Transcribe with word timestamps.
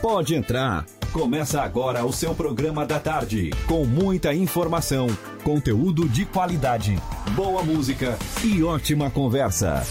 Pode 0.00 0.34
entrar. 0.34 0.86
Começa 1.12 1.60
agora 1.60 2.06
o 2.06 2.12
seu 2.12 2.34
programa 2.34 2.86
da 2.86 2.98
tarde, 2.98 3.50
com 3.66 3.84
muita 3.84 4.32
informação, 4.32 5.08
conteúdo 5.44 6.08
de 6.08 6.24
qualidade, 6.24 6.98
boa 7.34 7.62
música 7.62 8.16
e 8.42 8.62
ótima 8.62 9.10
conversa. 9.10 9.82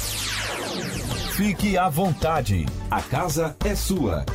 Fique 1.35 1.77
à 1.77 1.89
vontade, 1.89 2.65
a 2.89 3.01
casa 3.01 3.55
é 3.63 3.75
sua. 3.75 4.25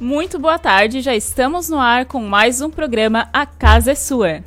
Muito 0.00 0.38
boa 0.38 0.58
tarde, 0.58 1.02
já 1.02 1.14
estamos 1.14 1.68
no 1.68 1.78
ar 1.78 2.06
com 2.06 2.22
mais 2.22 2.62
um 2.62 2.70
programa 2.70 3.28
A 3.30 3.44
Casa 3.44 3.90
é 3.90 3.94
Sua. 3.94 4.42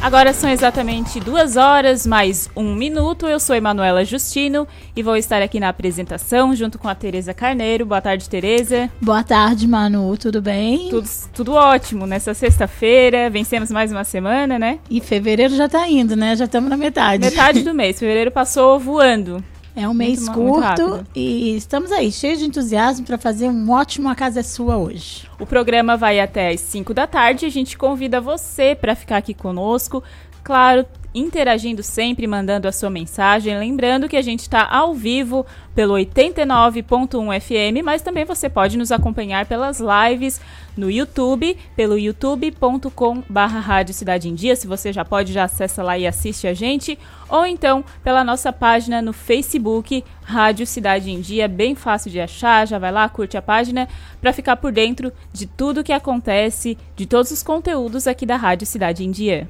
Agora 0.00 0.32
são 0.32 0.48
exatamente 0.48 1.18
duas 1.18 1.56
horas 1.56 2.06
mais 2.06 2.48
um 2.56 2.72
minuto. 2.74 3.26
Eu 3.26 3.40
sou 3.40 3.54
Emanuela 3.54 4.04
Justino 4.04 4.66
e 4.94 5.02
vou 5.02 5.16
estar 5.16 5.42
aqui 5.42 5.58
na 5.58 5.68
apresentação 5.68 6.54
junto 6.54 6.78
com 6.78 6.88
a 6.88 6.94
Tereza 6.94 7.34
Carneiro. 7.34 7.84
Boa 7.84 8.00
tarde, 8.00 8.28
Tereza. 8.30 8.88
Boa 9.02 9.24
tarde, 9.24 9.66
Manu. 9.66 10.16
Tudo 10.16 10.40
bem? 10.40 10.88
Tudo, 10.88 11.08
tudo 11.34 11.52
ótimo. 11.52 12.06
Nessa 12.06 12.32
sexta-feira, 12.32 13.28
vencemos 13.28 13.70
mais 13.72 13.90
uma 13.90 14.04
semana, 14.04 14.56
né? 14.58 14.78
E 14.88 15.00
fevereiro 15.00 15.54
já 15.56 15.68
tá 15.68 15.86
indo, 15.88 16.14
né? 16.14 16.36
Já 16.36 16.44
estamos 16.44 16.70
na 16.70 16.76
metade. 16.76 17.24
Metade 17.24 17.62
do 17.62 17.74
mês. 17.74 17.98
Fevereiro 17.98 18.30
passou 18.30 18.78
voando. 18.78 19.42
É 19.78 19.88
um 19.88 19.94
mês 19.94 20.28
muito, 20.28 20.32
curto 20.34 20.88
muito 20.88 21.06
e 21.14 21.56
estamos 21.56 21.92
aí, 21.92 22.10
cheios 22.10 22.40
de 22.40 22.46
entusiasmo 22.46 23.06
para 23.06 23.16
fazer 23.16 23.48
um 23.48 23.70
ótimo 23.70 24.08
A 24.08 24.14
Casa 24.16 24.40
é 24.40 24.42
Sua 24.42 24.76
hoje. 24.76 25.30
O 25.38 25.46
programa 25.46 25.96
vai 25.96 26.18
até 26.18 26.48
às 26.48 26.58
5 26.62 26.92
da 26.92 27.06
tarde. 27.06 27.46
A 27.46 27.48
gente 27.48 27.78
convida 27.78 28.20
você 28.20 28.74
para 28.74 28.96
ficar 28.96 29.18
aqui 29.18 29.32
conosco. 29.32 30.02
Claro, 30.42 30.84
interagindo 31.18 31.82
sempre, 31.82 32.26
mandando 32.26 32.68
a 32.68 32.72
sua 32.72 32.90
mensagem. 32.90 33.58
Lembrando 33.58 34.08
que 34.08 34.16
a 34.16 34.22
gente 34.22 34.40
está 34.40 34.66
ao 34.70 34.94
vivo 34.94 35.44
pelo 35.74 35.94
89.1 35.94 37.40
FM, 37.40 37.84
mas 37.84 38.02
também 38.02 38.24
você 38.24 38.48
pode 38.48 38.76
nos 38.76 38.90
acompanhar 38.90 39.46
pelas 39.46 39.80
lives 39.80 40.40
no 40.76 40.90
YouTube, 40.90 41.56
pelo 41.74 41.98
youtube.com 41.98 43.22
barra 43.28 43.58
Rádio 43.58 43.94
Cidade 43.94 44.28
em 44.28 44.34
Dia. 44.34 44.54
Se 44.54 44.66
você 44.66 44.92
já 44.92 45.04
pode, 45.04 45.32
já 45.32 45.44
acessa 45.44 45.82
lá 45.82 45.98
e 45.98 46.06
assiste 46.06 46.46
a 46.46 46.54
gente. 46.54 46.98
Ou 47.28 47.44
então 47.44 47.84
pela 48.02 48.24
nossa 48.24 48.52
página 48.52 49.02
no 49.02 49.12
Facebook, 49.12 50.04
Rádio 50.22 50.66
Cidade 50.66 51.10
em 51.10 51.20
Dia. 51.20 51.48
Bem 51.48 51.74
fácil 51.74 52.10
de 52.10 52.20
achar, 52.20 52.66
já 52.66 52.78
vai 52.78 52.92
lá, 52.92 53.08
curte 53.08 53.36
a 53.36 53.42
página 53.42 53.88
para 54.20 54.32
ficar 54.32 54.56
por 54.56 54.72
dentro 54.72 55.12
de 55.32 55.46
tudo 55.46 55.84
que 55.84 55.92
acontece, 55.92 56.78
de 56.96 57.06
todos 57.06 57.30
os 57.30 57.42
conteúdos 57.42 58.06
aqui 58.06 58.24
da 58.24 58.36
Rádio 58.36 58.66
Cidade 58.66 59.04
em 59.04 59.10
Dia. 59.10 59.48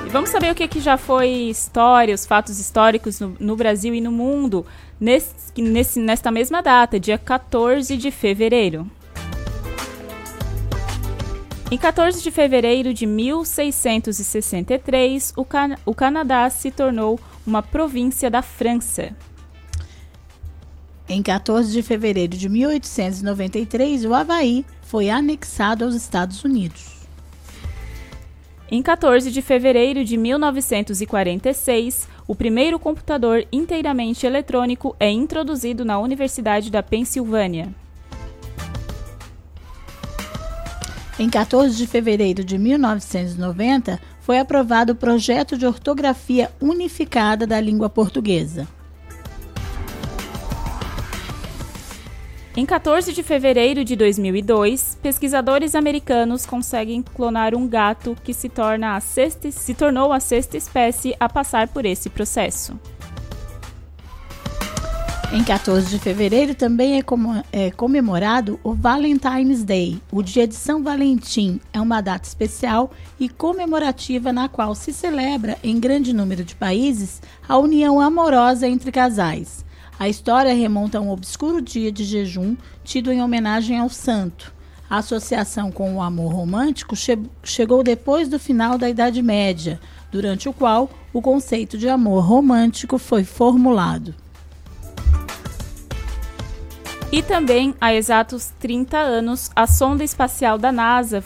E 0.05 0.11
vamos 0.11 0.29
saber 0.29 0.53
o 0.53 0.55
que, 0.55 0.69
que 0.69 0.79
já 0.79 0.99
foi 0.99 1.31
história, 1.49 2.15
os 2.15 2.27
fatos 2.27 2.61
históricos 2.61 3.19
no, 3.19 3.35
no 3.41 3.57
Brasil 3.57 3.95
e 3.95 4.01
no 4.03 4.13
mundo 4.13 4.67
nesse, 5.01 5.33
nesse, 5.57 5.99
nesta 5.99 6.31
mesma 6.31 6.61
data, 6.61 7.01
dia 7.01 7.17
14 7.17 7.97
de 7.97 8.11
fevereiro. 8.11 8.87
Em 11.71 11.79
14 11.79 12.23
de 12.23 12.31
fevereiro 12.31 12.93
de 12.93 13.07
1663, 13.07 15.33
o, 15.35 15.47
Can 15.47 15.77
o 15.87 15.95
Canadá 15.95 16.51
se 16.51 16.71
tornou 16.71 17.19
uma 17.47 17.63
província 17.63 18.31
da 18.31 18.43
França. 18.43 19.17
Em 21.15 21.23
14 21.23 21.71
de 21.71 21.83
fevereiro 21.83 22.35
de 22.39 22.49
1893, 22.49 24.07
o 24.07 24.15
Havaí 24.15 24.65
foi 24.81 25.11
anexado 25.11 25.85
aos 25.85 25.95
Estados 25.95 26.43
Unidos. 26.43 26.87
Em 28.71 28.81
14 28.81 29.31
de 29.31 29.43
fevereiro 29.43 30.07
de 30.07 30.17
1946, 30.17 32.09
o 32.27 32.35
primeiro 32.35 32.79
computador 32.79 33.47
inteiramente 33.53 34.25
eletrônico 34.25 34.97
é 34.99 35.11
introduzido 35.11 35.85
na 35.85 35.99
Universidade 35.99 36.71
da 36.71 36.83
Pensilvânia. 36.83 37.69
Em 41.19 41.29
14 41.29 41.77
de 41.77 41.87
fevereiro 41.87 42.43
de 42.43 42.57
1990, 42.57 44.01
foi 44.23 44.39
aprovado 44.39 44.95
o 44.95 44.97
projeto 44.97 45.59
de 45.59 45.67
ortografia 45.67 46.51
unificada 46.59 47.47
da 47.47 47.61
língua 47.61 47.91
portuguesa. 47.91 48.67
Em 52.55 52.67
14 52.67 53.15
de 53.15 53.23
fevereiro 53.23 53.83
de 53.83 53.97
2002, 53.97 54.99
pesquisadores 55.03 55.75
americanos 55.75 56.45
conseguem 56.45 57.01
clonar 57.01 57.55
um 57.55 57.67
gato 57.67 58.15
que 58.23 58.35
se, 58.35 58.51
torna 58.51 58.95
a 58.95 59.01
sexta, 59.01 59.51
se 59.51 59.73
tornou 59.73 60.13
a 60.13 60.21
sexta 60.21 60.59
espécie 60.59 61.17
a 61.19 61.31
passar 61.31 61.69
por 61.69 61.87
esse 61.87 62.11
processo. 62.11 62.79
Em 65.33 65.43
14 65.43 65.89
de 65.89 65.99
fevereiro 65.99 66.55
também 66.55 66.99
é, 66.99 67.05
é, 67.53 67.71
comemorado 67.71 68.61
o 68.63 68.75
Valentine's 68.75 69.65
Day. 69.65 69.99
O 70.13 70.23
dia 70.23 70.47
de 70.47 70.55
São 70.55 70.83
Valentim 70.83 71.59
é 71.73 71.81
uma 71.81 72.03
data 72.03 72.29
especial 72.29 72.91
e 73.19 73.31
comemorativa 73.31 74.31
na 74.31 74.47
qual 74.47 74.75
se 74.75 74.93
celebra, 74.93 75.57
em 75.65 75.81
grande 75.81 76.13
número 76.13 76.45
de 76.45 76.55
países, 76.55 77.23
a 77.49 77.57
união 77.57 77.99
amorosa 77.99 78.69
entre 78.69 78.93
casais. 78.93 79.65
A 80.03 80.09
história 80.09 80.53
remonta 80.53 80.99
a 80.99 81.01
um 81.01 81.11
obscuro 81.11 81.63
dia 81.63 81.93
de 81.93 82.03
jejum 82.03 82.57
tido 82.83 83.13
em 83.13 83.23
homenagem 83.23 83.79
ao 83.79 83.89
santo. 83.89 84.53
A 84.91 84.97
associação 84.97 85.71
com 85.71 85.95
o 85.95 86.03
amor 86.03 86.33
romântico 86.33 86.97
che 86.97 87.17
chegou 87.45 87.85
depois 87.85 88.29
do 88.29 88.37
final 88.37 88.77
da 88.77 88.91
Idade 88.91 89.23
Média, 89.23 89.79
durante 90.11 90.49
o 90.49 90.53
qual 90.53 90.91
o 91.13 91.23
conceito 91.23 91.79
de 91.79 91.89
amor 91.89 92.25
romântico 92.25 92.99
foi 92.99 93.23
formulado. 93.23 94.13
E 97.13 97.23
também, 97.23 97.73
há 97.81 97.95
exatos 97.95 98.51
30 98.59 98.99
anos, 98.99 99.53
a 99.55 99.69
sonda 99.69 100.03
espacial 100.03 100.59
da 100.59 100.73
NASA, 100.73 101.23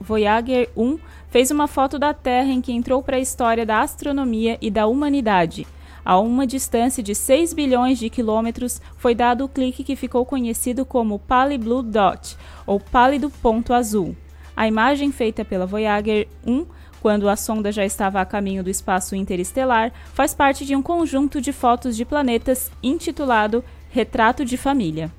Voyager 0.00 0.68
1, 0.76 0.98
fez 1.30 1.52
uma 1.52 1.68
foto 1.68 2.00
da 2.00 2.12
Terra 2.12 2.50
em 2.50 2.60
que 2.60 2.72
entrou 2.72 3.00
para 3.00 3.16
a 3.16 3.20
história 3.20 3.64
da 3.64 3.80
astronomia 3.80 4.58
e 4.60 4.72
da 4.72 4.88
humanidade. 4.88 5.68
A 6.08 6.18
uma 6.18 6.46
distância 6.46 7.02
de 7.02 7.14
6 7.14 7.52
bilhões 7.52 7.98
de 7.98 8.08
quilômetros, 8.08 8.80
foi 8.96 9.14
dado 9.14 9.44
o 9.44 9.48
clique 9.48 9.84
que 9.84 9.94
ficou 9.94 10.24
conhecido 10.24 10.86
como 10.86 11.18
Pale 11.18 11.58
Blue 11.58 11.82
Dot, 11.82 12.34
ou 12.66 12.80
pálido 12.80 13.28
ponto 13.28 13.74
azul. 13.74 14.16
A 14.56 14.66
imagem 14.66 15.12
feita 15.12 15.44
pela 15.44 15.66
Voyager 15.66 16.26
1 16.46 16.64
quando 17.02 17.28
a 17.28 17.36
sonda 17.36 17.70
já 17.70 17.84
estava 17.84 18.22
a 18.22 18.24
caminho 18.24 18.64
do 18.64 18.70
espaço 18.70 19.14
interestelar, 19.14 19.92
faz 20.14 20.32
parte 20.32 20.64
de 20.64 20.74
um 20.74 20.80
conjunto 20.80 21.42
de 21.42 21.52
fotos 21.52 21.94
de 21.94 22.06
planetas 22.06 22.70
intitulado 22.82 23.62
Retrato 23.90 24.46
de 24.46 24.56
Família. 24.56 25.12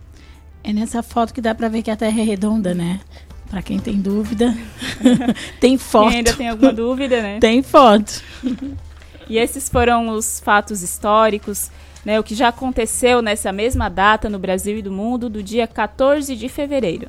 É 0.63 0.73
nessa 0.73 1.03
foto 1.03 1.35
que 1.35 1.39
dá 1.39 1.53
para 1.53 1.69
ver 1.69 1.83
que 1.83 1.91
a 1.91 1.95
Terra 1.95 2.19
é 2.19 2.23
redonda, 2.23 2.73
né? 2.73 2.99
Para 3.47 3.61
quem 3.61 3.77
tem 3.77 4.01
dúvida, 4.01 4.57
tem 5.61 5.77
foto. 5.77 6.09
Quem 6.09 6.17
ainda 6.17 6.33
tem 6.33 6.49
alguma 6.49 6.73
dúvida, 6.73 7.21
né? 7.21 7.37
Tem 7.39 7.61
foto. 7.61 8.23
E 9.29 9.37
esses 9.37 9.69
foram 9.69 10.09
os 10.09 10.39
fatos 10.39 10.81
históricos, 10.81 11.69
né, 12.03 12.19
o 12.19 12.23
que 12.23 12.33
já 12.33 12.47
aconteceu 12.47 13.21
nessa 13.21 13.51
mesma 13.51 13.87
data 13.87 14.27
no 14.27 14.39
Brasil 14.39 14.79
e 14.79 14.81
do 14.81 14.91
mundo, 14.91 15.29
do 15.29 15.43
dia 15.43 15.67
14 15.67 16.35
de 16.35 16.49
fevereiro. 16.49 17.07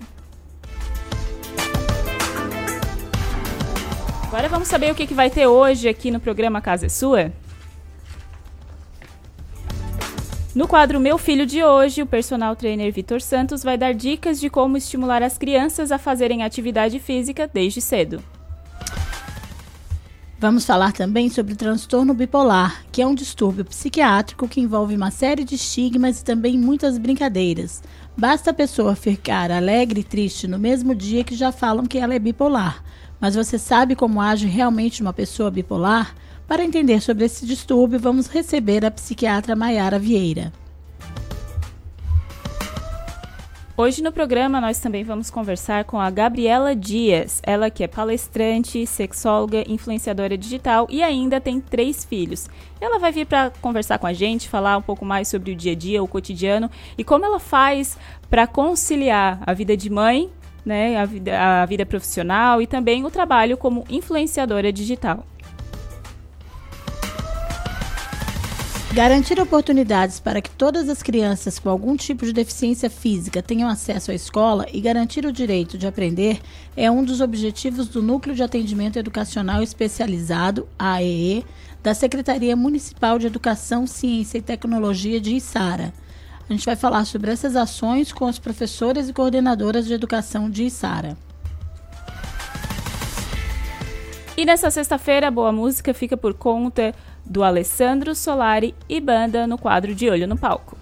Agora 4.24 4.48
vamos 4.48 4.68
saber 4.68 4.92
o 4.92 4.94
que, 4.94 5.06
que 5.06 5.14
vai 5.14 5.30
ter 5.30 5.46
hoje 5.46 5.88
aqui 5.88 6.10
no 6.10 6.20
programa 6.20 6.60
Casa 6.60 6.86
é 6.86 6.88
Sua? 6.88 7.32
No 10.54 10.68
quadro 10.68 11.00
Meu 11.00 11.16
Filho 11.16 11.46
de 11.46 11.64
hoje, 11.64 12.02
o 12.02 12.06
personal 12.06 12.54
trainer 12.54 12.92
Vitor 12.92 13.20
Santos 13.20 13.62
vai 13.62 13.78
dar 13.78 13.94
dicas 13.94 14.38
de 14.38 14.50
como 14.50 14.76
estimular 14.76 15.22
as 15.22 15.38
crianças 15.38 15.90
a 15.90 15.98
fazerem 15.98 16.42
atividade 16.42 16.98
física 16.98 17.48
desde 17.52 17.80
cedo. 17.80 18.22
Vamos 20.40 20.64
falar 20.64 20.92
também 20.92 21.28
sobre 21.28 21.54
transtorno 21.54 22.14
bipolar, 22.14 22.82
que 22.90 23.02
é 23.02 23.06
um 23.06 23.14
distúrbio 23.14 23.62
psiquiátrico 23.62 24.48
que 24.48 24.58
envolve 24.58 24.96
uma 24.96 25.10
série 25.10 25.44
de 25.44 25.54
estigmas 25.54 26.18
e 26.18 26.24
também 26.24 26.56
muitas 26.56 26.96
brincadeiras. 26.96 27.82
Basta 28.16 28.50
a 28.50 28.54
pessoa 28.54 28.96
ficar 28.96 29.50
alegre 29.50 30.00
e 30.00 30.04
triste 30.04 30.48
no 30.48 30.58
mesmo 30.58 30.94
dia 30.94 31.22
que 31.24 31.36
já 31.36 31.52
falam 31.52 31.84
que 31.84 31.98
ela 31.98 32.14
é 32.14 32.18
bipolar. 32.18 32.82
Mas 33.20 33.34
você 33.34 33.58
sabe 33.58 33.94
como 33.94 34.18
age 34.18 34.46
realmente 34.46 35.02
uma 35.02 35.12
pessoa 35.12 35.50
bipolar? 35.50 36.14
Para 36.48 36.64
entender 36.64 37.02
sobre 37.02 37.26
esse 37.26 37.44
distúrbio, 37.44 38.00
vamos 38.00 38.26
receber 38.26 38.82
a 38.82 38.90
psiquiatra 38.90 39.54
Maiara 39.54 39.98
Vieira. 39.98 40.50
Hoje 43.80 44.02
no 44.02 44.12
programa 44.12 44.60
nós 44.60 44.78
também 44.78 45.02
vamos 45.02 45.30
conversar 45.30 45.84
com 45.84 45.98
a 45.98 46.10
Gabriela 46.10 46.76
Dias, 46.76 47.40
ela 47.42 47.70
que 47.70 47.82
é 47.82 47.88
palestrante, 47.88 48.86
sexóloga, 48.86 49.64
influenciadora 49.66 50.36
digital 50.36 50.86
e 50.90 51.02
ainda 51.02 51.40
tem 51.40 51.62
três 51.62 52.04
filhos. 52.04 52.46
Ela 52.78 52.98
vai 52.98 53.10
vir 53.10 53.24
para 53.24 53.48
conversar 53.62 53.98
com 53.98 54.06
a 54.06 54.12
gente, 54.12 54.50
falar 54.50 54.76
um 54.76 54.82
pouco 54.82 55.02
mais 55.02 55.28
sobre 55.28 55.52
o 55.52 55.56
dia 55.56 55.72
a 55.72 55.74
dia, 55.74 56.02
o 56.02 56.06
cotidiano 56.06 56.70
e 56.98 57.02
como 57.02 57.24
ela 57.24 57.40
faz 57.40 57.96
para 58.28 58.46
conciliar 58.46 59.42
a 59.46 59.54
vida 59.54 59.74
de 59.74 59.88
mãe, 59.88 60.30
né, 60.62 60.98
a 60.98 61.06
vida, 61.06 61.40
a 61.40 61.64
vida 61.64 61.86
profissional 61.86 62.60
e 62.60 62.66
também 62.66 63.06
o 63.06 63.10
trabalho 63.10 63.56
como 63.56 63.86
influenciadora 63.88 64.70
digital. 64.70 65.24
Garantir 68.92 69.40
oportunidades 69.40 70.18
para 70.18 70.42
que 70.42 70.50
todas 70.50 70.88
as 70.88 71.00
crianças 71.00 71.60
com 71.60 71.70
algum 71.70 71.96
tipo 71.96 72.26
de 72.26 72.32
deficiência 72.32 72.90
física 72.90 73.40
tenham 73.40 73.68
acesso 73.68 74.10
à 74.10 74.14
escola 74.14 74.66
e 74.72 74.80
garantir 74.80 75.24
o 75.24 75.32
direito 75.32 75.78
de 75.78 75.86
aprender 75.86 76.40
é 76.76 76.90
um 76.90 77.04
dos 77.04 77.20
objetivos 77.20 77.86
do 77.86 78.02
Núcleo 78.02 78.34
de 78.34 78.42
Atendimento 78.42 78.98
Educacional 78.98 79.62
Especializado, 79.62 80.66
AEE, 80.76 81.46
da 81.80 81.94
Secretaria 81.94 82.56
Municipal 82.56 83.16
de 83.16 83.28
Educação, 83.28 83.86
Ciência 83.86 84.38
e 84.38 84.42
Tecnologia 84.42 85.20
de 85.20 85.36
Içara. 85.36 85.94
A 86.48 86.52
gente 86.52 86.66
vai 86.66 86.74
falar 86.74 87.04
sobre 87.04 87.30
essas 87.30 87.54
ações 87.54 88.12
com 88.12 88.26
as 88.26 88.40
professoras 88.40 89.08
e 89.08 89.12
coordenadoras 89.12 89.86
de 89.86 89.94
educação 89.94 90.50
de 90.50 90.64
Içara. 90.64 91.16
E 94.36 94.44
nessa 94.46 94.70
sexta-feira, 94.70 95.28
a 95.28 95.30
boa 95.30 95.52
música 95.52 95.92
fica 95.92 96.16
por 96.16 96.32
conta 96.32 96.94
do 97.30 97.44
Alessandro 97.44 98.12
Solari 98.12 98.74
e 98.88 99.00
banda 99.00 99.46
no 99.46 99.56
quadro 99.56 99.94
de 99.94 100.10
Olho 100.10 100.26
no 100.26 100.36
Palco. 100.36 100.76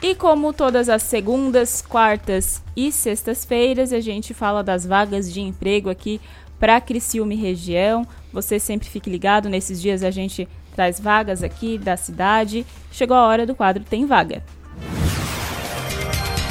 E 0.00 0.14
como 0.14 0.52
todas 0.52 0.88
as 0.88 1.02
segundas, 1.02 1.82
quartas 1.82 2.62
e 2.76 2.92
sextas-feiras, 2.92 3.92
a 3.92 3.98
gente 3.98 4.32
fala 4.32 4.62
das 4.62 4.86
vagas 4.86 5.32
de 5.32 5.40
emprego 5.40 5.90
aqui 5.90 6.20
para 6.60 6.80
Criciúma 6.80 7.34
região. 7.34 8.06
Você 8.32 8.60
sempre 8.60 8.88
fique 8.88 9.10
ligado, 9.10 9.48
nesses 9.48 9.82
dias 9.82 10.04
a 10.04 10.12
gente 10.12 10.48
traz 10.76 11.00
vagas 11.00 11.42
aqui 11.42 11.76
da 11.76 11.96
cidade. 11.96 12.64
Chegou 12.92 13.16
a 13.16 13.26
hora 13.26 13.44
do 13.44 13.56
quadro 13.56 13.82
Tem 13.82 14.06
Vaga. 14.06 14.44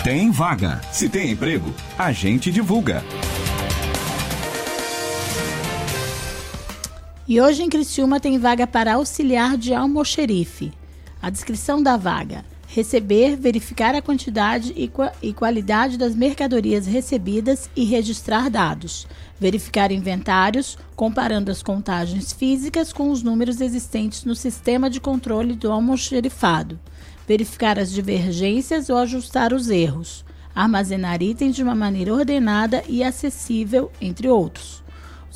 Tem 0.03 0.30
vaga. 0.30 0.81
Se 0.91 1.07
tem 1.07 1.31
emprego, 1.31 1.74
a 1.98 2.12
gente 2.12 2.51
divulga. 2.51 3.01
E 7.27 7.42
hoje 7.42 7.63
em 7.63 7.69
Criciúma 7.69 8.19
tem 8.19 8.38
vaga 8.38 8.68
para 8.68 8.94
auxiliar 8.94 9.57
de 9.57 9.74
almoxerife. 9.74 10.72
A 11.19 11.31
descrição 11.31 11.81
da 11.81 11.98
vaga: 11.98 12.45
receber, 12.68 13.36
verificar 13.36 13.95
a 13.95 14.01
quantidade 14.01 14.72
e, 14.77 14.92
e, 15.24 15.33
qualidade 15.33 15.98
das 15.98 16.13
mercadorias 16.13 16.86
recebidas 16.86 17.68
e 17.75 17.83
registrar 17.83 18.48
dados. 18.48 19.07
Verificar 19.39 19.92
inventários, 19.92 20.77
comparando 20.95 21.50
as 21.50 21.63
contagens 21.63 22.31
físicas 22.31 22.94
com 22.94 23.10
os 23.10 23.24
números 23.24 23.60
existentes 23.60 24.24
no 24.24 24.36
sistema 24.36 24.88
de 24.88 25.01
controle 25.01 25.56
do 25.56 25.72
almoxerifado. 25.72 26.80
Verificar 27.27 27.80
as 27.80 27.92
divergências 27.92 28.88
ou 28.88 28.98
ajustar 28.98 29.51
os 29.51 29.72
erros. 29.72 30.24
Armazenar 30.54 31.24
itens 31.24 31.56
de 31.56 31.63
uma 31.63 31.74
maneira 31.74 32.13
ordenada 32.13 32.83
e 32.88 33.04
acessível, 33.04 33.92
entre 34.00 34.30
outros. 34.30 34.85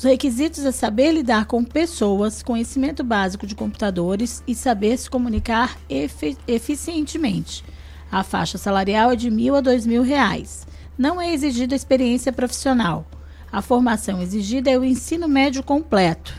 Os 0.00 0.04
requisitos 0.04 0.64
é 0.64 0.72
saber 0.72 1.12
lidar 1.12 1.44
com 1.44 1.62
pessoas, 1.62 2.42
conhecimento 2.42 3.04
básico 3.04 3.46
de 3.46 3.54
computadores 3.54 4.42
e 4.48 4.54
saber 4.54 4.96
se 4.96 5.10
comunicar 5.10 5.76
efi 5.90 6.38
eficientemente. 6.48 7.62
A 8.10 8.22
faixa 8.22 8.56
salarial 8.56 9.12
é 9.12 9.16
de 9.16 9.30
mil 9.30 9.54
a 9.54 9.60
dois 9.60 9.84
mil 9.84 10.02
reais. 10.02 10.66
Não 10.96 11.20
é 11.20 11.34
exigida 11.34 11.74
experiência 11.74 12.32
profissional. 12.32 13.04
A 13.52 13.60
formação 13.60 14.22
exigida 14.22 14.70
é 14.70 14.78
o 14.78 14.84
ensino 14.84 15.28
médio 15.28 15.62
completo. 15.62 16.32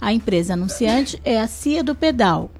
A 0.00 0.12
empresa 0.12 0.52
anunciante 0.52 1.20
é 1.24 1.40
a 1.40 1.48
CIA 1.48 1.82
do 1.82 1.96
Pedal. 1.96 2.52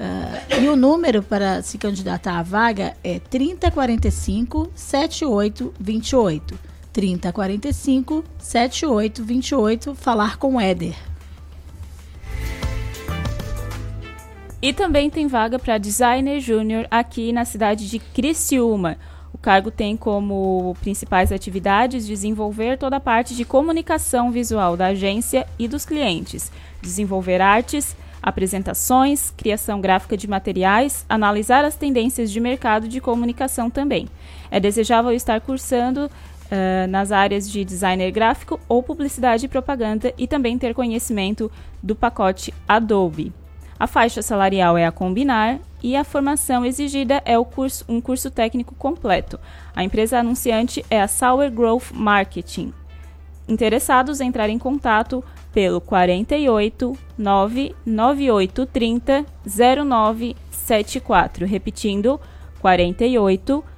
Uh, 0.00 0.62
e 0.62 0.68
o 0.68 0.76
número 0.76 1.22
para 1.22 1.60
se 1.60 1.76
candidatar 1.76 2.38
à 2.38 2.42
vaga 2.42 2.96
é 3.04 3.18
3045 3.18 4.72
7828. 4.74 6.77
3045 6.92 8.24
7828 8.38 9.94
falar 9.94 10.36
com 10.36 10.60
Éder. 10.60 10.96
E 14.60 14.72
também 14.72 15.08
tem 15.08 15.28
vaga 15.28 15.58
para 15.58 15.78
designer 15.78 16.40
júnior 16.40 16.86
aqui 16.90 17.32
na 17.32 17.44
cidade 17.44 17.88
de 17.88 18.00
Criciúma. 18.00 18.96
O 19.32 19.38
cargo 19.38 19.70
tem 19.70 19.96
como 19.96 20.76
principais 20.80 21.30
atividades 21.30 22.06
desenvolver 22.06 22.76
toda 22.76 22.96
a 22.96 23.00
parte 23.00 23.36
de 23.36 23.44
comunicação 23.44 24.32
visual 24.32 24.76
da 24.76 24.86
agência 24.86 25.46
e 25.58 25.68
dos 25.68 25.84
clientes, 25.84 26.50
desenvolver 26.82 27.40
artes, 27.40 27.96
apresentações, 28.20 29.30
criação 29.30 29.80
gráfica 29.80 30.16
de 30.16 30.28
materiais, 30.28 31.06
analisar 31.08 31.64
as 31.64 31.76
tendências 31.76 32.30
de 32.30 32.40
mercado 32.40 32.88
de 32.88 33.00
comunicação 33.00 33.70
também. 33.70 34.08
É 34.50 34.58
desejável 34.58 35.12
estar 35.12 35.40
cursando 35.40 36.10
uh, 36.50 36.88
nas 36.88 37.12
áreas 37.12 37.48
de 37.50 37.64
designer 37.64 38.10
gráfico 38.10 38.60
ou 38.68 38.82
publicidade 38.82 39.46
e 39.46 39.48
propaganda 39.48 40.12
e 40.18 40.26
também 40.26 40.58
ter 40.58 40.74
conhecimento 40.74 41.50
do 41.82 41.94
pacote 41.94 42.52
Adobe. 42.66 43.32
A 43.78 43.86
faixa 43.86 44.22
salarial 44.22 44.76
é 44.76 44.84
a 44.84 44.90
combinar 44.90 45.60
e 45.82 45.94
a 45.94 46.02
formação 46.02 46.64
exigida 46.64 47.22
é 47.24 47.38
curso, 47.44 47.84
um 47.88 48.00
curso 48.00 48.28
técnico 48.30 48.74
completo. 48.74 49.38
A 49.74 49.84
empresa 49.84 50.18
anunciante 50.18 50.84
é 50.90 51.00
a 51.00 51.06
Sour 51.06 51.48
Growth 51.50 51.92
Marketing. 51.92 52.72
Interessados 53.46 54.20
entrar 54.20 54.50
em 54.50 54.58
contato 54.58 55.22
pelo 55.52 55.80
48 55.80 56.98
99830 57.16 59.24
0974. 59.46 61.46
Repetindo, 61.46 62.20
48 62.60 63.54
99830 63.54 63.77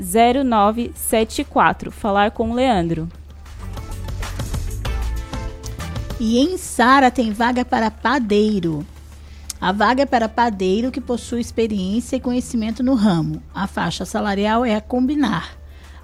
0974. 0.00 1.90
Falar 1.90 2.30
com 2.30 2.50
o 2.50 2.54
Leandro. 2.54 3.08
E 6.18 6.38
em 6.38 6.56
Sara 6.56 7.10
tem 7.10 7.32
vaga 7.32 7.64
para 7.64 7.90
padeiro. 7.90 8.86
A 9.60 9.72
vaga 9.72 10.02
é 10.02 10.06
para 10.06 10.28
padeiro 10.28 10.90
que 10.90 11.00
possui 11.00 11.40
experiência 11.40 12.16
e 12.16 12.20
conhecimento 12.20 12.82
no 12.82 12.94
ramo. 12.94 13.42
A 13.54 13.66
faixa 13.66 14.04
salarial 14.04 14.64
é 14.64 14.74
a 14.74 14.80
combinar. 14.80 15.56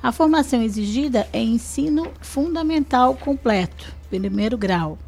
A 0.03 0.11
formação 0.11 0.63
exigida 0.63 1.29
é 1.33 1.43
ensino 1.43 2.11
fundamental 2.21 3.15
completo, 3.15 3.95
primeiro 4.09 4.57
grau. 4.57 4.99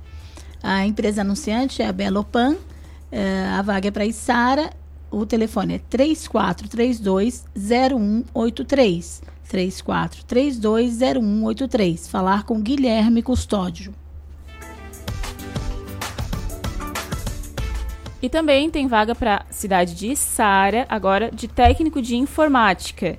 A 0.62 0.86
empresa 0.86 1.22
anunciante 1.22 1.80
é 1.82 1.88
a 1.88 1.92
Belopan. 1.92 2.56
Eh, 3.10 3.48
a 3.50 3.62
vaga 3.62 3.88
é 3.88 3.90
para 3.90 4.04
Isara 4.04 4.70
o 5.12 5.26
telefone 5.26 5.74
é 5.74 5.78
3432 5.78 7.44
0183. 7.54 9.22
3432 9.48 10.98
0183. 10.98 12.08
Falar 12.08 12.44
com 12.44 12.60
Guilherme 12.60 13.22
Custódio. 13.22 13.94
E 18.22 18.28
também 18.28 18.70
tem 18.70 18.86
vaga 18.86 19.14
para 19.14 19.44
cidade 19.50 19.94
de 19.94 20.14
Sara, 20.16 20.86
agora 20.88 21.30
de 21.30 21.48
técnico 21.48 22.00
de 22.00 22.16
informática. 22.16 23.18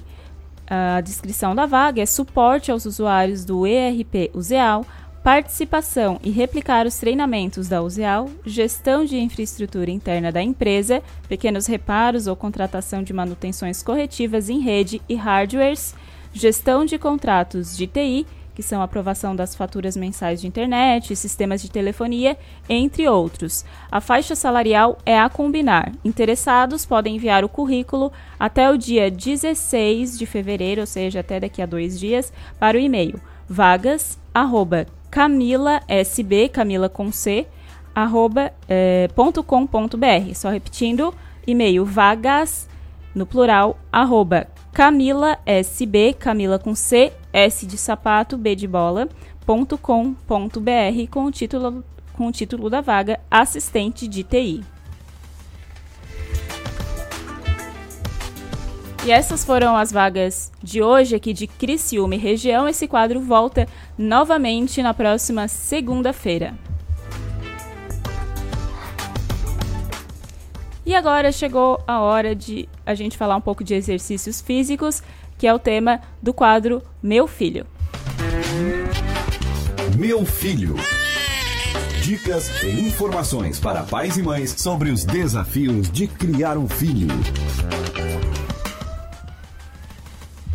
A 0.68 1.00
descrição 1.00 1.56
da 1.56 1.66
vaga 1.66 2.02
é 2.02 2.06
suporte 2.06 2.70
aos 2.70 2.86
usuários 2.86 3.46
do 3.46 3.66
ERP 3.66 4.32
Useal, 4.34 4.86
participação 5.24 6.20
e 6.22 6.30
replicar 6.30 6.86
os 6.86 6.98
treinamentos 6.98 7.70
da 7.70 7.82
Useal, 7.82 8.30
gestão 8.46 9.06
de 9.06 9.18
infraestrutura 9.18 9.90
interna 9.90 10.34
da 10.34 10.42
empresa, 10.42 11.02
pequenos 11.30 11.66
reparos 11.66 12.28
ou 12.28 12.36
contratação 12.36 13.02
de 13.02 13.14
manutenções 13.14 13.82
corretivas 13.82 14.50
em 14.50 14.60
rede 14.60 15.02
e 15.08 15.16
hardwares, 15.16 15.96
gestão 16.34 16.84
de 16.84 16.98
contratos 16.98 17.78
de 17.78 17.88
TI 17.88 18.28
que 18.54 18.62
são 18.62 18.84
aprovação 18.84 19.36
das 19.36 19.56
faturas 19.56 19.98
mensais 19.98 20.40
de 20.40 20.46
internet, 20.46 21.16
sistemas 21.16 21.60
de 21.60 21.72
telefonia, 21.72 22.38
entre 22.70 23.08
outros. 23.08 23.66
A 23.92 24.00
faixa 24.00 24.36
salarial 24.36 25.00
é 25.06 25.20
a 25.20 25.28
combinar. 25.28 25.92
Interessados 26.06 26.86
podem 26.86 27.16
enviar 27.16 27.44
o 27.44 27.50
currículo 27.50 28.12
até 28.40 28.70
o 28.70 28.78
dia 28.78 29.10
16 29.10 30.20
de 30.20 30.28
fevereiro, 30.28 30.82
ou 30.82 30.88
seja, 30.88 31.22
até 31.22 31.40
daqui 31.40 31.64
a 31.64 31.66
dois 31.66 32.00
dias, 32.00 32.32
para 32.60 32.78
o 32.78 32.80
e-mail 32.80 33.20
vagas 33.50 34.20
camilasb, 35.14 36.50
camila 36.52 36.90
com 36.90 37.12
c, 37.12 37.46
arroba, 37.94 38.52
é, 38.68 39.08
ponto 39.10 39.44
com, 39.44 39.68
ponto 39.68 39.96
br. 39.96 40.34
Só 40.34 40.50
repetindo, 40.50 41.14
e-mail 41.46 41.86
vagas, 41.86 42.68
no 43.14 43.24
plural, 43.24 43.78
arroba 43.92 44.48
Camila 44.74 45.38
SB, 45.46 46.14
Camila 46.14 46.58
com 46.58 46.74
C, 46.74 47.14
S 47.32 47.68
de 47.68 47.78
sapato, 47.78 48.40
B 48.40 48.56
de 48.56 48.68
bola, 48.68 49.08
ponto 49.46 49.78
com, 49.78 50.16
ponto 50.16 50.60
br, 50.60 51.08
com 51.12 51.26
o 51.26 51.32
título, 51.32 51.84
com 52.14 52.26
o 52.26 52.32
título 52.32 52.68
da 52.68 52.82
vaga 52.82 53.20
Assistente 53.30 54.08
de 54.08 54.24
TI. 54.24 54.73
E 59.06 59.12
essas 59.12 59.44
foram 59.44 59.76
as 59.76 59.92
vagas 59.92 60.50
de 60.64 60.82
hoje 60.82 61.14
aqui 61.14 61.34
de 61.34 61.46
Criciúma 61.46 62.16
e 62.16 62.18
região. 62.18 62.70
Esse 62.70 62.88
quadro 62.88 63.20
volta 63.20 63.68
novamente 63.98 64.82
na 64.82 64.94
próxima 64.94 65.46
segunda-feira. 65.50 66.54
E 70.86 70.96
agora 70.96 71.34
chegou 71.34 71.84
a 71.86 72.00
hora 72.00 72.34
de 72.34 72.70
a 72.86 72.96
gente 72.96 73.18
falar 73.18 73.36
um 73.36 73.42
pouco 73.42 73.62
de 73.62 73.74
exercícios 73.74 74.40
físicos, 74.40 75.04
que 75.38 75.48
é 75.48 75.54
o 75.54 75.60
tema 75.60 76.00
do 76.22 76.34
quadro 76.34 76.82
Meu 77.02 77.28
Filho. 77.28 77.66
Meu 79.98 80.26
Filho. 80.26 80.76
Dicas 82.02 82.50
e 82.64 82.88
informações 82.88 83.60
para 83.60 83.84
pais 83.84 84.16
e 84.16 84.24
mães 84.24 84.56
sobre 84.58 84.92
os 84.92 85.04
desafios 85.04 85.92
de 85.92 86.08
criar 86.08 86.58
um 86.58 86.70
filho. 86.70 87.08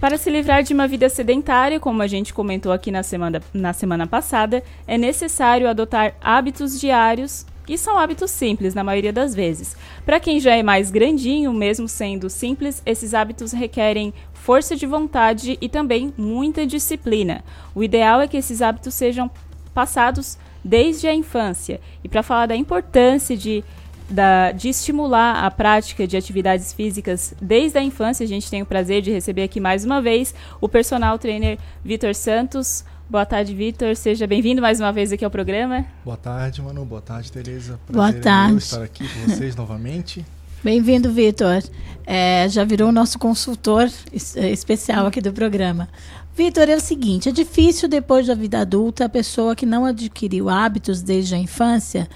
Para 0.01 0.17
se 0.17 0.31
livrar 0.31 0.63
de 0.63 0.73
uma 0.73 0.87
vida 0.87 1.09
sedentária, 1.09 1.81
como 1.81 2.03
a 2.03 2.07
gente 2.07 2.33
comentou 2.33 2.71
aqui 2.71 2.89
na 2.89 3.03
semana, 3.03 3.43
na 3.53 3.73
semana 3.73 4.07
passada, 4.07 4.63
é 4.87 4.97
necessário 4.97 5.69
adotar 5.69 6.15
hábitos 6.21 6.79
diários 6.81 7.45
e 7.69 7.77
são 7.77 7.99
hábitos 7.99 8.31
simples 8.31 8.75
na 8.75 8.85
maioria 8.85 9.13
das 9.13 9.35
vezes. 9.35 9.77
Para 10.07 10.21
quem 10.21 10.39
já 10.39 10.55
é 10.55 10.63
mais 10.63 10.93
grandinho, 10.93 11.53
mesmo 11.53 11.89
sendo 11.89 12.31
simples, 12.31 12.81
esses 12.87 13.13
hábitos 13.13 13.51
requerem 13.51 14.15
força 14.33 14.77
de 14.77 14.87
vontade 14.87 15.59
e 15.61 15.69
também 15.69 16.15
muita 16.17 16.65
disciplina. 16.65 17.45
O 17.75 17.83
ideal 17.83 18.21
é 18.21 18.29
que 18.29 18.37
esses 18.37 18.63
hábitos 18.63 18.95
sejam 18.95 19.29
passados 19.75 20.39
desde 20.65 21.09
a 21.09 21.15
infância. 21.15 21.81
E 22.05 22.09
para 22.09 22.23
falar 22.23 22.47
da 22.47 22.57
importância 22.57 23.37
de, 23.37 23.65
da, 24.09 24.53
de 24.53 24.69
estimular 24.69 25.45
a 25.45 25.51
prática 25.51 26.07
de 26.07 26.17
atividades 26.17 26.73
físicas 26.73 27.35
desde 27.41 27.79
a 27.79 27.83
infância, 27.83 28.25
a 28.25 28.29
gente 28.29 28.51
tem 28.51 28.63
o 28.63 28.67
prazer 28.67 29.03
de 29.03 29.11
receber 29.11 29.43
aqui 29.43 29.61
mais 29.61 29.85
uma 29.85 30.01
vez 30.01 30.35
o 30.61 30.69
personal 30.69 31.19
trainer 31.19 31.59
Vitor 31.85 32.15
Santos. 32.15 32.85
Boa 33.09 33.25
tarde, 33.25 33.55
Vitor. 33.55 33.97
Seja 33.97 34.27
bem-vindo 34.27 34.61
mais 34.61 34.81
uma 34.81 34.93
vez 34.93 35.13
aqui 35.13 35.25
ao 35.25 35.31
programa. 35.31 35.85
Boa 36.05 36.17
tarde, 36.17 36.61
Manu. 36.61 36.85
Boa 36.85 37.01
tarde, 37.01 37.33
Tereza. 37.33 37.81
Boa 37.91 38.13
tarde. 38.13 38.55
É 38.55 38.59
estar 38.59 38.83
aqui 38.83 39.09
com 39.09 39.31
vocês 39.31 39.57
novamente. 39.57 40.25
Bem-vindo, 40.63 41.11
Vitor. 41.13 41.63
É, 42.05 42.49
já 42.49 42.65
virou 42.65 42.91
nosso 42.91 43.19
consultor 43.19 43.89
é, 44.37 44.51
especial 44.51 45.07
aqui 45.07 45.21
do 45.21 45.33
programa. 45.33 45.89
Vitor, 46.37 46.69
é 46.69 46.77
o 46.77 46.81
seguinte: 46.81 47.29
é 47.29 47.33
difícil 47.33 47.89
depois 47.89 48.27
da 48.27 48.35
vida 48.35 48.61
adulta 48.61 49.05
a 49.05 49.09
pessoa 49.09 49.57
que 49.57 49.65
não 49.65 49.85
adquiriu 49.85 50.49
hábitos 50.49 51.01
desde 51.01 51.35
a 51.35 51.39
infância 51.39 52.09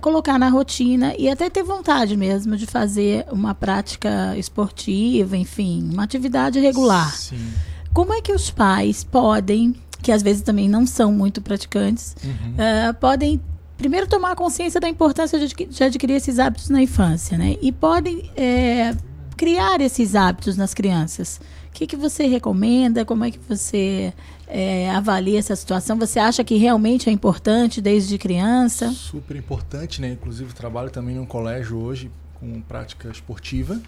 colocar 0.00 0.38
na 0.38 0.48
rotina 0.48 1.14
e 1.18 1.28
até 1.28 1.50
ter 1.50 1.62
vontade 1.62 2.16
mesmo 2.16 2.56
de 2.56 2.66
fazer 2.66 3.26
uma 3.30 3.54
prática 3.54 4.36
esportiva, 4.36 5.36
enfim, 5.36 5.88
uma 5.92 6.04
atividade 6.04 6.58
regular. 6.58 7.14
Sim. 7.14 7.52
Como 7.92 8.12
é 8.12 8.20
que 8.20 8.32
os 8.32 8.50
pais 8.50 9.04
podem, 9.04 9.74
que 10.02 10.12
às 10.12 10.22
vezes 10.22 10.42
também 10.42 10.68
não 10.68 10.86
são 10.86 11.12
muito 11.12 11.42
praticantes, 11.42 12.16
uhum. 12.24 12.54
uh, 12.54 12.94
podem 12.94 13.40
primeiro 13.76 14.06
tomar 14.08 14.34
consciência 14.34 14.80
da 14.80 14.88
importância 14.88 15.38
de, 15.38 15.54
de, 15.54 15.84
adquirir 15.84 16.16
esses 16.16 16.38
hábitos 16.38 16.68
na 16.68 16.82
infância, 16.82 17.38
né? 17.38 17.56
E 17.62 17.70
podem 17.70 18.30
é, 18.36 18.94
criar 19.36 19.80
esses 19.80 20.16
hábitos 20.16 20.56
nas 20.56 20.74
crianças. 20.74 21.40
Que, 21.78 21.86
que 21.86 21.94
você 21.94 22.26
recomenda? 22.26 23.04
Como 23.04 23.24
é 23.24 23.30
que 23.30 23.38
você 23.38 24.12
é, 24.48 24.90
avalia 24.90 25.38
essa 25.38 25.54
situação? 25.54 25.96
Você 25.96 26.18
acha 26.18 26.42
que 26.42 26.56
realmente 26.56 27.08
é 27.08 27.12
importante 27.12 27.80
desde 27.80 28.18
criança? 28.18 28.90
Super 28.90 29.36
importante, 29.36 30.00
né? 30.00 30.10
Inclusive 30.10 30.52
trabalho 30.52 30.90
também 30.90 31.14
num 31.14 31.24
colégio 31.24 31.78
hoje 31.78 32.10
com 32.34 32.60
prática 32.62 33.08
esportiva 33.10 33.80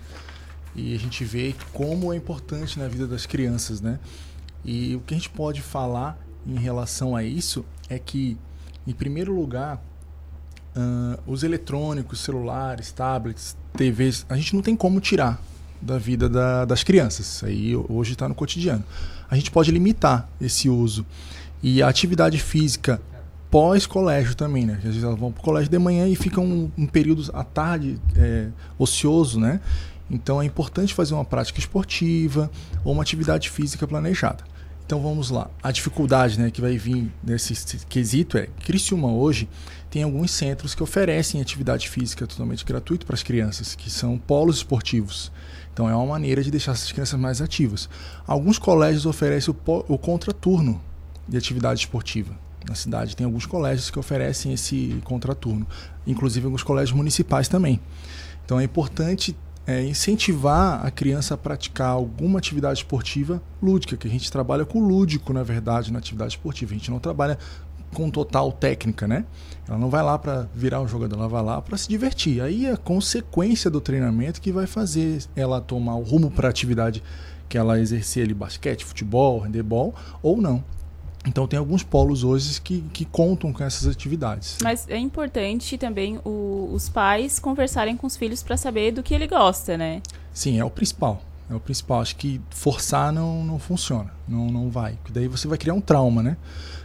e 0.77 0.95
a 0.95 0.99
gente 1.01 1.25
vê 1.25 1.53
como 1.73 2.13
é 2.13 2.17
importante 2.17 2.79
na 2.79 2.87
vida 2.87 3.09
das 3.09 3.27
crianças, 3.27 3.81
né? 3.81 3.99
E 4.65 4.95
o 4.95 5.01
que 5.01 5.13
a 5.13 5.17
gente 5.17 5.31
pode 5.31 5.61
falar 5.61 6.17
em 6.47 6.61
relação 6.61 7.17
a 7.17 7.25
isso 7.25 7.65
é 7.89 7.99
que, 7.99 8.39
em 8.87 8.93
primeiro 8.93 9.35
lugar, 9.35 9.83
uh, 10.77 11.21
os 11.27 11.43
eletrônicos, 11.43 12.21
celulares, 12.21 12.93
tablets, 12.93 13.57
TVs, 13.77 14.25
a 14.29 14.37
gente 14.37 14.55
não 14.55 14.63
tem 14.63 14.77
como 14.77 15.01
tirar 15.01 15.50
da 15.81 15.99
vida 15.99 16.29
da, 16.29 16.65
das 16.65 16.83
crianças. 16.83 17.43
Aí 17.45 17.75
hoje 17.89 18.13
está 18.13 18.29
no 18.29 18.35
cotidiano. 18.35 18.85
A 19.31 19.37
gente 19.37 19.51
pode 19.51 19.71
limitar 19.71 20.29
esse 20.41 20.69
uso. 20.69 21.07
E 21.63 21.83
a 21.83 21.89
atividade 21.89 22.39
física 22.39 23.01
pós-colégio 23.51 24.35
também, 24.35 24.65
né? 24.65 24.75
Às 24.79 24.85
vezes 24.85 25.05
elas 25.05 25.19
vão 25.19 25.33
para 25.33 25.41
o 25.41 25.45
colégio 25.45 25.71
de 25.71 25.79
manhã 25.79 26.07
e 26.09 26.15
ficam 26.15 26.45
um, 26.45 26.71
um 26.79 26.87
período 26.87 27.29
à 27.35 27.43
tarde 27.43 27.99
é, 28.17 28.49
ocioso, 28.79 29.41
né? 29.41 29.61
Então 30.11 30.41
é 30.41 30.45
importante 30.45 30.95
fazer 30.95 31.15
uma 31.15 31.25
prática 31.25 31.59
esportiva 31.59 32.51
ou 32.85 32.93
uma 32.93 33.03
atividade 33.03 33.51
física 33.51 33.87
planejada. 33.87 34.45
Então 34.85 35.01
vamos 35.01 35.31
lá. 35.31 35.49
A 35.63 35.71
dificuldade 35.71 36.39
né, 36.39 36.51
que 36.51 36.61
vai 36.61 36.77
vir 36.77 37.13
nesse 37.23 37.55
quesito 37.87 38.37
é 38.37 38.49
Criciúma 38.65 39.09
hoje 39.09 39.49
tem 39.89 40.03
alguns 40.03 40.31
centros 40.33 40.75
que 40.75 40.83
oferecem 40.83 41.41
atividade 41.41 41.89
física 41.89 42.27
totalmente 42.27 42.65
gratuita 42.65 43.05
para 43.05 43.15
as 43.15 43.23
crianças, 43.23 43.75
que 43.75 43.91
são 43.91 44.19
polos 44.19 44.57
esportivos. 44.59 45.31
Então 45.81 45.89
é 45.89 45.97
uma 45.97 46.05
maneira 46.05 46.43
de 46.43 46.51
deixar 46.51 46.73
essas 46.73 46.93
crianças 46.93 47.19
mais 47.19 47.41
ativas. 47.41 47.89
Alguns 48.27 48.59
colégios 48.59 49.07
oferecem 49.07 49.55
o, 49.55 49.85
o 49.89 49.97
contraturno 49.97 50.79
de 51.27 51.39
atividade 51.39 51.81
esportiva. 51.81 52.35
Na 52.69 52.75
cidade 52.75 53.17
tem 53.17 53.25
alguns 53.25 53.47
colégios 53.47 53.89
que 53.89 53.99
oferecem 53.99 54.53
esse 54.53 55.01
contraturno, 55.05 55.67
inclusive 56.07 56.45
alguns 56.45 56.63
colégios 56.63 56.95
municipais 56.95 57.49
também. 57.49 57.81
Então 58.45 58.61
é 58.61 58.65
importante 58.65 59.35
é, 59.67 59.83
incentivar 59.83 60.85
a 60.85 60.91
criança 60.91 61.33
a 61.33 61.39
praticar 61.39 61.89
alguma 61.89 62.39
atividade 62.39 62.81
esportiva 62.81 63.43
lúdica, 63.63 63.97
que 63.97 64.07
a 64.07 64.11
gente 64.11 64.31
trabalha 64.31 64.67
com 64.67 64.81
lúdico, 64.81 65.33
na 65.33 65.43
verdade, 65.43 65.91
na 65.91 65.99
atividade 65.99 66.35
esportiva. 66.35 66.73
A 66.73 66.77
gente 66.77 66.91
não 66.91 66.99
trabalha 66.99 67.39
com 67.95 68.11
total 68.11 68.53
técnica, 68.53 69.09
né? 69.09 69.25
Ela 69.71 69.79
não 69.79 69.89
vai 69.89 70.03
lá 70.03 70.19
para 70.19 70.49
virar 70.53 70.81
um 70.81 70.89
jogador, 70.89 71.17
ela 71.17 71.29
vai 71.29 71.43
lá 71.45 71.63
para 71.63 71.79
se 71.79 71.89
divertir. 71.89 72.43
Aí 72.43 72.67
é 72.67 72.73
a 72.73 72.77
consequência 72.77 73.71
do 73.71 73.81
treinamento 73.81 74.41
que 74.41 74.51
vai 74.51 74.67
fazer 74.67 75.23
ela 75.37 75.61
tomar 75.61 75.95
o 75.95 76.03
rumo 76.03 76.29
para 76.29 76.49
a 76.49 76.51
atividade 76.51 77.01
que 77.49 77.57
ela 77.57 77.79
exercer 77.79 78.25
ali, 78.25 78.35
basquete, 78.35 78.85
futebol, 78.85 79.39
handebol 79.39 79.95
ou 80.21 80.41
não. 80.41 80.65
Então 81.25 81.47
tem 81.47 81.57
alguns 81.57 81.85
polos 81.85 82.25
hoje 82.25 82.61
que, 82.61 82.81
que 82.93 83.05
contam 83.05 83.53
com 83.53 83.63
essas 83.63 83.87
atividades. 83.87 84.59
Mas 84.61 84.89
é 84.89 84.99
importante 84.99 85.79
também 85.79 86.19
o, 86.25 86.71
os 86.73 86.89
pais 86.89 87.39
conversarem 87.39 87.97
com 87.97 88.09
os 88.09 88.17
filhos 88.17 88.43
para 88.43 88.57
saber 88.57 88.91
do 88.91 89.05
que 89.05 89.15
ele 89.15 89.29
gosta, 89.29 89.77
né? 89.77 90.03
Sim, 90.33 90.59
é 90.59 90.65
o 90.65 90.71
principal. 90.71 91.23
É 91.49 91.55
o 91.55 91.61
principal. 91.61 92.01
Acho 92.01 92.17
que 92.17 92.41
forçar 92.51 93.13
não, 93.13 93.45
não 93.45 93.59
funciona. 93.59 94.11
Não, 94.27 94.47
não 94.47 94.69
vai. 94.69 94.95
Porque 94.95 95.13
daí 95.13 95.29
você 95.29 95.47
vai 95.47 95.59
criar 95.59 95.75
um 95.75 95.81
trauma, 95.81 96.23
né? 96.23 96.37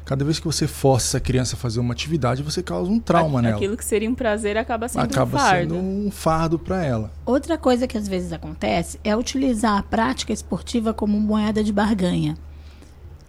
Cada 0.06 0.24
vez 0.24 0.40
que 0.40 0.46
você 0.46 0.68
força 0.68 1.18
essa 1.18 1.20
criança 1.20 1.56
a 1.56 1.60
fazer 1.60 1.80
uma 1.80 1.92
atividade, 1.92 2.44
você 2.44 2.62
causa 2.62 2.92
um 2.92 3.00
trauma 3.00 3.40
Aquilo 3.40 3.42
nela. 3.42 3.56
Aquilo 3.56 3.78
que 3.78 3.84
seria 3.84 4.10
um 4.10 4.14
prazer 4.14 4.56
acaba 4.56 4.88
sendo 4.88 5.04
acaba 5.04 5.36
um 5.36 5.40
fardo. 5.40 5.76
sendo 5.76 5.76
um 5.76 6.12
fardo 6.12 6.60
para 6.60 6.86
ela. 6.86 7.12
Outra 7.26 7.58
coisa 7.58 7.88
que 7.88 7.98
às 7.98 8.08
vezes 8.08 8.32
acontece 8.32 9.00
é 9.04 9.16
utilizar 9.16 9.80
a 9.80 9.84
prática 9.84 10.32
esportiva 10.32 10.94
como 10.94 11.20
moeda 11.20 11.64
de 11.64 11.74
barganha 11.74 12.38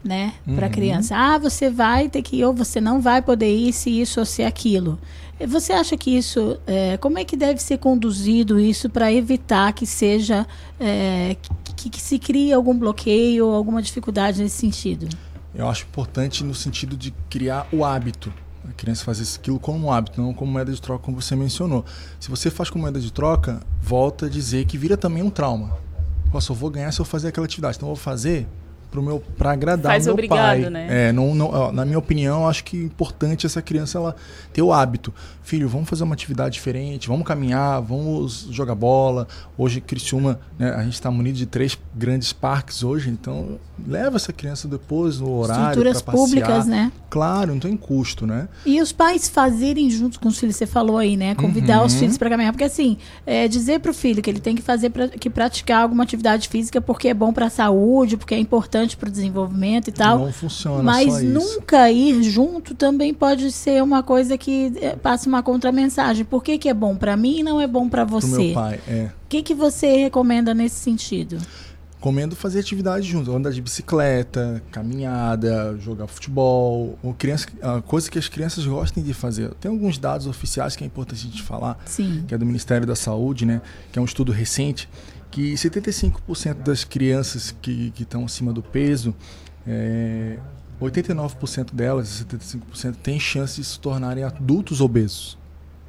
né, 0.04 0.34
para 0.54 0.66
a 0.66 0.68
uhum. 0.68 0.74
criança. 0.74 1.16
Ah, 1.16 1.38
você 1.38 1.68
vai 1.68 2.08
ter 2.08 2.22
que 2.22 2.36
ir 2.36 2.44
ou 2.44 2.52
você 2.52 2.80
não 2.80 3.00
vai 3.00 3.20
poder 3.20 3.54
ir 3.54 3.72
se 3.72 3.90
isso 3.90 4.20
ou 4.20 4.26
se 4.26 4.42
aquilo. 4.42 4.98
Você 5.46 5.72
acha 5.72 5.96
que 5.96 6.16
isso, 6.16 6.58
é, 6.66 6.96
como 6.96 7.18
é 7.18 7.24
que 7.24 7.36
deve 7.36 7.60
ser 7.60 7.78
conduzido 7.78 8.58
isso 8.58 8.88
para 8.88 9.12
evitar 9.12 9.72
que 9.72 9.86
seja, 9.86 10.46
é, 10.80 11.36
que, 11.74 11.90
que, 11.90 12.00
se 12.00 12.18
crie 12.18 12.52
algum 12.52 12.74
bloqueio 12.74 13.46
ou 13.46 13.54
alguma 13.54 13.82
dificuldade 13.82 14.42
nesse 14.42 14.56
sentido? 14.56 15.08
Eu 15.56 15.68
acho 15.68 15.84
importante 15.84 16.44
no 16.44 16.54
sentido 16.54 16.96
de 16.96 17.12
criar 17.30 17.66
o 17.72 17.84
hábito. 17.84 18.32
A 18.68 18.72
criança 18.72 19.04
fazer 19.04 19.24
aquilo 19.38 19.58
como 19.58 19.86
um 19.86 19.92
hábito, 19.92 20.20
não 20.20 20.34
como 20.34 20.52
moeda 20.52 20.72
de 20.72 20.82
troca, 20.82 21.02
como 21.04 21.20
você 21.20 21.34
mencionou. 21.34 21.84
Se 22.20 22.28
você 22.28 22.50
faz 22.50 22.68
como 22.68 22.82
moeda 22.82 23.00
de 23.00 23.12
troca, 23.12 23.60
volta 23.80 24.26
a 24.26 24.28
dizer 24.28 24.66
que 24.66 24.76
vira 24.76 24.96
também 24.96 25.22
um 25.22 25.30
trauma. 25.30 25.78
Eu 26.34 26.54
vou 26.54 26.68
ganhar 26.68 26.92
se 26.92 27.00
eu 27.00 27.04
fazer 27.04 27.28
aquela 27.28 27.46
atividade. 27.46 27.76
Então 27.78 27.88
eu 27.88 27.94
vou 27.94 28.02
fazer 28.02 28.46
pro 28.90 29.02
meu 29.02 29.20
para 29.20 29.52
agradar 29.52 29.92
Faz 29.92 30.04
o 30.04 30.06
meu 30.06 30.14
obrigado, 30.14 30.62
pai. 30.62 30.70
Né? 30.70 31.08
É, 31.08 31.12
não, 31.12 31.34
não, 31.34 31.72
na 31.72 31.84
minha 31.84 31.98
opinião, 31.98 32.48
acho 32.48 32.64
que 32.64 32.76
é 32.76 32.82
importante 32.82 33.46
essa 33.46 33.62
criança 33.62 33.98
ela 33.98 34.16
ter 34.52 34.62
o 34.62 34.72
hábito. 34.72 35.12
Filho, 35.46 35.68
vamos 35.68 35.88
fazer 35.88 36.02
uma 36.02 36.12
atividade 36.12 36.54
diferente, 36.54 37.06
vamos 37.06 37.24
caminhar, 37.24 37.80
vamos 37.80 38.48
jogar 38.50 38.74
bola. 38.74 39.28
Hoje 39.56 39.80
Criciúma, 39.80 40.40
né, 40.58 40.70
a 40.72 40.82
gente 40.82 40.94
está 40.94 41.08
munido 41.08 41.38
de 41.38 41.46
três 41.46 41.78
grandes 41.94 42.32
parques 42.32 42.82
hoje, 42.82 43.10
então 43.10 43.56
leva 43.86 44.16
essa 44.16 44.32
criança 44.32 44.66
depois 44.66 45.20
no 45.20 45.38
horário 45.38 45.66
Estruturas 45.66 46.02
públicas, 46.02 46.66
né? 46.66 46.90
Claro, 47.08 47.52
não 47.52 47.60
tem 47.60 47.76
custo, 47.76 48.26
né? 48.26 48.48
E 48.66 48.82
os 48.82 48.90
pais 48.90 49.28
fazerem 49.28 49.88
junto 49.88 50.18
com 50.18 50.26
os 50.28 50.36
filhos, 50.36 50.56
você 50.56 50.66
falou 50.66 50.98
aí, 50.98 51.16
né? 51.16 51.36
Convidar 51.36 51.78
uhum. 51.78 51.86
os 51.86 51.94
filhos 51.94 52.18
para 52.18 52.28
caminhar, 52.28 52.52
porque 52.52 52.64
assim, 52.64 52.98
é, 53.24 53.46
dizer 53.46 53.78
para 53.78 53.92
o 53.92 53.94
filho 53.94 54.20
que 54.20 54.28
ele 54.28 54.40
tem 54.40 54.56
que 54.56 54.62
fazer 54.62 54.90
pra, 54.90 55.06
que 55.06 55.30
praticar 55.30 55.82
alguma 55.82 56.02
atividade 56.02 56.48
física 56.48 56.80
porque 56.80 57.06
é 57.06 57.14
bom 57.14 57.32
para 57.32 57.46
a 57.46 57.50
saúde, 57.50 58.16
porque 58.16 58.34
é 58.34 58.38
importante 58.40 58.96
para 58.96 59.08
o 59.08 59.12
desenvolvimento 59.12 59.86
e 59.86 59.92
tal. 59.92 60.18
Não 60.18 60.32
funciona. 60.32 60.82
Mas 60.82 61.22
nunca 61.22 61.88
ir 61.88 62.20
junto 62.24 62.74
também 62.74 63.14
pode 63.14 63.52
ser 63.52 63.80
uma 63.80 64.02
coisa 64.02 64.36
que 64.36 64.72
é, 64.80 64.96
passe 64.96 65.35
uma 65.36 65.42
contramensagem. 65.42 66.24
Por 66.24 66.42
que, 66.42 66.58
que 66.58 66.68
é 66.68 66.74
bom 66.74 66.96
para 66.96 67.16
mim 67.16 67.40
e 67.40 67.42
não 67.42 67.60
é 67.60 67.66
bom 67.66 67.88
para 67.88 68.04
você? 68.04 68.28
Pro 68.28 68.40
meu 68.40 68.54
pai, 68.54 68.80
é. 68.88 69.10
O 69.24 69.28
que, 69.28 69.42
que 69.42 69.54
você 69.54 69.96
recomenda 69.96 70.54
nesse 70.54 70.76
sentido? 70.76 71.38
recomendo 72.06 72.36
fazer 72.36 72.60
atividade 72.60 73.04
junto, 73.04 73.34
andar 73.34 73.50
de 73.50 73.60
bicicleta, 73.60 74.62
caminhada, 74.70 75.76
jogar 75.78 76.06
futebol, 76.06 76.96
ou 77.02 77.12
criança, 77.14 77.48
coisa 77.84 78.08
que 78.08 78.16
as 78.16 78.28
crianças 78.28 78.64
gostem 78.64 79.02
de 79.02 79.12
fazer. 79.12 79.52
Tem 79.54 79.68
alguns 79.68 79.98
dados 79.98 80.28
oficiais 80.28 80.76
que 80.76 80.84
é 80.84 80.86
importante 80.86 81.26
a 81.26 81.30
gente 81.30 81.42
falar, 81.42 81.76
Sim. 81.84 82.24
que 82.28 82.32
é 82.32 82.38
do 82.38 82.46
Ministério 82.46 82.86
da 82.86 82.94
Saúde, 82.94 83.44
né, 83.44 83.60
que 83.90 83.98
é 83.98 84.02
um 84.02 84.04
estudo 84.04 84.30
recente, 84.30 84.88
que 85.32 85.54
75% 85.54 86.62
das 86.62 86.84
crianças 86.84 87.54
que, 87.60 87.90
que 87.90 88.04
estão 88.04 88.24
acima 88.24 88.52
do 88.52 88.62
peso, 88.62 89.12
é, 89.66 90.38
89% 90.80 91.74
delas, 91.74 92.24
75%, 92.28 92.96
têm 93.02 93.18
chance 93.18 93.60
de 93.60 93.66
se 93.66 93.80
tornarem 93.80 94.24
adultos 94.24 94.80
obesos. 94.80 95.38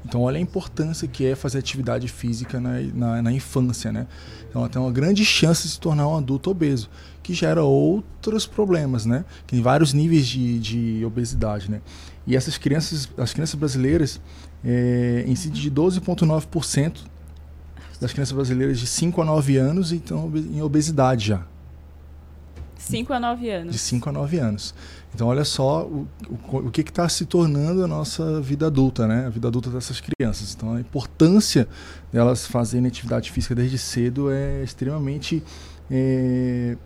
Então, 0.06 0.22
olha 0.22 0.38
a 0.38 0.42
importância 0.42 1.08
que 1.08 1.26
é 1.26 1.36
fazer 1.36 1.58
atividade 1.58 2.08
física 2.08 2.62
na, 2.62 2.80
na, 2.94 3.22
na, 3.22 3.32
infância, 3.32 3.92
né? 3.92 4.08
Então, 4.50 4.62
ela 4.62 4.70
tem 4.70 4.82
uma 4.82 4.92
grande 4.92 5.26
chance 5.26 5.64
de 5.64 5.74
se 5.74 5.80
tornar 5.80 6.08
um 6.08 6.16
adulto 6.16 6.50
obeso, 6.50 6.90
que 7.22 7.34
gera 7.34 7.62
outros 7.64 8.46
problemas, 8.46 9.06
né? 9.06 9.26
Tem 9.46 9.62
vários 9.62 9.92
níveis 9.92 10.26
de, 10.26 10.60
de 10.60 11.06
obesidade, 11.06 11.70
né? 11.70 11.82
E 12.26 12.38
essas 12.38 12.58
crianças, 12.58 13.10
as 13.18 13.34
crianças 13.34 13.56
brasileiras, 13.56 14.22
é, 14.64 15.26
incidem 15.28 15.62
de 15.62 15.70
12,9% 15.70 17.00
das 18.00 18.14
crianças 18.14 18.34
brasileiras 18.34 18.80
de 18.80 18.88
5 18.88 19.22
a 19.22 19.26
9 19.26 19.58
anos 19.58 19.92
estão 19.92 20.32
em 20.36 20.62
obesidade 20.62 21.28
já. 21.28 21.46
5 22.78 23.14
a 23.14 23.20
9 23.20 23.50
anos. 23.50 23.72
De 23.72 23.80
5 23.80 24.10
a 24.10 24.12
9 24.12 24.38
anos. 24.38 24.76
Então, 25.14 25.28
olha 25.28 25.44
só 25.44 25.84
o, 25.86 26.08
o, 26.30 26.58
o 26.58 26.72
que 26.72 26.82
está 26.82 27.08
se 27.10 27.26
tornando 27.26 27.84
a 27.84 27.88
nossa 27.88 28.40
vida 28.42 28.68
adulta, 28.68 29.08
né? 29.08 29.26
A 29.26 29.30
vida 29.30 29.48
adulta 29.48 29.70
dessas 29.70 30.00
crianças. 30.00 30.54
Então, 30.56 30.74
a 30.76 30.80
importância 30.80 31.68
delas 32.12 32.46
fazerem 32.46 32.88
atividade 32.88 33.32
física 33.32 33.56
desde 33.56 33.78
cedo 33.78 34.32
é 34.32 34.64
extremamente 34.64 35.44
é, 35.90 36.78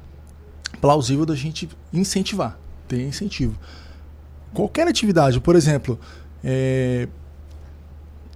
plausível 0.79 1.25
da 1.25 1.35
gente 1.35 1.69
incentivar, 1.91 2.57
ter 2.87 3.01
incentivo. 3.05 3.57
Qualquer 4.53 4.87
atividade, 4.87 5.39
por 5.39 5.55
exemplo, 5.55 5.99
é, 6.43 7.07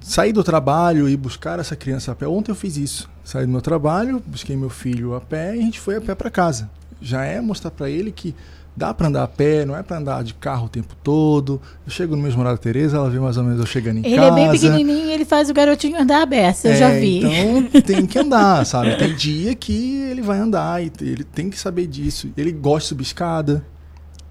sair 0.01 0.31
do 0.31 0.43
trabalho 0.43 1.09
e 1.09 1.17
buscar 1.17 1.59
essa 1.59 1.75
criança 1.75 2.11
a 2.11 2.15
pé. 2.15 2.27
Ontem 2.27 2.51
eu 2.51 2.55
fiz 2.55 2.77
isso. 2.77 3.09
Saí 3.23 3.45
do 3.45 3.51
meu 3.51 3.61
trabalho, 3.61 4.21
busquei 4.25 4.55
meu 4.55 4.69
filho 4.69 5.15
a 5.15 5.21
pé 5.21 5.55
e 5.55 5.59
a 5.59 5.61
gente 5.63 5.79
foi 5.79 5.95
a 5.95 6.01
pé 6.01 6.13
para 6.13 6.29
casa. 6.29 6.69
Já 7.01 7.25
é 7.25 7.41
mostrar 7.41 7.71
para 7.71 7.89
ele 7.89 8.11
que 8.11 8.35
Dá 8.77 8.93
para 8.93 9.07
andar 9.07 9.23
a 9.23 9.27
pé, 9.27 9.63
não 9.63 9.75
é 9.75 9.81
para 9.81 9.97
andar 9.97 10.21
de 10.21 10.33
carro 10.33 10.65
o 10.65 10.69
tempo 10.69 10.93
todo. 11.01 11.61
Eu 11.85 11.91
chego 11.91 12.13
no 12.13 12.21
mesmo 12.21 12.41
horário 12.41 12.57
da 12.57 12.61
Tereza, 12.61 12.97
ela 12.97 13.09
vê 13.09 13.17
mais 13.19 13.37
ou 13.37 13.43
menos 13.43 13.59
eu 13.59 13.65
chegando 13.65 13.99
em 13.99 14.05
ele 14.05 14.15
casa. 14.17 14.27
Ele 14.27 14.41
é 14.41 14.43
bem 14.43 14.51
pequenininho 14.51 15.05
e 15.07 15.13
ele 15.13 15.23
faz 15.23 15.49
o 15.49 15.53
garotinho 15.53 15.97
andar 15.97 16.23
a 16.23 16.25
beça, 16.25 16.67
eu 16.67 16.73
é, 16.73 16.75
já 16.75 16.89
vi. 16.91 17.19
Então 17.19 17.69
tem 17.81 18.05
que 18.05 18.19
andar, 18.19 18.65
sabe? 18.65 18.97
Tem 18.97 19.15
dia 19.15 19.55
que 19.55 20.01
ele 20.11 20.21
vai 20.21 20.39
andar 20.39 20.83
e 20.83 20.91
ele 20.99 21.23
tem 21.23 21.49
que 21.49 21.57
saber 21.57 21.87
disso. 21.87 22.29
Ele 22.35 22.51
gosta 22.51 22.81
de 22.81 22.87
subir 22.89 23.03
escada. 23.03 23.65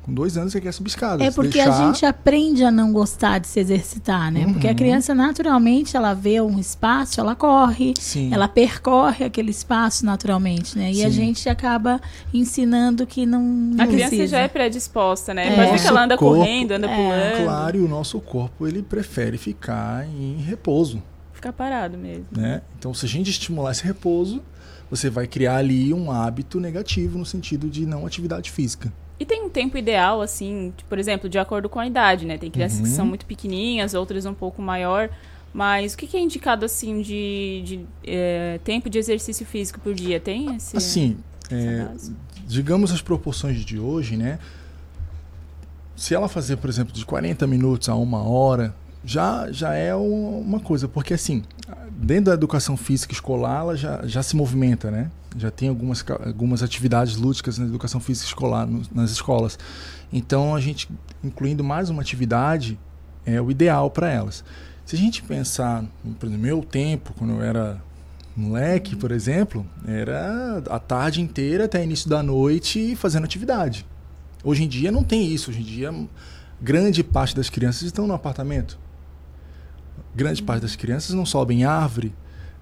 Com 0.05 0.13
dois 0.13 0.37
anos 0.37 0.53
você 0.53 0.61
quer 0.61 0.71
subir 0.71 0.91
escada. 0.91 1.25
É 1.25 1.31
porque 1.31 1.63
deixar... 1.63 1.83
a 1.83 1.87
gente 1.87 2.05
aprende 2.05 2.63
a 2.63 2.71
não 2.71 2.93
gostar 2.93 3.39
de 3.39 3.47
se 3.47 3.59
exercitar, 3.59 4.31
né? 4.31 4.45
Uhum. 4.45 4.53
Porque 4.53 4.67
a 4.67 4.71
uhum. 4.71 4.77
criança, 4.77 5.15
naturalmente, 5.15 5.97
ela 5.97 6.13
vê 6.13 6.43
um 6.43 6.59
espaço, 6.59 7.19
ela 7.19 7.35
corre, 7.35 7.95
Sim. 7.99 8.29
ela 8.31 8.47
percorre 8.47 9.25
aquele 9.25 9.51
espaço 9.51 10.05
naturalmente, 10.05 10.77
né? 10.77 10.91
E 10.91 10.97
Sim. 10.97 11.05
a 11.07 11.09
gente 11.09 11.49
acaba 11.49 11.99
ensinando 12.35 13.07
que 13.07 13.25
não, 13.25 13.43
não 13.43 13.83
A 13.83 13.87
criança 13.87 14.11
precisa. 14.11 14.37
já 14.37 14.41
é 14.41 14.49
predisposta, 14.49 15.33
né? 15.33 15.55
É. 15.55 15.69
Pode 15.69 15.83
que 15.83 15.89
ela 15.89 16.05
anda 16.05 16.19
corpo, 16.19 16.37
correndo, 16.37 16.73
anda 16.73 16.87
é. 16.87 16.95
pulando. 16.95 17.45
Claro, 17.45 17.79
e 17.79 17.81
o 17.81 17.89
nosso 17.89 18.21
corpo, 18.21 18.69
ele 18.69 18.83
prefere 18.83 19.39
ficar 19.39 20.07
em 20.07 20.37
repouso. 20.37 21.03
Ficar 21.33 21.55
parado 21.55 21.97
mesmo. 21.97 22.27
Né? 22.31 22.61
Então, 22.79 22.93
se 22.93 23.07
a 23.07 23.09
gente 23.09 23.31
estimular 23.31 23.71
esse 23.71 23.83
repouso, 23.83 24.43
você 24.91 25.09
vai 25.09 25.27
criar 25.27 25.57
ali 25.57 25.95
um 25.95 26.11
hábito 26.11 26.61
negativo 26.61 27.19
no 27.19 27.25
sentido 27.25 27.71
de 27.71 27.87
não 27.87 28.07
atividade 28.07 28.51
física. 28.51 28.93
E 29.19 29.25
tem 29.25 29.45
um 29.45 29.49
tempo 29.49 29.79
ideal, 29.79 30.21
assim, 30.21 30.73
por 30.89 30.99
exemplo, 30.99 31.29
de 31.29 31.39
acordo 31.39 31.69
com 31.69 31.79
a 31.79 31.87
idade, 31.87 32.27
né? 32.27 32.37
Tem 32.37 32.51
crianças 32.51 32.79
uhum. 32.79 32.85
que 32.85 32.91
são 32.91 33.07
muito 33.07 33.27
pequenininhas, 33.27 33.95
outras 33.95 34.27
um 34.27 34.35
pouco 34.35 34.61
maior. 34.61 35.09
Mas 35.53 35.95
o 35.95 35.97
que, 35.97 36.07
que 36.09 36.17
é 36.17 36.21
indicado, 36.21 36.65
assim, 36.65 37.01
de, 37.01 37.63
de 37.65 37.87
é, 38.05 38.59
tempo 38.65 38.91
de 38.91 38.99
exercício 38.99 39.47
físico 39.47 39.79
por 39.79 39.95
dia? 39.95 40.19
Tem 40.19 40.57
esse... 40.57 40.77
Assim, 40.77 41.17
é, 41.49 41.87
digamos 42.45 42.91
as 42.91 43.01
proporções 43.01 43.65
de 43.65 43.79
hoje, 43.79 44.17
né? 44.17 44.41
se 45.97 46.15
ela 46.15 46.29
fazer, 46.29 46.57
por 46.57 46.69
exemplo, 46.69 46.93
de 46.93 47.05
40 47.05 47.47
minutos 47.47 47.89
a 47.89 47.95
uma 47.95 48.23
hora, 48.23 48.75
já, 49.05 49.51
já 49.53 49.75
é 49.75 49.95
uma 49.95 50.61
coisa, 50.61 50.89
porque 50.89 51.15
assim, 51.15 51.43
dentro 51.97 52.27
da 52.27 52.35
educação 52.35 52.77
física 52.77 53.13
escolar, 53.13 53.61
ela 53.61 53.77
já, 53.77 54.07
já 54.07 54.23
se 54.23 54.37
movimenta, 54.37 54.91
né? 54.91 55.11
Já 55.37 55.51
tem 55.51 55.69
algumas, 55.69 56.05
algumas 56.25 56.63
atividades 56.63 57.17
lúdicas 57.17 57.59
na 57.59 57.67
educação 57.67 58.01
física 58.01 58.27
escolar, 58.27 58.67
no, 58.67 58.83
nas 58.93 59.11
escolas. 59.11 59.59
Então, 60.13 60.55
a 60.55 60.61
gente, 60.61 60.89
incluindo 61.23 61.65
mais 61.65 61.91
uma 61.91 62.03
atividade, 62.03 62.79
é 63.25 63.41
o 63.41 63.51
ideal 63.51 63.91
para 63.91 64.11
elas. 64.11 64.45
Se 64.85 64.97
a 64.97 64.99
gente 64.99 65.23
pensar, 65.23 65.85
por 66.19 66.27
exemplo, 66.27 66.43
meu 66.43 66.63
tempo, 66.63 67.15
quando 67.17 67.35
eu 67.35 67.43
era 67.43 67.81
moleque, 68.37 68.97
por 68.97 69.11
exemplo, 69.11 69.67
era 69.87 70.63
a 70.69 70.79
tarde 70.79 71.21
inteira 71.21 71.65
até 71.65 71.83
início 71.83 72.11
da 72.11 72.23
noite 72.23 72.95
fazendo 72.97 73.25
atividade. 73.25 73.87
Hoje 74.43 74.65
em 74.65 74.69
dia 74.69 74.93
não 74.93 75.03
tem 75.03 75.33
isso. 75.33 75.51
Hoje 75.51 75.61
em 75.61 75.65
dia, 75.65 75.95
grande 76.61 77.03
parte 77.03 77.35
das 77.35 77.49
crianças 77.49 77.83
estão 77.83 78.07
no 78.07 78.13
apartamento 78.13 78.84
grande 80.15 80.43
parte 80.43 80.63
das 80.63 80.77
crianças 80.77 81.15
não 81.15 81.27
sobem 81.27 81.61
em 81.61 81.65
árvore, 81.65 82.15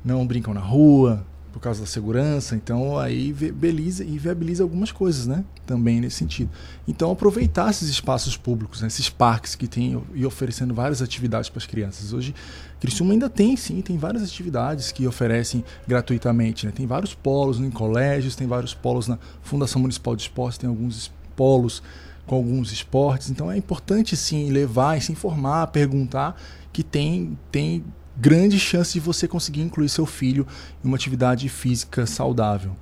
não 0.04 0.26
brincam 0.26 0.54
na 0.54 0.60
rua 0.60 1.24
por 1.52 1.60
causa 1.60 1.80
da 1.80 1.86
segurança, 1.86 2.56
então 2.56 2.98
aí 2.98 3.30
viabiliza 3.30 4.02
e 4.02 4.18
viabiliza 4.18 4.62
algumas 4.62 4.90
coisas, 4.90 5.26
né? 5.26 5.44
Também 5.66 6.00
nesse 6.00 6.16
sentido. 6.16 6.50
Então 6.88 7.10
aproveitar 7.10 7.70
esses 7.70 7.90
espaços 7.90 8.38
públicos, 8.38 8.80
né? 8.80 8.86
esses 8.86 9.10
parques 9.10 9.54
que 9.54 9.66
tem 9.68 10.02
e 10.14 10.24
oferecendo 10.24 10.72
várias 10.72 11.02
atividades 11.02 11.50
para 11.50 11.58
as 11.58 11.66
crianças. 11.66 12.14
Hoje 12.14 12.34
Criciúma 12.80 13.12
ainda 13.12 13.28
tem, 13.28 13.54
sim, 13.54 13.80
tem 13.82 13.98
várias 13.98 14.22
atividades 14.22 14.90
que 14.90 15.06
oferecem 15.06 15.62
gratuitamente, 15.86 16.64
né? 16.64 16.72
Tem 16.74 16.86
vários 16.86 17.14
polos 17.14 17.60
em 17.60 17.70
colégios, 17.70 18.34
tem 18.34 18.46
vários 18.46 18.72
polos 18.72 19.06
na 19.06 19.18
Fundação 19.42 19.80
Municipal 19.80 20.16
de 20.16 20.22
Esportes, 20.22 20.58
tem 20.58 20.68
alguns 20.68 21.12
polos 21.36 21.82
com 22.26 22.36
alguns 22.36 22.72
esportes. 22.72 23.30
Então 23.30 23.50
é 23.50 23.56
importante 23.56 24.16
sim 24.16 24.50
levar 24.50 25.00
se 25.00 25.12
informar, 25.12 25.66
perguntar 25.68 26.40
que 26.72 26.82
tem, 26.82 27.38
tem 27.50 27.84
grande 28.16 28.58
chance 28.58 28.92
de 28.92 29.00
você 29.00 29.26
conseguir 29.26 29.62
incluir 29.62 29.88
seu 29.88 30.06
filho 30.06 30.46
em 30.84 30.88
uma 30.88 30.96
atividade 30.96 31.48
física 31.48 32.06
saudável. 32.06 32.76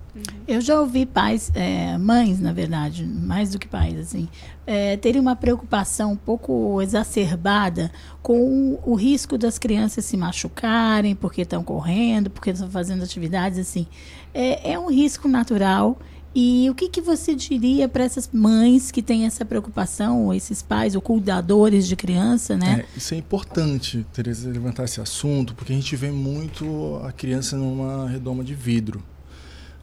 Eu 0.47 0.61
já 0.61 0.81
ouvi 0.81 1.07
pais, 1.07 1.53
é, 1.55 1.97
mães, 1.97 2.41
na 2.41 2.53
verdade, 2.53 3.07
mais 3.07 3.51
do 3.51 3.59
que 3.59 3.69
pais, 3.69 3.97
assim, 3.97 4.29
é, 4.67 4.97
terem 4.97 5.21
uma 5.21 5.37
preocupação 5.37 6.13
um 6.13 6.17
pouco 6.17 6.83
exacerbada 6.83 7.93
com 8.21 8.41
o, 8.85 8.91
o 8.93 8.95
risco 8.95 9.39
das 9.39 9.59
crianças 9.59 10.05
se 10.05 10.17
machucarem 10.17 11.15
porque 11.15 11.43
estão 11.43 11.63
correndo, 11.63 12.29
porque 12.29 12.51
estão 12.51 12.69
fazendo 12.69 13.05
atividades 13.05 13.59
assim. 13.59 13.87
É, 14.35 14.73
é 14.73 14.79
um 14.79 14.91
risco 14.91 15.29
natural 15.29 15.99
e 16.35 16.69
o 16.71 16.75
que, 16.75 16.89
que 16.89 17.01
você 17.01 17.35
diria 17.35 17.89
para 17.89 18.05
essas 18.05 18.29
mães 18.33 18.91
que 18.91 19.03
têm 19.03 19.27
essa 19.27 19.45
preocupação, 19.45 20.27
ou 20.27 20.35
esses 20.35 20.63
pais, 20.63 20.95
ou 20.95 21.01
cuidadores 21.01 21.87
de 21.87 21.97
criança, 21.97 22.57
né? 22.57 22.85
É, 22.85 22.99
isso 22.99 23.15
é 23.15 23.17
importante, 23.17 24.07
Tereza, 24.13 24.49
levantar 24.51 24.85
esse 24.85 25.01
assunto, 25.01 25.55
porque 25.55 25.73
a 25.73 25.77
gente 25.77 25.95
vê 25.97 26.11
muito 26.11 27.01
a 27.05 27.13
criança 27.13 27.57
numa 27.57 28.09
redoma 28.09 28.45
de 28.45 28.55
vidro. 28.55 29.03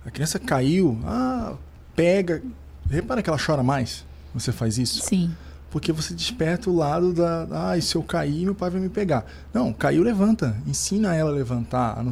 A 0.05 0.11
criança 0.11 0.39
caiu, 0.39 0.97
ah, 1.05 1.55
pega. 1.95 2.41
Repara 2.89 3.21
que 3.21 3.29
ela 3.29 3.39
chora 3.39 3.61
mais 3.61 4.05
você 4.39 4.51
faz 4.51 4.77
isso? 4.77 5.03
Sim. 5.03 5.31
Porque 5.69 5.91
você 5.91 6.13
desperta 6.13 6.69
o 6.69 6.75
lado 6.75 7.13
da. 7.13 7.47
Ah, 7.51 7.81
se 7.81 7.95
eu 7.95 8.03
cair, 8.03 8.45
meu 8.45 8.55
pai 8.55 8.69
vai 8.69 8.79
me 8.79 8.89
pegar. 8.89 9.25
Não, 9.53 9.73
caiu, 9.73 10.01
levanta. 10.01 10.55
Ensina 10.65 11.13
ela 11.13 11.29
a 11.29 11.33
levantar. 11.33 12.03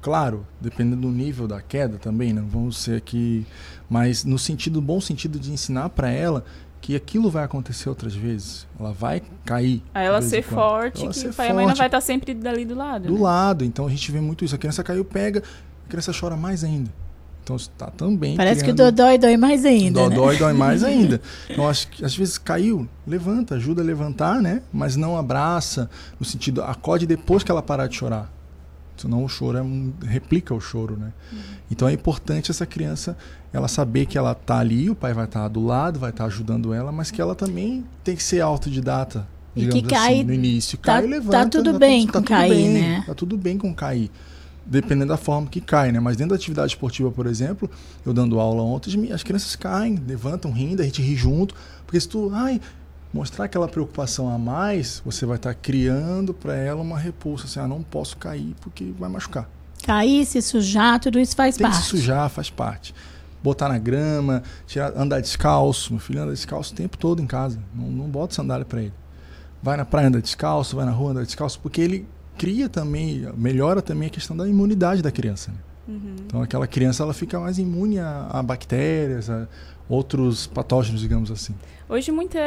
Claro, 0.00 0.46
dependendo 0.60 1.02
do 1.02 1.10
nível 1.10 1.46
da 1.46 1.60
queda 1.60 1.98
também, 1.98 2.32
não 2.32 2.46
vamos 2.46 2.78
ser 2.78 2.96
aqui 2.96 3.46
mas 3.92 4.24
no 4.24 4.38
sentido 4.38 4.80
bom 4.80 5.02
sentido 5.02 5.38
de 5.38 5.52
ensinar 5.52 5.90
para 5.90 6.10
ela 6.10 6.46
que 6.80 6.96
aquilo 6.96 7.30
vai 7.30 7.44
acontecer 7.44 7.90
outras 7.90 8.14
vezes. 8.14 8.66
Ela 8.80 8.90
vai 8.90 9.20
cair. 9.44 9.82
A 9.92 10.00
ela 10.00 10.22
ser 10.22 10.42
forte, 10.42 11.02
ela 11.02 11.12
que 11.12 11.18
ser 11.18 11.28
o 11.28 11.34
pai 11.34 11.48
e 11.48 11.50
a 11.50 11.54
mãe 11.54 11.66
não 11.66 11.74
vai 11.74 11.88
estar 11.88 12.00
sempre 12.00 12.32
dali 12.32 12.64
do 12.64 12.74
lado. 12.74 13.08
Do 13.08 13.14
né? 13.14 13.20
lado. 13.20 13.66
Então 13.66 13.86
a 13.86 13.90
gente 13.90 14.10
vê 14.10 14.18
muito 14.18 14.46
isso. 14.46 14.54
A 14.54 14.58
criança 14.58 14.82
caiu, 14.82 15.04
pega, 15.04 15.42
a 15.86 15.90
criança 15.90 16.10
chora 16.18 16.34
mais 16.36 16.64
ainda. 16.64 16.90
Então 17.44 17.54
está 17.54 17.88
também. 17.88 18.34
Parece 18.34 18.62
criando... 18.62 18.76
que 18.76 18.82
o 18.82 18.86
dodói 18.86 19.18
dói 19.18 19.36
mais 19.36 19.62
ainda. 19.66 20.08
Dodói 20.08 20.32
né? 20.32 20.38
dói 20.38 20.52
mais 20.54 20.82
ainda. 20.82 21.20
Então 21.50 21.68
acho 21.68 21.88
que 21.88 22.02
às 22.02 22.16
vezes 22.16 22.38
caiu, 22.38 22.88
levanta, 23.06 23.56
ajuda 23.56 23.82
a 23.82 23.84
levantar, 23.84 24.40
né? 24.40 24.62
Mas 24.72 24.96
não 24.96 25.18
abraça, 25.18 25.90
no 26.18 26.24
sentido, 26.24 26.62
acode 26.62 27.06
depois 27.06 27.42
que 27.42 27.50
ela 27.50 27.62
parar 27.62 27.88
de 27.88 27.96
chorar. 27.96 28.32
Senão 29.02 29.24
o 29.24 29.28
choro 29.28 29.58
é 29.58 29.62
um, 29.62 29.92
replica 30.04 30.54
o 30.54 30.60
choro, 30.60 30.96
né? 30.96 31.12
Uhum. 31.32 31.38
Então 31.70 31.88
é 31.88 31.92
importante 31.92 32.52
essa 32.52 32.64
criança 32.64 33.16
ela 33.52 33.66
saber 33.66 34.06
que 34.06 34.16
ela 34.16 34.32
tá 34.32 34.58
ali, 34.58 34.88
o 34.88 34.94
pai 34.94 35.12
vai 35.12 35.24
estar 35.24 35.42
tá 35.42 35.48
do 35.48 35.64
lado, 35.64 35.98
vai 35.98 36.10
estar 36.10 36.22
tá 36.22 36.28
ajudando 36.28 36.72
ela, 36.72 36.92
mas 36.92 37.10
que 37.10 37.20
ela 37.20 37.34
também 37.34 37.84
tem 38.04 38.14
que 38.14 38.22
ser 38.22 38.40
autodidata, 38.40 39.26
digamos 39.56 39.80
e 39.80 39.82
que 39.82 39.88
cai, 39.88 40.14
assim, 40.14 40.24
no 40.24 40.32
início. 40.32 40.78
Tá, 40.78 41.00
cai, 41.00 41.06
levanta. 41.06 41.38
Tá 41.38 41.48
tudo 41.48 41.72
tá 41.72 41.78
bem 41.80 42.06
tá, 42.06 42.12
com 42.12 42.22
tá 42.22 42.28
cair, 42.28 42.50
bem, 42.50 42.68
né? 42.68 43.04
Tá 43.04 43.14
tudo 43.14 43.36
bem 43.36 43.58
com 43.58 43.74
cair. 43.74 44.08
Dependendo 44.64 45.08
da 45.08 45.16
forma 45.16 45.48
que 45.48 45.60
cai, 45.60 45.90
né? 45.90 45.98
Mas 45.98 46.16
dentro 46.16 46.30
da 46.30 46.36
atividade 46.36 46.68
esportiva, 46.68 47.10
por 47.10 47.26
exemplo, 47.26 47.68
eu 48.06 48.12
dando 48.12 48.38
aula 48.38 48.62
ontem, 48.62 49.12
as 49.12 49.24
crianças 49.24 49.56
caem, 49.56 50.00
levantam, 50.06 50.52
rindo, 50.52 50.80
a 50.80 50.84
gente 50.84 51.02
ri 51.02 51.16
junto. 51.16 51.56
Porque 51.84 51.98
se 51.98 52.08
tu, 52.08 52.30
ai, 52.32 52.60
mostrar 53.12 53.44
aquela 53.44 53.68
preocupação 53.68 54.28
a 54.32 54.38
mais, 54.38 55.02
você 55.04 55.26
vai 55.26 55.36
estar 55.36 55.54
criando 55.54 56.32
para 56.32 56.54
ela 56.54 56.80
uma 56.80 56.98
repulsa. 56.98 57.44
Assim, 57.44 57.60
ah, 57.60 57.68
não 57.68 57.82
posso 57.82 58.16
cair 58.16 58.54
porque 58.60 58.92
vai 58.98 59.10
machucar. 59.10 59.48
Cair, 59.84 60.24
se 60.24 60.40
sujar, 60.40 61.00
tudo 61.00 61.18
isso 61.18 61.36
faz 61.36 61.56
Tem 61.56 61.66
parte. 61.66 61.78
Que 61.78 61.84
se 61.84 61.90
sujar, 61.90 62.28
faz 62.30 62.48
parte. 62.48 62.94
Botar 63.42 63.68
na 63.68 63.78
grama, 63.78 64.42
tirar, 64.66 64.92
andar 64.96 65.20
descalço. 65.20 65.92
Meu 65.92 66.00
filho 66.00 66.22
anda 66.22 66.32
descalço 66.32 66.72
o 66.72 66.76
tempo 66.76 66.96
todo 66.96 67.20
em 67.20 67.26
casa. 67.26 67.58
Não, 67.74 67.86
não 67.86 68.08
bota 68.08 68.34
sandália 68.34 68.64
para 68.64 68.82
ele. 68.82 68.94
Vai 69.62 69.76
na 69.76 69.84
praia, 69.84 70.08
anda 70.08 70.20
descalço, 70.20 70.76
vai 70.76 70.84
na 70.84 70.92
rua, 70.92 71.10
anda 71.10 71.24
descalço, 71.24 71.60
porque 71.60 71.80
ele 71.80 72.08
cria 72.36 72.68
também, 72.68 73.28
melhora 73.36 73.80
também 73.82 74.08
a 74.08 74.10
questão 74.10 74.36
da 74.36 74.48
imunidade 74.48 75.02
da 75.02 75.10
criança. 75.10 75.50
Né? 75.52 75.58
Uhum. 75.86 76.16
Então 76.26 76.42
aquela 76.42 76.66
criança 76.66 77.02
ela 77.02 77.14
fica 77.14 77.38
mais 77.40 77.58
imune 77.58 77.98
a, 77.98 78.28
a 78.30 78.42
bactérias, 78.42 79.28
a 79.28 79.46
outros 79.88 80.46
patógenos, 80.46 81.00
digamos 81.00 81.30
assim. 81.30 81.54
Hoje 81.88 82.10
muita, 82.10 82.38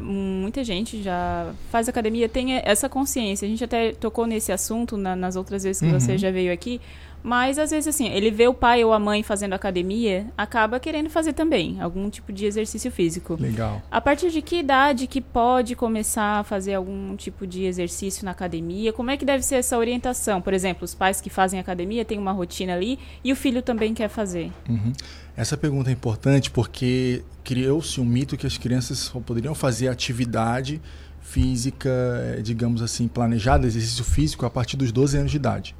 muita 0.00 0.62
gente 0.62 1.02
já 1.02 1.52
faz 1.70 1.88
academia, 1.88 2.28
tem 2.28 2.56
essa 2.56 2.88
consciência. 2.88 3.46
A 3.46 3.48
gente 3.48 3.64
até 3.64 3.92
tocou 3.92 4.26
nesse 4.26 4.52
assunto 4.52 4.98
na, 4.98 5.16
nas 5.16 5.34
outras 5.34 5.62
vezes 5.62 5.80
que 5.80 5.86
uhum. 5.86 5.98
você 5.98 6.18
já 6.18 6.30
veio 6.30 6.52
aqui. 6.52 6.80
Mas 7.22 7.58
às 7.58 7.70
vezes 7.70 7.88
assim, 7.88 8.08
ele 8.08 8.30
vê 8.30 8.48
o 8.48 8.54
pai 8.54 8.84
ou 8.84 8.92
a 8.92 8.98
mãe 8.98 9.22
fazendo 9.22 9.52
academia, 9.52 10.26
acaba 10.36 10.80
querendo 10.80 11.08
fazer 11.08 11.32
também 11.32 11.80
algum 11.80 12.10
tipo 12.10 12.32
de 12.32 12.46
exercício 12.46 12.90
físico. 12.90 13.36
Legal. 13.40 13.82
A 13.90 14.00
partir 14.00 14.30
de 14.30 14.42
que 14.42 14.56
idade 14.56 15.06
que 15.06 15.20
pode 15.20 15.76
começar 15.76 16.40
a 16.40 16.44
fazer 16.44 16.74
algum 16.74 17.14
tipo 17.16 17.46
de 17.46 17.64
exercício 17.64 18.24
na 18.24 18.32
academia? 18.32 18.92
Como 18.92 19.10
é 19.10 19.16
que 19.16 19.24
deve 19.24 19.44
ser 19.44 19.56
essa 19.56 19.78
orientação? 19.78 20.40
Por 20.40 20.52
exemplo, 20.52 20.84
os 20.84 20.94
pais 20.94 21.20
que 21.20 21.30
fazem 21.30 21.60
academia 21.60 22.04
têm 22.04 22.18
uma 22.18 22.32
rotina 22.32 22.74
ali 22.74 22.98
e 23.22 23.32
o 23.32 23.36
filho 23.36 23.62
também 23.62 23.94
quer 23.94 24.08
fazer. 24.08 24.50
Uhum. 24.68 24.92
Essa 25.36 25.56
pergunta 25.56 25.90
é 25.90 25.92
importante 25.92 26.50
porque 26.50 27.22
criou-se 27.42 28.00
um 28.00 28.04
mito 28.04 28.36
que 28.36 28.46
as 28.46 28.58
crianças 28.58 28.98
só 28.98 29.20
poderiam 29.20 29.54
fazer 29.54 29.88
atividade 29.88 30.80
física, 31.20 31.88
eh, 31.88 32.40
digamos 32.42 32.82
assim, 32.82 33.08
planejada, 33.08 33.66
exercício 33.66 34.04
físico 34.04 34.44
a 34.44 34.50
partir 34.50 34.76
dos 34.76 34.92
12 34.92 35.16
anos 35.16 35.30
de 35.30 35.36
idade. 35.36 35.74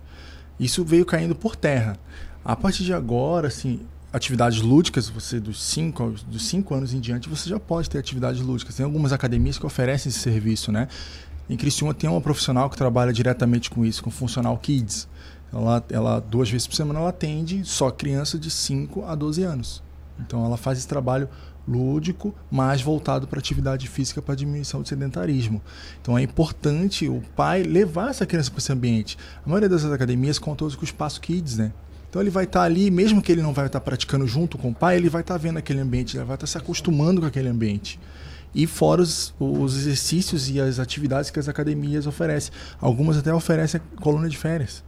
Isso 0.62 0.84
veio 0.84 1.04
caindo 1.04 1.34
por 1.34 1.56
terra. 1.56 1.98
A 2.44 2.54
partir 2.54 2.84
de 2.84 2.92
agora, 2.94 3.48
assim, 3.48 3.80
atividades 4.12 4.60
lúdicas, 4.60 5.08
você 5.08 5.40
dos 5.40 5.60
5 5.60 6.14
dos 6.28 6.46
cinco 6.46 6.72
anos 6.72 6.94
em 6.94 7.00
diante, 7.00 7.28
você 7.28 7.50
já 7.50 7.58
pode 7.58 7.90
ter 7.90 7.98
atividades 7.98 8.40
lúdicas. 8.40 8.76
Tem 8.76 8.84
algumas 8.84 9.12
academias 9.12 9.58
que 9.58 9.66
oferecem 9.66 10.08
esse 10.08 10.20
serviço, 10.20 10.70
né? 10.70 10.86
Em 11.50 11.56
Criciúma 11.56 11.92
tem 11.92 12.08
uma 12.08 12.20
profissional 12.20 12.70
que 12.70 12.76
trabalha 12.76 13.12
diretamente 13.12 13.68
com 13.70 13.84
isso, 13.84 14.04
com 14.04 14.10
Funcional 14.10 14.56
Kids. 14.56 15.08
Ela, 15.52 15.84
ela 15.90 16.20
duas 16.20 16.48
vezes 16.48 16.68
por 16.68 16.76
semana 16.76 17.00
ela 17.00 17.08
atende 17.08 17.64
só 17.64 17.90
criança 17.90 18.38
de 18.38 18.48
5 18.48 19.04
a 19.04 19.16
12 19.16 19.42
anos. 19.42 19.82
Então 20.20 20.46
ela 20.46 20.56
faz 20.56 20.78
esse 20.78 20.86
trabalho 20.86 21.28
lúdico, 21.66 22.34
mais 22.50 22.82
voltado 22.82 23.26
para 23.26 23.38
atividade 23.38 23.88
física 23.88 24.20
para 24.20 24.34
diminuição 24.34 24.82
do 24.82 24.88
sedentarismo. 24.88 25.62
Então 26.00 26.18
é 26.18 26.22
importante 26.22 27.08
o 27.08 27.22
pai 27.36 27.62
levar 27.62 28.10
essa 28.10 28.26
criança 28.26 28.50
para 28.50 28.58
esse 28.58 28.72
ambiente. 28.72 29.16
A 29.44 29.48
maioria 29.48 29.68
dessas 29.68 29.92
academias 29.92 30.38
contam 30.38 30.68
com 30.70 30.80
o 30.80 30.84
espaço 30.84 31.20
kids, 31.20 31.56
né? 31.56 31.72
Então 32.08 32.20
ele 32.20 32.30
vai 32.30 32.44
estar 32.44 32.60
tá 32.60 32.66
ali, 32.66 32.90
mesmo 32.90 33.22
que 33.22 33.32
ele 33.32 33.40
não 33.40 33.54
vai 33.54 33.66
estar 33.66 33.80
tá 33.80 33.84
praticando 33.84 34.26
junto 34.26 34.58
com 34.58 34.70
o 34.70 34.74
pai, 34.74 34.96
ele 34.96 35.08
vai 35.08 35.22
estar 35.22 35.34
tá 35.34 35.38
vendo 35.38 35.56
aquele 35.56 35.80
ambiente, 35.80 36.16
ele 36.16 36.24
vai 36.24 36.36
estar 36.36 36.46
tá 36.46 36.50
se 36.50 36.58
acostumando 36.58 37.22
com 37.22 37.26
aquele 37.26 37.48
ambiente. 37.48 37.98
E 38.54 38.66
fora 38.66 39.00
os, 39.00 39.34
os, 39.40 39.78
exercícios 39.78 40.50
e 40.50 40.60
as 40.60 40.78
atividades 40.78 41.30
que 41.30 41.38
as 41.38 41.48
academias 41.48 42.06
oferecem. 42.06 42.52
Algumas 42.78 43.16
até 43.16 43.32
oferecem 43.32 43.80
coluna 43.96 44.28
de 44.28 44.36
férias. 44.36 44.84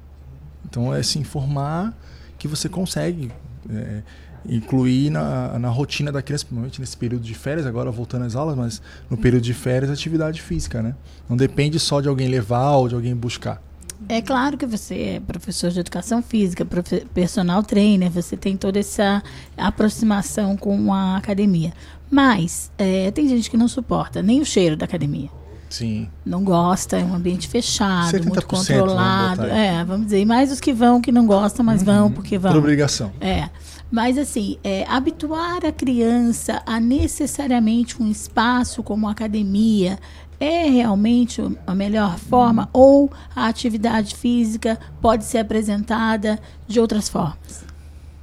Então 0.66 0.94
é 0.94 1.02
se 1.02 1.18
informar 1.18 1.96
que 2.36 2.46
você 2.46 2.68
consegue 2.68 3.32
é, 3.70 4.02
incluir 4.48 5.10
na, 5.10 5.58
na 5.58 5.68
rotina 5.68 6.12
da 6.12 6.22
criança, 6.22 6.44
principalmente 6.44 6.80
nesse 6.80 6.96
período 6.96 7.22
de 7.22 7.34
férias, 7.34 7.66
agora 7.66 7.90
voltando 7.90 8.24
às 8.24 8.36
aulas, 8.36 8.56
mas 8.56 8.82
no 9.10 9.16
período 9.16 9.42
de 9.42 9.54
férias, 9.54 9.90
atividade 9.90 10.40
física, 10.42 10.82
né? 10.82 10.94
Não 11.28 11.36
depende 11.36 11.78
só 11.78 12.00
de 12.00 12.08
alguém 12.08 12.28
levar 12.28 12.72
ou 12.72 12.88
de 12.88 12.94
alguém 12.94 13.14
buscar. 13.14 13.62
É 14.08 14.20
claro 14.20 14.58
que 14.58 14.66
você 14.66 14.94
é 15.16 15.20
professor 15.20 15.70
de 15.70 15.80
educação 15.80 16.22
física, 16.22 16.66
personal 17.14 17.62
trainer, 17.62 18.10
você 18.10 18.36
tem 18.36 18.56
toda 18.56 18.78
essa 18.78 19.22
aproximação 19.56 20.56
com 20.56 20.92
a 20.92 21.16
academia. 21.16 21.72
Mas 22.10 22.70
é, 22.76 23.10
tem 23.10 23.28
gente 23.28 23.50
que 23.50 23.56
não 23.56 23.66
suporta 23.66 24.22
nem 24.22 24.40
o 24.40 24.44
cheiro 24.44 24.76
da 24.76 24.84
academia. 24.84 25.30
Sim. 25.70 26.08
Não 26.24 26.44
gosta, 26.44 26.98
é 26.98 27.04
um 27.04 27.14
ambiente 27.14 27.48
fechado, 27.48 28.16
70%, 28.16 28.24
muito 28.24 28.46
vamos 28.46 28.68
controlado. 28.68 29.42
aí. 29.42 29.50
É, 29.50 29.84
vamos 29.84 30.06
dizer, 30.06 30.20
e 30.20 30.24
mais 30.24 30.52
os 30.52 30.60
que 30.60 30.72
vão, 30.72 31.00
que 31.00 31.10
não 31.10 31.26
gostam, 31.26 31.64
mas 31.64 31.82
vão 31.82 32.12
porque 32.12 32.38
vão. 32.38 32.52
Por 32.52 32.58
obrigação. 32.58 33.12
É. 33.20 33.48
Mas 33.94 34.18
assim, 34.18 34.58
é, 34.64 34.84
habituar 34.88 35.64
a 35.64 35.70
criança 35.70 36.60
a 36.66 36.80
necessariamente 36.80 38.02
um 38.02 38.10
espaço 38.10 38.82
como 38.82 39.06
a 39.06 39.12
academia 39.12 40.00
é 40.40 40.68
realmente 40.68 41.40
o- 41.40 41.56
a 41.64 41.76
melhor 41.76 42.18
forma 42.18 42.68
ou 42.72 43.08
a 43.36 43.46
atividade 43.46 44.16
física 44.16 44.76
pode 45.00 45.22
ser 45.24 45.38
apresentada 45.38 46.40
de 46.66 46.80
outras 46.80 47.08
formas? 47.08 47.64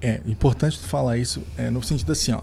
É 0.01 0.19
importante 0.27 0.77
tu 0.77 0.85
falar 0.89 1.17
isso 1.17 1.41
é, 1.57 1.69
no 1.69 1.81
sentido 1.81 2.11
assim, 2.11 2.33
ó. 2.33 2.41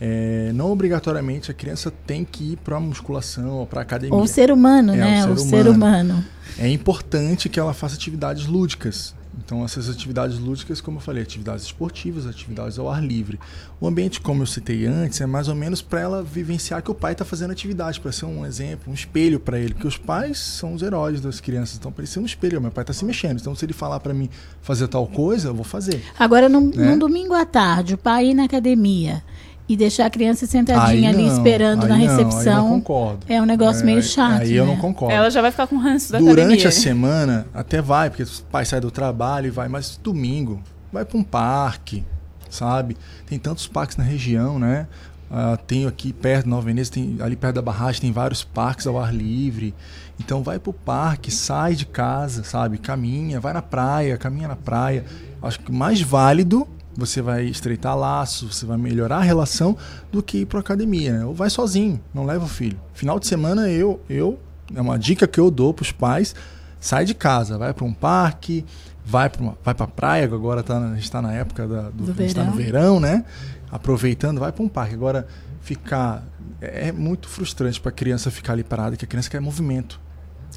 é, 0.00 0.52
não 0.54 0.70
obrigatoriamente 0.70 1.50
a 1.50 1.54
criança 1.54 1.90
tem 2.06 2.24
que 2.24 2.52
ir 2.52 2.56
para 2.58 2.78
musculação 2.78 3.50
ou 3.58 3.66
para 3.66 3.80
academia. 3.80 4.14
Ou 4.16 4.22
o 4.22 4.28
ser 4.28 4.52
humano, 4.52 4.92
É, 4.94 4.96
né? 4.98 5.26
o 5.26 5.32
O 5.32 5.36
ser 5.38 5.48
ser 5.48 5.68
humano. 5.68 6.14
humano. 6.14 6.24
É 6.60 6.68
importante 6.68 7.48
que 7.48 7.58
ela 7.58 7.74
faça 7.74 7.96
atividades 7.96 8.46
lúdicas. 8.46 9.14
Então, 9.38 9.64
essas 9.64 9.88
atividades 9.88 10.38
lúdicas, 10.38 10.80
como 10.80 10.98
eu 10.98 11.00
falei, 11.00 11.22
atividades 11.22 11.64
esportivas, 11.64 12.26
atividades 12.26 12.78
ao 12.78 12.90
ar 12.90 13.02
livre. 13.02 13.40
O 13.80 13.86
ambiente, 13.86 14.20
como 14.20 14.42
eu 14.42 14.46
citei 14.46 14.84
antes, 14.86 15.20
é 15.20 15.26
mais 15.26 15.48
ou 15.48 15.54
menos 15.54 15.80
para 15.80 16.00
ela 16.00 16.22
vivenciar 16.22 16.82
que 16.82 16.90
o 16.90 16.94
pai 16.94 17.12
está 17.12 17.24
fazendo 17.24 17.50
atividade, 17.50 17.98
para 18.00 18.12
ser 18.12 18.26
um 18.26 18.44
exemplo, 18.44 18.90
um 18.90 18.94
espelho 18.94 19.40
para 19.40 19.58
ele. 19.58 19.72
Porque 19.72 19.86
os 19.88 19.96
pais 19.96 20.38
são 20.38 20.74
os 20.74 20.82
heróis 20.82 21.20
das 21.20 21.40
crianças, 21.40 21.78
então 21.78 21.90
para 21.90 22.02
ele 22.02 22.10
ser 22.10 22.18
um 22.20 22.26
espelho. 22.26 22.60
Meu 22.60 22.70
pai 22.70 22.82
está 22.82 22.92
se 22.92 23.04
mexendo, 23.04 23.40
então 23.40 23.54
se 23.54 23.64
ele 23.64 23.72
falar 23.72 24.00
para 24.00 24.12
mim 24.12 24.28
fazer 24.60 24.86
tal 24.88 25.06
coisa, 25.06 25.48
eu 25.48 25.54
vou 25.54 25.64
fazer. 25.64 26.02
Agora, 26.18 26.48
num, 26.48 26.68
Né? 26.68 26.90
num 26.90 26.98
domingo 26.98 27.32
à 27.34 27.46
tarde, 27.46 27.94
o 27.94 27.98
pai 27.98 28.26
ir 28.26 28.34
na 28.34 28.44
academia 28.44 29.22
e 29.68 29.76
deixar 29.76 30.06
a 30.06 30.10
criança 30.10 30.46
sentadinha 30.46 31.08
Aí 31.10 31.14
ali 31.14 31.26
não, 31.28 31.36
esperando 31.36 31.84
aí 31.84 31.88
na 31.88 31.96
não, 31.96 32.02
aí 32.02 32.04
eu 32.04 32.12
não 32.12 32.24
recepção 32.24 32.68
concordo. 32.68 33.26
é 33.28 33.40
um 33.40 33.46
negócio 33.46 33.86
meio 33.86 34.02
chato. 34.02 34.42
Aí 34.42 34.54
eu 34.54 34.66
né? 34.66 34.72
não 34.72 34.80
concordo. 34.80 35.14
Ela 35.14 35.30
já 35.30 35.40
vai 35.40 35.50
ficar 35.50 35.66
com 35.66 35.76
ranço 35.76 36.12
da 36.12 36.18
Durante 36.18 36.40
academia. 36.40 36.68
a 36.68 36.72
semana, 36.72 37.46
até 37.54 37.80
vai, 37.80 38.10
porque 38.10 38.24
o 38.24 38.28
pai 38.50 38.64
sai 38.64 38.80
do 38.80 38.90
trabalho 38.90 39.46
e 39.46 39.50
vai, 39.50 39.68
mas 39.68 39.98
domingo, 40.02 40.60
vai 40.92 41.04
para 41.04 41.16
um 41.18 41.22
parque, 41.22 42.04
sabe? 42.50 42.96
Tem 43.26 43.38
tantos 43.38 43.66
parques 43.66 43.96
na 43.96 44.04
região, 44.04 44.58
né? 44.58 44.86
Ah, 45.30 45.56
tenho 45.66 45.88
aqui 45.88 46.12
perto, 46.12 46.46
Nova 46.46 46.66
Veneza, 46.66 46.90
tem, 46.90 47.16
ali 47.20 47.36
perto 47.36 47.54
da 47.54 47.62
barragem, 47.62 48.02
tem 48.02 48.12
vários 48.12 48.44
parques 48.44 48.86
ao 48.86 49.00
ar 49.00 49.14
livre. 49.14 49.74
Então 50.20 50.42
vai 50.42 50.58
pro 50.58 50.74
parque, 50.74 51.30
sai 51.30 51.74
de 51.74 51.86
casa, 51.86 52.44
sabe? 52.44 52.76
Caminha, 52.76 53.40
vai 53.40 53.54
na 53.54 53.62
praia, 53.62 54.18
caminha 54.18 54.48
na 54.48 54.56
praia. 54.56 55.06
Acho 55.42 55.58
que 55.60 55.72
mais 55.72 56.02
válido 56.02 56.68
você 56.96 57.22
vai 57.22 57.44
estreitar 57.44 57.96
laços, 57.96 58.56
você 58.56 58.66
vai 58.66 58.76
melhorar 58.76 59.18
a 59.18 59.22
relação 59.22 59.76
do 60.10 60.22
que 60.22 60.38
ir 60.38 60.46
para 60.46 60.60
academia. 60.60 61.12
Né? 61.18 61.24
Ou 61.24 61.34
vai 61.34 61.48
sozinho, 61.50 62.00
não 62.12 62.24
leva 62.24 62.44
o 62.44 62.48
filho. 62.48 62.78
Final 62.92 63.18
de 63.18 63.26
semana 63.26 63.68
eu, 63.68 64.00
eu 64.08 64.38
é 64.74 64.80
uma 64.80 64.98
dica 64.98 65.26
que 65.26 65.40
eu 65.40 65.50
dou 65.50 65.72
para 65.72 65.82
os 65.82 65.92
pais, 65.92 66.34
sai 66.80 67.04
de 67.04 67.14
casa, 67.14 67.58
vai 67.58 67.72
para 67.72 67.84
um 67.84 67.92
parque, 67.92 68.64
vai 69.04 69.28
para 69.28 69.52
vai 69.64 69.74
para 69.74 69.86
praia, 69.86 70.24
agora 70.24 70.62
tá, 70.62 70.78
na- 70.78 70.94
gente 70.94 71.04
está 71.04 71.20
na 71.22 71.32
época 71.32 71.66
da, 71.66 71.82
do, 71.90 72.12
Do 72.12 72.14
gente 72.14 72.34
tá 72.34 72.44
no 72.44 72.52
verão, 72.52 73.00
né? 73.00 73.24
Aproveitando, 73.70 74.38
vai 74.38 74.52
para 74.52 74.62
um 74.62 74.68
parque. 74.68 74.94
Agora 74.94 75.26
ficar 75.60 76.22
é 76.60 76.88
é 76.88 76.92
muito 76.92 77.28
frustrante 77.28 77.80
para 77.80 77.90
a 77.90 77.92
criança 77.92 78.30
ficar 78.30 78.52
ali 78.52 78.62
parada, 78.62 78.96
que 78.96 79.04
a 79.04 79.08
criança 79.08 79.28
quer 79.28 79.40
movimento. 79.40 80.00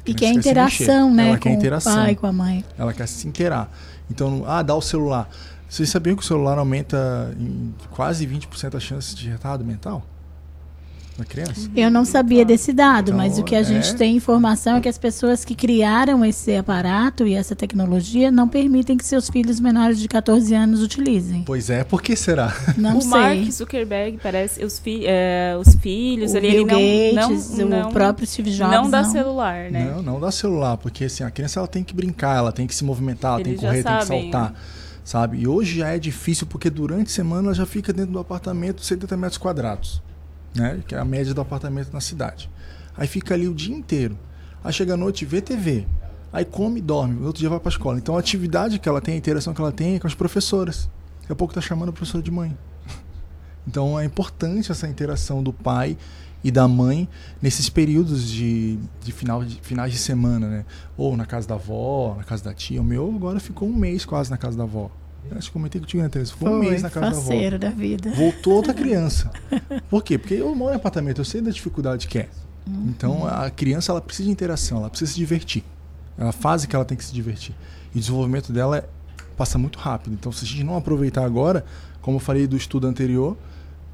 E 0.04 0.14
quer 0.14 0.32
interação, 0.32 1.12
né? 1.12 1.28
Ela 1.28 1.38
quer 1.38 1.50
com 1.50 1.56
interação. 1.56 1.92
o 1.92 1.96
pai, 1.96 2.14
com 2.14 2.26
a 2.26 2.32
mãe. 2.32 2.64
Ela 2.78 2.92
quer 2.92 3.08
se 3.08 3.26
inteirar. 3.26 3.70
Então, 4.10 4.44
ah, 4.46 4.62
dá 4.62 4.74
o 4.74 4.80
celular. 4.82 5.28
Vocês 5.68 5.88
sabiam 5.88 6.14
que 6.16 6.22
o 6.22 6.26
celular 6.26 6.58
aumenta 6.58 7.34
em 7.38 7.74
quase 7.90 8.26
20% 8.26 8.76
a 8.76 8.80
chance 8.80 9.14
de 9.14 9.28
retardo 9.28 9.64
mental 9.64 10.04
da 11.18 11.24
criança? 11.24 11.68
Eu 11.74 11.90
não 11.90 12.04
sabia 12.04 12.44
desse 12.44 12.72
dado, 12.72 13.08
Então, 13.08 13.16
mas 13.16 13.38
o 13.38 13.42
que 13.42 13.56
a 13.56 13.62
gente 13.62 13.90
é. 13.90 13.94
tem 13.94 14.14
informação 14.16 14.76
é 14.76 14.80
que 14.80 14.88
as 14.88 14.98
pessoas 14.98 15.44
que 15.44 15.54
criaram 15.54 16.24
esse 16.24 16.54
aparato 16.54 17.26
e 17.26 17.34
essa 17.34 17.56
tecnologia 17.56 18.30
não 18.30 18.46
permitem 18.46 18.96
que 18.96 19.04
seus 19.04 19.28
filhos 19.28 19.58
menores 19.58 19.98
de 19.98 20.06
14 20.08 20.54
anos 20.54 20.82
utilizem. 20.82 21.42
Pois 21.44 21.68
é, 21.70 21.82
por 21.82 22.00
que 22.02 22.14
será? 22.14 22.54
Não 22.76 22.98
o 22.98 23.02
sei. 23.02 23.10
Mark 23.10 23.50
Zuckerberg 23.50 24.18
parece 24.22 24.64
os, 24.64 24.78
fi, 24.78 25.04
é, 25.06 25.56
os 25.58 25.74
filhos 25.76 26.32
o 26.32 26.36
ali, 26.36 26.50
Bill 26.50 26.68
ele 26.68 27.14
não, 27.16 27.28
Gates, 27.30 27.58
não, 27.58 27.68
não, 27.68 27.88
o 27.88 27.92
próprio 27.92 28.26
Steve 28.26 28.50
Jobs. 28.50 28.72
não 28.72 28.90
dá 28.90 29.02
celular, 29.04 29.70
né? 29.70 29.90
Não, 29.90 30.02
não 30.02 30.20
dá 30.20 30.30
celular, 30.30 30.76
porque 30.76 31.04
assim, 31.06 31.24
a 31.24 31.30
criança 31.30 31.58
ela 31.58 31.68
tem 31.68 31.82
que 31.82 31.94
brincar, 31.94 32.36
ela 32.36 32.52
tem 32.52 32.66
que 32.66 32.74
se 32.74 32.84
movimentar, 32.84 33.32
ela 33.34 33.42
tem 33.42 33.52
Eles 33.54 33.60
que 33.60 33.66
já 33.66 33.72
correr, 33.72 33.82
tem 33.82 33.96
que 33.98 34.04
sabem, 34.04 34.30
saltar. 34.32 34.54
Sabe? 35.06 35.38
E 35.38 35.46
hoje 35.46 35.78
já 35.78 35.90
é 35.90 36.00
difícil 36.00 36.48
porque 36.48 36.68
durante 36.68 37.06
a 37.06 37.14
semana 37.14 37.44
ela 37.46 37.54
já 37.54 37.64
fica 37.64 37.92
dentro 37.92 38.10
do 38.10 38.18
apartamento 38.18 38.84
70 38.84 39.16
metros 39.16 39.38
quadrados, 39.38 40.02
né? 40.52 40.82
Que 40.84 40.96
é 40.96 40.98
a 40.98 41.04
média 41.04 41.32
do 41.32 41.40
apartamento 41.40 41.92
na 41.92 42.00
cidade. 42.00 42.50
Aí 42.96 43.06
fica 43.06 43.32
ali 43.32 43.46
o 43.46 43.54
dia 43.54 43.72
inteiro. 43.72 44.18
Aí 44.64 44.72
chega 44.72 44.94
à 44.94 44.96
noite, 44.96 45.24
vê 45.24 45.40
TV. 45.40 45.86
Aí 46.32 46.44
come 46.44 46.80
e 46.80 46.82
dorme. 46.82 47.20
No 47.20 47.28
outro 47.28 47.38
dia 47.38 47.48
vai 47.48 47.60
para 47.60 47.68
a 47.68 47.70
escola. 47.70 47.98
Então 47.98 48.16
a 48.16 48.18
atividade 48.18 48.80
que 48.80 48.88
ela 48.88 49.00
tem, 49.00 49.14
a 49.14 49.16
interação 49.16 49.54
que 49.54 49.60
ela 49.60 49.70
tem 49.70 49.94
é 49.94 50.00
com 50.00 50.08
as 50.08 50.14
professoras. 50.14 50.90
Daqui 51.20 51.32
a 51.32 51.36
pouco 51.36 51.54
tá 51.54 51.60
chamando 51.60 51.90
a 51.90 51.92
professora 51.92 52.22
de 52.22 52.30
mãe. 52.32 52.58
Então 53.64 53.98
é 53.98 54.04
importante 54.04 54.70
essa 54.70 54.86
interação 54.88 55.42
do 55.42 55.52
pai 55.52 55.96
e 56.44 56.50
da 56.50 56.68
mãe 56.68 57.08
nesses 57.42 57.68
períodos 57.68 58.28
de, 58.28 58.78
de, 59.02 59.12
final 59.12 59.44
de 59.44 59.58
finais 59.62 59.92
de 59.92 59.98
semana, 59.98 60.48
né? 60.48 60.64
Ou 60.96 61.16
na 61.16 61.26
casa 61.26 61.46
da 61.48 61.54
avó, 61.54 62.14
na 62.16 62.24
casa 62.24 62.44
da 62.44 62.54
tia. 62.54 62.80
O 62.80 62.84
meu 62.84 63.12
agora 63.14 63.40
ficou 63.40 63.68
um 63.68 63.74
mês 63.74 64.04
quase 64.04 64.30
na 64.30 64.36
casa 64.36 64.56
da 64.56 64.64
avó. 64.64 64.90
Eu 65.30 65.36
acho 65.38 65.48
que 65.48 65.52
comentei 65.52 65.80
contigo, 65.80 66.02
né, 66.02 66.08
Teresa? 66.08 66.32
Ficou 66.32 66.48
um 66.48 66.58
Foi, 66.58 66.70
mês 66.70 66.82
na 66.82 66.90
casa 66.90 67.10
da 67.10 67.16
avó. 67.16 67.58
da 67.58 67.70
vida. 67.70 68.12
Voltou 68.12 68.52
outra 68.54 68.72
criança. 68.74 69.30
Por 69.90 70.04
quê? 70.04 70.16
Porque 70.18 70.34
eu 70.34 70.54
moro 70.54 70.72
em 70.72 70.76
apartamento, 70.76 71.20
eu 71.20 71.24
sei 71.24 71.40
da 71.40 71.50
dificuldade 71.50 72.06
que 72.06 72.18
é. 72.20 72.28
Então 72.88 73.26
a 73.26 73.48
criança 73.50 73.92
ela 73.92 74.00
precisa 74.00 74.26
de 74.26 74.32
interação, 74.32 74.78
ela 74.78 74.90
precisa 74.90 75.12
se 75.12 75.16
divertir. 75.16 75.64
Ela 76.18 76.32
faz 76.32 76.64
que 76.64 76.74
ela 76.74 76.84
tem 76.84 76.96
que 76.96 77.04
se 77.04 77.12
divertir. 77.12 77.54
E 77.94 77.98
o 77.98 78.00
desenvolvimento 78.00 78.52
dela 78.52 78.78
é- 78.78 78.88
passa 79.36 79.58
muito 79.58 79.78
rápido. 79.78 80.14
Então 80.14 80.32
se 80.32 80.44
a 80.44 80.48
gente 80.48 80.64
não 80.64 80.76
aproveitar 80.76 81.24
agora, 81.24 81.64
como 82.00 82.16
eu 82.16 82.20
falei 82.20 82.46
do 82.46 82.56
estudo 82.56 82.86
anterior, 82.86 83.36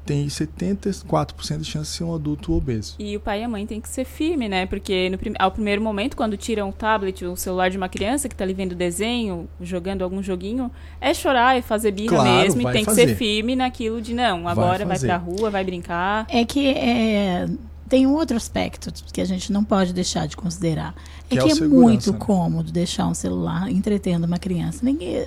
tem 0.05 0.27
74% 0.27 1.57
de 1.59 1.65
chance 1.65 1.91
de 1.91 1.97
ser 1.97 2.03
um 2.03 2.13
adulto 2.13 2.53
obeso. 2.53 2.95
E 2.99 3.15
o 3.15 3.19
pai 3.19 3.41
e 3.41 3.43
a 3.43 3.47
mãe 3.49 3.65
tem 3.65 3.79
que 3.79 3.87
ser 3.89 4.05
firme, 4.05 4.47
né? 4.49 4.65
Porque 4.65 5.09
no 5.09 5.17
prim- 5.17 5.33
ao 5.39 5.51
primeiro 5.51 5.81
momento, 5.81 6.15
quando 6.17 6.35
tiram 6.37 6.69
o 6.69 6.73
tablet 6.73 7.23
ou 7.25 7.33
o 7.33 7.37
celular 7.37 7.69
de 7.69 7.77
uma 7.77 7.89
criança 7.89 8.27
que 8.29 8.35
tá 8.35 8.43
ali 8.43 8.53
vendo 8.53 8.75
desenho, 8.75 9.47
jogando 9.61 10.01
algum 10.03 10.21
joguinho, 10.21 10.69
é 10.99 11.13
chorar 11.13 11.57
e 11.57 11.61
fazer 11.61 11.91
birra 11.91 12.09
Claro, 12.17 12.41
mesmo. 12.41 12.61
E 12.61 12.63
vai 12.63 12.73
tem 12.73 12.81
que 12.83 12.89
fazer. 12.89 13.07
ser 13.09 13.15
firme 13.15 13.55
naquilo 13.55 14.01
de 14.01 14.13
não, 14.13 14.43
Vai 14.43 14.51
agora 14.51 14.85
vai, 14.85 14.95
fazer. 14.95 15.07
pra 15.07 15.17
rua, 15.17 15.49
vai 15.49 15.63
brincar. 15.63 16.25
É 16.29 16.43
que 16.45 16.67
é, 16.69 17.47
tem 17.89 18.07
um 18.07 18.13
outro 18.13 18.35
aspecto 18.37 18.91
que 19.11 19.21
a 19.21 19.25
gente 19.25 19.51
não 19.51 19.63
pode 19.63 19.93
deixar 19.93 20.27
de 20.27 20.35
considerar. 20.35 20.95
Que 21.29 21.37
é 21.37 21.41
é 21.41 21.45
que 21.45 21.51
é 21.51 21.55
segurança, 21.55 21.81
muito 21.81 22.11
né? 22.11 22.17
cômodo 22.19 22.71
deixar 22.71 23.07
um 23.07 23.13
celular 23.13 23.69
entretendo 23.71 24.25
uma 24.25 24.37
criança. 24.37 24.79
Ninguém, 24.83 25.25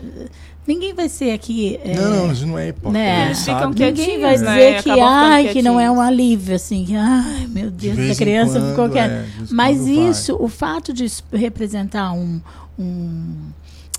ninguém 0.66 0.94
vai 0.94 1.08
ser 1.08 1.32
aqui. 1.32 1.78
é, 1.82 1.94
Não, 1.94 2.10
não, 2.26 2.32
isso 2.32 2.46
não 2.46 2.58
é 2.58 2.68
hipócrita. 2.68 2.92
Né? 2.92 3.20
ele 3.20 3.26
Eles 3.26 3.38
ficam 3.44 3.70
Ninguém 3.70 4.20
vai 4.20 4.36
né? 4.38 4.54
dizer 4.56 4.78
E 4.78 4.82
que, 4.82 5.00
ai, 5.00 5.48
que 5.52 5.62
não 5.62 5.78
é 5.80 5.90
um 5.90 6.00
alívio, 6.00 6.54
assim, 6.56 6.84
que, 6.84 6.94
ai, 6.94 7.46
meu 7.48 7.70
De 7.70 7.90
Deus, 7.90 8.10
essa 8.10 8.18
criança 8.18 8.52
quando, 8.60 8.70
ficou 8.70 8.88
quieta. 8.90 9.14
é, 9.14 9.26
Mas 9.50 9.78
quando 9.78 9.94
vai. 9.96 10.10
isso, 10.10 10.36
o 10.40 10.48
fato 10.48 10.92
de 10.92 11.04
isso 11.04 11.24
representar 11.32 12.12
um, 12.12 12.40
um- 12.78 13.34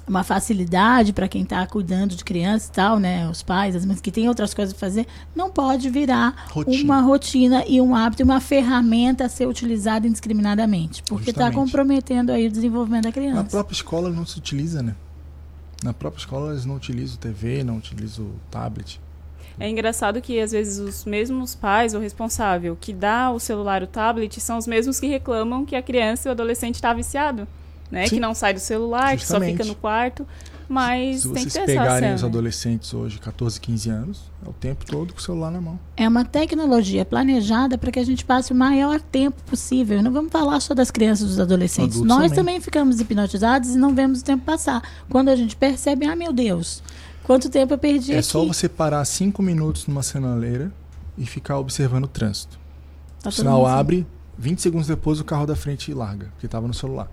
uma 0.08 0.24
facilidade 0.24 1.12
para 1.12 1.28
quem 1.28 1.43
está 1.43 1.65
cuidando 1.67 2.15
de 2.15 2.24
criança 2.24 2.70
e 2.70 2.72
tal, 2.74 3.00
né? 3.00 3.30
Os 3.30 3.43
pais, 3.43 3.76
as 3.76 3.86
mães 3.86 4.00
que 4.00 4.12
têm 4.12 4.30
outras 4.30 4.54
coisas 4.54 4.74
para 4.74 4.80
fazer, 4.88 5.06
não 5.36 5.50
pode 5.50 5.89
virar 5.89 6.48
Rotina. 6.50 6.84
uma 6.84 7.02
rotina 7.02 7.63
e 7.67 7.82
um 7.82 7.93
hábito, 7.93 8.24
uma 8.24 8.39
ferramenta 8.39 9.26
a 9.26 9.30
ser 9.30 9.48
utilizada 9.48 10.08
indiscriminadamente. 10.08 11.04
Porque 11.04 11.32
está 11.32 11.52
comprometendo 11.52 12.32
aí 12.32 12.48
o 12.48 12.52
desenvolvimento 12.52 13.04
da 13.04 13.10
Na 13.10 13.13
criança. 13.13 13.43
própria 13.43 13.76
escola 13.76 14.10
não 14.10 14.26
se 14.26 14.38
utiliza, 14.38 14.82
né? 14.82 14.96
Na 15.84 15.93
própria 15.93 16.20
escola 16.22 16.52
eles 16.52 16.65
não 16.65 16.76
utilizam 16.76 17.17
TV, 17.17 17.63
não 17.63 17.78
utilizam 17.78 18.32
tablet. 18.50 19.00
É 19.60 19.67
engraçado 19.70 20.22
que 20.22 20.39
às 20.39 20.52
vezes 20.52 20.78
os 20.80 21.04
mesmos 21.04 21.56
pais 21.56 21.93
ou 21.93 22.00
responsável 22.02 22.78
que 22.80 22.93
dá 22.93 23.32
o 23.32 23.39
celular, 23.39 23.82
o 23.82 23.88
tablet, 23.88 24.39
são 24.39 24.58
os 24.58 24.67
mesmos 24.67 25.00
que 25.00 25.08
reclamam 25.08 25.65
que 25.65 25.76
a 25.76 25.82
criança 25.82 26.28
e 26.28 26.30
o 26.30 26.32
adolescente 26.32 26.76
está 26.76 26.93
viciado, 26.93 27.48
né? 27.91 28.06
Sim. 28.08 28.15
Que 28.15 28.19
não 28.21 28.34
sai 28.34 28.54
do 28.54 28.60
celular, 28.60 29.15
que 29.17 29.26
só 29.26 29.36
Justamente. 29.36 29.52
fica 29.58 29.65
no 29.65 29.76
quarto. 29.76 30.26
Mas 30.69 31.21
Se 31.21 31.30
tem 31.32 31.45
que 31.45 31.50
vocês 31.52 31.54
ter 31.54 31.71
essa 31.71 31.82
pegarem 31.82 32.13
os 32.13 32.23
adolescentes 32.26 32.93
hoje, 32.93 33.19
14, 33.19 33.62
15 33.62 33.89
anos, 33.89 34.23
é 34.45 34.50
o 34.50 34.52
tempo 34.52 34.86
todo 34.86 35.13
com 35.13 35.19
o 35.19 35.21
celular 35.23 35.50
na 35.50 35.62
mão. 35.62 35.80
É 35.95 36.06
uma 36.06 36.26
tecnologia 36.26 37.06
planejada 37.06 37.78
para 37.78 37.89
que 37.89 37.97
a 37.97 38.04
gente 38.06 38.26
passe 38.26 38.52
o 38.52 38.56
maior 38.56 39.00
tempo 39.00 39.41
possível. 39.43 40.04
Não 40.04 40.12
vamos 40.12 40.30
falar 40.30 40.60
só 40.60 40.73
das 40.73 40.91
crianças 40.91 41.23
e 41.26 41.30
dos 41.30 41.39
adolescentes. 41.39 41.95
Adultos 41.95 42.08
Nós 42.17 42.23
também. 42.32 42.36
também 42.36 42.60
ficamos 42.60 43.00
hipnotizados 43.00 43.69
e 43.76 43.78
não 43.78 43.95
vemos 43.95 44.19
o 44.19 44.23
tempo 44.26 44.43
passar. 44.43 44.84
Quando 45.10 45.30
a 45.30 45.38
gente 45.38 45.56
percebe, 45.56 46.06
ah, 46.06 46.17
meu 46.17 46.34
Deus, 46.34 46.84
quanto 47.23 47.50
tempo 47.50 47.73
eu 47.73 47.78
perdi 47.78 48.12
É 48.12 48.15
aqui. 48.17 48.23
só 48.28 48.43
você 48.45 48.67
parar 48.67 49.06
5 49.06 49.41
minutos 49.41 49.88
numa 49.88 50.04
sinaleira 50.04 50.69
e 51.17 51.26
ficar 51.26 51.60
observando 51.60 52.04
o 52.04 52.08
trânsito. 52.10 52.60
Tá 53.23 53.30
o 53.30 53.32
sinal 53.32 53.65
assim. 53.65 53.76
abre, 53.80 54.08
20 54.38 54.62
segundos 54.62 54.88
depois 54.88 55.21
o 55.21 55.23
carro 55.23 55.45
da 55.45 55.56
frente 55.56 55.93
larga, 55.93 56.26
porque 56.34 56.45
estava 56.45 56.67
no 56.67 56.73
celular. 56.73 57.10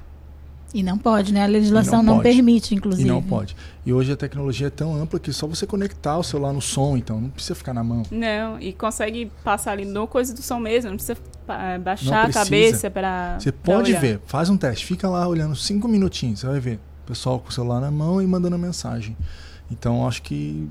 E 0.75 0.83
não 0.83 0.99
pode, 0.99 1.33
né? 1.33 1.45
A 1.45 1.47
legislação 1.47 2.03
não, 2.03 2.17
não 2.17 2.23
permite, 2.23 2.75
inclusive. 2.75 3.09
E 3.09 3.11
não 3.11 3.23
pode. 3.23 3.55
E 3.87 3.93
hoje 3.93 4.11
a 4.11 4.17
tecnologia 4.17 4.67
é 4.67 4.71
tão 4.71 5.01
ampla 5.01 5.21
que 5.21 5.33
só 5.33 5.47
você 5.47 5.65
conectar 5.65 6.19
o 6.19 6.25
celular 6.25 6.53
no 6.53 6.61
som, 6.61 6.97
então 6.97 7.21
não 7.21 7.31
precisa 7.31 7.55
ficar 7.55 7.73
na 7.73 7.85
mão. 7.85 8.03
Não, 8.11 8.61
e 8.61 8.73
consegue 8.73 9.31
passar 9.45 9.71
ali 9.71 9.85
no 9.85 10.09
coisa 10.09 10.35
do 10.35 10.43
som 10.43 10.59
mesmo, 10.59 10.91
não 10.91 10.97
precisa 10.97 11.17
eh, 11.49 11.79
baixar 11.79 12.25
precisa. 12.25 12.41
a 12.41 12.45
cabeça 12.45 12.91
para. 12.91 13.39
Você 13.39 13.53
pode 13.53 13.93
ver, 13.93 14.21
faz 14.27 14.51
um 14.51 14.57
teste, 14.57 14.85
fica 14.85 15.09
lá 15.09 15.29
olhando 15.29 15.55
cinco 15.55 15.87
minutinhos, 15.87 16.41
você 16.41 16.47
vai 16.49 16.59
ver. 16.59 16.81
O 17.05 17.07
pessoal 17.07 17.39
com 17.39 17.51
o 17.51 17.53
celular 17.53 17.81
na 17.81 17.91
mão 17.91 18.21
e 18.21 18.27
mandando 18.27 18.59
mensagem. 18.59 19.17
Então 19.71 20.09
acho 20.09 20.23
que 20.23 20.69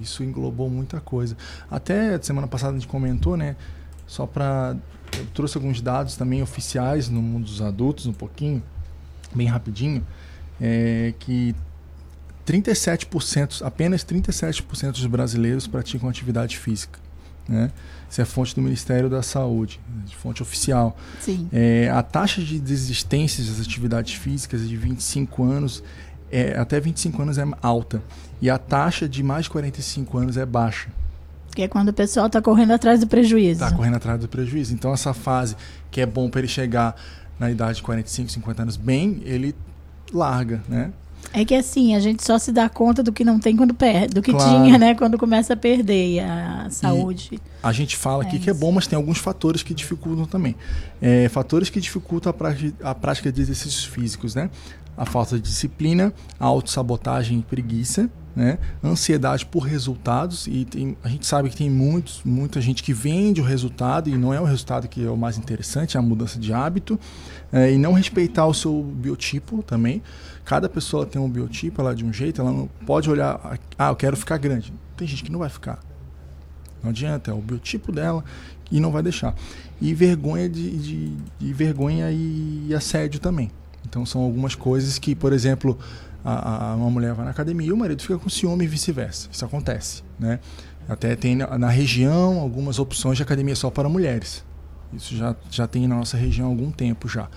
isso 0.00 0.24
englobou 0.24 0.70
muita 0.70 1.00
coisa. 1.00 1.36
Até 1.70 2.18
semana 2.22 2.46
passada 2.46 2.70
a 2.72 2.78
gente 2.78 2.88
comentou, 2.88 3.36
né? 3.36 3.56
Só 4.06 4.26
para 4.26 4.76
eu 5.18 5.26
trouxe 5.32 5.56
alguns 5.56 5.80
dados 5.80 6.16
também 6.16 6.42
oficiais 6.42 7.08
no 7.08 7.22
mundo 7.22 7.44
dos 7.44 7.60
adultos, 7.62 8.06
um 8.06 8.12
pouquinho, 8.12 8.62
bem 9.34 9.46
rapidinho, 9.46 10.04
é 10.60 11.14
que 11.18 11.54
37%, 12.46 13.62
apenas 13.62 14.04
37% 14.04 14.92
dos 14.92 15.06
brasileiros 15.06 15.66
praticam 15.66 16.08
atividade 16.08 16.58
física. 16.58 16.98
Né? 17.48 17.70
Isso 18.08 18.20
é 18.20 18.24
fonte 18.24 18.54
do 18.54 18.62
Ministério 18.62 19.08
da 19.08 19.22
Saúde, 19.22 19.80
fonte 20.16 20.42
oficial. 20.42 20.96
Sim. 21.20 21.48
É, 21.52 21.90
a 21.90 22.02
taxa 22.02 22.42
de 22.42 22.58
desistência 22.58 23.44
das 23.44 23.60
atividades 23.60 24.14
físicas 24.14 24.66
de 24.68 24.76
25 24.76 25.44
anos, 25.44 25.82
é, 26.30 26.56
até 26.58 26.80
25 26.80 27.20
anos 27.22 27.38
é 27.38 27.44
alta. 27.60 28.02
E 28.40 28.48
a 28.48 28.58
taxa 28.58 29.08
de 29.08 29.22
mais 29.22 29.44
de 29.44 29.50
45 29.50 30.18
anos 30.18 30.36
é 30.36 30.46
baixa. 30.46 30.88
Que 31.54 31.62
é 31.62 31.68
quando 31.68 31.90
o 31.90 31.92
pessoal 31.92 32.26
está 32.26 32.42
correndo 32.42 32.72
atrás 32.72 33.00
do 33.00 33.06
prejuízo. 33.06 33.62
Está 33.64 33.72
correndo 33.72 33.96
atrás 33.96 34.20
do 34.20 34.28
prejuízo. 34.28 34.74
Então, 34.74 34.92
essa 34.92 35.14
fase 35.14 35.56
que 35.90 36.00
é 36.00 36.06
bom 36.06 36.28
para 36.28 36.40
ele 36.40 36.48
chegar 36.48 36.96
na 37.38 37.50
idade 37.50 37.76
de 37.76 37.82
45, 37.82 38.30
50 38.30 38.62
anos 38.62 38.76
bem, 38.76 39.22
ele 39.24 39.54
larga, 40.12 40.62
né? 40.68 40.92
É 41.32 41.44
que 41.44 41.54
assim, 41.54 41.94
a 41.94 42.00
gente 42.00 42.22
só 42.22 42.38
se 42.38 42.52
dá 42.52 42.68
conta 42.68 43.02
do 43.02 43.12
que 43.12 43.24
não 43.24 43.38
tem 43.38 43.56
quando 43.56 43.74
perde, 43.74 44.14
do 44.14 44.22
que 44.22 44.30
claro. 44.30 44.64
tinha, 44.64 44.78
né, 44.78 44.94
quando 44.94 45.18
começa 45.18 45.54
a 45.54 45.56
perder 45.56 46.20
a 46.20 46.68
saúde. 46.70 47.30
E 47.32 47.40
a 47.62 47.72
gente 47.72 47.96
fala 47.96 48.22
aqui 48.22 48.36
é 48.36 48.38
que 48.38 48.50
é 48.50 48.54
bom, 48.54 48.70
mas 48.70 48.86
tem 48.86 48.96
alguns 48.96 49.18
fatores 49.18 49.62
que 49.62 49.74
dificultam 49.74 50.26
também. 50.26 50.54
É, 51.00 51.28
fatores 51.28 51.70
que 51.70 51.80
dificultam 51.80 52.30
a 52.30 52.32
prática, 52.32 52.88
a 52.88 52.94
prática 52.94 53.32
de 53.32 53.40
exercícios 53.40 53.84
físicos, 53.84 54.34
né? 54.34 54.50
A 54.96 55.04
falta 55.04 55.36
de 55.36 55.42
disciplina, 55.42 56.12
a 56.38 56.44
autossabotagem 56.44 57.40
e 57.40 57.42
preguiça, 57.42 58.08
né? 58.34 58.58
Ansiedade 58.82 59.46
por 59.46 59.60
resultados 59.60 60.46
e 60.46 60.64
tem, 60.64 60.96
a 61.04 61.08
gente 61.08 61.26
sabe 61.26 61.48
que 61.50 61.56
tem 61.56 61.70
muitos, 61.70 62.20
muita 62.24 62.60
gente 62.60 62.82
que 62.82 62.92
vende 62.92 63.40
o 63.40 63.44
resultado 63.44 64.10
e 64.10 64.16
não 64.16 64.34
é 64.34 64.40
o 64.40 64.44
resultado 64.44 64.88
que 64.88 65.04
é 65.04 65.10
o 65.10 65.16
mais 65.16 65.38
interessante, 65.38 65.96
é 65.96 66.00
a 66.00 66.02
mudança 66.02 66.38
de 66.38 66.52
hábito 66.52 66.98
é, 67.52 67.72
e 67.72 67.78
não 67.78 67.92
respeitar 67.92 68.46
o 68.46 68.54
seu 68.54 68.82
biotipo 68.82 69.62
também. 69.62 70.02
Cada 70.44 70.68
pessoa 70.68 71.06
tem 71.06 71.20
um 71.20 71.28
biotipo, 71.28 71.80
ela 71.80 71.92
é 71.92 71.94
de 71.94 72.04
um 72.04 72.12
jeito, 72.12 72.40
ela 72.40 72.50
não 72.50 72.68
pode 72.84 73.08
olhar, 73.08 73.58
ah, 73.78 73.88
eu 73.88 73.96
quero 73.96 74.16
ficar 74.16 74.36
grande. 74.38 74.72
Tem 74.96 75.06
gente 75.06 75.22
que 75.22 75.30
não 75.30 75.38
vai 75.38 75.48
ficar. 75.48 75.78
Não 76.82 76.90
adianta, 76.90 77.30
é 77.30 77.34
o 77.34 77.38
biotipo 77.38 77.90
dela 77.90 78.24
e 78.70 78.80
não 78.80 78.90
vai 78.90 79.02
deixar. 79.02 79.34
E 79.80 79.94
vergonha 79.94 80.48
de, 80.48 80.76
de, 80.76 81.16
de 81.38 81.52
vergonha 81.52 82.10
e 82.10 82.74
assédio 82.74 83.20
também. 83.20 83.50
Então 83.88 84.04
são 84.04 84.22
algumas 84.22 84.54
coisas 84.54 84.98
que, 84.98 85.14
por 85.14 85.32
exemplo, 85.32 85.78
a, 86.24 86.70
a, 86.70 86.74
uma 86.76 86.90
mulher 86.90 87.12
vai 87.12 87.24
na 87.24 87.30
academia 87.30 87.68
e 87.68 87.72
o 87.72 87.76
marido 87.76 88.00
fica 88.00 88.18
com 88.18 88.30
ciúme 88.30 88.64
e 88.64 88.68
vice-versa. 88.68 89.28
Isso 89.30 89.44
acontece, 89.44 90.02
né? 90.18 90.40
Até 90.88 91.14
tem 91.14 91.36
na, 91.36 91.68
região 91.68 92.40
algumas 92.40 92.78
opções 92.78 93.16
de 93.16 93.22
academia 93.22 93.54
só 93.54 93.70
para 93.70 93.88
mulheres. 93.88 94.44
Isso 94.92 95.16
já, 95.16 95.36
já 95.50 95.66
tem 95.66 95.86
na 95.86 95.96
nossa 95.96 96.16
região 96.16 96.46
há 96.46 96.50
algum 96.50 96.70
tempo 96.70 97.08
já. 97.08 97.28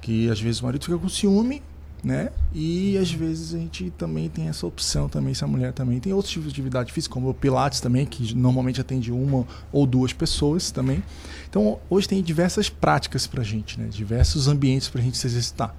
Que 0.00 0.30
às 0.30 0.40
vezes 0.40 0.60
o 0.60 0.64
marido 0.64 0.84
fica 0.84 0.98
com 0.98 1.08
ciúme, 1.08 1.62
né? 2.02 2.30
E 2.54 2.96
às 2.96 3.10
vezes 3.10 3.54
a 3.54 3.58
gente 3.58 3.90
também 3.90 4.28
tem 4.28 4.48
essa 4.48 4.66
opção 4.66 5.08
também, 5.08 5.34
se 5.34 5.44
a 5.44 5.46
mulher 5.46 5.72
também 5.72 6.00
tem 6.00 6.12
outros 6.12 6.32
tipos 6.32 6.48
de 6.48 6.54
atividade 6.54 6.92
física, 6.92 7.12
como 7.12 7.28
o 7.28 7.34
Pilates 7.34 7.80
também, 7.80 8.06
que 8.06 8.34
normalmente 8.34 8.80
atende 8.80 9.12
uma 9.12 9.46
ou 9.72 9.86
duas 9.86 10.12
pessoas 10.12 10.70
também. 10.70 11.02
Então 11.48 11.78
hoje 11.90 12.08
tem 12.08 12.22
diversas 12.22 12.68
práticas 12.68 13.26
pra 13.26 13.42
gente, 13.42 13.78
né? 13.78 13.88
Diversos 13.88 14.48
ambientes 14.48 14.88
pra 14.88 15.02
gente 15.02 15.18
se 15.18 15.26
exercitar. 15.26 15.74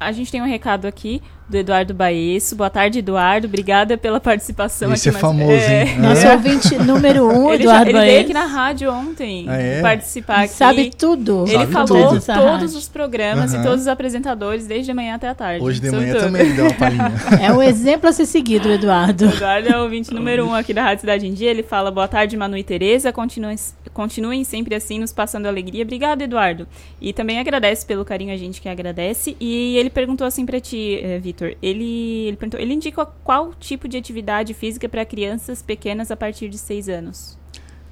A 0.00 0.12
gente 0.12 0.30
tem 0.30 0.40
um 0.40 0.46
recado 0.46 0.86
aqui 0.86 1.20
do 1.48 1.56
Eduardo 1.56 1.94
Baesso. 1.94 2.54
Boa 2.54 2.68
tarde, 2.68 2.98
Eduardo. 2.98 3.46
Obrigada 3.46 3.96
pela 3.96 4.20
participação 4.20 4.92
Esse 4.92 5.08
aqui. 5.08 5.16
Esse 5.16 5.24
é 5.24 5.28
famoso, 5.28 5.52
é... 5.52 5.82
hein? 5.84 5.98
Nosso 5.98 6.26
é. 6.26 6.32
ouvinte 6.32 6.74
número 6.78 7.26
um, 7.26 7.52
ele 7.52 7.62
Eduardo 7.62 7.90
já, 7.90 7.98
Ele 7.98 8.06
veio 8.06 8.20
aqui 8.20 8.34
na 8.34 8.44
rádio 8.44 8.92
ontem 8.92 9.46
ah, 9.48 9.56
é? 9.56 9.80
participar 9.80 10.44
aqui. 10.44 10.52
Sabe 10.52 10.90
tudo. 10.96 11.44
Ele 11.46 11.58
Sabe 11.58 11.72
falou 11.72 12.08
tudo. 12.08 12.24
todos 12.26 12.76
os 12.76 12.88
programas 12.88 13.52
uhum. 13.52 13.60
e 13.60 13.62
todos 13.62 13.80
os 13.82 13.88
apresentadores, 13.88 14.66
desde 14.66 14.90
a 14.90 14.94
manhã 14.94 15.14
até 15.14 15.28
a 15.28 15.34
tarde. 15.34 15.64
Hoje 15.64 15.80
de 15.80 15.90
manhã 15.90 16.14
tudo. 16.14 16.24
também 16.24 16.54
deu 16.54 16.66
uma 16.66 16.74
palhinha. 16.74 17.12
É 17.40 17.52
um 17.52 17.62
exemplo 17.62 18.08
a 18.08 18.12
ser 18.12 18.26
seguido, 18.26 18.68
Eduardo. 18.68 19.26
O 19.26 19.28
Eduardo 19.28 19.68
é 19.68 19.78
o 19.78 19.82
ouvinte 19.82 20.12
número 20.12 20.44
um 20.46 20.54
aqui 20.54 20.74
da 20.74 20.82
Rádio 20.82 21.00
Cidade 21.00 21.26
em 21.26 21.32
Dia. 21.32 21.50
Ele 21.50 21.62
fala, 21.62 21.90
boa 21.90 22.08
tarde, 22.08 22.36
Manu 22.36 22.56
e 22.56 22.64
Tereza. 22.64 23.12
Continuem, 23.12 23.56
continuem 23.94 24.44
sempre 24.44 24.74
assim, 24.74 24.98
nos 24.98 25.12
passando 25.12 25.46
alegria. 25.46 25.82
Obrigado, 25.82 26.22
Eduardo. 26.22 26.66
E 27.00 27.12
também 27.12 27.38
agradece 27.38 27.86
pelo 27.86 28.04
carinho, 28.04 28.32
a 28.32 28.36
gente 28.36 28.60
que 28.60 28.68
agradece. 28.68 29.36
E 29.40 29.76
ele 29.76 29.88
perguntou 29.88 30.26
assim 30.26 30.44
pra 30.44 30.60
ti, 30.60 31.00
eh, 31.02 31.18
Vitor. 31.38 31.56
Ele 31.62 32.26
ele 32.26 32.36
perguntou, 32.36 32.60
ele 32.60 32.74
indica 32.74 33.06
qual 33.06 33.54
tipo 33.54 33.88
de 33.88 33.96
atividade 33.96 34.52
física 34.52 34.88
para 34.88 35.04
crianças 35.04 35.62
pequenas 35.62 36.10
a 36.10 36.16
partir 36.16 36.48
de 36.48 36.58
6 36.58 36.88
anos? 36.88 37.38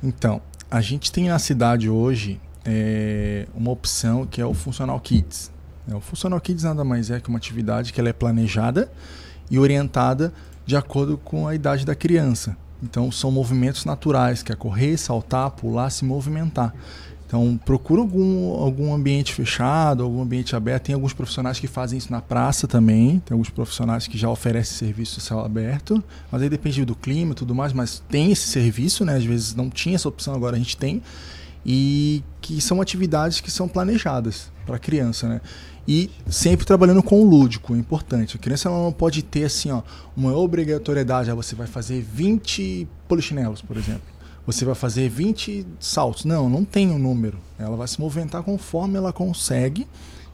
Então, 0.03 0.43
a 0.71 0.81
gente 0.81 1.13
tem 1.13 1.29
na 1.29 1.39
cidade 1.39 1.89
hoje 1.89 2.41
é, 2.65 3.47
uma 3.55 3.71
opção 3.71 4.27
que 4.27 4.41
é 4.41 4.47
o 4.47 4.53
Funcional 4.53 4.99
Kids. 5.01 5.53
É, 5.89 5.95
o 5.95 6.01
Funcional 6.01 6.41
Kids 6.41 6.65
nada 6.65 6.85
mais 6.85 7.11
é 7.11 7.21
que 7.21 7.29
uma 7.29 7.39
atividade 7.39 7.93
que 7.93 8.01
ela 8.01 8.09
é 8.09 8.13
planejada 8.13 8.91
e 9.51 9.59
orientada 9.59 10.33
de 10.65 10.77
acordo 10.77 11.17
com 11.17 11.47
a 11.47 11.55
idade 11.55 11.87
da 11.87 11.95
criança. 11.95 12.57
Então, 12.83 13.11
são 13.11 13.31
movimentos 13.31 13.85
naturais, 13.85 14.43
que 14.43 14.53
é 14.53 14.57
correr, 14.57 14.99
saltar, 14.99 15.51
pular, 15.53 15.89
se 15.89 16.05
movimentar. 16.05 16.75
Então, 17.27 17.59
procura 17.65 18.01
algum, 18.01 18.53
algum 18.55 18.95
ambiente 18.95 19.35
fechado, 19.35 20.05
algum 20.05 20.23
ambiente 20.23 20.55
aberto. 20.55 20.85
Tem 20.85 20.95
alguns 20.95 21.13
profissionais 21.13 21.59
que 21.59 21.67
fazem 21.67 21.99
isso 21.99 22.13
na 22.13 22.23
praça 22.23 22.69
também. 22.69 23.19
Tem 23.19 23.35
alguns 23.35 23.51
profissionais 23.51 24.07
que 24.07 24.17
já 24.17 24.31
oferecem 24.31 24.79
serviço 24.79 25.21
céu 25.21 25.41
aberto. 25.41 26.03
Mas 26.31 26.43
aí 26.43 26.49
depende 26.49 26.85
do 26.85 26.95
clima 26.95 27.33
e 27.33 27.35
tudo 27.35 27.53
mais. 27.53 27.73
Mas 27.73 28.01
tem 28.09 28.31
esse 28.31 28.47
serviço, 28.47 29.05
né? 29.05 29.17
Às 29.17 29.25
vezes 29.25 29.55
não 29.57 29.69
tinha 29.69 29.97
essa 29.97 30.09
opção, 30.09 30.35
agora 30.35 30.55
a 30.55 30.59
gente 30.59 30.77
tem. 30.77 31.03
E 31.65 32.23
que 32.41 32.61
são 32.61 32.81
atividades 32.81 33.41
que 33.41 33.51
são 33.51 33.67
planejadas 33.67 34.53
para 34.65 34.77
a 34.77 34.79
criança, 34.79 35.29
né? 35.29 35.41
E 35.89 36.11
sempre 36.29 36.65
trabalhando 36.65 37.03
com 37.03 37.21
o 37.21 37.25
lúdico, 37.29 37.75
é 37.75 37.79
importante. 37.79 38.37
A 38.37 38.39
criança 38.39 38.69
não 38.69 38.93
pode 38.93 39.23
ter 39.23 39.45
assim, 39.45 39.73
ó, 39.73 39.83
uma 40.17 40.33
obrigatoriedade. 40.37 41.29
Ah, 41.29 41.35
você 41.35 41.57
vai 41.57 41.67
fazer 41.67 42.01
20 42.03 42.87
polichinelos, 43.09 43.63
por 43.63 43.77
exemplo 43.77 44.16
você 44.47 44.65
vai 44.65 44.75
fazer 44.75 45.09
20 45.09 45.67
saltos. 45.81 46.25
Não, 46.25 46.49
não 46.49 46.65
tem 46.65 46.91
um 46.91 46.99
número. 46.99 47.39
Ela 47.59 47.77
vai 47.77 47.89
se 47.89 48.01
movimentar 48.01 48.43
conforme 48.43 48.97
ela 48.97 49.13
consegue 49.13 49.87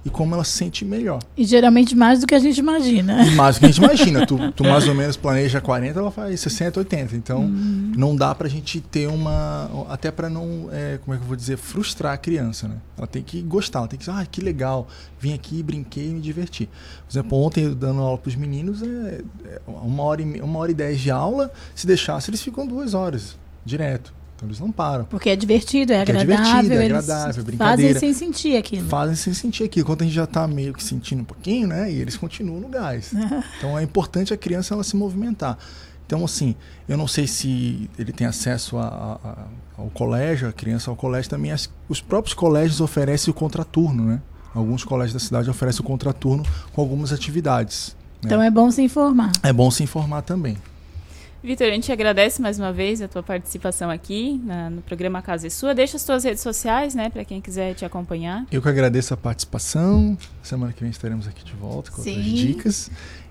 e 0.04 0.10
como 0.10 0.34
ela 0.34 0.42
se 0.42 0.52
sente 0.52 0.84
melhor. 0.84 1.20
E 1.36 1.44
geralmente 1.44 1.94
mais 1.94 2.20
do 2.20 2.26
que 2.26 2.34
a 2.34 2.38
gente 2.38 2.58
imagina. 2.58 3.24
E 3.24 3.30
mais 3.34 3.56
do 3.56 3.60
que 3.60 3.66
a 3.66 3.68
gente 3.68 3.78
imagina. 3.78 4.26
tu, 4.26 4.52
tu 4.52 4.64
mais 4.64 4.86
ou 4.88 4.94
menos 4.94 5.16
planeja 5.16 5.60
40, 5.60 5.98
ela 5.98 6.10
faz 6.10 6.40
60, 6.40 6.80
80. 6.80 7.16
Então 7.16 7.40
uhum. 7.42 7.92
não 7.96 8.16
dá 8.16 8.34
pra 8.34 8.48
gente 8.48 8.80
ter 8.80 9.06
uma. 9.06 9.70
Até 9.88 10.10
para 10.10 10.28
não, 10.28 10.68
é, 10.72 10.98
como 11.04 11.14
é 11.14 11.18
que 11.18 11.22
eu 11.22 11.28
vou 11.28 11.36
dizer, 11.36 11.56
frustrar 11.56 12.14
a 12.14 12.16
criança, 12.16 12.66
né? 12.66 12.76
Ela 12.98 13.06
tem 13.06 13.22
que 13.22 13.40
gostar, 13.42 13.80
ela 13.80 13.88
tem 13.88 13.98
que 13.98 14.04
dizer, 14.04 14.18
ah, 14.18 14.26
que 14.26 14.40
legal, 14.40 14.88
vim 15.18 15.32
aqui, 15.34 15.62
brinquei 15.62 16.08
e 16.08 16.12
me 16.12 16.20
diverti. 16.20 16.68
Por 17.06 17.12
exemplo, 17.12 17.38
ontem 17.38 17.72
dando 17.72 18.00
aula 18.00 18.18
pros 18.18 18.34
meninos, 18.34 18.82
é, 18.82 19.22
é 19.46 19.60
uma, 19.66 20.02
hora 20.02 20.20
e, 20.20 20.40
uma 20.40 20.58
hora 20.58 20.70
e 20.70 20.74
dez 20.74 21.00
de 21.00 21.10
aula, 21.10 21.50
se 21.74 21.86
deixasse, 21.86 22.28
eles 22.28 22.42
ficam 22.42 22.66
duas 22.66 22.92
horas 22.92 23.40
direto. 23.64 24.12
Então 24.42 24.48
eles 24.48 24.58
não 24.58 24.72
param. 24.72 25.04
Porque 25.04 25.30
é 25.30 25.36
divertido, 25.36 25.92
é 25.92 26.00
agradável. 26.00 26.34
É 26.34 26.36
divertido, 26.36 26.74
é 26.74 26.84
agradável, 26.84 27.44
brincadeira. 27.44 27.94
Fazem 27.94 28.00
sem 28.00 28.12
sentir 28.12 28.56
aquilo. 28.56 28.88
Fazem 28.88 29.14
sem 29.14 29.34
sentir 29.34 29.64
aquilo. 29.64 29.86
Quando 29.86 30.02
a 30.02 30.04
gente 30.04 30.14
já 30.14 30.24
está 30.24 30.48
meio 30.48 30.72
que 30.72 30.82
sentindo 30.82 31.22
um 31.22 31.24
pouquinho, 31.24 31.68
né? 31.68 31.92
E 31.92 32.00
eles 32.00 32.16
continuam 32.16 32.60
no 32.60 32.68
gás. 32.68 33.12
então 33.58 33.78
é 33.78 33.82
importante 33.82 34.34
a 34.34 34.36
criança 34.36 34.74
ela 34.74 34.82
se 34.82 34.96
movimentar. 34.96 35.56
Então, 36.04 36.24
assim, 36.24 36.56
eu 36.88 36.98
não 36.98 37.06
sei 37.06 37.26
se 37.26 37.88
ele 37.96 38.12
tem 38.12 38.26
acesso 38.26 38.76
a, 38.76 39.18
a, 39.24 39.80
ao 39.80 39.88
colégio, 39.90 40.48
a 40.48 40.52
criança 40.52 40.90
ao 40.90 40.96
colégio 40.96 41.30
também. 41.30 41.52
As, 41.52 41.70
os 41.88 42.00
próprios 42.00 42.34
colégios 42.34 42.80
oferecem 42.80 43.30
o 43.30 43.34
contraturno, 43.34 44.04
né? 44.04 44.20
Alguns 44.54 44.84
colégios 44.84 45.14
da 45.14 45.20
cidade 45.20 45.48
oferecem 45.48 45.80
o 45.80 45.84
contraturno 45.84 46.44
com 46.72 46.80
algumas 46.80 47.12
atividades. 47.12 47.96
Né? 48.22 48.26
Então 48.26 48.42
é 48.42 48.50
bom 48.50 48.70
se 48.70 48.82
informar. 48.82 49.32
É 49.42 49.52
bom 49.52 49.70
se 49.70 49.82
informar 49.82 50.22
também. 50.22 50.58
Vitor, 51.44 51.66
a 51.66 51.70
gente 51.70 51.90
agradece 51.90 52.40
mais 52.40 52.56
uma 52.56 52.72
vez 52.72 53.02
a 53.02 53.08
tua 53.08 53.22
participação 53.22 53.90
aqui 53.90 54.40
na, 54.44 54.70
no 54.70 54.80
programa 54.80 55.20
Casa 55.20 55.48
é 55.48 55.50
Sua. 55.50 55.74
Deixa 55.74 55.96
as 55.96 56.04
tuas 56.04 56.22
redes 56.22 56.40
sociais, 56.40 56.94
né, 56.94 57.10
para 57.10 57.24
quem 57.24 57.40
quiser 57.40 57.74
te 57.74 57.84
acompanhar. 57.84 58.46
Eu 58.52 58.62
que 58.62 58.68
agradeço 58.68 59.12
a 59.12 59.16
participação. 59.16 60.16
Semana 60.40 60.72
que 60.72 60.80
vem 60.80 60.90
estaremos 60.90 61.26
aqui 61.26 61.44
de 61.44 61.52
volta 61.54 61.90
com 61.90 62.00
Sim. 62.00 62.16
outras 62.16 62.32
dicas. 62.32 62.90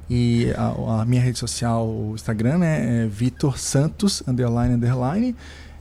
E 0.10 0.52
a, 0.58 1.02
a, 1.02 1.06
minha 1.06 1.22
rede 1.22 1.40
social, 1.40 1.88
o 1.88 2.12
Instagram, 2.14 2.58
né, 2.58 3.06
é 3.06 3.08
Vitor 3.08 3.58
Santos, 3.58 4.22
underline, 4.28 4.74
underline. 4.74 5.34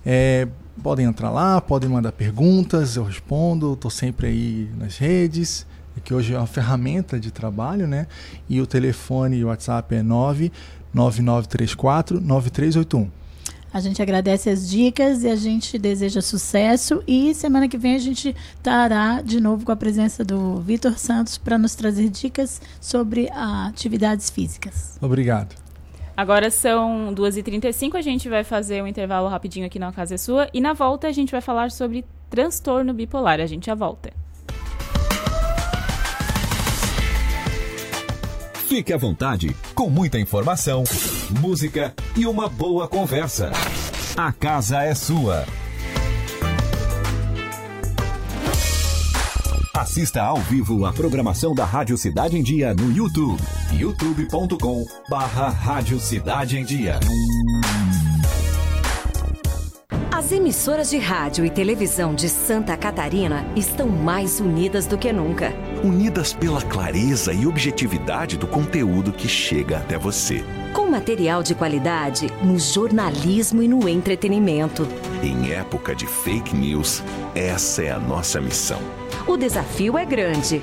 É, 0.06 0.46
podem 0.80 1.06
entrar 1.06 1.30
lá, 1.30 1.60
podem 1.60 1.90
mandar 1.90 2.12
perguntas, 2.12 2.94
eu 2.94 3.02
respondo. 3.02 3.72
Estou 3.72 3.90
sempre 3.90 4.28
aí 4.28 4.70
nas 4.78 4.98
redes. 4.98 5.66
que 6.04 6.14
hoje 6.14 6.32
é 6.32 6.38
uma 6.38 6.46
ferramenta 6.46 7.18
de 7.18 7.32
trabalho, 7.32 7.88
né? 7.88 8.06
E 8.48 8.60
o 8.60 8.68
telefone 8.68 9.38
e 9.38 9.44
o 9.44 9.48
WhatsApp 9.48 9.96
é 9.96 10.02
99934 10.92 12.20
9381. 12.20 13.20
A 13.72 13.78
gente 13.78 14.02
agradece 14.02 14.50
as 14.50 14.68
dicas 14.68 15.22
e 15.22 15.28
a 15.28 15.36
gente 15.36 15.78
deseja 15.78 16.20
sucesso. 16.20 17.04
E 17.06 17.32
semana 17.34 17.68
que 17.68 17.78
vem 17.78 17.94
a 17.94 17.98
gente 17.98 18.34
estará 18.56 19.22
de 19.22 19.40
novo 19.40 19.64
com 19.64 19.70
a 19.70 19.76
presença 19.76 20.24
do 20.24 20.60
Vitor 20.60 20.98
Santos 20.98 21.38
para 21.38 21.56
nos 21.56 21.76
trazer 21.76 22.08
dicas 22.08 22.60
sobre 22.80 23.30
atividades 23.30 24.28
físicas. 24.28 24.98
Obrigado. 25.00 25.54
Agora 26.16 26.50
são 26.50 27.14
2h35, 27.14 27.94
a 27.94 28.02
gente 28.02 28.28
vai 28.28 28.44
fazer 28.44 28.82
um 28.82 28.86
intervalo 28.86 29.28
rapidinho 29.28 29.64
aqui 29.64 29.78
na 29.78 29.92
Casa 29.92 30.16
é 30.16 30.18
Sua. 30.18 30.48
E 30.52 30.60
na 30.60 30.72
volta 30.72 31.06
a 31.06 31.12
gente 31.12 31.30
vai 31.30 31.40
falar 31.40 31.70
sobre 31.70 32.04
transtorno 32.28 32.92
bipolar. 32.92 33.40
A 33.40 33.46
gente 33.46 33.66
já 33.66 33.74
volta. 33.74 34.12
Fique 38.70 38.92
à 38.92 38.96
vontade, 38.96 39.56
com 39.74 39.90
muita 39.90 40.16
informação, 40.16 40.84
música 41.40 41.92
e 42.16 42.24
uma 42.24 42.48
boa 42.48 42.86
conversa. 42.86 43.50
A 44.16 44.30
casa 44.30 44.84
é 44.84 44.94
sua. 44.94 45.44
Assista 49.74 50.22
ao 50.22 50.36
vivo 50.36 50.86
a 50.86 50.92
programação 50.92 51.52
da 51.52 51.64
Rádio 51.64 51.98
Cidade 51.98 52.38
em 52.38 52.44
Dia 52.44 52.72
no 52.72 52.92
YouTube. 52.92 53.42
youtube.com 53.72 54.86
barra 55.10 55.48
Rádio 55.48 55.98
Cidade 55.98 56.56
em 56.56 56.64
Dia. 56.64 57.00
As 60.12 60.30
emissoras 60.30 60.90
de 60.90 60.98
rádio 60.98 61.44
e 61.44 61.50
televisão 61.50 62.14
de 62.14 62.28
Santa 62.28 62.76
Catarina 62.76 63.44
estão 63.56 63.88
mais 63.88 64.38
unidas 64.38 64.86
do 64.86 64.96
que 64.96 65.12
nunca. 65.12 65.52
Unidas 65.82 66.34
pela 66.34 66.60
clareza 66.60 67.32
e 67.32 67.46
objetividade 67.46 68.36
do 68.36 68.46
conteúdo 68.46 69.12
que 69.12 69.26
chega 69.26 69.78
até 69.78 69.96
você. 69.96 70.44
Com 70.74 70.90
material 70.90 71.42
de 71.42 71.54
qualidade 71.54 72.26
no 72.42 72.58
jornalismo 72.58 73.62
e 73.62 73.68
no 73.68 73.88
entretenimento. 73.88 74.86
Em 75.22 75.52
época 75.52 75.94
de 75.94 76.06
fake 76.06 76.54
news, 76.54 77.02
essa 77.34 77.82
é 77.82 77.90
a 77.90 77.98
nossa 77.98 78.42
missão. 78.42 78.80
O 79.26 79.38
desafio 79.38 79.96
é 79.96 80.04
grande. 80.04 80.62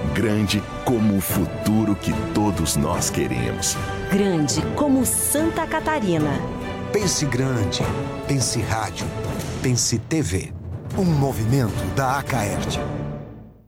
Grande 0.13 0.61
como 0.83 1.17
o 1.17 1.21
futuro 1.21 1.95
que 1.95 2.11
todos 2.33 2.75
nós 2.75 3.09
queremos. 3.09 3.77
Grande 4.11 4.61
como 4.75 5.05
Santa 5.05 5.65
Catarina. 5.65 6.29
Pense 6.91 7.25
grande. 7.25 7.81
Pense 8.27 8.59
rádio. 8.61 9.05
Pense 9.63 9.97
TV. 9.97 10.51
Um 10.97 11.05
movimento 11.05 11.81
da 11.95 12.19
Acaerte. 12.19 12.77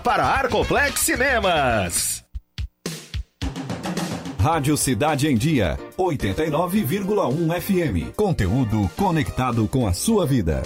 para 0.00 0.24
Arcoplex 0.24 1.00
Cinemas. 1.00 2.24
Rádio 4.38 4.76
Cidade 4.76 5.28
em 5.28 5.36
Dia, 5.36 5.78
89,1 5.98 7.60
FM. 7.60 8.14
Conteúdo 8.16 8.90
conectado 8.96 9.68
com 9.68 9.86
a 9.86 9.92
sua 9.92 10.24
vida. 10.26 10.62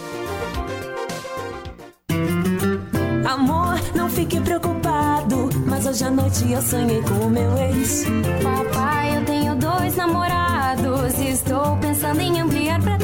Amor, 3.28 3.80
não 3.96 4.08
fique 4.08 4.40
preocupado, 4.40 5.50
mas 5.66 5.86
hoje 5.86 6.04
à 6.04 6.10
noite 6.10 6.52
eu 6.52 6.62
sonhei 6.62 7.02
com 7.02 7.26
o 7.26 7.30
meu 7.30 7.58
ex. 7.58 8.04
Papai, 8.42 9.16
eu 9.16 9.24
tenho 9.24 9.56
dois 9.56 9.96
namorados 9.96 11.18
e 11.18 11.30
estou 11.30 11.76
pensando 11.78 12.20
em 12.20 12.40
ampliar. 12.40 12.64
Querida, 12.74 13.03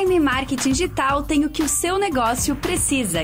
Time 0.00 0.18
Marketing 0.18 0.70
Digital 0.70 1.22
tem 1.24 1.44
o 1.44 1.50
que 1.50 1.62
o 1.62 1.68
seu 1.68 1.98
negócio 1.98 2.56
precisa: 2.56 3.20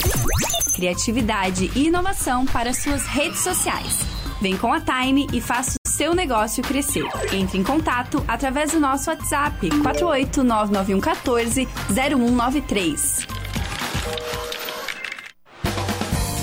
criatividade 0.74 1.70
e 1.74 1.86
inovação 1.86 2.44
para 2.44 2.74
suas 2.74 3.06
redes 3.06 3.38
sociais. 3.38 4.00
Vem 4.42 4.58
com 4.58 4.70
a 4.70 4.78
Time 4.78 5.26
e 5.32 5.40
faça 5.40 5.78
o 5.86 5.88
seu 5.88 6.14
negócio 6.14 6.62
crescer. 6.62 7.06
Entre 7.32 7.56
em 7.56 7.64
contato 7.64 8.22
através 8.28 8.72
do 8.72 8.80
nosso 8.80 9.08
WhatsApp 9.08 9.70
4899114 9.70 11.66
0193. 11.88 13.26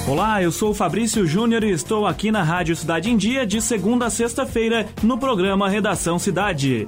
Olá, 0.07 0.41
eu 0.41 0.51
sou 0.51 0.71
o 0.71 0.73
Fabrício 0.73 1.27
Júnior 1.27 1.63
e 1.63 1.69
estou 1.69 2.07
aqui 2.07 2.31
na 2.31 2.41
Rádio 2.41 2.75
Cidade 2.75 3.11
em 3.11 3.17
Dia 3.17 3.45
de 3.45 3.61
segunda 3.61 4.07
a 4.07 4.09
sexta-feira 4.09 4.89
no 5.03 5.19
programa 5.19 5.69
Redação 5.69 6.17
Cidade. 6.17 6.87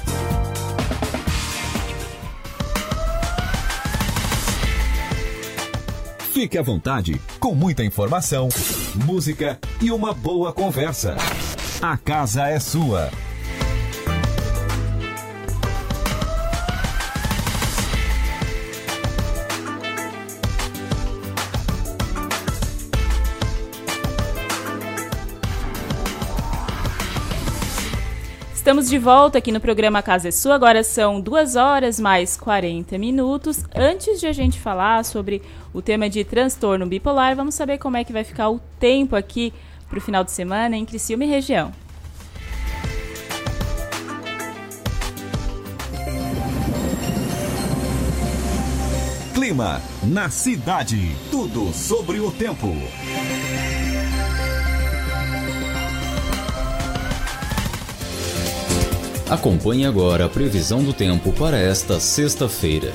Fique 6.31 6.57
à 6.57 6.61
vontade, 6.61 7.19
com 7.41 7.53
muita 7.53 7.83
informação, 7.83 8.47
música 9.05 9.59
e 9.81 9.91
uma 9.91 10.13
boa 10.13 10.53
conversa. 10.53 11.17
A 11.81 11.97
casa 11.97 12.47
é 12.47 12.57
sua. 12.57 13.11
Estamos 28.61 28.87
de 28.87 28.99
volta 28.99 29.39
aqui 29.39 29.51
no 29.51 29.59
programa 29.59 30.03
Casa 30.03 30.27
é 30.27 30.31
Sua. 30.31 30.53
Agora 30.53 30.83
são 30.83 31.19
2 31.19 31.55
horas 31.55 31.99
mais 31.99 32.37
40 32.37 32.95
minutos. 32.99 33.65
Antes 33.75 34.19
de 34.19 34.27
a 34.27 34.31
gente 34.31 34.59
falar 34.59 35.03
sobre 35.03 35.41
o 35.73 35.81
tema 35.81 36.07
de 36.07 36.23
transtorno 36.23 36.85
bipolar, 36.85 37.35
vamos 37.35 37.55
saber 37.55 37.79
como 37.79 37.97
é 37.97 38.03
que 38.03 38.13
vai 38.13 38.23
ficar 38.23 38.51
o 38.51 38.59
tempo 38.79 39.15
aqui 39.15 39.51
para 39.89 39.97
o 39.97 40.01
final 40.01 40.23
de 40.23 40.31
semana 40.31 40.77
em 40.77 40.85
Criciúma 40.85 41.25
e 41.25 41.27
região. 41.27 41.71
Clima 49.33 49.81
na 50.03 50.29
cidade. 50.29 51.15
Tudo 51.31 51.73
sobre 51.73 52.19
o 52.19 52.29
tempo. 52.31 52.67
Acompanhe 59.31 59.85
agora 59.85 60.25
a 60.25 60.29
previsão 60.29 60.83
do 60.83 60.91
tempo 60.91 61.31
para 61.31 61.57
esta 61.57 62.01
sexta-feira. 62.01 62.91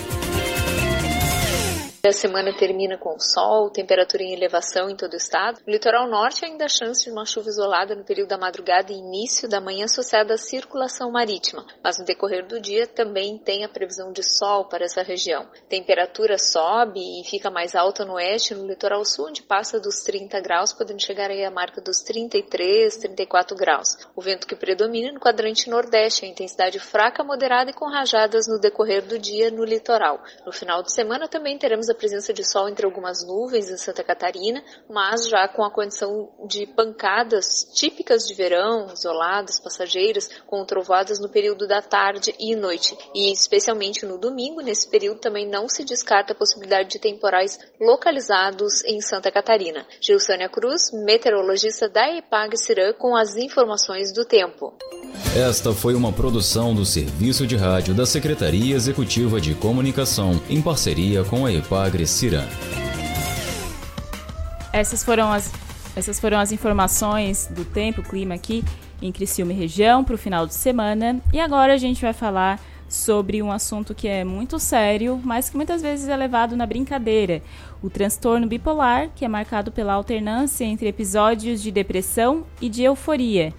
A 2.06 2.12
semana 2.12 2.52
termina 2.52 2.96
com 2.96 3.18
sol, 3.18 3.68
temperatura 3.68 4.22
em 4.22 4.32
elevação 4.32 4.88
em 4.88 4.94
todo 4.94 5.14
o 5.14 5.16
estado. 5.16 5.58
No 5.66 5.72
litoral 5.72 6.08
norte 6.08 6.44
ainda 6.44 6.66
há 6.66 6.68
chance 6.68 7.02
de 7.02 7.10
uma 7.10 7.26
chuva 7.26 7.48
isolada 7.48 7.96
no 7.96 8.04
período 8.04 8.28
da 8.28 8.38
madrugada 8.38 8.92
e 8.92 8.96
início 8.96 9.48
da 9.48 9.60
manhã 9.60 9.86
associada 9.86 10.34
à 10.34 10.38
circulação 10.38 11.10
marítima, 11.10 11.66
mas 11.82 11.98
no 11.98 12.04
decorrer 12.04 12.46
do 12.46 12.60
dia 12.60 12.86
também 12.86 13.36
tem 13.38 13.64
a 13.64 13.68
previsão 13.68 14.12
de 14.12 14.22
sol 14.22 14.66
para 14.66 14.84
essa 14.84 15.02
região. 15.02 15.48
Temperatura 15.68 16.38
sobe 16.38 17.00
e 17.00 17.24
fica 17.24 17.50
mais 17.50 17.74
alta 17.74 18.04
no 18.04 18.12
oeste, 18.12 18.54
no 18.54 18.68
litoral 18.68 19.04
sul, 19.04 19.26
onde 19.26 19.42
passa 19.42 19.80
dos 19.80 20.04
30 20.04 20.40
graus, 20.40 20.72
podendo 20.72 21.02
chegar 21.02 21.28
aí 21.32 21.44
à 21.44 21.50
marca 21.50 21.80
dos 21.80 22.02
33, 22.02 22.98
34 22.98 23.56
graus. 23.56 23.88
O 24.14 24.22
vento 24.22 24.46
que 24.46 24.54
predomina 24.54 25.10
no 25.10 25.18
quadrante 25.18 25.68
nordeste, 25.68 26.24
a 26.24 26.28
intensidade 26.28 26.78
fraca, 26.78 27.24
moderada 27.24 27.72
e 27.72 27.74
com 27.74 27.90
rajadas 27.90 28.46
no 28.46 28.60
decorrer 28.60 29.04
do 29.04 29.18
dia 29.18 29.50
no 29.50 29.64
litoral. 29.64 30.22
No 30.46 30.52
final 30.52 30.84
de 30.84 30.94
semana 30.94 31.26
também 31.26 31.58
teremos 31.58 31.88
a 31.88 31.95
presença 31.96 32.32
de 32.32 32.44
sol 32.44 32.68
entre 32.68 32.86
algumas 32.86 33.26
nuvens 33.26 33.68
em 33.70 33.76
Santa 33.76 34.04
Catarina, 34.04 34.62
mas 34.88 35.28
já 35.28 35.48
com 35.48 35.64
a 35.64 35.70
condição 35.70 36.28
de 36.46 36.66
pancadas 36.66 37.66
típicas 37.74 38.26
de 38.26 38.34
verão, 38.34 38.86
isoladas, 38.92 39.58
passageiras, 39.58 40.28
com 40.46 40.64
trovoadas 40.64 41.18
no 41.18 41.28
período 41.28 41.66
da 41.66 41.82
tarde 41.82 42.34
e 42.38 42.54
noite. 42.54 42.96
E 43.14 43.32
especialmente 43.32 44.04
no 44.06 44.18
domingo, 44.18 44.60
nesse 44.60 44.88
período 44.88 45.20
também 45.20 45.48
não 45.48 45.68
se 45.68 45.84
descarta 45.84 46.32
a 46.32 46.36
possibilidade 46.36 46.90
de 46.90 46.98
temporais 46.98 47.58
localizados 47.80 48.84
em 48.84 49.00
Santa 49.00 49.30
Catarina. 49.30 49.86
Gilsânia 50.00 50.48
Cruz, 50.48 50.90
meteorologista 50.92 51.88
da 51.88 52.08
EPAG 52.16 52.56
Cirã, 52.58 52.92
com 52.92 53.16
as 53.16 53.34
informações 53.36 54.12
do 54.12 54.24
tempo. 54.24 54.74
Esta 55.34 55.72
foi 55.72 55.94
uma 55.94 56.12
produção 56.12 56.74
do 56.74 56.84
Serviço 56.84 57.46
de 57.46 57.56
Rádio 57.56 57.94
da 57.94 58.06
Secretaria 58.06 58.74
Executiva 58.74 59.40
de 59.40 59.54
Comunicação, 59.54 60.40
em 60.48 60.60
parceria 60.60 61.24
com 61.24 61.46
a 61.46 61.52
Epagre 61.52 61.85
Ciran. 62.06 62.44
Essas 64.72 65.04
foram 65.04 65.32
as, 65.32 65.52
essas 65.94 66.20
foram 66.20 66.38
as 66.38 66.52
informações 66.52 67.48
do 67.50 67.64
tempo, 67.64 68.02
clima 68.02 68.34
aqui 68.34 68.64
em 69.00 69.12
Criciúma 69.12 69.52
e 69.52 69.56
região 69.56 70.02
para 70.02 70.14
o 70.14 70.18
final 70.18 70.46
de 70.46 70.54
semana. 70.54 71.20
E 71.32 71.40
agora 71.40 71.74
a 71.74 71.76
gente 71.76 72.02
vai 72.02 72.12
falar 72.12 72.60
sobre 72.88 73.42
um 73.42 73.50
assunto 73.50 73.94
que 73.94 74.06
é 74.08 74.24
muito 74.24 74.58
sério, 74.58 75.20
mas 75.24 75.48
que 75.48 75.56
muitas 75.56 75.82
vezes 75.82 76.08
é 76.08 76.16
levado 76.16 76.56
na 76.56 76.66
brincadeira. 76.66 77.42
O 77.82 77.90
transtorno 77.90 78.46
bipolar, 78.46 79.10
que 79.14 79.24
é 79.24 79.28
marcado 79.28 79.72
pela 79.72 79.92
alternância 79.92 80.64
entre 80.64 80.88
episódios 80.88 81.62
de 81.62 81.70
depressão 81.70 82.44
e 82.60 82.68
de 82.68 82.82
euforia. 82.82 83.52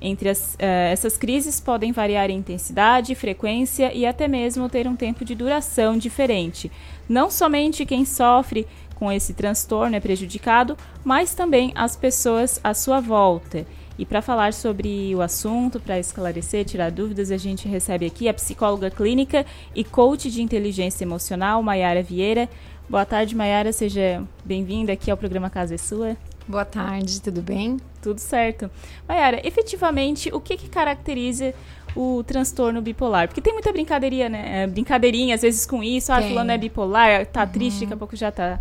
Entre 0.00 0.28
as, 0.28 0.54
uh, 0.54 0.90
essas 0.90 1.16
crises 1.16 1.60
podem 1.60 1.92
variar 1.92 2.28
em 2.28 2.36
intensidade, 2.36 3.14
frequência 3.14 3.92
e 3.94 4.04
até 4.04 4.28
mesmo 4.28 4.68
ter 4.68 4.86
um 4.86 4.96
tempo 4.96 5.24
de 5.24 5.34
duração 5.34 5.96
diferente. 5.96 6.70
Não 7.08 7.30
somente 7.30 7.84
quem 7.84 8.04
sofre 8.04 8.66
com 8.94 9.10
esse 9.10 9.34
transtorno 9.34 9.96
é 9.96 10.00
prejudicado, 10.00 10.76
mas 11.04 11.34
também 11.34 11.72
as 11.74 11.96
pessoas 11.96 12.60
à 12.62 12.72
sua 12.72 13.00
volta. 13.00 13.66
E 13.98 14.04
para 14.04 14.22
falar 14.22 14.52
sobre 14.52 15.14
o 15.14 15.22
assunto, 15.22 15.78
para 15.78 15.98
esclarecer, 15.98 16.64
tirar 16.64 16.90
dúvidas, 16.90 17.30
a 17.30 17.36
gente 17.36 17.68
recebe 17.68 18.06
aqui 18.06 18.28
a 18.28 18.34
psicóloga 18.34 18.90
clínica 18.90 19.46
e 19.74 19.84
coach 19.84 20.30
de 20.30 20.42
inteligência 20.42 21.04
emocional, 21.04 21.62
Maiara 21.62 22.02
Vieira. 22.02 22.48
Boa 22.88 23.06
tarde, 23.06 23.36
Maiara, 23.36 23.72
seja 23.72 24.22
bem-vinda 24.44 24.92
aqui 24.92 25.10
ao 25.10 25.16
programa 25.16 25.48
Casa 25.48 25.74
é 25.74 25.78
Sua. 25.78 26.16
Boa 26.46 26.64
tarde, 26.64 27.22
tudo 27.22 27.40
bem? 27.40 27.78
Tudo 28.02 28.18
certo. 28.18 28.70
Maiara, 29.08 29.40
efetivamente, 29.46 30.28
o 30.34 30.40
que, 30.40 30.56
que 30.56 30.68
caracteriza 30.68 31.54
o 31.96 32.22
transtorno 32.24 32.80
bipolar? 32.80 33.28
Porque 33.28 33.40
tem 33.40 33.52
muita 33.52 33.72
brincadeirinha, 33.72 34.28
né? 34.28 34.66
Brincadeirinha, 34.66 35.34
às 35.34 35.42
vezes, 35.42 35.66
com 35.66 35.82
isso. 35.82 36.12
Ah, 36.12 36.20
fulano 36.22 36.50
é 36.50 36.58
bipolar, 36.58 37.26
tá 37.26 37.42
uhum. 37.42 37.48
triste, 37.48 37.80
daqui 37.80 37.94
a 37.94 37.96
pouco 37.96 38.16
já 38.16 38.30
tá, 38.30 38.60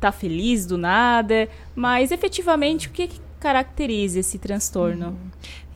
tá 0.00 0.12
feliz 0.12 0.66
do 0.66 0.76
nada. 0.76 1.48
Mas, 1.74 2.10
efetivamente, 2.10 2.88
o 2.88 2.90
que, 2.90 3.08
que 3.08 3.20
caracteriza 3.38 4.20
esse 4.20 4.38
transtorno? 4.38 5.08
Uhum. 5.08 5.30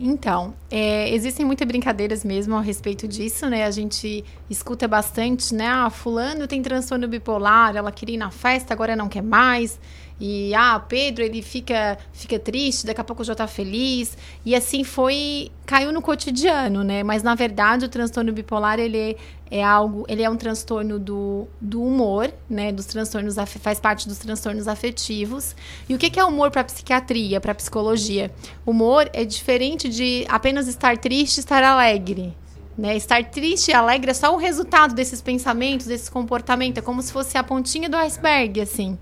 Então, 0.04 0.52
é, 0.68 1.14
existem 1.14 1.46
muitas 1.46 1.66
brincadeiras 1.66 2.24
mesmo 2.24 2.56
a 2.56 2.60
respeito 2.60 3.06
disso, 3.06 3.48
né? 3.48 3.64
A 3.64 3.70
gente 3.70 4.24
escuta 4.50 4.88
bastante, 4.88 5.54
né? 5.54 5.68
Ah, 5.68 5.90
fulano 5.90 6.48
tem 6.48 6.60
transtorno 6.60 7.06
bipolar, 7.06 7.76
ela 7.76 7.92
queria 7.92 8.16
ir 8.16 8.18
na 8.18 8.30
festa, 8.30 8.74
agora 8.74 8.96
não 8.96 9.08
quer 9.08 9.22
mais. 9.22 9.78
E 10.24 10.54
ah, 10.54 10.78
Pedro, 10.78 11.24
ele 11.24 11.42
fica 11.42 11.98
fica 12.12 12.38
triste, 12.38 12.86
daqui 12.86 13.00
a 13.00 13.02
pouco 13.02 13.24
já 13.24 13.34
tá 13.34 13.48
feliz. 13.48 14.16
E 14.46 14.54
assim 14.54 14.84
foi, 14.84 15.50
caiu 15.66 15.90
no 15.90 16.00
cotidiano, 16.00 16.84
né? 16.84 17.02
Mas 17.02 17.24
na 17.24 17.34
verdade, 17.34 17.86
o 17.86 17.88
transtorno 17.88 18.32
bipolar, 18.32 18.78
ele 18.78 19.16
é 19.50 19.64
algo, 19.64 20.04
ele 20.08 20.22
é 20.22 20.30
um 20.30 20.36
transtorno 20.36 20.96
do, 20.96 21.48
do 21.60 21.82
humor, 21.82 22.32
né? 22.48 22.70
Dos 22.70 22.86
transtornos 22.86 23.34
faz 23.60 23.80
parte 23.80 24.06
dos 24.06 24.18
transtornos 24.18 24.68
afetivos. 24.68 25.56
E 25.88 25.94
o 25.96 25.98
que 25.98 26.20
é 26.20 26.24
humor 26.24 26.52
para 26.52 26.62
psiquiatria, 26.62 27.40
para 27.40 27.52
psicologia? 27.52 28.30
Humor 28.64 29.10
é 29.12 29.24
diferente 29.24 29.88
de 29.88 30.24
apenas 30.28 30.68
estar 30.68 30.96
triste, 30.98 31.38
estar 31.38 31.64
alegre. 31.64 32.32
Né? 32.78 32.96
Estar 32.96 33.22
triste 33.24 33.70
e 33.70 33.74
alegre 33.74 34.12
é 34.12 34.14
só 34.14 34.32
o 34.32 34.38
resultado 34.38 34.94
desses 34.94 35.20
pensamentos, 35.20 35.84
desse 35.84 36.10
comportamento. 36.10 36.78
É 36.78 36.80
como 36.80 37.02
se 37.02 37.12
fosse 37.12 37.36
a 37.36 37.42
pontinha 37.42 37.88
do 37.88 37.96
iceberg, 37.96 38.60
assim 38.60 38.96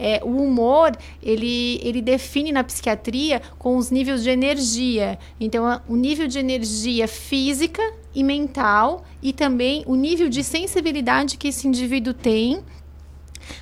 é, 0.00 0.20
o 0.24 0.42
humor 0.42 0.96
ele, 1.22 1.78
ele 1.82 2.00
define 2.00 2.50
na 2.50 2.64
psiquiatria 2.64 3.42
com 3.58 3.76
os 3.76 3.90
níveis 3.90 4.22
de 4.22 4.30
energia. 4.30 5.18
Então, 5.38 5.80
o 5.86 5.94
nível 5.94 6.26
de 6.26 6.38
energia 6.38 7.06
física 7.06 7.82
e 8.14 8.24
mental 8.24 9.04
e 9.22 9.32
também 9.32 9.84
o 9.86 9.94
nível 9.94 10.30
de 10.30 10.42
sensibilidade 10.42 11.36
que 11.36 11.48
esse 11.48 11.68
indivíduo 11.68 12.14
tem 12.14 12.64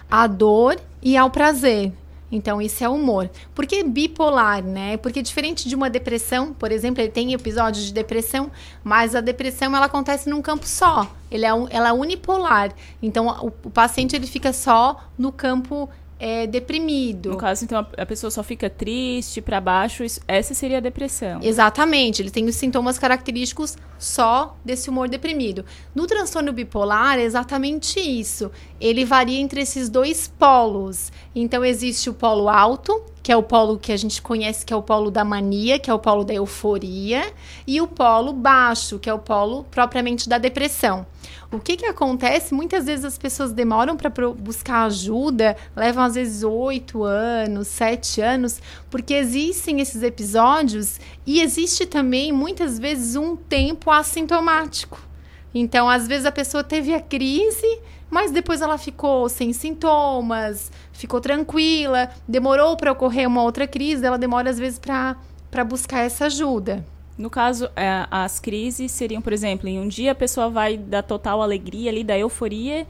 à 0.09 0.28
dor 0.28 0.80
e 1.03 1.16
ao 1.16 1.28
prazer. 1.28 1.93
Então, 2.30 2.61
isso 2.61 2.84
é 2.84 2.89
humor. 2.89 3.30
Por 3.55 3.66
que 3.66 3.82
bipolar, 3.82 4.62
né? 4.62 4.99
Porque 4.99 5.22
diferente 5.22 5.66
de 5.66 5.74
uma 5.74 5.89
depressão, 5.89 6.53
por 6.53 6.70
exemplo, 6.70 7.03
ele 7.03 7.11
tem 7.11 7.32
episódios 7.32 7.86
de 7.86 7.93
depressão, 7.93 8.51
mas 8.84 9.14
a 9.14 9.20
depressão 9.20 9.74
ela 9.74 9.86
acontece 9.86 10.28
num 10.28 10.43
campo 10.43 10.66
só. 10.66 11.11
Ele 11.30 11.47
é, 11.47 11.49
ela 11.70 11.89
é 11.89 11.93
unipolar. 11.93 12.72
Então, 13.03 13.28
o, 13.43 13.47
o 13.47 13.70
paciente 13.70 14.14
ele 14.14 14.26
fica 14.26 14.53
só 14.53 15.09
no 15.18 15.32
campo 15.32 15.89
é, 16.19 16.47
deprimido. 16.47 17.31
No 17.31 17.37
caso, 17.37 17.64
então, 17.64 17.87
a 17.97 18.07
pessoa 18.07 18.31
só 18.31 18.43
fica 18.43 18.69
triste, 18.69 19.41
para 19.41 19.61
baixo, 19.61 20.05
essa 20.27 20.55
seria 20.55 20.79
a 20.79 20.81
depressão. 20.81 21.41
Exatamente, 21.43 22.21
ele 22.21 22.31
tem 22.31 22.47
os 22.47 22.57
sintomas 22.57 22.99
característicos 22.99 23.77
só 23.99 24.57
desse 24.64 24.91
humor 24.91 25.09
deprimido. 25.09 25.64
No 25.95 26.07
transtorno 26.07 26.53
bipolar, 26.53 27.19
é 27.19 27.23
exatamente 27.23 28.01
isso. 28.01 28.51
Ele 28.81 29.05
varia 29.05 29.39
entre 29.39 29.61
esses 29.61 29.89
dois 29.89 30.29
polos. 30.29 31.12
Então, 31.35 31.64
existe 31.64 32.11
o 32.11 32.14
polo 32.14 32.49
alto, 32.49 33.03
que 33.23 33.33
é 33.33 33.37
o 33.37 33.43
polo 33.43 33.79
que 33.79 33.93
a 33.93 33.97
gente 33.97 34.23
conhece, 34.23 34.64
que 34.64 34.73
é 34.73 34.77
o 34.77 34.83
polo 34.83 35.11
da 35.11 35.25
mania, 35.25 35.79
que 35.79 35.91
é 35.91 35.95
o 35.95 35.99
polo 35.99 36.25
da 36.25 36.35
euforia, 36.35 37.33
e 37.66 37.81
o 37.81 37.87
polo 37.87 38.33
baixo, 38.33 38.99
que 38.99 39.11
é 39.11 39.14
o 39.14 39.19
polo 39.19 39.64
propriamente 39.64 40.29
da 40.29 40.39
depressão. 40.39 41.07
O 41.51 41.59
que, 41.59 41.77
que 41.79 41.87
acontece? 41.87 42.53
Muitas 42.53 42.85
vezes 42.85 43.07
as 43.07 43.16
pessoas 43.16 43.53
demoram 43.53 43.97
para 43.97 44.11
buscar 44.11 44.85
ajuda, 44.85 45.57
levam 45.75 46.05
às 46.05 46.14
vezes 46.14 46.43
oito 46.43 47.05
anos, 47.05 47.69
sete 47.69 48.21
anos, 48.21 48.61
porque 48.91 49.14
existem 49.14 49.81
esses 49.81 50.03
episódios 50.03 51.01
e 51.27 51.41
existe 51.41 51.87
também 51.87 52.33
muitas 52.33 52.79
vezes 52.79 53.16
um 53.16 53.35
tempo 53.35 53.91
assintomático. 53.91 55.01
Então, 55.55 55.89
às 55.89 56.07
vezes 56.07 56.27
a 56.27 56.33
pessoa 56.33 56.62
teve 56.62 56.93
a 56.95 57.01
crise, 57.01 57.81
mas 58.11 58.31
depois 58.31 58.61
ela 58.61 58.77
ficou 58.77 59.29
sem 59.29 59.53
sintomas, 59.53 60.71
ficou 60.99 61.21
tranquila, 61.21 62.11
demorou 62.27 62.77
para 62.77 62.91
ocorrer 62.91 63.29
uma 63.29 63.43
outra 63.43 63.69
crise, 63.69 64.05
ela 64.05 64.19
demora 64.19 64.51
às 64.51 64.59
vezes 64.59 64.81
para 64.81 65.65
buscar 65.65 66.01
essa 66.01 66.27
ajuda. 66.27 66.85
No 67.17 67.31
caso, 67.31 67.71
é, 67.77 68.05
as 68.11 68.41
crises 68.41 68.91
seriam, 68.91 69.23
por 69.23 69.33
exemplo, 69.33 69.69
em 69.69 69.79
um 69.79 69.87
dia 69.87 70.11
a 70.11 70.15
pessoa 70.15 70.51
vai 70.51 70.77
da 70.77 71.01
total 71.01 71.41
alegria 71.41 71.91
ali, 71.91 72.03
da 72.03 72.19
euforia, 72.19 72.85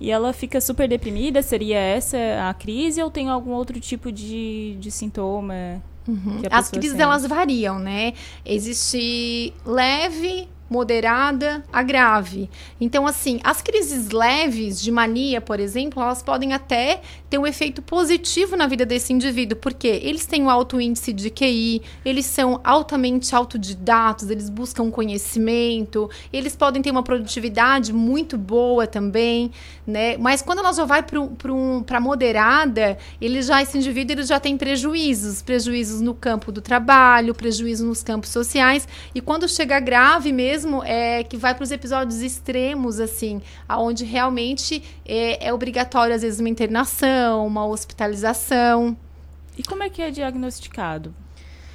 e 0.00 0.08
ela 0.08 0.32
fica 0.32 0.60
super 0.60 0.88
deprimida. 0.88 1.42
Seria 1.42 1.78
essa 1.78 2.16
a 2.48 2.54
crise 2.54 3.02
ou 3.02 3.10
tem 3.10 3.28
algum 3.28 3.50
outro 3.50 3.80
tipo 3.80 4.12
de, 4.12 4.76
de 4.78 4.90
sintoma? 4.92 5.82
Uhum. 6.06 6.42
As 6.50 6.70
crises 6.70 6.92
sente? 6.92 7.02
elas 7.02 7.26
variam, 7.26 7.78
né? 7.80 8.14
Existe 8.44 9.52
leve, 9.64 10.48
moderada 10.68 11.64
a 11.72 11.82
grave. 11.82 12.50
Então, 12.80 13.06
assim, 13.06 13.40
as 13.42 13.62
crises 13.62 14.10
leves 14.10 14.80
de 14.80 14.90
mania, 14.90 15.40
por 15.40 15.58
exemplo, 15.58 16.02
elas 16.02 16.22
podem 16.22 16.52
até 16.52 17.00
ter 17.28 17.38
um 17.38 17.46
efeito 17.46 17.82
positivo 17.82 18.56
na 18.56 18.66
vida 18.66 18.86
desse 18.86 19.12
indivíduo, 19.12 19.56
porque 19.58 19.86
eles 19.86 20.26
têm 20.26 20.42
um 20.42 20.50
alto 20.50 20.80
índice 20.80 21.12
de 21.12 21.30
QI, 21.30 21.82
eles 22.04 22.26
são 22.26 22.60
altamente 22.64 23.34
autodidatos, 23.34 24.30
eles 24.30 24.48
buscam 24.48 24.90
conhecimento, 24.90 26.08
eles 26.32 26.56
podem 26.56 26.80
ter 26.80 26.90
uma 26.90 27.02
produtividade 27.02 27.92
muito 27.92 28.38
boa 28.38 28.86
também, 28.86 29.50
né? 29.86 30.16
Mas 30.16 30.40
quando 30.42 30.60
ela 30.60 30.72
já 30.72 30.84
vai 30.84 31.02
para 31.02 31.20
um, 31.52 31.84
moderada, 32.00 32.96
ele 33.20 33.42
já 33.42 33.62
esse 33.62 33.76
indivíduo 33.76 34.14
ele 34.14 34.22
já 34.22 34.40
tem 34.40 34.56
prejuízos, 34.56 35.42
prejuízos 35.42 36.00
no 36.00 36.14
campo 36.14 36.50
do 36.50 36.60
trabalho, 36.60 37.34
prejuízos 37.34 37.86
nos 37.86 38.02
campos 38.02 38.30
sociais, 38.30 38.88
e 39.14 39.20
quando 39.20 39.48
chega 39.48 39.78
grave 39.80 40.32
mesmo 40.32 40.82
é 40.84 41.22
que 41.24 41.36
vai 41.36 41.54
para 41.54 41.64
os 41.64 41.70
episódios 41.70 42.22
extremos, 42.22 43.00
assim, 43.00 43.42
aonde 43.68 44.04
realmente 44.04 44.82
é, 45.04 45.48
é 45.48 45.52
obrigatório, 45.52 46.14
às 46.14 46.22
vezes, 46.22 46.40
uma 46.40 46.48
internação, 46.48 47.17
uma 47.18 47.66
hospitalização. 47.66 48.96
E 49.56 49.62
como 49.62 49.82
é 49.82 49.90
que 49.90 50.00
é 50.02 50.10
diagnosticado 50.10 51.14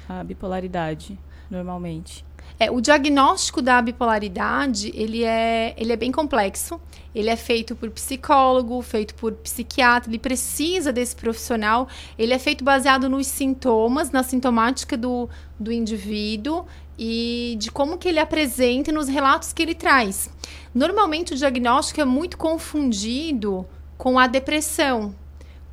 a 0.08 0.24
bipolaridade, 0.24 1.18
normalmente? 1.50 2.24
É, 2.58 2.70
o 2.70 2.80
diagnóstico 2.80 3.60
da 3.60 3.82
bipolaridade, 3.82 4.92
ele 4.94 5.24
é, 5.24 5.74
ele 5.76 5.92
é 5.92 5.96
bem 5.96 6.12
complexo. 6.12 6.80
Ele 7.14 7.30
é 7.30 7.36
feito 7.36 7.76
por 7.76 7.90
psicólogo, 7.90 8.80
feito 8.82 9.14
por 9.14 9.32
psiquiatra, 9.34 10.10
ele 10.10 10.18
precisa 10.18 10.92
desse 10.92 11.14
profissional. 11.14 11.88
Ele 12.18 12.34
é 12.34 12.38
feito 12.38 12.64
baseado 12.64 13.08
nos 13.08 13.26
sintomas, 13.26 14.10
na 14.10 14.22
sintomática 14.22 14.96
do, 14.96 15.28
do 15.58 15.70
indivíduo 15.70 16.66
e 16.98 17.56
de 17.58 17.70
como 17.70 17.98
que 17.98 18.08
ele 18.08 18.18
apresenta 18.18 18.90
nos 18.90 19.08
relatos 19.08 19.52
que 19.52 19.62
ele 19.62 19.74
traz. 19.74 20.28
Normalmente 20.74 21.34
o 21.34 21.36
diagnóstico 21.36 22.00
é 22.00 22.04
muito 22.04 22.36
confundido 22.36 23.66
com 23.96 24.18
a 24.18 24.26
depressão, 24.26 25.14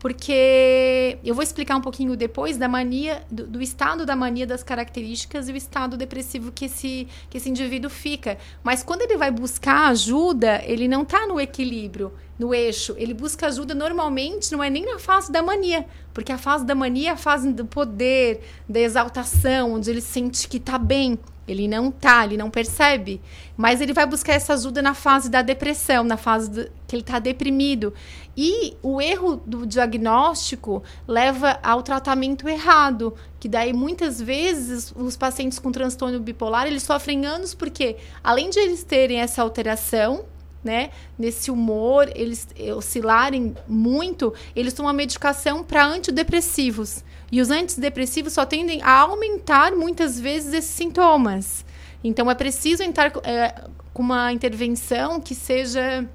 porque 0.02 1.20
eu 1.24 1.36
vou 1.36 1.44
explicar 1.44 1.76
um 1.76 1.82
pouquinho 1.82 2.18
depois 2.18 2.58
da 2.58 2.68
mania, 2.68 3.22
do, 3.30 3.46
do, 3.46 3.62
estado 3.62 4.04
da 4.04 4.16
mania, 4.16 4.48
das 4.48 4.64
características 4.64 5.48
e 5.48 5.52
o 5.52 5.56
estado 5.56 5.96
depressivo 5.96 6.52
que 6.52 6.66
esse, 6.66 7.08
que 7.30 7.38
esse 7.38 7.48
indivíduo 7.48 7.88
fica. 7.88 8.40
Mas 8.64 8.82
quando 8.82 9.04
ele 9.04 9.16
vai 9.16 9.30
buscar 9.30 9.90
ajuda, 9.90 10.60
ele 10.66 10.88
não 10.88 11.04
está 11.04 11.28
no 11.28 11.40
equilíbrio, 11.40 12.12
no 12.40 12.52
eixo. 12.52 12.96
Ele 12.98 13.14
busca 13.14 13.46
ajuda 13.46 13.76
normalmente, 13.76 14.52
não 14.52 14.64
é 14.64 14.72
nem 14.72 14.92
na 14.92 14.98
fase 14.98 15.32
da 15.32 15.44
mania, 15.44 15.86
porque 16.16 16.32
a 16.32 16.38
fase 16.40 16.66
da 16.66 16.74
mania 16.74 17.10
é 17.10 17.14
a 17.14 17.18
fase 17.18 17.54
do 17.54 17.66
poder, 17.66 18.42
da 18.68 18.80
exaltação, 18.80 19.74
onde 19.74 19.92
ele 19.92 20.02
sente 20.02 20.48
que 20.48 20.58
está 20.58 20.80
bem. 20.80 21.20
Ele 21.52 21.68
não 21.68 21.92
tá, 21.92 22.26
ele 22.26 22.38
não 22.38 22.50
percebe. 22.50 23.22
Mas 23.58 23.82
ele 23.82 23.94
vai 23.94 24.06
buscar 24.06 24.34
essa 24.34 24.54
ajuda 24.54 24.82
na 24.82 24.94
fase 24.94 25.30
da 25.30 25.42
depressão, 25.42 26.04
na 26.04 26.18
fase 26.18 26.50
do, 26.50 26.72
que 26.88 26.96
ele 26.96 27.02
está 27.02 27.20
deprimido. 27.20 27.94
E 28.36 28.76
o 28.82 29.02
erro 29.02 29.36
do 29.46 29.66
diagnóstico 29.66 30.82
leva 31.08 31.60
ao 31.62 31.84
tratamento 31.84 32.48
errado, 32.48 33.14
que 33.40 33.50
daí 33.50 33.74
muitas 33.74 34.22
vezes 34.22 34.94
os 34.96 35.18
pacientes 35.18 35.60
com 35.60 35.72
transtorno 35.72 36.20
bipolar, 36.20 36.68
eles 36.68 36.84
sofrem 36.84 37.26
anos 37.26 37.54
porque 37.54 37.98
além 38.24 38.50
de 38.50 38.60
eles 38.60 38.84
terem 38.84 39.20
essa 39.20 39.42
alteração, 39.42 40.26
né, 40.64 40.92
nesse 41.18 41.50
humor, 41.50 42.10
eles 42.16 42.48
oscilarem 42.76 43.56
muito, 43.68 44.34
eles 44.56 44.74
tomam 44.74 44.94
medicação 44.94 45.64
para 45.64 45.86
antidepressivos. 45.86 47.04
E 47.32 47.40
os 47.40 47.50
antidepressivos 47.50 48.34
só 48.34 48.46
tendem 48.46 48.82
a 48.82 49.00
aumentar 49.00 49.72
muitas 49.72 50.20
vezes 50.20 50.54
esses 50.54 50.72
sintomas. 50.72 51.66
Então 52.04 52.30
é 52.30 52.36
preciso 52.36 52.84
entrar 52.84 53.12
é, 53.24 53.64
com 53.94 54.02
uma 54.02 54.34
intervenção 54.34 55.20
que 55.20 55.34
seja 55.34 56.08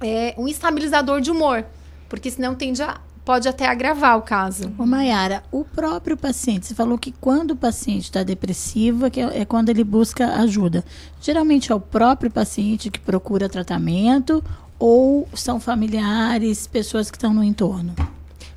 é, 0.00 0.34
um 0.36 0.48
estabilizador 0.48 1.20
de 1.20 1.30
humor, 1.30 1.64
porque 2.08 2.30
senão 2.30 2.54
tende 2.54 2.82
a, 2.82 3.00
pode 3.24 3.48
até 3.48 3.66
agravar 3.66 4.18
o 4.18 4.22
caso. 4.22 4.72
Ô 4.76 4.84
Mayara, 4.84 5.42
o 5.50 5.64
próprio 5.64 6.16
paciente, 6.16 6.66
você 6.66 6.74
falou 6.74 6.98
que 6.98 7.12
quando 7.12 7.52
o 7.52 7.56
paciente 7.56 8.04
está 8.04 8.22
depressivo, 8.22 9.10
que 9.10 9.20
é, 9.20 9.40
é 9.40 9.44
quando 9.44 9.68
ele 9.68 9.84
busca 9.84 10.34
ajuda. 10.34 10.84
Geralmente 11.20 11.70
é 11.70 11.74
o 11.74 11.80
próprio 11.80 12.30
paciente 12.30 12.90
que 12.90 12.98
procura 12.98 13.48
tratamento 13.48 14.42
ou 14.78 15.28
são 15.34 15.60
familiares, 15.60 16.66
pessoas 16.66 17.10
que 17.10 17.16
estão 17.16 17.32
no 17.32 17.44
entorno? 17.44 17.94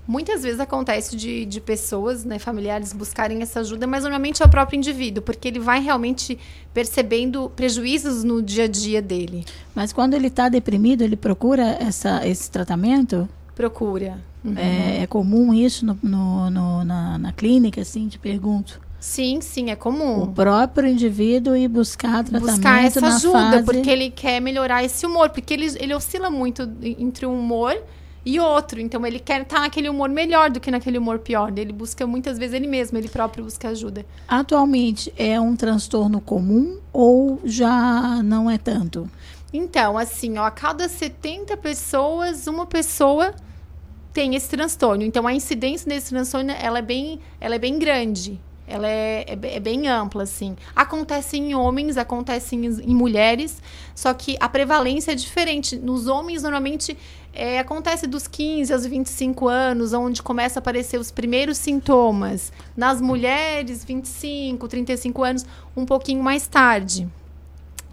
Muitas 0.07 0.43
vezes 0.43 0.59
acontece 0.59 1.15
de, 1.15 1.45
de 1.45 1.59
pessoas, 1.59 2.23
né, 2.23 2.37
familiares, 2.37 2.93
buscarem 2.93 3.41
essa 3.41 3.61
ajuda, 3.61 3.87
mas 3.87 4.03
normalmente 4.03 4.43
é 4.43 4.45
o 4.45 4.49
próprio 4.49 4.77
indivíduo, 4.77 5.23
porque 5.23 5.47
ele 5.47 5.59
vai 5.59 5.81
realmente 5.81 6.37
percebendo 6.73 7.51
prejuízos 7.55 8.23
no 8.23 8.41
dia 8.41 8.65
a 8.65 8.67
dia 8.67 9.01
dele. 9.01 9.43
Mas 9.73 9.91
quando 9.91 10.13
ele 10.13 10.27
está 10.27 10.47
deprimido, 10.47 11.01
ele 11.01 11.15
procura 11.15 11.77
essa, 11.79 12.25
esse 12.27 12.51
tratamento? 12.51 13.27
Procura. 13.55 14.19
Uhum. 14.43 14.53
É, 14.55 15.01
é, 15.01 15.07
comum 15.07 15.51
isso 15.53 15.83
no, 15.83 15.97
no, 16.03 16.49
no, 16.51 16.83
na, 16.83 17.17
na 17.17 17.31
clínica, 17.33 17.81
assim, 17.81 18.07
te 18.07 18.19
pergunto? 18.19 18.79
Sim, 18.99 19.41
sim, 19.41 19.71
é 19.71 19.75
comum. 19.75 20.23
O 20.23 20.27
próprio 20.27 20.87
indivíduo 20.87 21.55
ir 21.55 21.67
buscar 21.67 22.23
tratamento 22.23 22.55
Buscar 22.55 22.83
essa 22.83 23.07
ajuda, 23.07 23.51
fase... 23.51 23.63
porque 23.63 23.89
ele 23.89 24.09
quer 24.11 24.39
melhorar 24.39 24.83
esse 24.83 25.05
humor, 25.05 25.29
porque 25.29 25.53
ele, 25.53 25.67
ele 25.79 25.93
oscila 25.95 26.29
muito 26.29 26.69
entre 26.81 27.25
um 27.25 27.39
humor 27.39 27.75
e 28.25 28.39
outro. 28.39 28.81
Então 28.81 29.05
ele 29.05 29.19
quer 29.19 29.41
estar 29.41 29.59
naquele 29.61 29.87
humor 29.87 30.09
melhor 30.09 30.49
do 30.49 30.59
que 30.59 30.71
naquele 30.71 30.97
humor 30.97 31.19
pior. 31.19 31.53
Ele 31.55 31.71
busca 31.71 32.07
muitas 32.07 32.37
vezes 32.37 32.55
ele 32.55 32.67
mesmo, 32.67 32.97
ele 32.97 33.07
próprio 33.07 33.43
busca 33.43 33.69
ajuda. 33.69 34.05
Atualmente 34.27 35.13
é 35.15 35.39
um 35.39 35.55
transtorno 35.55 36.19
comum 36.19 36.79
ou 36.91 37.39
já 37.45 38.23
não 38.23 38.49
é 38.49 38.57
tanto? 38.57 39.09
Então, 39.53 39.97
assim, 39.97 40.37
ó, 40.37 40.45
a 40.45 40.51
cada 40.51 40.89
70 40.89 41.55
pessoas, 41.57 42.47
uma 42.47 42.65
pessoa 42.65 43.33
tem 44.11 44.33
esse 44.33 44.49
transtorno. 44.49 45.03
Então 45.03 45.27
a 45.27 45.33
incidência 45.33 45.87
desse 45.87 46.09
transtorno 46.09 46.51
ela 46.51 46.79
é 46.79 46.81
bem, 46.81 47.19
ela 47.39 47.55
é 47.55 47.59
bem 47.59 47.77
grande. 47.77 48.39
Ela 48.67 48.87
é, 48.87 49.25
é, 49.27 49.55
é, 49.55 49.59
bem 49.59 49.87
ampla, 49.87 50.23
assim. 50.23 50.55
Acontece 50.75 51.37
em 51.37 51.53
homens, 51.53 51.97
acontece 51.97 52.55
em, 52.55 52.65
em, 52.65 52.95
mulheres, 52.95 53.61
só 53.93 54.11
que 54.11 54.35
a 54.39 54.49
prevalência 54.49 55.11
é 55.11 55.15
diferente. 55.15 55.75
Nos 55.75 56.07
homens, 56.07 56.41
normalmente, 56.41 56.97
é, 57.35 57.59
acontece 57.59 58.07
dos 58.07 58.27
15 58.27 58.73
aos 58.73 58.85
25 58.85 59.47
anos, 59.47 59.93
onde 59.93 60.23
começa 60.23 60.57
a 60.57 60.61
aparecer 60.61 60.97
os 60.97 61.11
primeiros 61.11 61.57
sintomas. 61.57 62.51
Nas 62.75 63.01
mulheres, 63.01 63.83
25, 63.83 64.67
35 64.67 65.23
anos, 65.23 65.45
um 65.75 65.85
pouquinho 65.85 66.23
mais 66.23 66.47
tarde. 66.47 67.07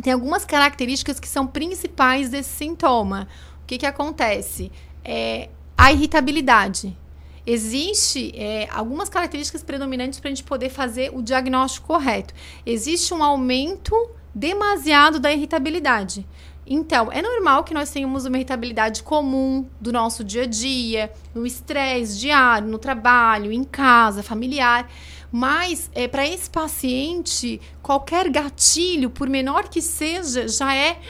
Tem 0.00 0.12
algumas 0.12 0.44
características 0.44 1.18
que 1.18 1.28
são 1.28 1.46
principais 1.46 2.30
desse 2.30 2.50
sintoma. 2.50 3.28
O 3.62 3.66
que, 3.66 3.78
que 3.78 3.86
acontece? 3.86 4.70
É, 5.04 5.48
a 5.76 5.92
irritabilidade 5.92 6.96
existe 7.44 8.32
é, 8.36 8.68
algumas 8.70 9.08
características 9.08 9.62
predominantes 9.62 10.20
para 10.20 10.28
a 10.28 10.32
gente 10.32 10.44
poder 10.44 10.70
fazer 10.70 11.10
o 11.12 11.20
diagnóstico 11.20 11.88
correto. 11.88 12.32
Existe 12.64 13.12
um 13.12 13.22
aumento 13.22 13.94
demasiado 14.34 15.18
da 15.18 15.32
irritabilidade. 15.32 16.26
Então, 16.66 17.10
é 17.10 17.20
normal 17.20 17.64
que 17.64 17.74
nós 17.74 17.90
tenhamos 17.90 18.24
uma 18.24 18.36
irritabilidade 18.36 19.02
comum 19.02 19.66
do 19.80 19.92
nosso 19.92 20.22
dia 20.22 20.42
a 20.42 20.46
dia, 20.46 21.12
no 21.34 21.44
estresse 21.44 22.18
diário, 22.18 22.68
no 22.68 22.78
trabalho, 22.78 23.50
em 23.50 23.64
casa, 23.64 24.22
familiar. 24.22 24.88
Mas, 25.30 25.90
é, 25.94 26.06
para 26.06 26.26
esse 26.26 26.48
paciente, 26.48 27.60
qualquer 27.82 28.30
gatilho, 28.30 29.10
por 29.10 29.28
menor 29.28 29.68
que 29.68 29.82
seja, 29.82 30.46
já 30.46 30.74
é 30.74 31.00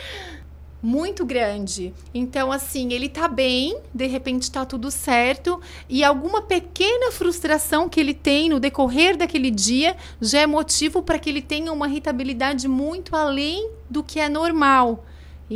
muito 0.83 1.25
grande. 1.25 1.95
Então, 2.13 2.51
assim, 2.51 2.93
ele 2.93 3.09
tá 3.09 3.29
bem, 3.29 3.79
de 3.95 4.07
repente 4.07 4.51
tá 4.51 4.65
tudo 4.65 4.91
certo, 4.91 5.61
e 5.89 6.03
alguma 6.03 6.43
pequena 6.43 7.13
frustração 7.13 7.89
que 7.89 8.01
ele 8.01 8.15
tem 8.15 8.49
no 8.49 8.59
decorrer 8.59 9.17
daquele 9.17 9.51
dia 9.51 9.97
já 10.21 10.41
é 10.41 10.47
motivo 10.47 11.03
para 11.03 11.19
que 11.19 11.31
ele 11.31 11.41
tenha 11.41 11.73
uma 11.73 11.89
irritabilidade 11.89 12.67
muito 12.67 13.15
além 13.15 13.71
do 13.89 14.03
que 14.03 14.19
é 14.19 14.29
normal. 14.29 15.05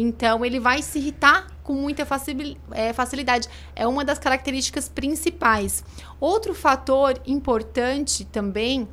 Então, 0.01 0.45
ele 0.45 0.61
vai 0.61 0.83
se 0.83 0.99
irritar 0.99 1.47
com 1.63 1.75
muita 1.75 2.07
é, 2.73 2.93
facilidade. 2.93 3.49
É 3.75 3.87
uma 3.87 4.05
das 4.05 4.19
características 4.19 4.89
principais. 4.89 5.83
Outro 6.21 6.55
fator 6.55 7.21
importante 7.27 8.25
também 8.25 8.89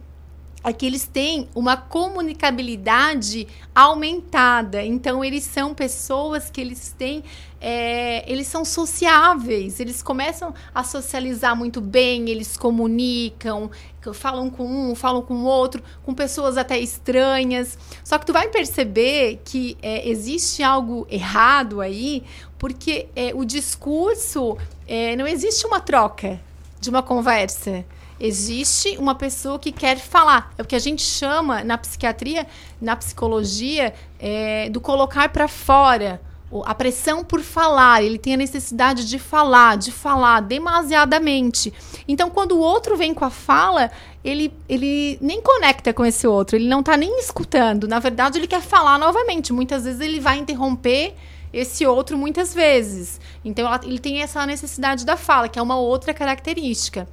é 0.63 0.71
que 0.71 0.85
eles 0.85 1.05
têm 1.05 1.49
uma 1.53 1.75
comunicabilidade 1.75 3.47
aumentada. 3.75 4.81
Então, 4.81 5.23
eles 5.23 5.43
são 5.43 5.73
pessoas 5.73 6.49
que 6.49 6.61
eles 6.61 6.95
têm. 6.97 7.23
É, 7.59 8.29
eles 8.31 8.47
são 8.47 8.65
sociáveis, 8.65 9.79
eles 9.79 10.01
começam 10.01 10.53
a 10.73 10.83
socializar 10.83 11.55
muito 11.55 11.79
bem, 11.79 12.29
eles 12.29 12.57
comunicam, 12.57 13.71
falam 14.11 14.49
com 14.49 14.65
um, 14.65 14.95
falam 14.95 15.21
com 15.21 15.35
o 15.35 15.45
outro, 15.45 15.83
com 16.03 16.13
pessoas 16.15 16.57
até 16.57 16.79
estranhas. 16.79 17.77
Só 18.03 18.17
que 18.17 18.25
tu 18.25 18.33
vai 18.33 18.47
perceber 18.47 19.39
que 19.45 19.77
é, 19.83 20.09
existe 20.09 20.63
algo 20.63 21.05
errado 21.09 21.79
aí, 21.79 22.23
porque 22.57 23.07
é, 23.15 23.31
o 23.35 23.45
discurso 23.45 24.57
é, 24.87 25.15
não 25.15 25.27
existe 25.27 25.67
uma 25.67 25.79
troca 25.79 26.41
de 26.79 26.89
uma 26.89 27.03
conversa. 27.03 27.85
Existe 28.19 28.97
uma 28.97 29.15
pessoa 29.15 29.59
que 29.59 29.71
quer 29.71 29.97
falar. 29.97 30.53
É 30.57 30.61
o 30.61 30.65
que 30.65 30.75
a 30.75 30.79
gente 30.79 31.01
chama 31.01 31.63
na 31.63 31.77
psiquiatria, 31.77 32.47
na 32.81 32.95
psicologia, 32.95 33.93
é, 34.19 34.69
do 34.69 34.79
colocar 34.79 35.29
para 35.29 35.47
fora. 35.47 36.21
A 36.65 36.75
pressão 36.75 37.23
por 37.23 37.41
falar, 37.41 38.03
ele 38.03 38.17
tem 38.19 38.35
a 38.35 38.37
necessidade 38.37 39.07
de 39.07 39.17
falar, 39.17 39.77
de 39.77 39.91
falar 39.91 40.41
demasiadamente. 40.41 41.73
Então, 42.07 42.29
quando 42.29 42.53
o 42.53 42.59
outro 42.59 42.95
vem 42.95 43.13
com 43.13 43.25
a 43.25 43.29
fala, 43.29 43.89
ele, 44.23 44.53
ele 44.69 45.17
nem 45.21 45.41
conecta 45.41 45.93
com 45.93 46.05
esse 46.05 46.27
outro, 46.27 46.55
ele 46.55 46.67
não 46.67 46.81
está 46.81 46.95
nem 46.95 47.19
escutando. 47.19 47.87
Na 47.87 47.99
verdade, 47.99 48.37
ele 48.37 48.47
quer 48.47 48.61
falar 48.61 48.99
novamente. 48.99 49.51
Muitas 49.51 49.85
vezes 49.85 50.01
ele 50.01 50.19
vai 50.19 50.37
interromper 50.37 51.15
esse 51.51 51.85
outro 51.85 52.17
muitas 52.17 52.53
vezes. 52.53 53.21
Então, 53.45 53.65
ela, 53.65 53.79
ele 53.83 53.99
tem 53.99 54.21
essa 54.21 54.45
necessidade 54.45 55.05
da 55.05 55.15
fala, 55.15 55.47
que 55.47 55.59
é 55.59 55.61
uma 55.61 55.77
outra 55.77 56.13
característica. 56.13 57.07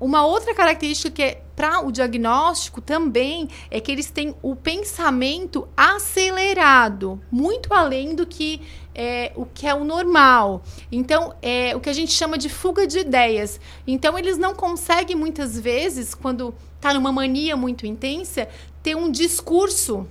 Uma 0.00 0.24
outra 0.24 0.54
característica 0.54 1.10
que 1.10 1.22
é 1.22 1.42
para 1.54 1.84
o 1.84 1.92
diagnóstico 1.92 2.80
também 2.80 3.50
é 3.70 3.78
que 3.80 3.92
eles 3.92 4.10
têm 4.10 4.34
o 4.40 4.56
pensamento 4.56 5.68
acelerado, 5.76 7.20
muito 7.30 7.74
além 7.74 8.14
do 8.14 8.26
que 8.26 8.62
é, 8.94 9.30
o 9.36 9.44
que 9.44 9.66
é 9.66 9.74
o 9.74 9.84
normal. 9.84 10.62
Então, 10.90 11.34
é 11.42 11.76
o 11.76 11.80
que 11.80 11.90
a 11.90 11.92
gente 11.92 12.12
chama 12.12 12.38
de 12.38 12.48
fuga 12.48 12.86
de 12.86 13.00
ideias. 13.00 13.60
Então, 13.86 14.18
eles 14.18 14.38
não 14.38 14.54
conseguem 14.54 15.14
muitas 15.14 15.60
vezes, 15.60 16.14
quando 16.14 16.54
está 16.76 16.94
numa 16.94 17.12
mania 17.12 17.54
muito 17.54 17.86
intensa, 17.86 18.48
ter 18.82 18.96
um 18.96 19.10
discurso 19.10 20.08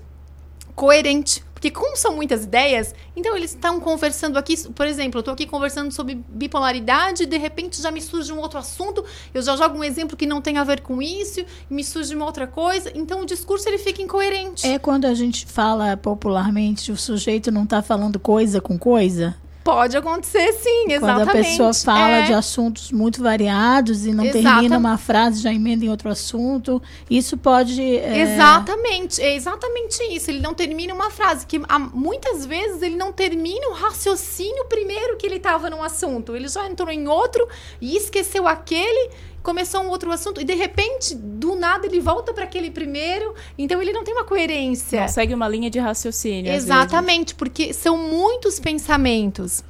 coerente. 0.75 1.43
Porque 1.60 1.72
como 1.72 1.97
são 1.97 2.16
muitas 2.16 2.45
ideias, 2.45 2.95
então 3.18 3.36
eles 3.36 3.51
estão 3.51 3.82
conversando 3.82 4.39
aqui, 4.39 4.57
por 4.70 4.88
exemplo, 4.88 5.18
eu 5.18 5.20
estou 5.20 5.34
aqui 5.34 5.45
conversando 5.45 5.91
sobre 5.91 6.16
bipolaridade, 6.30 7.26
de 7.26 7.38
repente 7.38 7.82
já 7.82 7.91
me 7.91 8.01
surge 8.01 8.32
um 8.32 8.38
outro 8.38 8.57
assunto, 8.57 9.03
eu 9.34 9.41
já 9.41 9.57
jogo 9.57 9.78
um 9.78 9.84
exemplo 9.84 10.16
que 10.16 10.26
não 10.26 10.41
tem 10.41 10.57
a 10.57 10.64
ver 10.64 10.80
com 10.80 11.01
isso, 11.01 11.43
me 11.70 11.84
surge 11.84 12.16
uma 12.16 12.26
outra 12.26 12.47
coisa, 12.47 12.89
então 12.95 13.24
o 13.24 13.26
discurso 13.26 13.68
ele 13.68 13.78
fica 13.78 14.01
incoerente. 14.01 14.66
É 14.66 14.80
quando 14.80 15.03
a 15.03 15.14
gente 15.14 15.45
fala 15.45 15.97
popularmente, 15.97 16.93
o 16.93 16.97
sujeito 16.97 17.51
não 17.51 17.66
está 17.66 17.82
falando 17.82 18.18
coisa 18.18 18.62
com 18.62 18.80
coisa? 18.80 19.36
Pode 19.70 19.95
acontecer, 19.95 20.51
sim, 20.53 20.86
exatamente. 20.91 20.99
Quando 20.99 21.30
a 21.30 21.34
pessoa 21.34 21.74
fala 21.74 22.17
é. 22.17 22.22
de 22.24 22.34
assuntos 22.34 22.91
muito 22.91 23.22
variados 23.22 24.03
e 24.03 24.11
não 24.11 24.28
termina 24.30 24.78
uma 24.78 24.97
frase, 24.97 25.43
já 25.43 25.53
emenda 25.53 25.86
em 25.86 25.89
outro 25.89 26.09
assunto, 26.09 26.82
isso 27.07 27.38
pode. 27.38 27.80
É... 27.80 28.34
Exatamente, 28.34 29.22
é 29.22 29.36
exatamente 29.36 30.01
isso. 30.11 30.32
Ele 30.32 30.39
não 30.39 30.55
termina 30.55 30.91
uma 30.91 31.11
frase, 31.11 31.45
que 31.45 31.61
muitas 31.93 32.47
vezes 32.47 32.82
ele 32.82 32.95
não 32.95 33.13
termina 33.13 33.70
o 33.70 33.74
raciocínio 33.74 34.65
primeiro 34.65 35.17
que 35.17 35.28
ele 35.28 35.36
estava 35.36 35.70
num 35.70 35.84
assunto. 35.84 36.36
Ele 36.36 36.47
já 36.47 36.67
entrou 36.67 36.89
em 36.89 37.07
outro 37.07 37.47
e 37.80 37.95
esqueceu 37.95 38.47
aquele 38.47 39.11
começou 39.43 39.81
um 39.81 39.89
outro 39.89 40.11
assunto 40.11 40.41
e 40.41 40.43
de 40.43 40.53
repente, 40.53 41.15
do 41.15 41.55
nada, 41.55 41.85
ele 41.85 41.99
volta 41.99 42.33
para 42.33 42.43
aquele 42.43 42.71
primeiro. 42.71 43.33
Então 43.57 43.81
ele 43.81 43.91
não 43.91 44.03
tem 44.03 44.13
uma 44.13 44.23
coerência. 44.23 45.01
Não 45.01 45.07
segue 45.07 45.33
uma 45.33 45.47
linha 45.47 45.69
de 45.69 45.79
raciocínio. 45.79 46.51
Exatamente, 46.51 47.35
porque 47.35 47.73
são 47.73 47.97
muitos 47.97 48.59
pensamentos. 48.59 49.63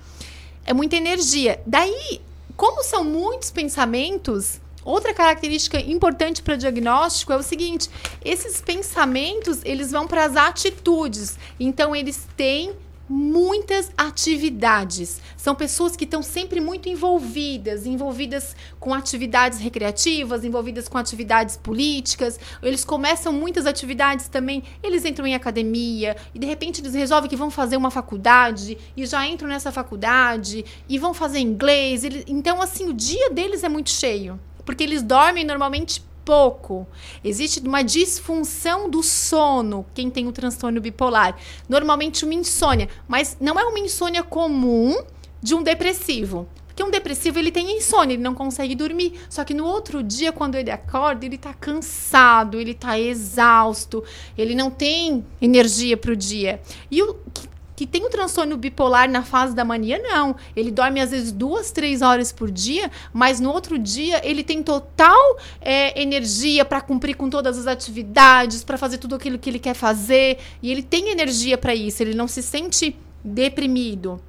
É 0.66 0.74
muita 0.74 0.96
energia. 0.96 1.62
Daí, 1.66 2.22
como 2.56 2.84
são 2.84 3.04
muitos 3.04 3.52
pensamentos, 3.52 4.60
Outra 4.90 5.14
característica 5.14 5.80
importante 5.80 6.42
para 6.42 6.56
diagnóstico 6.56 7.34
é 7.34 7.38
o 7.38 7.44
seguinte: 7.44 7.90
esses 8.24 8.62
pensamentos 8.62 9.60
eles 9.64 9.92
vão 9.92 10.08
para 10.08 10.26
as 10.26 10.36
atitudes. 10.36 11.38
Então 11.60 11.96
eles 11.96 12.28
têm 12.36 12.74
muitas 13.10 13.92
atividades. 13.98 15.20
São 15.36 15.56
pessoas 15.56 15.96
que 15.96 16.04
estão 16.04 16.22
sempre 16.22 16.62
muito 16.62 16.88
envolvidas, 16.88 17.88
envolvidas 17.88 18.56
com 18.80 18.94
atividades 18.94 19.60
recreativas, 19.60 20.46
envolvidas 20.46 20.88
com 20.88 20.98
atividades 20.98 21.58
políticas. 21.58 22.40
Eles 22.62 22.86
começam 22.86 23.34
muitas 23.34 23.66
atividades 23.66 24.28
também, 24.28 24.64
eles 24.84 25.04
entram 25.06 25.26
em 25.26 25.34
academia 25.34 26.16
e 26.34 26.40
de 26.40 26.46
repente 26.46 26.82
eles 26.82 26.94
resolvem 26.94 27.30
que 27.30 27.36
vão 27.36 27.50
fazer 27.50 27.78
uma 27.78 27.90
faculdade 27.90 28.78
e 28.96 29.06
já 29.06 29.26
entram 29.26 29.50
nessa 29.50 29.72
faculdade 29.72 30.64
e 30.88 31.00
vão 31.00 31.14
fazer 31.14 31.40
inglês. 31.40 32.04
Então 32.28 32.62
assim, 32.62 32.88
o 32.88 32.94
dia 32.94 33.32
deles 33.32 33.64
é 33.64 33.70
muito 33.70 33.90
cheio, 33.90 34.40
porque 34.64 34.84
eles 34.84 35.02
dormem 35.02 35.44
normalmente 35.44 36.08
pouco. 36.30 36.86
Existe 37.24 37.60
uma 37.60 37.82
disfunção 37.82 38.88
do 38.88 39.02
sono, 39.02 39.84
quem 39.96 40.12
tem 40.12 40.28
o 40.28 40.32
transtorno 40.32 40.80
bipolar. 40.80 41.36
Normalmente 41.68 42.24
uma 42.24 42.36
insônia, 42.36 42.88
mas 43.08 43.36
não 43.42 43.60
é 43.60 43.64
uma 43.64 43.80
insônia 43.80 44.22
comum 44.22 44.96
de 45.42 45.56
um 45.56 45.64
depressivo. 45.64 46.48
Porque 46.68 46.84
um 46.84 46.92
depressivo 46.92 47.40
ele 47.40 47.52
tem 47.52 47.76
insônia, 47.76 48.14
ele 48.14 48.22
não 48.22 48.36
consegue 48.36 48.76
dormir. 48.76 49.20
Só 49.28 49.44
que 49.44 49.56
no 49.56 49.66
outro 49.66 50.04
dia, 50.04 50.32
quando 50.32 50.54
ele 50.54 50.70
acorda, 50.70 51.26
ele 51.26 51.38
tá 51.38 51.52
cansado, 51.52 52.60
ele 52.60 52.76
tá 52.76 53.00
exausto, 53.00 54.04
ele 54.38 54.54
não 54.54 54.70
tem 54.70 55.26
energia 55.42 55.98
para 55.98 56.12
o 56.12 56.16
dia. 56.16 56.62
E 56.92 57.02
o 57.02 57.16
que 57.34 57.49
tem 57.86 58.06
o 58.06 58.10
transtorno 58.10 58.58
bipolar 58.58 59.10
na 59.10 59.24
fase 59.24 59.56
da 59.56 59.64
mania, 59.64 60.00
não. 60.00 60.36
Ele 60.56 60.72
dorme 60.72 61.00
às 61.00 61.12
vezes 61.12 61.32
duas, 61.32 61.72
três 61.72 62.02
horas 62.02 62.32
por 62.32 62.52
dia, 62.52 62.92
mas 63.14 63.40
no 63.40 63.52
outro 63.52 63.78
dia 63.78 64.22
ele 64.28 64.44
tem 64.44 64.62
total 64.64 65.38
é, 65.62 66.02
energia 66.02 66.66
para 66.66 66.82
cumprir 66.82 67.16
com 67.16 67.30
todas 67.30 67.58
as 67.58 67.68
atividades, 67.68 68.64
para 68.64 68.78
fazer 68.78 68.98
tudo 68.98 69.16
aquilo 69.16 69.38
que 69.38 69.50
ele 69.50 69.60
quer 69.60 69.74
fazer. 69.74 70.38
E 70.62 70.72
ele 70.72 70.84
tem 70.84 71.10
energia 71.10 71.58
para 71.58 71.74
isso, 71.76 72.04
ele 72.04 72.14
não 72.14 72.28
se 72.28 72.42
sente 72.42 72.96
deprimido. 73.24 74.22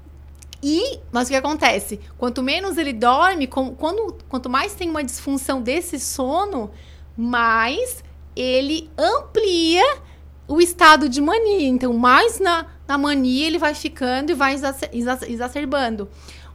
E, 0.62 0.98
mas 1.10 1.28
o 1.28 1.30
que 1.30 1.36
acontece? 1.36 2.00
Quanto 2.18 2.42
menos 2.42 2.76
ele 2.76 2.92
dorme, 2.92 3.46
com, 3.46 3.74
quando, 3.74 4.18
quanto 4.28 4.50
mais 4.50 4.74
tem 4.74 4.90
uma 4.90 5.02
disfunção 5.02 5.62
desse 5.62 5.98
sono, 5.98 6.70
mais 7.16 8.04
ele 8.36 8.90
amplia 8.98 9.82
o 10.46 10.60
estado 10.60 11.08
de 11.08 11.20
mania. 11.20 11.68
Então, 11.68 11.92
mais 11.94 12.38
na, 12.38 12.66
na 12.90 12.98
mania 12.98 13.46
ele 13.46 13.56
vai 13.56 13.72
ficando 13.72 14.32
e 14.32 14.34
vai 14.34 14.56
exacerbando. 15.28 16.08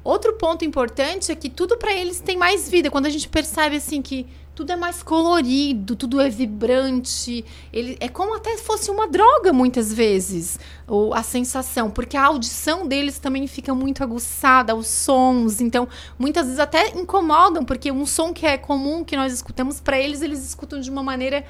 Outro 0.03 0.33
ponto 0.33 0.65
importante 0.65 1.31
é 1.31 1.35
que 1.35 1.49
tudo 1.49 1.77
para 1.77 1.93
eles 1.93 2.19
tem 2.19 2.35
mais 2.35 2.69
vida. 2.69 2.91
Quando 2.91 3.05
a 3.05 3.09
gente 3.09 3.29
percebe 3.29 3.77
assim 3.77 4.01
que 4.01 4.27
tudo 4.53 4.73
é 4.73 4.75
mais 4.75 5.01
colorido, 5.01 5.95
tudo 5.95 6.19
é 6.19 6.29
vibrante, 6.29 7.45
ele 7.71 7.95
é 8.01 8.09
como 8.09 8.35
até 8.35 8.57
fosse 8.57 8.91
uma 8.91 9.07
droga 9.07 9.53
muitas 9.53 9.93
vezes, 9.93 10.59
ou 10.85 11.13
a 11.13 11.23
sensação, 11.23 11.89
porque 11.89 12.17
a 12.17 12.25
audição 12.25 12.85
deles 12.85 13.17
também 13.17 13.47
fica 13.47 13.73
muito 13.73 14.03
aguçada, 14.03 14.75
os 14.75 14.87
sons, 14.87 15.61
então 15.61 15.87
muitas 16.19 16.45
vezes 16.45 16.59
até 16.59 16.89
incomodam, 16.97 17.63
porque 17.65 17.91
um 17.91 18.05
som 18.05 18.33
que 18.33 18.45
é 18.45 18.57
comum 18.57 19.03
que 19.05 19.17
nós 19.17 19.33
escutamos 19.33 19.79
para 19.79 19.99
eles, 19.99 20.21
eles 20.21 20.45
escutam 20.45 20.79
de 20.81 20.89
uma 20.89 21.03
maneira 21.03 21.45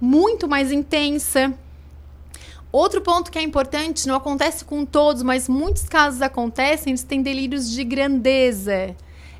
muito 0.00 0.48
mais 0.48 0.70
intensa. 0.72 1.52
Outro 2.72 3.02
ponto 3.02 3.30
que 3.30 3.38
é 3.38 3.42
importante, 3.42 4.08
não 4.08 4.16
acontece 4.16 4.64
com 4.64 4.86
todos, 4.86 5.22
mas 5.22 5.46
muitos 5.46 5.84
casos 5.84 6.22
acontecem, 6.22 6.92
eles 6.92 7.02
têm 7.02 7.20
delírios 7.20 7.70
de 7.70 7.84
grandeza. 7.84 8.96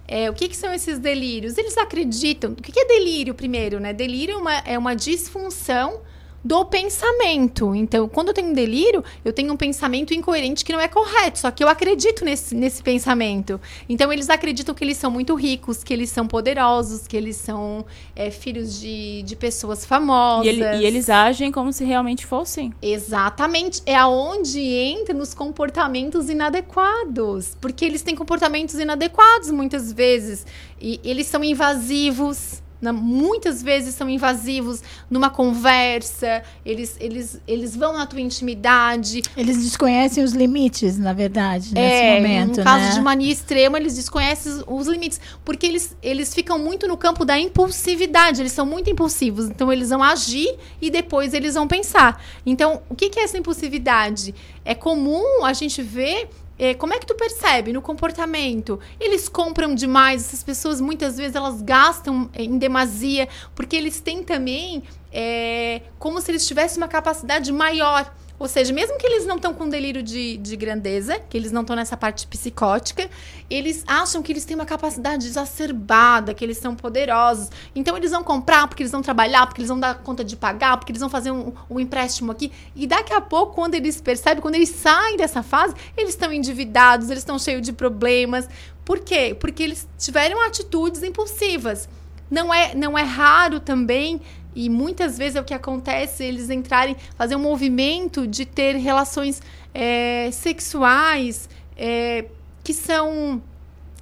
É, 0.07 0.29
o 0.29 0.35
que, 0.35 0.49
que, 0.49 0.57
são 0.57 0.75
esses 0.75 0.99
delírios? 0.99 1.57
Eles 1.57 1.79
acreditam. 1.79 2.53
O 2.53 2.57
que, 2.57 2.71
que 2.71 2.81
é 2.81 2.85
delírio, 2.85 3.33
primeiro? 3.33 3.81
Né? 3.81 3.95
Delírio 3.95 4.35
é 4.35 4.37
uma, 4.37 4.59
é 4.59 4.79
uma 4.79 4.95
disfunção 4.95 6.03
do 6.45 6.65
pensamento. 6.65 7.75
Então, 7.75 8.09
quando 8.09 8.29
eu 8.29 8.35
tenho 8.35 8.55
delírio, 8.55 9.05
eu 9.25 9.33
tenho 9.33 9.53
um 9.53 9.57
pensamento 9.57 10.13
incoerente 10.13 10.65
que 10.65 10.73
não 10.73 10.81
é 10.81 10.89
correto, 10.89 11.39
só 11.39 11.51
que 11.51 11.63
eu 11.63 11.69
acredito 11.69 12.25
nesse, 12.25 12.55
nesse 12.55 12.83
pensamento. 12.83 13.61
Então, 13.89 14.13
eles 14.13 14.29
acreditam 14.29 14.75
que 14.75 14.85
eles 14.85 14.97
são 14.97 15.11
muito 15.11 15.35
ricos, 15.35 15.85
que 15.85 15.93
eles 15.93 16.11
são 16.11 16.27
poderosos, 16.27 17.07
que 17.07 17.17
eles 17.17 17.37
são 17.37 17.85
é, 18.17 18.31
filhos 18.31 18.81
de, 18.81 19.23
de 19.23 19.37
pessoas 19.37 19.85
famosas. 19.85 20.47
E, 20.47 20.49
ele, 20.49 20.65
e, 20.79 20.85
eles 20.85 21.09
agem 21.09 21.53
como 21.53 21.73
se 21.73 21.85
realmente 21.85 22.27
fossem. 22.27 22.73
Exatamente. 22.83 23.83
É 23.87 23.95
aonde 23.95 24.61
entra 24.61 25.15
nos 25.15 25.35
comportamentos 25.35 26.29
inadequados. 26.29 27.57
Porque 27.61 27.85
eles 27.85 28.03
têm 28.03 28.15
comportamentos 28.15 28.75
inadequados 28.75 29.51
muitas 29.51 29.93
vezes. 29.93 30.47
E 30.81 31.01
eles 31.05 31.27
são 31.27 31.45
invasivos 31.45 32.63
na, 32.83 32.93
muitas 32.93 33.63
vezes 33.63 33.95
são 33.95 34.11
invasivos 34.11 34.83
numa 35.09 35.31
conversa, 35.31 36.43
eles, 36.67 36.97
eles, 36.99 37.41
eles 37.47 37.77
vão 37.77 37.93
na 37.93 38.05
tua 38.07 38.21
intimidade. 38.21 39.23
Eles 39.37 39.63
desconhecem 39.63 40.25
os 40.25 40.33
limites, 40.33 40.99
na 40.99 41.13
verdade, 41.13 41.73
nesse 41.73 42.03
é, 42.03 42.21
momento. 42.21 42.59
No 42.59 42.65
caso 42.65 42.85
né? 42.87 42.91
de 42.91 43.01
mania 43.01 43.33
extrema, 43.33 43.79
eles 43.79 43.95
desconhecem 43.95 44.65
os 44.67 44.89
limites, 44.89 45.21
porque 45.45 45.65
eles, 45.65 45.97
eles 46.03 46.35
ficam 46.35 46.59
muito 46.59 46.89
no 46.89 46.97
campo 46.97 47.25
da 47.25 47.39
impulsividade, 47.39 48.43
eles 48.43 48.53
são 48.53 48.67
muito 48.67 48.91
impulsivos, 48.91 49.47
então 49.47 49.73
eles 49.73 49.91
vão 49.91 50.03
agir 50.03 50.53
e 50.81 50.91
depois 50.91 51.33
eles 51.35 51.55
vão 51.55 51.69
pensar. 51.69 52.21
Então, 52.45 52.83
o 52.89 52.97
que, 52.97 53.09
que 53.09 53.21
é 53.21 53.23
essa 53.23 53.39
impulsividade? 53.39 54.35
É 54.65 54.75
comum 54.75 55.45
a 55.45 55.53
gente 55.53 55.81
ver 55.83 56.29
é, 56.63 56.75
como 56.75 56.95
é 56.95 56.99
que 57.01 57.07
tu 57.07 57.17
percebe 57.17 57.73
no 57.73 57.83
comportamento? 57.83 58.79
Eles 59.01 59.29
compram 59.29 59.75
demais, 59.75 60.23
essas 60.29 60.45
pessoas 60.45 60.81
muitas 60.81 61.17
vezes 61.17 61.35
elas 61.35 61.61
gastam 61.61 62.31
em 62.33 62.57
demasia, 62.57 63.29
porque 63.53 63.75
eles 63.75 64.01
têm 64.01 64.23
também 64.23 64.85
é, 65.13 65.83
como 65.99 66.21
se 66.21 66.31
eles 66.31 66.47
tivessem 66.47 66.81
uma 66.81 66.87
capacidade 66.87 67.51
maior. 67.51 68.15
Ou 68.43 68.49
seja, 68.49 68.73
mesmo 68.73 68.99
que 68.99 69.07
eles 69.07 69.25
não 69.25 69.37
estão 69.37 69.55
com 69.55 69.69
delírio 69.69 70.03
de, 70.03 70.37
de 70.37 70.57
grandeza, 70.57 71.17
que 71.31 71.37
eles 71.37 71.53
não 71.53 71.61
estão 71.61 71.77
nessa 71.77 71.97
parte 71.97 72.27
psicótica, 72.27 73.09
eles 73.49 73.85
acham 73.87 74.21
que 74.21 74.33
eles 74.33 74.45
têm 74.45 74.57
uma 74.57 74.67
capacidade 74.67 75.29
exacerbada, 75.29 76.35
que 76.35 76.45
eles 76.45 76.59
são 76.59 76.75
poderosos. 76.75 77.51
Então 77.73 77.97
eles 77.97 78.11
vão 78.11 78.25
comprar 78.25 78.67
porque 78.67 78.83
eles 78.83 78.91
vão 78.91 79.01
trabalhar, 79.01 79.47
porque 79.47 79.61
eles 79.61 79.69
vão 79.69 79.79
dar 79.79 79.95
conta 79.95 80.25
de 80.25 80.35
pagar, 80.35 80.77
porque 80.77 80.91
eles 80.91 80.99
vão 80.99 81.09
fazer 81.09 81.31
um, 81.31 81.53
um 81.71 81.79
empréstimo 81.79 82.33
aqui. 82.33 82.51
E 82.75 82.85
daqui 82.85 83.15
a 83.15 83.21
pouco, 83.21 83.55
quando 83.55 83.77
eles 83.77 84.01
percebem, 84.01 84.43
quando 84.43 84.57
eles 84.57 84.71
saem 84.71 85.17
dessa 85.17 85.45
fase, 85.45 85.77
eles 85.97 86.11
estão 86.11 86.33
endividados, 86.33 87.11
eles 87.11 87.23
estão 87.23 87.39
cheios 87.39 87.63
de 87.63 87.73
problemas. 87.73 88.49
Por 88.85 88.99
quê? 88.99 89.37
Porque 89.39 89.63
eles 89.63 89.89
tiveram 89.97 90.45
atitudes 90.45 91.05
impulsivas. 91.05 91.89
Não 92.29 92.53
é, 92.53 92.75
não 92.75 92.99
é 92.99 93.03
raro 93.03 93.61
também 93.61 94.21
e 94.55 94.69
muitas 94.69 95.17
vezes 95.17 95.37
é 95.37 95.41
o 95.41 95.45
que 95.45 95.55
acontece, 95.55 96.25
eles 96.25 96.51
entrarem, 96.51 96.97
fazer 97.17 97.37
um 97.37 97.41
movimento 97.41 98.27
de 98.27 98.45
ter 98.45 98.77
relações 98.77 99.41
é, 99.75 100.31
sexuais 100.31 101.49
é, 101.77 102.27
que 102.63 102.75
são 102.75 103.43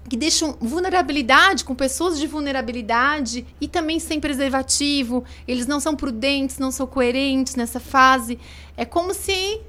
que 0.08 0.16
deixam 0.16 0.56
vulnerabilidade 0.60 1.64
com 1.64 1.72
pessoas 1.72 2.18
de 2.18 2.26
vulnerabilidade 2.26 3.46
e 3.60 3.68
também 3.68 4.00
sem 4.00 4.18
preservativo. 4.18 5.24
Eles 5.46 5.68
não 5.68 5.78
são 5.78 5.94
prudentes, 5.94 6.58
não 6.58 6.72
são 6.72 6.84
coerentes 6.84 7.54
nessa 7.54 7.78
fase. 7.78 8.36
É 8.76 8.84
como 8.84 9.14
se 9.14 9.60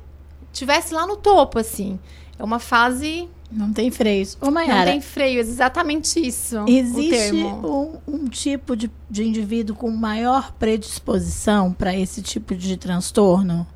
tivesse 0.51 0.95
lá 0.95 1.05
no 1.05 1.15
topo, 1.15 1.59
assim. 1.59 1.99
É 2.39 2.43
uma 2.43 2.57
fase 2.57 3.29
não 3.51 3.73
tem 3.73 3.91
freios. 3.91 4.37
Ô, 4.39 4.49
Mayara, 4.49 4.85
Não 4.85 4.91
tem 4.93 5.01
freio, 5.01 5.37
é 5.37 5.41
exatamente 5.41 6.19
isso. 6.25 6.63
Existe 6.67 7.35
um, 7.35 7.97
um, 8.07 8.27
tipo 8.27 8.75
de, 8.75 8.89
de 9.09 9.23
indivíduo 9.23 9.75
com 9.75 9.91
maior 9.91 10.53
predisposição 10.53 11.73
para 11.73 11.95
esse 11.95 12.21
tipo 12.21 12.55
de 12.55 12.77
transtorno? 12.77 13.67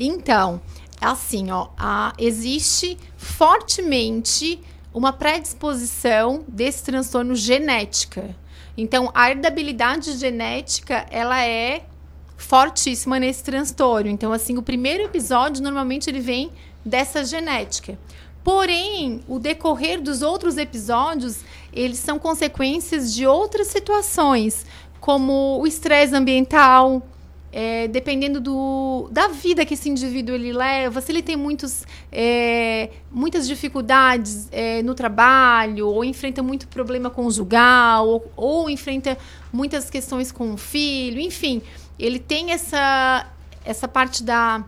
Então, 0.00 0.60
assim, 1.00 1.50
ó, 1.50 1.68
a, 1.76 2.14
existe 2.18 2.96
fortemente 3.16 4.60
uma 4.92 5.12
predisposição 5.12 6.44
desse 6.48 6.82
transtorno 6.82 7.34
genética. 7.34 8.34
Então, 8.78 9.10
a 9.14 9.30
herdabilidade 9.30 10.16
genética, 10.16 11.06
ela 11.10 11.42
é 11.44 11.84
fortíssima 12.36 13.18
nesse 13.18 13.42
transtorno. 13.42 14.08
Então, 14.10 14.32
assim, 14.32 14.56
o 14.56 14.62
primeiro 14.62 15.04
episódio 15.04 15.62
normalmente 15.62 16.08
ele 16.08 16.20
vem 16.20 16.50
dessa 16.84 17.24
genética. 17.24 17.98
Porém, 18.46 19.22
o 19.26 19.40
decorrer 19.40 20.00
dos 20.00 20.22
outros 20.22 20.56
episódios, 20.56 21.40
eles 21.72 21.98
são 21.98 22.16
consequências 22.16 23.12
de 23.12 23.26
outras 23.26 23.66
situações, 23.66 24.64
como 25.00 25.58
o 25.60 25.66
estresse 25.66 26.14
ambiental, 26.14 27.02
é, 27.50 27.88
dependendo 27.88 28.40
do, 28.40 29.08
da 29.10 29.26
vida 29.26 29.66
que 29.66 29.74
esse 29.74 29.90
indivíduo 29.90 30.32
ele 30.32 30.52
leva, 30.52 31.00
se 31.00 31.10
ele 31.10 31.22
tem 31.22 31.34
muitos, 31.34 31.84
é, 32.12 32.90
muitas 33.10 33.48
dificuldades 33.48 34.46
é, 34.52 34.80
no 34.80 34.94
trabalho, 34.94 35.88
ou 35.88 36.04
enfrenta 36.04 36.40
muito 36.40 36.68
problema 36.68 37.10
conjugal, 37.10 38.06
ou, 38.06 38.32
ou 38.36 38.70
enfrenta 38.70 39.18
muitas 39.52 39.90
questões 39.90 40.30
com 40.30 40.54
o 40.54 40.56
filho, 40.56 41.18
enfim, 41.18 41.60
ele 41.98 42.20
tem 42.20 42.52
essa, 42.52 43.26
essa 43.64 43.88
parte 43.88 44.22
da 44.22 44.64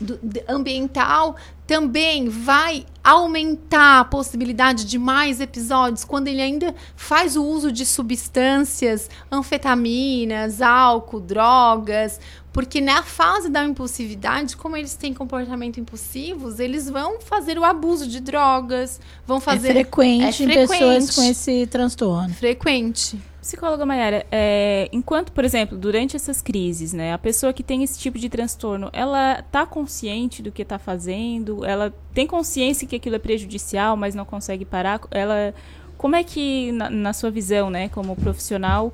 do, 0.00 0.18
ambiental 0.48 1.36
também 1.66 2.28
vai 2.28 2.84
aumentar 3.04 4.00
a 4.00 4.04
possibilidade 4.04 4.84
de 4.84 4.98
mais 4.98 5.40
episódios 5.40 6.04
quando 6.04 6.26
ele 6.26 6.40
ainda 6.40 6.74
faz 6.96 7.36
o 7.36 7.44
uso 7.44 7.70
de 7.70 7.86
substâncias, 7.86 9.08
anfetaminas, 9.30 10.60
álcool, 10.60 11.20
drogas, 11.20 12.18
porque 12.52 12.80
na 12.80 13.04
fase 13.04 13.48
da 13.48 13.64
impulsividade, 13.64 14.56
como 14.56 14.76
eles 14.76 14.96
têm 14.96 15.14
comportamento 15.14 15.78
impulsivos, 15.78 16.58
eles 16.58 16.90
vão 16.90 17.20
fazer 17.20 17.56
o 17.58 17.64
abuso 17.64 18.08
de 18.08 18.20
drogas, 18.20 19.00
vão 19.24 19.36
é 19.36 19.40
fazer 19.40 19.68
é 19.68 19.72
frequente, 19.72 20.24
é 20.24 20.32
frequente 20.32 20.58
em 20.58 20.66
pessoas 20.66 21.14
com 21.14 21.22
esse 21.22 21.66
transtorno. 21.68 22.34
Frequente. 22.34 23.29
Psicóloga 23.40 23.86
Mayara, 23.86 24.26
é, 24.30 24.88
enquanto, 24.92 25.32
por 25.32 25.44
exemplo, 25.44 25.78
durante 25.78 26.14
essas 26.14 26.42
crises, 26.42 26.92
né, 26.92 27.14
a 27.14 27.18
pessoa 27.18 27.52
que 27.54 27.62
tem 27.62 27.82
esse 27.82 27.98
tipo 27.98 28.18
de 28.18 28.28
transtorno, 28.28 28.90
ela 28.92 29.40
está 29.40 29.64
consciente 29.64 30.42
do 30.42 30.52
que 30.52 30.60
está 30.60 30.78
fazendo, 30.78 31.64
ela 31.64 31.92
tem 32.12 32.26
consciência 32.26 32.86
que 32.86 32.96
aquilo 32.96 33.16
é 33.16 33.18
prejudicial, 33.18 33.96
mas 33.96 34.14
não 34.14 34.26
consegue 34.26 34.66
parar. 34.66 35.00
Ela, 35.10 35.54
como 35.96 36.16
é 36.16 36.22
que, 36.22 36.70
na, 36.72 36.90
na 36.90 37.12
sua 37.14 37.30
visão, 37.30 37.70
né, 37.70 37.88
como 37.88 38.14
profissional, 38.14 38.92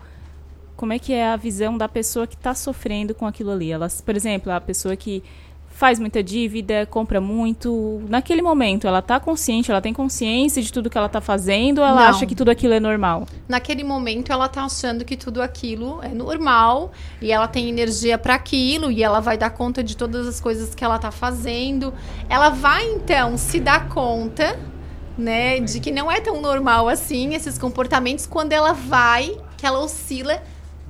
como 0.77 0.93
é 0.93 0.99
que 0.99 1.13
é 1.13 1.27
a 1.27 1.37
visão 1.37 1.77
da 1.77 1.89
pessoa 1.89 2.27
que 2.27 2.37
está 2.37 2.55
sofrendo 2.55 3.15
com 3.15 3.27
aquilo 3.27 3.51
ali? 3.51 3.73
Ela, 3.73 3.89
por 4.05 4.15
exemplo, 4.15 4.53
a 4.53 4.61
pessoa 4.61 4.95
que 4.95 5.25
faz 5.77 5.99
muita 5.99 6.23
dívida, 6.23 6.87
compra 6.87 7.21
muito. 7.21 8.03
Naquele 8.09 8.41
momento, 8.41 8.87
ela 8.87 9.01
está 9.01 9.21
consciente, 9.21 9.71
ela 9.71 9.83
tem 9.83 9.93
consciência 9.93 10.63
de 10.63 10.73
tudo 10.73 10.89
que 10.89 10.97
ela 10.97 11.07
está 11.07 11.21
fazendo, 11.21 11.79
ou 11.79 11.85
ela 11.85 12.01
Não. 12.01 12.09
acha 12.09 12.25
que 12.25 12.35
tudo 12.35 12.51
aquilo 12.51 12.73
é 12.73 12.81
normal? 12.81 13.29
Naquele 13.47 13.85
momento, 13.85 14.33
ela 14.33 14.47
está 14.47 14.65
achando 14.65 15.05
que 15.05 15.19
tudo 15.19 15.43
aquilo 15.43 16.03
é 16.03 16.09
normal 16.09 16.93
e 17.21 17.31
ela 17.31 17.47
tem 17.47 17.69
energia 17.69 18.17
para 18.17 18.35
aquilo 18.35 18.91
e 18.91 19.03
ela 19.03 19.21
vai 19.21 19.37
dar 19.37 19.51
conta 19.51 19.85
de 19.85 19.95
todas 19.95 20.27
as 20.27 20.41
coisas 20.41 20.75
que 20.75 20.83
ela 20.83 20.97
está 20.97 21.11
fazendo. 21.11 21.93
Ela 22.27 22.49
vai 22.49 22.83
então 22.93 23.37
se 23.37 23.61
dar 23.61 23.87
conta, 23.91 24.59
né, 25.19 25.61
de 25.61 25.79
que 25.79 25.91
não 25.91 26.11
é 26.11 26.23
tão 26.23 26.41
normal 26.41 26.89
assim 26.89 27.35
esses 27.35 27.59
comportamentos 27.59 28.27
quando 28.27 28.53
ela 28.53 28.73
vai, 28.73 29.37
que 29.59 29.67
ela 29.67 29.81
oscila 29.81 30.43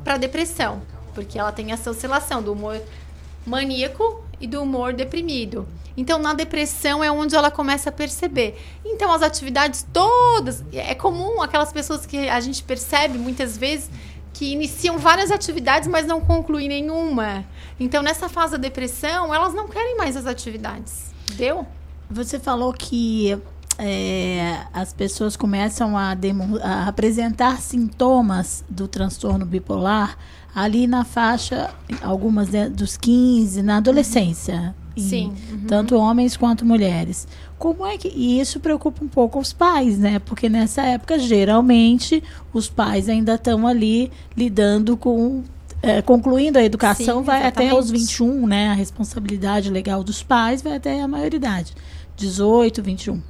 para 0.04 0.16
depressão, 0.16 0.80
porque 1.12 1.36
ela 1.36 1.50
tem 1.50 1.72
essa 1.72 1.90
oscilação 1.90 2.40
do 2.40 2.52
humor 2.52 2.80
maníaco 3.44 4.25
e 4.40 4.46
do 4.46 4.62
humor 4.62 4.92
deprimido. 4.92 5.66
Então, 5.96 6.18
na 6.18 6.34
depressão 6.34 7.02
é 7.02 7.10
onde 7.10 7.34
ela 7.34 7.50
começa 7.50 7.88
a 7.88 7.92
perceber. 7.92 8.58
Então, 8.84 9.12
as 9.12 9.22
atividades 9.22 9.86
todas. 9.92 10.62
É 10.72 10.94
comum 10.94 11.40
aquelas 11.40 11.72
pessoas 11.72 12.04
que 12.04 12.28
a 12.28 12.38
gente 12.40 12.62
percebe 12.62 13.18
muitas 13.18 13.56
vezes 13.56 13.88
que 14.34 14.52
iniciam 14.52 14.98
várias 14.98 15.30
atividades, 15.30 15.88
mas 15.88 16.06
não 16.06 16.20
concluem 16.20 16.68
nenhuma. 16.68 17.44
Então, 17.80 18.02
nessa 18.02 18.28
fase 18.28 18.52
da 18.52 18.58
depressão, 18.58 19.34
elas 19.34 19.54
não 19.54 19.66
querem 19.66 19.96
mais 19.96 20.16
as 20.16 20.26
atividades. 20.26 21.14
Deu? 21.34 21.66
Você 22.10 22.38
falou 22.38 22.72
que 22.74 23.36
é, 23.78 24.58
as 24.72 24.92
pessoas 24.92 25.36
começam 25.36 25.96
a, 25.96 26.14
a 26.62 26.88
apresentar 26.88 27.60
sintomas 27.60 28.62
do 28.68 28.86
transtorno 28.86 29.46
bipolar 29.46 30.18
ali 30.56 30.86
na 30.86 31.04
faixa, 31.04 31.68
algumas 32.00 32.48
né, 32.48 32.70
dos 32.70 32.96
15, 32.96 33.60
na 33.60 33.76
adolescência. 33.76 34.74
Sim. 34.96 35.34
Uhum. 35.50 35.66
Tanto 35.68 35.94
homens 35.96 36.34
quanto 36.34 36.64
mulheres. 36.64 37.28
Como 37.58 37.84
é 37.84 37.98
que. 37.98 38.08
E 38.08 38.40
isso 38.40 38.58
preocupa 38.58 39.04
um 39.04 39.08
pouco 39.08 39.38
os 39.38 39.52
pais, 39.52 39.98
né? 39.98 40.18
Porque 40.18 40.48
nessa 40.48 40.80
época, 40.80 41.18
geralmente, 41.18 42.22
os 42.54 42.70
pais 42.70 43.06
ainda 43.06 43.34
estão 43.34 43.66
ali 43.66 44.10
lidando 44.34 44.96
com. 44.96 45.44
É, 45.82 46.00
concluindo 46.00 46.58
a 46.58 46.64
educação, 46.64 47.18
Sim, 47.18 47.24
vai 47.24 47.46
até 47.46 47.74
os 47.74 47.90
21, 47.90 48.46
né? 48.46 48.68
A 48.68 48.72
responsabilidade 48.72 49.70
legal 49.70 50.02
dos 50.02 50.22
pais 50.22 50.62
vai 50.62 50.76
até 50.76 51.02
a 51.02 51.06
maioridade. 51.06 51.74
18, 52.16 52.82
21. 52.82 53.20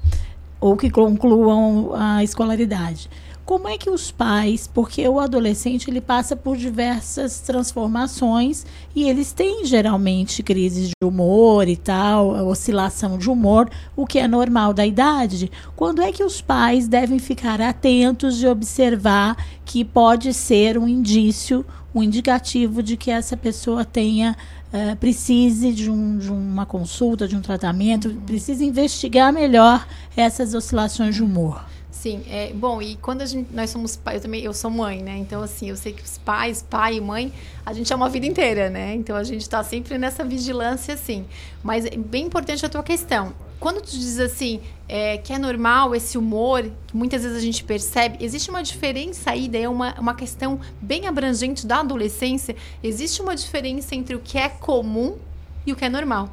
Ou 0.60 0.76
que 0.76 0.88
concluam 0.88 1.90
a 1.92 2.22
escolaridade. 2.22 3.10
Como 3.46 3.68
é 3.68 3.78
que 3.78 3.88
os 3.88 4.10
pais, 4.10 4.66
porque 4.66 5.08
o 5.08 5.20
adolescente 5.20 5.88
ele 5.88 6.00
passa 6.00 6.34
por 6.34 6.56
diversas 6.56 7.38
transformações 7.38 8.66
e 8.92 9.08
eles 9.08 9.32
têm 9.32 9.64
geralmente 9.64 10.42
crises 10.42 10.88
de 10.88 11.06
humor 11.06 11.68
e 11.68 11.76
tal, 11.76 12.48
oscilação 12.48 13.16
de 13.16 13.30
humor, 13.30 13.70
o 13.94 14.04
que 14.04 14.18
é 14.18 14.26
normal 14.26 14.74
da 14.74 14.84
idade. 14.84 15.48
Quando 15.76 16.02
é 16.02 16.10
que 16.10 16.24
os 16.24 16.40
pais 16.40 16.88
devem 16.88 17.20
ficar 17.20 17.60
atentos 17.60 18.36
de 18.36 18.48
observar 18.48 19.36
que 19.64 19.84
pode 19.84 20.34
ser 20.34 20.76
um 20.76 20.88
indício, 20.88 21.64
um 21.94 22.02
indicativo 22.02 22.82
de 22.82 22.96
que 22.96 23.12
essa 23.12 23.36
pessoa 23.36 23.84
tenha 23.84 24.36
Uh, 24.66 24.96
precise 24.96 25.72
de, 25.72 25.88
um, 25.88 26.18
de, 26.18 26.28
uma 26.28 26.66
consulta, 26.66 27.28
de 27.28 27.36
um 27.36 27.40
tratamento, 27.40 28.12
precisa 28.26 28.64
investigar 28.64 29.32
melhor 29.32 29.86
essas 30.16 30.54
oscilações 30.54 31.14
de 31.14 31.22
humor. 31.22 31.64
Sim, 32.00 32.22
é, 32.28 32.52
bom, 32.52 32.82
e 32.82 32.94
quando 32.96 33.22
a 33.22 33.26
gente, 33.26 33.48
nós 33.54 33.70
somos 33.70 33.96
pais, 33.96 34.16
eu 34.16 34.22
também, 34.22 34.42
eu 34.42 34.52
sou 34.52 34.70
mãe, 34.70 35.02
né? 35.02 35.16
Então, 35.16 35.42
assim, 35.42 35.70
eu 35.70 35.76
sei 35.76 35.94
que 35.94 36.02
os 36.02 36.18
pais, 36.18 36.62
pai 36.62 36.96
e 36.96 37.00
mãe, 37.00 37.32
a 37.64 37.72
gente 37.72 37.90
é 37.90 37.96
uma 37.96 38.10
vida 38.10 38.26
inteira, 38.26 38.68
né? 38.68 38.94
Então, 38.94 39.16
a 39.16 39.24
gente 39.24 39.40
está 39.40 39.64
sempre 39.64 39.96
nessa 39.96 40.22
vigilância, 40.22 40.92
assim. 40.92 41.24
Mas 41.64 41.86
é 41.86 41.96
bem 41.96 42.26
importante 42.26 42.64
a 42.66 42.68
tua 42.68 42.82
questão. 42.82 43.32
Quando 43.58 43.80
tu 43.80 43.90
diz 43.92 44.20
assim, 44.20 44.60
é, 44.86 45.16
que 45.16 45.32
é 45.32 45.38
normal 45.38 45.94
esse 45.94 46.18
humor, 46.18 46.70
que 46.86 46.94
muitas 46.94 47.22
vezes 47.22 47.38
a 47.38 47.40
gente 47.40 47.64
percebe, 47.64 48.22
existe 48.22 48.50
uma 48.50 48.62
diferença 48.62 49.30
aí, 49.30 49.48
daí 49.48 49.62
é 49.62 49.68
uma, 49.68 49.98
uma 49.98 50.14
questão 50.14 50.60
bem 50.80 51.06
abrangente 51.06 51.66
da 51.66 51.80
adolescência. 51.80 52.54
Existe 52.82 53.22
uma 53.22 53.34
diferença 53.34 53.94
entre 53.94 54.14
o 54.14 54.20
que 54.20 54.36
é 54.36 54.50
comum 54.50 55.16
e 55.64 55.72
o 55.72 55.76
que 55.76 55.86
é 55.86 55.88
normal. 55.88 56.28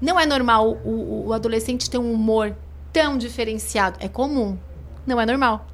Não 0.00 0.18
é 0.18 0.26
normal 0.26 0.76
o, 0.84 1.28
o 1.28 1.32
adolescente 1.32 1.88
ter 1.88 1.98
um 1.98 2.12
humor 2.12 2.56
tão 2.92 3.16
diferenciado. 3.16 3.96
É 4.00 4.08
comum, 4.08 4.58
não 5.08 5.20
é 5.20 5.26
normal. 5.26 5.66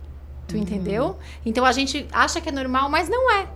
Tu 0.47 0.57
entendeu? 0.57 1.17
Então 1.45 1.65
a 1.65 1.73
gente 1.73 2.07
acha 2.13 2.41
que 2.41 2.49
é 2.49 2.53
normal, 2.53 2.89
mas 2.89 3.09
não 3.09 3.31
é. 3.31 3.49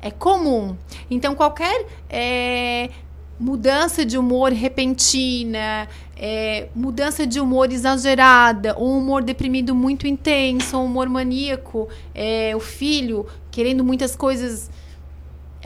É 0.00 0.10
comum. 0.10 0.76
Então 1.10 1.34
qualquer 1.34 1.86
é, 2.08 2.90
mudança 3.38 4.04
de 4.04 4.16
humor 4.16 4.52
repentina, 4.52 5.88
é, 6.16 6.68
mudança 6.74 7.26
de 7.26 7.40
humor 7.40 7.70
exagerada, 7.70 8.78
um 8.78 8.98
humor 8.98 9.22
deprimido 9.22 9.74
muito 9.74 10.06
intenso, 10.06 10.76
um 10.78 10.86
humor 10.86 11.08
maníaco, 11.08 11.88
é, 12.14 12.54
o 12.56 12.60
filho 12.60 13.26
querendo 13.50 13.84
muitas 13.84 14.16
coisas 14.16 14.70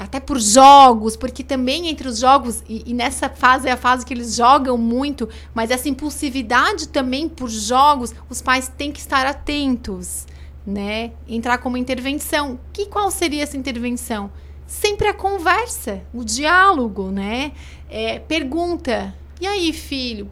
até 0.03 0.21
por 0.21 0.39
jogos, 0.39 1.17
porque 1.17 1.43
também 1.43 1.89
entre 1.89 2.09
os 2.09 2.19
jogos, 2.19 2.63
e, 2.69 2.83
e, 2.87 2.95
nessa 2.95 3.29
fase 3.29 3.69
é 3.69 3.73
a 3.73 3.77
fase 3.77 4.05
que 4.05 4.13
eles 4.13 4.35
jogam 4.35 4.77
muito, 4.77 5.29
mas 5.55 5.71
essa 5.71 5.89
impulsividade 5.89 6.89
também 6.89 7.29
por 7.29 7.49
jogos, 7.49 8.15
os 8.29 8.43
pais 8.43 8.69
têm 8.69 8.93
que 8.93 9.01
estar 9.01 9.27
atentos, 9.27 10.27
né? 10.67 11.13
Entrar 11.29 11.59
como 11.59 11.77
intervenção. 11.77 12.59
Que 12.73 12.87
qual 12.87 13.11
seria 13.11 13.43
essa 13.43 13.57
intervenção? 13.57 14.31
Sempre 14.67 15.09
a 15.09 15.15
conversa, 15.15 16.03
o 16.13 16.25
diálogo, 16.25 17.11
né? 17.11 17.53
É, 17.89 18.19
pergunta. 18.19 19.15
E 19.41 19.47
aí, 19.47 19.73
filho? 19.73 20.31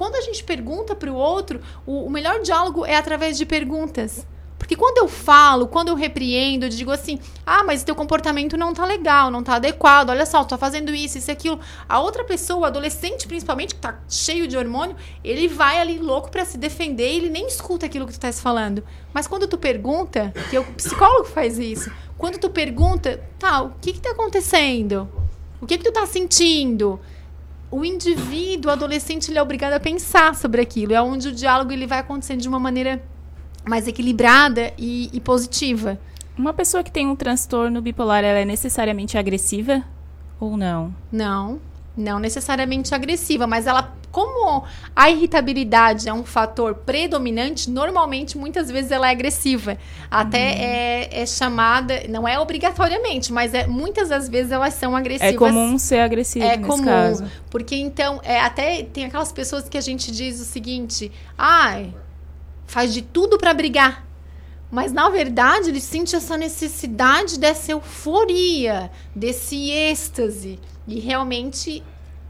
quando 0.00 0.16
a 0.16 0.22
gente 0.22 0.42
pergunta 0.42 0.96
para 0.96 1.12
o 1.12 1.14
outro, 1.14 1.60
o 1.86 2.08
melhor 2.08 2.40
diálogo 2.40 2.86
é 2.86 2.96
através 2.96 3.36
de 3.36 3.44
perguntas. 3.44 4.26
Porque 4.60 4.76
quando 4.76 4.98
eu 4.98 5.08
falo, 5.08 5.66
quando 5.66 5.88
eu 5.88 5.94
repreendo, 5.94 6.66
eu 6.66 6.68
digo 6.68 6.92
assim: 6.92 7.18
ah, 7.46 7.64
mas 7.64 7.82
teu 7.82 7.94
comportamento 7.94 8.58
não 8.58 8.74
tá 8.74 8.84
legal, 8.84 9.30
não 9.30 9.42
tá 9.42 9.54
adequado, 9.54 10.10
olha 10.10 10.26
só, 10.26 10.44
tu 10.44 10.50
tá 10.50 10.58
fazendo 10.58 10.94
isso, 10.94 11.16
isso 11.16 11.30
e 11.30 11.32
aquilo. 11.32 11.58
A 11.88 11.98
outra 11.98 12.22
pessoa, 12.24 12.60
o 12.60 12.64
adolescente 12.66 13.26
principalmente, 13.26 13.74
que 13.74 13.80
tá 13.80 13.98
cheio 14.06 14.46
de 14.46 14.58
hormônio, 14.58 14.94
ele 15.24 15.48
vai 15.48 15.80
ali 15.80 15.98
louco 15.98 16.30
para 16.30 16.44
se 16.44 16.58
defender 16.58 17.08
ele 17.10 17.30
nem 17.30 17.46
escuta 17.46 17.86
aquilo 17.86 18.06
que 18.06 18.12
tu 18.12 18.20
tá 18.20 18.30
falando. 18.32 18.84
Mas 19.14 19.26
quando 19.26 19.48
tu 19.48 19.56
pergunta, 19.56 20.32
que 20.50 20.58
o 20.58 20.64
psicólogo 20.74 21.24
faz 21.24 21.58
isso, 21.58 21.90
quando 22.18 22.38
tu 22.38 22.50
pergunta, 22.50 23.18
tá, 23.38 23.62
o 23.62 23.72
que 23.80 23.94
que 23.94 24.00
tá 24.00 24.10
acontecendo? 24.10 25.08
O 25.58 25.66
que 25.66 25.78
que 25.78 25.84
tu 25.84 25.92
tá 25.92 26.06
sentindo? 26.06 27.00
o 27.70 27.84
indivíduo, 27.84 28.68
o 28.68 28.72
adolescente, 28.72 29.30
ele 29.30 29.38
é 29.38 29.42
obrigado 29.42 29.74
a 29.74 29.80
pensar 29.80 30.34
sobre 30.34 30.60
aquilo. 30.60 30.92
É 30.92 31.00
onde 31.00 31.28
o 31.28 31.32
diálogo 31.32 31.70
ele 31.70 31.86
vai 31.86 32.00
acontecendo 32.00 32.40
de 32.40 32.48
uma 32.48 32.58
maneira 32.58 33.00
mais 33.64 33.86
equilibrada 33.86 34.72
e, 34.78 35.10
e 35.12 35.20
positiva. 35.20 35.98
Uma 36.36 36.52
pessoa 36.52 36.82
que 36.82 36.90
tem 36.90 37.06
um 37.06 37.16
transtorno 37.16 37.82
bipolar, 37.82 38.24
ela 38.24 38.38
é 38.38 38.44
necessariamente 38.44 39.18
agressiva 39.18 39.84
ou 40.38 40.56
não? 40.56 40.94
Não, 41.12 41.60
não 41.96 42.18
necessariamente 42.18 42.94
agressiva, 42.94 43.46
mas 43.46 43.66
ela, 43.66 43.94
como 44.10 44.64
a 44.96 45.10
irritabilidade 45.10 46.08
é 46.08 46.14
um 46.14 46.24
fator 46.24 46.74
predominante, 46.74 47.70
normalmente, 47.70 48.38
muitas 48.38 48.70
vezes 48.70 48.90
ela 48.90 49.08
é 49.08 49.10
agressiva. 49.10 49.76
Até 50.10 50.38
uhum. 50.38 50.60
é, 50.60 51.22
é, 51.22 51.26
chamada, 51.26 52.04
não 52.08 52.26
é 52.26 52.38
obrigatoriamente, 52.38 53.32
mas 53.32 53.52
é, 53.52 53.66
muitas 53.66 54.08
das 54.08 54.28
vezes 54.28 54.50
elas 54.50 54.72
são 54.74 54.96
agressivas. 54.96 55.34
É 55.34 55.36
comum 55.36 55.78
ser 55.78 55.98
agressiva 55.98 56.46
é 56.46 56.56
comum, 56.56 56.84
caso. 56.84 57.30
Porque 57.50 57.76
então, 57.76 58.18
é, 58.24 58.40
até 58.40 58.82
tem 58.82 59.04
aquelas 59.04 59.30
pessoas 59.30 59.68
que 59.68 59.76
a 59.76 59.82
gente 59.82 60.10
diz 60.10 60.40
o 60.40 60.44
seguinte, 60.44 61.12
ah, 61.36 61.82
faz 62.70 62.94
de 62.94 63.02
tudo 63.02 63.36
para 63.36 63.52
brigar. 63.52 64.06
Mas 64.70 64.92
na 64.92 65.08
verdade 65.08 65.70
ele 65.70 65.80
sente 65.80 66.14
essa 66.14 66.36
necessidade 66.36 67.38
dessa 67.38 67.72
euforia, 67.72 68.90
desse 69.14 69.70
êxtase. 69.70 70.60
E 70.86 71.00
realmente 71.00 71.82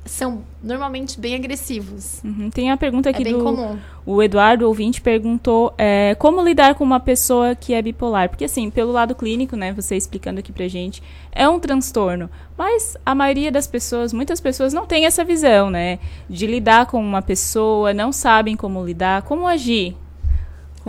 são 0.07 0.43
normalmente 0.63 1.21
bem 1.21 1.35
agressivos. 1.35 2.23
Uhum. 2.25 2.49
Tem 2.49 2.71
a 2.71 2.77
pergunta 2.79 3.11
é 3.11 3.13
aqui 3.13 3.29
é 3.29 3.33
do 3.33 3.45
comum. 3.45 3.79
o 4.07 4.23
Eduardo 4.23 4.67
ouvinte 4.67 4.99
perguntou 5.03 5.75
é, 5.77 6.15
como 6.15 6.43
lidar 6.43 6.75
com 6.75 6.83
uma 6.83 6.99
pessoa 6.99 7.55
que 7.55 7.75
é 7.75 7.83
bipolar, 7.83 8.31
porque 8.31 8.47
assim 8.47 8.71
pelo 8.71 8.93
lado 8.93 9.15
clínico, 9.15 9.57
né, 9.57 9.75
você 9.75 9.95
explicando 9.95 10.41
aqui 10.41 10.53
pra 10.53 10.67
gente, 10.69 11.03
é 11.31 11.47
um 11.47 11.61
transtorno, 11.61 12.31
mas 12.57 12.97
a 13.05 13.15
maioria 13.15 13.53
das 13.53 13.67
pessoas, 13.67 14.15
muitas 14.15 14.41
pessoas 14.41 14.73
não 14.73 14.87
tem 14.87 15.05
essa 15.05 15.23
visão, 15.23 15.69
né, 15.69 15.99
de 16.31 16.47
lidar 16.47 16.87
com 16.87 16.99
uma 16.99 17.21
pessoa, 17.21 17.93
não 17.93 18.11
sabem 18.11 18.57
como 18.57 18.83
lidar, 18.83 19.23
como 19.23 19.47
agir 19.47 19.95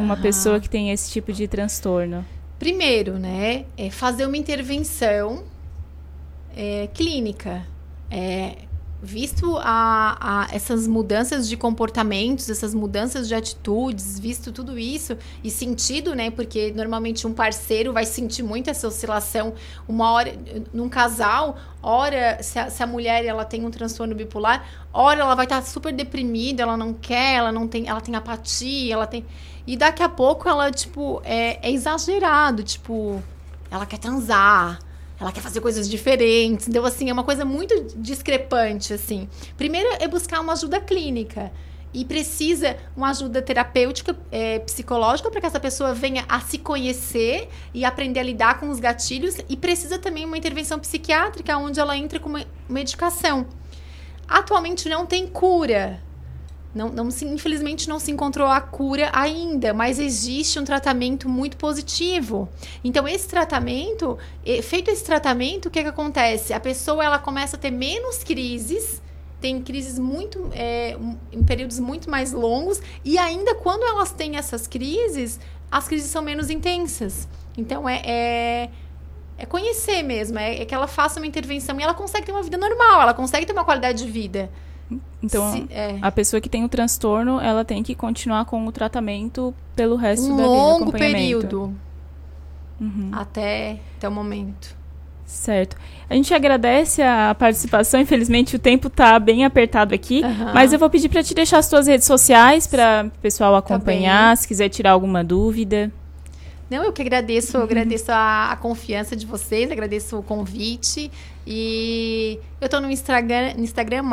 com 0.02 0.06
uma 0.06 0.18
pessoa 0.18 0.60
que 0.60 0.68
tem 0.68 0.92
esse 0.92 1.12
tipo 1.12 1.32
de 1.32 1.48
transtorno? 1.48 2.26
Primeiro, 2.58 3.20
né, 3.20 3.66
é 3.78 3.90
fazer 3.92 4.26
uma 4.26 4.36
intervenção 4.36 5.44
é, 6.56 6.88
clínica. 6.94 7.66
É, 8.10 8.56
visto 9.02 9.58
a, 9.58 10.18
a, 10.20 10.56
essas 10.56 10.88
mudanças 10.88 11.50
de 11.50 11.58
comportamentos, 11.58 12.50
essas 12.50 12.74
mudanças 12.74 13.28
de 13.28 13.34
atitudes, 13.34 14.20
visto 14.20 14.52
tudo 14.52 14.78
isso 14.78 15.18
e 15.44 15.50
sentido, 15.50 16.14
né? 16.14 16.30
Porque 16.30 16.72
normalmente 16.76 17.26
um 17.26 17.34
parceiro 17.34 17.92
vai 17.92 18.06
sentir 18.06 18.44
muito 18.44 18.70
essa 18.70 18.88
oscilação. 18.88 19.54
Uma 19.88 20.12
hora, 20.12 20.34
num 20.72 20.88
casal, 20.88 21.58
hora, 21.82 22.42
se 22.44 22.60
a, 22.60 22.70
se 22.70 22.84
a 22.84 22.88
mulher 22.88 23.26
ela 23.26 23.44
tem 23.44 23.66
um 23.66 23.72
transtorno 23.72 24.14
bipolar, 24.14 24.68
hora 24.94 25.22
ela 25.22 25.34
vai 25.34 25.46
estar 25.46 25.64
super 25.64 25.92
deprimida, 25.92 26.62
ela 26.62 26.78
não 26.78 26.94
quer, 26.94 27.36
ela 27.36 27.52
não 27.52 27.68
tem, 27.68 27.88
ela 27.88 28.02
tem 28.02 28.16
apatia, 28.16 28.94
ela 28.94 29.08
tem. 29.08 29.26
E 29.72 29.78
daqui 29.78 30.04
a 30.04 30.10
pouco 30.10 30.50
ela, 30.50 30.70
tipo, 30.70 31.22
é, 31.24 31.66
é 31.66 31.72
exagerado, 31.72 32.62
tipo, 32.62 33.24
ela 33.72 33.86
quer 33.86 34.00
transar 34.00 34.80
ela 35.18 35.32
quer 35.32 35.40
fazer 35.40 35.62
coisas 35.62 35.88
diferentes. 35.88 36.68
Então, 36.68 36.84
assim, 36.84 37.10
é 37.10 37.14
uma 37.14 37.24
coisa 37.24 37.46
muito 37.46 37.74
discrepante, 37.96 38.92
assim. 38.92 39.30
Primeiro 39.56 39.88
é 40.00 40.08
buscar 40.08 40.42
uma 40.42 40.54
ajuda 40.54 40.80
clínica. 40.82 41.52
E 41.94 42.04
precisa 42.04 42.76
uma 42.98 43.12
ajuda 43.12 43.40
terapêutica, 43.42 44.18
é, 44.32 44.60
psicológica, 44.60 45.30
para 45.30 45.40
que 45.40 45.46
essa 45.46 45.60
pessoa 45.60 45.94
venha 45.94 46.26
a 46.28 46.42
se 46.42 46.58
conhecer 46.58 47.48
e 47.74 47.86
aprender 47.86 48.20
a 48.20 48.24
lidar 48.24 48.60
com 48.60 48.70
os 48.70 48.80
gatilhos. 48.80 49.38
E 49.48 49.56
precisa 49.56 50.00
também 50.00 50.26
uma 50.26 50.38
intervenção 50.38 50.80
psiquiátrica, 50.80 51.56
onde 51.56 51.80
ela 51.80 51.96
entra 51.96 52.20
com 52.20 52.28
uma 52.28 52.44
medicação. 52.68 53.46
Atualmente 54.28 54.90
não 54.90 55.06
tem 55.06 55.28
cura 55.28 56.02
não, 56.74 56.90
não 56.90 57.12
se, 57.12 57.26
infelizmente 57.26 57.88
não 57.90 58.00
se 58.00 58.12
encontrou 58.12 58.48
a 58.48 58.62
cura 58.62 59.10
ainda, 59.14 59.74
mas 59.74 60.00
existe 60.00 60.60
um 60.60 60.64
tratamento 60.64 61.28
muito 61.28 61.58
positivo. 61.58 62.48
Então, 62.84 63.08
esse 63.08 63.28
tratamento, 63.28 64.18
feito 64.64 64.90
esse 64.90 65.04
tratamento, 65.04 65.68
o 65.68 65.72
que, 65.72 65.82
que 65.82 65.90
acontece? 65.90 66.54
A 66.54 66.60
pessoa 66.60 67.04
ela 67.04 67.20
começa 67.20 67.58
a 67.58 67.60
ter 67.60 67.72
menos 67.72 68.24
crises, 68.24 69.02
tem 69.40 69.62
crises 69.62 69.98
muito 70.00 70.50
é, 70.54 70.98
em 71.32 71.44
períodos 71.44 71.80
muito 71.80 72.10
mais 72.10 72.32
longos, 72.32 72.82
e 73.04 73.18
ainda 73.18 73.56
quando 73.56 73.84
elas 73.84 74.12
têm 74.12 74.38
essas 74.38 74.68
crises, 74.68 75.40
as 75.70 75.88
crises 75.88 76.10
são 76.10 76.22
menos 76.22 76.50
intensas. 76.50 77.28
Então, 77.58 77.88
é, 77.88 78.02
é 78.06 78.70
é 79.42 79.46
conhecer 79.48 80.04
mesmo, 80.04 80.38
é, 80.38 80.62
é, 80.62 80.66
que 80.66 80.76
ela 80.76 80.86
faça 80.86 81.20
uma 81.20 81.26
intervenção 81.26 81.80
e 81.80 81.82
ela 81.82 81.96
consegue 81.96 82.28
ter 82.28 82.32
uma 82.32 82.44
vida 82.44 82.58
normal, 82.58 83.02
ela 83.02 83.14
consegue 83.14 83.44
ter 83.44 83.54
uma 83.54 83.66
qualidade 83.66 84.06
de 84.06 84.10
vida. 84.10 84.52
Então, 85.22 85.52
Se, 85.52 85.68
é. 85.70 85.98
a 86.02 86.12
pessoa 86.12 86.42
que 86.42 86.50
tem 86.50 86.64
o 86.64 86.70
transtorno, 86.70 87.40
ela 87.40 87.64
tem 87.64 87.84
que 87.84 87.94
continuar 87.94 88.46
com 88.46 88.66
o 88.66 88.72
tratamento 88.72 89.54
pelo 89.76 89.96
resto 89.96 90.26
um 90.26 90.38
da 90.38 90.44
vida. 90.44 90.50
Um 90.50 90.56
longo 90.56 90.92
período. 90.92 91.76
Uhum. 92.80 93.10
Até, 93.12 93.80
até 93.98 94.10
o 94.10 94.12
momento. 94.12 94.76
Certo. 95.32 95.78
A 96.10 96.14
gente 96.14 96.34
agradece 96.34 97.02
a 97.02 97.34
participação. 97.34 98.02
Infelizmente, 98.02 98.56
o 98.56 98.60
tempo 98.60 98.88
está 98.88 99.18
bem 99.18 99.46
apertado 99.46 99.96
aqui. 99.96 100.22
Uhum. 100.24 100.54
Mas 100.54 100.74
eu 100.74 100.80
vou 100.80 100.90
pedir 100.90 101.08
para 101.08 101.24
te 101.24 101.34
deixar 101.34 101.60
as 101.60 101.70
tuas 101.70 101.88
redes 101.88 102.06
sociais 102.06 102.68
para 102.68 103.06
o 103.08 103.20
pessoal 103.20 103.54
tá 103.54 103.60
acompanhar, 103.60 104.32
tá 104.32 104.36
se 104.36 104.48
quiser 104.48 104.68
tirar 104.68 104.92
alguma 104.92 105.24
dúvida. 105.24 105.92
Não, 106.70 106.84
eu 106.84 106.94
que 106.94 107.02
agradeço, 107.02 107.58
eu 107.58 107.64
agradeço 107.64 108.12
a, 108.12 108.52
a, 108.52 108.56
confiança 108.56 109.14
de 109.14 109.26
vocês, 109.26 109.70
agradeço 109.70 110.18
o 110.18 110.24
convite. 110.24 111.12
E 111.46 112.40
eu 112.60 112.66
estou 112.66 112.80
no 112.82 112.90
Instagram, 112.92 113.54
no 113.56 113.64
Instagram 113.64 114.04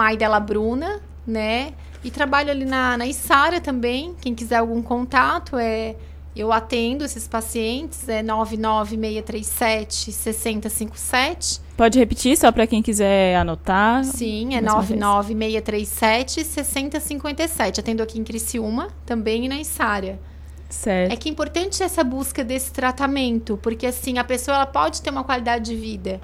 Bruna, 0.47 1.01
né? 1.27 1.73
E 2.03 2.11
trabalho 2.11 2.51
ali 2.51 2.65
na, 2.65 2.97
na 2.97 3.07
Isara 3.07 3.61
também. 3.61 4.15
Quem 4.21 4.35
quiser 4.35 4.57
algum 4.57 4.81
contato, 4.81 5.57
é 5.57 5.97
eu 6.39 6.53
atendo 6.53 7.05
esses 7.05 7.27
pacientes, 7.27 8.09
é 8.09 8.23
99637 8.23 10.13
6057. 10.13 11.61
Pode 11.77 11.99
repetir 11.99 12.37
só 12.37 12.53
para 12.53 12.67
quem 12.67 12.81
quiser 12.81 13.37
anotar? 13.37 14.05
Sim, 14.05 14.55
é 14.55 14.61
99637 14.61 16.45
6057. 16.45 17.81
Atendo 17.81 18.03
aqui 18.03 18.21
em 18.21 18.25
Criciúma, 18.25 18.89
também 19.05 19.47
e 19.47 19.49
na 19.49 19.61
Isara. 19.61 20.21
Certo. 20.69 21.13
É 21.13 21.17
que 21.17 21.29
é 21.29 21.33
importante 21.33 21.83
essa 21.83 22.05
busca 22.05 22.45
desse 22.45 22.71
tratamento, 22.73 23.59
porque 23.63 23.87
assim, 23.87 24.19
a 24.19 24.25
pessoa 24.25 24.57
ela 24.57 24.67
pode 24.67 25.03
ter 25.03 25.11
uma 25.11 25.25
qualidade 25.25 25.65
de 25.65 25.77
vida. 25.77 26.21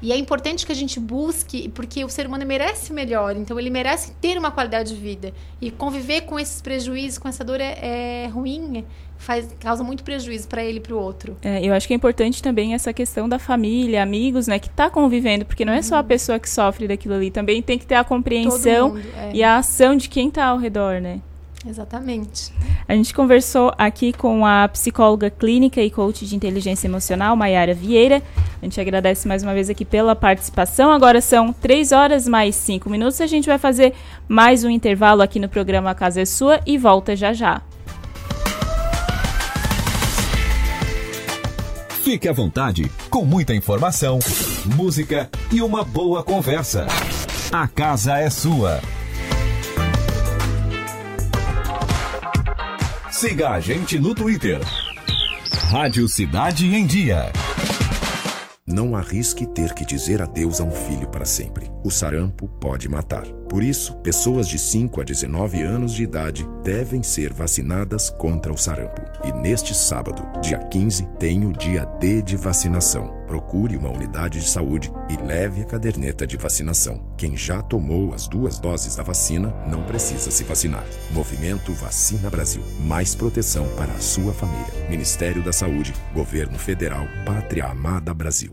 E 0.00 0.12
é 0.12 0.16
importante 0.16 0.64
que 0.64 0.72
a 0.72 0.74
gente 0.74 1.00
busque, 1.00 1.68
porque 1.70 2.04
o 2.04 2.08
ser 2.08 2.26
humano 2.26 2.46
merece 2.46 2.92
melhor, 2.92 3.36
então 3.36 3.58
ele 3.58 3.70
merece 3.70 4.12
ter 4.20 4.38
uma 4.38 4.50
qualidade 4.50 4.94
de 4.94 5.00
vida. 5.00 5.32
E 5.60 5.70
conviver 5.70 6.22
com 6.22 6.38
esses 6.38 6.60
prejuízos, 6.60 7.18
com 7.18 7.28
essa 7.28 7.44
dor 7.44 7.60
é, 7.60 8.24
é 8.24 8.26
ruim, 8.28 8.84
faz, 9.16 9.54
causa 9.60 9.82
muito 9.82 10.04
prejuízo 10.04 10.48
para 10.48 10.64
ele 10.64 10.78
e 10.78 10.80
para 10.80 10.94
o 10.94 10.98
outro. 10.98 11.36
É, 11.42 11.64
eu 11.64 11.74
acho 11.74 11.86
que 11.86 11.92
é 11.92 11.96
importante 11.96 12.42
também 12.42 12.74
essa 12.74 12.92
questão 12.92 13.28
da 13.28 13.38
família, 13.38 14.02
amigos, 14.02 14.46
né, 14.46 14.58
que 14.58 14.68
está 14.68 14.88
convivendo, 14.88 15.44
porque 15.44 15.64
não 15.64 15.72
é 15.72 15.82
só 15.82 15.96
a 15.96 16.00
uhum. 16.00 16.06
pessoa 16.06 16.38
que 16.38 16.48
sofre 16.48 16.88
daquilo 16.88 17.14
ali, 17.14 17.30
também 17.30 17.60
tem 17.60 17.78
que 17.78 17.86
ter 17.86 17.96
a 17.96 18.04
compreensão 18.04 18.90
mundo, 18.90 19.02
é. 19.16 19.30
e 19.34 19.42
a 19.42 19.58
ação 19.58 19.96
de 19.96 20.08
quem 20.08 20.28
está 20.28 20.46
ao 20.46 20.58
redor, 20.58 21.00
né? 21.00 21.20
Exatamente. 21.68 22.50
A 22.88 22.94
gente 22.94 23.12
conversou 23.12 23.72
aqui 23.76 24.12
com 24.12 24.46
a 24.46 24.66
psicóloga 24.68 25.28
clínica 25.28 25.82
e 25.82 25.90
coach 25.90 26.24
de 26.26 26.34
inteligência 26.34 26.86
emocional, 26.86 27.36
Maiara 27.36 27.74
Vieira. 27.74 28.22
A 28.60 28.64
gente 28.64 28.80
agradece 28.80 29.28
mais 29.28 29.42
uma 29.42 29.52
vez 29.52 29.68
aqui 29.68 29.84
pela 29.84 30.16
participação. 30.16 30.90
Agora 30.90 31.20
são 31.20 31.52
3 31.52 31.92
horas 31.92 32.26
mais 32.26 32.56
5 32.56 32.88
minutos. 32.88 33.20
A 33.20 33.26
gente 33.26 33.46
vai 33.46 33.58
fazer 33.58 33.92
mais 34.26 34.64
um 34.64 34.70
intervalo 34.70 35.20
aqui 35.20 35.38
no 35.38 35.48
programa 35.48 35.90
A 35.90 35.94
Casa 35.94 36.22
é 36.22 36.24
Sua 36.24 36.58
e 36.66 36.78
volta 36.78 37.14
já 37.14 37.34
já. 37.34 37.60
Fique 42.02 42.26
à 42.26 42.32
vontade, 42.32 42.90
com 43.10 43.26
muita 43.26 43.54
informação, 43.54 44.18
música 44.74 45.28
e 45.52 45.60
uma 45.60 45.84
boa 45.84 46.22
conversa. 46.22 46.86
A 47.52 47.68
casa 47.68 48.16
é 48.16 48.30
sua. 48.30 48.80
Siga 53.20 53.50
a 53.50 53.58
gente 53.58 53.98
no 53.98 54.14
Twitter. 54.14 54.60
Rádio 55.72 56.08
Cidade 56.08 56.72
em 56.72 56.86
Dia. 56.86 57.32
Não 58.64 58.94
arrisque 58.94 59.44
ter 59.44 59.74
que 59.74 59.84
dizer 59.84 60.22
adeus 60.22 60.60
a 60.60 60.62
um 60.62 60.70
filho 60.70 61.08
para 61.08 61.24
sempre. 61.24 61.68
O 61.84 61.90
sarampo 61.90 62.48
pode 62.60 62.88
matar. 62.88 63.24
Por 63.48 63.62
isso, 63.62 63.94
pessoas 63.98 64.48
de 64.48 64.58
5 64.58 65.00
a 65.00 65.04
19 65.04 65.62
anos 65.62 65.94
de 65.94 66.02
idade 66.02 66.46
devem 66.62 67.02
ser 67.02 67.32
vacinadas 67.32 68.10
contra 68.10 68.52
o 68.52 68.58
sarampo. 68.58 69.00
E 69.24 69.32
neste 69.32 69.74
sábado, 69.74 70.22
dia 70.40 70.58
15, 70.58 71.06
tem 71.18 71.46
o 71.46 71.52
dia 71.52 71.84
D 71.98 72.20
de 72.20 72.36
vacinação. 72.36 73.16
Procure 73.26 73.76
uma 73.76 73.90
unidade 73.90 74.40
de 74.40 74.48
saúde 74.48 74.92
e 75.08 75.16
leve 75.16 75.62
a 75.62 75.64
caderneta 75.64 76.26
de 76.26 76.36
vacinação. 76.36 77.00
Quem 77.16 77.36
já 77.36 77.62
tomou 77.62 78.12
as 78.12 78.26
duas 78.26 78.58
doses 78.58 78.96
da 78.96 79.02
vacina 79.02 79.54
não 79.66 79.84
precisa 79.84 80.30
se 80.30 80.44
vacinar. 80.44 80.84
Movimento 81.12 81.72
Vacina 81.72 82.28
Brasil. 82.28 82.62
Mais 82.80 83.14
proteção 83.14 83.66
para 83.76 83.92
a 83.92 84.00
sua 84.00 84.32
família. 84.32 84.88
Ministério 84.90 85.42
da 85.42 85.52
Saúde, 85.52 85.94
Governo 86.12 86.58
Federal, 86.58 87.06
Pátria 87.24 87.66
Amada 87.66 88.12
Brasil. 88.12 88.52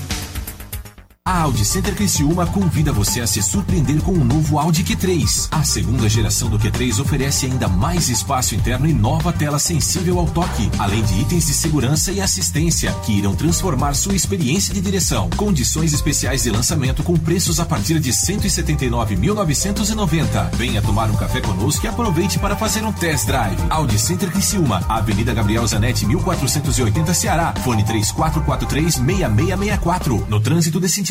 A 1.23 1.41
Audi 1.41 1.63
Center 1.63 1.93
Criciúma 1.93 2.47
convida 2.47 2.91
você 2.91 3.21
a 3.21 3.27
se 3.27 3.43
surpreender 3.43 4.01
com 4.01 4.11
o 4.11 4.23
novo 4.23 4.57
Audi 4.57 4.83
Q3. 4.83 5.49
A 5.51 5.63
segunda 5.63 6.09
geração 6.09 6.49
do 6.49 6.57
Q3 6.57 6.99
oferece 6.99 7.45
ainda 7.45 7.67
mais 7.67 8.09
espaço 8.09 8.55
interno 8.55 8.87
e 8.87 8.93
nova 8.93 9.31
tela 9.31 9.59
sensível 9.59 10.17
ao 10.17 10.25
toque, 10.25 10.71
além 10.79 11.03
de 11.03 11.21
itens 11.21 11.45
de 11.45 11.53
segurança 11.53 12.11
e 12.11 12.19
assistência 12.19 12.91
que 13.05 13.11
irão 13.11 13.35
transformar 13.35 13.93
sua 13.93 14.15
experiência 14.15 14.73
de 14.73 14.81
direção. 14.81 15.29
Condições 15.37 15.93
especiais 15.93 16.41
de 16.41 16.49
lançamento 16.49 17.03
com 17.03 17.15
preços 17.15 17.59
a 17.59 17.67
partir 17.67 17.99
de 17.99 18.09
179.990. 18.09 20.55
Venha 20.55 20.81
tomar 20.81 21.11
um 21.11 21.15
café 21.15 21.39
conosco 21.39 21.85
e 21.85 21.87
aproveite 21.87 22.39
para 22.39 22.55
fazer 22.55 22.83
um 22.83 22.91
test 22.91 23.27
drive. 23.27 23.61
Audi 23.69 23.99
Center 23.99 24.31
Criciúma, 24.31 24.83
Avenida 24.89 25.35
Gabriel 25.35 25.67
Zanetti, 25.67 26.03
1480 26.03 27.13
Ceará. 27.13 27.53
Fone 27.63 27.83
3443 27.83 28.95
6664. 28.95 30.25
No 30.27 30.39
trânsito 30.39 30.79
de 30.79 30.89
sentido 30.89 31.10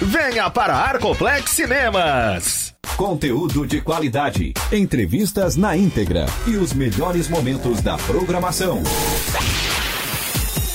Venha 0.00 0.50
para 0.50 0.74
Arcoplex 0.74 1.50
Cinemas. 1.52 2.74
Conteúdo 2.98 3.66
de 3.66 3.80
qualidade, 3.80 4.52
entrevistas 4.70 5.56
na 5.56 5.74
íntegra 5.74 6.26
e 6.46 6.56
os 6.56 6.74
melhores 6.74 7.28
momentos 7.28 7.80
da 7.80 7.96
programação. 7.96 8.82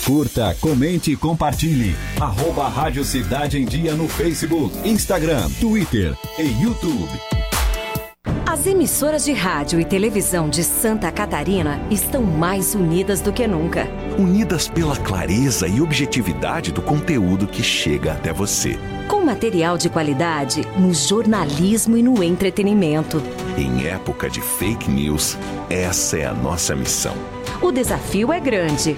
Curta, 0.04 0.58
comente 0.60 1.12
e 1.12 1.16
compartilhe. 1.16 1.96
Arroba 2.20 2.68
Rádio 2.68 3.06
Cidade 3.06 3.60
em 3.60 3.66
Dia 3.66 3.94
no 3.94 4.08
Facebook, 4.08 4.76
Instagram, 4.88 5.48
Twitter 5.60 6.18
e 6.40 6.64
YouTube. 6.64 7.12
As 8.44 8.66
emissoras 8.66 9.24
de 9.24 9.34
rádio 9.34 9.80
e 9.80 9.86
televisão 9.86 10.50
de 10.50 10.64
Santa 10.64 11.12
Catarina 11.12 11.80
estão 11.92 12.24
mais 12.24 12.74
unidas 12.74 13.22
do 13.22 13.32
que 13.32 13.48
nunca. 13.48 13.88
Unidas 14.18 14.68
pela 14.68 14.98
clareza 14.98 15.68
e 15.68 15.82
objetividade 15.82 16.72
do 16.72 16.82
conteúdo 16.82 17.48
que 17.48 17.64
chega 17.64 18.14
até 18.14 18.34
você. 18.34 18.78
Com 19.08 19.24
material 19.24 19.78
de 19.78 19.90
qualidade 19.90 20.62
no 20.78 20.94
jornalismo 20.94 21.98
e 21.98 22.04
no 22.04 22.24
entretenimento. 22.24 23.22
Em 23.58 23.88
época 23.88 24.30
de 24.30 24.42
fake 24.42 24.90
news, 24.90 25.38
essa 25.70 26.18
é 26.18 26.26
a 26.26 26.34
nossa 26.34 26.76
missão. 26.76 27.16
O 27.62 27.72
desafio 27.72 28.32
é 28.32 28.40
grande. 28.40 28.98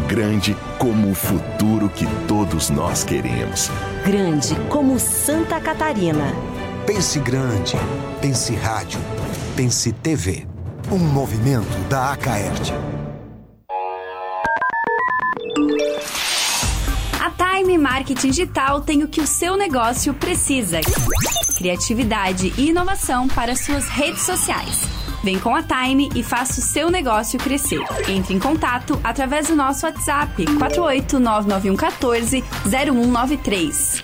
Grande 0.11 0.57
como 0.77 1.11
o 1.11 1.15
futuro 1.15 1.87
que 1.87 2.05
todos 2.27 2.69
nós 2.69 3.01
queremos. 3.01 3.69
Grande 4.05 4.53
como 4.67 4.99
Santa 4.99 5.57
Catarina. 5.61 6.35
Pense 6.85 7.17
grande. 7.17 7.77
Pense 8.19 8.53
rádio. 8.53 8.99
Pense 9.55 9.93
TV. 9.93 10.45
Um 10.91 10.97
movimento 10.97 11.77
da 11.87 12.11
Acaerte. 12.11 12.73
A 17.17 17.31
Time 17.31 17.77
Marketing 17.77 18.31
Digital 18.31 18.81
tem 18.81 19.03
o 19.03 19.07
que 19.07 19.21
o 19.21 19.27
seu 19.27 19.55
negócio 19.55 20.13
precisa: 20.13 20.81
criatividade 21.57 22.53
e 22.57 22.67
inovação 22.67 23.29
para 23.29 23.55
suas 23.55 23.87
redes 23.87 24.23
sociais. 24.23 25.00
Vem 25.23 25.39
com 25.39 25.55
a 25.55 25.61
Time 25.61 26.09
e 26.15 26.23
faça 26.23 26.59
o 26.59 26.63
seu 26.63 26.89
negócio 26.89 27.39
crescer. 27.39 27.81
Entre 28.09 28.33
em 28.33 28.39
contato 28.39 28.99
através 29.03 29.47
do 29.47 29.55
nosso 29.55 29.85
WhatsApp 29.85 30.45
4899114 30.45 32.43
0193. 32.65 34.03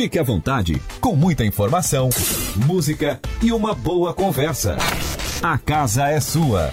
Fique 0.00 0.16
à 0.16 0.22
vontade, 0.22 0.80
com 1.00 1.16
muita 1.16 1.44
informação, 1.44 2.08
música 2.68 3.18
e 3.42 3.50
uma 3.50 3.74
boa 3.74 4.14
conversa. 4.14 4.76
A 5.42 5.58
casa 5.58 6.06
é 6.06 6.20
sua. 6.20 6.70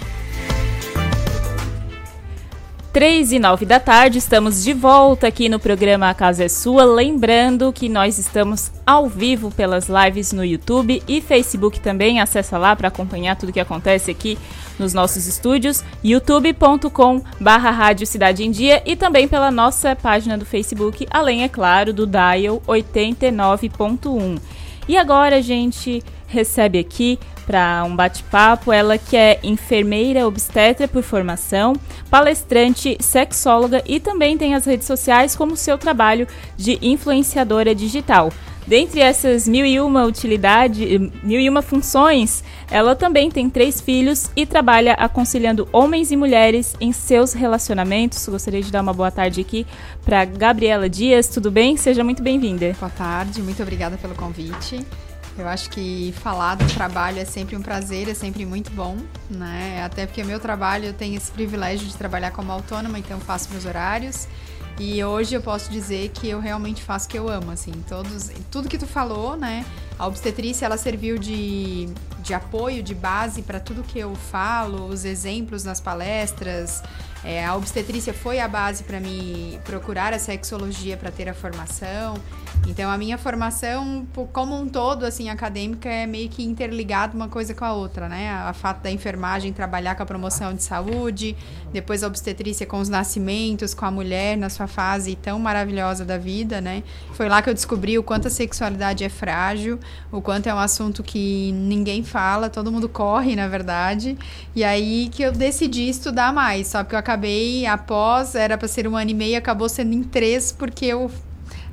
3 2.92 3.32
e 3.32 3.38
9 3.40 3.66
da 3.66 3.80
tarde, 3.80 4.18
estamos 4.18 4.62
de 4.62 4.72
volta 4.72 5.26
aqui 5.26 5.48
no 5.48 5.58
programa 5.58 6.08
A 6.08 6.14
Casa 6.14 6.44
é 6.44 6.48
Sua. 6.48 6.84
Lembrando 6.84 7.72
que 7.72 7.88
nós 7.88 8.16
estamos 8.16 8.70
ao 8.86 9.08
vivo 9.08 9.50
pelas 9.50 9.88
lives 9.88 10.32
no 10.32 10.44
YouTube 10.44 11.02
e 11.08 11.20
Facebook 11.20 11.80
também. 11.80 12.20
Acessa 12.20 12.56
lá 12.56 12.76
para 12.76 12.86
acompanhar 12.86 13.34
tudo 13.34 13.52
que 13.52 13.58
acontece 13.58 14.08
aqui 14.08 14.38
nos 14.78 14.92
nossos 14.94 15.26
estúdios, 15.26 15.82
youtube.com 16.04 17.22
barra 17.40 17.70
Rádio 17.70 18.06
Cidade 18.06 18.44
em 18.44 18.50
Dia 18.50 18.82
e 18.84 18.96
também 18.96 19.26
pela 19.26 19.50
nossa 19.50 19.96
página 19.96 20.36
do 20.36 20.44
Facebook, 20.44 21.06
além, 21.10 21.42
é 21.42 21.48
claro, 21.48 21.92
do 21.92 22.06
Dial 22.06 22.62
89.1. 22.66 24.40
E 24.88 24.96
agora 24.96 25.36
a 25.36 25.40
gente 25.40 26.02
recebe 26.28 26.78
aqui 26.78 27.18
para 27.46 27.84
um 27.84 27.94
bate-papo. 27.94 28.72
Ela 28.72 28.98
que 28.98 29.16
é 29.16 29.38
enfermeira 29.42 30.26
obstetra 30.26 30.88
por 30.88 31.02
formação, 31.02 31.74
palestrante, 32.10 32.96
sexóloga 33.00 33.82
e 33.86 34.00
também 34.00 34.36
tem 34.36 34.54
as 34.54 34.66
redes 34.66 34.86
sociais 34.86 35.36
como 35.36 35.56
seu 35.56 35.78
trabalho 35.78 36.26
de 36.56 36.78
influenciadora 36.82 37.74
digital. 37.74 38.30
Dentre 38.66 39.00
essas 39.00 39.46
mil 39.46 39.64
e 39.64 39.78
uma 39.78 40.04
utilidades, 40.04 41.00
mil 41.22 41.38
e 41.38 41.48
uma 41.48 41.62
funções, 41.62 42.42
ela 42.68 42.96
também 42.96 43.30
tem 43.30 43.48
três 43.48 43.80
filhos 43.80 44.28
e 44.34 44.44
trabalha 44.44 44.94
aconselhando 44.94 45.68
homens 45.72 46.10
e 46.10 46.16
mulheres 46.16 46.74
em 46.80 46.92
seus 46.92 47.32
relacionamentos. 47.32 48.28
Gostaria 48.28 48.60
de 48.60 48.72
dar 48.72 48.82
uma 48.82 48.92
boa 48.92 49.10
tarde 49.10 49.40
aqui 49.40 49.64
para 50.04 50.24
Gabriela 50.24 50.88
Dias. 50.88 51.28
Tudo 51.28 51.48
bem? 51.48 51.76
Seja 51.76 52.02
muito 52.02 52.24
bem-vinda. 52.24 52.74
Boa 52.80 52.90
tarde, 52.90 53.40
muito 53.40 53.62
obrigada 53.62 53.96
pelo 53.96 54.16
convite. 54.16 54.84
Eu 55.38 55.46
acho 55.46 55.70
que 55.70 56.12
falar 56.22 56.54
do 56.54 56.66
trabalho 56.74 57.20
é 57.20 57.24
sempre 57.24 57.54
um 57.56 57.62
prazer, 57.62 58.08
é 58.08 58.14
sempre 58.14 58.46
muito 58.46 58.70
bom, 58.70 58.96
né? 59.30 59.82
Até 59.84 60.06
porque 60.06 60.22
o 60.22 60.26
meu 60.26 60.40
trabalho 60.40 60.86
eu 60.86 60.94
tenho 60.94 61.14
esse 61.14 61.30
privilégio 61.30 61.86
de 61.86 61.94
trabalhar 61.94 62.30
como 62.30 62.50
autônoma, 62.50 62.98
então 62.98 63.20
faço 63.20 63.50
meus 63.50 63.66
horários. 63.66 64.26
E 64.78 65.02
hoje 65.02 65.34
eu 65.34 65.40
posso 65.40 65.70
dizer 65.70 66.10
que 66.10 66.28
eu 66.28 66.38
realmente 66.38 66.82
faço 66.82 67.06
o 67.06 67.08
que 67.08 67.18
eu 67.18 67.28
amo, 67.28 67.50
assim, 67.50 67.72
todos, 67.88 68.30
tudo 68.50 68.68
que 68.68 68.76
tu 68.76 68.86
falou, 68.86 69.36
né? 69.36 69.64
A 69.98 70.06
obstetrícia 70.06 70.66
ela 70.66 70.76
serviu 70.76 71.18
de, 71.18 71.88
de 72.22 72.34
apoio, 72.34 72.82
de 72.82 72.94
base 72.94 73.42
para 73.42 73.58
tudo 73.58 73.82
que 73.82 73.98
eu 73.98 74.14
falo, 74.14 74.86
os 74.88 75.04
exemplos 75.04 75.64
nas 75.64 75.80
palestras, 75.80 76.82
é, 77.26 77.44
a 77.44 77.56
obstetrícia 77.56 78.14
foi 78.14 78.38
a 78.38 78.46
base 78.46 78.84
para 78.84 79.00
me 79.00 79.58
procurar 79.64 80.12
a 80.12 80.18
sexologia 80.18 80.96
para 80.96 81.10
ter 81.10 81.28
a 81.28 81.34
formação. 81.34 82.14
Então 82.68 82.88
a 82.88 82.96
minha 82.96 83.18
formação, 83.18 84.06
como 84.32 84.56
um 84.56 84.68
todo, 84.68 85.04
assim, 85.04 85.28
acadêmica, 85.28 85.88
é 85.88 86.06
meio 86.06 86.28
que 86.28 86.44
interligada 86.44 87.16
uma 87.16 87.28
coisa 87.28 87.52
com 87.52 87.64
a 87.64 87.72
outra, 87.72 88.08
né? 88.08 88.30
A 88.30 88.52
fato 88.52 88.80
da 88.80 88.92
enfermagem 88.92 89.52
trabalhar 89.52 89.96
com 89.96 90.04
a 90.04 90.06
promoção 90.06 90.54
de 90.54 90.62
saúde, 90.62 91.36
depois 91.72 92.04
a 92.04 92.06
obstetrícia 92.06 92.64
com 92.64 92.78
os 92.78 92.88
nascimentos, 92.88 93.74
com 93.74 93.84
a 93.84 93.90
mulher 93.90 94.36
na 94.36 94.48
sua 94.48 94.68
fase 94.68 95.16
tão 95.16 95.38
maravilhosa 95.40 96.04
da 96.04 96.18
vida, 96.18 96.60
né? 96.60 96.84
Foi 97.12 97.28
lá 97.28 97.42
que 97.42 97.50
eu 97.50 97.54
descobri 97.54 97.98
o 97.98 98.04
quanto 98.04 98.28
a 98.28 98.30
sexualidade 98.30 99.02
é 99.02 99.08
frágil, 99.08 99.80
o 100.10 100.20
quanto 100.20 100.48
é 100.48 100.54
um 100.54 100.58
assunto 100.58 101.02
que 101.02 101.52
ninguém 101.52 102.02
fala, 102.02 102.48
todo 102.48 102.70
mundo 102.70 102.88
corre, 102.88 103.36
na 103.36 103.48
verdade. 103.48 104.16
E 104.54 104.62
aí 104.62 105.08
que 105.10 105.22
eu 105.22 105.32
decidi 105.32 105.88
estudar 105.88 106.32
mais, 106.32 106.68
só 106.68 106.84
que 106.84 106.94
eu 106.94 106.98
acabei 106.98 107.66
após, 107.66 108.34
era 108.34 108.56
para 108.56 108.68
ser 108.68 108.86
um 108.88 108.96
ano 108.96 109.10
e 109.10 109.14
meio, 109.14 109.38
acabou 109.38 109.68
sendo 109.68 109.94
em 109.94 110.02
três, 110.02 110.52
porque 110.52 110.86
eu, 110.86 111.10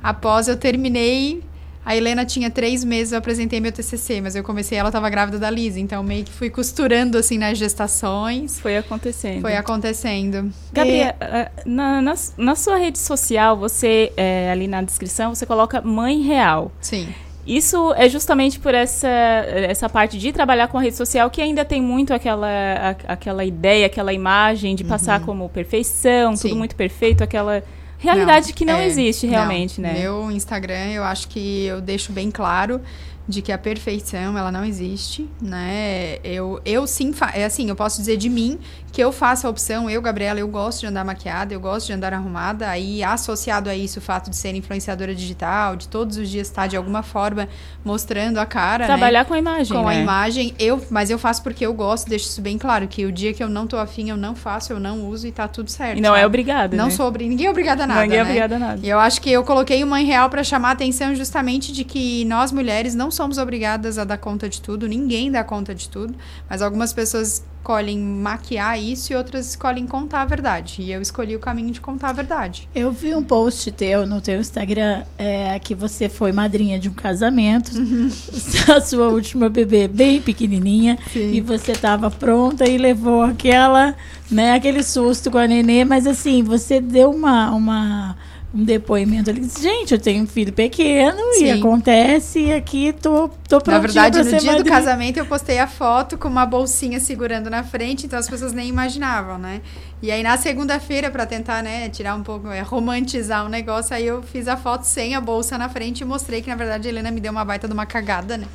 após 0.02 0.48
eu 0.48 0.56
terminei, 0.56 1.42
a 1.84 1.94
Helena 1.94 2.24
tinha 2.24 2.50
três 2.50 2.82
meses, 2.82 3.12
eu 3.12 3.18
apresentei 3.18 3.60
meu 3.60 3.70
TCC, 3.70 4.20
mas 4.20 4.34
eu 4.34 4.42
comecei, 4.42 4.78
ela 4.78 4.88
estava 4.88 5.10
grávida 5.10 5.38
da 5.38 5.50
Liz, 5.50 5.76
então 5.76 6.02
meio 6.02 6.24
que 6.24 6.32
fui 6.32 6.48
costurando, 6.48 7.18
assim, 7.18 7.36
nas 7.36 7.58
gestações. 7.58 8.58
Foi 8.58 8.78
acontecendo. 8.78 9.42
Foi 9.42 9.54
acontecendo. 9.54 10.50
Gabriela, 10.72 11.14
é... 11.20 11.50
na, 11.66 12.00
na, 12.00 12.14
na, 12.38 12.54
sua 12.54 12.78
rede 12.78 12.98
social, 12.98 13.56
você, 13.58 14.10
é, 14.16 14.50
ali 14.50 14.66
na 14.66 14.80
descrição, 14.80 15.34
você 15.34 15.44
coloca 15.44 15.82
mãe 15.82 16.22
real. 16.22 16.72
Sim. 16.80 17.06
Isso 17.46 17.92
é 17.94 18.08
justamente 18.08 18.58
por 18.58 18.74
essa, 18.74 19.08
essa 19.08 19.88
parte 19.88 20.18
de 20.18 20.32
trabalhar 20.32 20.68
com 20.68 20.78
a 20.78 20.80
rede 20.80 20.96
social 20.96 21.30
que 21.30 21.42
ainda 21.42 21.64
tem 21.64 21.80
muito 21.80 22.14
aquela, 22.14 22.48
a, 22.48 23.12
aquela 23.12 23.44
ideia, 23.44 23.86
aquela 23.86 24.12
imagem 24.12 24.74
de 24.74 24.82
passar 24.82 25.20
uhum. 25.20 25.26
como 25.26 25.48
perfeição, 25.48 26.34
Sim. 26.36 26.48
tudo 26.48 26.58
muito 26.58 26.74
perfeito, 26.74 27.22
aquela 27.22 27.62
realidade 27.98 28.48
não, 28.48 28.54
que 28.54 28.64
não 28.64 28.76
é, 28.76 28.86
existe 28.86 29.26
realmente, 29.26 29.80
não. 29.80 29.90
né? 29.90 30.00
Meu 30.00 30.30
Instagram, 30.30 30.92
eu 30.92 31.04
acho 31.04 31.28
que 31.28 31.64
eu 31.64 31.80
deixo 31.80 32.12
bem 32.12 32.30
claro 32.30 32.80
de 33.26 33.40
que 33.40 33.50
a 33.50 33.58
perfeição 33.58 34.36
ela 34.36 34.52
não 34.52 34.64
existe, 34.64 35.28
né? 35.40 36.18
Eu, 36.22 36.60
eu 36.64 36.86
sim, 36.86 37.14
é 37.32 37.44
assim, 37.44 37.68
eu 37.68 37.76
posso 37.76 37.98
dizer 37.98 38.18
de 38.18 38.28
mim 38.28 38.58
que 38.94 39.02
eu 39.02 39.10
faço 39.10 39.48
a 39.48 39.50
opção, 39.50 39.90
eu, 39.90 40.00
Gabriela, 40.00 40.38
eu 40.38 40.46
gosto 40.46 40.78
de 40.78 40.86
andar 40.86 41.04
maquiada, 41.04 41.52
eu 41.52 41.58
gosto 41.58 41.88
de 41.88 41.92
andar 41.92 42.14
arrumada, 42.14 42.68
aí 42.68 43.02
associado 43.02 43.68
a 43.68 43.74
isso 43.74 43.98
o 43.98 44.00
fato 44.00 44.30
de 44.30 44.36
ser 44.36 44.54
influenciadora 44.54 45.12
digital, 45.12 45.74
de 45.74 45.88
todos 45.88 46.16
os 46.16 46.28
dias 46.28 46.46
estar 46.46 46.68
de 46.68 46.76
alguma 46.76 47.02
forma 47.02 47.48
mostrando 47.84 48.38
a 48.38 48.46
cara, 48.46 48.86
Trabalhar 48.86 49.22
né? 49.22 49.24
com 49.24 49.34
a 49.34 49.38
imagem, 49.38 49.76
Com 49.76 49.88
né? 49.88 49.96
a 49.96 50.00
imagem, 50.00 50.54
eu, 50.60 50.80
mas 50.90 51.10
eu 51.10 51.18
faço 51.18 51.42
porque 51.42 51.66
eu 51.66 51.74
gosto, 51.74 52.08
deixo 52.08 52.26
isso 52.26 52.40
bem 52.40 52.56
claro, 52.56 52.86
que 52.86 53.04
o 53.04 53.10
dia 53.10 53.34
que 53.34 53.42
eu 53.42 53.48
não 53.48 53.66
tô 53.66 53.78
afim, 53.78 54.10
eu 54.10 54.16
não 54.16 54.36
faço, 54.36 54.72
eu 54.72 54.78
não 54.78 55.08
uso 55.08 55.26
e 55.26 55.32
tá 55.32 55.48
tudo 55.48 55.72
certo. 55.72 55.98
E 55.98 56.00
não 56.00 56.10
é 56.10 56.18
sabe? 56.18 56.22
é 56.22 56.26
obrigada, 56.26 56.76
Não 56.76 56.84
né? 56.84 56.90
sou 56.92 57.08
obrigada, 57.08 57.30
ninguém 57.30 57.46
é 57.48 57.50
obrigada 57.50 57.82
a 57.82 57.86
nada, 57.88 58.02
Ninguém 58.02 58.18
é 58.18 58.22
né? 58.22 58.28
obrigada 58.30 58.54
a 58.54 58.58
nada. 58.60 58.80
E 58.80 58.88
eu 58.88 59.00
acho 59.00 59.20
que 59.20 59.28
eu 59.28 59.42
coloquei 59.42 59.82
o 59.82 59.88
Mãe 59.88 60.04
Real 60.04 60.30
para 60.30 60.44
chamar 60.44 60.68
a 60.68 60.72
atenção 60.72 61.16
justamente 61.16 61.72
de 61.72 61.82
que 61.82 62.24
nós 62.26 62.52
mulheres 62.52 62.94
não 62.94 63.10
somos 63.10 63.38
obrigadas 63.38 63.98
a 63.98 64.04
dar 64.04 64.18
conta 64.18 64.48
de 64.48 64.60
tudo, 64.60 64.86
ninguém 64.86 65.32
dá 65.32 65.42
conta 65.42 65.74
de 65.74 65.88
tudo, 65.88 66.14
mas 66.48 66.62
algumas 66.62 66.92
pessoas 66.92 67.42
escolhem 67.64 67.98
maquiar 67.98 68.78
isso 68.78 69.10
e 69.10 69.16
outras 69.16 69.48
escolhem 69.48 69.86
contar 69.86 70.20
a 70.20 70.24
verdade. 70.26 70.82
E 70.82 70.92
eu 70.92 71.00
escolhi 71.00 71.34
o 71.34 71.38
caminho 71.38 71.70
de 71.70 71.80
contar 71.80 72.10
a 72.10 72.12
verdade. 72.12 72.68
Eu 72.74 72.92
vi 72.92 73.14
um 73.14 73.22
post 73.22 73.72
teu 73.72 74.06
no 74.06 74.20
teu 74.20 74.38
Instagram 74.38 75.02
é, 75.16 75.58
que 75.58 75.74
você 75.74 76.10
foi 76.10 76.30
madrinha 76.30 76.78
de 76.78 76.90
um 76.90 76.92
casamento, 76.92 77.74
uhum. 77.74 78.10
a 78.70 78.80
sua 78.82 79.08
última 79.08 79.48
bebê 79.48 79.88
bem 79.88 80.20
pequenininha, 80.20 80.98
Sim. 81.10 81.32
e 81.32 81.40
você 81.40 81.72
estava 81.72 82.10
pronta 82.10 82.68
e 82.68 82.76
levou 82.76 83.22
aquela, 83.22 83.96
né, 84.30 84.52
aquele 84.52 84.82
susto 84.82 85.30
com 85.30 85.38
a 85.38 85.46
nenê, 85.46 85.86
mas 85.86 86.06
assim, 86.06 86.42
você 86.42 86.82
deu 86.82 87.10
uma, 87.10 87.50
uma 87.50 88.14
um 88.54 88.62
depoimento 88.64 89.30
ali. 89.30 89.42
Gente, 89.60 89.92
eu 89.92 90.00
tenho 90.00 90.22
um 90.22 90.26
filho 90.26 90.52
pequeno 90.52 91.18
Sim. 91.32 91.46
e 91.46 91.50
acontece 91.50 92.38
e 92.38 92.52
aqui 92.52 92.92
tô, 92.92 93.28
tô 93.48 93.60
prontinha 93.60 93.72
Na 93.74 93.78
verdade, 93.80 94.18
no 94.18 94.24
dia 94.24 94.34
madrinha. 94.34 94.62
do 94.62 94.64
casamento 94.64 95.16
eu 95.18 95.26
postei 95.26 95.58
a 95.58 95.66
foto 95.66 96.16
com 96.16 96.28
uma 96.28 96.46
bolsinha 96.46 97.00
segurando 97.00 97.50
na 97.50 97.64
frente, 97.64 98.06
então 98.06 98.18
as 98.18 98.28
pessoas 98.28 98.52
nem 98.52 98.68
imaginavam, 98.68 99.38
né? 99.38 99.60
E 100.04 100.10
aí 100.10 100.22
na 100.22 100.36
segunda-feira, 100.36 101.10
para 101.10 101.24
tentar, 101.24 101.62
né, 101.62 101.88
tirar 101.88 102.14
um 102.14 102.22
pouco, 102.22 102.48
é, 102.48 102.60
romantizar 102.60 103.46
o 103.46 103.48
negócio, 103.48 103.96
aí 103.96 104.06
eu 104.06 104.22
fiz 104.22 104.46
a 104.46 104.54
foto 104.54 104.82
sem 104.82 105.14
a 105.14 105.20
bolsa 105.20 105.56
na 105.56 105.66
frente 105.66 106.02
e 106.02 106.04
mostrei 106.04 106.42
que, 106.42 106.50
na 106.50 106.56
verdade, 106.56 106.86
a 106.86 106.90
Helena 106.90 107.10
me 107.10 107.22
deu 107.22 107.32
uma 107.32 107.42
baita 107.42 107.66
de 107.66 107.72
uma 107.72 107.86
cagada, 107.86 108.36
né? 108.36 108.46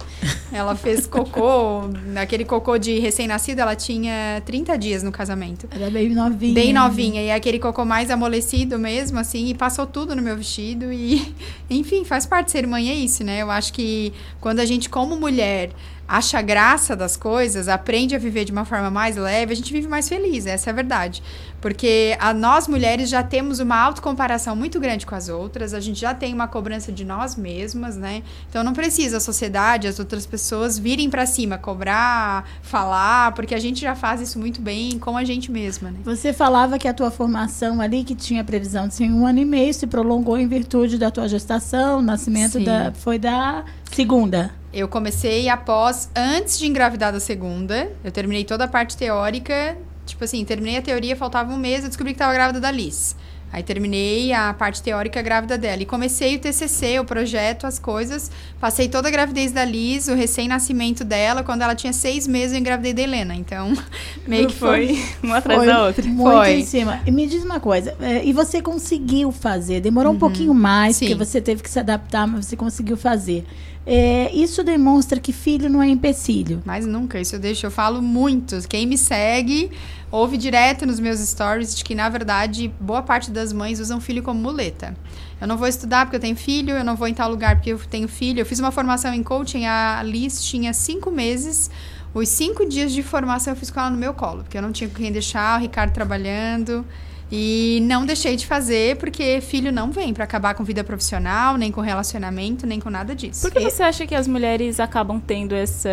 Ela 0.51 0.75
fez 0.75 1.07
cocô, 1.07 1.89
aquele 2.21 2.45
cocô 2.45 2.77
de 2.77 2.99
recém-nascido, 2.99 3.61
ela 3.61 3.75
tinha 3.75 4.43
30 4.45 4.77
dias 4.77 5.01
no 5.01 5.11
casamento. 5.11 5.67
Era 5.71 5.89
bem 5.89 6.09
novinha. 6.09 6.53
Bem 6.53 6.71
novinha. 6.71 7.23
E 7.23 7.31
aquele 7.31 7.57
cocô 7.57 7.83
mais 7.83 8.11
amolecido 8.11 8.77
mesmo, 8.77 9.17
assim, 9.17 9.47
e 9.47 9.55
passou 9.55 9.87
tudo 9.87 10.15
no 10.15 10.21
meu 10.21 10.37
vestido. 10.37 10.93
E, 10.93 11.33
enfim, 11.67 12.05
faz 12.05 12.27
parte 12.27 12.45
de 12.45 12.51
ser 12.51 12.67
mãe, 12.67 12.91
é 12.91 12.93
isso, 12.93 13.23
né? 13.23 13.41
Eu 13.41 13.49
acho 13.49 13.73
que 13.73 14.13
quando 14.39 14.59
a 14.59 14.65
gente, 14.67 14.87
como 14.87 15.15
mulher, 15.15 15.71
acha 16.09 16.41
graça 16.41 16.95
das 16.95 17.15
coisas, 17.15 17.67
aprende 17.67 18.15
a 18.15 18.17
viver 18.17 18.43
de 18.43 18.51
uma 18.51 18.65
forma 18.65 18.89
mais 18.89 19.15
leve, 19.15 19.53
a 19.53 19.55
gente 19.55 19.71
vive 19.71 19.87
mais 19.87 20.09
feliz, 20.09 20.47
essa 20.47 20.69
é 20.69 20.71
a 20.71 20.75
verdade. 20.75 21.21
Porque 21.61 22.15
a 22.19 22.33
nós 22.33 22.67
mulheres 22.67 23.09
já 23.09 23.23
temos 23.23 23.59
uma 23.59 23.77
autocomparação 23.77 24.55
muito 24.55 24.79
grande 24.79 25.05
com 25.05 25.15
as 25.15 25.29
outras, 25.29 25.73
a 25.73 25.79
gente 25.79 25.99
já 25.99 26.13
tem 26.13 26.33
uma 26.33 26.47
cobrança 26.47 26.91
de 26.91 27.03
nós 27.03 27.35
mesmas, 27.35 27.95
né? 27.97 28.23
Então 28.49 28.63
não 28.63 28.73
precisa 28.73 29.17
a 29.17 29.19
sociedade, 29.19 29.87
as 29.87 29.99
outras 29.99 30.25
pessoas 30.25 30.77
virem 30.77 31.09
para 31.09 31.25
cima, 31.25 31.57
cobrar, 31.57 32.47
falar, 32.61 33.33
porque 33.33 33.53
a 33.53 33.59
gente 33.59 33.81
já 33.81 33.95
faz 33.95 34.21
isso 34.21 34.39
muito 34.39 34.61
bem 34.61 34.97
com 34.99 35.17
a 35.17 35.23
gente 35.23 35.51
mesma, 35.51 35.91
né? 35.91 35.99
Você 36.03 36.33
falava 36.33 36.79
que 36.79 36.87
a 36.87 36.93
tua 36.93 37.11
formação 37.11 37.81
ali, 37.81 38.03
que 38.03 38.15
tinha 38.15 38.43
previsão 38.43 38.87
de 38.87 38.95
ser 38.95 39.09
um 39.11 39.25
ano 39.25 39.39
e 39.39 39.45
meio, 39.45 39.73
se 39.73 39.87
prolongou 39.87 40.37
em 40.37 40.47
virtude 40.47 40.97
da 40.97 41.11
tua 41.11 41.27
gestação, 41.27 41.99
o 41.99 42.01
nascimento 42.01 42.59
da, 42.59 42.91
foi 42.93 43.19
da 43.19 43.63
segunda. 43.91 44.51
Eu 44.71 44.87
comecei 44.87 45.49
após, 45.49 46.09
antes 46.15 46.59
de 46.59 46.67
engravidar 46.67 47.11
da 47.11 47.19
segunda. 47.19 47.91
Eu 48.03 48.11
terminei 48.11 48.45
toda 48.45 48.65
a 48.65 48.67
parte 48.67 48.95
teórica. 48.95 49.75
Tipo 50.09 50.23
assim, 50.23 50.43
terminei 50.45 50.77
a 50.77 50.81
teoria, 50.81 51.15
faltava 51.15 51.53
um 51.53 51.57
mês, 51.57 51.83
eu 51.83 51.89
descobri 51.89 52.13
que 52.13 52.15
estava 52.15 52.33
grávida 52.33 52.59
da 52.59 52.71
Liz. 52.71 53.15
Aí 53.51 53.63
terminei 53.63 54.31
a 54.31 54.53
parte 54.53 54.81
teórica 54.81 55.21
grávida 55.23 55.57
dela. 55.57 55.81
E 55.81 55.85
comecei 55.85 56.35
o 56.35 56.39
TCC, 56.39 56.99
o 56.99 57.05
projeto, 57.05 57.65
as 57.65 57.79
coisas. 57.79 58.29
Passei 58.59 58.87
toda 58.87 59.07
a 59.07 59.11
gravidez 59.11 59.51
da 59.51 59.65
Liz, 59.65 60.07
o 60.07 60.13
recém-nascimento 60.13 61.03
dela. 61.03 61.43
Quando 61.43 61.63
ela 61.63 61.73
tinha 61.73 61.91
seis 61.91 62.27
meses, 62.27 62.53
eu 62.53 62.59
engravidei 62.59 62.93
da 62.93 63.01
Helena. 63.01 63.35
Então, 63.35 63.73
meio 64.27 64.47
que 64.47 64.53
foi, 64.53 64.95
foi 64.95 65.05
uma 65.23 65.37
atrás 65.37 65.65
da 65.65 65.83
outra. 65.83 66.05
Muito 66.05 66.31
foi. 66.31 66.59
em 66.59 66.65
cima. 66.65 67.01
E 67.07 67.11
me 67.11 67.25
diz 67.25 67.43
uma 67.43 67.59
coisa, 67.59 67.95
é, 67.99 68.23
e 68.23 68.31
você 68.31 68.61
conseguiu 68.61 69.31
fazer? 69.31 69.81
Demorou 69.81 70.11
uhum. 70.11 70.17
um 70.17 70.19
pouquinho 70.19 70.53
mais, 70.53 70.97
Sim. 70.97 71.07
porque 71.07 71.25
você 71.25 71.41
teve 71.41 71.63
que 71.63 71.69
se 71.69 71.79
adaptar, 71.79 72.27
mas 72.27 72.45
você 72.45 72.55
conseguiu 72.55 72.97
fazer. 72.97 73.45
É, 73.91 74.31
isso 74.35 74.63
demonstra 74.63 75.19
que 75.19 75.33
filho 75.33 75.67
não 75.67 75.81
é 75.81 75.89
empecilho. 75.89 76.61
Mas 76.63 76.85
nunca, 76.85 77.19
isso 77.19 77.35
eu 77.35 77.39
deixo, 77.39 77.65
eu 77.65 77.71
falo 77.71 78.03
muito. 78.03 78.55
Quem 78.67 78.85
me 78.85 78.99
segue 78.99 79.71
ouve 80.11 80.37
direto 80.37 80.85
nos 80.85 80.99
meus 80.99 81.19
stories 81.19 81.75
de 81.75 81.83
que, 81.83 81.93
na 81.93 82.09
verdade, 82.09 82.73
boa 82.79 83.01
parte 83.01 83.31
das 83.31 83.53
mães 83.53 83.79
usam 83.79 84.01
filho 84.01 84.23
como 84.23 84.39
muleta. 84.39 84.95
Eu 85.39 85.47
não 85.47 85.57
vou 85.57 85.67
estudar 85.67 86.05
porque 86.05 86.17
eu 86.17 86.19
tenho 86.19 86.35
filho, 86.35 86.71
eu 86.71 86.83
não 86.83 86.95
vou 86.95 87.07
em 87.07 87.13
tal 87.13 87.29
lugar 87.29 87.55
porque 87.55 87.71
eu 87.71 87.79
tenho 87.79 88.07
filho. 88.07 88.41
Eu 88.41 88.45
fiz 88.45 88.59
uma 88.59 88.71
formação 88.71 89.13
em 89.13 89.23
coaching, 89.23 89.65
a 89.65 90.01
Liz 90.03 90.43
tinha 90.43 90.73
cinco 90.73 91.09
meses. 91.09 91.69
Os 92.13 92.27
cinco 92.27 92.67
dias 92.67 92.91
de 92.91 93.03
formação 93.03 93.53
eu 93.53 93.57
fiz 93.57 93.69
com 93.69 93.79
ela 93.79 93.89
no 93.89 93.97
meu 93.97 94.13
colo, 94.13 94.43
porque 94.43 94.57
eu 94.57 94.61
não 94.61 94.71
tinha 94.71 94.89
com 94.89 94.95
quem 94.95 95.11
deixar, 95.11 95.59
o 95.59 95.61
Ricardo 95.61 95.93
trabalhando. 95.93 96.85
E 97.31 97.79
não 97.83 98.05
deixei 98.05 98.35
de 98.35 98.47
fazer 98.47 98.97
porque 98.97 99.39
filho 99.41 99.71
não 99.71 99.91
vem 99.91 100.13
para 100.13 100.23
acabar 100.23 100.55
com 100.55 100.63
vida 100.63 100.83
profissional, 100.83 101.57
nem 101.57 101.71
com 101.71 101.79
relacionamento, 101.79 102.65
nem 102.65 102.79
com 102.79 102.89
nada 102.89 103.15
disso. 103.15 103.41
Por 103.41 103.51
que 103.51 103.59
você 103.59 103.83
acha 103.83 104.07
que 104.07 104.15
as 104.15 104.27
mulheres 104.27 104.79
acabam 104.79 105.19
tendo 105.19 105.53
essa, 105.53 105.89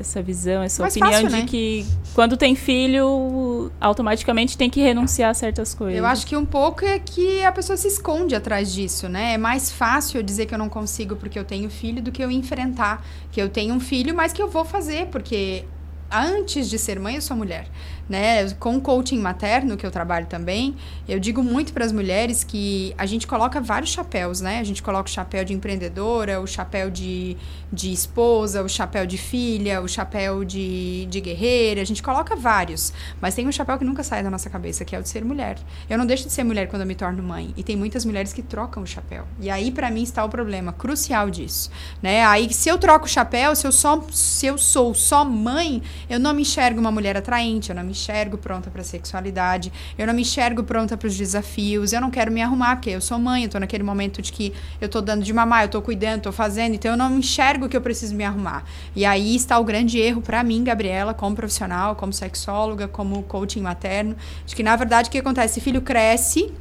essa 0.00 0.22
visão, 0.22 0.62
essa 0.62 0.82
Mais 0.82 0.96
opinião 0.96 1.12
fácil, 1.12 1.28
de 1.28 1.42
né? 1.42 1.46
que 1.46 1.86
quando 2.14 2.36
tem 2.36 2.54
filho, 2.54 3.70
automaticamente 3.78 4.56
tem 4.56 4.70
que 4.70 4.80
renunciar 4.80 5.30
a 5.30 5.34
certas 5.34 5.74
coisas? 5.74 5.98
Eu 5.98 6.06
acho 6.06 6.26
que 6.26 6.36
um 6.36 6.46
pouco 6.46 6.84
é 6.86 6.98
que 6.98 7.44
a 7.44 7.52
pessoa 7.52 7.76
se 7.76 7.88
esconde 7.88 8.34
atrás 8.34 8.72
disso, 8.72 9.08
né? 9.08 9.34
É 9.34 9.38
mais 9.38 9.70
fácil 9.70 10.20
eu 10.20 10.22
dizer 10.22 10.46
que 10.46 10.54
eu 10.54 10.58
não 10.58 10.70
consigo 10.70 11.16
porque 11.16 11.38
eu 11.38 11.44
tenho 11.44 11.68
filho 11.68 12.02
do 12.02 12.10
que 12.10 12.22
eu 12.22 12.30
enfrentar 12.30 13.04
que 13.30 13.40
eu 13.40 13.48
tenho 13.48 13.74
um 13.74 13.80
filho, 13.80 14.14
mas 14.14 14.32
que 14.32 14.42
eu 14.42 14.48
vou 14.48 14.64
fazer, 14.64 15.06
porque 15.06 15.64
antes 16.10 16.68
de 16.68 16.78
ser 16.78 17.00
mãe 17.00 17.14
eu 17.14 17.22
sou 17.22 17.36
mulher, 17.36 17.66
né? 18.08 18.50
Com 18.54 18.80
coaching 18.80 19.18
materno 19.18 19.76
que 19.76 19.86
eu 19.86 19.90
trabalho 19.90 20.26
também, 20.26 20.74
eu 21.08 21.18
digo 21.18 21.42
muito 21.42 21.72
para 21.72 21.84
as 21.84 21.92
mulheres 21.92 22.44
que 22.44 22.94
a 22.98 23.06
gente 23.06 23.26
coloca 23.26 23.60
vários 23.60 23.90
chapéus, 23.90 24.40
né? 24.40 24.58
A 24.58 24.64
gente 24.64 24.82
coloca 24.82 25.08
o 25.08 25.12
chapéu 25.12 25.44
de 25.44 25.52
empreendedora, 25.52 26.40
o 26.40 26.46
chapéu 26.46 26.90
de, 26.90 27.36
de 27.72 27.92
esposa, 27.92 28.62
o 28.62 28.68
chapéu 28.68 29.06
de 29.06 29.16
filha, 29.16 29.80
o 29.80 29.88
chapéu 29.88 30.44
de, 30.44 31.06
de 31.06 31.20
guerreira, 31.20 31.80
a 31.80 31.84
gente 31.84 32.02
coloca 32.02 32.36
vários, 32.36 32.92
mas 33.20 33.34
tem 33.34 33.46
um 33.46 33.52
chapéu 33.52 33.78
que 33.78 33.84
nunca 33.84 34.02
sai 34.02 34.22
da 34.22 34.30
nossa 34.30 34.50
cabeça, 34.50 34.84
que 34.84 34.94
é 34.94 34.98
o 34.98 35.02
de 35.02 35.08
ser 35.08 35.24
mulher. 35.24 35.58
Eu 35.88 35.96
não 35.96 36.06
deixo 36.06 36.26
de 36.26 36.32
ser 36.32 36.44
mulher 36.44 36.68
quando 36.68 36.82
eu 36.82 36.88
me 36.88 36.94
torno 36.94 37.22
mãe, 37.22 37.52
e 37.56 37.62
tem 37.62 37.76
muitas 37.76 38.04
mulheres 38.04 38.32
que 38.32 38.42
trocam 38.42 38.82
o 38.82 38.86
chapéu. 38.86 39.26
E 39.40 39.50
aí 39.50 39.70
para 39.70 39.90
mim 39.90 40.02
está 40.02 40.24
o 40.24 40.28
problema 40.28 40.72
crucial 40.72 41.30
disso, 41.30 41.70
né? 42.02 42.24
Aí 42.24 42.52
se 42.52 42.68
eu 42.68 42.78
troco 42.78 43.06
o 43.06 43.08
chapéu, 43.08 43.54
se 43.56 43.66
eu 43.66 43.72
só 43.72 44.02
se 44.10 44.46
eu 44.46 44.58
sou 44.58 44.94
só 44.94 45.24
mãe, 45.24 45.82
eu 46.08 46.18
não 46.18 46.34
me 46.34 46.42
enxergo 46.42 46.80
uma 46.80 46.90
mulher 46.90 47.16
atraente, 47.16 47.70
eu 47.70 47.76
não 47.76 47.84
me 47.84 47.92
enxergo 48.02 48.36
pronta 48.36 48.70
para 48.70 48.82
sexualidade, 48.82 49.72
eu 49.96 50.06
não 50.06 50.14
me 50.14 50.22
enxergo 50.22 50.64
pronta 50.64 50.96
para 50.96 51.06
os 51.06 51.16
desafios, 51.16 51.92
eu 51.92 52.00
não 52.00 52.10
quero 52.10 52.32
me 52.32 52.42
arrumar 52.42 52.76
porque 52.76 52.90
eu 52.90 53.00
sou 53.00 53.18
mãe, 53.18 53.44
eu 53.44 53.48
tô 53.48 53.58
naquele 53.58 53.84
momento 53.84 54.20
de 54.20 54.32
que 54.32 54.52
eu 54.80 54.88
tô 54.88 55.00
dando 55.00 55.22
de 55.22 55.32
mamar, 55.32 55.64
eu 55.64 55.68
tô 55.68 55.80
cuidando, 55.80 56.22
tô 56.22 56.32
fazendo, 56.32 56.74
então 56.74 56.90
eu 56.90 56.96
não 56.96 57.08
me 57.10 57.18
enxergo 57.18 57.68
que 57.68 57.76
eu 57.76 57.80
preciso 57.80 58.14
me 58.14 58.24
arrumar. 58.24 58.64
E 58.96 59.04
aí 59.04 59.36
está 59.36 59.58
o 59.58 59.64
grande 59.64 59.98
erro 59.98 60.20
para 60.20 60.42
mim, 60.42 60.64
Gabriela, 60.64 61.14
como 61.14 61.36
profissional, 61.36 61.94
como 61.94 62.12
sexóloga, 62.12 62.88
como 62.88 63.22
coaching 63.22 63.60
materno, 63.60 64.16
de 64.44 64.56
que 64.56 64.62
na 64.62 64.74
verdade 64.74 65.08
o 65.08 65.12
que 65.12 65.18
acontece? 65.18 65.52
Esse 65.52 65.60
filho 65.60 65.82
cresce 65.82 66.52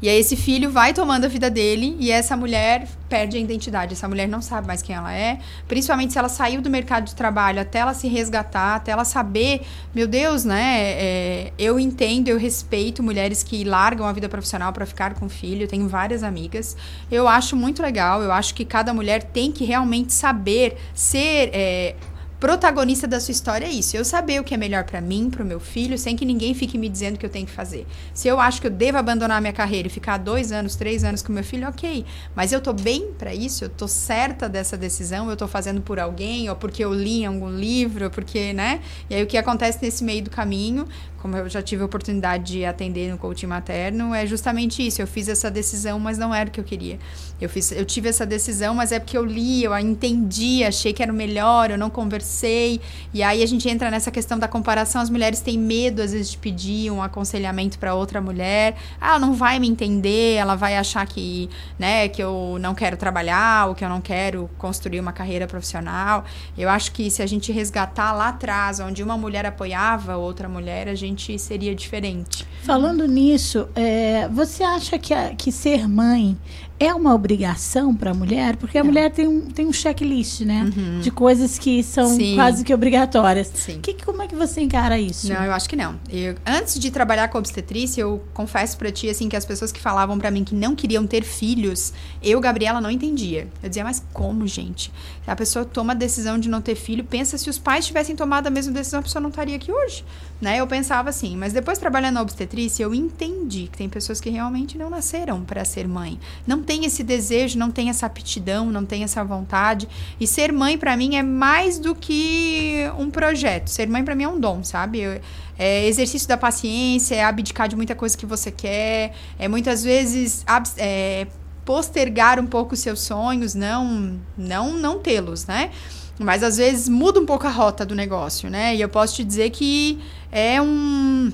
e 0.00 0.08
aí 0.08 0.18
esse 0.18 0.36
filho 0.36 0.70
vai 0.70 0.92
tomando 0.92 1.24
a 1.24 1.28
vida 1.28 1.50
dele 1.50 1.96
e 1.98 2.10
essa 2.10 2.36
mulher 2.36 2.88
perde 3.08 3.36
a 3.36 3.40
identidade. 3.40 3.94
Essa 3.94 4.08
mulher 4.08 4.28
não 4.28 4.42
sabe 4.42 4.66
mais 4.66 4.82
quem 4.82 4.94
ela 4.94 5.12
é, 5.12 5.38
principalmente 5.66 6.12
se 6.12 6.18
ela 6.18 6.28
saiu 6.28 6.60
do 6.60 6.68
mercado 6.68 7.04
de 7.04 7.14
trabalho 7.14 7.60
até 7.60 7.78
ela 7.78 7.94
se 7.94 8.06
resgatar, 8.08 8.76
até 8.76 8.92
ela 8.92 9.04
saber, 9.04 9.62
meu 9.94 10.06
Deus, 10.06 10.44
né? 10.44 10.98
é, 10.98 11.52
eu 11.58 11.78
entendo, 11.78 12.28
eu 12.28 12.38
respeito 12.38 13.02
mulheres 13.02 13.42
que 13.42 13.64
largam 13.64 14.06
a 14.06 14.12
vida 14.12 14.28
profissional 14.28 14.72
para 14.72 14.84
ficar 14.84 15.14
com 15.14 15.28
filho. 15.28 15.62
Eu 15.62 15.68
tenho 15.68 15.88
várias 15.88 16.22
amigas. 16.22 16.76
Eu 17.10 17.28
acho 17.28 17.56
muito 17.56 17.82
legal. 17.82 18.22
Eu 18.22 18.32
acho 18.32 18.54
que 18.54 18.64
cada 18.64 18.92
mulher 18.92 19.22
tem 19.22 19.52
que 19.52 19.64
realmente 19.64 20.12
saber 20.12 20.76
ser 20.94 21.50
é, 21.52 21.94
protagonista 22.40 23.06
da 23.06 23.20
sua 23.20 23.32
história 23.32 23.66
é 23.66 23.70
isso. 23.70 23.96
Eu 23.96 24.04
saber 24.04 24.40
o 24.40 24.44
que 24.44 24.54
é 24.54 24.56
melhor 24.56 24.84
para 24.84 25.00
mim, 25.00 25.28
para 25.30 25.42
o 25.42 25.46
meu 25.46 25.58
filho, 25.58 25.98
sem 25.98 26.16
que 26.16 26.24
ninguém 26.24 26.54
fique 26.54 26.78
me 26.78 26.88
dizendo 26.88 27.16
o 27.16 27.18
que 27.18 27.26
eu 27.26 27.30
tenho 27.30 27.46
que 27.46 27.52
fazer. 27.52 27.86
Se 28.14 28.28
eu 28.28 28.38
acho 28.38 28.60
que 28.60 28.66
eu 28.66 28.70
devo 28.70 28.98
abandonar 28.98 29.40
minha 29.40 29.52
carreira 29.52 29.88
e 29.88 29.90
ficar 29.90 30.18
dois 30.18 30.52
anos, 30.52 30.76
três 30.76 31.04
anos 31.04 31.22
com 31.22 31.32
meu 31.32 31.44
filho, 31.44 31.68
ok. 31.68 32.04
Mas 32.34 32.52
eu 32.52 32.60
tô 32.60 32.72
bem 32.72 33.12
para 33.18 33.34
isso, 33.34 33.64
eu 33.64 33.68
tô 33.68 33.88
certa 33.88 34.48
dessa 34.48 34.76
decisão, 34.76 35.28
eu 35.28 35.36
tô 35.36 35.48
fazendo 35.48 35.80
por 35.80 35.98
alguém, 35.98 36.48
ou 36.48 36.56
porque 36.56 36.84
eu 36.84 36.94
li 36.94 37.22
em 37.22 37.26
algum 37.26 37.50
livro, 37.50 38.10
porque, 38.10 38.52
né? 38.52 38.80
E 39.10 39.14
aí 39.14 39.22
o 39.22 39.26
que 39.26 39.36
acontece 39.36 39.78
nesse 39.82 40.04
meio 40.04 40.22
do 40.22 40.30
caminho, 40.30 40.86
como 41.20 41.36
eu 41.36 41.48
já 41.48 41.60
tive 41.60 41.82
a 41.82 41.86
oportunidade 41.86 42.52
de 42.52 42.64
atender 42.64 43.10
no 43.10 43.18
coaching 43.18 43.46
materno, 43.46 44.14
é 44.14 44.24
justamente 44.24 44.86
isso. 44.86 45.02
Eu 45.02 45.06
fiz 45.06 45.28
essa 45.28 45.50
decisão, 45.50 45.98
mas 45.98 46.16
não 46.16 46.34
era 46.34 46.48
o 46.48 46.52
que 46.52 46.60
eu 46.60 46.64
queria. 46.64 46.98
Eu, 47.40 47.48
fiz, 47.48 47.72
eu 47.72 47.84
tive 47.84 48.08
essa 48.08 48.24
decisão, 48.24 48.74
mas 48.74 48.92
é 48.92 48.98
porque 48.98 49.16
eu 49.18 49.24
li, 49.24 49.64
eu 49.64 49.76
entendi, 49.78 50.64
achei 50.64 50.92
que 50.92 51.02
era 51.02 51.12
o 51.12 51.14
melhor, 51.14 51.70
eu 51.70 51.78
não 51.78 51.90
conversei. 51.90 52.80
E 53.12 53.22
aí 53.22 53.42
a 53.42 53.46
gente 53.46 53.68
entra 53.68 53.90
nessa 53.90 54.10
questão 54.10 54.38
da 54.38 54.46
comparação. 54.46 55.00
As 55.00 55.10
mulheres 55.10 55.40
têm 55.40 55.58
medo, 55.58 56.02
às 56.02 56.12
vezes, 56.12 56.30
de 56.30 56.38
pedir 56.38 56.90
um 56.90 57.02
aconselhamento 57.02 57.78
para 57.78 57.94
outra 57.94 58.20
mulher. 58.20 58.76
Ah, 59.00 59.10
ela 59.10 59.18
não 59.18 59.34
vai 59.34 59.58
me 59.58 59.68
entender, 59.68 60.34
ela 60.34 60.54
vai 60.54 60.76
achar 60.76 61.06
que, 61.06 61.50
né, 61.78 62.08
que 62.08 62.22
eu 62.22 62.58
não 62.60 62.74
quero 62.74 62.96
trabalhar, 62.96 63.68
ou 63.68 63.74
que 63.74 63.84
eu 63.84 63.88
não 63.88 64.00
quero 64.00 64.48
construir 64.56 65.00
uma 65.00 65.12
carreira 65.12 65.46
profissional. 65.46 66.24
Eu 66.56 66.68
acho 66.68 66.92
que 66.92 67.10
se 67.10 67.22
a 67.22 67.26
gente 67.26 67.50
resgatar 67.50 68.12
lá 68.12 68.28
atrás, 68.28 68.78
onde 68.78 69.02
uma 69.02 69.16
mulher 69.16 69.46
apoiava 69.46 70.16
outra 70.16 70.48
mulher, 70.48 70.88
a 70.88 70.94
gente 70.94 71.07
seria 71.38 71.74
diferente. 71.74 72.44
Falando 72.68 73.06
nisso, 73.06 73.66
é, 73.74 74.28
você 74.28 74.62
acha 74.62 74.98
que, 74.98 75.14
a- 75.14 75.30
que 75.34 75.50
ser 75.50 75.88
mãe 75.88 76.36
é 76.78 76.92
uma 76.94 77.14
obrigação 77.14 77.94
para 77.94 78.10
a 78.10 78.14
mulher? 78.14 78.56
Porque 78.56 78.76
a 78.76 78.84
mulher 78.84 79.10
tem 79.10 79.26
um, 79.26 79.40
tem 79.40 79.66
um 79.66 79.72
checklist, 79.72 80.42
né? 80.42 80.70
De 81.02 81.10
coisas 81.10 81.58
que 81.58 81.82
são 81.82 82.14
Sim. 82.14 82.34
quase 82.34 82.62
que 82.62 82.72
obrigatórias. 82.74 83.50
Sim. 83.54 83.80
Que, 83.80 83.94
como 83.94 84.20
é 84.20 84.28
que 84.28 84.36
você 84.36 84.60
encara 84.60 85.00
isso? 85.00 85.32
Não, 85.32 85.42
eu 85.44 85.52
acho 85.54 85.66
que 85.66 85.74
não. 85.74 85.98
Eu- 86.10 86.36
antes 86.46 86.78
de 86.78 86.90
trabalhar 86.90 87.28
com 87.28 87.38
obstetrícia, 87.38 88.02
eu 88.02 88.22
confesso 88.34 88.76
pra 88.76 88.92
ti, 88.92 89.08
assim, 89.08 89.30
que 89.30 89.34
as 89.34 89.46
pessoas 89.46 89.72
que 89.72 89.80
falavam 89.80 90.18
pra 90.18 90.30
mim 90.30 90.44
que 90.44 90.54
não 90.54 90.76
queriam 90.76 91.06
ter 91.06 91.24
filhos, 91.24 91.94
eu, 92.22 92.38
Gabriela, 92.38 92.82
não 92.82 92.90
entendia. 92.90 93.48
Eu 93.62 93.68
dizia, 93.70 93.82
mas 93.82 94.04
como, 94.12 94.46
gente? 94.46 94.92
A 95.26 95.34
pessoa 95.34 95.64
toma 95.64 95.94
a 95.94 95.96
decisão 95.96 96.38
de 96.38 96.50
não 96.50 96.60
ter 96.60 96.74
filho, 96.74 97.02
pensa 97.02 97.38
se 97.38 97.48
os 97.48 97.58
pais 97.58 97.86
tivessem 97.86 98.14
tomado 98.14 98.46
a 98.46 98.50
mesma 98.50 98.72
decisão, 98.74 99.00
a 99.00 99.02
pessoa 99.02 99.22
não 99.22 99.30
estaria 99.30 99.56
aqui 99.56 99.72
hoje. 99.72 100.04
Né? 100.40 100.58
Eu 100.60 100.66
pensava 100.68 101.08
assim, 101.10 101.34
mas 101.36 101.52
depois 101.52 101.78
trabalhando 101.78 102.14
na 102.14 102.22
obstetrícia, 102.22 102.57
eu 102.78 102.94
entendi 102.94 103.68
que 103.70 103.78
tem 103.78 103.88
pessoas 103.88 104.20
que 104.20 104.30
realmente 104.30 104.76
não 104.76 104.90
nasceram 104.90 105.44
pra 105.44 105.64
ser 105.64 105.86
mãe. 105.86 106.18
Não 106.46 106.62
tem 106.62 106.84
esse 106.84 107.02
desejo, 107.02 107.58
não 107.58 107.70
tem 107.70 107.88
essa 107.90 108.06
aptidão, 108.06 108.70
não 108.70 108.84
tem 108.84 109.04
essa 109.04 109.22
vontade. 109.24 109.88
E 110.18 110.26
ser 110.26 110.52
mãe, 110.52 110.76
pra 110.76 110.96
mim, 110.96 111.16
é 111.16 111.22
mais 111.22 111.78
do 111.78 111.94
que 111.94 112.84
um 112.98 113.10
projeto. 113.10 113.68
Ser 113.68 113.88
mãe, 113.88 114.02
pra 114.04 114.14
mim, 114.14 114.24
é 114.24 114.28
um 114.28 114.40
dom, 114.40 114.64
sabe? 114.64 115.00
Eu- 115.00 115.20
é 115.58 115.86
exercício 115.86 116.28
da 116.28 116.36
paciência, 116.36 117.14
é 117.16 117.24
abdicar 117.24 117.68
de 117.68 117.74
muita 117.74 117.94
coisa 117.94 118.16
que 118.16 118.24
você 118.24 118.50
quer, 118.50 119.12
é 119.38 119.48
muitas 119.48 119.82
vezes 119.82 120.44
é, 120.76 121.26
postergar 121.64 122.38
um 122.38 122.46
pouco 122.46 122.74
os 122.74 122.80
seus 122.80 123.00
sonhos, 123.00 123.54
não, 123.54 124.18
não, 124.36 124.72
não 124.78 125.00
tê-los, 125.00 125.46
né? 125.46 125.70
Mas 126.18 126.42
às 126.42 126.56
vezes 126.56 126.88
muda 126.88 127.20
um 127.20 127.26
pouco 127.26 127.46
a 127.46 127.50
rota 127.50 127.84
do 127.84 127.94
negócio, 127.94 128.48
né? 128.48 128.74
E 128.74 128.80
eu 128.80 128.88
posso 128.88 129.16
te 129.16 129.24
dizer 129.24 129.50
que 129.50 129.98
é 130.32 130.60
um 130.62 131.30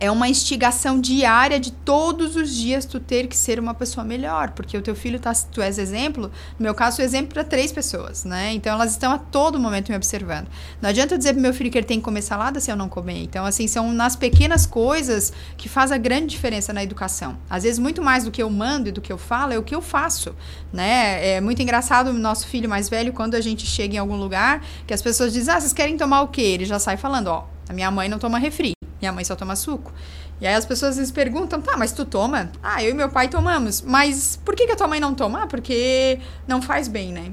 é 0.00 0.10
uma 0.10 0.28
instigação 0.28 0.98
diária 0.98 1.60
de 1.60 1.70
todos 1.70 2.34
os 2.34 2.54
dias 2.54 2.86
tu 2.86 2.98
ter 2.98 3.26
que 3.26 3.36
ser 3.36 3.60
uma 3.60 3.74
pessoa 3.74 4.02
melhor, 4.02 4.52
porque 4.52 4.76
o 4.76 4.80
teu 4.80 4.96
filho 4.96 5.20
tá, 5.20 5.30
tu 5.52 5.60
és 5.60 5.78
exemplo, 5.78 6.32
no 6.58 6.62
meu 6.64 6.74
caso, 6.74 7.02
exemplo 7.02 7.34
para 7.34 7.44
três 7.44 7.70
pessoas, 7.70 8.24
né? 8.24 8.50
Então 8.54 8.72
elas 8.72 8.92
estão 8.92 9.12
a 9.12 9.18
todo 9.18 9.60
momento 9.60 9.90
me 9.90 9.96
observando. 9.96 10.48
Não 10.80 10.88
adianta 10.88 11.14
eu 11.14 11.18
dizer 11.18 11.34
pro 11.34 11.42
meu 11.42 11.52
filho 11.52 11.70
que 11.70 11.76
ele 11.76 11.86
tem 11.86 11.98
que 11.98 12.04
comer 12.04 12.22
salada 12.22 12.58
se 12.60 12.70
eu 12.70 12.76
não 12.76 12.88
comer. 12.88 13.22
Então, 13.22 13.44
assim, 13.44 13.68
são 13.68 13.92
nas 13.92 14.16
pequenas 14.16 14.64
coisas 14.64 15.34
que 15.58 15.68
faz 15.68 15.92
a 15.92 15.98
grande 15.98 16.28
diferença 16.28 16.72
na 16.72 16.82
educação. 16.82 17.36
Às 17.48 17.64
vezes, 17.64 17.78
muito 17.78 18.00
mais 18.00 18.24
do 18.24 18.30
que 18.30 18.42
eu 18.42 18.48
mando 18.48 18.88
e 18.88 18.92
do 18.92 19.02
que 19.02 19.12
eu 19.12 19.18
falo, 19.18 19.52
é 19.52 19.58
o 19.58 19.62
que 19.62 19.74
eu 19.74 19.82
faço, 19.82 20.34
né? 20.72 21.36
É 21.36 21.40
muito 21.42 21.60
engraçado 21.60 22.08
o 22.08 22.14
nosso 22.14 22.46
filho 22.46 22.70
mais 22.70 22.88
velho, 22.88 23.12
quando 23.12 23.34
a 23.34 23.40
gente 23.40 23.66
chega 23.66 23.96
em 23.96 23.98
algum 23.98 24.16
lugar, 24.16 24.64
que 24.86 24.94
as 24.94 25.02
pessoas 25.02 25.32
dizem, 25.32 25.52
ah, 25.52 25.60
vocês 25.60 25.74
querem 25.74 25.98
tomar 25.98 26.22
o 26.22 26.28
quê? 26.28 26.40
Ele 26.40 26.64
já 26.64 26.78
sai 26.78 26.96
falando, 26.96 27.26
ó, 27.26 27.44
a 27.68 27.72
minha 27.74 27.90
mãe 27.90 28.08
não 28.08 28.18
toma 28.18 28.38
refri. 28.38 28.79
Minha 29.00 29.12
mãe 29.12 29.24
só 29.24 29.34
toma 29.34 29.56
suco. 29.56 29.92
E 30.40 30.46
aí 30.46 30.54
as 30.54 30.64
pessoas 30.64 31.10
perguntam, 31.10 31.60
tá, 31.60 31.76
mas 31.76 31.92
tu 31.92 32.04
toma? 32.04 32.50
Ah, 32.62 32.82
eu 32.82 32.90
e 32.90 32.94
meu 32.94 33.08
pai 33.10 33.28
tomamos. 33.28 33.82
Mas 33.82 34.38
por 34.44 34.54
que, 34.54 34.66
que 34.66 34.72
a 34.72 34.76
tua 34.76 34.88
mãe 34.88 35.00
não 35.00 35.14
toma? 35.14 35.42
Ah, 35.42 35.46
porque 35.46 36.18
não 36.46 36.62
faz 36.62 36.88
bem, 36.88 37.12
né? 37.12 37.30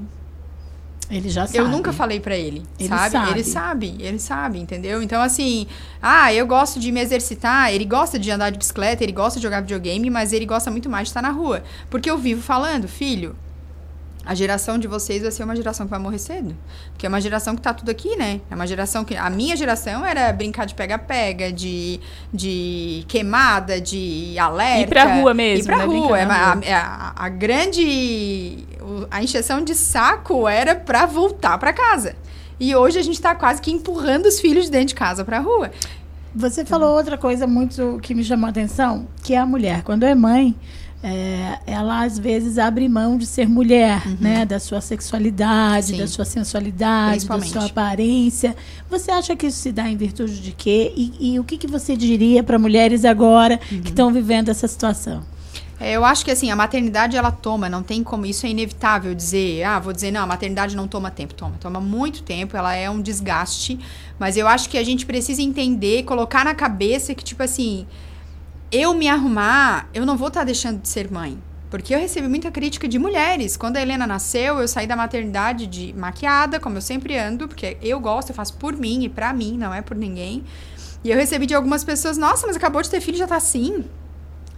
Ele 1.10 1.28
já 1.30 1.46
sabe. 1.46 1.58
Eu 1.58 1.68
nunca 1.68 1.90
falei 1.92 2.20
pra 2.20 2.36
ele, 2.36 2.62
Ele 2.78 2.88
sabe? 2.88 3.10
sabe. 3.10 3.30
Ele 3.30 3.44
sabe, 3.44 3.96
ele 3.98 4.18
sabe, 4.18 4.58
entendeu? 4.58 5.02
Então, 5.02 5.22
assim, 5.22 5.66
ah, 6.02 6.32
eu 6.34 6.46
gosto 6.46 6.78
de 6.78 6.92
me 6.92 7.00
exercitar, 7.00 7.72
ele 7.72 7.86
gosta 7.86 8.18
de 8.18 8.30
andar 8.30 8.50
de 8.50 8.58
bicicleta, 8.58 9.02
ele 9.02 9.12
gosta 9.12 9.38
de 9.40 9.42
jogar 9.42 9.62
videogame, 9.62 10.10
mas 10.10 10.34
ele 10.34 10.44
gosta 10.44 10.70
muito 10.70 10.90
mais 10.90 11.04
de 11.04 11.10
estar 11.10 11.22
na 11.22 11.30
rua. 11.30 11.62
Porque 11.88 12.10
eu 12.10 12.18
vivo 12.18 12.42
falando, 12.42 12.86
filho, 12.86 13.34
a 14.28 14.34
geração 14.34 14.78
de 14.78 14.86
vocês 14.86 15.22
vai 15.22 15.30
ser 15.30 15.42
uma 15.42 15.56
geração 15.56 15.86
que 15.86 15.90
vai 15.90 15.98
morrer 15.98 16.18
cedo. 16.18 16.54
Porque 16.90 17.06
é 17.06 17.08
uma 17.08 17.18
geração 17.18 17.56
que 17.56 17.62
tá 17.62 17.72
tudo 17.72 17.90
aqui, 17.90 18.14
né? 18.14 18.42
É 18.50 18.54
uma 18.54 18.66
geração 18.66 19.02
que. 19.02 19.16
A 19.16 19.30
minha 19.30 19.56
geração 19.56 20.04
era 20.04 20.30
brincar 20.34 20.66
de 20.66 20.74
pega-pega, 20.74 21.50
de, 21.50 21.98
de 22.30 23.06
queimada, 23.08 23.80
de 23.80 24.38
alerta. 24.38 24.82
Ir 24.82 24.86
pra 24.86 25.14
rua 25.14 25.32
mesmo, 25.32 25.64
Ir 25.64 25.66
pra 25.66 25.78
né? 25.78 25.84
rua. 25.86 26.18
É, 26.18 26.26
na 26.26 26.34
a, 26.34 26.52
rua. 26.52 26.62
a, 26.70 27.24
a 27.24 27.28
grande. 27.30 28.66
A 29.10 29.22
encheção 29.22 29.64
de 29.64 29.74
saco 29.74 30.46
era 30.46 30.74
pra 30.74 31.06
voltar 31.06 31.56
pra 31.56 31.72
casa. 31.72 32.14
E 32.60 32.76
hoje 32.76 32.98
a 32.98 33.02
gente 33.02 33.18
tá 33.18 33.34
quase 33.34 33.62
que 33.62 33.70
empurrando 33.70 34.26
os 34.26 34.38
filhos 34.38 34.66
de 34.66 34.70
dentro 34.70 34.88
de 34.88 34.94
casa 34.94 35.24
pra 35.24 35.38
rua. 35.38 35.70
Você 36.34 36.66
falou 36.66 36.94
outra 36.94 37.16
coisa 37.16 37.46
muito 37.46 37.98
que 38.02 38.14
me 38.14 38.22
chamou 38.22 38.46
a 38.46 38.50
atenção, 38.50 39.08
que 39.22 39.32
é 39.32 39.38
a 39.38 39.46
mulher. 39.46 39.82
Quando 39.84 40.04
é 40.04 40.14
mãe, 40.14 40.54
é, 41.02 41.58
ela 41.66 42.02
às 42.02 42.18
vezes 42.18 42.58
abre 42.58 42.88
mão 42.88 43.16
de 43.16 43.24
ser 43.26 43.48
mulher, 43.48 44.02
Uhum. 44.06 44.16
né? 44.20 44.44
Da 44.44 44.58
sua 44.58 44.80
sexualidade, 44.80 45.86
Sim. 45.88 45.98
da 45.98 46.06
sua 46.06 46.24
sensualidade, 46.24 47.26
da 47.26 47.40
sua 47.40 47.66
aparência. 47.66 48.56
Você 48.90 49.10
acha 49.10 49.36
que 49.36 49.46
isso 49.46 49.58
se 49.58 49.70
dá 49.72 49.88
em 49.88 49.96
virtude 49.96 50.40
de 50.40 50.52
quê? 50.52 50.92
E, 50.96 51.34
e 51.34 51.38
o 51.38 51.44
que, 51.44 51.56
que 51.56 51.66
você 51.66 51.96
diria 51.96 52.42
para 52.42 52.58
mulheres 52.58 53.04
agora 53.04 53.60
Uhum. 53.70 53.80
que 53.82 53.90
estão 53.90 54.12
vivendo 54.12 54.48
essa 54.48 54.66
situação? 54.66 55.22
É, 55.80 55.92
eu 55.92 56.04
acho 56.04 56.24
que 56.24 56.30
assim, 56.32 56.50
a 56.50 56.56
maternidade 56.56 57.16
ela 57.16 57.30
toma, 57.30 57.68
não 57.68 57.84
tem 57.84 58.02
como, 58.02 58.26
isso 58.26 58.44
é 58.44 58.48
inevitável 58.48 59.14
dizer, 59.14 59.62
ah, 59.62 59.78
vou 59.78 59.92
dizer, 59.92 60.10
não, 60.10 60.22
a 60.22 60.26
maternidade 60.26 60.74
não 60.74 60.88
toma 60.88 61.08
tempo, 61.08 61.34
toma, 61.34 61.54
toma 61.60 61.80
muito 61.80 62.24
tempo, 62.24 62.56
ela 62.56 62.74
é 62.74 62.90
um 62.90 63.00
desgaste, 63.00 63.78
mas 64.18 64.36
eu 64.36 64.48
acho 64.48 64.68
que 64.68 64.76
a 64.76 64.82
gente 64.82 65.06
precisa 65.06 65.40
entender, 65.40 66.02
colocar 66.02 66.44
na 66.44 66.52
cabeça 66.52 67.14
que, 67.14 67.22
tipo 67.22 67.44
assim, 67.44 67.86
eu 68.70 68.94
me 68.94 69.08
arrumar, 69.08 69.88
eu 69.94 70.04
não 70.04 70.16
vou 70.16 70.28
estar 70.28 70.44
deixando 70.44 70.80
de 70.80 70.88
ser 70.88 71.10
mãe. 71.10 71.38
Porque 71.70 71.94
eu 71.94 71.98
recebi 71.98 72.26
muita 72.28 72.50
crítica 72.50 72.88
de 72.88 72.98
mulheres. 72.98 73.56
Quando 73.56 73.76
a 73.76 73.82
Helena 73.82 74.06
nasceu, 74.06 74.58
eu 74.58 74.66
saí 74.66 74.86
da 74.86 74.96
maternidade 74.96 75.66
de 75.66 75.92
maquiada, 75.92 76.58
como 76.58 76.78
eu 76.78 76.80
sempre 76.80 77.16
ando, 77.18 77.46
porque 77.46 77.76
eu 77.82 78.00
gosto, 78.00 78.30
eu 78.30 78.34
faço 78.34 78.54
por 78.54 78.74
mim 78.74 79.04
e 79.04 79.08
pra 79.08 79.32
mim, 79.32 79.58
não 79.58 79.72
é 79.72 79.82
por 79.82 79.96
ninguém. 79.96 80.44
E 81.04 81.10
eu 81.10 81.16
recebi 81.16 81.44
de 81.46 81.54
algumas 81.54 81.84
pessoas, 81.84 82.16
nossa, 82.16 82.46
mas 82.46 82.56
acabou 82.56 82.80
de 82.80 82.88
ter 82.88 83.00
filho 83.00 83.18
já 83.18 83.26
tá 83.26 83.36
assim. 83.36 83.84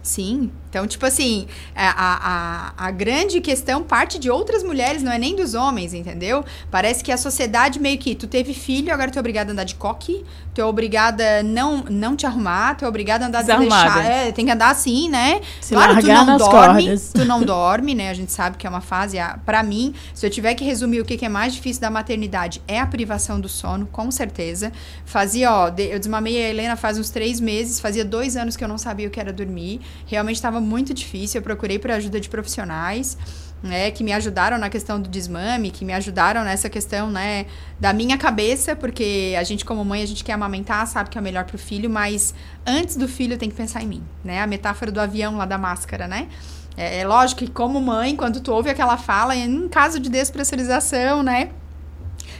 Sim. 0.01 0.51
Então, 0.69 0.87
tipo 0.87 1.05
assim, 1.05 1.47
a, 1.75 1.89
a, 1.89 2.73
a, 2.85 2.87
a 2.87 2.91
grande 2.91 3.41
questão 3.41 3.83
parte 3.83 4.17
de 4.17 4.29
outras 4.31 4.63
mulheres, 4.63 5.03
não 5.03 5.11
é 5.11 5.17
nem 5.19 5.35
dos 5.35 5.53
homens, 5.53 5.93
entendeu? 5.93 6.45
Parece 6.71 7.03
que 7.03 7.11
a 7.11 7.17
sociedade 7.17 7.77
meio 7.77 7.97
que, 7.97 8.15
tu 8.15 8.25
teve 8.25 8.53
filho, 8.53 8.91
agora 8.93 9.11
tu 9.11 9.17
é 9.17 9.19
obrigada 9.19 9.51
a 9.51 9.53
andar 9.53 9.65
de 9.65 9.75
coque, 9.75 10.23
tu 10.55 10.61
é 10.61 10.65
obrigada 10.65 11.39
a 11.39 11.43
não, 11.43 11.83
não 11.89 12.15
te 12.15 12.25
arrumar, 12.25 12.75
tu 12.75 12.85
é 12.85 12.87
obrigada 12.87 13.25
a 13.25 13.27
andar 13.27 13.43
desleixada. 13.43 14.01
É, 14.01 14.31
tem 14.31 14.45
que 14.45 14.51
andar 14.51 14.69
assim, 14.71 15.09
né? 15.09 15.41
Se 15.59 15.73
claro, 15.73 15.99
tu 15.99 16.07
não 16.07 16.37
dorme, 16.37 16.83
cordas. 16.83 17.11
tu 17.13 17.25
não 17.25 17.43
dorme, 17.43 17.93
né? 17.93 18.09
A 18.09 18.13
gente 18.13 18.31
sabe 18.31 18.55
que 18.57 18.65
é 18.65 18.69
uma 18.69 18.81
fase, 18.81 19.19
a- 19.19 19.37
pra 19.45 19.61
mim, 19.61 19.93
se 20.13 20.25
eu 20.25 20.29
tiver 20.29 20.55
que 20.55 20.63
resumir 20.63 21.01
o 21.01 21.05
que 21.05 21.17
que 21.17 21.25
é 21.25 21.29
mais 21.29 21.53
difícil 21.53 21.81
da 21.81 21.89
maternidade, 21.91 22.61
é 22.65 22.79
a 22.79 22.87
privação 22.87 23.41
do 23.41 23.49
sono, 23.49 23.85
com 23.91 24.09
certeza. 24.09 24.71
Fazia, 25.05 25.51
ó, 25.53 25.67
eu 25.77 25.99
desmamei 25.99 26.43
a 26.45 26.49
Helena 26.49 26.75
faz 26.77 26.97
uns 26.97 27.09
três 27.09 27.41
meses, 27.41 27.79
fazia 27.81 28.05
dois 28.05 28.37
anos 28.37 28.55
que 28.55 28.63
eu 28.63 28.69
não 28.69 28.77
sabia 28.77 29.07
o 29.07 29.11
que 29.11 29.19
era 29.19 29.33
dormir. 29.33 29.81
Realmente 30.05 30.35
estava 30.35 30.59
muito 30.59 30.93
difícil, 30.93 31.39
eu 31.39 31.43
procurei 31.43 31.79
por 31.79 31.91
ajuda 31.91 32.19
de 32.19 32.29
profissionais. 32.29 33.17
Né, 33.63 33.91
que 33.91 34.03
me 34.03 34.11
ajudaram 34.11 34.57
na 34.57 34.71
questão 34.71 34.99
do 34.99 35.07
desmame, 35.07 35.69
que 35.69 35.85
me 35.85 35.93
ajudaram 35.93 36.43
nessa 36.43 36.67
questão, 36.67 37.11
né, 37.11 37.45
da 37.79 37.93
minha 37.93 38.17
cabeça, 38.17 38.75
porque 38.75 39.35
a 39.37 39.43
gente 39.43 39.63
como 39.63 39.85
mãe, 39.85 40.01
a 40.01 40.05
gente 40.07 40.23
quer 40.23 40.33
amamentar, 40.33 40.87
sabe 40.87 41.11
que 41.11 41.17
é 41.19 41.21
o 41.21 41.23
melhor 41.23 41.45
pro 41.45 41.59
filho, 41.59 41.87
mas 41.87 42.33
antes 42.65 42.95
do 42.95 43.07
filho 43.07 43.37
tem 43.37 43.51
que 43.51 43.55
pensar 43.55 43.83
em 43.83 43.85
mim, 43.85 44.03
né? 44.23 44.41
A 44.41 44.47
metáfora 44.47 44.91
do 44.91 44.99
avião 44.99 45.37
lá 45.37 45.45
da 45.45 45.59
máscara, 45.59 46.07
né? 46.07 46.27
É, 46.75 47.01
é 47.01 47.07
lógico 47.07 47.45
que 47.45 47.51
como 47.51 47.79
mãe, 47.79 48.15
quando 48.15 48.41
tu 48.41 48.51
ouve 48.51 48.67
aquela 48.67 48.97
fala, 48.97 49.35
em 49.35 49.67
caso 49.69 49.99
de 49.99 50.09
despressurização, 50.09 51.21
né? 51.21 51.51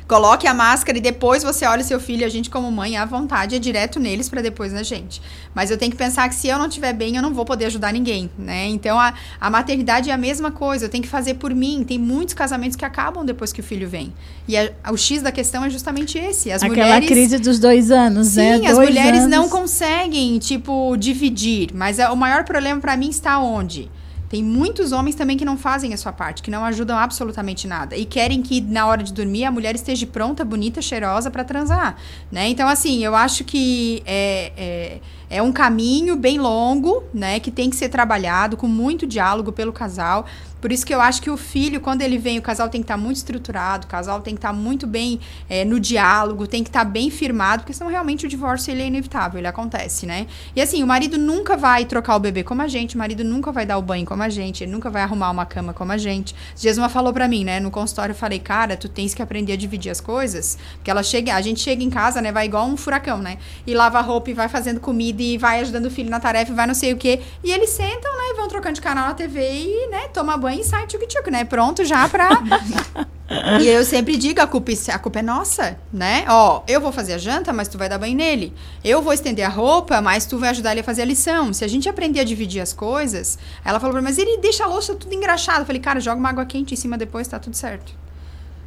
Coloque 0.07 0.45
a 0.45 0.53
máscara 0.53 0.97
e 0.97 1.01
depois 1.01 1.41
você 1.41 1.65
olha 1.65 1.81
o 1.81 1.85
seu 1.85 1.99
filho, 1.99 2.25
a 2.25 2.29
gente 2.29 2.49
como 2.49 2.69
mãe, 2.71 2.97
à 2.97 3.05
vontade, 3.05 3.55
é 3.55 3.59
direto 3.59 3.99
neles 3.99 4.27
para 4.27 4.41
depois 4.41 4.73
na 4.73 4.83
gente. 4.83 5.21
Mas 5.55 5.71
eu 5.71 5.77
tenho 5.77 5.89
que 5.91 5.97
pensar 5.97 6.27
que 6.27 6.35
se 6.35 6.47
eu 6.49 6.57
não 6.59 6.67
estiver 6.67 6.91
bem, 6.93 7.15
eu 7.15 7.21
não 7.21 7.33
vou 7.33 7.45
poder 7.45 7.65
ajudar 7.65 7.93
ninguém, 7.93 8.29
né? 8.37 8.67
Então 8.67 8.99
a, 8.99 9.13
a 9.39 9.49
maternidade 9.49 10.09
é 10.09 10.13
a 10.13 10.17
mesma 10.17 10.51
coisa, 10.51 10.85
eu 10.85 10.89
tenho 10.89 11.03
que 11.03 11.09
fazer 11.09 11.35
por 11.35 11.53
mim. 11.55 11.85
Tem 11.87 11.97
muitos 11.97 12.33
casamentos 12.33 12.75
que 12.75 12.83
acabam 12.83 13.25
depois 13.25 13.53
que 13.53 13.61
o 13.61 13.63
filho 13.63 13.87
vem. 13.87 14.13
E 14.47 14.57
a- 14.57 14.69
o 14.91 14.97
X 14.97 15.21
da 15.21 15.31
questão 15.31 15.63
é 15.63 15.69
justamente 15.69 16.17
esse. 16.17 16.51
As 16.51 16.61
Aquela 16.61 16.85
mulheres 16.87 17.07
crise 17.07 17.37
dos 17.39 17.57
dois 17.59 17.89
anos, 17.91 18.35
né? 18.35 18.57
Sim, 18.57 18.67
as 18.67 18.75
Dois 18.75 18.89
mulheres 18.89 19.27
não 19.27 19.39
anos. 19.43 19.51
conseguem, 19.51 20.37
tipo, 20.39 20.95
dividir. 20.97 21.69
Mas 21.73 21.99
é- 21.99 22.09
o 22.09 22.15
maior 22.17 22.43
problema 22.43 22.81
pra 22.81 22.97
mim 22.97 23.09
está 23.09 23.39
onde? 23.39 23.89
Tem 24.31 24.41
muitos 24.41 24.93
homens 24.93 25.13
também 25.13 25.35
que 25.35 25.43
não 25.43 25.57
fazem 25.57 25.93
a 25.93 25.97
sua 25.97 26.13
parte, 26.13 26.41
que 26.41 26.49
não 26.49 26.63
ajudam 26.63 26.97
absolutamente 26.97 27.67
nada. 27.67 27.97
E 27.97 28.05
querem 28.05 28.41
que 28.41 28.61
na 28.61 28.87
hora 28.87 29.03
de 29.03 29.11
dormir 29.11 29.43
a 29.43 29.51
mulher 29.51 29.75
esteja 29.75 30.07
pronta, 30.07 30.45
bonita, 30.45 30.81
cheirosa 30.81 31.29
pra 31.29 31.43
transar. 31.43 31.97
Né? 32.31 32.47
Então, 32.47 32.69
assim, 32.69 33.03
eu 33.03 33.13
acho 33.13 33.43
que 33.43 34.01
é, 34.05 34.53
é, 34.55 34.99
é 35.31 35.41
um 35.41 35.51
caminho 35.51 36.17
bem 36.17 36.37
longo, 36.37 37.03
né? 37.13 37.39
Que 37.39 37.49
tem 37.49 37.69
que 37.69 37.75
ser 37.77 37.87
trabalhado 37.87 38.57
com 38.57 38.67
muito 38.67 39.07
diálogo 39.07 39.53
pelo 39.53 39.71
casal. 39.71 40.25
Por 40.59 40.71
isso 40.71 40.85
que 40.85 40.93
eu 40.93 41.01
acho 41.01 41.23
que 41.23 41.29
o 41.29 41.37
filho, 41.37 41.81
quando 41.81 42.03
ele 42.03 42.19
vem, 42.19 42.37
o 42.37 42.41
casal 42.41 42.69
tem 42.69 42.81
que 42.81 42.83
estar 42.83 42.97
muito 42.97 43.17
estruturado, 43.17 43.87
o 43.87 43.89
casal 43.89 44.21
tem 44.21 44.35
que 44.35 44.37
estar 44.37 44.53
muito 44.53 44.85
bem 44.85 45.19
é, 45.49 45.65
no 45.65 45.79
diálogo, 45.79 46.45
tem 46.45 46.63
que 46.63 46.69
estar 46.69 46.85
bem 46.85 47.09
firmado, 47.09 47.63
porque 47.63 47.73
senão 47.73 47.89
realmente 47.89 48.27
o 48.27 48.29
divórcio 48.29 48.69
ele 48.69 48.83
é 48.83 48.85
inevitável, 48.85 49.39
ele 49.39 49.47
acontece, 49.47 50.05
né? 50.05 50.27
E 50.55 50.61
assim, 50.61 50.83
o 50.83 50.87
marido 50.87 51.17
nunca 51.17 51.57
vai 51.57 51.85
trocar 51.85 52.15
o 52.15 52.19
bebê 52.19 52.43
como 52.43 52.61
a 52.61 52.67
gente, 52.67 52.93
o 52.93 52.99
marido 52.99 53.23
nunca 53.23 53.51
vai 53.51 53.65
dar 53.65 53.79
o 53.79 53.81
banho 53.81 54.05
como 54.05 54.21
a 54.21 54.29
gente, 54.29 54.63
ele 54.63 54.71
nunca 54.71 54.87
vai 54.87 55.01
arrumar 55.01 55.31
uma 55.31 55.47
cama 55.47 55.73
como 55.73 55.93
a 55.93 55.97
gente. 55.97 56.35
Uma 56.77 56.89
falou 56.89 57.11
pra 57.11 57.27
mim, 57.27 57.43
né? 57.43 57.59
No 57.59 57.71
consultório 57.71 58.13
eu 58.13 58.17
falei, 58.17 58.37
cara, 58.37 58.77
tu 58.77 58.87
tens 58.87 59.15
que 59.15 59.21
aprender 59.21 59.53
a 59.53 59.57
dividir 59.57 59.91
as 59.91 59.99
coisas, 59.99 60.59
porque 60.75 60.91
ela 60.91 61.01
chega, 61.01 61.33
a 61.33 61.41
gente 61.41 61.59
chega 61.59 61.83
em 61.83 61.89
casa, 61.89 62.21
né? 62.21 62.31
Vai 62.31 62.45
igual 62.45 62.67
um 62.67 62.77
furacão, 62.77 63.17
né? 63.17 63.39
E 63.65 63.73
lava 63.73 63.99
roupa 64.01 64.29
e 64.29 64.33
vai 64.33 64.47
fazendo 64.47 64.79
comida 64.79 65.20
e 65.21 65.37
vai 65.37 65.61
ajudando 65.61 65.85
o 65.85 65.91
filho 65.91 66.09
na 66.09 66.19
tarefa 66.19 66.51
e 66.51 66.55
vai 66.55 66.67
não 66.67 66.73
sei 66.73 66.93
o 66.93 66.97
quê. 66.97 67.21
E 67.43 67.51
eles 67.51 67.69
sentam, 67.69 68.11
né? 68.17 68.33
Vão 68.35 68.47
trocando 68.47 68.75
de 68.75 68.81
canal 68.81 69.07
na 69.07 69.13
TV 69.13 69.39
e, 69.39 69.87
né? 69.89 70.07
Toma 70.09 70.37
banho 70.37 70.61
e 70.61 70.63
sai 70.63 70.85
tchuc-tchuc, 70.87 71.29
né? 71.29 71.43
Pronto 71.43 71.85
já 71.85 72.07
pra. 72.09 72.29
E 73.61 73.67
eu 73.67 73.85
sempre 73.85 74.17
digo, 74.17 74.41
a 74.41 74.47
culpa, 74.47 74.71
a 74.89 74.99
culpa 74.99 75.19
é 75.19 75.21
nossa, 75.21 75.77
né? 75.91 76.25
Ó, 76.27 76.63
eu 76.67 76.81
vou 76.81 76.91
fazer 76.91 77.13
a 77.13 77.17
janta, 77.17 77.53
mas 77.53 77.69
tu 77.69 77.77
vai 77.77 77.87
dar 77.87 77.97
banho 77.97 78.15
nele. 78.15 78.53
Eu 78.83 79.01
vou 79.01 79.13
estender 79.13 79.45
a 79.45 79.49
roupa, 79.49 80.01
mas 80.01 80.25
tu 80.25 80.37
vai 80.37 80.49
ajudar 80.49 80.71
ele 80.71 80.81
a 80.81 80.83
fazer 80.83 81.03
a 81.03 81.05
lição. 81.05 81.53
Se 81.53 81.63
a 81.63 81.67
gente 81.67 81.87
aprender 81.87 82.19
a 82.19 82.23
dividir 82.25 82.61
as 82.61 82.73
coisas... 82.73 83.39
Ela 83.63 83.79
falou 83.79 83.93
pra 83.93 84.01
mim, 84.01 84.07
mas 84.09 84.17
ele 84.17 84.37
deixa 84.39 84.65
a 84.65 84.67
louça 84.67 84.95
tudo 84.95 85.13
engraxado. 85.15 85.61
Eu 85.61 85.65
falei, 85.65 85.81
cara, 85.81 86.01
joga 86.01 86.19
uma 86.19 86.29
água 86.29 86.45
quente 86.45 86.73
em 86.73 86.77
cima 86.77 86.97
depois, 86.97 87.25
tá 87.25 87.39
tudo 87.39 87.55
certo. 87.55 87.93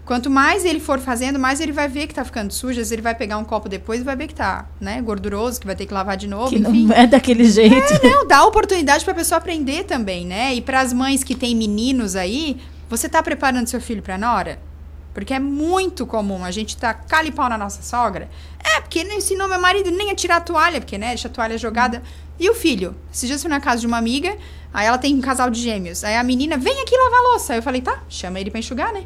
Quanto 0.05 0.29
mais 0.29 0.67
ele 0.67 0.81
for 0.81 0.99
fazendo, 1.01 1.39
mais 1.39 1.61
ele 1.61 1.73
vai 1.73 1.89
ver 1.89 2.07
que 2.07 2.15
tá 2.15 2.25
ficando 2.25 2.53
sujo. 2.53 2.73
Às 2.73 2.77
vezes 2.77 2.93
ele 2.93 3.01
vai 3.01 3.15
pegar 3.15 3.39
um 3.39 3.45
copo 3.45 3.69
depois 3.71 4.01
e 4.03 4.05
vai 4.05 4.15
ver 4.15 4.27
que 4.27 4.35
tá, 4.35 4.67
né, 4.79 5.01
gorduroso, 5.01 5.59
que 5.59 5.67
vai 5.67 5.75
ter 5.75 5.87
que 5.87 5.95
lavar 5.95 6.17
de 6.17 6.29
novo, 6.29 6.51
Que 6.51 6.57
enfim. 6.57 6.87
não 6.87 6.95
é 6.97 7.07
daquele 7.07 7.45
jeito. 7.47 7.75
É, 7.75 8.11
não, 8.11 8.27
dá 8.27 8.45
oportunidade 8.45 9.03
pra 9.05 9.15
pessoa 9.15 9.39
aprender 9.39 9.85
também, 9.85 10.27
né? 10.27 10.55
E 10.55 10.61
para 10.61 10.81
as 10.81 10.93
mães 10.93 11.25
que 11.25 11.35
têm 11.35 11.57
meninos 11.57 12.17
aí, 12.17 12.59
você 12.89 13.09
tá 13.09 13.23
preparando 13.23 13.67
seu 13.67 13.81
filho 13.81 14.03
pra 14.03 14.19
nora? 14.19 14.59
Porque 15.15 15.33
é 15.33 15.39
muito 15.39 16.05
comum 16.05 16.45
a 16.45 16.51
gente 16.51 16.77
tá 16.77 16.93
calipau 16.93 17.49
na 17.49 17.57
nossa 17.57 17.81
sogra. 17.83 18.29
É, 18.63 18.81
porque 18.81 19.05
não 19.05 19.15
ensinou 19.17 19.49
meu 19.49 19.61
marido 19.61 19.91
nem 19.91 20.11
a 20.11 20.15
tirar 20.15 20.37
a 20.37 20.41
toalha, 20.41 20.81
porque, 20.81 20.99
né, 20.99 21.09
deixa 21.09 21.29
a 21.29 21.31
toalha 21.31 21.57
jogada. 21.57 22.03
E 22.39 22.51
o 22.51 22.55
filho? 22.55 22.95
Esses 23.13 23.29
dias 23.29 23.41
fui 23.41 23.49
na 23.49 23.61
casa 23.61 23.81
de 23.81 23.87
uma 23.87 23.97
amiga, 23.97 24.37
aí 24.73 24.87
ela 24.87 24.99
tem 24.99 25.15
um 25.15 25.21
casal 25.21 25.49
de 25.49 25.61
gêmeos. 25.61 26.03
Aí 26.05 26.17
a 26.17 26.23
menina, 26.25 26.59
vem 26.59 26.83
aqui 26.83 26.95
lavar 26.97 27.21
a 27.21 27.23
louça. 27.31 27.53
Aí 27.55 27.61
eu 27.61 27.63
falei, 27.63 27.81
tá, 27.81 28.03
chama 28.09 28.39
ele 28.41 28.51
pra 28.51 28.59
enxugar, 28.59 28.93
né? 28.93 29.05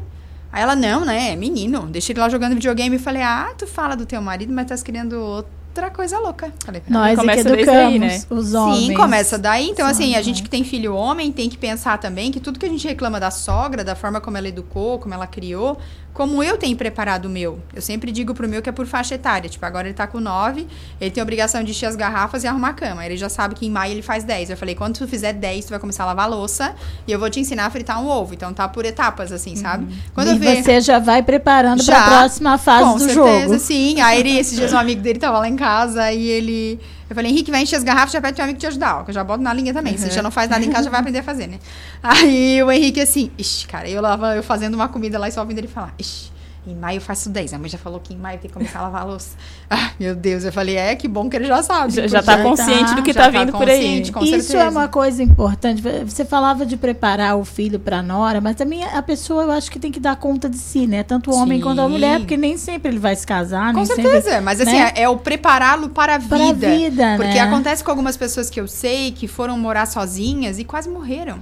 Aí 0.52 0.62
ela, 0.62 0.74
não, 0.74 1.04
né, 1.04 1.32
é 1.32 1.36
menino, 1.36 1.86
deixa 1.86 2.12
ele 2.12 2.20
lá 2.20 2.28
jogando 2.28 2.54
videogame. 2.54 2.96
Eu 2.96 3.00
falei, 3.00 3.22
ah, 3.22 3.52
tu 3.56 3.66
fala 3.66 3.94
do 3.94 4.06
teu 4.06 4.20
marido, 4.22 4.52
mas 4.52 4.66
tá 4.66 4.76
querendo 4.78 5.12
outra 5.14 5.90
coisa 5.90 6.18
louca. 6.18 6.52
Falei, 6.64 6.82
Nós 6.88 7.06
é 7.06 7.10
que 7.10 7.20
Começa 7.20 7.44
desde 7.44 7.62
educamos 7.62 7.92
aí, 7.92 7.98
né? 7.98 8.22
os 8.30 8.54
homens. 8.54 8.86
Sim, 8.86 8.94
começa 8.94 9.38
daí. 9.38 9.68
Então, 9.68 9.86
assim, 9.86 10.14
a 10.14 10.22
gente 10.22 10.42
que 10.42 10.48
tem 10.48 10.64
filho 10.64 10.94
homem 10.94 11.30
tem 11.30 11.48
que 11.48 11.58
pensar 11.58 11.98
também 11.98 12.32
que 12.32 12.40
tudo 12.40 12.58
que 12.58 12.66
a 12.66 12.68
gente 12.68 12.86
reclama 12.86 13.20
da 13.20 13.30
sogra, 13.30 13.84
da 13.84 13.94
forma 13.94 14.20
como 14.20 14.36
ela 14.36 14.48
educou, 14.48 14.98
como 14.98 15.14
ela 15.14 15.26
criou, 15.26 15.78
como 16.18 16.42
eu 16.42 16.56
tenho 16.56 16.76
preparado 16.76 17.26
o 17.26 17.28
meu. 17.28 17.60
Eu 17.72 17.80
sempre 17.80 18.10
digo 18.10 18.34
pro 18.34 18.48
meu 18.48 18.60
que 18.60 18.68
é 18.68 18.72
por 18.72 18.88
faixa 18.88 19.14
etária. 19.14 19.48
Tipo, 19.48 19.64
agora 19.64 19.86
ele 19.86 19.94
tá 19.94 20.04
com 20.04 20.18
9, 20.18 20.66
ele 21.00 21.12
tem 21.12 21.20
a 21.20 21.22
obrigação 21.22 21.62
de 21.62 21.70
encher 21.70 21.86
as 21.86 21.94
garrafas 21.94 22.42
e 22.42 22.48
arrumar 22.48 22.70
a 22.70 22.72
cama. 22.72 23.06
Ele 23.06 23.16
já 23.16 23.28
sabe 23.28 23.54
que 23.54 23.64
em 23.64 23.70
maio 23.70 23.92
ele 23.92 24.02
faz 24.02 24.24
10. 24.24 24.50
Eu 24.50 24.56
falei, 24.56 24.74
quando 24.74 24.98
tu 24.98 25.06
fizer 25.06 25.32
10, 25.32 25.66
tu 25.66 25.68
vai 25.68 25.78
começar 25.78 26.02
a 26.02 26.06
lavar 26.06 26.24
a 26.24 26.28
louça 26.28 26.74
e 27.06 27.12
eu 27.12 27.20
vou 27.20 27.30
te 27.30 27.38
ensinar 27.38 27.66
a 27.66 27.70
fritar 27.70 28.02
um 28.02 28.08
ovo. 28.08 28.34
Então 28.34 28.52
tá 28.52 28.66
por 28.66 28.84
etapas, 28.84 29.30
assim, 29.30 29.54
sabe? 29.54 29.86
Quando 30.12 30.32
e 30.32 30.38
ver... 30.40 30.60
você 30.60 30.80
já 30.80 30.98
vai 30.98 31.22
preparando 31.22 31.84
para 31.84 32.00
a 32.00 32.08
próxima 32.08 32.58
fase 32.58 32.84
com 32.84 32.94
do 32.94 33.04
certeza, 33.04 33.46
jogo. 33.46 33.58
sim. 33.60 34.00
Aí 34.00 34.18
ele, 34.18 34.36
esses 34.38 34.58
dias 34.58 34.72
um 34.72 34.78
amigo 34.78 35.00
dele 35.00 35.20
tava 35.20 35.38
lá 35.38 35.48
em 35.48 35.54
casa 35.54 36.12
e 36.12 36.26
ele. 36.26 36.80
Eu 37.08 37.16
falei, 37.16 37.30
Henrique, 37.30 37.50
vai 37.50 37.62
encher 37.62 37.76
as 37.76 37.82
garrafas, 37.82 38.12
já 38.12 38.20
pede 38.20 38.36
teu 38.36 38.44
amigo 38.44 38.58
te 38.58 38.66
ajudar, 38.66 38.98
ó, 38.98 39.04
que 39.04 39.10
eu 39.10 39.14
já 39.14 39.24
boto 39.24 39.42
na 39.42 39.52
linha 39.52 39.72
também. 39.72 39.96
Se 39.96 40.04
ele 40.04 40.14
já 40.14 40.22
não 40.22 40.30
faz 40.30 40.50
nada 40.50 40.64
em 40.64 40.70
casa, 40.70 40.84
já 40.84 40.90
vai 40.90 41.00
aprender 41.00 41.20
a 41.20 41.22
fazer, 41.22 41.46
né? 41.46 41.58
Aí 42.02 42.62
o 42.62 42.70
Henrique 42.70 43.00
assim, 43.00 43.30
ixi, 43.38 43.66
cara, 43.66 43.88
eu 43.88 44.02
lava, 44.02 44.36
eu 44.36 44.42
fazendo 44.42 44.74
uma 44.74 44.88
comida 44.88 45.18
lá 45.18 45.28
e 45.28 45.32
só 45.32 45.40
ouvindo 45.40 45.58
ele 45.58 45.68
falar, 45.68 45.94
ixi. 45.98 46.30
Em 46.68 46.76
maio 46.76 46.96
eu 46.98 47.00
faço 47.00 47.30
10. 47.30 47.54
A 47.54 47.58
mãe 47.58 47.68
já 47.68 47.78
falou 47.78 47.98
que 48.00 48.12
em 48.14 48.16
maio 48.16 48.38
tem 48.38 48.48
que 48.48 48.54
começar 48.54 48.80
a 48.80 48.82
lavar 48.82 49.02
a 49.02 49.04
louça. 49.04 49.36
Ah, 49.70 49.90
meu 50.00 50.14
Deus. 50.16 50.44
Eu 50.44 50.52
falei, 50.52 50.76
é, 50.76 50.96
que 50.96 51.06
bom 51.06 51.28
que 51.28 51.36
ele 51.36 51.44
já 51.46 51.62
sabe. 51.62 51.92
Já- 51.92 52.06
já 52.06 52.22
tá 52.22 52.42
consciente 52.42 52.94
do 52.94 53.02
que 53.02 53.12
já 53.12 53.24
tá 53.24 53.28
vindo 53.30 53.52
por 53.52 53.68
aí. 53.68 54.00
Isso 54.00 54.12
certeza. 54.12 54.58
é 54.60 54.68
uma 54.68 54.88
coisa 54.88 55.22
importante. 55.22 55.82
Você 56.06 56.24
falava 56.24 56.64
de 56.64 56.74
preparar 56.76 57.36
o 57.36 57.44
filho 57.44 57.78
para 57.78 58.02
nora, 58.02 58.40
mas 58.40 58.56
também 58.56 58.82
a 58.84 59.02
pessoa 59.02 59.42
eu 59.42 59.50
acho 59.50 59.70
que 59.70 59.78
tem 59.78 59.92
que 59.92 60.00
dar 60.00 60.16
conta 60.16 60.48
de 60.48 60.56
si, 60.56 60.86
né? 60.86 61.02
Tanto 61.02 61.30
o 61.30 61.34
homem 61.34 61.58
Sim. 61.58 61.64
quanto 61.64 61.80
a 61.82 61.88
mulher, 61.88 62.18
porque 62.20 62.36
nem 62.36 62.56
sempre 62.56 62.90
ele 62.90 62.98
vai 62.98 63.14
se 63.14 63.26
casar, 63.26 63.74
Com 63.74 63.84
certeza, 63.84 64.22
sempre, 64.22 64.40
mas 64.40 64.60
assim, 64.60 64.72
né? 64.78 64.92
é, 64.94 65.02
é 65.02 65.08
o 65.08 65.18
prepará-lo 65.18 65.90
para 65.90 66.14
a 66.14 66.18
vida. 66.18 66.36
Para 66.36 66.44
a 66.46 66.76
vida, 66.76 67.14
Porque 67.16 67.34
né? 67.34 67.40
acontece 67.40 67.84
com 67.84 67.90
algumas 67.90 68.16
pessoas 68.16 68.48
que 68.48 68.58
eu 68.60 68.66
sei 68.66 69.12
que 69.12 69.28
foram 69.28 69.58
morar 69.58 69.86
sozinhas 69.86 70.58
e 70.58 70.64
quase 70.64 70.88
morreram. 70.88 71.38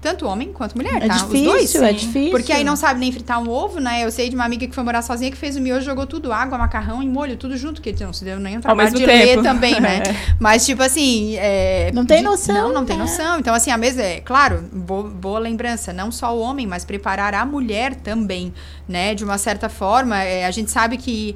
Tanto 0.00 0.26
homem 0.26 0.52
quanto 0.52 0.76
mulher, 0.76 1.02
É 1.02 1.08
tá? 1.08 1.14
difícil, 1.16 1.50
Os 1.50 1.72
dois. 1.72 1.74
é 1.74 1.92
difícil. 1.92 2.30
Porque 2.30 2.52
aí 2.52 2.62
não 2.62 2.76
sabe 2.76 3.00
nem 3.00 3.10
fritar 3.10 3.42
um 3.42 3.50
ovo, 3.50 3.80
né? 3.80 4.04
Eu 4.04 4.10
sei 4.12 4.28
de 4.28 4.36
uma 4.36 4.44
amiga 4.44 4.64
que 4.66 4.72
foi 4.74 4.84
morar 4.84 5.02
sozinha 5.02 5.28
que 5.28 5.36
fez 5.36 5.56
o 5.56 5.60
miojo, 5.60 5.84
jogou 5.84 6.06
tudo, 6.06 6.32
água, 6.32 6.56
macarrão 6.56 7.02
e 7.02 7.08
molho, 7.08 7.36
tudo 7.36 7.56
junto, 7.56 7.82
que 7.82 7.92
não 8.04 8.12
se 8.12 8.24
deu 8.24 8.38
nem 8.38 8.58
um 8.58 8.60
trabalho 8.60 8.92
mesmo 8.92 8.98
de 9.00 9.04
tempo. 9.06 9.40
ler 9.40 9.42
também, 9.42 9.80
né? 9.80 10.02
É. 10.08 10.14
Mas, 10.38 10.64
tipo 10.64 10.82
assim... 10.84 11.34
é, 11.36 11.90
Não 11.92 12.06
tem 12.06 12.22
noção, 12.22 12.68
Não, 12.68 12.72
não 12.72 12.84
tem 12.84 12.96
né? 12.96 13.02
noção. 13.02 13.40
Então, 13.40 13.52
assim, 13.52 13.72
a 13.72 13.76
mesa 13.76 14.00
é... 14.00 14.20
Claro, 14.20 14.64
bo- 14.72 15.02
boa 15.02 15.40
lembrança. 15.40 15.92
Não 15.92 16.12
só 16.12 16.36
o 16.36 16.40
homem, 16.40 16.64
mas 16.66 16.84
preparar 16.84 17.34
a 17.34 17.44
mulher 17.44 17.96
também, 17.96 18.54
né? 18.88 19.14
De 19.16 19.24
uma 19.24 19.36
certa 19.36 19.68
forma, 19.68 20.22
é, 20.22 20.46
a 20.46 20.50
gente 20.52 20.70
sabe 20.70 20.96
que... 20.96 21.34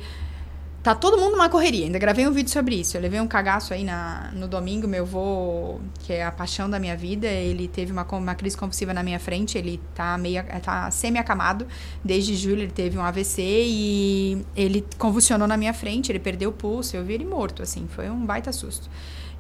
Tá 0.82 0.96
todo 0.96 1.16
mundo 1.16 1.32
numa 1.32 1.48
correria. 1.48 1.84
Ainda 1.84 1.98
gravei 1.98 2.26
um 2.26 2.32
vídeo 2.32 2.50
sobre 2.50 2.74
isso. 2.74 2.96
Eu 2.96 3.00
levei 3.00 3.20
um 3.20 3.28
cagaço 3.28 3.72
aí 3.72 3.84
na, 3.84 4.32
no 4.34 4.48
domingo. 4.48 4.88
Meu 4.88 5.04
avô, 5.04 5.80
que 6.00 6.12
é 6.12 6.24
a 6.24 6.32
paixão 6.32 6.68
da 6.68 6.80
minha 6.80 6.96
vida, 6.96 7.28
ele 7.28 7.68
teve 7.68 7.92
uma, 7.92 8.02
uma 8.02 8.34
crise 8.34 8.56
compulsiva 8.56 8.92
na 8.92 9.00
minha 9.00 9.20
frente. 9.20 9.56
Ele 9.56 9.80
tá 9.94 10.18
meio 10.18 10.42
tá 10.60 10.90
semi-acamado. 10.90 11.68
Desde 12.04 12.34
julho 12.34 12.62
ele 12.62 12.72
teve 12.72 12.98
um 12.98 13.02
AVC 13.02 13.42
e 13.42 14.44
ele 14.56 14.84
convulsionou 14.98 15.46
na 15.46 15.56
minha 15.56 15.72
frente. 15.72 16.10
Ele 16.10 16.18
perdeu 16.18 16.50
o 16.50 16.52
pulso. 16.52 16.96
Eu 16.96 17.04
vi 17.04 17.12
ele 17.12 17.24
morto, 17.24 17.62
assim. 17.62 17.86
Foi 17.88 18.10
um 18.10 18.26
baita 18.26 18.50
susto. 18.50 18.90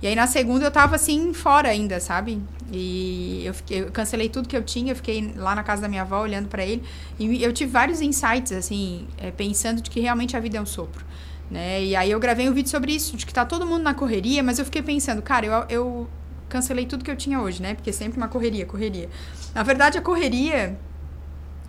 E 0.00 0.06
aí 0.08 0.16
na 0.16 0.26
segunda 0.26 0.64
eu 0.64 0.70
tava 0.70 0.96
assim, 0.96 1.32
fora 1.32 1.68
ainda, 1.68 2.00
sabe? 2.00 2.42
E 2.72 3.42
eu, 3.44 3.54
fiquei, 3.54 3.82
eu 3.82 3.92
cancelei 3.92 4.28
tudo 4.28 4.48
que 4.48 4.56
eu 4.56 4.62
tinha, 4.64 4.90
eu 4.90 4.96
fiquei 4.96 5.32
lá 5.36 5.54
na 5.54 5.62
casa 5.62 5.82
da 5.82 5.88
minha 5.88 6.02
avó 6.02 6.20
olhando 6.22 6.48
pra 6.48 6.64
ele. 6.64 6.82
E 7.20 7.42
eu 7.42 7.52
tive 7.52 7.70
vários 7.70 8.00
insights, 8.00 8.50
assim, 8.50 9.06
é, 9.16 9.30
pensando 9.30 9.80
de 9.80 9.88
que 9.88 10.00
realmente 10.00 10.36
a 10.36 10.40
vida 10.40 10.58
é 10.58 10.60
um 10.60 10.66
sopro. 10.66 11.04
Né? 11.52 11.84
E 11.84 11.94
aí 11.94 12.10
eu 12.10 12.18
gravei 12.18 12.48
um 12.48 12.52
vídeo 12.54 12.70
sobre 12.70 12.92
isso, 12.94 13.14
de 13.14 13.26
que 13.26 13.32
tá 13.34 13.44
todo 13.44 13.66
mundo 13.66 13.82
na 13.82 13.92
correria, 13.92 14.42
mas 14.42 14.58
eu 14.58 14.64
fiquei 14.64 14.80
pensando, 14.80 15.20
cara, 15.20 15.44
eu, 15.44 15.64
eu 15.68 16.10
cancelei 16.48 16.86
tudo 16.86 17.04
que 17.04 17.10
eu 17.10 17.16
tinha 17.16 17.38
hoje, 17.42 17.60
né? 17.60 17.74
Porque 17.74 17.90
é 17.90 17.92
sempre 17.92 18.16
uma 18.16 18.26
correria, 18.26 18.64
correria. 18.64 19.10
Na 19.54 19.62
verdade, 19.62 19.98
a 19.98 20.00
correria 20.00 20.78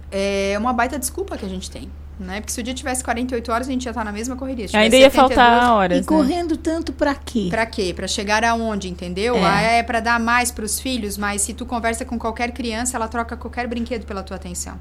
é 0.09 0.55
uma 0.57 0.71
baita 0.71 0.97
desculpa 0.97 1.37
que 1.37 1.45
a 1.45 1.49
gente 1.49 1.69
tem. 1.69 1.91
Né? 2.19 2.39
Porque 2.39 2.53
se 2.53 2.61
o 2.61 2.63
dia 2.63 2.73
tivesse 2.75 3.03
48 3.03 3.51
horas, 3.51 3.67
a 3.67 3.71
gente 3.71 3.83
ia 3.85 3.89
estar 3.89 4.05
na 4.05 4.11
mesma 4.11 4.35
correria. 4.35 4.67
Se 4.67 4.77
Ainda 4.77 4.95
ia 4.95 5.09
faltar 5.09 5.59
72, 5.59 5.69
horas, 5.69 5.97
E 5.97 6.01
né? 6.01 6.05
correndo 6.07 6.55
tanto 6.55 6.93
pra 6.93 7.15
quê? 7.15 7.47
Pra 7.49 7.65
quê? 7.65 7.91
Pra 7.93 8.07
chegar 8.07 8.43
aonde, 8.45 8.87
entendeu? 8.87 9.35
É. 9.35 9.43
Ah, 9.43 9.61
É, 9.61 9.83
pra 9.83 9.99
dar 9.99 10.19
mais 10.19 10.51
pros 10.51 10.79
filhos, 10.79 11.17
mas 11.17 11.41
se 11.41 11.53
tu 11.53 11.65
conversa 11.65 12.05
com 12.05 12.17
qualquer 12.17 12.51
criança, 12.51 12.95
ela 12.95 13.07
troca 13.07 13.35
qualquer 13.35 13.67
brinquedo 13.67 14.05
pela 14.05 14.21
tua 14.23 14.37
atenção. 14.37 14.79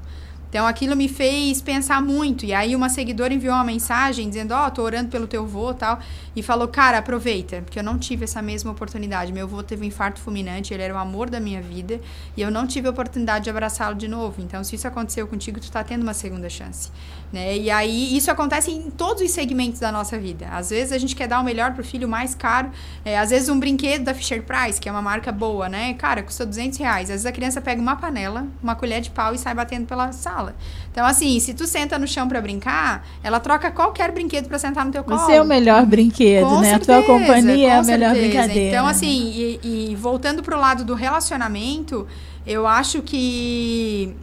Então 0.53 0.67
aquilo 0.67 0.95
me 0.95 1.09
fez 1.09 1.63
pensar 1.63 1.99
muito. 1.99 2.45
E 2.45 2.53
aí 2.53 2.75
uma 2.75 2.87
seguidora 2.87 3.33
enviou 3.33 3.55
uma 3.55 3.63
mensagem 3.63 4.29
dizendo: 4.29 4.53
Ó, 4.53 4.69
tô 4.69 4.83
orando 4.83 5.09
pelo 5.09 5.25
teu 5.25 5.47
vô 5.47 5.73
tal. 5.73 5.97
E 6.35 6.43
falou: 6.43 6.67
Cara, 6.67 6.99
aproveita, 6.99 7.63
porque 7.63 7.79
eu 7.79 7.83
não 7.83 7.97
tive 7.97 8.25
essa 8.25 8.39
mesma 8.39 8.71
oportunidade. 8.71 9.33
Meu 9.33 9.47
vô 9.47 9.63
teve 9.63 9.81
um 9.81 9.87
infarto 9.87 10.19
fulminante, 10.19 10.71
ele 10.71 10.83
era 10.83 10.93
o 10.93 10.97
amor 10.99 11.27
da 11.27 11.39
minha 11.39 11.59
vida. 11.59 11.99
E 12.37 12.41
eu 12.43 12.51
não 12.51 12.67
tive 12.67 12.87
a 12.87 12.91
oportunidade 12.91 13.45
de 13.45 13.49
abraçá-lo 13.49 13.95
de 13.95 14.07
novo. 14.07 14.43
Então, 14.43 14.63
se 14.63 14.75
isso 14.75 14.87
aconteceu 14.87 15.27
contigo, 15.27 15.59
tu 15.59 15.71
tá 15.71 15.83
tendo 15.83 16.03
uma 16.03 16.13
segunda 16.13 16.47
chance. 16.51 16.91
Né? 17.31 17.57
E 17.57 17.71
aí 17.71 18.15
isso 18.15 18.29
acontece 18.29 18.69
em 18.69 18.91
todos 18.91 19.23
os 19.23 19.31
segmentos 19.31 19.79
da 19.79 19.91
nossa 19.91 20.19
vida. 20.19 20.47
Às 20.51 20.69
vezes 20.69 20.91
a 20.91 20.99
gente 20.99 21.15
quer 21.15 21.27
dar 21.27 21.39
o 21.39 21.43
melhor 21.43 21.73
pro 21.73 21.83
filho 21.83 22.07
mais 22.07 22.35
caro. 22.35 22.69
É, 23.03 23.17
às 23.17 23.31
vezes 23.31 23.49
um 23.49 23.59
brinquedo 23.59 24.03
da 24.03 24.13
Fisher 24.13 24.43
Price, 24.43 24.79
que 24.79 24.87
é 24.87 24.91
uma 24.91 25.01
marca 25.01 25.31
boa, 25.31 25.67
né? 25.67 25.95
Cara, 25.95 26.21
custa 26.21 26.45
200 26.45 26.77
reais. 26.77 27.09
Às 27.09 27.15
vezes 27.15 27.25
a 27.25 27.31
criança 27.31 27.59
pega 27.59 27.81
uma 27.81 27.95
panela, 27.95 28.45
uma 28.61 28.75
colher 28.75 29.01
de 29.01 29.09
pau 29.09 29.33
e 29.33 29.37
sai 29.39 29.55
batendo 29.55 29.87
pela 29.87 30.11
sala. 30.11 30.42
Então, 30.91 31.05
assim, 31.05 31.39
se 31.39 31.53
tu 31.53 31.65
senta 31.65 31.97
no 31.97 32.07
chão 32.07 32.27
pra 32.27 32.39
brincar, 32.39 33.05
ela 33.23 33.39
troca 33.39 33.71
qualquer 33.71 34.11
brinquedo 34.11 34.47
pra 34.47 34.59
sentar 34.59 34.85
no 34.85 34.91
teu 34.91 35.03
colo. 35.03 35.19
Você 35.19 35.33
é 35.33 35.41
o 35.41 35.45
melhor 35.45 35.85
brinquedo, 35.85 36.47
Com 36.47 36.59
né? 36.59 36.67
a 36.67 36.77
certeza, 36.77 37.01
tua 37.03 37.19
companhia 37.19 37.67
é 37.69 37.75
a 37.75 37.79
com 37.81 37.85
melhor 37.87 38.11
certeza. 38.13 38.27
brincadeira. 38.41 38.69
Então, 38.75 38.87
assim, 38.87 39.31
e, 39.63 39.91
e 39.91 39.95
voltando 39.95 40.43
pro 40.43 40.59
lado 40.59 40.83
do 40.85 40.93
relacionamento, 40.93 42.07
eu 42.45 42.67
acho 42.67 43.01
que 43.01 44.15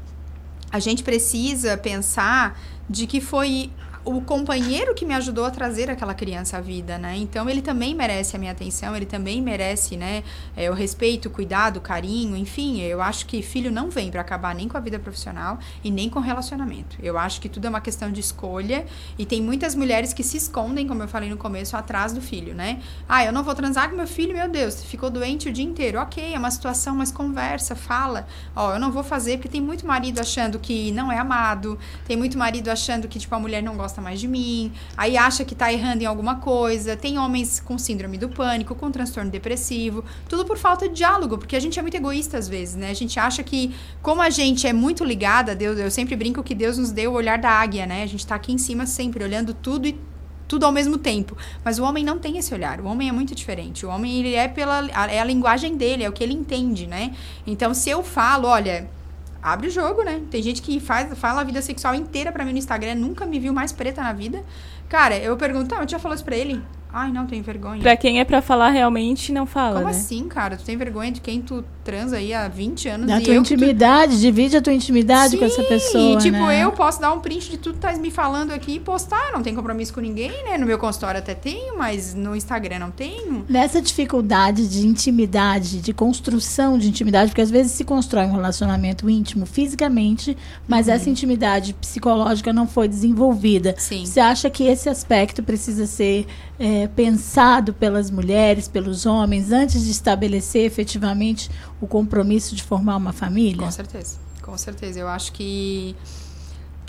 a 0.70 0.78
gente 0.78 1.02
precisa 1.02 1.76
pensar 1.76 2.58
de 2.88 3.06
que 3.06 3.20
foi 3.20 3.70
o 4.04 4.20
companheiro 4.20 4.94
que 4.94 5.04
me 5.04 5.14
ajudou 5.14 5.44
a 5.44 5.50
trazer 5.50 5.90
aquela 5.90 6.14
criança 6.14 6.56
à 6.56 6.60
vida, 6.60 6.96
né? 6.98 7.16
Então 7.16 7.48
ele 7.48 7.60
também 7.60 7.94
merece 7.94 8.34
a 8.34 8.38
minha 8.38 8.52
atenção, 8.52 8.96
ele 8.96 9.06
também 9.06 9.42
merece, 9.42 9.96
né, 9.96 10.22
é, 10.56 10.70
o 10.70 10.74
respeito, 10.74 11.28
o 11.28 11.30
cuidado, 11.30 11.76
o 11.76 11.80
carinho, 11.80 12.36
enfim. 12.36 12.80
Eu 12.80 13.02
acho 13.02 13.26
que 13.26 13.42
filho 13.42 13.70
não 13.70 13.90
vem 13.90 14.10
para 14.10 14.20
acabar 14.20 14.54
nem 14.54 14.68
com 14.68 14.76
a 14.76 14.80
vida 14.80 14.98
profissional 14.98 15.58
e 15.84 15.90
nem 15.90 16.08
com 16.08 16.20
relacionamento. 16.20 16.96
Eu 17.02 17.18
acho 17.18 17.40
que 17.40 17.48
tudo 17.48 17.66
é 17.66 17.68
uma 17.68 17.80
questão 17.80 18.10
de 18.10 18.20
escolha 18.20 18.86
e 19.18 19.26
tem 19.26 19.42
muitas 19.42 19.74
mulheres 19.74 20.12
que 20.12 20.22
se 20.22 20.36
escondem, 20.36 20.86
como 20.86 21.02
eu 21.02 21.08
falei 21.08 21.28
no 21.28 21.36
começo, 21.36 21.76
atrás 21.76 22.12
do 22.12 22.20
filho, 22.20 22.54
né? 22.54 22.80
Ah, 23.08 23.24
eu 23.24 23.32
não 23.32 23.42
vou 23.42 23.54
transar 23.54 23.90
com 23.90 23.96
meu 23.96 24.06
filho, 24.06 24.34
meu 24.34 24.48
Deus, 24.48 24.82
ficou 24.82 25.10
doente 25.10 25.48
o 25.48 25.52
dia 25.52 25.64
inteiro. 25.64 25.98
Ok, 26.00 26.34
é 26.34 26.38
uma 26.38 26.50
situação, 26.50 26.94
mas 26.94 27.12
conversa, 27.12 27.74
fala. 27.74 28.26
Ó, 28.56 28.74
eu 28.74 28.80
não 28.80 28.90
vou 28.90 29.02
fazer 29.02 29.36
porque 29.36 29.48
tem 29.48 29.60
muito 29.60 29.86
marido 29.86 30.20
achando 30.20 30.58
que 30.58 30.90
não 30.92 31.12
é 31.12 31.18
amado, 31.18 31.78
tem 32.06 32.16
muito 32.16 32.38
marido 32.38 32.68
achando 32.68 33.08
que, 33.08 33.18
tipo, 33.18 33.34
a 33.34 33.38
mulher 33.38 33.62
não 33.62 33.76
gosta 33.76 33.99
mais 34.00 34.20
de 34.20 34.28
mim, 34.28 34.72
aí 34.96 35.16
acha 35.16 35.44
que 35.44 35.54
tá 35.54 35.72
errando 35.72 36.02
em 36.02 36.06
alguma 36.06 36.36
coisa. 36.36 36.96
Tem 36.96 37.18
homens 37.18 37.60
com 37.60 37.78
síndrome 37.78 38.18
do 38.18 38.28
pânico, 38.28 38.74
com 38.74 38.90
transtorno 38.90 39.30
depressivo, 39.30 40.04
tudo 40.28 40.44
por 40.44 40.58
falta 40.58 40.88
de 40.88 40.94
diálogo, 40.94 41.38
porque 41.38 41.56
a 41.56 41.60
gente 41.60 41.78
é 41.78 41.82
muito 41.82 41.96
egoísta 41.96 42.38
às 42.38 42.48
vezes, 42.48 42.76
né? 42.76 42.90
A 42.90 42.94
gente 42.94 43.18
acha 43.18 43.42
que, 43.42 43.74
como 44.02 44.22
a 44.22 44.30
gente 44.30 44.66
é 44.66 44.72
muito 44.72 45.04
ligada 45.04 45.52
a 45.52 45.54
Deus, 45.54 45.78
eu 45.78 45.90
sempre 45.90 46.16
brinco 46.16 46.42
que 46.42 46.54
Deus 46.54 46.78
nos 46.78 46.92
deu 46.92 47.12
o 47.12 47.14
olhar 47.14 47.38
da 47.38 47.50
águia, 47.50 47.86
né? 47.86 48.02
A 48.02 48.06
gente 48.06 48.26
tá 48.26 48.34
aqui 48.34 48.52
em 48.52 48.58
cima 48.58 48.86
sempre, 48.86 49.22
olhando 49.24 49.54
tudo 49.54 49.86
e 49.86 49.98
tudo 50.50 50.66
ao 50.66 50.72
mesmo 50.72 50.98
tempo. 50.98 51.36
Mas 51.64 51.78
o 51.78 51.84
homem 51.84 52.04
não 52.04 52.18
tem 52.18 52.36
esse 52.36 52.52
olhar. 52.52 52.80
O 52.80 52.86
homem 52.86 53.08
é 53.08 53.12
muito 53.12 53.36
diferente. 53.36 53.86
O 53.86 53.88
homem, 53.88 54.18
ele 54.18 54.34
é 54.34 54.48
pela 54.48 54.84
é 55.08 55.20
a 55.20 55.24
linguagem 55.24 55.76
dele, 55.76 56.02
é 56.02 56.08
o 56.08 56.12
que 56.12 56.24
ele 56.24 56.34
entende, 56.34 56.88
né? 56.88 57.14
Então, 57.46 57.72
se 57.72 57.88
eu 57.88 58.02
falo, 58.02 58.48
olha, 58.48 58.90
abre 59.42 59.68
o 59.68 59.70
jogo, 59.70 60.02
né? 60.02 60.22
Tem 60.30 60.42
gente 60.42 60.62
que 60.62 60.78
faz, 60.80 61.16
fala 61.18 61.40
a 61.40 61.44
vida 61.44 61.60
sexual 61.62 61.94
inteira 61.94 62.32
pra 62.32 62.44
mim 62.44 62.52
no 62.52 62.58
Instagram, 62.58 62.94
nunca 62.94 63.26
me 63.26 63.38
viu 63.38 63.52
mais 63.52 63.72
preta 63.72 64.02
na 64.02 64.12
vida. 64.12 64.44
Cara, 64.88 65.16
eu 65.16 65.36
pergunto, 65.36 65.74
ah, 65.74 65.82
eu 65.82 65.88
já 65.88 65.98
falou 65.98 66.14
isso 66.14 66.24
pra 66.24 66.36
ele? 66.36 66.62
Ai, 66.92 67.12
não, 67.12 67.26
tenho 67.26 67.42
vergonha. 67.42 67.80
Pra 67.80 67.96
quem 67.96 68.18
é 68.20 68.24
pra 68.24 68.42
falar 68.42 68.70
realmente, 68.70 69.32
não 69.32 69.46
fala, 69.46 69.74
Como 69.80 69.84
né? 69.84 69.90
assim, 69.90 70.26
cara? 70.28 70.56
Tu 70.56 70.64
tem 70.64 70.76
vergonha 70.76 71.12
de 71.12 71.20
quem 71.20 71.40
tu 71.40 71.64
transa 71.84 72.16
aí 72.16 72.34
há 72.34 72.48
20 72.48 72.88
anos 72.88 73.06
e 73.06 73.08
tua 73.08 73.16
eu 73.34 73.42
que 73.42 73.48
tu- 73.48 73.54
intimidade, 73.54 74.20
divide 74.20 74.56
a 74.56 74.62
tua 74.62 74.72
intimidade 74.72 75.36
com 75.36 75.44
essa 75.44 75.62
pessoa. 75.62 76.14
e, 76.14 76.18
tipo, 76.18 76.36
né? 76.38 76.64
eu 76.64 76.72
posso 76.72 77.00
dar 77.00 77.12
um 77.12 77.20
print 77.20 77.50
de 77.50 77.58
tudo 77.58 77.74
que 77.74 77.80
tá 77.80 77.92
me 77.94 78.10
falando 78.10 78.50
aqui 78.52 78.74
e 78.76 78.80
postar. 78.80 79.30
Não 79.32 79.42
tem 79.42 79.54
compromisso 79.54 79.92
com 79.94 80.00
ninguém, 80.00 80.30
né? 80.44 80.58
No 80.58 80.66
meu 80.66 80.78
consultório 80.78 81.18
até 81.18 81.34
tenho, 81.34 81.76
mas 81.78 82.14
no 82.14 82.34
Instagram 82.34 82.78
não 82.80 82.90
tenho. 82.90 83.44
Nessa 83.48 83.80
dificuldade 83.80 84.68
de 84.68 84.86
intimidade, 84.86 85.80
de 85.80 85.92
construção 85.92 86.78
de 86.78 86.88
intimidade, 86.88 87.30
porque 87.30 87.40
às 87.42 87.50
vezes 87.50 87.72
se 87.72 87.84
constrói 87.84 88.24
um 88.26 88.32
relacionamento 88.32 89.08
íntimo 89.08 89.46
fisicamente, 89.46 90.36
mas 90.66 90.86
Uhum. 90.88 90.92
essa 90.94 91.10
intimidade 91.10 91.72
psicológica 91.74 92.52
não 92.52 92.66
foi 92.66 92.88
desenvolvida. 92.88 93.74
Sim. 93.78 94.04
Você 94.06 94.20
acha 94.20 94.48
que 94.50 94.64
esse 94.64 94.88
aspecto 94.88 95.42
precisa 95.42 95.86
ser 95.86 96.26
é, 96.62 96.79
pensado 96.88 97.72
pelas 97.72 98.10
mulheres, 98.10 98.68
pelos 98.68 99.06
homens, 99.06 99.52
antes 99.52 99.84
de 99.84 99.90
estabelecer 99.90 100.64
efetivamente 100.64 101.50
o 101.80 101.86
compromisso 101.86 102.54
de 102.54 102.62
formar 102.62 102.96
uma 102.96 103.12
família? 103.12 103.64
Com 103.64 103.70
certeza, 103.70 104.16
com 104.42 104.56
certeza. 104.56 105.00
Eu 105.00 105.08
acho 105.08 105.32
que 105.32 105.94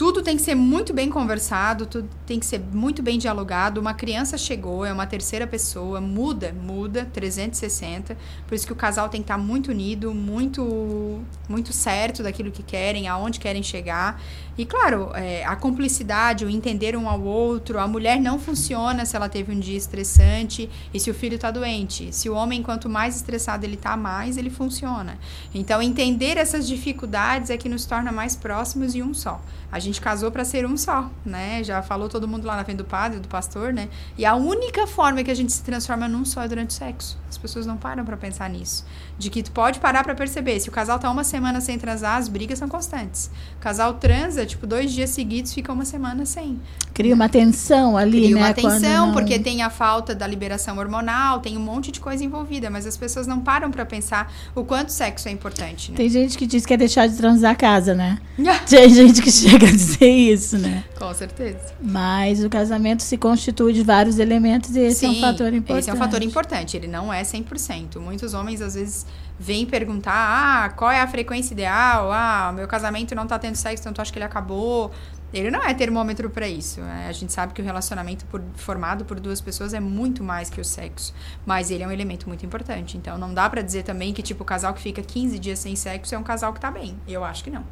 tudo 0.02 0.23
tem 0.23 0.36
que 0.36 0.41
ser 0.41 0.56
muito 0.56 0.94
bem 0.94 1.11
conversado, 1.11 1.86
tudo 1.86 2.10
tem 2.26 2.40
que 2.40 2.45
ser 2.48 2.60
muito 2.73 3.03
bem 3.03 3.19
dialogado. 3.19 3.80
Uma 3.80 3.94
criança 3.94 4.36
chegou, 4.36 4.84
é 4.84 4.91
uma 4.91 5.06
terceira 5.06 5.45
pessoa, 5.45 6.02
muda, 6.02 6.52
muda, 6.52 7.07
360. 7.14 8.18
Por 8.48 8.56
isso 8.56 8.65
que 8.65 8.73
o 8.73 8.76
casal 8.76 9.10
tem 9.10 9.22
que 9.22 9.26
estar 9.26 9.38
muito 9.38 9.69
unido, 9.69 10.11
muito, 10.11 11.22
muito 11.48 11.72
certo 11.72 12.23
daquilo 12.23 12.49
que 12.49 12.64
querem, 12.64 13.07
aonde 13.07 13.40
querem 13.40 13.61
chegar. 13.61 14.19
E 14.57 14.65
claro, 14.65 15.11
é, 15.14 15.45
a 15.45 15.56
cumplicidade, 15.56 16.45
o 16.45 16.49
entender 16.49 16.95
um 16.95 17.10
ao 17.10 17.22
outro. 17.22 17.80
A 17.80 17.88
mulher 17.88 18.19
não 18.19 18.38
funciona 18.38 19.06
se 19.06 19.15
ela 19.15 19.28
teve 19.28 19.52
um 19.52 19.60
dia 19.60 19.78
estressante 19.78 20.69
e 20.94 20.99
se 20.99 21.10
o 21.10 21.14
filho 21.15 21.36
está 21.36 21.49
doente. 21.49 22.14
Se 22.15 22.30
o 22.30 22.34
homem, 22.34 22.61
quanto 22.61 22.90
mais 22.90 23.15
estressado 23.15 23.65
ele 23.65 23.76
está, 23.76 23.98
mais 23.98 24.38
ele 24.38 24.49
funciona. 24.49 25.18
Então, 25.53 25.82
entender 25.82 26.38
essas 26.38 26.68
dificuldades 26.68 27.49
é 27.49 27.57
que 27.57 27.68
nos 27.68 27.86
torna 27.86 28.11
mais 28.11 28.36
próximos 28.36 28.94
e 28.94 29.02
um 29.02 29.14
só. 29.14 29.41
A 29.72 29.80
gente 29.80 29.90
casou 29.99 30.31
para 30.31 30.45
ser 30.45 30.65
um 30.65 30.77
só, 30.77 31.09
né? 31.26 31.63
Já 31.63 31.81
falou 31.81 32.07
todo 32.07 32.27
mundo 32.27 32.45
lá 32.45 32.55
na 32.55 32.63
frente 32.63 32.77
do 32.77 32.85
padre, 32.85 33.19
do 33.19 33.27
pastor, 33.27 33.73
né? 33.73 33.89
E 34.18 34.26
a 34.26 34.35
única 34.35 34.88
forma 34.88 35.23
que 35.23 35.31
a 35.31 35.35
gente 35.35 35.51
se 35.51 35.63
transforma 35.63 36.07
num 36.07 36.23
só 36.23 36.43
é 36.43 36.47
durante 36.47 36.69
o 36.69 36.73
sexo. 36.73 37.20
As 37.32 37.38
pessoas 37.38 37.66
não 37.66 37.78
param 37.78 38.03
para 38.03 38.18
pensar 38.18 38.49
nisso. 38.49 38.86
De 39.18 39.30
que 39.30 39.41
tu 39.41 39.52
pode 39.52 39.80
parar 39.80 40.03
para 40.03 40.14
perceber. 40.14 40.60
Se 40.60 40.68
o 40.68 40.72
casal 40.72 40.99
tá 40.99 41.10
uma 41.10 41.24
semana 41.24 41.62
sem 41.62 41.80
transar, 41.80 42.18
as 42.18 42.28
brigas 42.28 42.60
são 42.60 42.68
constantes. 42.68 43.32
O 43.58 43.62
casal 43.62 43.94
transa, 43.94 44.45
tipo, 44.45 44.68
dois 44.68 44.91
dias 44.91 45.10
seguidos, 45.12 45.53
fica 45.53 45.72
uma 45.72 45.86
semana 45.86 46.26
sem. 46.26 46.60
Cria 46.94 47.16
uma 47.16 47.30
tensão 47.30 47.95
ali, 47.95 48.24
Cria 48.24 48.36
né? 48.36 48.41
uma 48.41 48.53
tensão, 48.53 49.08
não- 49.08 49.14
porque 49.14 49.40
tem 49.40 49.62
a 49.62 49.70
falta 49.70 50.14
da 50.14 50.28
liberação 50.28 50.78
hormonal, 50.78 51.40
tem 51.40 51.56
um 51.58 51.62
monte 51.62 51.90
de 51.90 52.02
coisa 52.02 52.22
envolvida, 52.22 52.70
mas 52.70 52.86
as 52.86 52.98
pessoas 52.98 53.26
não 53.26 53.40
param 53.40 53.72
para 53.72 53.86
pensar 53.86 54.32
o 54.53 54.66
quanto 54.66 54.91
sexo 54.91 55.30
é 55.30 55.32
importante, 55.32 55.91
né? 55.91 55.98
Tem 55.98 56.10
gente 56.10 56.38
que 56.38 56.45
diz 56.45 56.66
que 56.66 56.74
é 56.74 56.78
deixar 56.78 57.08
de 57.08 57.16
transar 57.16 57.52
a 57.53 57.56
casa, 57.56 57.95
né? 57.95 58.20
Tem 58.70 58.90
gente 58.90 59.22
que 59.22 59.32
chega 59.32 59.68
a 59.68 59.72
dizer 59.72 60.10
isso, 60.10 60.58
né? 60.58 60.84
Com 60.99 61.14
certeza. 61.14 61.60
Mas 61.82 62.44
o 62.44 62.49
casamento 62.49 63.02
se 63.03 63.18
constitui 63.18 63.72
de 63.72 63.84
vários 63.84 64.20
elementos 64.20 64.76
e 64.76 64.80
esse 64.82 64.99
Sim, 64.99 65.08
é 65.08 65.10
um 65.18 65.22
fator 65.22 65.53
importante. 65.53 65.80
Esse 65.80 65.90
é 65.90 65.94
um 65.94 65.98
fator 65.98 66.22
importante, 66.22 66.76
ele 66.78 66.88
não 66.88 67.12
é 67.14 67.20
100%. 67.23 67.99
Muitos 67.99 68.34
homens 68.34 68.61
às 68.61 68.76
vezes 68.76 69.06
vêm 69.39 69.65
perguntar: 69.65 70.14
"Ah, 70.14 70.69
qual 70.69 70.91
é 70.91 71.02
a 71.02 71.07
frequência 71.07 71.53
ideal? 71.53 72.11
Ah, 72.11 72.52
meu 72.56 72.68
casamento 72.68 73.15
não 73.15 73.27
tá 73.27 73.38
tendo 73.39 73.56
sexo, 73.56 73.84
então 73.84 73.93
tu 73.93 74.02
acha 74.02 74.11
que 74.11 74.18
ele 74.18 74.26
acabou?" 74.26 74.91
Ele 75.34 75.49
não 75.49 75.64
é 75.64 75.73
termômetro 75.73 76.30
para 76.30 76.48
isso. 76.48 76.81
Né? 76.81 77.06
A 77.07 77.11
gente 77.14 77.31
sabe 77.31 77.53
que 77.53 77.61
o 77.61 77.65
relacionamento 77.65 78.26
por, 78.26 78.41
formado 78.56 79.06
por 79.06 79.18
duas 79.18 79.39
pessoas 79.39 79.73
é 79.73 79.80
muito 79.80 80.23
mais 80.23 80.49
que 80.49 80.60
o 80.60 80.65
sexo, 80.65 81.14
mas 81.45 81.72
ele 81.72 81.84
é 81.84 81.88
um 81.88 81.91
elemento 81.91 82.27
muito 82.27 82.45
importante. 82.45 82.98
Então 82.98 83.18
não 83.18 83.34
dá 83.34 83.49
para 83.49 83.61
dizer 83.61 83.84
também 83.84 84.14
que 84.14 84.22
tipo 84.22 84.43
o 84.43 84.45
casal 84.45 84.73
que 84.73 84.81
fica 84.81 85.02
15 85.02 85.39
dias 85.39 85.60
sem 85.60 85.76
sexo 85.76 86.14
é 86.14 86.18
um 86.18 86.23
casal 86.23 86.52
que 86.53 86.60
tá 86.60 86.69
bem. 86.69 86.98
Eu 87.07 87.23
acho 87.23 87.43
que 87.43 87.49
não. 87.49 87.64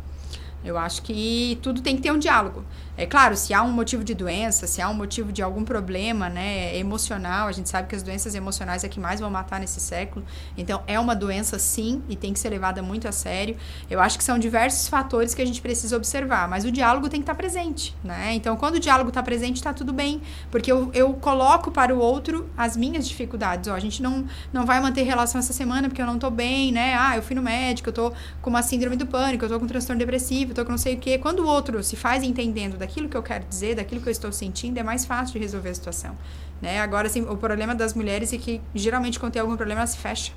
Eu 0.70 0.78
acho 0.78 1.02
que 1.02 1.58
tudo 1.62 1.82
tem 1.82 1.96
que 1.96 2.02
ter 2.02 2.12
um 2.12 2.20
diálogo. 2.20 2.64
É 3.00 3.06
claro, 3.06 3.38
se 3.38 3.54
há 3.54 3.64
um 3.64 3.72
motivo 3.72 4.04
de 4.04 4.14
doença, 4.14 4.68
se 4.68 4.82
há 4.82 4.90
um 4.90 4.94
motivo 4.94 5.32
de 5.32 5.42
algum 5.42 5.64
problema, 5.64 6.28
né, 6.28 6.78
emocional, 6.78 7.48
a 7.48 7.52
gente 7.54 7.70
sabe 7.70 7.88
que 7.88 7.96
as 7.96 8.04
doenças 8.04 8.36
emocionais 8.36 8.84
é 8.84 8.90
que 8.90 9.00
mais 9.00 9.22
vão 9.22 9.32
matar 9.32 9.58
nesse 9.58 9.80
século. 9.80 10.26
Então, 10.58 10.84
é 10.86 11.00
uma 11.00 11.16
doença 11.16 11.58
sim 11.58 12.04
e 12.10 12.18
tem 12.18 12.34
que 12.34 12.40
ser 12.40 12.50
levada 12.50 12.82
muito 12.82 13.08
a 13.08 13.14
sério. 13.14 13.56
Eu 13.90 14.02
acho 14.02 14.18
que 14.18 14.24
são 14.24 14.38
diversos 14.38 14.90
fatores 14.90 15.34
que 15.34 15.42
a 15.42 15.46
gente 15.46 15.62
precisa 15.62 15.96
observar, 15.96 16.50
mas 16.50 16.66
o 16.66 16.72
diálogo 16.72 17.08
tem 17.08 17.22
que 17.22 17.24
estar 17.24 17.36
presente, 17.36 17.96
né? 18.04 18.34
Então, 18.34 18.58
quando 18.58 18.76
o 18.76 18.80
diálogo 18.82 19.08
está 19.08 19.24
presente, 19.24 19.56
está 19.56 19.74
tudo 19.74 19.94
bem, 19.94 20.22
porque 20.52 20.70
eu, 20.70 20.92
eu 20.94 21.14
coloco 21.14 21.72
para 21.72 21.96
o 21.96 22.00
outro 22.00 22.50
as 22.58 22.76
minhas 22.76 23.08
dificuldades. 23.08 23.70
Ó, 23.70 23.76
a 23.76 23.80
gente 23.80 24.04
não, 24.04 24.26
não 24.52 24.66
vai 24.66 24.82
manter 24.82 25.04
relação 25.04 25.40
essa 25.40 25.54
semana 25.54 25.88
porque 25.88 26.02
eu 26.02 26.06
não 26.06 26.16
estou 26.16 26.30
bem, 26.30 26.74
né? 26.74 26.96
Ah, 26.96 27.16
eu 27.16 27.24
fui 27.24 27.34
no 27.34 27.42
médico, 27.42 27.88
eu 27.88 27.92
estou 27.92 28.14
com 28.42 28.50
uma 28.50 28.62
síndrome 28.62 28.98
do 28.98 29.08
pânico, 29.08 29.46
eu 29.46 29.48
estou 29.48 29.58
com 29.58 29.64
um 29.64 29.70
transtorno 29.70 29.98
depressivo, 29.98 30.52
tô 30.60 30.66
com 30.66 30.72
não 30.72 30.78
sei 30.78 30.96
o 30.96 30.98
quê. 30.98 31.18
Quando 31.18 31.40
o 31.40 31.48
outro 31.48 31.82
se 31.84 31.96
faz 31.96 32.24
entendendo 32.24 32.78
daquilo 32.78 33.10
que 33.10 33.18
eu 33.18 33.24
quero 33.24 33.46
dizer, 33.46 33.76
daquilo 33.76 34.02
que 34.02 34.08
eu 34.08 34.12
estou 34.12 34.32
sentindo, 34.32 34.78
é 34.78 34.84
mais 34.84 35.06
fácil 35.06 35.34
de 35.34 35.40
resolver 35.40 35.70
a 35.70 35.74
situação. 35.74 36.18
Né? 36.62 36.80
Agora, 36.80 37.08
assim, 37.08 37.22
o 37.22 37.38
problema 37.38 37.74
das 37.74 37.94
mulheres 37.94 38.34
é 38.34 38.38
que 38.38 38.62
geralmente 38.76 39.20
quando 39.20 39.34
tem 39.34 39.42
algum 39.42 39.56
problema 39.56 39.82
ela 39.82 39.88
se 39.88 39.98
fecha. 39.98 40.34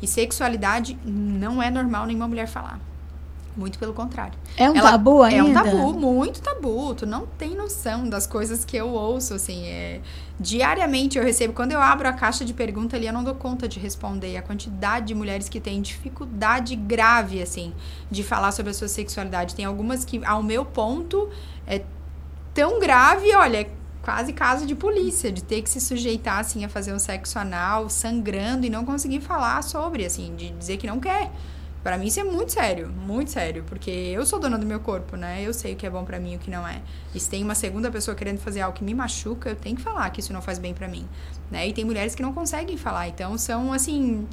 E 0.00 0.06
sexualidade 0.06 0.98
não 1.04 1.62
é 1.62 1.70
normal 1.70 2.06
nenhuma 2.06 2.28
mulher 2.28 2.46
falar. 2.46 2.80
Muito 3.54 3.78
pelo 3.78 3.92
contrário. 3.92 4.32
É 4.56 4.70
um 4.70 4.74
Ela, 4.74 4.92
tabu 4.92 5.22
ainda? 5.22 5.38
É 5.38 5.42
um 5.42 5.52
tabu, 5.52 5.92
muito 5.92 6.40
tabu. 6.40 6.94
Tu 6.94 7.04
não 7.06 7.26
tem 7.26 7.54
noção 7.54 8.08
das 8.08 8.26
coisas 8.26 8.64
que 8.64 8.76
eu 8.76 8.88
ouço, 8.88 9.34
assim. 9.34 9.66
É, 9.66 10.00
diariamente 10.40 11.18
eu 11.18 11.24
recebo, 11.24 11.52
quando 11.52 11.72
eu 11.72 11.80
abro 11.80 12.08
a 12.08 12.14
caixa 12.14 12.46
de 12.46 12.54
pergunta 12.54 12.96
ali, 12.96 13.06
eu 13.06 13.12
não 13.12 13.22
dou 13.22 13.34
conta 13.34 13.68
de 13.68 13.78
responder. 13.78 14.38
A 14.38 14.42
quantidade 14.42 15.06
de 15.06 15.14
mulheres 15.14 15.50
que 15.50 15.60
têm 15.60 15.82
dificuldade 15.82 16.74
grave, 16.74 17.42
assim, 17.42 17.74
de 18.10 18.22
falar 18.22 18.52
sobre 18.52 18.70
a 18.70 18.74
sua 18.74 18.88
sexualidade. 18.88 19.54
Tem 19.54 19.66
algumas 19.66 20.02
que, 20.02 20.24
ao 20.24 20.42
meu 20.42 20.64
ponto, 20.64 21.28
é 21.66 21.82
tão 22.54 22.80
grave, 22.80 23.34
olha, 23.34 23.68
quase 24.02 24.32
caso 24.32 24.66
de 24.66 24.74
polícia, 24.74 25.30
de 25.30 25.44
ter 25.44 25.60
que 25.60 25.68
se 25.68 25.80
sujeitar, 25.80 26.38
assim, 26.38 26.64
a 26.64 26.70
fazer 26.70 26.94
um 26.94 26.98
sexo 26.98 27.38
anal, 27.38 27.90
sangrando 27.90 28.64
e 28.64 28.70
não 28.70 28.84
conseguir 28.84 29.20
falar 29.20 29.62
sobre, 29.62 30.06
assim, 30.06 30.34
de 30.36 30.50
dizer 30.52 30.78
que 30.78 30.86
não 30.86 30.98
quer. 30.98 31.30
Para 31.82 31.98
mim 31.98 32.06
isso 32.06 32.20
é 32.20 32.24
muito 32.24 32.52
sério, 32.52 32.88
muito 32.88 33.32
sério, 33.32 33.64
porque 33.66 33.90
eu 33.90 34.24
sou 34.24 34.38
dona 34.38 34.56
do 34.56 34.64
meu 34.64 34.78
corpo, 34.78 35.16
né? 35.16 35.42
Eu 35.42 35.52
sei 35.52 35.72
o 35.72 35.76
que 35.76 35.84
é 35.84 35.90
bom 35.90 36.04
para 36.04 36.20
mim 36.20 36.34
e 36.34 36.36
o 36.36 36.38
que 36.38 36.50
não 36.50 36.66
é. 36.66 36.80
E 37.12 37.18
se 37.18 37.28
tem 37.28 37.42
uma 37.42 37.56
segunda 37.56 37.90
pessoa 37.90 38.14
querendo 38.14 38.38
fazer 38.38 38.60
algo 38.60 38.76
que 38.76 38.84
me 38.84 38.94
machuca, 38.94 39.50
eu 39.50 39.56
tenho 39.56 39.74
que 39.74 39.82
falar 39.82 40.08
que 40.10 40.20
isso 40.20 40.32
não 40.32 40.40
faz 40.40 40.58
bem 40.60 40.72
para 40.72 40.86
mim, 40.86 41.08
né? 41.50 41.66
E 41.66 41.72
tem 41.72 41.84
mulheres 41.84 42.14
que 42.14 42.22
não 42.22 42.32
conseguem 42.32 42.76
falar, 42.76 43.08
então 43.08 43.36
são 43.36 43.72
assim 43.72 44.28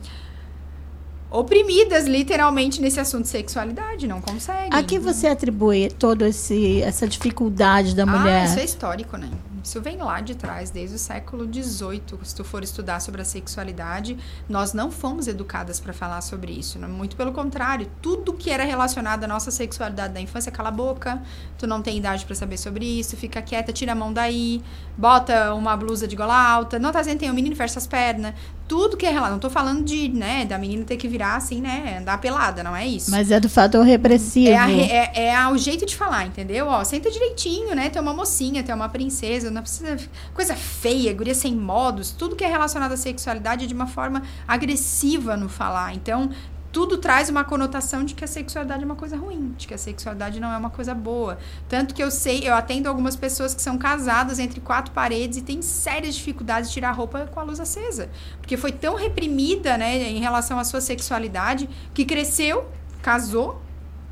oprimidas 1.32 2.06
literalmente 2.06 2.82
nesse 2.82 3.00
assunto 3.00 3.24
de 3.24 3.30
sexualidade, 3.30 4.08
não 4.08 4.20
conseguem. 4.20 4.70
A 4.72 4.82
que 4.82 4.98
você 4.98 5.28
atribui 5.28 5.90
toda 5.90 6.28
essa 6.28 7.08
dificuldade 7.08 7.96
da 7.96 8.06
mulher? 8.06 8.42
Ah, 8.42 8.46
isso 8.46 8.60
é 8.60 8.64
histórico, 8.64 9.16
né? 9.18 9.30
Isso 9.70 9.80
vem 9.80 9.98
lá 9.98 10.20
de 10.20 10.34
trás, 10.34 10.72
desde 10.72 10.96
o 10.96 10.98
século 10.98 11.46
XVIII. 11.46 12.02
Se 12.24 12.34
tu 12.34 12.44
for 12.44 12.64
estudar 12.64 13.00
sobre 13.00 13.22
a 13.22 13.24
sexualidade, 13.24 14.18
nós 14.50 14.74
não 14.74 14.90
fomos 14.90 15.28
educadas 15.28 15.80
para 15.80 15.94
falar 15.94 16.22
sobre 16.22 16.52
isso. 16.52 16.80
Né? 16.80 16.88
Muito 16.88 17.16
pelo 17.16 17.32
contrário, 17.32 17.88
tudo 18.02 18.34
que 18.34 18.50
era 18.50 18.64
relacionado 18.64 19.26
à 19.26 19.28
nossa 19.28 19.52
sexualidade 19.52 20.12
da 20.12 20.20
infância, 20.20 20.52
cala 20.52 20.70
a 20.70 20.72
boca, 20.72 21.22
tu 21.56 21.68
não 21.68 21.84
tem 21.84 22.00
idade 22.00 22.26
para 22.26 22.34
saber 22.34 22.58
sobre 22.58 22.84
isso, 22.84 23.16
fica 23.16 23.44
quieta, 23.44 23.72
tira 23.72 23.92
a 23.92 23.96
mão 23.96 24.12
daí, 24.12 24.60
bota 24.98 25.54
uma 25.54 25.78
blusa 25.78 26.08
de 26.08 26.16
gola 26.16 26.36
alta, 26.36 26.80
não 26.80 26.92
tá 26.92 27.02
dizendo 27.02 27.20
tem 27.20 27.30
um 27.30 27.36
menino 27.36 27.56
fecha 27.56 27.78
as 27.78 27.86
pernas. 27.86 28.34
Tudo 28.70 28.96
que 28.96 29.06
é 29.06 29.10
relacionado. 29.10 29.34
Não 29.34 29.40
tô 29.40 29.50
falando 29.50 29.84
de, 29.84 30.08
né, 30.08 30.46
da 30.46 30.58
menina 30.58 30.86
ter 30.86 30.96
que 30.96 31.08
virar 31.08 31.36
assim, 31.36 31.60
né, 31.60 31.98
andar 32.00 32.22
pelada, 32.22 32.64
não 32.64 32.74
é 32.74 32.88
isso. 32.88 33.12
Mas 33.12 33.32
é 33.32 33.40
do 33.40 33.50
fator 33.50 33.84
repressivo. 33.84 34.52
É, 34.52 34.58
a, 34.58 34.72
é, 34.72 35.28
é 35.30 35.48
o 35.50 35.58
jeito 35.58 35.86
de 35.86 35.96
falar, 35.96 36.26
entendeu? 36.26 36.68
Ó, 36.68 36.84
senta 36.84 37.10
direitinho, 37.12 37.76
né? 37.76 37.90
Tem 37.90 38.02
uma 38.02 38.14
mocinha, 38.14 38.64
tem 38.64 38.74
uma 38.74 38.88
princesa, 38.88 39.52
não 39.52 39.62
precisa. 39.62 39.98
Coisa 40.34 40.56
feia, 40.56 41.14
guria 41.14 41.36
sem 41.36 41.54
modos, 41.54 42.12
tudo 42.12 42.36
que 42.36 42.44
é 42.44 42.48
relacionado 42.48 42.94
à 42.94 42.98
sexualidade 42.98 43.66
é 43.66 43.68
de 43.68 43.74
uma 43.74 43.88
forma 43.88 44.22
agressiva 44.48 45.36
no 45.36 45.50
falar. 45.50 45.94
Então, 45.96 46.30
tudo 46.72 46.98
traz 46.98 47.30
uma 47.30 47.44
conotação 47.44 48.04
de 48.04 48.14
que 48.14 48.24
a 48.24 48.28
sexualidade 48.28 48.84
é 48.84 48.86
uma 48.86 48.96
coisa 48.96 49.18
ruim, 49.18 49.54
de 49.58 49.68
que 49.68 49.74
a 49.74 49.78
sexualidade 49.78 50.40
não 50.40 50.52
é 50.54 50.58
uma 50.58 50.70
coisa 50.70 50.94
boa. 50.94 51.38
Tanto 51.68 51.96
que 51.96 52.04
eu 52.04 52.12
sei, 52.12 52.48
eu 52.48 52.54
atendo 52.54 52.88
algumas 52.88 53.16
pessoas 53.16 53.54
que 53.54 53.62
são 53.62 53.78
casadas 53.78 54.38
entre 54.38 54.60
quatro 54.60 54.92
paredes 54.94 55.40
e 55.40 55.42
têm 55.42 55.62
sérias 55.62 56.16
dificuldades 56.16 56.70
de 56.70 56.76
tirar 56.76 56.92
roupa 56.92 57.26
com 57.28 57.40
a 57.40 57.44
luz 57.44 57.60
acesa. 57.60 58.10
Porque 58.40 58.56
foi 58.56 58.72
tão 58.72 58.96
reprimida, 58.96 59.78
né, 59.78 59.98
em 59.98 60.20
relação 60.20 60.60
à 60.60 60.64
sua 60.64 60.82
sexualidade, 60.82 61.68
que 61.94 62.06
cresceu, 62.06 62.70
casou, 63.02 63.62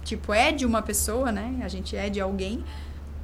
tipo, 0.04 0.34
é 0.34 0.52
de 0.52 0.66
uma 0.66 0.82
pessoa, 0.82 1.32
né? 1.32 1.60
A 1.64 1.68
gente 1.68 1.96
é 1.96 2.10
de 2.10 2.20
alguém 2.20 2.64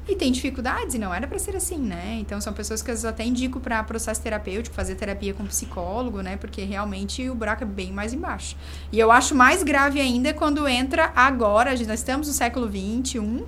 e 0.07 0.15
tem 0.15 0.31
dificuldades, 0.31 0.95
e 0.95 0.99
não 0.99 1.13
era 1.13 1.25
para 1.27 1.39
ser 1.39 1.55
assim, 1.55 1.77
né? 1.77 2.17
Então 2.19 2.39
são 2.41 2.51
pessoas 2.51 2.81
que 2.81 2.91
eu 2.91 3.09
até 3.09 3.23
indico 3.23 3.59
para 3.59 3.81
processo 3.83 4.21
terapêutico, 4.21 4.75
fazer 4.75 4.95
terapia 4.95 5.33
com 5.33 5.45
psicólogo, 5.45 6.21
né? 6.21 6.35
Porque 6.35 6.63
realmente 6.63 7.29
o 7.29 7.35
buraco 7.35 7.63
é 7.63 7.67
bem 7.67 7.91
mais 7.91 8.13
embaixo. 8.13 8.57
E 8.91 8.99
eu 8.99 9.11
acho 9.11 9.33
mais 9.33 9.63
grave 9.63 10.01
ainda 10.01 10.33
quando 10.33 10.67
entra 10.67 11.11
agora, 11.15 11.71
nós 11.71 11.99
estamos 11.99 12.27
no 12.27 12.33
século 12.33 12.67
XXI, 12.67 13.45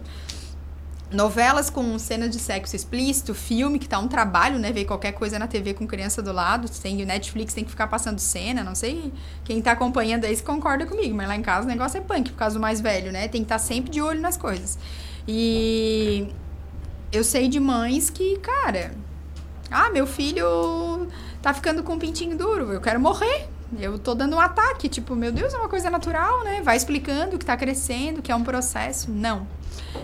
novelas 1.11 1.69
com 1.69 1.99
cenas 1.99 2.29
de 2.29 2.39
sexo 2.39 2.75
explícito, 2.75 3.33
filme 3.33 3.77
que 3.77 3.87
tá 3.87 3.99
um 3.99 4.07
trabalho, 4.07 4.57
né? 4.57 4.71
Ver 4.71 4.85
qualquer 4.85 5.11
coisa 5.11 5.37
na 5.37 5.47
TV 5.47 5.73
com 5.73 5.85
criança 5.85 6.21
do 6.21 6.31
lado, 6.31 6.69
tem 6.69 7.01
o 7.03 7.05
Netflix 7.05 7.53
tem 7.53 7.65
que 7.65 7.69
ficar 7.69 7.87
passando 7.87 8.19
cena, 8.19 8.63
não 8.63 8.75
sei 8.75 9.11
quem 9.43 9.61
tá 9.61 9.73
acompanhando 9.73 10.25
aí 10.25 10.35
se 10.35 10.43
concorda 10.43 10.85
comigo, 10.85 11.15
mas 11.15 11.27
lá 11.27 11.35
em 11.35 11.41
casa 11.41 11.65
o 11.65 11.69
negócio 11.69 11.97
é 11.97 12.01
punk 12.01 12.31
por 12.31 12.37
causa 12.37 12.55
do 12.55 12.61
mais 12.61 12.79
velho, 12.79 13.11
né? 13.11 13.27
Tem 13.27 13.41
que 13.41 13.45
estar 13.45 13.55
tá 13.55 13.59
sempre 13.59 13.91
de 13.91 14.01
olho 14.01 14.21
nas 14.21 14.37
coisas. 14.37 14.77
E 15.27 16.29
eu 17.11 17.23
sei 17.23 17.47
de 17.47 17.59
mães 17.59 18.09
que, 18.09 18.37
cara, 18.39 18.93
ah, 19.71 19.89
meu 19.89 20.05
filho 20.05 21.07
tá 21.41 21.53
ficando 21.53 21.83
com 21.83 21.93
um 21.93 21.99
pintinho 21.99 22.37
duro, 22.37 22.71
eu 22.71 22.81
quero 22.81 22.99
morrer. 22.99 23.47
Eu 23.79 23.97
tô 23.97 24.13
dando 24.13 24.35
um 24.35 24.39
ataque, 24.39 24.87
tipo, 24.87 25.15
meu 25.15 25.31
Deus, 25.31 25.53
é 25.53 25.57
uma 25.57 25.67
coisa 25.67 25.89
natural, 25.89 26.43
né? 26.43 26.61
Vai 26.61 26.77
explicando 26.77 27.37
que 27.37 27.45
tá 27.45 27.57
crescendo, 27.57 28.21
que 28.21 28.31
é 28.31 28.35
um 28.35 28.43
processo. 28.43 29.11
Não. 29.11 29.47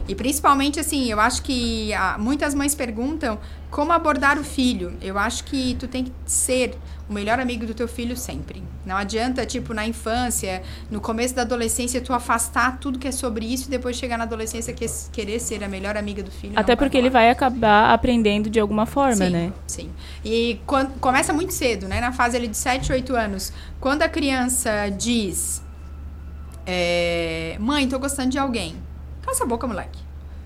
E 0.08 0.16
principalmente, 0.16 0.80
assim, 0.80 1.10
eu 1.10 1.20
acho 1.20 1.44
que 1.44 1.94
ah, 1.94 2.18
muitas 2.20 2.54
mães 2.54 2.74
perguntam 2.74 3.40
como 3.70 3.92
abordar 3.92 4.38
o 4.38 4.44
filho. 4.44 4.98
Eu 5.02 5.18
acho 5.18 5.44
que 5.44 5.76
tu 5.76 5.88
tem 5.88 6.06
que 6.06 6.12
ser 6.26 6.78
o 7.12 7.14
melhor 7.14 7.40
amigo 7.42 7.66
do 7.66 7.74
teu 7.74 7.90
filho 7.90 8.16
sempre. 8.16 8.64
Não 8.86 8.96
adianta, 8.96 9.46
tipo, 9.46 9.74
na 9.74 9.86
infância, 9.86 10.64
no 10.90 11.02
começo 11.02 11.36
da 11.36 11.42
adolescência, 11.42 12.00
tu 12.00 12.14
afastar 12.14 12.80
tudo 12.80 12.98
que 12.98 13.08
é 13.08 13.12
sobre 13.12 13.46
isso 13.46 13.68
e 13.68 13.70
depois 13.70 13.98
chegar 13.98 14.18
na 14.18 14.24
adolescência 14.24 14.74
que 14.74 14.86
querer 15.12 15.40
ser 15.40 15.62
a 15.62 15.68
melhor 15.68 15.98
amiga 15.98 16.24
do 16.24 16.32
filho. 16.32 16.54
Até 16.56 16.74
porque 16.74 16.98
ele 16.98 17.10
vai 17.10 17.30
acabar 17.30 17.94
aprendendo 17.94 18.50
de 18.50 18.62
alguma 18.62 18.86
forma, 18.86 19.26
sim, 19.26 19.30
né? 19.30 19.54
Sim. 19.68 19.92
E 20.24 20.62
quando, 20.66 20.98
começa 21.02 21.34
muito 21.34 21.54
cedo, 21.54 21.86
né? 21.86 22.00
Na 22.00 22.14
fase 22.14 22.38
ali 22.38 22.48
de 22.48 22.58
7, 22.58 22.94
8 22.94 23.14
anos. 23.14 23.52
Quando 23.80 24.04
a 24.04 24.10
criança 24.10 24.88
diz: 24.90 25.62
é, 26.66 27.58
Mãe, 27.60 27.90
tô 27.90 28.00
gostando 28.00 28.30
de 28.30 28.40
alguém. 28.40 28.76
Cala 29.22 29.36
essa 29.36 29.46
boca, 29.46 29.68
moleque. 29.68 30.00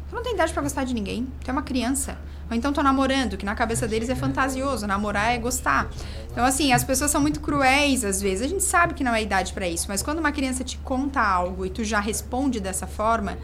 Tu 0.10 0.16
não 0.16 0.24
tem 0.24 0.34
idade 0.34 0.52
para 0.52 0.64
gostar 0.64 0.84
de 0.84 0.96
ninguém. 0.96 1.28
Tu 1.44 1.50
é 1.50 1.54
uma 1.54 1.62
criança. 1.62 2.18
Ou 2.50 2.56
então 2.56 2.72
tô 2.72 2.84
namorando, 2.84 3.38
que 3.38 3.46
na 3.46 3.56
cabeça 3.56 3.88
deles 3.88 4.10
é 4.10 4.16
fantasioso. 4.16 4.86
Namorar 4.86 5.34
é 5.34 5.38
gostar. 5.38 5.90
Então, 6.32 6.46
assim, 6.46 6.74
as 6.74 6.84
pessoas 6.84 7.12
são 7.12 7.22
muito 7.22 7.40
cruéis 7.40 8.04
às 8.04 8.22
vezes. 8.22 8.46
A 8.46 8.48
gente 8.48 8.64
sabe 8.64 8.94
que 8.94 9.04
não 9.04 9.14
é 9.14 9.24
idade 9.24 9.54
para 9.54 9.68
isso, 9.68 9.86
mas 9.88 10.04
quando 10.04 10.20
uma 10.20 10.32
criança 10.32 10.64
te 10.64 10.78
conta 10.78 11.22
algo 11.22 11.66
e 11.66 11.70
tu 11.70 11.84
já 11.84 12.00
responde 12.00 12.60
dessa 12.60 12.86
forma, 12.86 13.38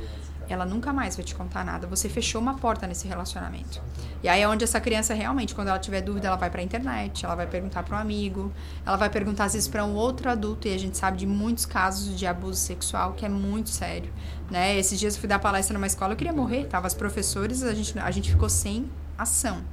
ela 0.53 0.65
nunca 0.65 0.91
mais 0.91 1.15
vai 1.15 1.23
te 1.23 1.33
contar 1.33 1.63
nada. 1.63 1.87
Você 1.87 2.09
fechou 2.09 2.41
uma 2.41 2.55
porta 2.55 2.85
nesse 2.85 3.07
relacionamento. 3.07 3.81
E 4.23 4.27
aí 4.27 4.41
é 4.41 4.47
onde 4.47 4.63
essa 4.63 4.79
criança 4.79 5.13
realmente, 5.13 5.55
quando 5.55 5.69
ela 5.69 5.79
tiver 5.79 6.01
dúvida, 6.01 6.27
ela 6.27 6.35
vai 6.35 6.49
para 6.49 6.61
a 6.61 6.63
internet, 6.63 7.25
ela 7.25 7.35
vai 7.35 7.47
perguntar 7.47 7.83
para 7.83 7.97
um 7.97 7.99
amigo, 7.99 8.51
ela 8.85 8.97
vai 8.97 9.09
perguntar 9.09 9.45
às 9.45 9.53
vezes 9.53 9.67
para 9.67 9.83
um 9.83 9.95
outro 9.95 10.29
adulto 10.29 10.67
e 10.67 10.73
a 10.73 10.77
gente 10.77 10.97
sabe 10.97 11.17
de 11.17 11.25
muitos 11.25 11.65
casos 11.65 12.17
de 12.17 12.27
abuso 12.27 12.59
sexual 12.59 13.13
que 13.13 13.25
é 13.25 13.29
muito 13.29 13.69
sério, 13.69 14.11
né? 14.51 14.77
Esses 14.77 14.99
dias 14.99 15.15
eu 15.15 15.19
fui 15.19 15.29
dar 15.29 15.39
palestra 15.39 15.73
numa 15.73 15.87
escola, 15.87 16.13
eu 16.13 16.17
queria 16.17 16.33
morrer, 16.33 16.65
tava 16.65 16.85
as 16.85 16.93
professores, 16.93 17.63
a 17.63 17.73
gente 17.73 17.97
a 17.97 18.11
gente 18.11 18.29
ficou 18.29 18.49
sem 18.49 18.87
ação. 19.17 19.63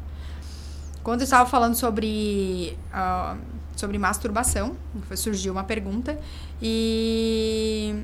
Quando 1.02 1.20
eu 1.20 1.24
estava 1.24 1.48
falando 1.48 1.74
sobre 1.74 2.78
uh, 2.92 3.36
sobre 3.74 3.98
masturbação, 3.98 4.76
surgiu 5.16 5.52
uma 5.52 5.64
pergunta 5.64 6.18
e 6.62 7.94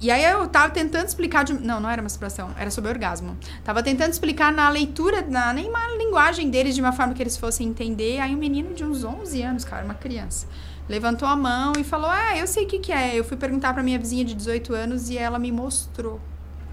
E 0.00 0.10
aí 0.10 0.22
eu 0.24 0.46
tava 0.46 0.70
tentando 0.72 1.06
explicar 1.06 1.44
de, 1.44 1.52
não, 1.54 1.80
não 1.80 1.90
era 1.90 2.00
masturbação, 2.00 2.54
era 2.56 2.70
sobre 2.70 2.90
orgasmo. 2.90 3.36
Tava 3.64 3.82
tentando 3.82 4.12
explicar 4.12 4.52
na 4.52 4.68
leitura, 4.68 5.22
na 5.22 5.52
nem 5.52 5.68
uma 5.68 5.88
linguagem 5.96 6.48
deles 6.50 6.74
de 6.74 6.80
uma 6.80 6.92
forma 6.92 7.14
que 7.14 7.22
eles 7.22 7.36
fossem 7.36 7.68
entender. 7.68 8.20
Aí 8.20 8.34
um 8.34 8.38
menino 8.38 8.74
de 8.74 8.84
uns 8.84 9.02
11 9.02 9.42
anos, 9.42 9.64
cara, 9.64 9.84
uma 9.84 9.94
criança, 9.94 10.46
levantou 10.88 11.28
a 11.28 11.36
mão 11.36 11.72
e 11.78 11.84
falou: 11.84 12.08
"Ah, 12.10 12.36
eu 12.36 12.46
sei 12.46 12.64
o 12.64 12.68
que 12.68 12.78
que 12.78 12.92
é". 12.92 13.14
Eu 13.18 13.24
fui 13.24 13.36
perguntar 13.36 13.72
para 13.74 13.82
minha 13.82 13.98
vizinha 13.98 14.24
de 14.24 14.34
18 14.34 14.74
anos 14.74 15.10
e 15.10 15.18
ela 15.18 15.38
me 15.38 15.50
mostrou 15.52 16.20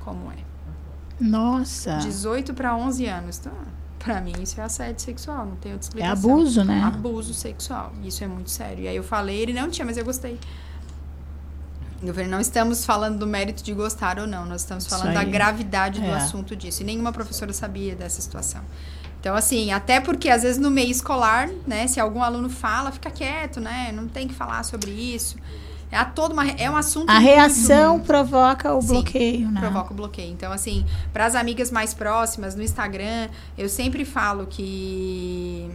como 0.03 0.31
é. 0.31 0.35
Nossa. 1.19 1.97
18 1.97 2.53
para 2.53 2.75
11 2.75 3.05
anos. 3.05 3.37
Então, 3.39 3.53
pra 3.99 4.19
mim 4.21 4.33
isso 4.41 4.59
é 4.59 4.63
assédio 4.63 5.01
sexual, 5.01 5.45
não 5.45 5.55
tem 5.55 5.71
outra 5.73 5.87
É 5.87 5.89
explicação. 5.89 6.31
abuso, 6.31 6.63
né? 6.63 6.81
Abuso 6.85 7.33
sexual. 7.33 7.93
Isso 8.03 8.23
é 8.23 8.27
muito 8.27 8.49
sério. 8.49 8.83
E 8.83 8.87
aí 8.87 8.95
eu 8.95 9.03
falei, 9.03 9.37
ele 9.39 9.53
não 9.53 9.69
tinha, 9.69 9.85
mas 9.85 9.97
eu 9.97 10.05
gostei. 10.05 10.39
Eu 12.03 12.13
falei, 12.13 12.29
não 12.29 12.39
estamos 12.41 12.85
falando 12.85 13.17
do 13.17 13.25
mérito 13.25 13.63
de 13.63 13.73
gostar 13.73 14.19
ou 14.19 14.27
não, 14.27 14.45
nós 14.45 14.61
estamos 14.61 14.85
falando 14.85 15.13
da 15.13 15.23
gravidade 15.23 15.99
do 16.01 16.05
É. 16.07 16.13
assunto 16.13 16.55
disso. 16.55 16.83
E 16.83 16.85
nenhuma 16.85 17.11
professora 17.11 17.51
sabia 17.53 17.95
dessa 17.95 18.21
situação. 18.21 18.61
Então, 19.25 19.35
assim, 19.35 19.71
até 19.71 19.99
porque 19.99 20.29
às 20.29 20.43
vezes 20.43 20.59
no 20.59 20.69
meio 20.69 20.91
escolar, 20.91 21.49
né, 21.65 21.87
se 21.87 21.99
algum 21.99 22.21
aluno 22.21 22.47
fala, 22.47 22.91
fica 22.91 23.09
quieto, 23.09 23.59
né? 23.59 23.91
Não 23.91 24.07
tem 24.07 24.27
que 24.27 24.35
falar 24.35 24.61
sobre 24.61 24.91
isso. 24.91 25.35
É 25.91 25.97
a 25.97 26.05
toda 26.05 26.31
uma, 26.31 26.47
é 26.47 26.69
um 26.69 26.75
assunto 26.75 27.09
A 27.09 27.15
muito 27.15 27.25
reação 27.25 27.99
provoca 27.99 28.71
o 28.75 28.79
Sim, 28.79 28.87
bloqueio, 28.89 29.49
né? 29.49 29.61
Provoca 29.61 29.93
o 29.93 29.95
bloqueio. 29.95 30.31
Então, 30.31 30.51
assim, 30.51 30.85
para 31.11 31.25
as 31.25 31.33
amigas 31.33 31.71
mais 31.71 31.91
próximas, 31.91 32.53
no 32.53 32.61
Instagram, 32.61 33.29
eu 33.57 33.67
sempre 33.67 34.05
falo 34.05 34.45
que 34.45 35.71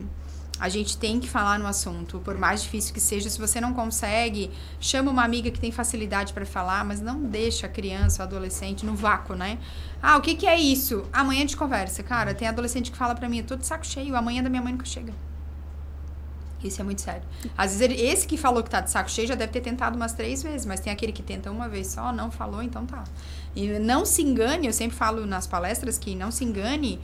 a 0.60 0.68
gente 0.68 0.98
tem 0.98 1.18
que 1.18 1.28
falar 1.28 1.58
no 1.58 1.66
assunto, 1.66 2.18
por 2.20 2.36
mais 2.36 2.62
difícil 2.62 2.92
que 2.92 3.00
seja. 3.00 3.30
Se 3.30 3.38
você 3.38 3.60
não 3.60 3.72
consegue, 3.72 4.50
chama 4.78 5.10
uma 5.10 5.24
amiga 5.24 5.50
que 5.50 5.58
tem 5.58 5.72
facilidade 5.72 6.34
para 6.34 6.44
falar, 6.44 6.84
mas 6.84 7.00
não 7.00 7.22
deixa 7.22 7.66
a 7.66 7.68
criança 7.70 8.22
ou 8.22 8.26
adolescente 8.28 8.84
no 8.84 8.94
vácuo, 8.94 9.34
né? 9.34 9.58
Ah, 10.02 10.18
o 10.18 10.20
que, 10.20 10.34
que 10.34 10.46
é 10.46 10.58
isso? 10.60 11.04
Amanhã 11.12 11.46
de 11.46 11.56
conversa. 11.56 12.02
Cara, 12.02 12.34
tem 12.34 12.46
adolescente 12.46 12.90
que 12.90 12.96
fala 12.98 13.14
para 13.14 13.28
mim, 13.28 13.38
eu 13.38 13.44
tô 13.44 13.56
de 13.56 13.66
saco 13.66 13.86
cheio, 13.86 14.14
amanhã 14.14 14.42
da 14.42 14.50
minha 14.50 14.60
mãe 14.62 14.72
nunca 14.72 14.84
chega. 14.84 15.12
Isso 16.62 16.78
é 16.78 16.84
muito 16.84 17.00
sério. 17.00 17.22
Às 17.56 17.70
vezes, 17.72 17.80
ele- 17.80 17.98
esse 18.02 18.26
que 18.26 18.36
falou 18.36 18.62
que 18.62 18.68
tá 18.68 18.82
de 18.82 18.90
saco 18.90 19.10
cheio 19.10 19.26
já 19.26 19.34
deve 19.34 19.50
ter 19.50 19.62
tentado 19.62 19.96
umas 19.96 20.12
três 20.12 20.42
vezes, 20.42 20.66
mas 20.66 20.78
tem 20.78 20.92
aquele 20.92 21.10
que 21.10 21.22
tenta 21.22 21.50
uma 21.50 21.70
vez 21.70 21.86
só, 21.86 22.12
não 22.12 22.30
falou, 22.30 22.62
então 22.62 22.84
tá. 22.84 23.02
E 23.56 23.66
não 23.78 24.04
se 24.04 24.20
engane, 24.20 24.66
eu 24.66 24.72
sempre 24.74 24.94
falo 24.94 25.24
nas 25.24 25.46
palestras 25.46 25.96
que 25.98 26.14
não 26.14 26.30
se 26.30 26.44
engane 26.44 27.00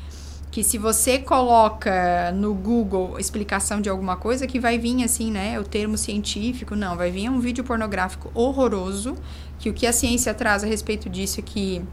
que 0.57 0.65
se 0.65 0.79
você 0.79 1.19
coloca 1.19 2.33
no 2.33 2.55
Google 2.55 3.19
explicação 3.19 3.79
de 3.79 3.91
alguma 3.91 4.17
coisa, 4.17 4.47
que 4.47 4.59
vai 4.59 4.79
vir 4.79 5.05
assim, 5.05 5.31
né, 5.31 5.61
o 5.61 5.63
termo 5.63 5.99
científico, 5.99 6.75
não, 6.75 6.97
vai 6.97 7.11
vir 7.11 7.29
um 7.29 7.39
vídeo 7.39 7.63
pornográfico 7.63 8.31
horroroso, 8.33 9.19
que 9.59 9.69
o 9.69 9.75
que 9.75 9.87
a 9.87 9.93
ciência 9.93 10.33
traz 10.33 10.65
a 10.65 10.67
respeito 10.67 11.11
disso 11.11 11.41
é 11.41 11.43
que 11.43 11.85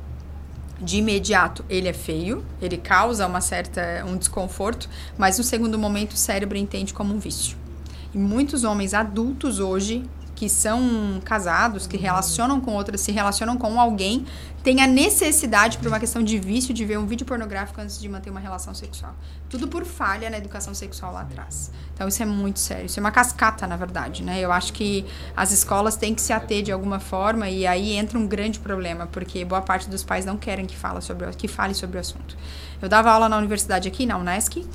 de 0.80 0.96
imediato 0.96 1.66
ele 1.70 1.90
é 1.90 1.94
feio, 1.94 2.42
ele 2.62 2.78
causa 2.78 3.28
uma 3.28 3.42
certa 3.42 4.06
um 4.08 4.16
desconforto, 4.16 4.90
mas 5.18 5.38
no 5.38 5.44
segundo 5.44 5.78
momento 5.78 6.14
o 6.14 6.18
cérebro 6.18 6.58
entende 6.58 6.94
como 6.94 7.14
um 7.14 7.20
vício. 7.20 7.58
E 8.14 8.18
muitos 8.18 8.64
homens 8.64 8.94
adultos 8.94 9.60
hoje 9.60 10.06
que 10.36 10.50
são 10.50 11.22
casados, 11.24 11.86
que 11.86 11.98
relacionam 11.98 12.60
com 12.60 12.74
outras, 12.74 13.02
se 13.02 13.12
relacionam 13.12 13.58
com 13.58 13.80
alguém, 13.80 14.26
têm 14.64 14.82
a 14.82 14.88
necessidade 14.88 15.78
por 15.78 15.88
uma 15.88 16.00
questão 16.00 16.24
de 16.24 16.40
vício 16.40 16.74
de 16.74 16.86
ver 16.86 16.98
um 16.98 17.06
vídeo 17.06 17.26
pornográfico 17.26 17.80
antes 17.82 18.00
de 18.00 18.08
manter 18.08 18.30
uma 18.30 18.40
relação 18.40 18.74
sexual. 18.74 19.14
Tudo 19.50 19.68
por 19.68 19.86
falha 19.86 20.30
na 20.30 20.38
educação 20.38 20.74
sexual 20.74 21.14
lá 21.14 21.22
atrás. 21.22 21.72
Então 21.94 22.08
isso 22.08 22.24
é 22.24 22.26
muito 22.26 22.60
sério, 22.60 22.86
isso 22.86 23.00
é 23.00 23.02
uma 23.02 23.12
cascata, 23.12 23.68
na 23.68 23.76
verdade, 23.76 24.24
né? 24.24 24.40
Eu 24.40 24.52
acho 24.52 24.74
que 24.74 25.06
as 25.36 25.52
escolas 25.52 25.96
têm 25.96 26.16
que 26.16 26.22
se 26.22 26.34
ater 26.34 26.64
de 26.64 26.72
alguma 26.72 27.00
forma 27.00 27.50
e 27.50 27.68
aí 27.68 27.94
entra 27.94 28.18
um 28.18 28.26
grande 28.26 28.60
problema, 28.60 29.06
porque 29.08 29.46
boa 29.46 29.62
parte 29.62 29.90
dos 29.90 30.04
pais 30.04 30.26
não 30.26 30.38
querem 30.38 30.66
que 30.66 30.76
fala 30.76 31.02
sobre 31.02 31.30
que 31.34 31.48
fale 31.48 31.74
sobre 31.74 31.98
o 31.98 32.00
assunto. 32.00 32.36
Eu 32.82 32.90
dava 32.90 33.12
aula 33.12 33.30
na 33.30 33.38
universidade 33.38 33.88
aqui, 33.88 34.06
na 34.06 34.18
Unesc, 34.18 34.66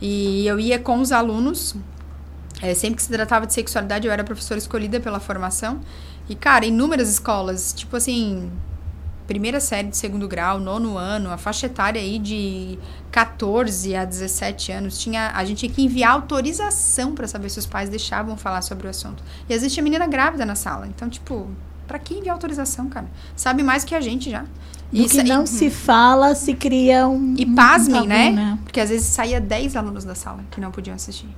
e 0.00 0.46
eu 0.46 0.60
ia 0.60 0.78
com 0.78 1.00
os 1.00 1.12
alunos 1.12 1.74
é, 2.60 2.74
sempre 2.74 2.96
que 2.96 3.02
se 3.02 3.08
tratava 3.08 3.46
de 3.46 3.52
sexualidade, 3.52 4.06
eu 4.06 4.12
era 4.12 4.24
professora 4.24 4.58
escolhida 4.58 5.00
pela 5.00 5.20
formação. 5.20 5.80
E, 6.28 6.34
cara, 6.34 6.66
inúmeras 6.66 7.08
escolas, 7.08 7.72
tipo 7.72 7.96
assim, 7.96 8.50
primeira 9.26 9.60
série 9.60 9.88
de 9.88 9.96
segundo 9.96 10.26
grau, 10.26 10.58
nono 10.58 10.96
ano, 10.96 11.30
a 11.30 11.36
faixa 11.36 11.66
etária 11.66 12.00
aí 12.00 12.18
de 12.18 12.78
14 13.10 13.94
a 13.94 14.04
17 14.04 14.72
anos, 14.72 14.98
tinha, 14.98 15.30
a 15.34 15.44
gente 15.44 15.58
tinha 15.58 15.72
que 15.72 15.82
enviar 15.82 16.12
autorização 16.12 17.14
para 17.14 17.28
saber 17.28 17.48
se 17.50 17.58
os 17.58 17.66
pais 17.66 17.88
deixavam 17.88 18.36
falar 18.36 18.62
sobre 18.62 18.86
o 18.86 18.90
assunto. 18.90 19.22
E 19.48 19.54
às 19.54 19.60
vezes 19.60 19.72
tinha 19.72 19.84
menina 19.84 20.06
grávida 20.06 20.44
na 20.44 20.54
sala. 20.54 20.86
Então, 20.86 21.08
tipo, 21.08 21.48
pra 21.86 21.98
que 21.98 22.14
enviar 22.14 22.34
autorização, 22.34 22.88
cara? 22.88 23.06
Sabe 23.36 23.62
mais 23.62 23.84
que 23.84 23.94
a 23.94 24.00
gente 24.00 24.30
já. 24.30 24.44
Do 24.90 25.06
que 25.06 25.22
não 25.22 25.44
se 25.44 25.68
fala, 25.68 26.34
se 26.34 26.54
cria 26.54 27.06
um. 27.06 27.34
E 27.36 27.44
um 27.44 27.54
pasmem, 27.54 28.08
tabu, 28.08 28.08
né? 28.08 28.58
Porque 28.64 28.80
às 28.80 28.88
vezes 28.88 29.06
saía 29.06 29.38
10 29.38 29.76
alunos 29.76 30.04
da 30.04 30.14
sala 30.14 30.42
que 30.50 30.60
não 30.60 30.70
podiam 30.70 30.94
assistir. 30.94 31.28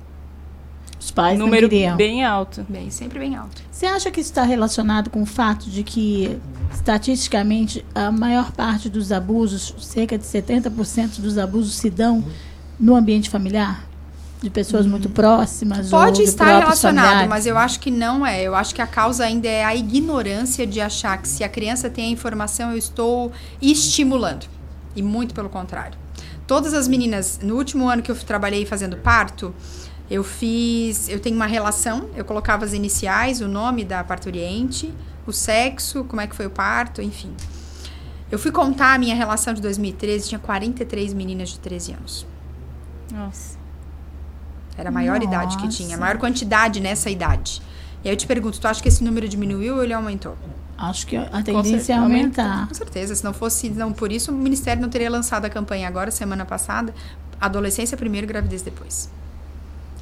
Os 1.01 1.09
pais 1.09 1.37
Número 1.37 1.63
não 1.63 1.69
queriam. 1.69 1.97
bem 1.97 2.23
alto. 2.23 2.63
Bem, 2.69 2.91
sempre 2.91 3.17
bem 3.17 3.35
alto. 3.35 3.59
Você 3.71 3.87
acha 3.87 4.11
que 4.11 4.21
isso 4.21 4.29
está 4.29 4.43
relacionado 4.43 5.09
com 5.09 5.23
o 5.23 5.25
fato 5.25 5.67
de 5.67 5.81
que, 5.81 6.39
estatisticamente, 6.71 7.83
a 7.95 8.11
maior 8.11 8.51
parte 8.51 8.87
dos 8.87 9.11
abusos, 9.11 9.73
cerca 9.79 10.15
de 10.15 10.23
70% 10.23 11.19
dos 11.19 11.39
abusos, 11.39 11.73
se 11.73 11.89
dão 11.89 12.23
no 12.79 12.95
ambiente 12.95 13.31
familiar? 13.31 13.83
De 14.43 14.49
pessoas 14.49 14.85
muito 14.85 15.09
próximas? 15.09 15.91
ou 15.91 15.99
Pode 15.99 16.17
de 16.17 16.23
estar 16.23 16.59
relacionado, 16.59 17.05
familiares? 17.05 17.29
mas 17.29 17.45
eu 17.47 17.57
acho 17.57 17.79
que 17.79 17.89
não 17.89 18.25
é. 18.25 18.41
Eu 18.43 18.53
acho 18.55 18.73
que 18.73 18.81
a 18.81 18.87
causa 18.87 19.23
ainda 19.25 19.47
é 19.47 19.63
a 19.63 19.75
ignorância 19.75 20.65
de 20.67 20.79
achar 20.81 21.17
que 21.19 21.27
se 21.27 21.43
a 21.43 21.49
criança 21.49 21.89
tem 21.89 22.05
a 22.05 22.09
informação, 22.09 22.71
eu 22.71 22.77
estou 22.77 23.31
estimulando. 23.61 24.45
E 24.95 25.01
muito 25.01 25.33
pelo 25.33 25.49
contrário. 25.49 25.97
Todas 26.47 26.73
as 26.73 26.87
meninas, 26.87 27.39
no 27.41 27.55
último 27.55 27.87
ano 27.87 28.01
que 28.01 28.11
eu 28.11 28.15
trabalhei 28.15 28.65
fazendo 28.65 28.97
parto, 28.97 29.53
eu 30.11 30.25
fiz. 30.25 31.07
Eu 31.07 31.21
tenho 31.21 31.37
uma 31.37 31.45
relação, 31.45 32.09
eu 32.15 32.25
colocava 32.25 32.65
as 32.65 32.73
iniciais, 32.73 33.39
o 33.39 33.47
nome 33.47 33.85
da 33.85 34.03
parturiente, 34.03 34.93
o 35.25 35.31
sexo, 35.31 36.03
como 36.03 36.19
é 36.19 36.27
que 36.27 36.35
foi 36.35 36.45
o 36.45 36.49
parto, 36.49 37.01
enfim. 37.01 37.33
Eu 38.29 38.37
fui 38.37 38.51
contar 38.51 38.93
a 38.93 38.97
minha 38.97 39.15
relação 39.15 39.53
de 39.53 39.61
2013, 39.61 40.27
tinha 40.27 40.39
43 40.39 41.13
meninas 41.13 41.49
de 41.49 41.59
13 41.59 41.93
anos. 41.93 42.27
Nossa. 43.11 43.57
Era 44.77 44.89
a 44.89 44.91
maior 44.91 45.23
idade 45.23 45.55
que 45.57 45.67
tinha, 45.69 45.89
a 45.89 45.91
Nossa. 45.91 46.01
maior 46.01 46.17
quantidade 46.17 46.81
nessa 46.81 47.09
idade. 47.09 47.61
E 48.03 48.09
aí 48.09 48.13
eu 48.13 48.17
te 48.17 48.27
pergunto, 48.27 48.59
tu 48.59 48.67
acha 48.67 48.81
que 48.81 48.89
esse 48.89 49.03
número 49.03 49.29
diminuiu 49.29 49.75
ou 49.75 49.83
ele 49.83 49.93
aumentou? 49.93 50.37
Acho 50.77 51.07
que 51.07 51.15
a 51.15 51.25
Com 51.25 51.43
tendência 51.43 51.93
é 51.93 51.97
aumentar. 51.97 52.67
Com 52.67 52.73
certeza, 52.73 53.15
se 53.15 53.23
não 53.23 53.33
fosse, 53.33 53.69
não 53.69 53.93
por 53.93 54.11
isso 54.11 54.31
o 54.31 54.35
Ministério 54.35 54.81
não 54.81 54.89
teria 54.89 55.09
lançado 55.09 55.45
a 55.45 55.49
campanha 55.49 55.87
agora, 55.87 56.11
semana 56.11 56.43
passada, 56.43 56.93
adolescência 57.39 57.95
primeiro, 57.95 58.27
gravidez 58.27 58.61
depois. 58.61 59.09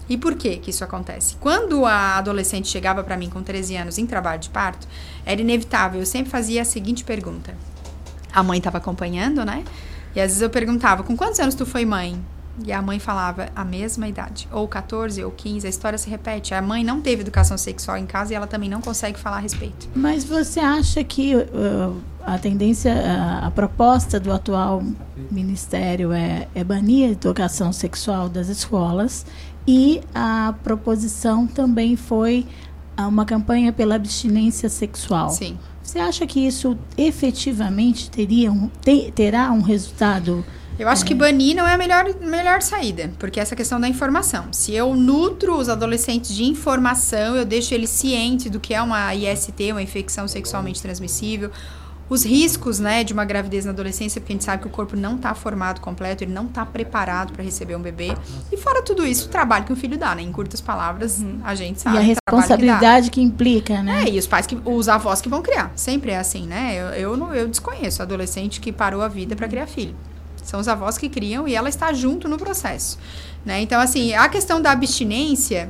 E 0.10 0.18
por 0.18 0.36
que 0.36 0.58
que 0.58 0.72
isso 0.72 0.84
acontece? 0.84 1.36
Quando 1.40 1.86
a 1.86 2.18
adolescente 2.18 2.68
chegava 2.68 3.04
para 3.04 3.16
mim 3.16 3.30
com 3.30 3.44
13 3.44 3.76
anos 3.78 3.98
em 3.98 4.06
trabalho 4.06 4.40
de 4.40 4.50
parto, 4.50 4.88
era 5.26 5.40
inevitável, 5.40 6.00
eu 6.00 6.06
sempre 6.06 6.32
fazia 6.32 6.64
a 6.64 6.66
seguinte 6.66 7.04
pergunta. 7.04 7.56
A 8.34 8.42
mãe 8.42 8.58
estava 8.58 8.80
acompanhando, 8.80 9.46
né? 9.46 9.64
E 10.16 10.20
às 10.20 10.28
vezes 10.28 10.42
eu 10.42 10.50
perguntava, 10.50 11.04
com 11.04 11.16
quantos 11.16 11.40
anos 11.40 11.54
tu 11.54 11.66
foi 11.66 11.86
mãe? 11.86 12.20
E 12.66 12.74
a 12.74 12.82
mãe 12.82 13.00
falava 13.00 13.50
a 13.56 13.64
mesma 13.64 14.08
idade, 14.08 14.48
ou 14.52 14.68
14 14.68 15.24
ou 15.24 15.32
15, 15.32 15.66
a 15.66 15.70
história 15.70 15.98
se 15.98 16.10
repete. 16.10 16.54
A 16.54 16.62
mãe 16.62 16.84
não 16.84 17.00
teve 17.00 17.22
educação 17.22 17.58
sexual 17.58 17.98
em 17.98 18.06
casa 18.06 18.34
e 18.34 18.36
ela 18.36 18.48
também 18.48 18.70
não 18.70 18.82
consegue 18.82 19.18
falar 19.18 19.38
a 19.38 19.40
respeito. 19.40 19.88
Mas 19.96 20.26
você 20.26 20.60
acha 20.60 21.02
que 21.04 21.36
uh, 21.36 21.96
a 22.26 22.38
tendência, 22.38 22.94
a, 22.94 23.48
a 23.48 23.52
proposta 23.52 24.20
do 24.20 24.32
atual 24.32 24.84
ministério 25.32 26.12
é, 26.12 26.48
é 26.54 26.64
banir 26.64 27.10
a 27.10 27.12
educação 27.12 27.72
sexual 27.72 28.28
das 28.28 28.50
escolas 28.50 29.26
e 29.68 30.02
a 30.14 30.54
proposição 30.64 31.46
também 31.48 31.96
foi 31.96 32.46
ah, 32.98 33.08
uma 33.08 33.26
campanha 33.26 33.72
pela 33.72 33.96
abstinência 33.96 34.70
sexual. 34.70 35.30
Sim. 35.30 35.58
Você 35.84 36.00
acha 36.00 36.26
que 36.28 36.46
isso 36.46 36.78
efetivamente 36.98 38.10
teria 38.10 38.52
um, 38.52 38.70
te- 38.82 39.12
terá 39.12 39.52
um 39.52 39.62
resultado? 39.62 40.46
Eu 40.78 40.88
acho 40.88 41.04
que 41.06 41.14
banir 41.14 41.56
não 41.56 41.68
é 41.68 41.74
a 41.74 41.78
melhor, 41.78 42.06
melhor 42.22 42.62
saída, 42.62 43.12
porque 43.20 43.38
essa 43.40 43.54
questão 43.54 43.82
da 43.82 43.88
informação. 43.88 44.46
Se 44.54 44.74
eu 44.74 44.96
nutro 44.96 45.58
os 45.58 45.68
adolescentes 45.68 46.34
de 46.34 46.46
informação, 46.46 47.36
eu 47.36 47.44
deixo 47.44 47.74
eles 47.74 47.90
cientes 47.90 48.50
do 48.50 48.60
que 48.62 48.74
é 48.74 48.82
uma 48.82 49.14
IST, 49.14 49.72
uma 49.72 49.82
infecção 49.82 50.26
sexualmente 50.26 50.82
transmissível, 50.82 51.52
os 52.10 52.26
riscos 52.26 52.80
né, 52.80 53.04
de 53.04 53.14
uma 53.14 53.24
gravidez 53.24 53.66
na 53.66 53.72
adolescência, 53.72 54.20
porque 54.20 54.34
a 54.34 54.36
gente 54.36 54.44
sabe 54.44 54.64
que 54.64 54.68
o 54.68 54.72
corpo 54.72 54.96
não 54.98 55.16
está 55.16 55.36
formado 55.36 55.80
completo, 55.80 56.24
ele 56.24 56.34
não 56.34 56.46
está 56.46 56.66
preparado 56.66 57.32
para 57.34 57.44
receber 57.44 57.76
um 57.76 57.82
bebê. 57.82 58.16
E 58.52 58.58
fora 58.58 58.82
tudo 58.82 59.06
isso, 59.06 59.28
o 59.28 59.30
trabalho 59.30 59.66
que 59.66 59.72
um 59.72 59.76
filho 59.76 59.98
dá, 59.98 60.16
né? 60.16 60.24
Em 60.24 60.32
curtas 60.32 60.60
palavras, 60.60 61.24
a 61.44 61.54
gente 61.54 61.80
sabe. 61.80 61.98
e 61.98 62.00
a 62.00 62.02
trabalho 62.02 62.20
que 62.20 62.32
responsabilidade 62.32 63.12
que, 63.12 63.22
implica, 63.22 63.84
né? 63.84 64.06
É, 64.06 64.10
e 64.10 64.18
os 64.18 64.26
pais 64.26 64.48
que 64.48 64.58
os 64.66 64.90
avós 64.90 65.22
que 65.22 65.30
vão 65.30 65.42
criar. 65.44 65.72
Sempre 65.76 66.12
é 66.12 66.18
assim, 66.18 66.48
né? 66.48 66.76
Eu, 66.76 66.86
eu, 67.12 67.18
não, 67.18 67.34
eu 67.34 67.48
desconheço 67.48 68.02
adolescente 68.02 68.60
que 68.60 68.72
parou 68.72 69.02
a 69.04 69.08
vida 69.08 69.36
para 69.36 69.48
criar 69.48 69.68
filho. 69.68 69.96
São 70.44 70.60
os 70.60 70.68
avós 70.68 70.98
que 70.98 71.10
criam 71.10 71.48
e 71.48 71.54
ela 71.54 71.70
está 71.70 71.94
junto 71.94 72.28
no 72.28 72.38
processo, 72.38 72.98
né? 73.46 73.62
Então, 73.62 73.80
assim, 73.80 74.14
a 74.14 74.28
questão 74.28 74.60
da 74.60 74.72
abstinência, 74.72 75.70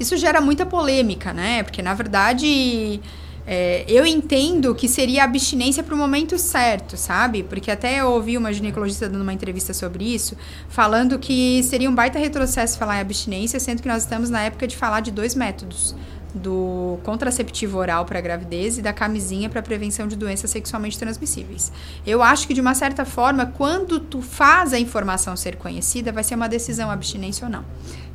isso 0.00 0.16
gera 0.16 0.40
muita 0.40 0.66
polêmica, 0.66 1.32
né? 1.32 1.62
Porque, 1.62 1.80
na 1.82 1.94
verdade, 1.94 3.00
É, 3.46 3.84
eu 3.86 4.04
entendo 4.04 4.74
que 4.74 4.88
seria 4.88 5.22
abstinência 5.22 5.82
para 5.82 5.94
o 5.94 5.98
momento 5.98 6.36
certo, 6.36 6.96
sabe? 6.96 7.44
Porque 7.44 7.70
até 7.70 8.00
eu 8.00 8.10
ouvi 8.10 8.36
uma 8.36 8.52
ginecologista 8.52 9.08
dando 9.08 9.22
uma 9.22 9.32
entrevista 9.32 9.72
sobre 9.72 10.04
isso, 10.04 10.36
falando 10.68 11.18
que 11.18 11.62
seria 11.62 11.88
um 11.88 11.94
baita 11.94 12.18
retrocesso 12.18 12.76
falar 12.76 12.96
em 12.96 13.00
abstinência, 13.00 13.60
sendo 13.60 13.82
que 13.82 13.88
nós 13.88 14.02
estamos 14.02 14.30
na 14.30 14.42
época 14.42 14.66
de 14.66 14.76
falar 14.76 15.00
de 15.00 15.12
dois 15.12 15.34
métodos 15.34 15.94
do 16.36 16.98
contraceptivo 17.02 17.78
oral 17.78 18.04
para 18.04 18.20
gravidez 18.20 18.78
e 18.78 18.82
da 18.82 18.92
camisinha 18.92 19.48
para 19.48 19.62
prevenção 19.62 20.06
de 20.06 20.16
doenças 20.16 20.50
sexualmente 20.50 20.98
transmissíveis. 20.98 21.72
Eu 22.06 22.22
acho 22.22 22.46
que 22.46 22.54
de 22.54 22.60
uma 22.60 22.74
certa 22.74 23.04
forma, 23.04 23.46
quando 23.46 23.98
tu 23.98 24.20
faz 24.20 24.72
a 24.72 24.78
informação 24.78 25.36
ser 25.36 25.56
conhecida, 25.56 26.12
vai 26.12 26.22
ser 26.22 26.34
uma 26.34 26.48
decisão 26.48 26.90
abstinência 26.90 27.46
ou 27.46 27.50
não. 27.50 27.64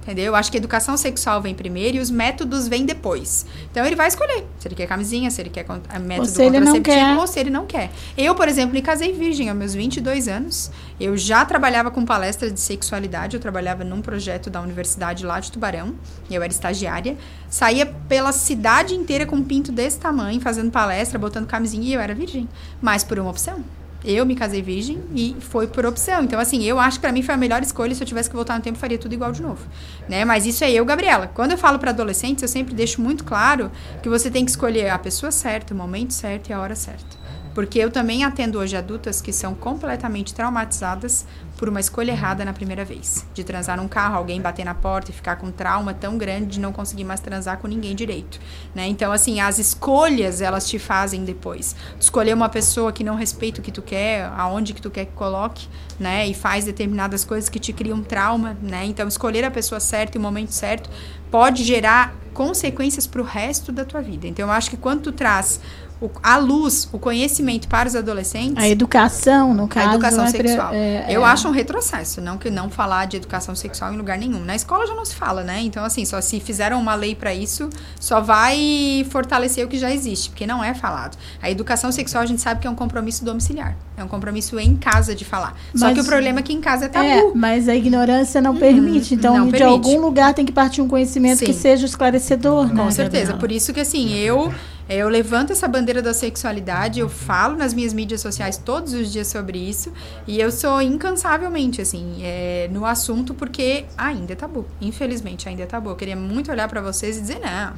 Entendeu? 0.01 0.25
Eu 0.25 0.35
acho 0.35 0.51
que 0.51 0.57
a 0.57 0.59
educação 0.59 0.97
sexual 0.97 1.41
vem 1.41 1.53
primeiro 1.53 1.97
e 1.97 1.99
os 1.99 2.09
métodos 2.09 2.67
vêm 2.67 2.85
depois. 2.85 3.45
Então 3.71 3.85
ele 3.85 3.95
vai 3.95 4.07
escolher 4.07 4.45
se 4.57 4.67
ele 4.67 4.75
quer 4.75 4.87
camisinha, 4.87 5.29
se 5.29 5.39
ele 5.39 5.49
quer 5.49 5.65
método 5.99 6.27
se 6.27 6.41
ele 6.41 6.59
não 6.59 6.73
contraceptivo 6.73 7.19
ou 7.19 7.27
se 7.27 7.39
ele 7.39 7.49
não 7.51 7.65
quer. 7.67 7.91
Eu, 8.17 8.33
por 8.33 8.47
exemplo, 8.47 8.73
me 8.73 8.81
casei 8.81 9.13
virgem 9.13 9.49
aos 9.49 9.57
meus 9.57 9.73
22 9.75 10.27
anos. 10.27 10.71
Eu 10.99 11.15
já 11.15 11.45
trabalhava 11.45 11.91
com 11.91 12.03
palestra 12.03 12.49
de 12.49 12.59
sexualidade, 12.59 13.35
eu 13.35 13.39
trabalhava 13.39 13.83
num 13.83 14.01
projeto 14.01 14.49
da 14.49 14.59
universidade 14.61 15.25
lá 15.25 15.39
de 15.39 15.51
Tubarão, 15.51 15.95
e 16.29 16.35
eu 16.35 16.41
era 16.41 16.51
estagiária. 16.51 17.15
Saía 17.49 17.85
pela 17.85 18.31
cidade 18.31 18.95
inteira 18.95 19.25
com 19.25 19.35
um 19.35 19.43
pinto 19.43 19.71
desse 19.71 19.99
tamanho, 19.99 20.41
fazendo 20.41 20.71
palestra, 20.71 21.19
botando 21.19 21.45
camisinha 21.45 21.87
e 21.87 21.93
eu 21.93 21.99
era 21.99 22.15
virgem. 22.15 22.49
Mas 22.81 23.03
por 23.03 23.19
uma 23.19 23.29
opção. 23.29 23.63
Eu 24.03 24.25
me 24.25 24.35
casei 24.35 24.61
virgem 24.61 24.99
e 25.13 25.35
foi 25.39 25.67
por 25.67 25.85
opção. 25.85 26.23
Então, 26.23 26.39
assim, 26.39 26.63
eu 26.63 26.79
acho 26.79 26.97
que 26.97 27.01
pra 27.01 27.11
mim 27.11 27.21
foi 27.21 27.35
a 27.35 27.37
melhor 27.37 27.61
escolha. 27.61 27.93
Se 27.93 28.01
eu 28.01 28.07
tivesse 28.07 28.29
que 28.29 28.35
voltar 28.35 28.55
no 28.55 28.61
tempo, 28.61 28.77
faria 28.77 28.97
tudo 28.97 29.13
igual 29.13 29.31
de 29.31 29.41
novo. 29.41 29.63
Né? 30.09 30.25
Mas 30.25 30.45
isso 30.45 30.63
é 30.63 30.71
eu, 30.71 30.83
Gabriela. 30.83 31.27
Quando 31.27 31.51
eu 31.51 31.57
falo 31.57 31.77
para 31.77 31.91
adolescentes, 31.91 32.41
eu 32.41 32.47
sempre 32.47 32.73
deixo 32.73 32.99
muito 32.99 33.23
claro 33.23 33.71
que 34.01 34.09
você 34.09 34.31
tem 34.31 34.43
que 34.43 34.51
escolher 34.51 34.89
a 34.89 34.97
pessoa 34.97 35.31
certa, 35.31 35.73
o 35.73 35.77
momento 35.77 36.13
certo 36.13 36.49
e 36.49 36.53
a 36.53 36.59
hora 36.59 36.75
certa. 36.75 37.21
Porque 37.53 37.77
eu 37.79 37.91
também 37.91 38.23
atendo 38.23 38.59
hoje 38.59 38.75
adultas 38.77 39.21
que 39.21 39.33
são 39.33 39.53
completamente 39.53 40.33
traumatizadas 40.33 41.25
por 41.61 41.69
uma 41.69 41.79
escolha 41.79 42.09
errada 42.09 42.43
na 42.43 42.53
primeira 42.53 42.83
vez. 42.83 43.23
De 43.35 43.43
transar 43.43 43.77
num 43.77 43.87
carro, 43.87 44.15
alguém 44.15 44.41
bater 44.41 44.65
na 44.65 44.73
porta 44.73 45.11
e 45.11 45.13
ficar 45.13 45.35
com 45.35 45.45
um 45.45 45.51
trauma 45.51 45.93
tão 45.93 46.17
grande 46.17 46.53
de 46.53 46.59
não 46.59 46.73
conseguir 46.73 47.03
mais 47.03 47.19
transar 47.19 47.59
com 47.59 47.67
ninguém 47.67 47.95
direito. 47.95 48.39
Né? 48.73 48.87
Então, 48.87 49.11
assim, 49.11 49.39
as 49.39 49.59
escolhas, 49.59 50.41
elas 50.41 50.67
te 50.67 50.79
fazem 50.79 51.23
depois. 51.23 51.75
Tu 51.99 52.01
escolher 52.01 52.33
uma 52.33 52.49
pessoa 52.49 52.91
que 52.91 53.03
não 53.03 53.13
respeita 53.13 53.61
o 53.61 53.63
que 53.63 53.71
tu 53.71 53.83
quer, 53.83 54.25
aonde 54.35 54.73
que 54.73 54.81
tu 54.81 54.89
quer 54.89 55.05
que 55.05 55.11
coloque, 55.11 55.67
né? 55.99 56.25
E 56.25 56.33
faz 56.33 56.65
determinadas 56.65 57.23
coisas 57.23 57.47
que 57.47 57.59
te 57.59 57.71
criam 57.71 58.01
trauma, 58.01 58.57
né? 58.59 58.83
Então, 58.85 59.07
escolher 59.07 59.45
a 59.45 59.51
pessoa 59.51 59.79
certa 59.79 60.17
e 60.17 60.19
o 60.19 60.21
momento 60.21 60.49
certo 60.49 60.89
pode 61.29 61.63
gerar 61.63 62.15
consequências 62.33 63.05
para 63.05 63.21
o 63.21 63.23
resto 63.23 63.71
da 63.71 63.85
tua 63.85 64.01
vida. 64.01 64.25
Então, 64.25 64.47
eu 64.47 64.51
acho 64.51 64.67
que 64.67 64.77
quando 64.77 65.01
tu 65.01 65.11
traz 65.11 65.61
o, 66.01 66.09
a 66.23 66.35
luz, 66.37 66.89
o 66.91 66.97
conhecimento 66.97 67.67
para 67.67 67.87
os 67.87 67.95
adolescentes. 67.95 68.57
A 68.57 68.67
educação, 68.67 69.53
no 69.53 69.67
caso. 69.67 69.87
A 69.89 69.93
educação 69.93 70.23
é 70.25 70.29
sexual. 70.29 70.73
é- 70.73 71.05
eu 71.07 71.21
é. 71.23 71.29
acho 71.29 71.47
um 71.47 71.51
retrocesso, 71.51 72.19
não 72.19 72.37
que 72.39 72.49
não 72.49 72.69
falar 72.71 73.05
de 73.05 73.17
educação 73.17 73.53
sexual 73.55 73.93
em 73.93 73.97
lugar 73.97 74.17
nenhum. 74.17 74.43
Na 74.43 74.55
escola 74.55 74.87
já 74.87 74.95
não 74.95 75.05
se 75.05 75.13
fala, 75.13 75.43
né? 75.43 75.61
Então, 75.61 75.85
assim, 75.85 76.03
só 76.03 76.19
se 76.19 76.39
fizeram 76.39 76.81
uma 76.81 76.95
lei 76.95 77.13
para 77.13 77.33
isso, 77.35 77.69
só 77.99 78.19
vai 78.19 79.05
fortalecer 79.11 79.63
o 79.65 79.69
que 79.69 79.77
já 79.77 79.91
existe, 79.91 80.29
porque 80.31 80.47
não 80.47 80.63
é 80.63 80.73
falado. 80.73 81.17
A 81.41 81.51
educação 81.51 81.91
sexual 81.91 82.23
a 82.23 82.25
gente 82.25 82.41
sabe 82.41 82.61
que 82.61 82.67
é 82.67 82.69
um 82.69 82.75
compromisso 82.75 83.23
domiciliar. 83.23 83.75
É 83.95 84.03
um 84.03 84.07
compromisso 84.07 84.57
em 84.59 84.75
casa 84.75 85.13
de 85.13 85.23
falar. 85.23 85.55
só 85.75 85.85
Mas- 85.85 85.93
que 85.93 86.01
o 86.01 86.05
problema 86.05 86.39
é 86.39 86.41
que 86.41 86.51
em 86.53 86.61
casa 86.61 86.85
é 86.85 86.89
tabu. 86.89 87.05
É, 87.05 87.31
mas 87.35 87.69
a 87.69 87.75
ignorância 87.75 88.41
não 88.41 88.55
permite. 88.55 89.13
Então, 89.13 89.37
não 89.37 89.45
de 89.45 89.51
permite. 89.51 89.71
algum 89.71 90.01
lugar 90.01 90.33
tem 90.33 90.45
que 90.45 90.51
partir 90.51 90.81
um 90.81 90.87
conhecimento 90.87 91.39
que 91.45 91.53
Sim. 91.53 91.59
seja 91.59 91.85
esclarecedor, 91.85 92.73
né? 92.73 92.83
Com 92.83 92.89
certeza. 92.89 93.33
Gabriela? 93.33 93.39
Por 93.39 93.51
isso 93.51 93.71
que, 93.73 93.79
assim, 93.79 94.11
eu, 94.15 94.51
eu 94.95 95.09
levanto 95.09 95.51
essa 95.51 95.67
bandeira 95.67 96.01
da 96.01 96.13
sexualidade, 96.13 96.99
eu 96.99 97.09
falo 97.09 97.55
nas 97.55 97.73
minhas 97.73 97.93
mídias 97.93 98.21
sociais 98.21 98.57
todos 98.57 98.93
os 98.93 99.11
dias 99.11 99.27
sobre 99.27 99.57
isso, 99.57 99.93
e 100.27 100.39
eu 100.39 100.51
sou 100.51 100.81
incansavelmente, 100.81 101.81
assim, 101.81 102.19
é, 102.21 102.69
no 102.71 102.85
assunto, 102.85 103.33
porque 103.33 103.85
ainda 103.97 104.33
é 104.33 104.35
tabu. 104.35 104.65
Infelizmente, 104.81 105.47
ainda 105.47 105.63
é 105.63 105.65
tabu. 105.65 105.89
Eu 105.89 105.95
queria 105.95 106.15
muito 106.15 106.51
olhar 106.51 106.67
pra 106.67 106.81
vocês 106.81 107.17
e 107.17 107.21
dizer, 107.21 107.39
não. 107.39 107.73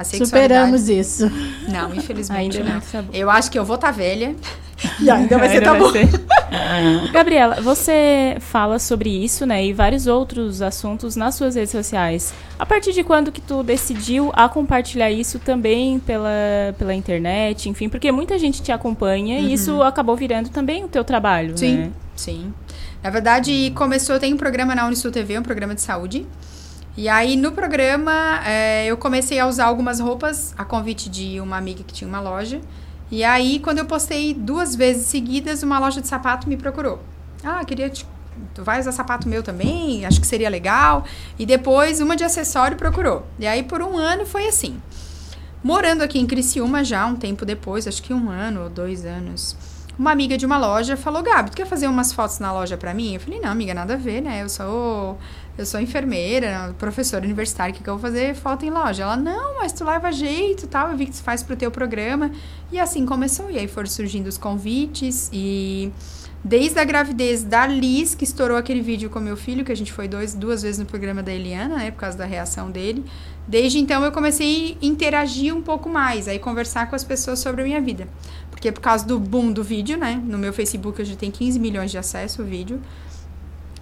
A. 0.00 0.04
Superamos 0.04 0.88
isso. 0.88 1.30
Não, 1.68 1.94
infelizmente 1.94 2.58
Ainda 2.58 2.80
não. 2.92 3.04
Eu 3.12 3.28
acho 3.30 3.50
que 3.50 3.58
eu 3.58 3.64
vou 3.64 3.76
estar 3.76 3.90
velha. 3.90 4.34
E 4.98 5.10
ainda 5.10 5.36
vai 5.36 5.50
ser 5.50 5.60
tabu. 5.62 5.92
vai 5.92 6.06
ser. 6.06 6.24
Gabriela, 7.12 7.60
você 7.60 8.38
fala 8.40 8.78
sobre 8.78 9.10
isso, 9.10 9.44
né, 9.44 9.62
e 9.66 9.74
vários 9.74 10.06
outros 10.06 10.62
assuntos 10.62 11.16
nas 11.16 11.34
suas 11.34 11.54
redes 11.54 11.70
sociais. 11.70 12.32
A 12.58 12.64
partir 12.64 12.92
de 12.94 13.04
quando 13.04 13.30
que 13.30 13.42
tu 13.42 13.62
decidiu 13.62 14.32
a 14.34 14.48
compartilhar 14.48 15.10
isso 15.10 15.38
também 15.38 15.98
pela, 15.98 16.30
pela 16.78 16.94
internet, 16.94 17.68
enfim, 17.68 17.90
porque 17.90 18.10
muita 18.10 18.38
gente 18.38 18.62
te 18.62 18.72
acompanha 18.72 19.38
Uhum. 19.38 19.48
e 19.48 19.52
isso 19.52 19.82
acabou 19.82 20.16
virando 20.16 20.48
também 20.48 20.82
o 20.82 20.88
teu 20.88 21.04
trabalho, 21.04 21.58
Sim, 21.58 21.76
né? 21.76 21.90
sim. 22.16 22.54
Na 23.02 23.10
verdade, 23.10 23.72
começou, 23.74 24.18
tem 24.18 24.32
um 24.32 24.38
programa 24.38 24.74
na 24.74 24.86
Unisul 24.86 25.10
TV, 25.10 25.38
um 25.38 25.42
programa 25.42 25.74
de 25.74 25.82
saúde. 25.82 26.26
E 27.00 27.08
aí, 27.08 27.34
no 27.34 27.50
programa, 27.52 28.42
é, 28.44 28.84
eu 28.84 28.94
comecei 28.94 29.38
a 29.40 29.46
usar 29.46 29.64
algumas 29.64 30.00
roupas 30.00 30.52
a 30.58 30.66
convite 30.66 31.08
de 31.08 31.40
uma 31.40 31.56
amiga 31.56 31.82
que 31.82 31.94
tinha 31.94 32.06
uma 32.06 32.20
loja. 32.20 32.60
E 33.10 33.24
aí, 33.24 33.58
quando 33.58 33.78
eu 33.78 33.86
postei 33.86 34.34
duas 34.34 34.76
vezes 34.76 35.06
seguidas, 35.06 35.62
uma 35.62 35.78
loja 35.78 36.02
de 36.02 36.06
sapato 36.06 36.46
me 36.46 36.58
procurou. 36.58 37.00
Ah, 37.42 37.64
queria 37.64 37.88
te... 37.88 38.06
Tu 38.54 38.62
vai 38.62 38.78
usar 38.78 38.92
sapato 38.92 39.26
meu 39.26 39.42
também? 39.42 40.04
Acho 40.04 40.20
que 40.20 40.26
seria 40.26 40.50
legal. 40.50 41.06
E 41.38 41.46
depois, 41.46 42.02
uma 42.02 42.14
de 42.16 42.22
acessório 42.22 42.76
procurou. 42.76 43.26
E 43.38 43.46
aí, 43.46 43.62
por 43.62 43.80
um 43.80 43.96
ano, 43.96 44.26
foi 44.26 44.46
assim. 44.46 44.78
Morando 45.64 46.02
aqui 46.02 46.18
em 46.18 46.26
Criciúma 46.26 46.84
já, 46.84 47.06
um 47.06 47.16
tempo 47.16 47.46
depois, 47.46 47.88
acho 47.88 48.02
que 48.02 48.12
um 48.12 48.28
ano 48.28 48.64
ou 48.64 48.68
dois 48.68 49.06
anos, 49.06 49.56
uma 50.00 50.12
amiga 50.12 50.38
de 50.38 50.46
uma 50.46 50.56
loja 50.56 50.96
falou, 50.96 51.22
Gabi, 51.22 51.50
tu 51.50 51.56
quer 51.58 51.66
fazer 51.66 51.86
umas 51.86 52.10
fotos 52.10 52.38
na 52.38 52.50
loja 52.50 52.74
pra 52.74 52.94
mim? 52.94 53.12
Eu 53.12 53.20
falei, 53.20 53.38
não, 53.38 53.50
amiga, 53.50 53.74
nada 53.74 53.94
a 53.94 53.96
ver, 53.98 54.22
né? 54.22 54.42
Eu 54.42 54.48
sou, 54.48 55.18
eu 55.60 55.66
sou 55.66 55.78
enfermeira, 55.78 56.74
professora 56.78 57.24
universitária, 57.24 57.72
o 57.72 57.76
que, 57.76 57.84
que 57.84 57.88
eu 57.88 57.94
vou 57.94 58.00
fazer 58.00 58.34
foto 58.34 58.64
em 58.64 58.70
loja? 58.70 59.02
Ela, 59.02 59.16
não, 59.16 59.58
mas 59.58 59.72
tu 59.72 59.84
leva 59.84 60.10
jeito 60.10 60.66
tal, 60.66 60.90
eu 60.90 60.96
vi 60.96 61.06
que 61.06 61.12
tu 61.12 61.22
faz 61.22 61.42
pro 61.42 61.54
teu 61.54 61.70
programa. 61.70 62.30
E 62.72 62.78
assim 62.78 63.04
começou, 63.04 63.50
e 63.50 63.58
aí 63.58 63.68
foram 63.68 63.88
surgindo 63.88 64.26
os 64.26 64.38
convites 64.38 65.30
e... 65.32 65.92
Desde 66.42 66.78
a 66.78 66.84
gravidez 66.84 67.44
da 67.44 67.66
Liz, 67.66 68.14
que 68.14 68.24
estourou 68.24 68.56
aquele 68.56 68.80
vídeo 68.80 69.10
com 69.10 69.20
meu 69.20 69.36
filho, 69.36 69.62
que 69.62 69.70
a 69.70 69.74
gente 69.74 69.92
foi 69.92 70.08
dois, 70.08 70.32
duas 70.32 70.62
vezes 70.62 70.78
no 70.78 70.86
programa 70.86 71.22
da 71.22 71.30
Eliana, 71.30 71.76
né, 71.76 71.90
por 71.90 71.98
causa 71.98 72.16
da 72.16 72.24
reação 72.24 72.70
dele. 72.70 73.04
Desde 73.46 73.78
então 73.78 74.02
eu 74.02 74.10
comecei 74.10 74.78
a 74.80 74.86
interagir 74.86 75.54
um 75.54 75.60
pouco 75.60 75.90
mais, 75.90 76.26
aí 76.26 76.38
conversar 76.38 76.88
com 76.88 76.96
as 76.96 77.04
pessoas 77.04 77.40
sobre 77.40 77.60
a 77.60 77.64
minha 77.66 77.80
vida. 77.82 78.08
Porque 78.50 78.72
por 78.72 78.80
causa 78.80 79.04
do 79.04 79.20
boom 79.20 79.52
do 79.52 79.62
vídeo, 79.62 79.98
né, 79.98 80.18
no 80.24 80.38
meu 80.38 80.50
Facebook 80.50 81.02
hoje 81.02 81.14
tem 81.14 81.30
15 81.30 81.58
milhões 81.58 81.90
de 81.90 81.98
acesso 81.98 82.40
o 82.40 82.44
vídeo, 82.46 82.80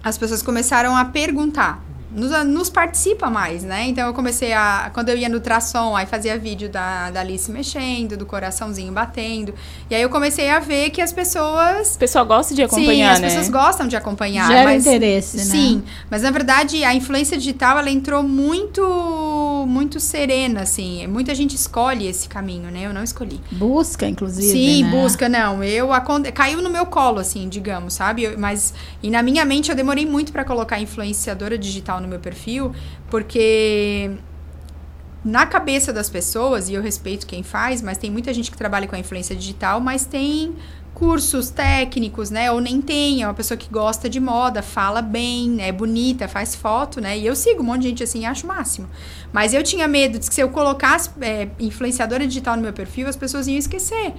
as 0.03 0.17
pessoas 0.17 0.41
começaram 0.41 0.95
a 0.95 1.05
perguntar. 1.05 1.81
Nos, 2.11 2.31
nos 2.47 2.69
participa 2.71 3.29
mais, 3.29 3.63
né? 3.63 3.87
Então 3.87 4.07
eu 4.07 4.13
comecei 4.13 4.51
a. 4.51 4.89
Quando 4.93 5.09
eu 5.09 5.17
ia 5.17 5.29
no 5.29 5.35
ultrassom, 5.35 5.95
aí 5.95 6.07
fazia 6.07 6.37
vídeo 6.39 6.67
da, 6.67 7.11
da 7.11 7.19
Alice 7.19 7.51
mexendo, 7.51 8.17
do 8.17 8.25
coraçãozinho 8.25 8.91
batendo. 8.91 9.53
E 9.89 9.95
aí 9.95 10.01
eu 10.01 10.09
comecei 10.09 10.49
a 10.49 10.57
ver 10.59 10.89
que 10.89 11.01
as 11.01 11.13
pessoas. 11.13 11.95
O 11.95 11.99
pessoal 11.99 12.25
gosta 12.25 12.55
de 12.55 12.63
acompanhar, 12.63 13.09
Sim, 13.09 13.13
as 13.13 13.19
né? 13.21 13.27
pessoas 13.27 13.49
gostam 13.49 13.87
de 13.87 13.95
acompanhar. 13.95 14.47
Gera 14.47 14.63
mas, 14.63 14.87
interesse, 14.87 15.37
né? 15.37 15.43
Sim, 15.43 15.83
mas 16.09 16.23
na 16.23 16.31
verdade 16.31 16.83
a 16.83 16.95
influência 16.95 17.37
digital 17.37 17.77
ela 17.77 17.91
entrou 17.91 18.23
muito 18.23 18.81
muito 19.67 19.99
serena, 19.99 20.61
assim. 20.61 21.05
Muita 21.07 21.35
gente 21.35 21.55
escolhe 21.55 22.07
esse 22.07 22.27
caminho, 22.27 22.71
né? 22.71 22.85
Eu 22.85 22.93
não 22.93 23.03
escolhi. 23.03 23.39
Busca, 23.51 24.07
inclusive. 24.07 24.51
Sim, 24.51 24.83
né? 24.83 24.89
busca, 24.91 25.29
não. 25.29 25.63
Eu 25.63 25.93
aconte- 25.93 26.31
caiu 26.31 26.61
no 26.61 26.69
meu 26.69 26.85
colo, 26.85 27.19
assim, 27.19 27.47
digamos, 27.49 27.93
sabe? 27.93 28.23
Eu- 28.23 28.39
mas 28.39 28.73
e 29.03 29.09
na 29.09 29.21
minha 29.21 29.45
mente 29.45 29.69
eu 29.69 29.75
demorei 29.75 30.05
muito 30.05 30.31
pra 30.31 30.43
colocar 30.43 30.79
influenciadora 30.79 31.57
digital 31.57 31.98
no 31.99 32.07
meu 32.07 32.19
perfil, 32.19 32.73
porque 33.09 34.11
na 35.23 35.45
cabeça 35.45 35.91
das 35.91 36.09
pessoas, 36.09 36.69
e 36.69 36.73
eu 36.73 36.81
respeito 36.81 37.27
quem 37.27 37.43
faz, 37.43 37.81
mas 37.81 37.97
tem 37.97 38.09
muita 38.09 38.33
gente 38.33 38.49
que 38.49 38.57
trabalha 38.57 38.87
com 38.87 38.95
a 38.95 38.99
influência 38.99 39.35
digital, 39.35 39.81
mas 39.81 40.05
tem 40.05 40.55
cursos 40.93 41.49
técnicos, 41.49 42.29
né? 42.29 42.51
Ou 42.51 42.59
nem 42.59 42.81
tem, 42.81 43.21
é 43.21 43.27
uma 43.27 43.33
pessoa 43.33 43.57
que 43.57 43.69
gosta 43.69 44.09
de 44.09 44.19
moda, 44.19 44.61
fala 44.61 45.01
bem, 45.01 45.49
né? 45.49 45.69
é 45.69 45.71
bonita, 45.71 46.27
faz 46.27 46.55
foto, 46.55 46.99
né? 46.99 47.17
E 47.17 47.25
eu 47.25 47.35
sigo 47.35 47.61
um 47.61 47.65
monte 47.65 47.83
de 47.83 47.89
gente 47.89 48.03
assim, 48.03 48.25
acho 48.25 48.45
o 48.45 48.47
máximo. 48.47 48.89
Mas 49.31 49.53
eu 49.53 49.63
tinha 49.63 49.87
medo 49.87 50.19
de 50.19 50.27
que 50.27 50.33
se 50.33 50.41
eu 50.41 50.49
colocasse 50.49 51.09
é, 51.21 51.49
influenciadora 51.59 52.25
digital 52.25 52.55
no 52.55 52.61
meu 52.61 52.73
perfil, 52.73 53.07
as 53.07 53.15
pessoas 53.15 53.47
iam 53.47 53.57
esquecer 53.57 54.13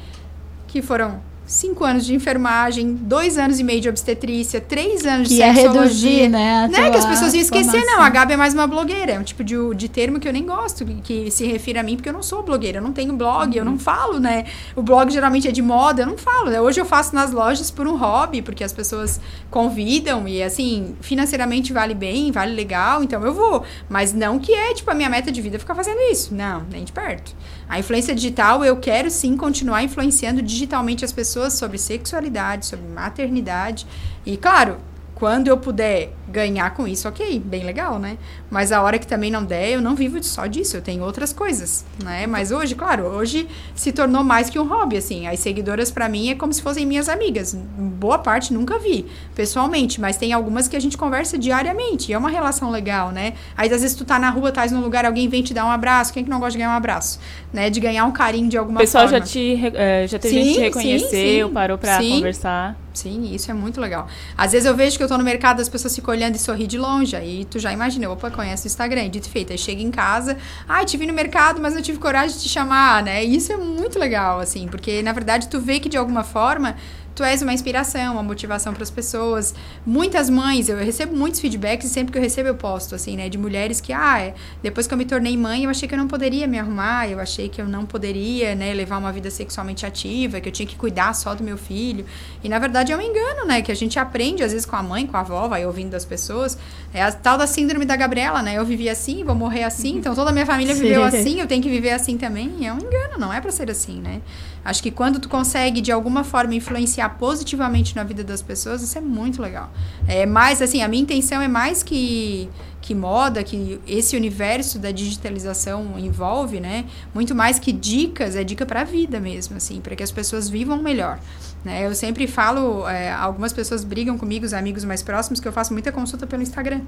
que 0.67 0.81
foram 0.81 1.21
cinco 1.51 1.85
anos 1.85 2.07
de 2.07 2.15
enfermagem, 2.15 2.95
dois 2.95 3.37
anos 3.37 3.59
e 3.59 3.65
meio 3.65 3.81
de 3.81 3.89
obstetrícia, 3.89 4.61
três 4.61 5.05
anos 5.05 5.27
Que 5.27 5.35
de 5.35 5.43
é 5.43 5.53
sexologia. 5.53 5.83
reduzir, 5.83 6.29
né, 6.29 6.69
né? 6.69 6.91
Que 6.91 6.97
as 6.97 7.05
pessoas 7.05 7.35
iam 7.35 7.41
esquecer, 7.43 7.85
não, 7.85 8.01
a 8.01 8.09
Gabi 8.09 8.35
é 8.35 8.37
mais 8.37 8.55
uma 8.55 8.69
blogueira. 8.69 9.13
É 9.13 9.19
um 9.19 9.25
tipo 9.25 9.43
de, 9.43 9.57
de 9.75 9.89
termo 9.89 10.21
que 10.21 10.29
eu 10.29 10.33
nem 10.33 10.47
gosto, 10.47 10.85
que, 11.03 11.29
se 11.31 11.45
refere 11.47 11.79
a 11.81 11.83
mim, 11.83 11.97
porque 11.97 12.09
eu 12.09 12.13
não 12.13 12.23
sou 12.23 12.45
blogueira, 12.45 12.79
eu 12.79 12.83
não 12.83 12.93
tenho 12.93 13.13
blog, 13.15 13.57
eu 13.57 13.65
não 13.65 13.77
falo, 13.77 14.21
né? 14.21 14.45
O 14.77 14.83
blog 14.83 15.11
geralmente 15.11 15.49
é 15.49 15.51
de 15.51 15.61
moda, 15.61 16.03
eu 16.03 16.07
não 16.07 16.17
falo. 16.17 16.51
né? 16.51 16.61
Hoje 16.61 16.81
eu 16.81 16.85
faço 16.85 17.15
nas 17.17 17.33
lojas 17.33 17.69
por 17.69 17.89
um 17.89 17.97
hobby, 17.97 18.43
porque 18.43 18.63
as 18.63 18.73
pessoas 18.73 19.21
convidam 19.51 20.29
e, 20.29 20.43
assim, 20.45 20.95
financeiramente 21.01 21.73
vale 21.73 21.95
bem, 21.95 22.31
vale 22.31 22.55
legal, 22.55 23.03
então 23.03 23.25
eu 23.27 23.35
vou. 23.35 23.65
Mas 23.89 24.13
não 24.15 24.39
que 24.39 24.55
é, 24.55 24.73
tipo, 24.73 24.89
a 24.91 24.95
minha 24.95 25.11
meta 25.11 25.33
de 25.33 25.43
vida 25.43 25.59
ficar 25.59 25.75
fazendo 25.75 25.99
isso. 26.13 26.33
Não, 26.33 26.63
nem 26.71 26.85
de 26.85 26.93
perto. 26.93 27.35
A 27.69 27.79
influência 27.79 28.15
digital, 28.15 28.65
eu 28.65 28.77
quero 28.77 29.11
sim 29.11 29.37
continuar 29.37 29.83
influenciando 29.83 30.43
digitalmente 30.43 31.05
as 31.05 31.13
pessoas 31.13 31.40
sobre 31.49 31.79
sexualidade, 31.79 32.67
sobre 32.67 32.87
maternidade. 32.87 33.87
E, 34.27 34.37
claro, 34.37 34.79
quando 35.21 35.49
eu 35.49 35.59
puder 35.59 36.15
ganhar 36.27 36.71
com 36.71 36.89
isso, 36.89 37.07
ok, 37.07 37.39
bem 37.45 37.63
legal, 37.63 37.99
né? 37.99 38.17
Mas 38.51 38.73
a 38.73 38.81
hora 38.81 38.99
que 38.99 39.07
também 39.07 39.31
não 39.31 39.45
der, 39.45 39.69
eu 39.73 39.83
não 39.83 39.95
vivo 39.95 40.23
só 40.23 40.47
disso, 40.47 40.79
eu 40.79 40.81
tenho 40.81 41.05
outras 41.05 41.31
coisas, 41.31 41.85
né? 42.03 42.27
Mas 42.27 42.51
hoje, 42.51 42.75
claro, 42.75 43.05
hoje 43.05 43.47
se 43.75 43.93
tornou 43.93 44.25
mais 44.25 44.49
que 44.49 44.59
um 44.59 44.67
hobby, 44.67 44.97
assim. 44.97 45.27
As 45.27 45.39
seguidoras 45.41 45.91
para 45.91 46.09
mim 46.09 46.31
é 46.31 46.35
como 46.35 46.55
se 46.55 46.63
fossem 46.63 46.87
minhas 46.87 47.07
amigas. 47.07 47.55
Boa 47.55 48.19
parte 48.19 48.55
nunca 48.55 48.79
vi 48.79 49.05
pessoalmente, 49.35 50.01
mas 50.01 50.17
tem 50.17 50.33
algumas 50.33 50.67
que 50.69 50.77
a 50.77 50.81
gente 50.81 50.97
conversa 50.97 51.37
diariamente, 51.37 52.11
e 52.11 52.15
é 52.15 52.19
uma 52.19 52.31
relação 52.31 52.71
legal, 52.71 53.11
né? 53.11 53.35
Aí 53.55 53.71
às 53.71 53.83
vezes 53.83 53.95
tu 53.95 54.07
tá 54.07 54.19
na 54.19 54.31
rua, 54.31 54.51
tá 54.51 54.65
num 54.69 54.81
lugar, 54.81 55.05
alguém 55.05 55.29
vem 55.29 55.43
te 55.43 55.53
dar 55.53 55.67
um 55.67 55.71
abraço, 55.71 56.15
quem 56.15 56.25
que 56.25 56.31
não 56.31 56.39
gosta 56.41 56.53
de 56.53 56.59
ganhar 56.59 56.71
um 56.71 56.77
abraço, 56.77 57.21
né? 57.53 57.69
De 57.69 57.79
ganhar 57.79 58.07
um 58.07 58.13
carinho 58.13 58.49
de 58.49 58.57
alguma 58.57 58.81
pessoal 58.81 59.05
forma. 59.07 59.19
já 59.19 59.25
te 59.27 59.61
eh, 59.75 60.07
já 60.09 60.19
teve 60.19 60.35
gente 60.35 60.47
que 60.47 60.53
te 60.53 60.57
Sim, 60.57 60.63
reconheceu, 60.63 61.09
sim, 61.11 61.49
sim. 61.49 61.53
parou 61.53 61.77
pra 61.77 62.01
Sim. 62.01 62.11
conversar. 62.13 62.77
Sim, 62.93 63.33
isso 63.33 63.51
é 63.51 63.55
muito 63.55 63.81
legal. 63.81 64.09
Às 64.37 64.53
vezes 64.53 64.67
eu 64.67 64.75
vejo 64.75 64.97
que 64.97 65.03
eu 65.03 65.09
tô 65.09 65.17
no 65.17 65.23
mercado, 65.23 65.61
as 65.61 65.69
pessoas 65.69 65.95
ficam 65.95 66.13
olhando 66.13 66.35
e 66.35 66.39
sorri 66.39 66.67
de 66.67 66.77
longe. 66.77 67.15
Aí 67.15 67.45
tu 67.45 67.59
já 67.59 67.73
imagina, 67.73 68.11
opa, 68.11 68.31
conhece 68.31 68.67
o 68.67 68.69
Instagram, 68.69 69.09
dito 69.09 69.29
feito. 69.29 69.53
Aí 69.53 69.59
chega 69.59 69.81
em 69.81 69.91
casa, 69.91 70.37
ai, 70.69 70.85
te 70.85 70.97
vi 70.97 71.07
no 71.07 71.13
mercado, 71.13 71.61
mas 71.61 71.75
não 71.75 71.83
tive 71.83 71.99
coragem 71.99 72.37
de 72.37 72.43
te 72.43 72.49
chamar, 72.49 73.03
né? 73.03 73.25
E 73.25 73.37
isso 73.37 73.53
é 73.53 73.57
muito 73.57 73.99
legal, 73.99 74.41
assim, 74.41 74.67
porque 74.67 75.03
na 75.03 75.13
verdade 75.13 75.49
tu 75.49 75.61
vê 75.61 75.79
que 75.79 75.89
de 75.89 75.97
alguma 75.97 76.25
forma 76.25 76.77
tu 77.15 77.23
és 77.23 77.43
uma 77.43 77.53
inspiração, 77.53 78.15
uma 78.15 78.23
motivação 78.23 78.73
para 78.73 78.83
as 78.83 78.91
pessoas. 78.91 79.55
Muitas 79.85 80.31
mães, 80.31 80.69
eu 80.69 80.77
recebo 80.77 81.17
muitos 81.17 81.41
feedbacks 81.41 81.87
e 81.87 81.91
sempre 81.91 82.13
que 82.13 82.19
eu 82.19 82.23
recebo 82.23 82.49
eu 82.49 82.55
posto, 82.55 82.95
assim, 82.95 83.17
né? 83.17 83.29
De 83.29 83.39
mulheres 83.39 83.81
que, 83.81 83.93
ah, 83.93 84.21
é, 84.21 84.35
depois 84.63 84.87
que 84.87 84.95
eu 84.95 84.99
me 84.99 85.05
tornei 85.05 85.37
mãe, 85.37 85.65
eu 85.65 85.71
achei 85.71 85.89
que 85.89 85.95
eu 85.95 85.99
não 85.99 86.09
poderia 86.09 86.47
me 86.47 86.59
arrumar, 86.59 87.09
eu 87.09 87.21
achei 87.21 87.49
que 87.49 87.61
eu 87.61 87.69
não 87.69 87.85
poderia, 87.85 88.55
né, 88.55 88.73
levar 88.73 88.99
uma 88.99 89.13
vida 89.13 89.31
sexualmente 89.31 89.85
ativa, 89.85 90.41
que 90.41 90.49
eu 90.49 90.53
tinha 90.53 90.67
que 90.67 90.77
cuidar 90.77 91.15
só 91.15 91.35
do 91.35 91.43
meu 91.43 91.59
filho. 91.59 92.05
E 92.43 92.49
na 92.49 92.59
verdade 92.59 92.93
é 92.93 92.97
um 92.97 93.01
engano, 93.01 93.47
né? 93.47 93.63
Que 93.63 93.73
a 93.73 93.77
gente 93.77 93.99
aprende, 93.99 94.43
às 94.43 94.53
vezes, 94.53 94.67
com 94.67 94.77
a 94.77 94.83
mãe, 94.83 95.07
com 95.07 95.17
a 95.17 95.21
avó, 95.21 95.49
vai 95.49 95.67
ouvindo 95.67 95.91
das 95.91 96.05
pessoas. 96.05 96.57
É 96.93 97.03
a 97.03 97.13
tal 97.13 97.37
da 97.37 97.47
síndrome 97.47 97.85
da 97.85 97.97
Gabriela, 97.97 98.43
né? 98.43 98.57
Eu 98.57 98.65
vivi 98.65 98.89
assim, 98.89 99.25
vou 99.25 99.35
morrer 99.35 99.65
assim, 99.65 99.97
então 99.97 100.15
toda 100.15 100.31
a 100.31 100.33
minha 100.33 100.47
família 100.47 100.75
Sim. 100.75 100.83
viveu 100.83 101.05
assim, 101.05 101.41
eu 101.41 101.47
tenho 101.47 101.63
que 101.63 101.69
viver 101.69 101.91
assim 101.91 102.17
também. 102.17 102.67
É 102.67 102.73
um 102.73 102.79
engano, 102.79 103.19
não 103.19 103.33
é 103.33 103.41
pra 103.41 103.51
ser 103.51 103.71
assim, 103.71 104.01
né? 104.01 104.21
Acho 104.65 104.83
que 104.83 104.91
quando 104.91 105.19
tu 105.19 105.29
consegue, 105.29 105.81
de 105.81 105.91
alguma 105.91 106.23
forma, 106.23 106.55
influenciar 106.55 107.09
positivamente 107.11 107.97
na 107.97 108.05
vida 108.05 108.23
das 108.23 108.43
pessoas, 108.43 108.83
isso 108.83 108.97
é 108.99 109.01
muito 109.01 109.41
legal. 109.41 109.71
É 110.07 110.27
mais, 110.27 110.61
assim, 110.61 110.83
a 110.83 110.89
minha 110.89 111.03
intenção 111.03 111.41
é 111.41 111.49
mais 111.49 111.83
que, 111.83 112.49
que 112.83 112.95
moda, 112.95 113.43
que 113.43 113.81
esse 113.87 114.17
universo 114.17 114.79
da 114.79 114.91
digitalização 114.91 115.99
envolve, 115.99 116.61
né? 116.61 116.85
Muito 117.15 117.35
mais 117.35 117.59
que 117.59 117.73
dicas, 117.73 118.37
é 118.37 118.45
dica 118.45 118.67
pra 118.67 118.85
vida 118.85 119.19
mesmo, 119.19 119.57
assim, 119.57 119.81
para 119.81 119.97
que 119.97 120.03
as 120.03 120.13
pessoas 120.13 120.49
vivam 120.49 120.83
melhor. 120.83 121.19
Né? 121.65 121.87
Eu 121.87 121.95
sempre 121.95 122.27
falo, 122.27 122.89
é, 122.89 123.13
algumas 123.13 123.53
pessoas 123.53 123.83
brigam 123.83 124.19
comigo, 124.19 124.45
os 124.45 124.53
amigos 124.53 124.85
mais 124.85 125.03
próximos, 125.03 125.41
que 125.41 125.49
eu 125.49 125.53
faço 125.53 125.73
muita 125.73 125.91
consulta 125.91 126.27
pelo 126.27 126.43
Instagram 126.43 126.83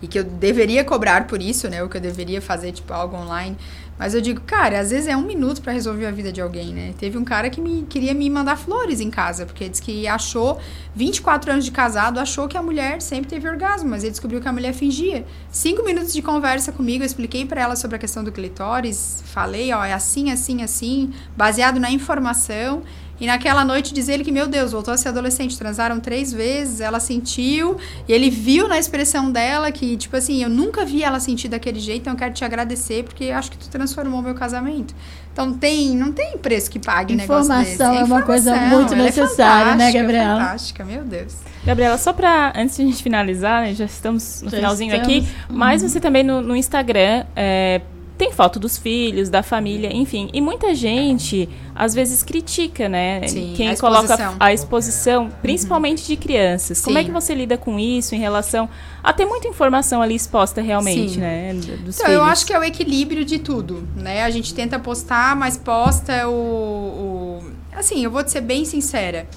e 0.00 0.06
que 0.06 0.18
eu 0.18 0.24
deveria 0.24 0.84
cobrar 0.84 1.26
por 1.26 1.42
isso, 1.42 1.68
né? 1.68 1.82
Ou 1.82 1.88
que 1.88 1.96
eu 1.96 2.00
deveria 2.00 2.40
fazer, 2.40 2.72
tipo, 2.72 2.92
algo 2.92 3.16
online. 3.16 3.56
Mas 3.98 4.14
eu 4.14 4.20
digo, 4.20 4.40
cara, 4.42 4.78
às 4.78 4.90
vezes 4.90 5.08
é 5.08 5.16
um 5.16 5.22
minuto 5.26 5.60
pra 5.60 5.72
resolver 5.72 6.06
a 6.06 6.10
vida 6.10 6.30
de 6.30 6.40
alguém, 6.40 6.72
né? 6.72 6.94
Teve 6.98 7.18
um 7.18 7.24
cara 7.24 7.50
que 7.50 7.60
me 7.60 7.82
queria 7.82 8.14
me 8.14 8.30
mandar 8.30 8.56
flores 8.56 9.00
em 9.00 9.10
casa, 9.10 9.44
porque 9.44 9.68
disse 9.68 9.82
que 9.82 10.06
achou, 10.06 10.60
24 10.94 11.52
anos 11.52 11.64
de 11.64 11.70
casado, 11.72 12.20
achou 12.20 12.46
que 12.46 12.56
a 12.56 12.62
mulher 12.62 13.02
sempre 13.02 13.28
teve 13.28 13.48
orgasmo, 13.48 13.90
mas 13.90 14.04
ele 14.04 14.12
descobriu 14.12 14.40
que 14.40 14.48
a 14.48 14.52
mulher 14.52 14.72
fingia. 14.72 15.26
Cinco 15.50 15.84
minutos 15.84 16.12
de 16.12 16.22
conversa 16.22 16.70
comigo, 16.70 17.02
eu 17.02 17.06
expliquei 17.06 17.44
pra 17.44 17.60
ela 17.60 17.74
sobre 17.74 17.96
a 17.96 17.98
questão 17.98 18.22
do 18.22 18.30
clitóris, 18.30 19.22
falei, 19.26 19.72
ó, 19.72 19.84
é 19.84 19.92
assim, 19.92 20.30
assim, 20.30 20.62
assim, 20.62 21.12
baseado 21.36 21.80
na 21.80 21.90
informação. 21.90 22.82
E 23.20 23.26
naquela 23.26 23.64
noite 23.64 23.92
diz 23.92 24.08
ele 24.08 24.22
que, 24.22 24.30
meu 24.30 24.46
Deus, 24.46 24.72
voltou 24.72 24.94
a 24.94 24.96
ser 24.96 25.08
adolescente, 25.08 25.58
transaram 25.58 25.98
três 25.98 26.32
vezes, 26.32 26.80
ela 26.80 27.00
sentiu, 27.00 27.76
e 28.06 28.12
ele 28.12 28.30
viu 28.30 28.68
na 28.68 28.78
expressão 28.78 29.30
dela 29.32 29.72
que, 29.72 29.96
tipo 29.96 30.16
assim, 30.16 30.42
eu 30.42 30.48
nunca 30.48 30.84
vi 30.84 31.02
ela 31.02 31.18
sentir 31.18 31.48
daquele 31.48 31.80
jeito, 31.80 32.02
então 32.02 32.12
eu 32.12 32.18
quero 32.18 32.32
te 32.34 32.44
agradecer, 32.44 33.02
porque 33.04 33.30
acho 33.30 33.50
que 33.50 33.58
tu 33.58 33.68
transformou 33.68 34.22
meu 34.22 34.34
casamento. 34.34 34.94
Então 35.32 35.52
tem, 35.52 35.96
não 35.96 36.10
tem 36.12 36.36
preço 36.38 36.70
que 36.70 36.78
pague 36.78 37.14
um 37.14 37.16
negócio 37.16 37.52
desse. 37.58 37.74
Informação 37.74 38.00
é 38.00 38.04
uma 38.04 38.22
coisa 38.22 38.50
Informação, 38.50 38.78
muito 38.78 38.94
é 38.94 38.96
necessária, 38.96 39.64
né, 39.74 39.86
fantástica, 39.86 40.00
Gabriela? 40.02 40.40
Fantástica, 40.40 40.84
meu 40.84 41.04
Deus. 41.04 41.34
Gabriela, 41.64 41.98
só 41.98 42.12
pra, 42.12 42.52
antes 42.56 42.76
de 42.76 42.82
a 42.82 42.86
gente 42.86 43.02
finalizar, 43.02 43.62
né, 43.62 43.74
já 43.74 43.84
estamos 43.84 44.42
no 44.42 44.50
Já 44.50 44.56
finalzinho 44.56 44.94
estamos. 44.94 45.16
aqui, 45.18 45.28
mas 45.48 45.82
Uhum. 45.82 45.88
você 45.88 46.00
também 46.00 46.22
no, 46.24 46.40
no 46.40 46.56
Instagram 46.56 47.24
é, 47.36 47.80
tem 48.18 48.32
foto 48.32 48.58
dos 48.58 48.76
filhos, 48.76 49.28
da 49.30 49.42
família, 49.42 49.94
enfim. 49.94 50.28
E 50.32 50.40
muita 50.40 50.74
gente, 50.74 51.48
às 51.74 51.94
vezes, 51.94 52.22
critica, 52.22 52.88
né? 52.88 53.26
Sim, 53.28 53.54
Quem 53.56 53.68
a 53.70 53.76
coloca 53.76 54.02
exposição. 54.14 54.36
a 54.40 54.52
exposição, 54.52 55.30
principalmente 55.40 56.04
de 56.04 56.16
crianças. 56.16 56.80
Como 56.80 56.98
é 56.98 57.00
Sim. 57.02 57.06
que 57.06 57.12
você 57.12 57.34
lida 57.34 57.56
com 57.56 57.78
isso 57.78 58.14
em 58.14 58.18
relação 58.18 58.68
a 59.04 59.12
ter 59.12 59.24
muita 59.24 59.46
informação 59.46 60.02
ali 60.02 60.16
exposta 60.16 60.60
realmente, 60.60 61.12
Sim. 61.14 61.20
né? 61.20 61.54
Dos 61.54 61.68
Então, 61.70 61.80
filhos. 61.92 62.10
eu 62.10 62.22
acho 62.24 62.44
que 62.44 62.52
é 62.52 62.58
o 62.58 62.64
equilíbrio 62.64 63.24
de 63.24 63.38
tudo, 63.38 63.88
né? 63.96 64.24
A 64.24 64.30
gente 64.30 64.52
tenta 64.52 64.78
postar, 64.78 65.36
mas 65.36 65.56
posta 65.56 66.28
o, 66.28 66.32
o... 66.32 67.42
Assim, 67.72 68.02
eu 68.04 68.10
vou 68.10 68.24
te 68.24 68.32
ser 68.32 68.40
bem 68.40 68.64
sincera. 68.64 69.28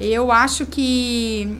Eu 0.00 0.32
acho 0.32 0.64
que 0.66 1.58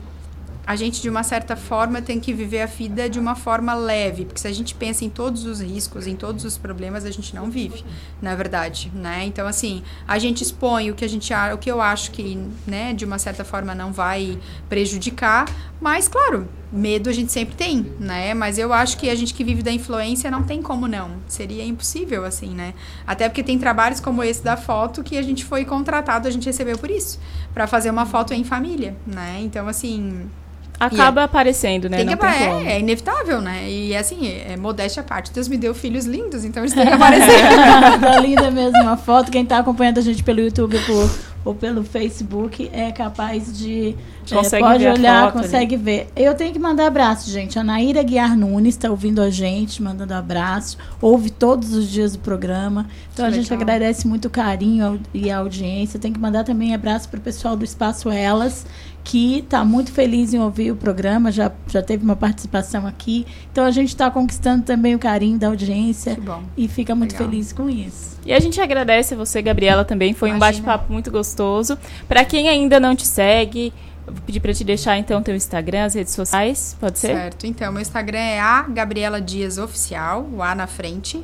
a 0.65 0.75
gente, 0.75 1.01
de 1.01 1.09
uma 1.09 1.23
certa 1.23 1.55
forma, 1.55 2.01
tem 2.01 2.19
que 2.19 2.33
viver 2.33 2.61
a 2.61 2.65
vida 2.65 3.09
de 3.09 3.19
uma 3.19 3.35
forma 3.35 3.73
leve. 3.73 4.25
Porque 4.25 4.39
se 4.39 4.47
a 4.47 4.51
gente 4.51 4.73
pensa 4.73 5.03
em 5.03 5.09
todos 5.09 5.45
os 5.45 5.59
riscos, 5.59 6.07
em 6.07 6.15
todos 6.15 6.45
os 6.45 6.57
problemas, 6.57 7.03
a 7.03 7.11
gente 7.11 7.35
não 7.35 7.49
vive, 7.49 7.83
na 8.21 8.33
verdade, 8.33 8.91
né? 8.95 9.25
Então, 9.25 9.45
assim, 9.45 9.83
a 10.07 10.17
gente 10.17 10.41
expõe 10.41 10.89
o 10.89 10.95
que 10.95 11.03
a 11.03 11.09
gente 11.09 11.33
o 11.53 11.57
que 11.57 11.69
eu 11.69 11.81
acho 11.81 12.11
que, 12.11 12.39
né, 12.65 12.93
de 12.93 13.03
uma 13.03 13.17
certa 13.17 13.43
forma 13.43 13.75
não 13.75 13.91
vai 13.91 14.37
prejudicar, 14.69 15.45
mas 15.81 16.07
claro, 16.07 16.47
medo 16.71 17.09
a 17.09 17.13
gente 17.13 17.31
sempre 17.31 17.55
tem, 17.55 17.85
né? 17.99 18.33
Mas 18.33 18.57
eu 18.57 18.71
acho 18.71 18.97
que 18.97 19.09
a 19.09 19.15
gente 19.15 19.33
que 19.33 19.43
vive 19.43 19.61
da 19.61 19.71
influência 19.71 20.31
não 20.31 20.43
tem 20.43 20.61
como 20.61 20.87
não. 20.87 21.17
Seria 21.27 21.65
impossível 21.65 22.23
assim, 22.23 22.49
né? 22.49 22.73
Até 23.05 23.27
porque 23.27 23.43
tem 23.43 23.59
trabalhos 23.59 23.99
como 23.99 24.23
esse 24.23 24.41
da 24.41 24.55
foto 24.55 25.03
que 25.03 25.17
a 25.17 25.21
gente 25.21 25.43
foi 25.43 25.65
contratado, 25.65 26.27
a 26.27 26.31
gente 26.31 26.45
recebeu 26.45 26.77
por 26.77 26.89
isso, 26.89 27.19
Pra 27.53 27.67
fazer 27.67 27.89
uma 27.89 28.05
foto 28.05 28.33
em 28.33 28.43
família, 28.43 28.95
né? 29.05 29.39
Então, 29.41 29.67
assim, 29.67 30.29
Acaba 30.79 31.21
é- 31.21 31.23
aparecendo, 31.23 31.87
né? 31.89 31.97
tem 31.97 32.05
Não 32.05 32.13
que, 32.17 32.19
tem 32.19 32.29
é, 32.29 32.49
como. 32.49 32.67
é 32.67 32.79
inevitável, 32.79 33.39
né? 33.41 33.69
E 33.69 33.95
assim, 33.95 34.27
é, 34.27 34.57
modéstia 34.57 35.01
à 35.01 35.03
parte. 35.03 35.31
Deus 35.31 35.47
me 35.47 35.57
deu 35.57 35.73
filhos 35.73 36.05
lindos, 36.05 36.43
então 36.43 36.61
eles 36.63 36.73
têm 36.73 36.85
que 36.85 36.93
aparecer. 36.93 37.41
tá 38.01 38.19
linda 38.19 38.51
mesmo 38.51 38.87
a 38.89 38.97
foto. 38.97 39.31
Quem 39.31 39.45
tá 39.45 39.59
acompanhando 39.59 39.99
a 39.99 40.01
gente 40.01 40.23
pelo 40.23 40.39
YouTube 40.41 40.77
por- 40.85 41.33
ou 41.45 41.53
pelo 41.53 41.83
Facebook 41.83 42.69
é 42.73 42.91
capaz 42.91 43.57
de. 43.57 43.95
é, 44.31 44.35
Consegue 44.35 44.63
pode 44.63 44.79
ver 44.83 44.89
a 44.89 44.93
olhar, 44.93 45.23
foto 45.25 45.37
ali. 45.37 45.45
consegue 45.45 45.77
ver. 45.77 46.07
Eu 46.15 46.33
tenho 46.35 46.53
que 46.53 46.59
mandar 46.59 46.87
abraço, 46.87 47.29
gente. 47.29 47.59
A 47.59 47.63
Naíra 47.63 48.01
Guiar 48.01 48.35
Nunes 48.37 48.75
está 48.75 48.89
ouvindo 48.89 49.21
a 49.21 49.29
gente, 49.29 49.81
mandando 49.83 50.13
abraço. 50.13 50.77
Ouve 51.01 51.29
todos 51.29 51.73
os 51.73 51.89
dias 51.89 52.15
o 52.15 52.19
programa. 52.19 52.87
Então 53.13 53.25
a 53.25 53.29
Que 53.29 53.35
gente 53.35 53.49
legal. 53.51 53.61
agradece 53.63 54.07
muito 54.07 54.25
o 54.25 54.29
carinho 54.29 54.99
e 55.13 55.29
a 55.29 55.37
audiência. 55.39 55.99
Tem 55.99 56.11
que 56.13 56.19
mandar 56.19 56.43
também 56.45 56.73
abraço 56.73 57.09
para 57.09 57.17
o 57.19 57.21
pessoal 57.21 57.55
do 57.57 57.65
Espaço 57.65 58.09
Elas, 58.09 58.65
que 59.03 59.39
está 59.39 59.65
muito 59.65 59.91
feliz 59.91 60.33
em 60.33 60.39
ouvir 60.39 60.71
o 60.71 60.75
programa, 60.75 61.31
já, 61.31 61.51
já 61.67 61.81
teve 61.81 62.03
uma 62.03 62.15
participação 62.15 62.87
aqui. 62.87 63.25
Então 63.51 63.65
a 63.65 63.71
gente 63.71 63.89
está 63.89 64.09
conquistando 64.09 64.63
também 64.63 64.95
o 64.95 64.99
carinho 64.99 65.37
da 65.37 65.47
audiência 65.47 66.15
Que 66.15 66.21
bom. 66.21 66.41
e 66.55 66.67
fica 66.67 66.95
muito 66.95 67.11
Legal. 67.13 67.29
feliz 67.29 67.51
com 67.51 67.69
isso. 67.69 68.17
E 68.25 68.31
a 68.31 68.39
gente 68.39 68.61
agradece 68.61 69.13
você, 69.15 69.41
Gabriela, 69.41 69.83
também. 69.83 70.13
Foi 70.13 70.31
um 70.31 70.37
Imagina. 70.37 70.65
bate-papo 70.65 70.93
muito 70.93 71.11
gostoso. 71.11 71.77
Pra 72.07 72.23
quem 72.23 72.47
ainda 72.47 72.79
não 72.79 72.95
te 72.95 73.05
segue, 73.05 73.73
vou 74.07 74.15
pedir 74.25 74.39
pra 74.39 74.53
te 74.53 74.63
deixar 74.63 74.97
então 74.97 75.21
teu 75.21 75.35
Instagram, 75.35 75.83
as 75.83 75.93
redes 75.95 76.13
sociais. 76.13 76.77
Pode 76.79 76.97
ser? 76.99 77.07
Certo. 77.13 77.45
Então, 77.45 77.71
meu 77.73 77.81
Instagram 77.81 78.17
é 78.19 78.39
a 78.39 78.61
Gabriela 78.63 79.19
Dias 79.19 79.57
Oficial, 79.57 80.25
o 80.31 80.41
A 80.41 80.55
na 80.55 80.67
frente. 80.67 81.21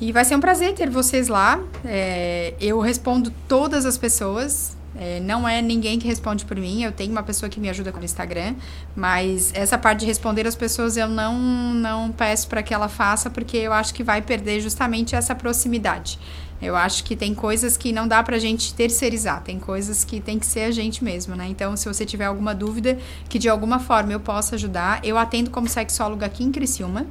E 0.00 0.10
vai 0.12 0.24
ser 0.24 0.34
um 0.36 0.40
prazer 0.40 0.74
ter 0.74 0.90
vocês 0.90 1.28
lá. 1.28 1.60
É, 1.84 2.54
eu 2.60 2.80
respondo 2.80 3.32
todas 3.48 3.86
as 3.86 3.96
pessoas. 3.96 4.75
É, 4.98 5.20
não 5.20 5.48
é 5.48 5.60
ninguém 5.60 5.98
que 5.98 6.06
responde 6.06 6.44
por 6.44 6.56
mim. 6.56 6.82
Eu 6.82 6.92
tenho 6.92 7.12
uma 7.12 7.22
pessoa 7.22 7.48
que 7.48 7.60
me 7.60 7.68
ajuda 7.68 7.92
com 7.92 8.00
o 8.00 8.04
Instagram. 8.04 8.54
Mas 8.94 9.52
essa 9.54 9.76
parte 9.76 10.00
de 10.00 10.06
responder 10.06 10.46
as 10.46 10.54
pessoas 10.54 10.96
eu 10.96 11.08
não, 11.08 11.34
não 11.74 12.12
peço 12.12 12.48
para 12.48 12.62
que 12.62 12.72
ela 12.72 12.88
faça, 12.88 13.30
porque 13.30 13.56
eu 13.56 13.72
acho 13.72 13.94
que 13.94 14.02
vai 14.02 14.22
perder 14.22 14.60
justamente 14.60 15.14
essa 15.14 15.34
proximidade. 15.34 16.18
Eu 16.60 16.74
acho 16.74 17.04
que 17.04 17.14
tem 17.14 17.34
coisas 17.34 17.76
que 17.76 17.92
não 17.92 18.08
dá 18.08 18.22
pra 18.22 18.38
gente 18.38 18.72
terceirizar, 18.72 19.42
tem 19.42 19.58
coisas 19.58 20.04
que 20.04 20.20
tem 20.20 20.38
que 20.38 20.46
ser 20.46 20.60
a 20.60 20.70
gente 20.70 21.04
mesmo, 21.04 21.36
né? 21.36 21.46
Então, 21.48 21.76
se 21.76 21.86
você 21.86 22.06
tiver 22.06 22.24
alguma 22.24 22.54
dúvida 22.54 22.98
que 23.28 23.38
de 23.38 23.46
alguma 23.46 23.78
forma 23.78 24.12
eu 24.12 24.20
possa 24.20 24.54
ajudar, 24.54 25.00
eu 25.04 25.18
atendo 25.18 25.50
como 25.50 25.68
sexóloga 25.68 26.24
aqui 26.24 26.42
em 26.42 26.50
Criciúma 26.50 27.06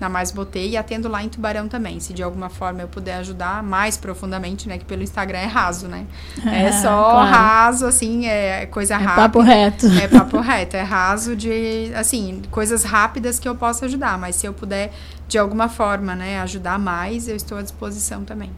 na 0.00 0.08
Mais 0.08 0.30
Botei 0.30 0.70
e 0.70 0.76
atendo 0.76 1.08
lá 1.08 1.22
em 1.22 1.28
Tubarão 1.28 1.68
também. 1.68 2.00
Se 2.00 2.12
de 2.12 2.22
alguma 2.22 2.48
forma 2.48 2.80
eu 2.80 2.88
puder 2.88 3.16
ajudar 3.16 3.62
mais 3.62 3.96
profundamente, 3.96 4.68
né? 4.68 4.78
Que 4.78 4.84
pelo 4.84 5.02
Instagram 5.02 5.38
é 5.38 5.46
raso, 5.46 5.86
né? 5.86 6.06
É, 6.46 6.64
é 6.66 6.72
só 6.72 7.10
claro. 7.10 7.30
raso, 7.30 7.86
assim, 7.86 8.26
é 8.26 8.66
coisa 8.66 8.94
é 8.94 8.96
rápida. 8.96 9.22
Papo 9.22 9.40
reto. 9.40 9.86
É 9.86 10.08
papo 10.08 10.40
reto, 10.40 10.76
é 10.76 10.82
raso 10.82 11.36
de, 11.36 11.92
assim, 11.94 12.42
coisas 12.50 12.82
rápidas 12.82 13.38
que 13.38 13.48
eu 13.48 13.54
posso 13.54 13.84
ajudar. 13.84 14.18
Mas 14.18 14.36
se 14.36 14.46
eu 14.46 14.54
puder, 14.54 14.90
de 15.28 15.38
alguma 15.38 15.68
forma, 15.68 16.14
né, 16.14 16.40
ajudar 16.40 16.78
mais, 16.78 17.28
eu 17.28 17.36
estou 17.36 17.58
à 17.58 17.62
disposição 17.62 18.24
também. 18.24 18.50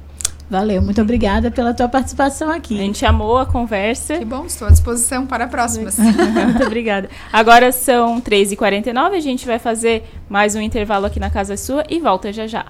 Valeu, 0.53 0.83
muito 0.83 1.01
obrigada 1.01 1.51
pela 1.51 1.73
tua 1.73 1.89
participação 1.89 2.51
aqui. 2.51 2.79
A 2.79 2.83
gente 2.83 3.07
amou 3.07 3.39
a 3.39 3.47
conversa. 3.47 4.19
Que 4.19 4.25
bom, 4.27 4.45
estou 4.45 4.69
à 4.69 4.71
disposição 4.71 5.27
para 5.27 5.49
próximas. 5.49 5.97
muito 5.97 6.61
obrigada. 6.67 7.09
Agora 7.33 7.73
são 7.73 8.21
3h49, 8.21 9.15
a 9.15 9.21
gente 9.21 9.47
vai 9.47 9.59
fazer 9.59 10.05
mais 10.29 10.55
um 10.55 10.61
intervalo 10.61 11.07
aqui 11.07 11.19
na 11.19 11.31
Casa 11.31 11.57
Sua 11.57 11.85
e 11.89 11.99
volta 11.99 12.31
já 12.35 12.47
já. 12.47 12.67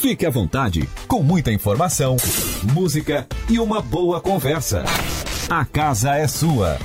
Fique 0.00 0.24
à 0.24 0.30
vontade, 0.30 0.88
com 1.06 1.22
muita 1.22 1.52
informação, 1.52 2.16
música 2.72 3.26
e 3.50 3.58
uma 3.58 3.82
boa 3.82 4.22
conversa. 4.22 4.84
A 5.50 5.66
casa 5.66 6.14
é 6.16 6.26
sua. 6.26 6.78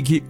Ligue 0.00 0.29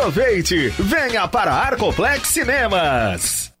Aproveite, 0.01 0.69
venha 0.79 1.27
para 1.27 1.53
Arcoplex 1.53 2.29
Cinemas. 2.29 3.53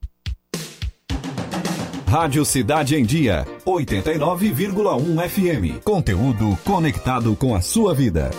Rádio 2.07 2.43
Cidade 2.43 2.95
em 2.95 3.05
Dia, 3.05 3.45
89,1 3.63 5.29
FM. 5.29 5.83
Conteúdo 5.83 6.57
conectado 6.65 7.35
com 7.35 7.53
a 7.53 7.61
sua 7.61 7.93
vida. 7.93 8.31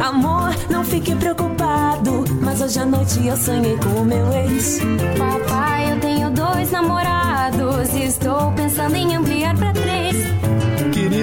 Amor, 0.00 0.52
não 0.68 0.84
fique 0.84 1.14
preocupado, 1.14 2.24
mas 2.40 2.60
hoje 2.60 2.80
à 2.80 2.84
noite 2.84 3.24
eu 3.24 3.36
sonhei 3.36 3.76
com 3.76 4.00
o 4.00 4.04
meu 4.04 4.32
ex. 4.32 4.80
Papai, 5.16 5.92
eu 5.92 6.00
tenho 6.00 6.30
dois 6.32 6.72
namorados 6.72 7.94
e 7.94 8.02
estou 8.02 8.50
pensando 8.56 8.96
em 8.96 9.14
ampliar 9.14 9.56
para 9.56 9.72
três. 9.72 9.81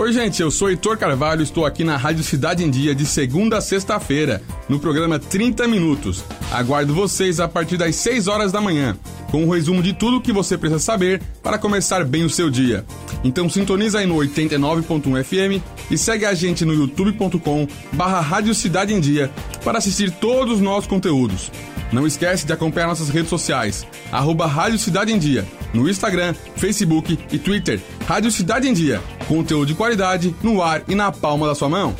Oi, 0.00 0.14
gente, 0.14 0.40
eu 0.40 0.50
sou 0.50 0.70
Heitor 0.70 0.96
Carvalho, 0.96 1.42
estou 1.42 1.66
aqui 1.66 1.84
na 1.84 1.94
Rádio 1.94 2.24
Cidade 2.24 2.64
em 2.64 2.70
Dia 2.70 2.94
de 2.94 3.04
segunda 3.04 3.58
a 3.58 3.60
sexta-feira, 3.60 4.40
no 4.66 4.80
programa 4.80 5.18
30 5.18 5.68
Minutos. 5.68 6.24
Aguardo 6.50 6.94
vocês 6.94 7.38
a 7.38 7.46
partir 7.46 7.76
das 7.76 7.96
6 7.96 8.26
horas 8.26 8.50
da 8.50 8.62
manhã, 8.62 8.96
com 9.30 9.44
um 9.44 9.50
resumo 9.50 9.82
de 9.82 9.92
tudo 9.92 10.16
o 10.16 10.20
que 10.22 10.32
você 10.32 10.56
precisa 10.56 10.80
saber 10.80 11.20
para 11.42 11.58
começar 11.58 12.02
bem 12.02 12.24
o 12.24 12.30
seu 12.30 12.48
dia. 12.48 12.82
Então 13.22 13.46
sintoniza 13.50 13.98
aí 13.98 14.06
no 14.06 14.14
89.1 14.14 15.22
FM 15.22 15.62
e 15.90 15.98
segue 15.98 16.24
a 16.24 16.32
gente 16.32 16.64
no 16.64 16.72
youtube.com 16.72 17.68
barra 17.92 18.20
Rádio 18.20 18.54
Cidade 18.54 18.94
em 18.94 19.00
Dia 19.00 19.30
para 19.62 19.76
assistir 19.76 20.10
todos 20.12 20.54
os 20.54 20.60
nossos 20.62 20.86
conteúdos. 20.86 21.52
Não 21.92 22.06
esquece 22.06 22.46
de 22.46 22.52
acompanhar 22.52 22.86
nossas 22.86 23.08
redes 23.08 23.28
sociais, 23.28 23.86
arroba 24.12 24.46
Rádio 24.46 24.78
Cidade 24.78 25.12
em 25.12 25.18
Dia, 25.18 25.46
no 25.74 25.88
Instagram, 25.88 26.34
Facebook 26.56 27.18
e 27.32 27.38
Twitter. 27.38 27.80
Rádio 28.06 28.30
Cidade 28.30 28.68
em 28.68 28.72
Dia, 28.72 29.02
conteúdo 29.26 29.66
de 29.66 29.74
qualidade 29.74 30.34
no 30.42 30.62
ar 30.62 30.82
e 30.86 30.94
na 30.94 31.10
palma 31.10 31.46
da 31.46 31.54
sua 31.54 31.68
mão. 31.68 31.94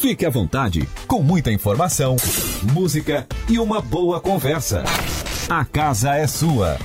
Fique 0.00 0.24
à 0.24 0.30
vontade, 0.30 0.88
com 1.06 1.22
muita 1.22 1.52
informação, 1.52 2.16
música 2.72 3.26
e 3.46 3.58
uma 3.58 3.82
boa 3.82 4.20
conversa. 4.20 4.82
A 5.50 5.64
casa 5.66 6.14
é 6.14 6.26
sua. 6.26 6.78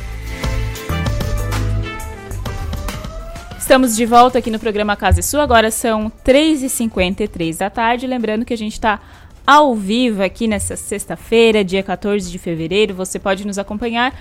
Estamos 3.64 3.96
de 3.96 4.06
volta 4.06 4.40
aqui 4.40 4.52
no 4.52 4.60
programa 4.60 4.94
Casa 4.94 5.22
é 5.22 5.24
Sua. 5.24 5.42
Agora 5.42 5.72
são 5.72 6.12
3h53 6.26 7.58
da 7.58 7.70
tarde. 7.70 8.06
Lembrando 8.06 8.44
que 8.44 8.54
a 8.54 8.58
gente 8.58 8.74
está 8.74 9.00
ao 9.46 9.76
vivo 9.76 10.24
aqui 10.24 10.48
nessa 10.48 10.76
sexta-feira, 10.76 11.64
dia 11.64 11.84
14 11.84 12.32
de 12.32 12.40
fevereiro. 12.40 12.96
Você 12.96 13.20
pode 13.20 13.46
nos 13.46 13.60
acompanhar 13.60 14.14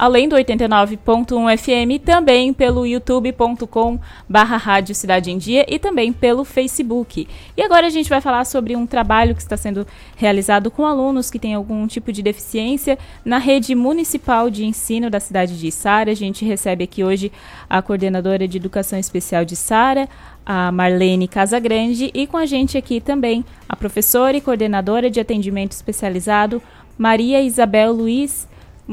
além 0.00 0.26
do 0.26 0.36
89.1 0.36 1.58
FM, 1.58 2.02
também 2.02 2.54
pelo 2.54 2.86
youtube.com 2.86 3.98
barra 4.26 4.56
Rádio 4.56 4.94
Cidade 4.94 5.30
em 5.30 5.36
Dia 5.36 5.66
e 5.68 5.78
também 5.78 6.10
pelo 6.10 6.42
Facebook. 6.42 7.28
E 7.54 7.62
agora 7.62 7.86
a 7.86 7.90
gente 7.90 8.08
vai 8.08 8.22
falar 8.22 8.46
sobre 8.46 8.74
um 8.74 8.86
trabalho 8.86 9.34
que 9.34 9.42
está 9.42 9.58
sendo 9.58 9.86
realizado 10.16 10.70
com 10.70 10.86
alunos 10.86 11.30
que 11.30 11.38
têm 11.38 11.54
algum 11.54 11.86
tipo 11.86 12.12
de 12.12 12.22
deficiência 12.22 12.98
na 13.22 13.36
rede 13.36 13.74
municipal 13.74 14.48
de 14.48 14.64
ensino 14.64 15.10
da 15.10 15.20
cidade 15.20 15.58
de 15.58 15.70
Sara. 15.70 16.12
A 16.12 16.14
gente 16.14 16.46
recebe 16.46 16.84
aqui 16.84 17.04
hoje 17.04 17.30
a 17.68 17.82
coordenadora 17.82 18.48
de 18.48 18.56
Educação 18.56 18.98
Especial 18.98 19.44
de 19.44 19.54
Sara, 19.54 20.08
a 20.52 20.72
Marlene 20.72 21.28
Casagrande, 21.28 22.10
e 22.12 22.26
com 22.26 22.36
a 22.36 22.44
gente 22.44 22.76
aqui 22.76 23.00
também 23.00 23.44
a 23.68 23.76
professora 23.76 24.36
e 24.36 24.40
coordenadora 24.40 25.08
de 25.08 25.20
atendimento 25.20 25.70
especializado, 25.70 26.60
Maria 26.98 27.40
Isabel 27.40 27.92
Luiz 27.92 28.48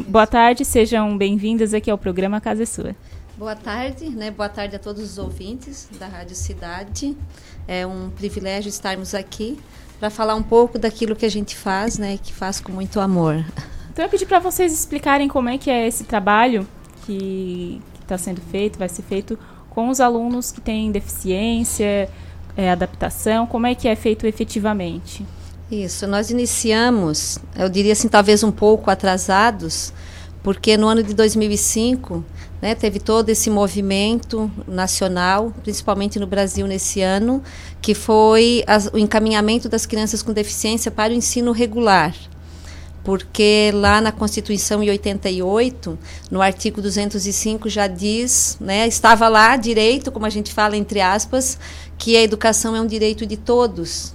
Boa 0.06 0.28
tarde, 0.28 0.64
sejam 0.64 1.18
bem-vindas 1.18 1.74
aqui 1.74 1.90
ao 1.90 1.98
programa 1.98 2.40
Casa 2.40 2.62
é 2.62 2.66
Sua. 2.68 2.96
Boa 3.36 3.56
tarde, 3.56 4.08
né? 4.10 4.30
Boa 4.30 4.48
tarde 4.48 4.76
a 4.76 4.80
todos 4.80 5.02
os 5.02 5.18
ouvintes 5.18 5.90
da 5.98 6.06
Rádio 6.06 6.36
Cidade. 6.36 7.18
É 7.68 7.88
um 7.88 8.12
privilégio 8.12 8.70
estarmos 8.70 9.16
aqui 9.16 9.58
para 10.00 10.12
falar 10.12 10.36
um 10.36 10.44
pouco 10.44 10.78
daquilo 10.78 11.16
que 11.16 11.26
a 11.26 11.30
gente 11.30 11.58
faz, 11.58 11.98
né? 11.98 12.20
Que 12.22 12.32
faz 12.32 12.60
com 12.60 12.72
muito 12.72 13.00
amor. 13.00 13.44
Então 13.92 14.06
eu 14.06 14.10
pedi 14.10 14.28
para 14.28 14.38
vocês 14.38 14.72
explicarem 14.72 15.28
como 15.28 15.50
é 15.50 15.58
que 15.58 15.72
é 15.72 15.88
esse 15.88 16.04
trabalho 16.04 16.68
que 17.08 17.82
está 18.00 18.20
sendo 18.20 18.42
feito, 18.42 18.78
vai 18.78 18.90
ser 18.90 19.02
feito 19.02 19.40
com 19.78 19.90
os 19.90 20.02
alunos 20.02 20.52
que 20.52 20.60
têm 20.60 20.92
deficiência, 20.92 22.10
é, 22.58 22.72
adaptação, 22.72 23.46
como 23.46 23.68
é 23.68 23.76
que 23.76 23.88
é 23.88 23.96
feito 23.96 24.26
efetivamente? 24.26 25.24
Isso, 25.70 26.08
nós 26.08 26.32
iniciamos, 26.32 27.38
eu 27.56 27.70
diria 27.70 27.94
assim, 27.94 28.08
talvez 28.08 28.44
um 28.44 28.50
pouco 28.52 28.90
atrasados, 28.90 29.94
porque 30.42 30.78
no 30.78 30.88
ano 30.88 31.04
de 31.04 31.14
2005 31.14 32.26
né, 32.60 32.74
teve 32.74 33.00
todo 33.00 33.30
esse 33.30 33.52
movimento 33.52 34.50
nacional, 34.68 35.54
principalmente 35.62 36.18
no 36.18 36.26
Brasil 36.26 36.66
nesse 36.66 37.04
ano, 37.04 37.44
que 37.80 37.94
foi 37.94 38.64
as, 38.66 38.88
o 38.92 38.98
encaminhamento 38.98 39.70
das 39.70 39.86
crianças 39.86 40.24
com 40.24 40.34
deficiência 40.34 40.90
para 40.90 41.14
o 41.14 41.16
ensino 41.16 41.52
regular. 41.52 42.16
Porque 43.08 43.72
lá 43.74 44.02
na 44.02 44.12
Constituição 44.12 44.84
em 44.84 44.90
88, 44.90 45.98
no 46.30 46.42
artigo 46.42 46.82
205 46.82 47.70
já 47.70 47.88
diz, 47.88 48.58
né, 48.60 48.86
estava 48.86 49.30
lá 49.30 49.56
direito, 49.56 50.12
como 50.12 50.26
a 50.26 50.30
gente 50.30 50.54
fala 50.54 50.76
entre 50.76 51.00
aspas, 51.00 51.58
que 51.98 52.18
a 52.18 52.22
educação 52.22 52.76
é 52.76 52.82
um 52.82 52.86
direito 52.86 53.26
de 53.26 53.38
todos, 53.38 54.14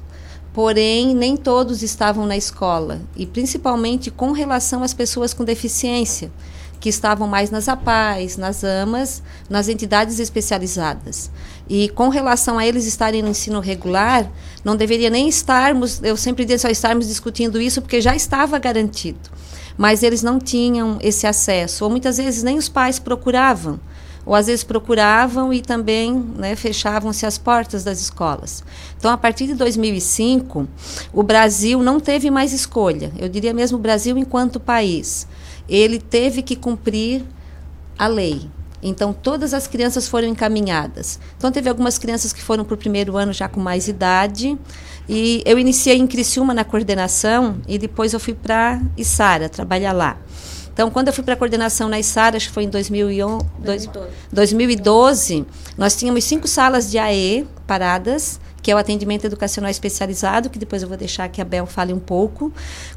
porém 0.53 1.15
nem 1.15 1.39
todos 1.39 1.83
estavam 1.83 2.27
na 2.27 2.37
escola, 2.37 3.01
e 3.17 3.25
principalmente 3.25 4.11
com 4.11 4.31
relação 4.31 4.83
às 4.83 4.93
pessoas 4.93 5.33
com 5.33 5.43
deficiência, 5.43 6.31
que 6.79 6.91
estavam 6.91 7.27
mais 7.27 7.51
nas 7.51 7.71
APAES, 7.71 8.37
nas 8.37 8.63
AMAs, 8.63 9.23
nas 9.49 9.69
entidades 9.69 10.19
especializadas. 10.19 11.31
E 11.75 11.89
com 11.89 12.11
relação 12.11 12.59
a 12.59 12.67
eles 12.67 12.85
estarem 12.85 13.23
no 13.23 13.31
ensino 13.31 13.59
regular, 13.59 14.31
não 14.63 14.77
deveria 14.77 15.09
nem 15.09 15.27
estarmos, 15.27 16.03
eu 16.03 16.19
sempre 16.19 16.45
digo 16.45 16.59
só 16.59 16.69
estarmos 16.69 17.09
discutindo 17.09 17.59
isso, 17.59 17.81
porque 17.81 17.99
já 17.99 18.15
estava 18.15 18.59
garantido. 18.59 19.31
Mas 19.79 20.03
eles 20.03 20.23
não 20.23 20.39
tinham 20.39 20.99
esse 21.01 21.27
acesso, 21.27 21.85
ou 21.85 21.91
muitas 21.91 22.19
vezes 22.19 22.43
nem 22.43 22.59
os 22.59 22.69
pais 22.69 22.99
procuravam 22.99 23.81
ou 24.25 24.35
às 24.35 24.47
vezes 24.47 24.63
procuravam 24.63 25.53
e 25.53 25.63
também 25.63 26.15
né, 26.37 26.55
fechavam-se 26.55 27.25
as 27.25 27.39
portas 27.39 27.83
das 27.83 28.01
escolas. 28.01 28.63
Então, 28.97 29.11
a 29.11 29.17
partir 29.17 29.47
de 29.47 29.55
2005, 29.55 30.69
o 31.13 31.23
Brasil 31.25 31.83
não 31.83 31.99
teve 31.99 32.31
mais 32.31 32.53
escolha. 32.53 33.11
Eu 33.19 33.29
diria 33.29 33.53
mesmo 33.53 33.79
o 33.79 33.81
Brasil 33.81 34.17
enquanto 34.17 34.61
país. 34.61 35.27
Ele 35.69 35.99
teve 35.99 36.41
que 36.41 36.55
cumprir 36.55 37.25
a 37.99 38.07
lei. 38.07 38.49
Então, 38.83 39.13
todas 39.13 39.55
as 39.55 39.67
crianças 39.67 40.09
foram 40.09 40.29
encaminhadas. 40.29 41.21
Então, 41.37 41.53
teve 41.53 41.69
algumas 41.69 41.99
crianças 41.99 42.33
que 42.33 42.43
foram 42.43 42.65
para 42.65 42.75
o 42.75 42.77
primeiro 42.77 43.17
ano 43.17 43.33
já 43.33 43.49
com 43.49 43.61
mais 43.61 43.87
idade. 43.87 44.59
E 45.09 45.43
eu 45.47 45.59
iniciei 45.59 45.99
em 45.99 46.07
Criciúma 46.07 46.53
na 46.53 46.65
coordenação 46.65 47.59
e 47.69 47.79
depois 47.79 48.13
eu 48.13 48.21
fui 48.21 48.35
para 48.35 48.81
Isara 48.97 49.49
trabalhar 49.49 49.93
lá. 49.93 50.19
Então, 50.73 50.91
quando 50.91 51.09
eu 51.09 51.13
fui 51.13 51.23
para 51.23 51.35
a 51.35 51.37
coordenação 51.37 51.89
na 51.89 51.99
ISAR, 51.99 52.35
acho 52.35 52.49
que 52.49 52.55
foi 52.55 52.65
em 52.65 52.69
2011, 52.69 53.45
2012. 53.59 54.09
2012, 54.33 55.47
nós 55.77 55.95
tínhamos 55.95 56.25
cinco 56.25 56.49
salas 56.49 56.91
de 56.91 56.99
AE 56.99 57.47
paradas, 57.67 58.41
que 58.63 58.71
é 58.71 58.75
o 58.75 58.79
atendimento 58.79 59.27
educacional 59.27 59.71
especializado, 59.71 60.49
que 60.49 60.59
depois 60.59 60.83
eu 60.83 60.89
vou 60.89 60.97
deixar 60.97 61.29
que 61.29 61.43
a 61.43 61.45
Bel 61.45 61.67
fale 61.67 61.93
um 61.93 61.99
pouco. 61.99 62.51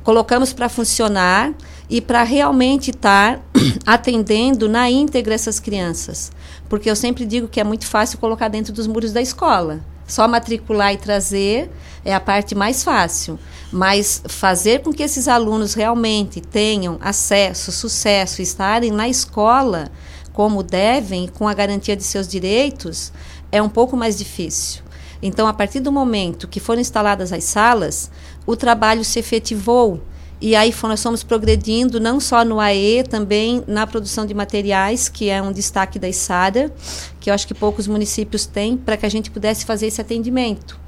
Colocamos 0.03 0.53
para 0.53 0.69
funcionar 0.69 1.53
e 1.89 2.01
para 2.01 2.23
realmente 2.23 2.91
estar 2.91 3.41
atendendo 3.85 4.67
na 4.67 4.89
íntegra 4.89 5.33
essas 5.33 5.59
crianças. 5.59 6.31
Porque 6.67 6.89
eu 6.89 6.95
sempre 6.95 7.25
digo 7.25 7.47
que 7.47 7.59
é 7.59 7.63
muito 7.63 7.85
fácil 7.85 8.17
colocar 8.17 8.47
dentro 8.47 8.73
dos 8.73 8.87
muros 8.87 9.11
da 9.11 9.21
escola. 9.21 9.81
Só 10.07 10.27
matricular 10.27 10.93
e 10.93 10.97
trazer 10.97 11.71
é 12.03 12.13
a 12.13 12.19
parte 12.19 12.53
mais 12.53 12.83
fácil. 12.83 13.39
Mas 13.71 14.21
fazer 14.27 14.81
com 14.81 14.93
que 14.93 15.03
esses 15.03 15.27
alunos 15.27 15.73
realmente 15.73 16.39
tenham 16.39 16.97
acesso, 17.01 17.71
sucesso, 17.71 18.41
estarem 18.41 18.91
na 18.91 19.09
escola 19.09 19.91
como 20.31 20.61
devem, 20.61 21.27
com 21.27 21.47
a 21.47 21.53
garantia 21.53 21.95
de 21.95 22.03
seus 22.03 22.27
direitos, 22.27 23.11
é 23.51 23.61
um 23.61 23.69
pouco 23.69 23.95
mais 23.95 24.17
difícil. 24.17 24.83
Então, 25.21 25.47
a 25.47 25.53
partir 25.53 25.79
do 25.79 25.93
momento 25.93 26.47
que 26.47 26.59
foram 26.59 26.81
instaladas 26.81 27.31
as 27.31 27.45
salas, 27.45 28.11
o 28.45 28.55
trabalho 28.55 29.03
se 29.03 29.17
efetivou. 29.17 30.01
E 30.45 30.55
aí 30.55 30.71
nós 30.83 31.01
fomos 31.01 31.23
progredindo 31.23 31.99
não 31.99 32.19
só 32.19 32.45
no 32.45 32.59
AE, 32.59 33.01
também 33.09 33.63
na 33.65 33.87
produção 33.87 34.27
de 34.27 34.33
materiais, 34.35 35.09
que 35.09 35.27
é 35.27 35.41
um 35.41 35.51
destaque 35.51 35.97
da 35.97 36.07
ISADA, 36.07 36.71
que 37.19 37.31
eu 37.31 37.33
acho 37.33 37.47
que 37.47 37.55
poucos 37.55 37.87
municípios 37.87 38.45
têm, 38.45 38.77
para 38.77 38.95
que 38.95 39.07
a 39.07 39.09
gente 39.09 39.31
pudesse 39.31 39.65
fazer 39.65 39.87
esse 39.87 39.99
atendimento. 39.99 40.79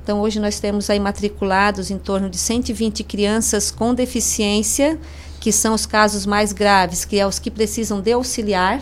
Então, 0.00 0.20
hoje 0.20 0.38
nós 0.38 0.60
temos 0.60 0.88
aí 0.88 1.00
matriculados 1.00 1.90
em 1.90 1.98
torno 1.98 2.30
de 2.30 2.38
120 2.38 3.02
crianças 3.02 3.68
com 3.72 3.92
deficiência, 3.92 4.96
que 5.40 5.50
são 5.50 5.74
os 5.74 5.86
casos 5.86 6.24
mais 6.24 6.52
graves, 6.52 7.04
que 7.04 7.18
é 7.18 7.26
os 7.26 7.40
que 7.40 7.50
precisam 7.50 8.00
de 8.00 8.12
auxiliar, 8.12 8.80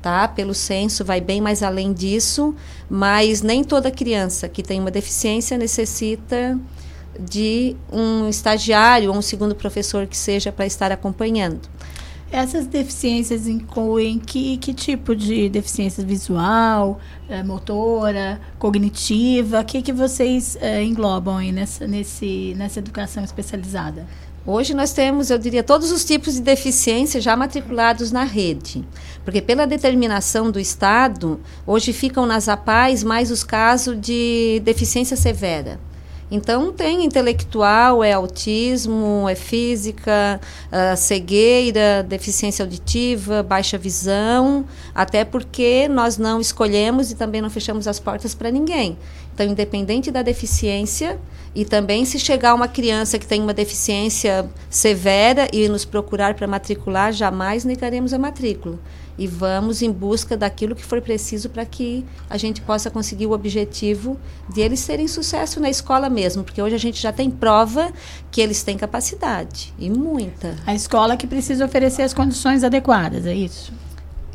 tá? 0.00 0.26
Pelo 0.28 0.54
censo 0.54 1.04
vai 1.04 1.20
bem 1.20 1.42
mais 1.42 1.62
além 1.62 1.92
disso, 1.92 2.54
mas 2.88 3.42
nem 3.42 3.62
toda 3.62 3.90
criança 3.90 4.48
que 4.48 4.62
tem 4.62 4.80
uma 4.80 4.90
deficiência 4.90 5.58
necessita 5.58 6.58
de 7.18 7.76
um 7.92 8.28
estagiário 8.28 9.10
ou 9.10 9.16
um 9.16 9.22
segundo 9.22 9.54
professor 9.54 10.06
que 10.06 10.16
seja 10.16 10.50
para 10.52 10.66
estar 10.66 10.90
acompanhando. 10.92 11.60
Essas 12.30 12.66
deficiências 12.66 13.46
incluem 13.46 14.18
que, 14.18 14.58
que 14.58 14.74
tipo 14.74 15.16
de 15.16 15.48
deficiência 15.48 16.04
visual, 16.04 17.00
é, 17.26 17.42
motora, 17.42 18.38
cognitiva? 18.58 19.60
O 19.60 19.64
que, 19.64 19.80
que 19.80 19.92
vocês 19.92 20.56
é, 20.60 20.82
englobam 20.84 21.38
aí 21.38 21.50
nessa, 21.50 21.86
nesse, 21.86 22.54
nessa 22.56 22.80
educação 22.80 23.24
especializada? 23.24 24.06
Hoje 24.44 24.74
nós 24.74 24.92
temos, 24.92 25.30
eu 25.30 25.38
diria, 25.38 25.62
todos 25.62 25.90
os 25.90 26.04
tipos 26.04 26.34
de 26.34 26.42
deficiência 26.42 27.20
já 27.20 27.34
matriculados 27.34 28.12
na 28.12 28.24
rede. 28.24 28.84
Porque 29.24 29.40
pela 29.40 29.66
determinação 29.66 30.50
do 30.50 30.60
Estado, 30.60 31.40
hoje 31.66 31.94
ficam 31.94 32.26
nas 32.26 32.46
APAES 32.48 33.04
mais 33.04 33.30
os 33.30 33.42
casos 33.42 33.98
de 33.98 34.60
deficiência 34.64 35.16
severa. 35.16 35.80
Então, 36.30 36.72
tem 36.72 37.04
intelectual, 37.04 38.04
é 38.04 38.12
autismo, 38.12 39.26
é 39.28 39.34
física, 39.34 40.40
uh, 40.66 40.96
cegueira, 40.96 42.04
deficiência 42.06 42.62
auditiva, 42.62 43.42
baixa 43.42 43.78
visão, 43.78 44.64
até 44.94 45.24
porque 45.24 45.88
nós 45.88 46.18
não 46.18 46.40
escolhemos 46.40 47.10
e 47.10 47.14
também 47.14 47.40
não 47.40 47.48
fechamos 47.48 47.88
as 47.88 47.98
portas 47.98 48.34
para 48.34 48.50
ninguém. 48.50 48.98
Então, 49.38 49.52
independente 49.52 50.10
da 50.10 50.20
deficiência, 50.20 51.16
e 51.54 51.64
também 51.64 52.04
se 52.04 52.18
chegar 52.18 52.54
uma 52.54 52.66
criança 52.66 53.20
que 53.20 53.26
tem 53.26 53.40
uma 53.40 53.54
deficiência 53.54 54.50
severa 54.68 55.46
e 55.52 55.68
nos 55.68 55.84
procurar 55.84 56.34
para 56.34 56.48
matricular, 56.48 57.12
jamais 57.12 57.64
negaremos 57.64 58.12
a 58.12 58.18
matrícula 58.18 58.80
e 59.16 59.28
vamos 59.28 59.80
em 59.80 59.92
busca 59.92 60.36
daquilo 60.36 60.74
que 60.74 60.84
for 60.84 61.00
preciso 61.00 61.50
para 61.50 61.64
que 61.64 62.04
a 62.28 62.36
gente 62.36 62.60
possa 62.60 62.90
conseguir 62.90 63.26
o 63.26 63.32
objetivo 63.32 64.18
de 64.52 64.60
eles 64.60 64.84
terem 64.84 65.06
sucesso 65.06 65.60
na 65.60 65.70
escola 65.70 66.10
mesmo, 66.10 66.42
porque 66.42 66.60
hoje 66.60 66.74
a 66.74 66.78
gente 66.78 67.00
já 67.00 67.12
tem 67.12 67.30
prova 67.30 67.92
que 68.32 68.40
eles 68.40 68.64
têm 68.64 68.76
capacidade 68.76 69.72
e 69.78 69.88
muita. 69.88 70.56
A 70.66 70.74
escola 70.74 71.16
que 71.16 71.28
precisa 71.28 71.64
oferecer 71.64 72.02
as 72.02 72.12
condições 72.12 72.64
adequadas, 72.64 73.24
é 73.24 73.34
isso? 73.34 73.72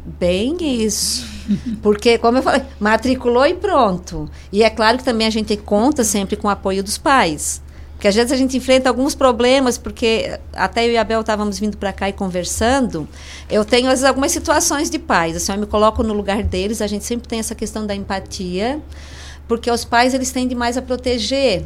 Bem 0.06 0.58
isso. 0.62 1.26
Porque, 1.82 2.18
como 2.18 2.38
eu 2.38 2.44
falei, 2.44 2.62
matriculou 2.80 3.46
e 3.46 3.54
pronto. 3.54 4.30
E 4.52 4.64
é 4.64 4.70
claro 4.70 4.98
que 4.98 5.04
também 5.04 5.28
a 5.28 5.30
gente 5.30 5.56
conta 5.58 6.04
sempre 6.04 6.36
com 6.36 6.48
o 6.48 6.52
apoio 6.52 6.84
dos 6.84 6.98
pais. 6.98 7.62
Porque 7.94 8.10
às 8.10 8.16
vezes 8.16 8.34
a 8.34 8.36
gente 8.36 8.58
enfrenta 8.58 8.90
alguns 8.90 9.16
problemas, 9.16 9.78
porque 9.78 10.38
até 10.52 10.86
eu 10.86 10.92
e 10.92 10.98
a 10.98 11.06
Bel 11.06 11.22
estávamos 11.22 11.58
vindo 11.58 11.78
para 11.78 11.94
cá 11.94 12.10
e 12.10 12.14
conversando. 12.14 13.08
Eu 13.50 13.64
tenho, 13.64 13.86
às 13.86 13.94
vezes, 13.94 14.04
algumas 14.04 14.34
situações 14.34 14.90
de 14.90 15.00
pais. 15.00 15.38
Assim, 15.38 15.54
eu 15.54 15.58
me 15.58 15.66
coloco 15.66 16.04
no 16.04 16.14
lugar 16.14 16.44
deles, 16.44 16.82
a 16.82 16.88
gente 16.88 17.06
sempre 17.06 17.30
tem 17.30 17.40
essa 17.40 17.56
questão 17.56 17.86
da 17.86 17.96
empatia, 17.96 18.82
porque 19.48 19.72
os 19.72 19.86
pais 19.86 20.14
eles 20.14 20.34
tendem 20.34 20.58
mais 20.58 20.76
a 20.76 20.82
proteger. 20.82 21.64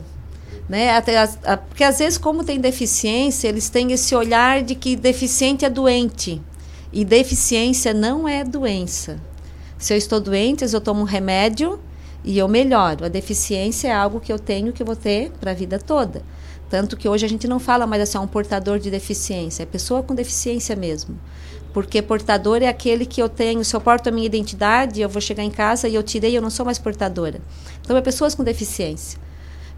Né? 0.70 0.96
Até, 0.96 1.18
a, 1.18 1.30
a, 1.44 1.58
porque 1.58 1.84
às 1.84 1.98
vezes, 1.98 2.20
como 2.20 2.44
tem 2.44 2.60
deficiência, 2.60 3.48
eles 3.48 3.68
têm 3.70 3.92
esse 3.92 4.14
olhar 4.14 4.62
de 4.62 4.76
que 4.76 4.96
deficiente 4.96 5.66
é 5.66 5.70
doente. 5.72 6.40
E 6.98 7.06
deficiência 7.06 7.94
não 7.94 8.28
é 8.28 8.44
doença. 8.44 9.22
Se 9.78 9.94
eu 9.94 9.98
estou 10.00 10.20
doente, 10.20 10.64
eu 10.64 10.82
tomo 10.82 11.02
um 11.02 11.04
remédio 11.04 11.80
e 12.24 12.40
eu 12.40 12.48
melhoro. 12.48 13.06
A 13.06 13.08
deficiência 13.08 13.90
é 13.90 13.94
algo 13.94 14.20
que 14.20 14.34
eu 14.34 14.40
tenho 14.40 14.74
que 14.74 14.82
eu 14.82 14.86
vou 14.88 14.96
ter 14.96 15.30
para 15.40 15.52
a 15.52 15.54
vida 15.54 15.78
toda. 15.78 16.24
Tanto 16.72 16.98
que 16.98 17.08
hoje 17.08 17.24
a 17.24 17.30
gente 17.30 17.48
não 17.48 17.60
fala 17.60 17.86
mais 17.86 18.02
assim, 18.02 18.18
um 18.18 18.26
portador 18.26 18.80
de 18.80 18.90
deficiência, 18.90 19.62
é 19.62 19.66
pessoa 19.68 20.02
com 20.02 20.16
deficiência 20.16 20.76
mesmo. 20.76 21.20
Porque 21.72 22.02
portador 22.02 22.64
é 22.64 22.68
aquele 22.68 23.06
que 23.06 23.22
eu 23.22 23.30
tenho, 23.30 23.64
se 23.64 23.76
eu 23.76 23.80
porto 23.80 24.08
a 24.08 24.12
minha 24.12 24.26
identidade, 24.26 25.00
eu 25.00 25.08
vou 25.08 25.22
chegar 25.22 25.44
em 25.44 25.52
casa 25.52 25.88
e 25.88 25.94
eu 25.94 26.02
tirei, 26.02 26.36
eu 26.36 26.42
não 26.42 26.50
sou 26.50 26.66
mais 26.66 26.80
portadora. 26.80 27.40
Então, 27.80 27.96
é 27.96 28.02
pessoas 28.02 28.34
com 28.34 28.44
deficiência. 28.44 29.20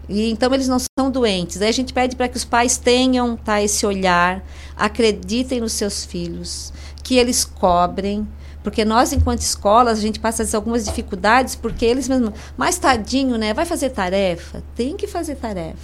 E, 0.08 0.28
então, 0.30 0.52
eles 0.52 0.66
não 0.66 0.78
são 0.98 1.10
doentes. 1.10 1.60
Aí 1.62 1.68
a 1.68 1.72
gente 1.72 1.92
pede 1.92 2.16
para 2.16 2.28
que 2.28 2.36
os 2.36 2.44
pais 2.44 2.78
tenham 2.78 3.36
tá, 3.36 3.62
esse 3.62 3.86
olhar, 3.86 4.42
acreditem 4.76 5.60
nos 5.60 5.74
seus 5.74 6.04
filhos, 6.04 6.72
que 7.10 7.18
eles 7.18 7.44
cobrem, 7.44 8.24
porque 8.62 8.84
nós, 8.84 9.12
enquanto 9.12 9.40
escolas, 9.40 9.98
a 9.98 10.00
gente 10.00 10.20
passa 10.20 10.46
algumas 10.56 10.84
dificuldades, 10.84 11.56
porque 11.56 11.84
eles 11.84 12.06
mesmos, 12.06 12.32
mais 12.56 12.78
tadinho, 12.78 13.36
né? 13.36 13.52
Vai 13.52 13.66
fazer 13.66 13.90
tarefa? 13.90 14.62
Tem 14.76 14.96
que 14.96 15.08
fazer 15.08 15.34
tarefa. 15.34 15.76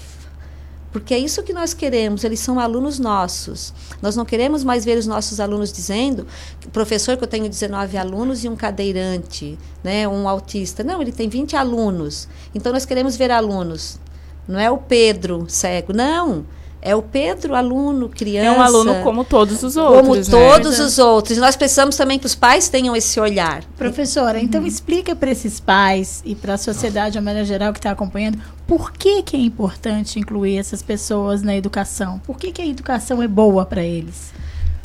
Porque 0.93 1.13
é 1.13 1.19
isso 1.19 1.43
que 1.43 1.53
nós 1.53 1.75
queremos, 1.75 2.23
eles 2.23 2.39
são 2.39 2.61
alunos 2.61 3.01
nossos. 3.01 3.75
Nós 4.01 4.15
não 4.15 4.25
queremos 4.25 4.63
mais 4.63 4.85
ver 4.85 4.97
os 4.97 5.07
nossos 5.09 5.41
alunos 5.41 5.73
dizendo, 5.73 6.29
professor, 6.73 7.17
que 7.17 7.25
eu 7.25 7.29
tenho 7.29 7.49
19 7.49 7.99
alunos 7.99 8.45
e 8.45 8.49
um 8.49 8.55
cadeirante, 8.55 9.59
né, 9.83 10.07
um 10.07 10.29
autista. 10.29 10.85
Não, 10.85 11.03
ele 11.03 11.11
tem 11.11 11.29
20 11.29 11.57
alunos. 11.57 12.29
Então 12.55 12.73
nós 12.73 12.87
queremos 12.87 13.17
ver 13.17 13.33
alunos. 13.33 13.99
Não 14.47 14.61
é 14.61 14.71
o 14.71 14.79
Pedro 14.79 15.45
cego, 15.49 15.93
não. 15.93 16.47
É 16.87 16.95
o 16.95 17.03
Pedro, 17.03 17.57
aluno, 17.57 18.09
criança. 18.09 18.47
É 18.47 18.53
um 18.53 18.63
aluno 18.63 19.03
como 19.03 19.25
todos 19.25 19.61
os 19.65 19.77
outros. 19.77 20.01
Como 20.01 20.15
né? 20.15 20.23
todos 20.23 20.79
os 20.79 21.01
outros. 21.01 21.37
Nós 21.37 21.57
precisamos 21.57 21.97
também 21.97 22.17
que 22.17 22.27
os 22.27 22.37
pais 22.37 22.69
tenham 22.69 22.95
esse 22.95 23.19
olhar. 23.19 23.65
Professora, 23.77 24.39
então 24.39 24.61
uhum. 24.61 24.69
explica 24.69 25.17
para 25.17 25.29
esses 25.29 25.59
pais 25.59 26.23
e 26.25 26.37
para 26.37 26.55
a 26.55 26.57
sociedade, 26.57 27.15
de 27.15 27.21
maneira 27.21 27.45
geral, 27.45 27.73
que 27.73 27.81
está 27.81 27.91
acompanhando, 27.91 28.39
por 28.69 28.93
que, 28.93 29.21
que 29.25 29.37
é 29.37 29.41
importante 29.41 30.21
incluir 30.21 30.59
essas 30.59 30.81
pessoas 30.81 31.43
na 31.43 31.57
educação? 31.57 32.21
Por 32.21 32.39
que, 32.39 32.53
que 32.53 32.63
a 32.63 32.67
educação 32.67 33.21
é 33.21 33.27
boa 33.27 33.67
para 33.67 33.83
eles? 33.83 34.33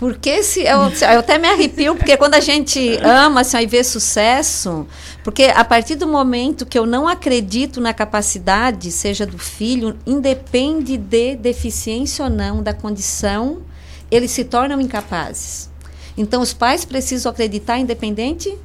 Porque 0.01 0.41
se 0.41 0.61
eu, 0.61 0.79
eu 0.79 1.19
até 1.19 1.37
me 1.37 1.47
arrepio, 1.47 1.95
porque 1.95 2.17
quando 2.17 2.33
a 2.33 2.39
gente 2.39 2.97
ama 3.03 3.41
assim, 3.41 3.59
e 3.59 3.67
vê 3.67 3.83
sucesso, 3.83 4.87
porque 5.23 5.43
a 5.43 5.63
partir 5.63 5.93
do 5.93 6.07
momento 6.07 6.65
que 6.65 6.79
eu 6.79 6.87
não 6.87 7.07
acredito 7.07 7.79
na 7.79 7.93
capacidade, 7.93 8.91
seja 8.91 9.27
do 9.27 9.37
filho, 9.37 9.95
independe 10.03 10.97
de 10.97 11.35
deficiência 11.35 12.25
ou 12.25 12.31
não, 12.31 12.63
da 12.63 12.73
condição, 12.73 13.61
eles 14.09 14.31
se 14.31 14.43
tornam 14.43 14.81
incapazes. 14.81 15.69
Então, 16.17 16.41
os 16.41 16.51
pais 16.51 16.83
precisam 16.83 17.31
acreditar 17.31 17.77
independente 17.77 18.57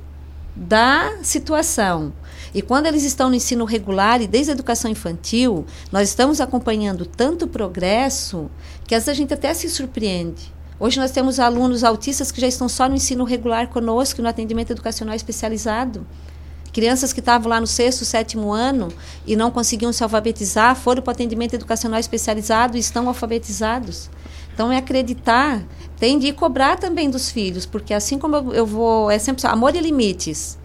da 0.57 1.19
situação. 1.23 2.15
E 2.55 2.63
quando 2.63 2.87
eles 2.87 3.05
estão 3.05 3.29
no 3.29 3.35
ensino 3.35 3.67
regular 3.67 4.23
e 4.23 4.27
desde 4.27 4.53
a 4.53 4.55
educação 4.55 4.91
infantil, 4.91 5.67
nós 5.93 6.09
estamos 6.09 6.41
acompanhando 6.41 7.05
tanto 7.05 7.47
progresso 7.47 8.51
que 8.87 8.95
às 8.95 9.05
vezes 9.05 9.11
a 9.11 9.21
gente 9.21 9.35
até 9.35 9.53
se 9.53 9.69
surpreende. 9.69 10.56
Hoje 10.79 11.01
nós 11.01 11.11
temos 11.11 11.41
alunos 11.41 11.83
autistas 11.83 12.31
que 12.31 12.39
já 12.39 12.47
estão 12.47 12.69
só 12.69 12.87
no 12.87 12.97
ensino 12.97 13.25
regular 13.25 13.69
conosco, 13.69 14.21
no 14.21 14.29
atendimento 14.29 14.73
educacional 14.73 15.15
especializado. 15.15 16.07
Crianças 16.71 17.15
que 17.15 17.21
estavam 17.21 17.49
lá 17.49 17.59
no 17.59 17.67
sexto, 17.67 18.05
sétimo 18.05 18.53
ano 18.53 18.89
e 19.27 19.35
não 19.35 19.51
conseguiam 19.51 19.91
se 19.91 20.03
alfabetizar, 20.03 20.77
foram 20.77 21.01
para 21.01 21.13
o 21.13 21.15
atendimento 21.15 21.55
educacional 21.55 21.99
especializado 21.99 22.77
e 22.77 22.81
estão 22.81 23.09
alfabetizados. 23.09 24.11
Então 24.53 24.71
é 24.71 24.77
acreditar, 24.77 25.63
tem 25.99 26.19
de 26.19 26.31
cobrar 26.35 26.77
também 26.77 27.09
dos 27.09 27.31
filhos, 27.31 27.65
porque 27.65 27.95
assim 27.95 28.19
como 28.19 28.37
eu, 28.37 28.53
eu 28.53 28.67
vou, 28.67 29.11
é 29.11 29.19
sempre 29.19 29.47
amor 29.47 29.75
e 29.75 29.81
limites. 29.81 30.59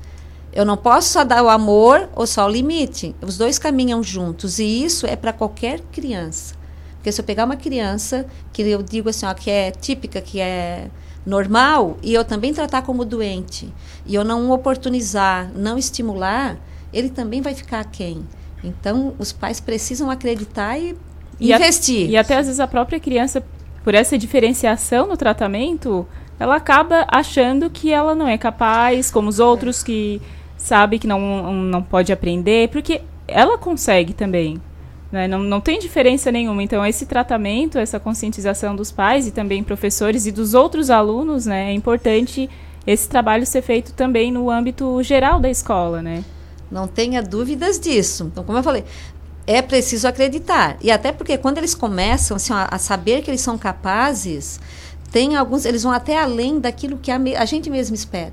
Eu 0.52 0.66
não 0.66 0.76
posso 0.76 1.08
só 1.08 1.24
dar 1.24 1.42
o 1.42 1.48
amor 1.48 2.10
ou 2.14 2.28
só 2.28 2.46
o 2.46 2.50
limite. 2.50 3.16
Os 3.22 3.38
dois 3.38 3.58
caminham 3.58 4.04
juntos 4.04 4.60
e 4.60 4.84
isso 4.84 5.08
é 5.08 5.16
para 5.16 5.32
qualquer 5.32 5.80
criança. 5.94 6.61
Porque 7.02 7.11
se 7.11 7.19
eu 7.19 7.26
pegar 7.26 7.45
uma 7.45 7.56
criança 7.56 8.28
que 8.53 8.61
eu 8.61 8.84
digo 8.84 9.10
assim, 9.10 9.26
ó, 9.26 9.34
que 9.34 9.49
é 9.49 9.72
típica, 9.72 10.22
que 10.22 10.40
é 10.40 10.88
normal, 11.26 11.98
e 12.03 12.14
eu 12.14 12.23
também 12.23 12.53
tratar 12.53 12.84
como 12.84 13.03
doente, 13.03 13.73
e 14.06 14.14
eu 14.14 14.23
não 14.23 14.52
oportunizar, 14.52 15.52
não 15.56 15.80
estimular, 15.80 16.57
ele 16.94 17.10
também 17.10 17.41
vai 17.41 17.56
ficar 17.56 17.84
quem? 17.86 18.23
Então, 18.64 19.15
os 19.18 19.32
pais 19.32 19.60
precisam 19.60 20.11
acreditar 20.11 20.78
e, 20.78 20.95
e 21.40 21.52
investir. 21.52 22.07
A, 22.07 22.11
e 22.11 22.18
até 22.18 22.38
às 22.38 22.45
vezes 22.45 22.60
a 22.60 22.68
própria 22.68 22.99
criança, 22.99 23.44
por 23.84 23.95
essa 23.95 24.15
diferenciação 24.15 25.07
no 25.07 25.18
tratamento, 25.18 26.06
ela 26.40 26.56
acaba 26.56 27.07
achando 27.07 27.68
que 27.68 27.91
ela 27.91 28.14
não 28.14 28.28
é 28.28 28.38
capaz, 28.38 29.10
como 29.10 29.28
os 29.28 29.40
outros 29.40 29.82
que 29.82 30.22
sabe 30.56 30.99
que 30.99 31.07
não, 31.07 31.52
não 31.52 31.82
pode 31.82 32.14
aprender, 32.14 32.69
porque 32.69 33.02
ela 33.28 33.57
consegue 33.57 34.14
também. 34.14 34.61
Né? 35.12 35.28
Não, 35.28 35.40
não 35.40 35.60
tem 35.60 35.78
diferença 35.78 36.32
nenhuma. 36.32 36.64
Então, 36.64 36.86
esse 36.86 37.06
tratamento, 37.06 37.78
essa 37.78 38.00
conscientização 38.00 38.76
dos 38.76 38.92
pais 38.92 39.28
e 39.28 39.32
também 39.32 39.64
professores 39.64 40.26
e 40.26 40.32
dos 40.32 40.54
outros 40.54 40.90
alunos, 40.90 41.46
né, 41.46 41.72
é 41.72 41.74
importante 41.74 42.50
esse 42.88 43.10
trabalho 43.10 43.46
ser 43.46 43.62
feito 43.62 43.94
também 43.94 44.32
no 44.32 44.50
âmbito 44.50 45.02
geral 45.04 45.40
da 45.40 45.50
escola, 45.50 46.02
né? 46.02 46.24
Não 46.72 46.88
tenha 46.88 47.22
dúvidas 47.22 47.80
disso. 47.80 48.30
Então, 48.32 48.44
como 48.44 48.58
eu 48.58 48.64
falei, 48.64 48.86
é 49.46 49.62
preciso 49.62 50.08
acreditar. 50.08 50.78
E 50.82 50.90
até 50.90 51.12
porque 51.12 51.38
quando 51.38 51.58
eles 51.58 51.76
começam 51.76 52.38
assim, 52.38 52.54
a, 52.54 52.70
a 52.72 52.80
saber 52.80 53.22
que 53.22 53.30
eles 53.30 53.42
são 53.42 53.58
capazes, 53.58 54.60
tem 55.12 55.36
alguns, 55.36 55.66
eles 55.66 55.84
vão 55.84 55.92
até 55.92 56.18
além 56.18 56.60
daquilo 56.60 56.98
que 56.98 57.12
a, 57.12 57.20
a 57.38 57.46
gente 57.46 57.70
mesmo 57.70 57.94
espera. 57.94 58.32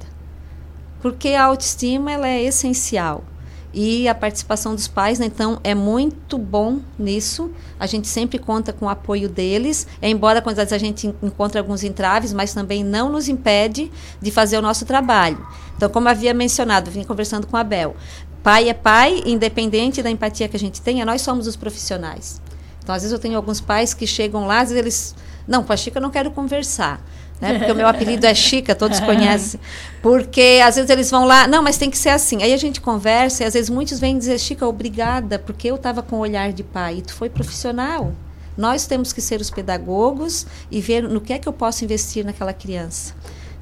Porque 1.03 1.31
a 1.31 1.45
autoestima 1.45 2.13
ela 2.13 2.29
é 2.29 2.43
essencial 2.43 3.25
e 3.73 4.09
a 4.09 4.15
participação 4.15 4.75
dos 4.75 4.89
pais, 4.89 5.19
né? 5.19 5.27
então 5.27 5.61
é 5.63 5.75
muito 5.75 6.39
bom 6.39 6.81
nisso. 6.99 7.51
A 7.79 7.87
gente 7.87 8.09
sempre 8.09 8.39
conta 8.39 8.73
com 8.73 8.87
o 8.87 8.89
apoio 8.89 9.29
deles, 9.29 9.87
embora 10.01 10.41
quando 10.41 10.59
a 10.59 10.79
gente 10.79 11.15
encontra 11.23 11.61
alguns 11.61 11.85
entraves, 11.85 12.33
mas 12.33 12.55
também 12.55 12.83
não 12.83 13.11
nos 13.11 13.29
impede 13.29 13.91
de 14.21 14.31
fazer 14.31 14.57
o 14.57 14.63
nosso 14.63 14.87
trabalho. 14.87 15.47
Então, 15.77 15.89
como 15.89 16.09
havia 16.09 16.33
mencionado, 16.33 16.91
vim 16.91 17.05
conversando 17.05 17.47
com 17.47 17.57
a 17.57 17.65
Bel, 17.65 17.95
pai 18.43 18.69
é 18.69 18.75
pai, 18.75 19.23
independente 19.27 20.03
da 20.03 20.11
empatia 20.11 20.49
que 20.49 20.57
a 20.57 20.61
gente 20.61 20.81
tenha, 20.81 21.05
nós 21.05 21.21
somos 21.21 21.47
os 21.47 21.57
profissionais. 21.57 22.41
Então, 22.83 22.95
às 22.95 23.03
vezes 23.03 23.13
eu 23.13 23.19
tenho 23.19 23.37
alguns 23.37 23.61
pais 23.61 23.93
que 23.93 24.07
chegam 24.07 24.47
lá, 24.47 24.61
às 24.61 24.71
vezes 24.71 24.79
eles, 24.79 25.15
não, 25.47 25.63
com 25.63 25.73
a 25.73 25.77
Chica 25.77 25.99
eu 25.99 26.03
não 26.03 26.11
quero 26.11 26.31
conversar 26.31 27.01
né? 27.41 27.59
Porque 27.59 27.73
o 27.73 27.75
meu 27.75 27.87
apelido 27.87 28.27
é 28.27 28.35
Chica, 28.35 28.75
todos 28.75 29.01
conhecem. 29.01 29.61
Porque 30.03 30.61
às 30.65 30.77
vezes 30.77 30.91
eles 30.91 31.11
vão 31.11 31.25
lá, 31.25 31.47
não, 31.47 31.63
mas 31.63 31.77
tem 31.77 31.91
que 31.91 31.99
ser 31.99 32.11
assim. 32.11 32.43
Aí 32.43 32.53
a 32.53 32.57
gente 32.57 32.81
conversa 32.81 33.45
e 33.45 33.47
às 33.47 33.55
vezes 33.55 33.71
muitos 33.71 33.99
vêm 33.99 34.19
dizer, 34.19 34.39
Chica, 34.39 34.67
obrigada, 34.67 35.39
porque 35.39 35.71
eu 35.71 35.77
estava 35.77 36.03
com 36.03 36.17
o 36.17 36.21
olhar 36.21 36.53
de 36.53 36.63
pai 36.63 36.99
e 36.99 37.03
tu 37.03 37.13
foi 37.13 37.29
profissional. 37.29 38.13
Nós 38.57 38.87
temos 38.87 39.13
que 39.13 39.21
ser 39.21 39.41
os 39.41 39.51
pedagogos 39.51 40.47
e 40.71 40.81
ver 40.81 41.03
no 41.05 41.21
que 41.21 41.33
é 41.33 41.39
que 41.39 41.49
eu 41.49 41.53
posso 41.53 41.85
investir 41.85 42.25
naquela 42.25 42.53
criança. 42.53 43.15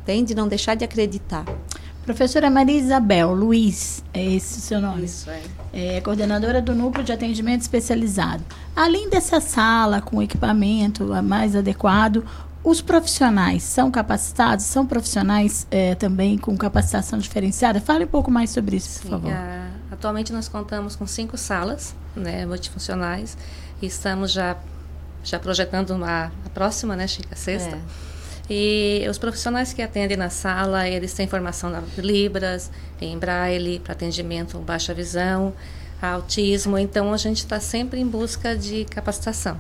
Entende? 0.03 0.35
Não 0.35 0.49
deixar 0.49 0.75
de 0.75 0.85
acreditar. 0.85 1.45
Professora 2.07 2.49
Maria 2.49 2.79
Isabel 2.79 3.35
Luiz, 3.35 4.01
é 4.15 4.25
esse 4.25 4.59
o 4.59 4.63
seu 4.63 4.81
nome? 4.81 5.05
Isso, 5.05 5.29
é. 5.29 5.97
É 5.97 6.01
coordenadora 6.01 6.63
do 6.63 6.73
Núcleo 6.73 7.05
de 7.05 7.13
Atendimento 7.13 7.63
Especializado. 7.63 8.45
Além 8.77 9.11
dessa 9.11 9.41
sala 9.41 10.01
com 10.01 10.23
equipamento 10.23 11.05
mais 11.25 11.57
adequado, 11.57 12.25
os 12.67 12.81
profissionais 12.81 13.63
são 13.63 13.93
capacitados? 13.93 14.65
São 14.65 14.85
profissionais 14.85 15.69
é, 15.71 15.95
também 15.95 16.37
com 16.37 16.57
capacitação 16.57 17.17
diferenciada? 17.17 17.81
Fale 17.81 18.05
um 18.05 18.09
pouco 18.09 18.29
mais 18.29 18.51
sobre 18.51 18.75
isso, 18.75 19.03
por 19.03 19.11
favor. 19.11 19.33
Atualmente 19.89 20.33
nós 20.33 20.49
contamos 20.49 20.97
com 20.97 21.07
cinco 21.07 21.39
salas 21.39 21.95
né, 22.17 22.45
multifuncionais 22.45 23.39
e 23.81 23.87
estamos 23.87 24.33
já, 24.33 24.57
já 25.23 25.39
projetando 25.39 25.91
uma, 25.91 26.33
a 26.45 26.51
próxima, 26.53 26.97
né, 26.97 27.07
Chica, 27.07 27.37
sexta. 27.37 27.77
É. 27.77 27.81
E 28.51 29.09
os 29.09 29.17
profissionais 29.17 29.73
que 29.73 29.81
atendem 29.81 30.17
na 30.17 30.29
sala, 30.29 30.89
eles 30.89 31.15
têm 31.15 31.29
formação 31.29 31.71
na 31.71 31.85
Libras, 31.97 32.73
em 33.01 33.17
Braille, 33.17 33.79
para 33.79 33.93
atendimento 33.93 34.59
baixa 34.59 34.93
visão, 34.93 35.55
autismo. 36.03 36.77
Então, 36.77 37.13
a 37.13 37.17
gente 37.17 37.39
está 37.39 37.61
sempre 37.61 38.01
em 38.01 38.07
busca 38.07 38.57
de 38.57 38.85
capacitação 38.87 39.57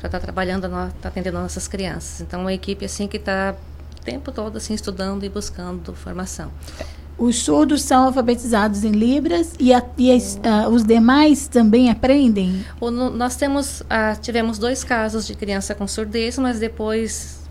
para 0.00 0.08
estar 0.08 0.18
tá 0.18 0.20
trabalhando, 0.20 0.68
tá 1.00 1.08
atendendo 1.08 1.38
nossas 1.38 1.68
crianças. 1.68 2.22
Então, 2.22 2.40
uma 2.40 2.52
equipe 2.52 2.84
assim 2.84 3.06
que 3.06 3.18
está 3.18 3.54
o 4.00 4.04
tempo 4.04 4.32
todo 4.32 4.56
assim 4.56 4.72
estudando 4.72 5.24
e 5.24 5.28
buscando 5.28 5.94
formação. 5.94 6.50
Os 7.18 7.36
surdos 7.36 7.82
são 7.82 8.04
alfabetizados 8.04 8.82
em 8.82 8.92
Libras 8.92 9.52
e, 9.60 9.74
a, 9.74 9.84
e 9.98 10.10
as, 10.10 10.36
uh, 10.36 10.70
os 10.70 10.82
demais 10.82 11.46
também 11.46 11.90
aprendem? 11.90 12.64
O, 12.80 12.90
no, 12.90 13.10
nós 13.10 13.36
temos, 13.36 13.82
uh, 13.82 14.18
tivemos 14.22 14.58
dois 14.58 14.82
casos 14.82 15.26
de 15.26 15.34
criança 15.34 15.74
com 15.74 15.86
surdez, 15.86 16.38
mas 16.38 16.58
depois, 16.58 17.46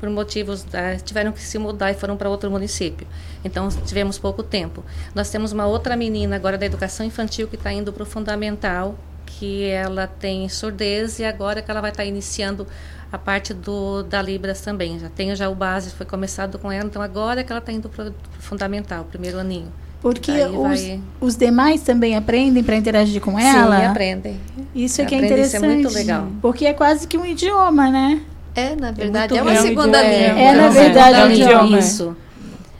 por 0.00 0.08
motivos, 0.08 0.62
uh, 0.62 1.02
tiveram 1.04 1.32
que 1.32 1.42
se 1.42 1.58
mudar 1.58 1.90
e 1.90 1.94
foram 1.94 2.16
para 2.16 2.30
outro 2.30 2.50
município. 2.50 3.06
Então, 3.44 3.68
tivemos 3.68 4.16
pouco 4.16 4.42
tempo. 4.42 4.82
Nós 5.14 5.28
temos 5.28 5.52
uma 5.52 5.66
outra 5.66 5.94
menina 5.96 6.36
agora 6.36 6.56
da 6.56 6.64
educação 6.64 7.04
infantil 7.04 7.46
que 7.46 7.56
está 7.56 7.70
indo 7.70 7.92
para 7.92 8.04
o 8.04 8.06
fundamental, 8.06 8.98
que 9.38 9.64
ela 9.64 10.06
tem 10.06 10.48
surdez 10.48 11.18
e 11.18 11.24
agora 11.24 11.60
que 11.62 11.70
ela 11.70 11.80
vai 11.80 11.90
estar 11.90 12.04
iniciando 12.04 12.66
a 13.12 13.18
parte 13.18 13.52
do 13.54 14.02
da 14.02 14.20
Libras 14.22 14.60
também. 14.60 14.98
Já 14.98 15.08
tem 15.08 15.34
já 15.36 15.48
o 15.48 15.54
base, 15.54 15.90
foi 15.90 16.06
começado 16.06 16.58
com 16.58 16.70
ela, 16.70 16.84
então 16.86 17.00
agora 17.02 17.40
é 17.40 17.44
que 17.44 17.52
ela 17.52 17.60
está 17.60 17.72
indo 17.72 17.88
para 17.88 18.08
o 18.08 18.14
fundamental, 18.40 19.04
primeiro 19.04 19.38
aninho. 19.38 19.72
Porque 20.00 20.32
os, 20.32 20.62
vai- 20.62 21.00
os 21.20 21.34
demais 21.36 21.80
também 21.80 22.14
aprendem 22.14 22.62
para 22.62 22.76
interagir 22.76 23.20
com 23.22 23.38
ela? 23.38 23.78
Sim, 23.80 23.86
aprendem. 23.86 24.40
Isso 24.74 25.00
é 25.00 25.04
que 25.06 25.14
é 25.14 25.18
Aprendem, 25.18 25.40
isso 25.40 25.56
interessante. 25.56 25.72
é 25.72 25.74
muito 25.82 25.94
legal. 25.94 26.28
Porque 26.42 26.66
é 26.66 26.72
quase 26.74 27.08
que 27.08 27.16
um 27.16 27.24
idioma, 27.24 27.88
né? 27.90 28.20
É, 28.54 28.76
na 28.76 28.90
verdade, 28.92 29.32
muito 29.34 29.48
é 29.48 29.52
uma 29.52 29.62
segunda 29.62 29.98
É, 30.04 30.28
língua. 30.28 30.40
É, 30.42 30.52
na 30.54 30.62
uma 30.64 30.70
verdade, 30.70 31.18
um 31.22 31.30
idioma. 31.30 31.78
Isso. 31.78 32.16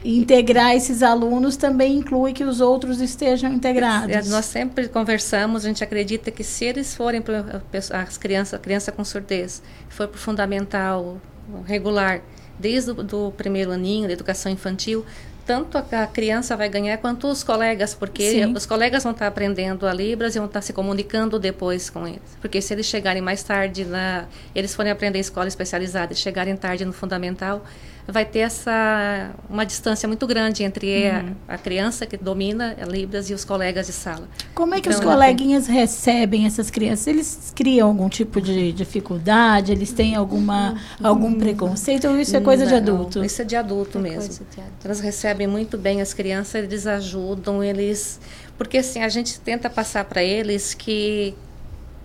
Integrar 0.05 0.76
esses 0.76 1.02
alunos 1.02 1.56
também 1.56 1.97
inclui 1.97 2.32
que 2.32 2.44
os 2.44 2.60
outros 2.60 3.01
estejam 3.01 3.52
integrados. 3.52 4.14
É, 4.14 4.22
Nós 4.28 4.44
sempre 4.44 4.86
conversamos, 4.89 5.64
a 5.64 5.68
gente 5.68 5.82
acredita 5.82 6.31
que 6.31 6.44
se 6.44 6.64
eles 6.66 6.94
forem 6.94 7.22
para 7.22 7.62
as 7.90 8.18
crianças, 8.18 8.55
a 8.55 8.59
criança 8.59 8.93
com 8.93 9.02
surdez, 9.02 9.62
for 9.89 10.06
para 10.06 10.16
o 10.16 10.20
fundamental 10.20 11.18
regular, 11.66 12.20
desde 12.59 12.90
o 12.90 12.94
do 12.94 13.32
primeiro 13.32 13.72
aninho, 13.72 14.06
da 14.06 14.12
educação 14.12 14.52
infantil, 14.52 15.05
tanto 15.47 15.76
a, 15.76 16.02
a 16.02 16.06
criança 16.06 16.56
vai 16.56 16.68
ganhar 16.68 16.97
quanto 16.98 17.26
os 17.26 17.43
colegas, 17.43 17.94
porque 17.94 18.31
Sim. 18.31 18.52
os 18.55 18.64
colegas 18.64 19.02
vão 19.02 19.12
estar 19.12 19.26
aprendendo 19.26 19.86
a 19.86 19.93
Libras 19.93 20.35
e 20.35 20.39
vão 20.39 20.47
estar 20.47 20.62
se 20.62 20.72
comunicando 20.72 21.39
depois 21.39 21.90
com 21.90 22.06
eles. 22.06 22.22
Porque 22.40 22.60
se 22.60 22.72
eles 22.72 22.86
chegarem 22.86 23.20
mais 23.20 23.43
tarde, 23.43 23.85
na, 23.85 24.26
eles 24.55 24.74
forem 24.74 24.90
aprender 24.90 25.18
escola 25.18 25.47
especializada 25.47 26.12
e 26.12 26.16
chegarem 26.16 26.56
tarde 26.56 26.85
no 26.85 26.93
fundamental, 26.93 27.64
vai 28.06 28.24
ter 28.24 28.40
essa 28.40 29.31
uma 29.48 29.64
distância 29.64 30.06
muito 30.06 30.26
grande 30.26 30.62
entre 30.62 31.09
a- 31.09 31.20
Uhum. 31.20 31.35
a, 31.48 31.56
criança 31.59 32.05
que 32.05 32.16
domina 32.18 32.76
a 32.81 32.85
Libras 32.85 33.31
e 33.31 33.35
os 33.35 33.44
colegas 33.44 33.86
de 33.86 33.93
sala. 33.94 34.28
Como 34.55 34.74
é 34.74 34.81
que 34.81 34.89
Então, 34.90 35.01
os 35.01 35.05
coleguinhas 35.05 35.66
recebem 35.66 36.44
essas 36.44 36.70
crianças? 36.70 37.06
Eles 37.06 37.52
criam 37.56 37.89
algum 37.89 38.09
tipo 38.10 38.40
de 38.43 38.72
dificuldade? 38.72 39.72
Eles 39.72 39.90
têm 39.93 40.14
alguma, 40.14 40.74
algum 41.02 41.39
preconceito? 41.39 42.06
Ou 42.09 42.18
isso 42.20 42.36
é 42.36 42.40
coisa 42.40 42.64
de 42.66 42.72
Não, 42.72 42.78
adulto? 42.78 43.24
Isso 43.24 43.40
é 43.40 43.44
de 43.44 43.56
adulto 43.56 43.98
mesmo. 43.98 44.18
coisa 44.20 44.44
de 44.51 44.60
adulto. 44.60 44.76
Elas 44.85 45.01
recebem 45.01 45.47
muito 45.47 45.78
bem 45.78 46.02
as 46.02 46.12
crianças, 46.12 46.62
eles 46.62 46.86
ajudam, 46.86 47.64
eles. 47.64 48.20
Porque 48.59 48.78
assim, 48.78 49.02
a 49.02 49.09
gente 49.09 49.40
tenta 49.40 49.70
passar 49.70 50.05
para 50.05 50.22
eles 50.22 50.74
que 50.74 51.35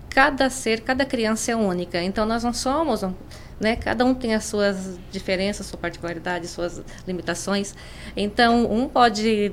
cada 0.09 0.49
ser, 0.49 0.79
cada 0.81 1.05
criança 1.05 1.51
é 1.51 1.55
única. 1.55 2.01
Então 2.01 2.25
nós 2.25 2.43
não 2.43 2.53
somos. 2.53 3.03
um- 3.03 3.13
Né? 3.59 3.75
Cada 3.75 4.05
um 4.05 4.13
tem 4.13 4.33
as 4.33 4.45
suas 4.45 4.97
diferenças, 5.11 5.65
sua 5.65 5.77
particularidade, 5.77 6.47
suas 6.47 6.81
limitações. 7.05 7.75
Então, 8.15 8.71
um 8.71 8.87
pode 8.87 9.51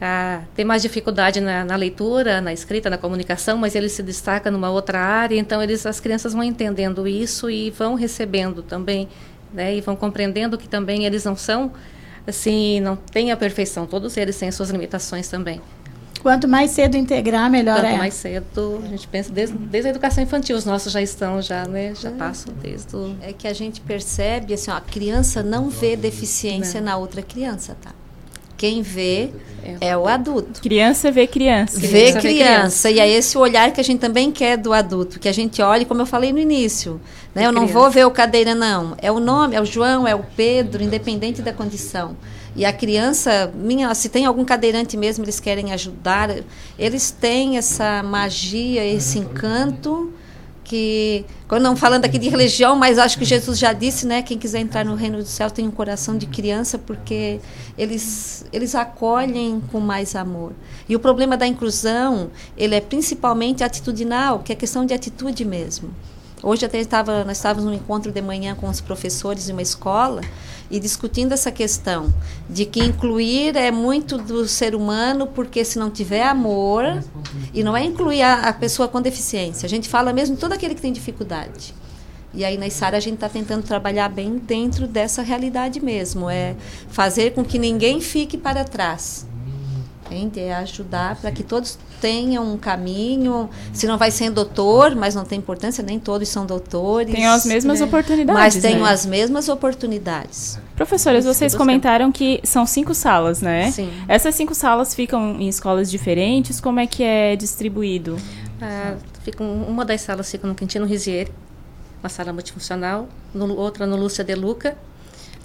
ah, 0.00 0.42
ter 0.54 0.64
mais 0.64 0.82
dificuldade 0.82 1.40
na, 1.40 1.64
na 1.64 1.76
leitura, 1.76 2.40
na 2.40 2.52
escrita, 2.52 2.90
na 2.90 2.98
comunicação, 2.98 3.56
mas 3.56 3.74
ele 3.74 3.88
se 3.88 4.02
destaca 4.02 4.50
numa 4.50 4.70
outra 4.70 4.98
área. 4.98 5.36
Então, 5.36 5.62
eles, 5.62 5.86
as 5.86 6.00
crianças 6.00 6.32
vão 6.32 6.42
entendendo 6.42 7.08
isso 7.08 7.48
e 7.48 7.70
vão 7.70 7.94
recebendo 7.94 8.62
também, 8.62 9.08
né? 9.52 9.74
E 9.74 9.80
vão 9.80 9.96
compreendendo 9.96 10.58
que 10.58 10.68
também 10.68 11.06
eles 11.06 11.24
não 11.24 11.36
são 11.36 11.72
assim, 12.26 12.80
não 12.80 12.96
têm 12.96 13.32
a 13.32 13.36
perfeição. 13.36 13.86
Todos 13.86 14.16
eles 14.16 14.38
têm 14.38 14.48
as 14.48 14.54
suas 14.54 14.70
limitações 14.70 15.28
também. 15.28 15.60
Quanto 16.22 16.46
mais 16.46 16.70
cedo 16.72 16.96
integrar, 16.96 17.50
melhor 17.50 17.76
Quanto 17.76 17.86
é. 17.86 17.96
mais 17.96 18.14
cedo, 18.14 18.80
a 18.84 18.88
gente 18.88 19.08
pensa 19.08 19.32
desde, 19.32 19.56
desde 19.56 19.88
a 19.88 19.90
educação 19.90 20.22
infantil, 20.22 20.56
os 20.56 20.64
nossos 20.64 20.92
já 20.92 21.00
estão 21.00 21.40
já, 21.40 21.66
né? 21.66 21.94
Já 21.94 22.10
passam 22.10 22.52
desde 22.60 22.94
o 22.94 23.16
É 23.22 23.32
que 23.32 23.48
a 23.48 23.52
gente 23.54 23.80
percebe, 23.80 24.52
assim, 24.52 24.70
ó, 24.70 24.74
a 24.74 24.80
criança 24.80 25.42
não 25.42 25.70
vê 25.70 25.96
deficiência 25.96 26.80
na 26.80 26.96
outra 26.96 27.22
criança, 27.22 27.76
tá? 27.80 27.92
Quem 28.60 28.82
vê 28.82 29.30
é 29.80 29.96
o 29.96 30.06
adulto. 30.06 30.60
Criança 30.60 31.10
vê 31.10 31.26
criança. 31.26 31.80
Vê 31.80 32.12
Criança 32.12 32.20
criança, 32.20 32.90
E 32.90 33.00
é 33.00 33.08
esse 33.08 33.38
o 33.38 33.40
olhar 33.40 33.72
que 33.72 33.80
a 33.80 33.84
gente 33.84 34.00
também 34.00 34.30
quer 34.30 34.58
do 34.58 34.74
adulto, 34.74 35.18
que 35.18 35.28
a 35.28 35.32
gente 35.32 35.62
olhe, 35.62 35.86
como 35.86 36.02
eu 36.02 36.06
falei 36.06 36.30
no 36.30 36.38
início. 36.38 37.00
Né? 37.34 37.44
É 37.44 37.46
Eu 37.46 37.52
não 37.52 37.66
vou 37.66 37.90
ver 37.90 38.06
o 38.06 38.10
cadeira, 38.10 38.54
não. 38.54 38.94
É 39.00 39.10
o 39.10 39.18
nome, 39.18 39.56
é 39.56 39.60
o 39.62 39.64
João, 39.64 40.06
é 40.06 40.14
o 40.14 40.22
Pedro, 40.36 40.82
independente 40.82 41.40
da 41.40 41.54
condição. 41.54 42.14
E 42.56 42.64
a 42.64 42.72
criança, 42.72 43.52
minha, 43.54 43.94
se 43.94 44.08
tem 44.08 44.26
algum 44.26 44.44
cadeirante 44.44 44.96
mesmo, 44.96 45.24
eles 45.24 45.38
querem 45.38 45.72
ajudar, 45.72 46.30
eles 46.78 47.10
têm 47.10 47.56
essa 47.56 48.02
magia, 48.02 48.84
esse 48.84 49.18
encanto 49.18 50.12
que 50.70 51.26
quando 51.48 51.62
não 51.62 51.74
falando 51.74 52.04
aqui 52.04 52.16
de 52.16 52.28
religião, 52.28 52.76
mas 52.76 52.96
acho 52.96 53.18
que 53.18 53.24
Jesus 53.24 53.58
já 53.58 53.72
disse, 53.72 54.06
né, 54.06 54.22
quem 54.22 54.38
quiser 54.38 54.60
entrar 54.60 54.84
no 54.84 54.94
reino 54.94 55.18
do 55.18 55.26
céu 55.26 55.50
tem 55.50 55.66
um 55.66 55.70
coração 55.72 56.16
de 56.16 56.26
criança 56.26 56.78
porque 56.78 57.40
eles 57.76 58.46
eles 58.52 58.76
acolhem 58.76 59.60
com 59.72 59.80
mais 59.80 60.14
amor. 60.14 60.52
E 60.88 60.94
o 60.94 61.00
problema 61.00 61.36
da 61.36 61.44
inclusão, 61.44 62.30
ele 62.56 62.76
é 62.76 62.80
principalmente 62.80 63.64
atitudinal, 63.64 64.38
que 64.38 64.52
é 64.52 64.54
questão 64.54 64.86
de 64.86 64.94
atitude 64.94 65.44
mesmo. 65.44 65.90
Hoje 66.40 66.64
até 66.64 66.78
estava, 66.78 67.24
nós 67.24 67.36
estávamos 67.36 67.64
num 67.64 67.74
encontro 67.74 68.12
de 68.12 68.22
manhã 68.22 68.54
com 68.54 68.68
os 68.68 68.80
professores 68.80 69.46
de 69.46 69.52
uma 69.52 69.62
escola 69.62 70.22
e 70.70 70.78
discutindo 70.78 71.32
essa 71.32 71.50
questão 71.50 72.14
de 72.48 72.64
que 72.64 72.80
incluir 72.80 73.56
é 73.56 73.70
muito 73.70 74.16
do 74.16 74.46
ser 74.46 74.74
humano, 74.74 75.26
porque 75.26 75.64
se 75.64 75.78
não 75.78 75.90
tiver 75.90 76.22
amor, 76.22 77.02
e 77.52 77.64
não 77.64 77.76
é 77.76 77.84
incluir 77.84 78.22
a, 78.22 78.48
a 78.48 78.52
pessoa 78.52 78.88
com 78.88 79.02
deficiência, 79.02 79.66
a 79.66 79.68
gente 79.68 79.88
fala 79.88 80.12
mesmo 80.12 80.36
todo 80.36 80.52
aquele 80.52 80.74
que 80.74 80.80
tem 80.80 80.92
dificuldade. 80.92 81.74
E 82.32 82.44
aí 82.44 82.56
na 82.56 82.66
Isara 82.66 82.96
a 82.96 83.00
gente 83.00 83.14
está 83.14 83.28
tentando 83.28 83.64
trabalhar 83.64 84.08
bem 84.08 84.38
dentro 84.38 84.86
dessa 84.86 85.22
realidade 85.22 85.80
mesmo, 85.80 86.30
é 86.30 86.54
fazer 86.88 87.34
com 87.34 87.44
que 87.44 87.58
ninguém 87.58 88.00
fique 88.00 88.38
para 88.38 88.62
trás. 88.62 89.26
Entende? 90.10 90.40
É 90.40 90.54
ajudar 90.56 91.16
para 91.16 91.30
que 91.30 91.42
todos 91.42 91.78
tenham 92.00 92.52
um 92.52 92.56
caminho. 92.58 93.48
Se 93.72 93.86
não 93.86 93.96
vai 93.96 94.10
ser 94.10 94.30
doutor, 94.30 94.96
mas 94.96 95.14
não 95.14 95.24
tem 95.24 95.38
importância, 95.38 95.82
nem 95.84 95.98
todos 96.00 96.28
são 96.28 96.44
doutores. 96.46 97.14
Tenham 97.14 97.32
as 97.32 97.44
mesmas 97.46 97.80
né? 97.80 97.86
oportunidades, 97.86 98.34
Mas 98.54 98.56
tenham 98.62 98.82
né? 98.84 98.90
as 98.90 99.06
mesmas 99.06 99.48
oportunidades. 99.48 100.58
Professoras, 100.76 101.24
vocês 101.24 101.54
comentaram 101.54 102.10
que 102.10 102.40
são 102.42 102.64
cinco 102.66 102.94
salas, 102.94 103.40
né? 103.40 103.70
Sim. 103.70 103.90
Essas 104.08 104.34
cinco 104.34 104.54
salas 104.54 104.94
ficam 104.94 105.40
em 105.40 105.48
escolas 105.48 105.90
diferentes. 105.90 106.60
Como 106.60 106.80
é 106.80 106.86
que 106.86 107.02
é 107.02 107.36
distribuído? 107.36 108.16
Ah, 108.60 108.94
fica 109.22 109.42
um- 109.44 109.64
uma 109.68 109.84
das 109.84 110.00
salas 110.00 110.30
fica 110.30 110.46
no 110.46 110.54
Quintino 110.54 110.86
Rizieri, 110.86 111.30
uma 112.02 112.08
sala 112.08 112.32
multifuncional, 112.32 113.08
no- 113.34 113.56
outra 113.56 113.86
no 113.86 113.96
Lúcia 113.96 114.24
De 114.24 114.34
Luca, 114.34 114.76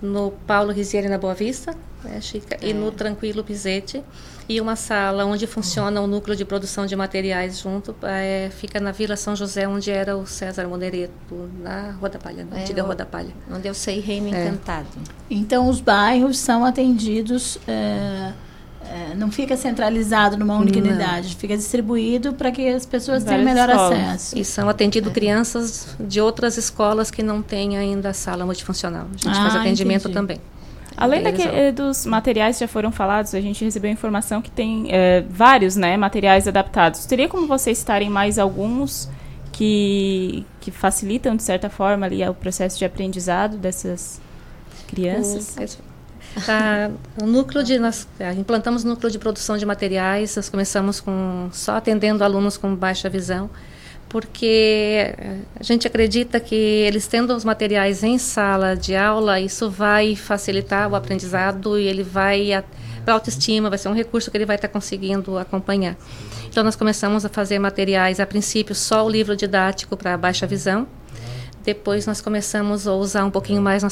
no 0.05 0.31
Paulo 0.45 0.71
Rizieri 0.71 1.09
na 1.09 1.17
Boa 1.17 1.33
Vista, 1.33 1.75
né, 2.03 2.21
Chica, 2.21 2.57
e 2.61 2.73
no 2.73 2.91
Tranquilo 2.91 3.43
Pizetti, 3.43 4.03
e 4.47 4.61
uma 4.61 4.75
sala 4.75 5.25
onde 5.25 5.47
funciona 5.47 5.99
o 5.99 6.05
núcleo 6.07 6.35
de 6.35 6.45
produção 6.45 6.85
de 6.85 6.95
materiais 6.95 7.59
junto, 7.59 7.95
eh, 8.03 8.49
fica 8.55 8.79
na 8.79 8.91
Vila 8.91 9.15
São 9.15 9.35
José, 9.35 9.67
onde 9.67 9.89
era 9.89 10.15
o 10.15 10.27
César 10.27 10.67
Monereto, 10.67 11.49
na 11.59 11.91
Rua 11.93 12.09
da 12.09 12.19
Palha, 12.19 12.45
na 12.49 12.59
É, 12.59 12.61
antiga 12.61 12.83
Rua 12.83 12.95
da 12.95 13.05
Palha. 13.07 13.33
Onde 13.51 13.67
eu 13.67 13.73
sei 13.73 13.99
Reino 13.99 14.33
É. 14.33 14.45
Encantado. 14.45 14.87
Então, 15.29 15.67
os 15.67 15.81
bairros 15.81 16.37
são 16.37 16.63
atendidos, 16.63 17.57
é, 18.89 19.11
é, 19.11 19.15
não 19.15 19.31
fica 19.31 19.55
centralizado 19.57 20.37
numa 20.37 20.55
única 20.57 20.79
Não. 20.79 20.87
unidade, 20.89 21.35
fica 21.35 21.55
distribuído 21.55 22.33
para 22.33 22.51
que 22.51 22.67
as 22.69 22.85
pessoas 22.85 23.23
tenham 23.23 23.43
Várias 23.43 23.55
melhor 23.55 23.69
escolas. 23.69 23.99
acesso. 24.09 24.37
E 24.37 24.45
são 24.45 24.67
atendidos 24.69 25.11
crianças 25.13 25.95
de 25.99 26.19
outras 26.21 26.57
escolas 26.57 27.09
que 27.11 27.21
não 27.23 27.41
têm 27.41 27.77
ainda 27.77 28.13
sala 28.13 28.45
multifuncional. 28.45 29.07
A 29.13 29.17
gente 29.17 29.27
Ah, 29.27 29.33
faz 29.49 29.55
atendimento 29.55 30.01
entendi. 30.09 30.13
também. 30.13 30.37
Além 30.97 31.19
Eles 31.19 31.31
daque- 31.37 31.47
vão. 31.49 31.57
eh, 31.57 31.71
dos 31.73 32.05
materiais 32.05 32.57
que 32.57 32.61
já 32.63 32.67
foram 32.69 32.89
falados, 32.91 33.35
a 33.35 33.41
gente 33.41 33.65
recebeu 33.65 33.91
informação 33.91 34.41
que 34.41 34.49
tem 34.49 34.87
eh, 34.89 35.25
vários 35.29 35.75
né, 35.75 35.97
materiais 35.97 36.47
adaptados. 36.47 37.05
Teria 37.05 37.27
como 37.27 37.47
vocês 37.47 37.77
citarem 37.79 38.09
mais 38.09 38.39
alguns 38.39 39.09
que, 39.51 40.45
que 40.61 40.71
facilitam, 40.71 41.35
de 41.35 41.43
certa 41.43 41.69
forma, 41.69 42.05
ali, 42.05 42.25
o 42.27 42.33
processo 42.33 42.77
de 42.79 42.85
aprendizado 42.85 43.57
dessas 43.57 44.21
crianças? 44.87 45.55
O, 45.79 45.84
tá, 46.43 46.91
o 47.21 47.25
núcleo 47.25 47.63
de 47.63 47.77
nós 47.77 48.07
ah, 48.19 48.33
implantamos 48.33 48.83
o 48.83 48.87
núcleo 48.87 49.11
de 49.11 49.19
produção 49.19 49.57
de 49.57 49.65
materiais. 49.65 50.35
Nós 50.35 50.49
começamos 50.49 50.99
com 50.99 51.49
só 51.51 51.75
atendendo 51.75 52.23
alunos 52.23 52.57
com 52.57 52.75
baixa 52.75 53.09
visão, 53.09 53.49
porque 54.09 55.15
eh, 55.17 55.37
a 55.59 55.63
gente 55.63 55.87
acredita 55.87 56.39
que 56.39 56.55
eles 56.55 57.07
tendo 57.07 57.35
os 57.35 57.45
materiais 57.45 58.03
em 58.03 58.17
sala 58.17 58.75
de 58.75 58.95
aula, 58.95 59.39
isso 59.39 59.69
vai 59.69 60.15
facilitar 60.15 60.89
o 60.89 60.95
aprendizado 60.95 61.77
e 61.77 61.87
ele 61.87 62.03
vai 62.03 62.63
para 63.05 63.13
autoestima, 63.13 63.69
vai 63.69 63.77
ser 63.77 63.87
um 63.87 63.93
recurso 63.93 64.31
que 64.31 64.37
ele 64.37 64.45
vai 64.45 64.55
estar 64.55 64.67
conseguindo 64.67 65.37
acompanhar. 65.37 65.95
Então 66.49 66.63
nós 66.63 66.75
começamos 66.75 67.23
a 67.23 67.29
fazer 67.29 67.59
materiais 67.59 68.19
a 68.19 68.25
princípio 68.25 68.73
só 68.73 69.05
o 69.05 69.09
livro 69.09 69.35
didático 69.35 69.95
para 69.95 70.17
baixa 70.17 70.47
visão. 70.47 70.87
Depois 71.63 72.05
nós 72.05 72.21
começamos 72.21 72.87
a 72.87 72.93
usar 72.93 73.25
um 73.25 73.31
pouquinho 73.31 73.61
mais, 73.61 73.83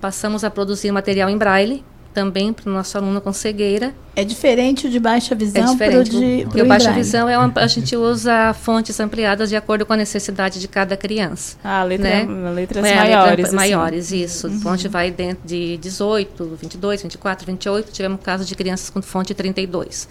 passamos 0.00 0.44
a 0.44 0.50
produzir 0.50 0.90
material 0.92 1.28
em 1.28 1.36
braille 1.36 1.84
também 2.12 2.52
para 2.52 2.68
o 2.68 2.72
nosso 2.72 2.96
aluno 2.98 3.20
com 3.20 3.32
cegueira. 3.32 3.94
É 4.16 4.24
diferente 4.24 4.86
o 4.86 4.90
de 4.90 4.98
baixa 4.98 5.34
visão 5.34 5.62
é 5.62 5.72
diferente, 5.72 6.10
pro 6.10 6.20
de, 6.20 6.44
porque 6.44 6.62
o 6.62 6.66
baixa 6.66 6.92
visão 6.92 7.28
é 7.28 7.38
uma, 7.38 7.52
a 7.56 7.66
gente 7.66 7.96
usa 7.96 8.52
fontes 8.52 8.98
ampliadas 8.98 9.48
de 9.48 9.56
acordo 9.56 9.86
com 9.86 9.92
a 9.92 9.96
necessidade 9.96 10.60
de 10.60 10.68
cada 10.68 10.96
criança. 10.96 11.56
Ah, 11.62 11.82
letra, 11.84 12.24
né? 12.24 12.50
letras 12.50 12.84
é, 12.84 12.94
maiores. 12.94 13.30
Letra, 13.30 13.46
assim. 13.46 13.56
Maiores, 13.56 14.12
isso. 14.12 14.48
Uhum. 14.48 14.60
Fonte 14.60 14.88
vai 14.88 15.10
dentro 15.10 15.46
de 15.46 15.76
18, 15.78 16.58
22, 16.60 17.02
24, 17.02 17.46
28. 17.46 17.92
Tivemos 17.92 18.20
caso 18.22 18.44
de 18.44 18.54
crianças 18.54 18.90
com 18.90 19.00
fonte 19.00 19.32
32. 19.32 20.08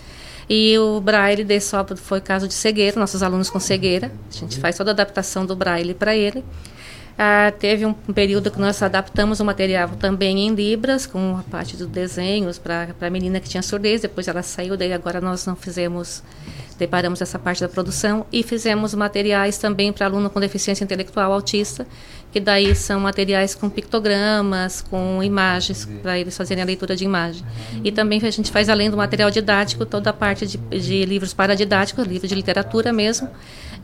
E 0.50 0.78
o 0.80 1.00
Braille 1.00 1.44
de 1.44 1.60
só 1.60 1.86
foi 1.96 2.20
caso 2.20 2.48
de 2.48 2.56
cegueira, 2.56 3.00
nossos 3.00 3.22
alunos 3.22 3.50
com 3.50 3.60
cegueira. 3.60 4.12
A 4.34 4.36
gente 4.36 4.58
faz 4.60 4.76
toda 4.76 4.90
a 4.90 4.94
adaptação 4.94 5.46
do 5.46 5.56
Braille 5.56 5.94
para 5.94 6.16
ele. 6.16 6.44
Ah, 7.22 7.52
teve 7.52 7.86
um, 7.86 7.92
período 7.92 8.50
que 8.50 8.58
nós 8.58 8.82
adaptamos 8.82 9.42
o 9.42 9.46
material 9.46 9.90
também 9.90 10.48
em 10.48 10.56
Libras, 10.56 11.06
com 11.06 11.36
a 11.38 11.44
parte 11.44 11.76
dos 11.76 11.88
desenhos 11.88 12.58
para 12.58 12.96
a 13.02 13.10
menina 13.10 13.42
que 13.42 13.50
tinha 13.50 13.62
surdez. 13.62 14.00
Depois 14.00 14.30
ela 14.30 14.42
saiu, 14.42 14.78
daí 14.78 14.94
agora 14.94 15.20
nós 15.20 15.46
não 15.46 15.54
fizemos, 15.54 16.24
deparamos 16.78 17.22
essa 17.22 17.38
parte 17.38 17.60
da 17.60 17.68
produção. 17.68 18.26
E 18.32 18.42
fizemos 18.42 18.94
materiais 18.94 19.58
também 19.58 19.92
para 19.92 20.06
aluno 20.06 20.30
com 20.30 20.40
deficiência 20.40 20.86
intelectual 20.86 21.34
autista, 21.34 21.86
que 22.32 22.40
daí 22.40 22.74
são 22.74 23.02
materiais 23.02 23.54
com 23.54 23.70
pictogramas, 23.70 24.80
com 24.80 25.22
imagens, 25.22 25.84
para 26.02 26.18
eles 26.18 26.38
fazerem 26.38 26.64
a 26.64 26.66
leitura 26.66 26.96
de 26.96 27.04
imagem. 27.04 27.44
E 27.84 27.92
também 27.92 28.22
a 28.24 28.32
gente 28.32 28.50
faz, 28.50 28.70
além 28.70 28.90
do 28.90 28.96
material 28.96 29.30
didático, 29.30 29.86
toda 29.86 30.10
a 30.12 30.14
parte 30.14 30.48
de, 30.48 30.58
de 30.58 31.04
livros 31.04 31.34
paradidáticos, 31.34 32.08
livros 32.08 32.30
de 32.30 32.36
literatura 32.36 32.94
mesmo 32.94 33.30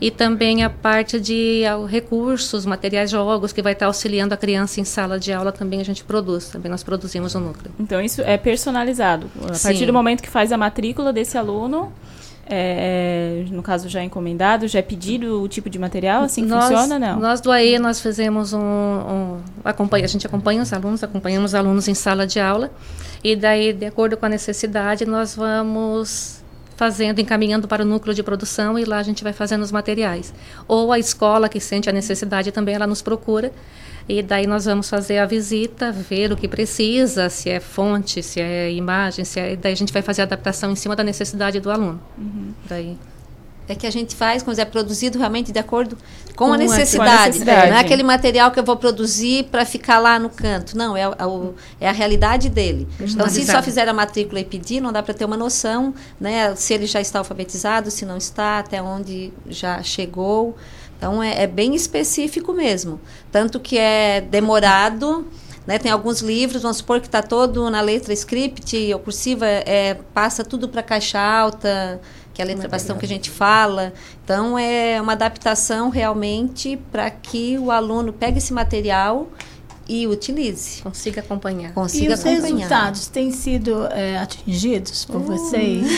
e 0.00 0.10
também 0.10 0.62
a 0.62 0.70
parte 0.70 1.18
de 1.18 1.62
recursos, 1.88 2.66
materiais, 2.66 3.10
jogos 3.10 3.52
que 3.52 3.62
vai 3.62 3.72
estar 3.72 3.86
auxiliando 3.86 4.34
a 4.34 4.36
criança 4.36 4.80
em 4.80 4.84
sala 4.84 5.18
de 5.18 5.32
aula 5.32 5.52
também 5.52 5.80
a 5.80 5.84
gente 5.84 6.04
produz, 6.04 6.48
também 6.48 6.70
nós 6.70 6.82
produzimos 6.82 7.34
o 7.34 7.40
núcleo. 7.40 7.72
Então 7.80 8.00
isso 8.00 8.20
é 8.22 8.36
personalizado. 8.36 9.30
A 9.48 9.54
Sim. 9.54 9.68
partir 9.68 9.86
do 9.86 9.92
momento 9.92 10.22
que 10.22 10.28
faz 10.28 10.52
a 10.52 10.58
matrícula 10.58 11.12
desse 11.12 11.38
aluno, 11.38 11.92
é, 12.48 13.44
no 13.50 13.62
caso 13.62 13.88
já 13.88 14.04
encomendado, 14.04 14.68
já 14.68 14.78
é 14.78 14.82
pedido 14.82 15.42
o 15.42 15.48
tipo 15.48 15.70
de 15.70 15.78
material, 15.78 16.22
assim 16.24 16.42
nós, 16.42 16.64
funciona, 16.64 16.98
não? 16.98 17.18
Nós 17.18 17.40
do 17.40 17.50
AE, 17.50 17.78
nós 17.78 18.00
fizemos 18.00 18.52
um, 18.52 18.60
um 18.60 19.40
acompanha, 19.64 20.04
a 20.04 20.08
gente 20.08 20.26
acompanha 20.26 20.62
os 20.62 20.72
alunos, 20.72 21.02
acompanhamos 21.02 21.52
os 21.52 21.54
alunos 21.54 21.88
em 21.88 21.94
sala 21.94 22.26
de 22.26 22.38
aula, 22.38 22.70
e 23.24 23.34
daí, 23.34 23.72
de 23.72 23.86
acordo 23.86 24.16
com 24.16 24.26
a 24.26 24.28
necessidade, 24.28 25.04
nós 25.06 25.34
vamos 25.34 26.44
fazendo, 26.76 27.20
encaminhando 27.20 27.66
para 27.66 27.82
o 27.82 27.86
núcleo 27.86 28.14
de 28.14 28.22
produção 28.22 28.78
e 28.78 28.84
lá 28.84 28.98
a 28.98 29.02
gente 29.02 29.24
vai 29.24 29.32
fazendo 29.32 29.62
os 29.62 29.72
materiais. 29.72 30.32
Ou 30.68 30.92
a 30.92 30.98
escola 30.98 31.48
que 31.48 31.58
sente 31.58 31.88
a 31.88 31.92
necessidade 31.92 32.52
também, 32.52 32.74
ela 32.74 32.86
nos 32.86 33.02
procura 33.02 33.50
e 34.08 34.22
daí 34.22 34.46
nós 34.46 34.66
vamos 34.66 34.88
fazer 34.88 35.18
a 35.18 35.26
visita, 35.26 35.90
ver 35.90 36.30
o 36.30 36.36
que 36.36 36.46
precisa, 36.46 37.28
se 37.28 37.50
é 37.50 37.58
fonte, 37.58 38.22
se 38.22 38.40
é 38.40 38.70
imagem, 38.70 39.24
se 39.24 39.40
é, 39.40 39.56
daí 39.56 39.72
a 39.72 39.76
gente 39.76 39.92
vai 39.92 40.02
fazer 40.02 40.20
a 40.20 40.24
adaptação 40.24 40.70
em 40.70 40.76
cima 40.76 40.94
da 40.94 41.02
necessidade 41.02 41.58
do 41.58 41.70
aluno. 41.70 42.00
Uhum. 42.16 42.52
Daí 42.68 42.96
é 43.68 43.74
que 43.74 43.86
a 43.86 43.90
gente 43.90 44.14
faz 44.14 44.42
quando 44.42 44.58
é 44.58 44.64
produzido 44.64 45.18
realmente 45.18 45.50
de 45.52 45.58
acordo 45.58 45.96
com, 46.36 46.46
Com 46.48 46.52
a, 46.52 46.56
necessidade. 46.58 47.10
a 47.22 47.26
necessidade. 47.26 47.70
Não 47.70 47.76
é 47.76 47.80
aquele 47.80 48.02
material 48.02 48.50
que 48.50 48.60
eu 48.60 48.64
vou 48.64 48.76
produzir 48.76 49.44
para 49.50 49.64
ficar 49.64 49.98
lá 49.98 50.18
no 50.18 50.28
canto. 50.30 50.76
Não, 50.76 50.96
é, 50.96 51.04
a- 51.04 51.26
o- 51.26 51.54
é 51.80 51.88
a 51.88 51.92
realidade 51.92 52.48
dele. 52.48 52.86
Então, 53.00 53.28
se 53.28 53.44
só 53.46 53.62
fizer 53.62 53.88
a 53.88 53.92
matrícula 53.92 54.40
e 54.40 54.44
pedir, 54.44 54.80
não 54.80 54.92
dá 54.92 55.02
para 55.02 55.14
ter 55.14 55.24
uma 55.24 55.36
noção, 55.36 55.94
né? 56.20 56.54
Se 56.54 56.74
ele 56.74 56.86
já 56.86 57.00
está 57.00 57.18
alfabetizado, 57.20 57.90
se 57.90 58.04
não 58.04 58.16
está, 58.16 58.58
até 58.60 58.80
onde 58.82 59.32
já 59.48 59.82
chegou. 59.82 60.56
Então, 60.98 61.22
é, 61.22 61.42
é 61.42 61.46
bem 61.46 61.74
específico 61.74 62.52
mesmo. 62.52 63.00
Tanto 63.32 63.58
que 63.60 63.76
é 63.78 64.20
demorado. 64.20 65.26
Né, 65.66 65.80
tem 65.80 65.90
alguns 65.90 66.20
livros, 66.20 66.62
vamos 66.62 66.76
supor 66.76 67.00
que 67.00 67.06
está 67.08 67.20
todo 67.20 67.68
na 67.70 67.80
letra 67.80 68.12
script 68.14 68.94
ou 68.94 69.00
cursiva, 69.00 69.44
é, 69.44 69.94
passa 70.14 70.44
tudo 70.44 70.68
para 70.68 70.80
caixa 70.80 71.18
alta, 71.18 72.00
que 72.36 72.42
é 72.42 72.44
a 72.44 72.48
letra 72.48 72.68
bastão 72.68 72.98
que 72.98 73.06
a 73.06 73.08
gente 73.08 73.30
fala. 73.30 73.94
Então, 74.22 74.58
é 74.58 75.00
uma 75.00 75.12
adaptação 75.12 75.88
realmente 75.88 76.78
para 76.92 77.10
que 77.10 77.56
o 77.58 77.70
aluno 77.70 78.12
pegue 78.12 78.36
esse 78.36 78.52
material 78.52 79.28
e 79.88 80.06
utilize. 80.06 80.82
Consiga 80.82 81.20
acompanhar. 81.20 81.70
E 81.70 81.72
Consiga 81.72 82.14
os 82.14 82.20
acompanhar. 82.20 82.46
resultados 82.56 83.06
têm 83.08 83.30
sido 83.30 83.86
é, 83.92 84.18
atingidos 84.18 85.04
por 85.04 85.20
vocês? 85.20 85.86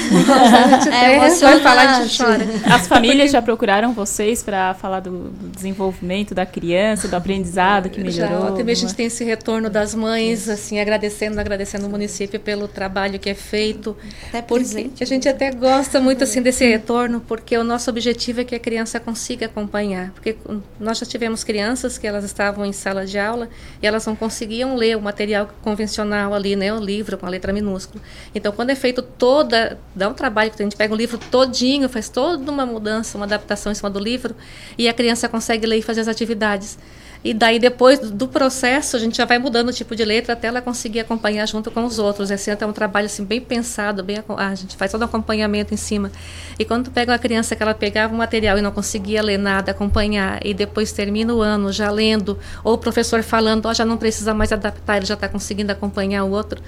É 0.92 1.16
emocionante. 1.16 1.62
falar, 1.62 2.02
gente 2.02 2.16
chora. 2.16 2.44
As 2.74 2.86
famílias 2.86 3.30
já 3.30 3.40
procuraram 3.42 3.92
vocês 3.92 4.42
para 4.42 4.74
falar 4.74 5.00
do, 5.00 5.10
do 5.30 5.48
desenvolvimento 5.48 6.34
da 6.34 6.44
criança, 6.46 7.08
do 7.08 7.14
aprendizado 7.16 7.88
que 7.90 7.98
Já, 8.10 8.26
melhorou? 8.28 8.56
também 8.56 8.72
a 8.72 8.76
gente 8.76 8.94
tem 8.94 9.06
esse 9.06 9.24
retorno 9.24 9.68
das 9.70 9.94
mães, 9.94 10.48
assim, 10.48 10.80
agradecendo, 10.80 11.38
agradecendo 11.40 11.86
o 11.86 11.90
município 11.90 12.38
pelo 12.40 12.68
trabalho 12.68 13.18
que 13.18 13.30
é 13.30 13.34
feito. 13.34 13.96
Até 14.28 14.42
porque 14.42 14.90
a 15.00 15.04
gente 15.04 15.28
até 15.28 15.50
gosta 15.50 16.00
muito 16.00 16.24
assim 16.24 16.42
desse 16.42 16.66
retorno, 16.68 17.20
porque 17.20 17.56
o 17.56 17.64
nosso 17.64 17.90
objetivo 17.90 18.40
é 18.40 18.44
que 18.44 18.54
a 18.54 18.60
criança 18.60 18.98
consiga 19.00 19.46
acompanhar. 19.46 20.10
Porque 20.10 20.36
nós 20.78 20.98
já 20.98 21.06
tivemos 21.06 21.44
crianças 21.44 21.98
que 21.98 22.06
elas 22.06 22.24
estavam 22.24 22.64
em 22.64 22.72
sala 22.72 23.06
de 23.06 23.18
aula 23.18 23.48
e 23.82 23.86
elas 23.86 24.04
não 24.06 24.16
conseguiam 24.16 24.74
ler 24.74 24.96
o 24.96 25.00
material 25.00 25.48
convencional 25.62 26.34
ali, 26.34 26.56
né, 26.56 26.72
o 26.72 26.78
livro 26.78 27.16
com 27.16 27.26
a 27.26 27.28
letra 27.28 27.52
minúscula. 27.52 28.02
Então, 28.34 28.52
quando 28.52 28.70
é 28.70 28.74
feito 28.74 29.02
toda, 29.02 29.78
dá 29.94 30.08
um 30.08 30.14
trabalho 30.14 30.50
que 30.50 30.62
a 30.62 30.64
gente 30.64 30.76
pega 30.76 30.92
o 30.92 30.96
livro 30.96 31.18
todinho, 31.30 31.88
faz 31.88 32.08
toda 32.08 32.50
uma 32.50 32.66
mudança, 32.66 33.16
uma 33.16 33.26
adaptação 33.26 33.70
em 33.72 33.74
cima 33.74 33.90
do 33.90 33.98
livro 33.98 34.34
e 34.76 34.88
a 34.88 34.92
criança 34.92 35.28
consegue 35.28 35.66
ler 35.66 35.78
e 35.78 35.82
fazer 35.82 36.00
as 36.00 36.08
atividades. 36.08 36.78
E 37.24 37.34
daí, 37.34 37.58
depois 37.58 37.98
do 37.98 38.28
processo, 38.28 38.96
a 38.96 38.98
gente 38.98 39.16
já 39.16 39.24
vai 39.24 39.38
mudando 39.38 39.68
o 39.68 39.72
tipo 39.72 39.96
de 39.96 40.04
letra 40.04 40.34
até 40.34 40.48
ela 40.48 40.62
conseguir 40.62 41.00
acompanhar 41.00 41.46
junto 41.46 41.70
com 41.70 41.84
os 41.84 41.98
outros. 41.98 42.30
Esse 42.30 42.50
é 42.50 42.66
um 42.66 42.72
trabalho 42.72 43.06
assim, 43.06 43.24
bem 43.24 43.40
pensado, 43.40 44.04
bem, 44.04 44.22
a 44.36 44.54
gente 44.54 44.76
faz 44.76 44.92
todo 44.92 45.02
o 45.02 45.04
acompanhamento 45.04 45.74
em 45.74 45.76
cima. 45.76 46.12
E 46.58 46.64
quando 46.64 46.84
tu 46.84 46.90
pega 46.90 47.12
uma 47.12 47.18
criança 47.18 47.56
que 47.56 47.62
ela 47.62 47.74
pegava 47.74 48.14
o 48.14 48.16
material 48.16 48.56
e 48.56 48.62
não 48.62 48.70
conseguia 48.70 49.20
ler 49.22 49.38
nada, 49.38 49.72
acompanhar, 49.72 50.44
e 50.46 50.54
depois 50.54 50.92
termina 50.92 51.34
o 51.34 51.42
ano 51.42 51.72
já 51.72 51.90
lendo, 51.90 52.38
ou 52.62 52.74
o 52.74 52.78
professor 52.78 53.22
falando, 53.22 53.66
ó, 53.66 53.74
já 53.74 53.84
não 53.84 53.96
precisa 53.96 54.32
mais 54.32 54.52
adaptar, 54.52 54.98
ele 54.98 55.06
já 55.06 55.14
está 55.14 55.28
conseguindo 55.28 55.72
acompanhar 55.72 56.24
o 56.24 56.30
outro. 56.30 56.62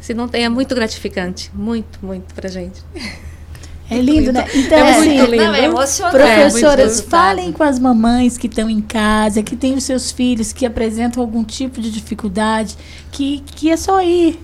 Se 0.00 0.14
não 0.14 0.28
tem, 0.28 0.44
é 0.44 0.48
muito 0.48 0.74
gratificante. 0.74 1.50
Muito, 1.52 1.98
muito 2.02 2.34
pra 2.34 2.48
gente. 2.48 2.82
É 3.90 3.98
lindo, 3.98 4.32
né? 4.32 4.46
Então, 4.54 4.78
É 4.78 4.90
assim, 4.90 5.18
muito 5.18 5.30
lindo. 5.30 5.44
Não, 5.44 5.54
é 5.54 5.64
emocionante. 5.64 6.16
professoras, 6.16 7.00
É, 7.00 7.02
falem 7.04 7.52
com 7.52 7.62
as 7.62 7.78
mamães 7.78 8.36
que 8.36 8.46
estão 8.46 8.68
em 8.68 8.80
casa, 8.80 9.42
que 9.42 9.56
têm 9.56 9.74
os 9.74 9.84
seus 9.84 10.12
filhos 10.12 10.52
que 10.52 10.66
apresentam 10.66 11.22
algum 11.22 11.42
tipo 11.42 11.80
de 11.80 11.90
dificuldade, 11.90 12.76
que, 13.10 13.42
que 13.46 13.70
é 13.70 13.76
só 13.76 14.02
ir. 14.02 14.38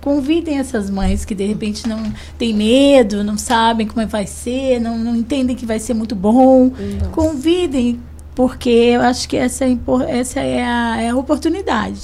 Convidem 0.00 0.58
essas 0.58 0.90
mães 0.90 1.24
que 1.24 1.34
de 1.34 1.46
repente 1.46 1.88
não 1.88 2.12
têm 2.36 2.54
medo, 2.54 3.24
não 3.24 3.38
sabem 3.38 3.86
como 3.86 4.06
vai 4.06 4.26
ser, 4.26 4.78
não, 4.78 4.98
não 4.98 5.16
entendem 5.16 5.56
que 5.56 5.64
vai 5.64 5.78
ser 5.78 5.94
muito 5.94 6.14
bom. 6.14 6.70
Convidem, 7.10 7.98
porque 8.34 8.68
eu 8.68 9.00
acho 9.00 9.26
que 9.28 9.36
essa 9.36 9.64
é, 9.64 9.76
essa 10.08 10.40
é, 10.40 10.62
a, 10.62 11.00
é 11.00 11.08
a 11.08 11.16
oportunidade. 11.16 12.02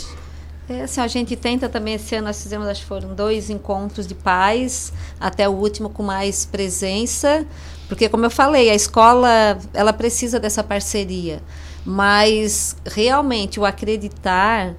É, 0.70 0.82
assim, 0.82 1.00
a 1.00 1.08
gente 1.08 1.34
tenta 1.34 1.68
também, 1.68 1.94
esse 1.94 2.14
ano 2.14 2.28
nós 2.28 2.40
fizemos, 2.40 2.68
acho 2.68 2.82
que 2.82 2.86
foram 2.86 3.12
dois 3.12 3.50
encontros 3.50 4.06
de 4.06 4.14
pais, 4.14 4.92
até 5.18 5.48
o 5.48 5.52
último 5.52 5.90
com 5.90 6.04
mais 6.04 6.44
presença, 6.44 7.44
porque 7.88 8.08
como 8.08 8.24
eu 8.24 8.30
falei, 8.30 8.70
a 8.70 8.74
escola, 8.76 9.58
ela 9.74 9.92
precisa 9.92 10.38
dessa 10.38 10.62
parceria, 10.62 11.42
mas 11.84 12.76
realmente 12.86 13.58
o 13.58 13.66
acreditar, 13.66 14.76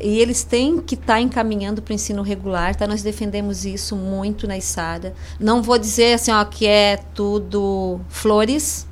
e 0.00 0.20
eles 0.20 0.44
têm 0.44 0.80
que 0.80 0.94
estar 0.94 1.20
encaminhando 1.20 1.82
para 1.82 1.90
o 1.90 1.94
ensino 1.96 2.22
regular, 2.22 2.76
tá? 2.76 2.86
Nós 2.86 3.02
defendemos 3.02 3.64
isso 3.64 3.96
muito 3.96 4.46
na 4.46 4.56
Isara. 4.56 5.14
Não 5.40 5.62
vou 5.62 5.78
dizer 5.78 6.14
assim, 6.14 6.30
ó, 6.30 6.44
que 6.44 6.64
é 6.64 6.96
tudo 7.12 8.00
flores, 8.08 8.86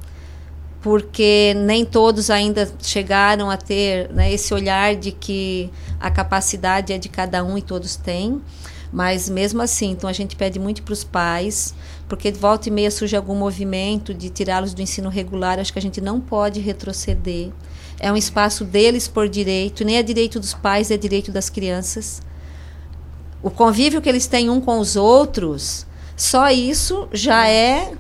porque 0.82 1.54
nem 1.56 1.84
todos 1.84 2.28
ainda 2.28 2.70
chegaram 2.82 3.48
a 3.48 3.56
ter 3.56 4.12
né, 4.12 4.32
esse 4.32 4.52
olhar 4.52 4.96
de 4.96 5.12
que 5.12 5.70
a 6.00 6.10
capacidade 6.10 6.92
é 6.92 6.98
de 6.98 7.09
cada 7.09 7.44
um 7.44 7.56
e 7.56 7.62
todos 7.62 7.94
têm. 7.94 8.42
Mas 8.92 9.28
mesmo 9.28 9.62
assim, 9.62 9.92
então 9.92 10.10
a 10.10 10.12
gente 10.12 10.36
pede 10.36 10.59
muito 10.59 10.82
para 10.82 10.92
os 10.92 11.02
pais, 11.02 11.72
porque 12.09 12.30
de 12.30 12.38
volta 12.38 12.68
e 12.68 12.72
meia 12.72 12.90
surge 12.90 13.16
algum 13.16 13.34
movimento 13.34 14.12
de 14.12 14.28
tirá-los 14.28 14.74
do 14.74 14.82
ensino 14.82 15.09
regular, 15.09 15.59
acho 15.59 15.72
que 15.72 15.78
a 15.78 15.82
gente 15.82 16.00
não 16.00 16.20
pode 16.20 16.60
retroceder. 16.60 17.50
É 17.98 18.12
um 18.12 18.16
espaço 18.16 18.64
deles 18.64 19.09
por 19.09 19.28
direito, 19.28 19.84
nem 19.84 19.96
é 19.96 20.02
direito 20.02 20.38
dos 20.38 20.52
pais, 20.52 20.90
é 20.90 20.96
direito 20.96 21.32
das 21.32 21.48
crianças. 21.48 22.20
O 23.42 23.50
convívio 23.50 24.02
que 24.02 24.09
eles 24.09 24.26
têm 24.26 24.50
um 24.50 24.60
com 24.60 24.78
os 24.78 24.94
outros, 24.96 25.86
só 26.16 26.50
isso 26.50 27.09
já 27.12 27.48
é 27.48 27.94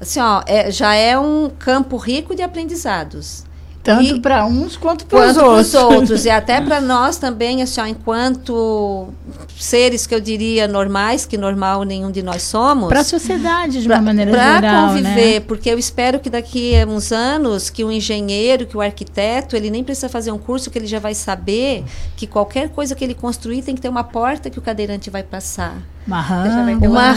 assim, 0.00 0.20
ó, 0.20 0.42
é- 0.46 0.70
já 0.70 0.94
é 0.94 1.18
um 1.18 1.50
campo 1.50 1.96
rico 1.96 2.34
de 2.34 2.42
aprendizados. 2.42 3.44
Tanto 3.96 4.20
para 4.20 4.44
uns 4.46 4.76
quanto 4.76 5.06
para 5.06 5.30
os 5.30 5.36
outros. 5.36 5.74
outros. 5.74 6.24
E 6.24 6.30
até 6.30 6.60
para 6.62 6.80
nós 6.80 7.16
também, 7.16 7.62
assim, 7.62 7.80
ó, 7.80 7.86
enquanto 7.86 9.08
seres 9.58 10.06
que 10.06 10.14
eu 10.14 10.20
diria 10.20 10.68
normais, 10.68 11.26
que 11.26 11.36
normal 11.36 11.82
nenhum 11.82 12.10
de 12.10 12.22
nós 12.22 12.42
somos. 12.42 12.88
Para 12.88 13.00
a 13.00 13.04
sociedade, 13.04 13.80
de 13.82 13.86
pra- 13.88 13.96
uma 13.96 14.02
maneira 14.02 14.30
pra 14.30 14.54
geral, 14.54 14.88
conviver, 14.88 15.34
né? 15.34 15.40
porque 15.40 15.68
eu 15.70 15.78
espero 15.78 16.20
que 16.20 16.30
daqui 16.30 16.76
a 16.80 16.86
uns 16.86 17.10
anos 17.12 17.68
que 17.70 17.82
o 17.82 17.90
engenheiro, 17.90 18.66
que 18.66 18.76
o 18.76 18.80
arquiteto, 18.80 19.56
ele 19.56 19.70
nem 19.70 19.82
precisa 19.82 20.08
fazer 20.08 20.30
um 20.30 20.38
curso 20.38 20.70
que 20.70 20.78
ele 20.78 20.86
já 20.86 20.98
vai 21.00 21.14
saber 21.14 21.84
que 22.16 22.26
qualquer 22.26 22.68
coisa 22.68 22.94
que 22.94 23.02
ele 23.04 23.14
construir 23.14 23.62
tem 23.62 23.74
que 23.74 23.80
ter 23.80 23.88
uma 23.88 24.04
porta 24.04 24.48
que 24.48 24.58
o 24.58 24.62
cadeirante 24.62 25.10
vai 25.10 25.22
passar. 25.22 25.76
Uma 26.06 26.20
rampa. 26.20 26.48
Uma 26.88 27.12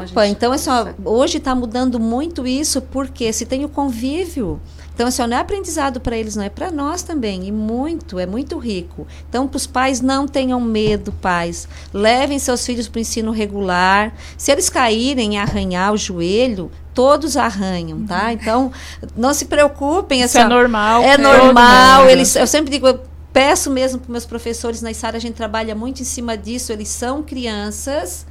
rampa. 0.00 0.26
Então, 0.26 0.52
assim, 0.52 0.68
ó, 0.70 0.86
hoje 1.04 1.38
está 1.38 1.54
mudando 1.54 1.98
muito 2.00 2.46
isso, 2.46 2.82
porque 2.82 3.32
se 3.32 3.46
tem 3.46 3.64
o 3.64 3.68
convívio. 3.68 4.60
Então, 4.96 5.08
assim, 5.08 5.20
ó, 5.20 5.26
não 5.26 5.36
é 5.36 5.40
aprendizado 5.40 6.00
para 6.00 6.16
eles, 6.16 6.36
não 6.36 6.42
é 6.42 6.48
para 6.48 6.70
nós 6.70 7.02
também. 7.02 7.46
E 7.46 7.52
muito, 7.52 8.18
é 8.18 8.24
muito 8.24 8.56
rico. 8.56 9.06
Então, 9.28 9.46
para 9.46 9.58
os 9.58 9.66
pais, 9.66 10.00
não 10.00 10.26
tenham 10.26 10.58
medo, 10.58 11.12
pais. 11.12 11.68
Levem 11.92 12.38
seus 12.38 12.64
filhos 12.64 12.88
para 12.88 12.96
o 12.96 13.02
ensino 13.02 13.30
regular. 13.30 14.14
Se 14.38 14.50
eles 14.50 14.70
caírem 14.70 15.34
e 15.34 15.36
arranhar 15.36 15.92
o 15.92 15.98
joelho, 15.98 16.70
todos 16.94 17.36
arranham, 17.36 18.06
tá? 18.06 18.32
Então, 18.32 18.72
não 19.14 19.34
se 19.34 19.44
preocupem. 19.44 20.22
Isso 20.22 20.38
assim, 20.38 20.46
é 20.46 20.48
normal 20.48 21.02
É 21.02 21.18
normal. 21.18 22.00
mundo. 22.00 22.10
Eles, 22.12 22.34
eu 22.34 22.46
sempre 22.46 22.70
digo, 22.70 22.88
eu 22.88 22.98
peço 23.34 23.70
mesmo 23.70 24.00
para 24.00 24.10
meus 24.10 24.24
professores 24.24 24.80
na 24.80 24.90
Isara, 24.90 25.18
a 25.18 25.20
gente 25.20 25.34
trabalha 25.34 25.74
muito 25.74 26.00
em 26.00 26.06
cima 26.06 26.38
disso. 26.38 26.72
Eles 26.72 26.88
são 26.88 27.22
crianças. 27.22 28.24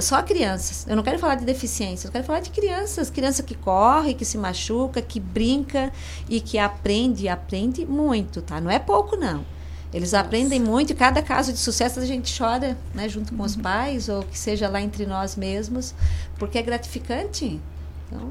Só 0.00 0.22
crianças. 0.22 0.86
Eu 0.86 0.94
não 0.96 1.02
quero 1.02 1.18
falar 1.18 1.36
de 1.36 1.44
deficiência, 1.44 2.06
eu 2.06 2.12
quero 2.12 2.24
falar 2.24 2.40
de 2.40 2.50
crianças. 2.50 3.10
Criança 3.10 3.42
que 3.42 3.54
corre, 3.54 4.14
que 4.14 4.24
se 4.24 4.36
machuca, 4.36 5.00
que 5.00 5.18
brinca 5.18 5.90
e 6.28 6.40
que 6.40 6.58
aprende, 6.58 7.24
e 7.24 7.28
aprende 7.28 7.86
muito, 7.86 8.42
tá? 8.42 8.60
Não 8.60 8.70
é 8.70 8.78
pouco, 8.78 9.16
não. 9.16 9.44
Eles 9.92 10.14
aprendem 10.14 10.60
muito 10.60 10.92
e 10.92 10.94
cada 10.94 11.20
caso 11.22 11.52
de 11.52 11.58
sucesso 11.58 12.00
a 12.00 12.06
gente 12.06 12.36
chora, 12.36 12.78
né, 12.94 13.08
junto 13.08 13.34
com 13.34 13.42
os 13.42 13.54
pais 13.54 14.08
ou 14.08 14.22
que 14.22 14.38
seja 14.38 14.68
lá 14.68 14.80
entre 14.80 15.04
nós 15.04 15.36
mesmos, 15.36 15.94
porque 16.38 16.58
é 16.58 16.62
gratificante. 16.62 17.60
Então, 18.06 18.30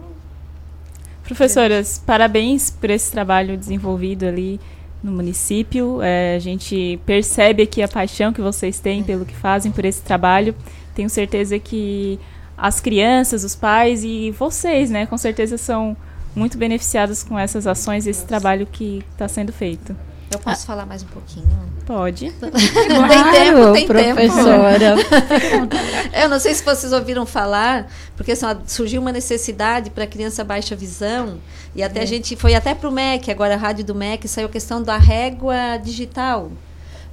Professoras, 1.23 2.01
parabéns 2.05 2.71
por 2.71 2.89
esse 2.89 3.11
trabalho 3.11 3.55
desenvolvido 3.55 4.25
ali 4.25 4.59
no 5.03 5.11
município. 5.11 6.01
É, 6.01 6.35
a 6.35 6.39
gente 6.39 6.99
percebe 7.05 7.63
aqui 7.63 7.81
a 7.81 7.87
paixão 7.87 8.33
que 8.33 8.41
vocês 8.41 8.79
têm 8.79 9.03
pelo 9.03 9.25
que 9.25 9.35
fazem, 9.35 9.71
por 9.71 9.85
esse 9.85 10.01
trabalho. 10.01 10.55
Tenho 10.95 11.09
certeza 11.09 11.57
que 11.59 12.19
as 12.57 12.79
crianças, 12.79 13.43
os 13.43 13.55
pais 13.55 14.03
e 14.03 14.31
vocês, 14.31 14.89
né, 14.89 15.05
com 15.05 15.17
certeza 15.17 15.57
são 15.57 15.95
muito 16.35 16.57
beneficiados 16.57 17.23
com 17.23 17.37
essas 17.37 17.65
ações, 17.67 18.07
esse 18.07 18.25
trabalho 18.25 18.65
que 18.71 19.03
está 19.11 19.27
sendo 19.27 19.51
feito. 19.51 19.95
eu 20.31 20.39
posso 20.39 20.65
falar 20.65 20.85
mais 20.85 21.03
um 21.03 21.07
pouquinho? 21.07 21.47
Pode. 21.85 22.31
Não 22.41 22.49
tem 23.09 23.21
Claro, 23.21 23.31
tempo, 23.31 23.73
tem 23.73 23.87
professora. 23.87 24.95
tempo. 24.95 25.75
Eu 26.13 26.29
não 26.29 26.39
sei 26.39 26.53
se 26.53 26.63
vocês 26.63 26.93
ouviram 26.93 27.25
falar, 27.25 27.87
porque 28.15 28.31
assim, 28.33 28.45
surgiu 28.67 29.01
uma 29.01 29.11
necessidade 29.11 29.89
para 29.89 30.05
criança 30.07 30.43
baixa 30.43 30.75
visão, 30.75 31.39
e 31.75 31.81
até 31.83 32.01
a 32.01 32.05
gente 32.05 32.35
foi 32.35 32.53
até 32.53 32.73
para 32.75 32.87
o 32.87 32.91
MEC, 32.91 33.31
agora 33.31 33.55
a 33.55 33.57
rádio 33.57 33.83
do 33.83 33.95
MEC, 33.95 34.27
saiu 34.27 34.47
a 34.47 34.51
questão 34.51 34.81
da 34.83 34.97
régua 34.97 35.77
digital. 35.83 36.51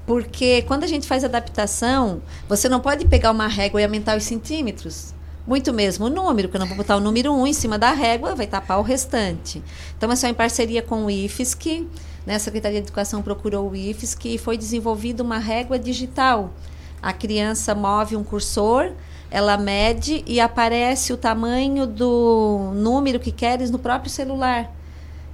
Porque 0.09 0.62
quando 0.62 0.85
a 0.85 0.86
gente 0.86 1.06
faz 1.06 1.22
adaptação, 1.22 2.22
você 2.48 2.66
não 2.66 2.80
pode 2.80 3.06
pegar 3.06 3.30
uma 3.30 3.47
régua 3.47 3.78
e 3.78 3.85
aumentar 3.85 4.16
os 4.16 4.24
centímetros. 4.24 5.12
Muito 5.47 5.70
mesmo 5.70 6.06
o 6.06 6.09
número, 6.09 6.48
porque 6.48 6.56
eu 6.56 6.60
não 6.60 6.66
vou 6.66 6.78
botar 6.78 6.97
o 6.97 7.01
número 7.01 7.30
1 7.30 7.47
em 7.48 7.52
cima 7.52 7.78
da 7.78 7.93
régua, 7.93 8.35
vai 8.35 8.47
tapar 8.47 8.78
o 8.78 8.82
restante. 8.82 9.62
Então, 9.94 10.10
é 10.10 10.16
só 10.16 10.26
em 10.26 10.32
parceria 10.32 10.80
com 10.80 11.05
o 11.05 11.10
IFSC, 11.10 11.86
né, 12.24 12.36
a 12.36 12.39
Secretaria 12.39 12.80
de 12.80 12.86
Educação 12.86 13.20
procurou 13.20 13.70
o 13.70 13.76
IFSC 13.76 14.30
e 14.30 14.39
foi 14.39 14.56
desenvolvida 14.56 15.22
uma 15.22 15.36
régua 15.36 15.78
digital. 15.78 16.55
A 17.02 17.12
criança 17.12 17.74
move 17.74 18.16
um 18.16 18.24
cursor, 18.24 18.93
ela 19.30 19.59
mede 19.59 20.24
e 20.26 20.40
aparece 20.40 21.12
o 21.12 21.18
tamanho 21.18 21.86
do 21.86 22.72
número 22.74 23.20
que 23.20 23.30
queres 23.30 23.70
no 23.70 23.78
próprio 23.78 24.10
celular 24.10 24.72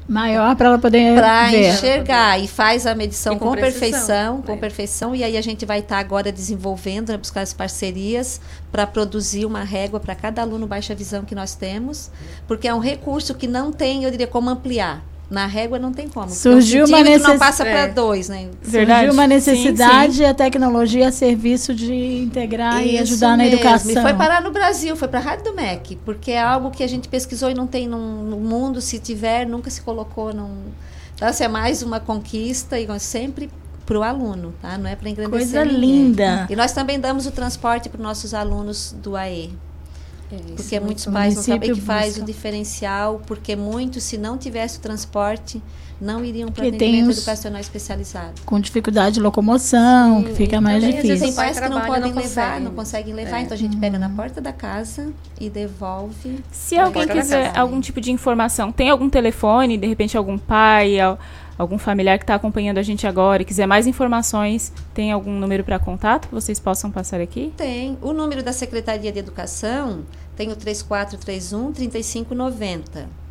Maior 0.07 0.55
para 0.55 0.69
ela 0.69 0.79
poder 0.79 1.15
para 1.15 1.53
enxergar. 1.53 2.39
E 2.39 2.47
faz 2.47 2.87
a 2.87 2.95
medição 2.95 3.35
E 3.35 3.39
com, 3.39 3.51
com 3.51 3.55
perfeição, 3.55 4.43
com 4.43 4.53
é. 4.53 4.57
perfeição. 4.57 5.15
E 5.15 5.25
aí 5.25 5.37
a 5.37 5.41
gente 5.41 5.65
vai 5.65 5.79
estar 5.79 5.99
agora 5.99 6.31
desenvolvendo, 6.31 7.11
né, 7.11 7.17
buscar 7.17 7.41
as 7.41 7.55
parcerias 7.55 8.41
para 8.71 8.87
produzir 8.87 9.47
uma 9.47 9.65
régua 9.65 9.99
para 9.99 10.15
cada 10.15 10.43
aluno 10.43 10.67
baixa 10.67 10.95
visão 10.95 11.25
que 11.25 11.35
nós 11.35 11.55
temos, 11.55 12.11
porque 12.47 12.69
é 12.69 12.75
um 12.75 12.81
recurso 12.81 13.35
que 13.35 13.47
não 13.47 13.73
tem, 13.73 14.05
eu 14.05 14.11
diria, 14.11 14.27
como 14.27 14.51
ampliar. 14.51 15.03
Na 15.31 15.47
régua 15.47 15.79
não 15.79 15.91
tem 15.93 16.07
como. 16.07 16.27
porque 16.27 16.39
Surgiu 16.39 16.85
um 16.85 16.89
uma 16.89 16.99
centímetro 16.99 17.29
não 17.29 17.39
passa 17.39 17.65
para 17.65 17.79
É. 17.81 17.89
dois, 17.89 18.29
né? 18.29 18.49
Verdade. 18.63 19.07
Surgiu 19.07 19.13
uma 19.15 19.23
Sim, 19.23 19.29
necessidade 19.29 20.23
e 20.23 20.25
a 20.25 20.35
tecnologia 20.35 21.09
a 21.09 21.13
serviço 21.13 21.75
de 21.75 21.93
integrar 22.19 22.83
e 22.85 22.95
Isso 22.95 23.03
ajudar 23.05 23.29
na 23.31 23.37
mesmo. 23.39 23.55
educação. 23.55 23.91
E 23.91 23.95
foi 23.95 24.15
parar 24.15 24.43
no 24.43 24.51
Brasil, 24.51 24.95
foi 24.97 25.09
para 25.09 25.19
a 25.19 25.23
Rádio 25.23 25.45
do 25.47 25.55
MEC, 25.55 25.97
porque 26.05 26.31
é 26.33 26.41
algo 26.43 26.71
que 26.71 26.83
a 26.85 26.87
gente 26.87 27.09
pesquisou 27.09 27.51
e 27.51 27.55
não 27.55 27.67
tem 27.67 27.89
num- 27.89 28.23
no 28.23 28.37
mundo, 28.37 28.81
se 28.81 28.99
tiver, 28.99 29.47
nunca 29.47 29.71
se 29.71 29.81
colocou 29.81 30.33
num. 30.35 30.51
Então, 31.15 31.27
assim, 31.27 31.45
é 31.45 31.49
mais 31.49 31.83
uma 31.83 31.99
conquista 32.01 32.79
e 32.79 32.87
sempre 33.01 33.51
para 33.87 33.99
o 33.99 34.03
aluno, 34.03 34.55
tá? 34.63 34.77
Não 34.79 34.89
é 34.89 34.95
para 34.97 35.09
engrandecer 35.09 35.39
Coisa 35.41 35.65
ninguém. 35.65 35.81
linda. 36.07 36.47
E 36.51 36.57
nós 36.57 36.73
também 36.73 37.01
damos 37.01 37.27
o 37.27 37.31
transporte 37.31 37.89
para 37.89 37.99
os 37.99 38.03
nossos 38.05 38.35
alunos 38.35 38.95
do 39.03 39.17
AE. 39.17 39.51
Porque 40.57 40.79
muitos 40.81 41.07
O 41.07 41.13
pais 41.13 41.35
não 41.37 41.43
sabem 41.43 41.75
que 41.75 41.81
faz 41.81 42.07
busca. 42.15 42.23
o 42.23 42.27
diferencial, 42.27 43.23
porque 43.27 43.55
muitos, 43.57 44.03
se 44.05 44.17
não 44.19 44.37
tivesse 44.39 44.79
o 44.79 44.81
transporte, 44.81 45.63
não 46.01 46.25
iriam 46.25 46.51
para 46.51 46.67
atendimento 46.67 47.11
os- 47.11 47.19
educacional 47.19 47.61
especializado. 47.61 48.33
Com 48.45 48.59
dificuldade 48.61 49.15
de 49.15 49.21
locomoção, 49.21 50.23
que 50.25 50.35
fica 50.35 50.61
mais 50.61 50.83
também, 50.83 50.99
às 50.99 51.05
vezes, 51.05 51.21
difícil. 51.21 51.27
Tem 51.27 51.35
pais 51.35 51.61
que 51.61 51.69
não 51.69 51.81
podem 51.83 52.01
não 52.01 52.09
levar, 52.09 52.23
conseguem. 52.23 52.61
não 52.61 52.71
conseguem 52.73 53.15
levar, 53.15 53.39
É. 53.39 53.43
então 53.43 53.55
a 53.55 53.59
gente 53.59 53.77
pega 53.77 53.99
na 53.99 54.09
porta 54.11 54.41
da 54.41 54.53
casa 54.53 55.13
e 55.41 55.49
devolve. 55.49 56.41
Se 56.51 56.77
alguém 56.79 57.07
quiser 57.07 57.57
algum 57.57 57.81
tipo 57.81 58.01
de 58.01 58.11
informação, 58.11 58.73
tem 58.73 58.91
algum 58.91 59.09
telefone, 59.09 59.77
de 59.77 59.87
repente 59.87 60.17
algum 60.17 60.37
pai, 60.37 60.97
algum 61.59 61.79
familiar 61.79 62.19
que 62.19 62.25
está 62.25 62.35
acompanhando 62.35 62.79
a 62.79 62.83
gente 62.83 63.07
agora 63.07 63.43
e 63.43 63.45
quiser 63.45 63.67
mais 63.67 63.87
informações, 63.87 64.73
tem 64.93 65.13
algum 65.13 65.33
número 65.39 65.65
para 65.65 65.79
contato 65.79 66.29
que 66.29 66.35
vocês 66.35 66.59
possam 66.59 66.91
passar 66.91 67.21
aqui? 67.21 67.53
Tem. 67.57 67.99
O 68.03 68.13
número 68.13 68.43
da 68.43 68.53
Secretaria 68.53 69.13
de 69.13 69.19
Educação 69.19 70.05
tem 70.37 70.51
o 70.51 70.57
3431 70.57 71.73
3590. 71.73 73.25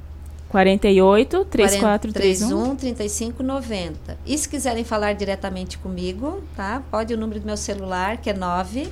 48 0.49 1.45
3431 1.45 2.47
31 2.47 2.75
3590. 2.75 4.17
E 4.25 4.37
se 4.37 4.47
quiserem 4.47 4.83
falar 4.83 5.13
diretamente 5.13 5.79
comigo, 5.79 6.43
tá? 6.55 6.83
Pode 6.91 7.13
o 7.13 7.17
número 7.17 7.39
do 7.39 7.45
meu 7.45 7.57
celular, 7.57 8.17
que 8.17 8.29
é 8.29 8.33
9 8.33 8.87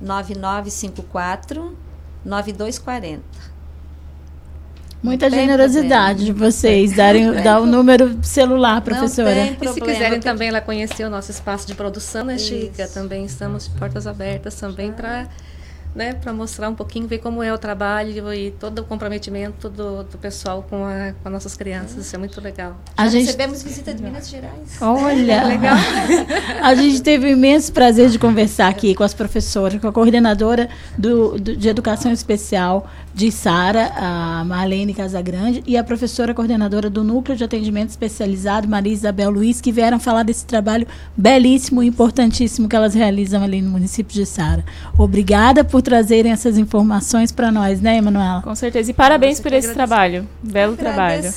9954 0.00 1.76
9240. 2.24 3.51
Muita 5.02 5.28
Não 5.28 5.36
generosidade 5.36 6.24
de 6.26 6.32
vocês 6.32 6.92
darem 6.94 7.32
dar 7.42 7.60
o 7.60 7.66
número 7.66 8.18
celular, 8.22 8.80
professora. 8.82 9.34
tem 9.34 9.56
E 9.60 9.68
se 9.72 9.80
quiserem 9.80 10.12
tem- 10.12 10.20
também 10.20 10.50
lá 10.50 10.60
conhecer 10.60 11.04
o 11.04 11.10
nosso 11.10 11.30
espaço 11.30 11.66
de 11.66 11.74
produção, 11.74 12.24
né, 12.24 12.38
Chica? 12.38 12.84
Isso. 12.84 12.94
Também 12.94 13.24
estamos 13.24 13.64
de 13.64 13.70
portas 13.70 14.06
abertas 14.06 14.54
também 14.54 14.92
para 14.92 15.26
né, 15.94 16.14
para 16.14 16.32
mostrar 16.32 16.70
um 16.70 16.74
pouquinho, 16.74 17.06
ver 17.06 17.18
como 17.18 17.42
é 17.42 17.52
o 17.52 17.58
trabalho 17.58 18.32
e 18.32 18.50
todo 18.52 18.78
o 18.78 18.82
comprometimento 18.84 19.68
do, 19.68 20.04
do 20.04 20.16
pessoal 20.16 20.64
com, 20.70 20.86
a, 20.86 21.12
com 21.22 21.28
as 21.28 21.32
nossas 21.34 21.54
crianças. 21.54 22.06
Isso 22.06 22.16
é 22.16 22.18
muito 22.18 22.40
legal. 22.40 22.78
A 22.96 23.04
Já 23.04 23.10
gente 23.10 23.26
recebemos 23.26 23.62
visita 23.62 23.92
de 23.92 24.02
Minas 24.02 24.30
Gerais. 24.30 24.78
Olha, 24.80 25.44
Legal. 25.44 25.76
a 26.62 26.74
gente 26.74 27.02
teve 27.02 27.26
o 27.26 27.28
imenso 27.28 27.70
prazer 27.74 28.08
de 28.08 28.18
conversar 28.18 28.68
aqui 28.68 28.94
com 28.94 29.02
as 29.04 29.12
professoras, 29.12 29.78
com 29.82 29.86
a 29.86 29.92
coordenadora 29.92 30.70
do, 30.96 31.38
do- 31.38 31.54
de 31.54 31.68
Educação 31.68 32.10
Especial 32.10 32.88
de 33.14 33.30
Sara, 33.30 33.92
a 33.96 34.44
Marlene 34.44 34.94
Casagrande, 34.94 35.62
e 35.66 35.76
a 35.76 35.84
professora 35.84 36.32
coordenadora 36.32 36.88
do 36.88 37.04
Núcleo 37.04 37.36
de 37.36 37.44
Atendimento 37.44 37.90
Especializado, 37.90 38.68
Maria 38.68 38.92
Isabel 38.92 39.30
Luiz, 39.30 39.60
que 39.60 39.70
vieram 39.72 40.00
falar 40.00 40.22
desse 40.22 40.46
trabalho 40.46 40.86
belíssimo 41.16 41.82
e 41.82 41.86
importantíssimo 41.86 42.68
que 42.68 42.76
elas 42.76 42.94
realizam 42.94 43.42
ali 43.42 43.60
no 43.60 43.70
município 43.70 44.14
de 44.14 44.24
Sara. 44.24 44.64
Obrigada 44.96 45.62
por 45.64 45.82
trazerem 45.82 46.32
essas 46.32 46.56
informações 46.56 47.30
para 47.30 47.50
nós, 47.50 47.80
né, 47.80 47.98
Emanuela? 47.98 48.42
Com 48.42 48.54
certeza. 48.54 48.90
E 48.90 48.94
parabéns 48.94 49.40
por 49.40 49.52
esse 49.52 49.68
agradeço. 49.68 49.74
trabalho. 49.74 50.28
Belo 50.42 50.76
trabalho. 50.76 51.30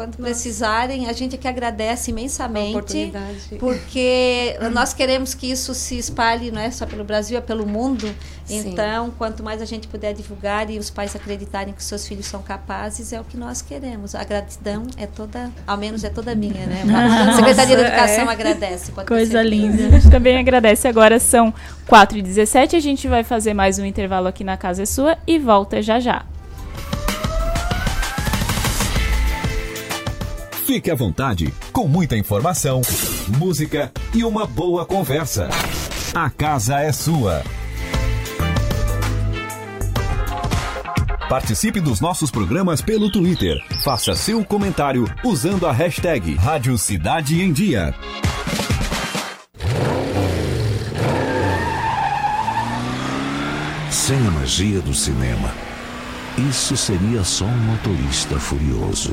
Quando 0.00 0.16
precisarem, 0.16 1.10
a 1.10 1.12
gente 1.12 1.34
é 1.34 1.38
que 1.38 1.46
agradece 1.46 2.10
imensamente, 2.10 3.12
porque 3.58 4.56
nós 4.72 4.94
queremos 4.94 5.34
que 5.34 5.50
isso 5.50 5.74
se 5.74 5.98
espalhe, 5.98 6.50
não 6.50 6.62
é 6.62 6.70
só 6.70 6.86
pelo 6.86 7.04
Brasil, 7.04 7.36
é 7.36 7.40
pelo 7.42 7.66
mundo. 7.66 8.10
Sim. 8.46 8.70
Então, 8.70 9.12
quanto 9.18 9.42
mais 9.42 9.60
a 9.60 9.66
gente 9.66 9.86
puder 9.86 10.14
divulgar 10.14 10.70
e 10.70 10.78
os 10.78 10.88
pais 10.88 11.14
acreditarem 11.14 11.74
que 11.74 11.80
os 11.80 11.86
seus 11.86 12.08
filhos 12.08 12.24
são 12.24 12.40
capazes, 12.40 13.12
é 13.12 13.20
o 13.20 13.24
que 13.24 13.36
nós 13.36 13.60
queremos. 13.60 14.14
A 14.14 14.24
gratidão 14.24 14.86
é 14.96 15.06
toda, 15.06 15.50
ao 15.66 15.76
menos 15.76 16.02
é 16.02 16.08
toda 16.08 16.34
minha, 16.34 16.64
né? 16.64 16.82
A 17.28 17.36
Secretaria 17.36 17.76
de 17.76 17.82
Nossa, 17.82 17.94
Educação 17.94 18.30
é. 18.30 18.32
agradece. 18.32 18.92
Pode 18.92 19.06
ter 19.06 19.14
Coisa 19.14 19.42
linda. 19.42 19.86
A 19.86 19.90
gente 19.90 20.10
também 20.10 20.38
agradece. 20.38 20.88
Agora 20.88 21.20
são 21.20 21.52
4h17. 21.86 22.74
A 22.74 22.80
gente 22.80 23.06
vai 23.06 23.22
fazer 23.22 23.52
mais 23.52 23.78
um 23.78 23.84
intervalo 23.84 24.28
aqui 24.28 24.44
na 24.44 24.56
Casa 24.56 24.82
é 24.82 24.86
Sua 24.86 25.18
e 25.26 25.38
volta 25.38 25.82
já 25.82 26.00
já. 26.00 26.24
Fique 30.72 30.88
à 30.88 30.94
vontade, 30.94 31.52
com 31.72 31.88
muita 31.88 32.16
informação, 32.16 32.80
música 33.40 33.90
e 34.14 34.22
uma 34.22 34.46
boa 34.46 34.86
conversa. 34.86 35.48
A 36.14 36.30
casa 36.30 36.78
é 36.78 36.92
sua. 36.92 37.42
Participe 41.28 41.80
dos 41.80 42.00
nossos 42.00 42.30
programas 42.30 42.80
pelo 42.80 43.10
Twitter. 43.10 43.60
Faça 43.82 44.14
seu 44.14 44.44
comentário 44.44 45.12
usando 45.24 45.66
a 45.66 45.72
hashtag 45.72 46.36
Rádio 46.36 46.78
Cidade 46.78 47.42
em 47.42 47.52
Dia. 47.52 47.92
Sem 53.90 54.18
a 54.24 54.30
magia 54.30 54.80
do 54.80 54.94
cinema, 54.94 55.52
isso 56.48 56.76
seria 56.76 57.24
só 57.24 57.44
um 57.44 57.58
motorista 57.58 58.38
furioso. 58.38 59.12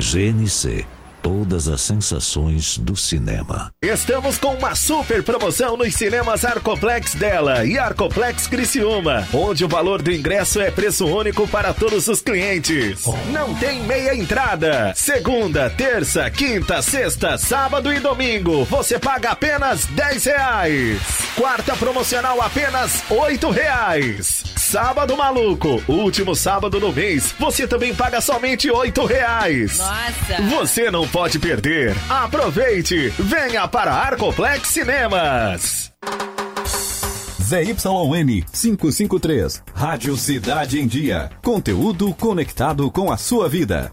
Женися 0.00 0.84
todas 1.22 1.68
as 1.68 1.80
sensações 1.80 2.78
do 2.78 2.96
cinema. 2.96 3.72
Estamos 3.82 4.38
com 4.38 4.54
uma 4.54 4.74
super 4.74 5.22
promoção 5.22 5.76
nos 5.76 5.94
cinemas 5.94 6.44
Arcoplex 6.44 7.14
dela 7.14 7.64
e 7.64 7.78
Arcoplex 7.78 8.46
Criciúma, 8.46 9.26
onde 9.32 9.64
o 9.64 9.68
valor 9.68 10.02
do 10.02 10.12
ingresso 10.12 10.60
é 10.60 10.70
preço 10.70 11.06
único 11.06 11.46
para 11.48 11.72
todos 11.72 12.08
os 12.08 12.20
clientes. 12.20 13.04
Não 13.32 13.54
tem 13.54 13.82
meia 13.84 14.14
entrada. 14.14 14.92
Segunda, 14.94 15.68
terça, 15.70 16.30
quinta, 16.30 16.82
sexta, 16.82 17.36
sábado 17.38 17.92
e 17.92 18.00
domingo, 18.00 18.64
você 18.64 18.98
paga 18.98 19.30
apenas 19.30 19.86
10 19.86 20.24
reais. 20.24 21.00
Quarta 21.36 21.76
promocional 21.76 22.40
apenas 22.40 23.02
8 23.10 23.50
reais. 23.50 24.44
Sábado 24.56 25.16
maluco, 25.16 25.82
último 25.88 26.36
sábado 26.36 26.78
do 26.78 26.92
mês, 26.92 27.34
você 27.38 27.66
também 27.66 27.94
paga 27.94 28.20
somente 28.20 28.70
8 28.70 29.04
reais. 29.04 29.78
Nossa! 29.78 30.42
Você 30.50 30.90
não 30.90 31.08
pode 31.10 31.38
perder. 31.38 31.96
Aproveite! 32.08 33.08
Venha 33.18 33.66
para 33.68 33.92
Arcoplex 33.92 34.68
Cinemas. 34.68 35.92
ZYN 37.42 38.44
553, 38.52 39.62
Rádio 39.74 40.16
Cidade 40.16 40.80
em 40.80 40.86
Dia. 40.86 41.30
Conteúdo 41.42 42.14
conectado 42.14 42.90
com 42.92 43.10
a 43.10 43.16
sua 43.16 43.48
vida. 43.48 43.92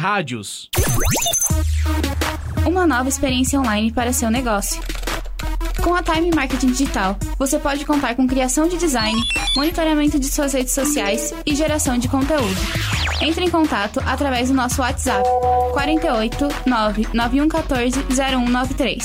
Rádios. 0.00 0.70
Uma 2.64 2.86
nova 2.86 3.10
experiência 3.10 3.60
online 3.60 3.92
para 3.92 4.14
seu 4.14 4.30
negócio. 4.30 4.82
Com 5.84 5.94
a 5.94 6.02
Time 6.02 6.30
Marketing 6.34 6.68
Digital, 6.68 7.18
você 7.38 7.58
pode 7.58 7.84
contar 7.84 8.14
com 8.14 8.26
criação 8.26 8.66
de 8.66 8.78
design, 8.78 9.20
monitoramento 9.54 10.18
de 10.18 10.26
suas 10.26 10.54
redes 10.54 10.72
sociais 10.72 11.34
e 11.44 11.54
geração 11.54 11.98
de 11.98 12.08
conteúdo. 12.08 12.56
Entre 13.20 13.44
em 13.44 13.50
contato 13.50 14.00
através 14.06 14.48
do 14.48 14.54
nosso 14.54 14.80
WhatsApp 14.80 15.22
48 15.74 16.48
99114 16.64 18.00
0193. 18.08 19.04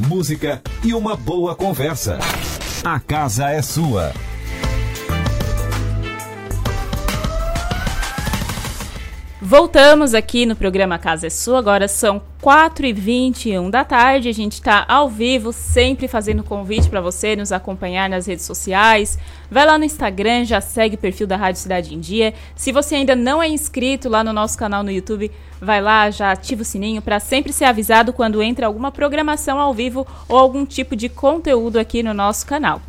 música 0.00 0.62
e 0.82 0.94
uma 0.94 1.16
boa 1.16 1.54
conversa. 1.54 2.18
A 2.84 2.98
casa 2.98 3.50
é 3.50 3.60
sua. 3.62 4.12
Voltamos 9.50 10.14
aqui 10.14 10.46
no 10.46 10.54
programa 10.54 10.96
Casa 10.96 11.26
é 11.26 11.30
Sua. 11.30 11.58
Agora 11.58 11.88
são 11.88 12.22
4h21 12.40 13.68
da 13.68 13.84
tarde. 13.84 14.28
A 14.28 14.32
gente 14.32 14.52
está 14.52 14.84
ao 14.86 15.08
vivo, 15.08 15.52
sempre 15.52 16.06
fazendo 16.06 16.44
convite 16.44 16.88
para 16.88 17.00
você 17.00 17.34
nos 17.34 17.50
acompanhar 17.50 18.08
nas 18.08 18.26
redes 18.26 18.44
sociais. 18.44 19.18
Vai 19.50 19.66
lá 19.66 19.76
no 19.76 19.84
Instagram, 19.84 20.44
já 20.44 20.60
segue 20.60 20.94
o 20.94 20.98
perfil 20.98 21.26
da 21.26 21.36
Rádio 21.36 21.62
Cidade 21.62 21.92
em 21.92 21.98
Dia. 21.98 22.32
Se 22.54 22.70
você 22.70 22.94
ainda 22.94 23.16
não 23.16 23.42
é 23.42 23.48
inscrito 23.48 24.08
lá 24.08 24.22
no 24.22 24.32
nosso 24.32 24.56
canal 24.56 24.84
no 24.84 24.90
YouTube, 24.92 25.32
vai 25.60 25.82
lá, 25.82 26.08
já 26.12 26.30
ativa 26.30 26.62
o 26.62 26.64
sininho 26.64 27.02
para 27.02 27.18
sempre 27.18 27.52
ser 27.52 27.64
avisado 27.64 28.12
quando 28.12 28.40
entra 28.40 28.68
alguma 28.68 28.92
programação 28.92 29.58
ao 29.58 29.74
vivo 29.74 30.06
ou 30.28 30.38
algum 30.38 30.64
tipo 30.64 30.94
de 30.94 31.08
conteúdo 31.08 31.76
aqui 31.76 32.04
no 32.04 32.14
nosso 32.14 32.46
canal. 32.46 32.80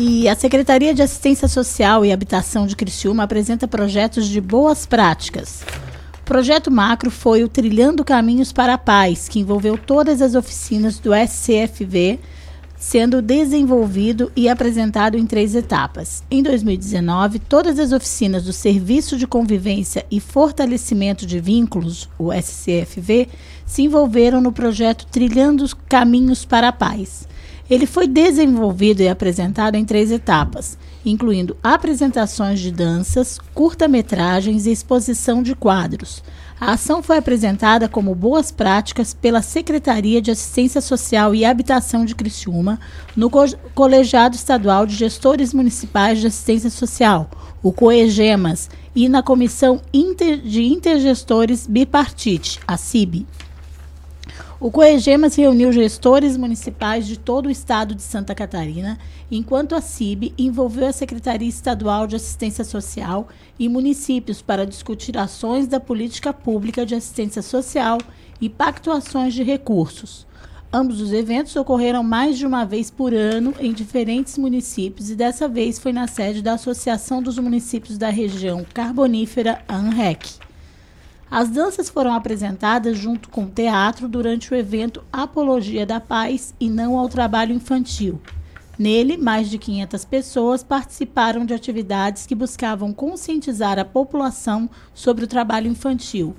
E 0.00 0.28
a 0.28 0.36
Secretaria 0.36 0.94
de 0.94 1.02
Assistência 1.02 1.48
Social 1.48 2.04
e 2.04 2.12
Habitação 2.12 2.68
de 2.68 2.76
Criciúma 2.76 3.24
apresenta 3.24 3.66
projetos 3.66 4.28
de 4.28 4.40
boas 4.40 4.86
práticas. 4.86 5.62
O 6.20 6.24
projeto 6.24 6.70
macro 6.70 7.10
foi 7.10 7.42
o 7.42 7.48
Trilhando 7.48 8.04
Caminhos 8.04 8.52
para 8.52 8.74
a 8.74 8.78
Paz, 8.78 9.28
que 9.28 9.40
envolveu 9.40 9.76
todas 9.76 10.22
as 10.22 10.36
oficinas 10.36 11.00
do 11.00 11.10
SCFV, 11.12 12.20
sendo 12.76 13.20
desenvolvido 13.20 14.30
e 14.36 14.48
apresentado 14.48 15.18
em 15.18 15.26
três 15.26 15.56
etapas. 15.56 16.22
Em 16.30 16.44
2019, 16.44 17.40
todas 17.40 17.76
as 17.80 17.90
oficinas 17.90 18.44
do 18.44 18.52
Serviço 18.52 19.16
de 19.16 19.26
Convivência 19.26 20.06
e 20.08 20.20
Fortalecimento 20.20 21.26
de 21.26 21.40
Vínculos, 21.40 22.08
o 22.16 22.32
SCFV, 22.32 23.26
se 23.66 23.82
envolveram 23.82 24.40
no 24.40 24.52
projeto 24.52 25.06
Trilhando 25.06 25.66
Caminhos 25.88 26.44
para 26.44 26.68
a 26.68 26.72
Paz. 26.72 27.26
Ele 27.70 27.84
foi 27.84 28.06
desenvolvido 28.06 29.02
e 29.02 29.08
apresentado 29.08 29.74
em 29.74 29.84
três 29.84 30.10
etapas, 30.10 30.78
incluindo 31.04 31.56
apresentações 31.62 32.60
de 32.60 32.72
danças, 32.72 33.38
curta-metragens 33.52 34.66
e 34.66 34.70
exposição 34.70 35.42
de 35.42 35.54
quadros. 35.54 36.22
A 36.58 36.72
ação 36.72 37.02
foi 37.02 37.18
apresentada 37.18 37.88
como 37.88 38.14
boas 38.14 38.50
práticas 38.50 39.12
pela 39.12 39.42
Secretaria 39.42 40.20
de 40.20 40.30
Assistência 40.30 40.80
Social 40.80 41.34
e 41.34 41.44
Habitação 41.44 42.04
de 42.04 42.14
Criciúma, 42.14 42.80
no 43.14 43.28
Co 43.28 43.44
Colegiado 43.74 44.34
Estadual 44.34 44.86
de 44.86 44.96
Gestores 44.96 45.52
Municipais 45.52 46.20
de 46.20 46.26
Assistência 46.26 46.70
Social, 46.70 47.30
o 47.62 47.70
COEGEMAS, 47.70 48.70
e 48.94 49.08
na 49.08 49.22
Comissão 49.22 49.80
Inter 49.92 50.38
de 50.38 50.64
Intergestores 50.64 51.66
Bipartite, 51.66 52.58
a 52.66 52.76
CIB. 52.76 53.26
O 54.60 54.72
Coegemas 54.72 55.36
reuniu 55.36 55.72
gestores 55.72 56.36
municipais 56.36 57.06
de 57.06 57.16
todo 57.16 57.46
o 57.46 57.50
estado 57.50 57.94
de 57.94 58.02
Santa 58.02 58.34
Catarina, 58.34 58.98
enquanto 59.30 59.76
a 59.76 59.80
CIB 59.80 60.34
envolveu 60.36 60.88
a 60.88 60.92
Secretaria 60.92 61.48
Estadual 61.48 62.08
de 62.08 62.16
Assistência 62.16 62.64
Social 62.64 63.28
e 63.56 63.68
municípios 63.68 64.42
para 64.42 64.66
discutir 64.66 65.16
ações 65.16 65.68
da 65.68 65.78
política 65.78 66.32
pública 66.32 66.84
de 66.84 66.96
assistência 66.96 67.40
social 67.40 67.98
e 68.40 68.48
pactuações 68.48 69.32
de 69.32 69.44
recursos. 69.44 70.26
Ambos 70.72 71.00
os 71.00 71.12
eventos 71.12 71.54
ocorreram 71.54 72.02
mais 72.02 72.36
de 72.36 72.44
uma 72.44 72.64
vez 72.64 72.90
por 72.90 73.14
ano 73.14 73.54
em 73.60 73.72
diferentes 73.72 74.36
municípios 74.36 75.08
e 75.08 75.14
dessa 75.14 75.46
vez 75.46 75.78
foi 75.78 75.92
na 75.92 76.08
sede 76.08 76.42
da 76.42 76.54
Associação 76.54 77.22
dos 77.22 77.38
Municípios 77.38 77.96
da 77.96 78.10
Região 78.10 78.66
Carbonífera, 78.74 79.62
ANREC. 79.68 80.47
As 81.30 81.50
danças 81.50 81.90
foram 81.90 82.14
apresentadas 82.14 82.96
junto 82.96 83.28
com 83.28 83.44
o 83.44 83.50
teatro 83.50 84.08
durante 84.08 84.50
o 84.50 84.56
evento 84.56 85.04
Apologia 85.12 85.84
da 85.84 86.00
Paz 86.00 86.54
e 86.58 86.70
Não 86.70 86.98
ao 86.98 87.06
Trabalho 87.06 87.54
Infantil. 87.54 88.18
Nele, 88.78 89.18
mais 89.18 89.50
de 89.50 89.58
500 89.58 90.04
pessoas 90.06 90.62
participaram 90.62 91.44
de 91.44 91.52
atividades 91.52 92.26
que 92.26 92.34
buscavam 92.34 92.94
conscientizar 92.94 93.78
a 93.78 93.84
população 93.84 94.70
sobre 94.94 95.24
o 95.24 95.28
trabalho 95.28 95.70
infantil. 95.70 96.34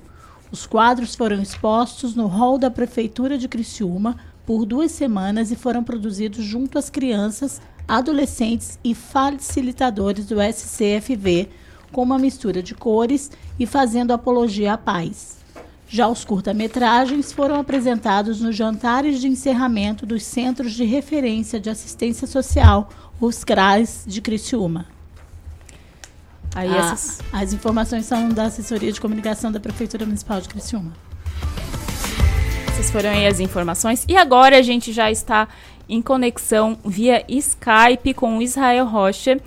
Os 0.50 0.66
quadros 0.66 1.14
foram 1.14 1.40
expostos 1.40 2.16
no 2.16 2.26
hall 2.26 2.58
da 2.58 2.70
Prefeitura 2.70 3.38
de 3.38 3.46
Criciúma 3.46 4.16
por 4.44 4.64
duas 4.64 4.90
semanas 4.90 5.52
e 5.52 5.56
foram 5.56 5.84
produzidos 5.84 6.44
junto 6.44 6.76
às 6.76 6.90
crianças, 6.90 7.60
adolescentes 7.86 8.76
e 8.82 8.92
facilitadores 8.92 10.26
do 10.26 10.42
SCFV, 10.42 11.48
com 11.92 12.02
uma 12.02 12.18
mistura 12.18 12.62
de 12.62 12.74
cores 12.74 13.30
e 13.58 13.66
fazendo 13.66 14.12
apologia 14.12 14.74
à 14.74 14.78
paz. 14.78 15.38
Já 15.88 16.06
os 16.06 16.24
curta-metragens 16.24 17.32
foram 17.32 17.56
apresentados 17.56 18.40
nos 18.40 18.54
jantares 18.54 19.20
de 19.20 19.26
encerramento 19.26 20.06
dos 20.06 20.22
Centros 20.22 20.72
de 20.72 20.84
Referência 20.84 21.58
de 21.58 21.68
Assistência 21.68 22.28
Social, 22.28 22.88
os 23.20 23.42
CRAS 23.42 24.04
de 24.06 24.20
Criciúma. 24.20 24.86
Aí 26.54 26.68
ah, 26.68 26.92
essas... 26.92 27.20
As 27.32 27.52
informações 27.52 28.06
são 28.06 28.28
da 28.28 28.44
Assessoria 28.44 28.92
de 28.92 29.00
Comunicação 29.00 29.50
da 29.50 29.58
Prefeitura 29.58 30.04
Municipal 30.06 30.40
de 30.40 30.48
Criciúma. 30.48 30.92
Essas 32.68 32.90
foram 32.90 33.10
aí 33.10 33.26
as 33.26 33.40
informações. 33.40 34.04
E 34.08 34.16
agora 34.16 34.58
a 34.58 34.62
gente 34.62 34.92
já 34.92 35.10
está 35.10 35.48
em 35.88 36.00
conexão 36.00 36.78
via 36.84 37.24
Skype 37.28 38.14
com 38.14 38.38
o 38.38 38.42
Israel 38.42 38.86
Rocha. 38.86 39.40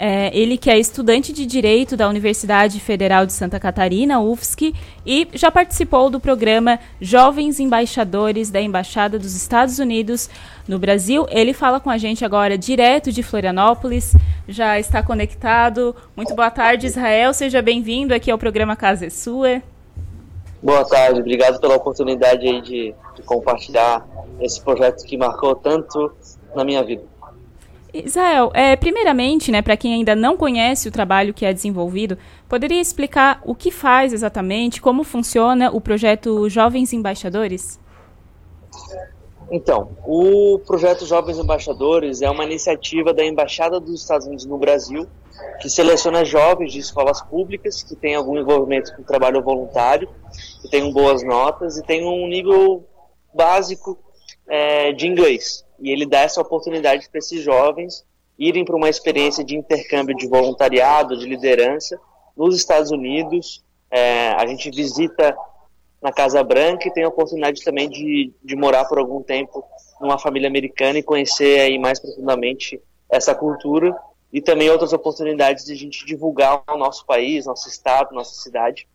É, 0.00 0.30
ele 0.32 0.56
que 0.56 0.70
é 0.70 0.78
estudante 0.78 1.32
de 1.32 1.44
Direito 1.44 1.96
da 1.96 2.08
Universidade 2.08 2.78
Federal 2.78 3.26
de 3.26 3.32
Santa 3.32 3.58
Catarina, 3.58 4.20
UFSC, 4.20 4.72
e 5.04 5.26
já 5.34 5.50
participou 5.50 6.08
do 6.08 6.20
programa 6.20 6.78
Jovens 7.00 7.58
Embaixadores 7.58 8.48
da 8.48 8.60
Embaixada 8.60 9.18
dos 9.18 9.34
Estados 9.34 9.80
Unidos 9.80 10.30
no 10.68 10.78
Brasil. 10.78 11.26
Ele 11.30 11.52
fala 11.52 11.80
com 11.80 11.90
a 11.90 11.98
gente 11.98 12.24
agora 12.24 12.56
direto 12.56 13.10
de 13.10 13.24
Florianópolis, 13.24 14.14
já 14.46 14.78
está 14.78 15.02
conectado. 15.02 15.96
Muito 16.14 16.32
boa 16.32 16.50
tarde, 16.50 16.86
Israel. 16.86 17.34
Seja 17.34 17.60
bem-vindo 17.60 18.14
aqui 18.14 18.30
ao 18.30 18.38
programa 18.38 18.76
Casa 18.76 19.06
é 19.06 19.10
Sua. 19.10 19.60
Boa 20.62 20.84
tarde, 20.84 21.20
obrigado 21.20 21.60
pela 21.60 21.74
oportunidade 21.74 22.60
de, 22.62 22.94
de 23.16 23.22
compartilhar 23.22 24.06
esse 24.40 24.60
projeto 24.60 25.04
que 25.04 25.16
marcou 25.16 25.56
tanto 25.56 26.12
na 26.54 26.64
minha 26.64 26.84
vida. 26.84 27.02
Israel, 27.92 28.50
é, 28.54 28.76
primeiramente, 28.76 29.50
né, 29.50 29.62
para 29.62 29.76
quem 29.76 29.94
ainda 29.94 30.14
não 30.14 30.36
conhece 30.36 30.88
o 30.88 30.92
trabalho 30.92 31.32
que 31.32 31.46
é 31.46 31.52
desenvolvido, 31.52 32.18
poderia 32.48 32.80
explicar 32.80 33.40
o 33.44 33.54
que 33.54 33.70
faz 33.70 34.12
exatamente, 34.12 34.80
como 34.80 35.02
funciona 35.02 35.70
o 35.70 35.80
projeto 35.80 36.48
Jovens 36.50 36.92
Embaixadores? 36.92 37.80
Então, 39.50 39.96
o 40.06 40.58
projeto 40.66 41.06
Jovens 41.06 41.38
Embaixadores 41.38 42.20
é 42.20 42.30
uma 42.30 42.44
iniciativa 42.44 43.14
da 43.14 43.24
Embaixada 43.24 43.80
dos 43.80 44.02
Estados 44.02 44.26
Unidos 44.26 44.44
no 44.44 44.58
Brasil, 44.58 45.06
que 45.60 45.70
seleciona 45.70 46.24
jovens 46.24 46.72
de 46.72 46.80
escolas 46.80 47.22
públicas 47.22 47.82
que 47.82 47.96
têm 47.96 48.14
algum 48.14 48.36
envolvimento 48.38 48.94
com 48.94 49.02
trabalho 49.02 49.42
voluntário, 49.42 50.08
que 50.60 50.68
tenham 50.68 50.92
boas 50.92 51.22
notas 51.22 51.78
e 51.78 51.82
têm 51.82 52.04
um 52.04 52.28
nível 52.28 52.84
básico 53.32 53.98
é, 54.46 54.92
de 54.92 55.06
inglês 55.06 55.64
e 55.78 55.90
ele 55.90 56.06
dá 56.06 56.20
essa 56.20 56.40
oportunidade 56.40 57.08
para 57.08 57.18
esses 57.18 57.42
jovens 57.42 58.04
irem 58.38 58.64
para 58.64 58.76
uma 58.76 58.88
experiência 58.88 59.42
de 59.44 59.56
intercâmbio 59.56 60.16
de 60.16 60.28
voluntariado, 60.28 61.18
de 61.18 61.26
liderança 61.26 62.00
nos 62.36 62.56
Estados 62.56 62.90
Unidos. 62.90 63.64
É, 63.90 64.28
a 64.30 64.46
gente 64.46 64.70
visita 64.70 65.36
na 66.00 66.12
Casa 66.12 66.42
Branca 66.44 66.86
e 66.86 66.92
tem 66.92 67.02
a 67.02 67.08
oportunidade 67.08 67.64
também 67.64 67.88
de, 67.88 68.32
de 68.42 68.54
morar 68.54 68.84
por 68.84 68.98
algum 68.98 69.22
tempo 69.22 69.64
numa 70.00 70.18
família 70.18 70.48
americana 70.48 70.98
e 70.98 71.02
conhecer 71.02 71.60
aí 71.60 71.78
mais 71.78 71.98
profundamente 71.98 72.80
essa 73.10 73.34
cultura 73.34 73.96
e 74.32 74.40
também 74.40 74.70
outras 74.70 74.92
oportunidades 74.92 75.64
de 75.64 75.72
a 75.72 75.76
gente 75.76 76.04
divulgar 76.06 76.62
o 76.68 76.76
nosso 76.76 77.04
país, 77.04 77.46
nosso 77.46 77.68
estado, 77.68 78.14
nossa 78.14 78.34
cidade. 78.40 78.86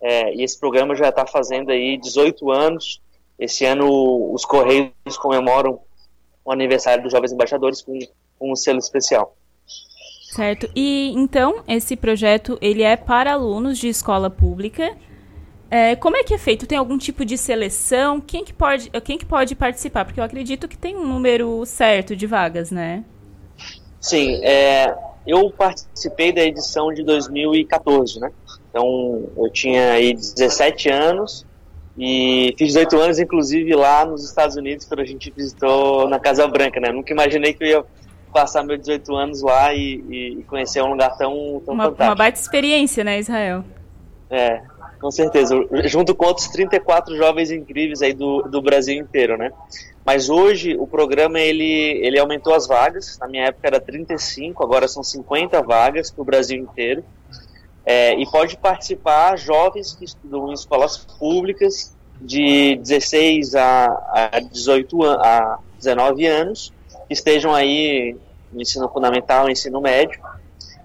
É, 0.00 0.34
e 0.34 0.44
esse 0.44 0.58
programa 0.60 0.94
já 0.94 1.08
está 1.08 1.26
fazendo 1.26 1.70
aí 1.70 1.96
18 1.96 2.50
anos. 2.50 3.00
Esse 3.38 3.64
ano 3.64 4.32
os 4.32 4.44
Correios 4.44 4.92
comemoram 5.20 5.80
o 6.44 6.52
aniversário 6.52 7.02
dos 7.02 7.12
Jovens 7.12 7.32
Embaixadores 7.32 7.82
com, 7.82 7.98
com 8.38 8.52
um 8.52 8.56
selo 8.56 8.78
especial. 8.78 9.36
Certo. 10.34 10.68
E 10.74 11.12
então, 11.14 11.62
esse 11.68 11.96
projeto 11.96 12.58
ele 12.60 12.82
é 12.82 12.96
para 12.96 13.32
alunos 13.32 13.78
de 13.78 13.88
escola 13.88 14.28
pública. 14.28 14.96
É, 15.70 15.96
como 15.96 16.16
é 16.16 16.22
que 16.22 16.34
é 16.34 16.38
feito? 16.38 16.66
Tem 16.66 16.76
algum 16.76 16.98
tipo 16.98 17.24
de 17.24 17.38
seleção? 17.38 18.20
Quem 18.20 18.44
que, 18.44 18.52
pode, 18.52 18.90
quem 19.02 19.16
que 19.16 19.24
pode 19.24 19.54
participar? 19.54 20.04
Porque 20.04 20.20
eu 20.20 20.24
acredito 20.24 20.68
que 20.68 20.76
tem 20.76 20.96
um 20.96 21.06
número 21.06 21.64
certo 21.64 22.14
de 22.14 22.26
vagas, 22.26 22.70
né? 22.70 23.04
Sim, 24.00 24.44
é, 24.44 24.94
eu 25.26 25.50
participei 25.50 26.32
da 26.32 26.42
edição 26.42 26.92
de 26.92 27.02
2014, 27.02 28.20
né? 28.20 28.30
Então, 28.70 29.30
eu 29.36 29.50
tinha 29.50 29.92
aí 29.92 30.12
17 30.12 30.90
anos 30.90 31.46
e 31.96 32.54
fiz 32.58 32.68
18 32.72 32.98
anos, 32.98 33.18
inclusive, 33.18 33.74
lá 33.74 34.04
nos 34.04 34.24
Estados 34.24 34.56
Unidos, 34.56 34.84
quando 34.84 35.00
a 35.00 35.04
gente 35.04 35.30
visitou 35.30 36.08
na 36.08 36.18
Casa 36.18 36.46
Branca, 36.48 36.80
né? 36.80 36.90
Nunca 36.90 37.12
imaginei 37.12 37.52
que 37.52 37.62
eu 37.62 37.68
ia 37.68 37.84
passar 38.32 38.64
meus 38.64 38.80
18 38.80 39.14
anos 39.14 39.42
lá 39.42 39.72
e, 39.72 40.38
e 40.40 40.44
conhecer 40.48 40.82
um 40.82 40.90
lugar 40.90 41.16
tão, 41.16 41.62
tão 41.64 41.74
uma, 41.74 41.84
fantástico. 41.84 42.02
Uma 42.02 42.14
baita 42.16 42.40
experiência, 42.40 43.04
né, 43.04 43.20
Israel? 43.20 43.64
É, 44.28 44.60
com 45.00 45.10
certeza. 45.10 45.54
Junto 45.84 46.16
com 46.16 46.26
outros 46.26 46.48
34 46.48 47.16
jovens 47.16 47.52
incríveis 47.52 48.02
aí 48.02 48.12
do, 48.12 48.42
do 48.42 48.60
Brasil 48.60 48.96
inteiro, 48.96 49.38
né? 49.38 49.52
Mas 50.04 50.28
hoje 50.28 50.76
o 50.76 50.86
programa 50.88 51.38
ele, 51.38 51.64
ele 52.04 52.18
aumentou 52.18 52.54
as 52.54 52.66
vagas. 52.66 53.16
Na 53.20 53.28
minha 53.28 53.44
época 53.46 53.68
era 53.68 53.80
35, 53.80 54.64
agora 54.64 54.88
são 54.88 55.04
50 55.04 55.62
vagas 55.62 56.10
para 56.10 56.22
o 56.22 56.24
Brasil 56.24 56.58
inteiro. 56.58 57.04
É, 57.86 58.14
e 58.14 58.24
pode 58.30 58.56
participar 58.56 59.36
jovens 59.36 59.92
que 59.92 60.04
estudam 60.04 60.50
em 60.50 60.54
escolas 60.54 60.96
públicas 60.96 61.94
de 62.20 62.76
16 62.76 63.54
a, 63.54 64.30
a 64.32 64.40
18 64.40 65.04
a 65.04 65.58
19 65.76 66.26
anos, 66.26 66.72
que 67.06 67.12
estejam 67.12 67.54
aí 67.54 68.16
no 68.52 68.62
ensino 68.62 68.88
fundamental, 68.88 69.44
no 69.44 69.50
ensino 69.50 69.80
médio, 69.80 70.18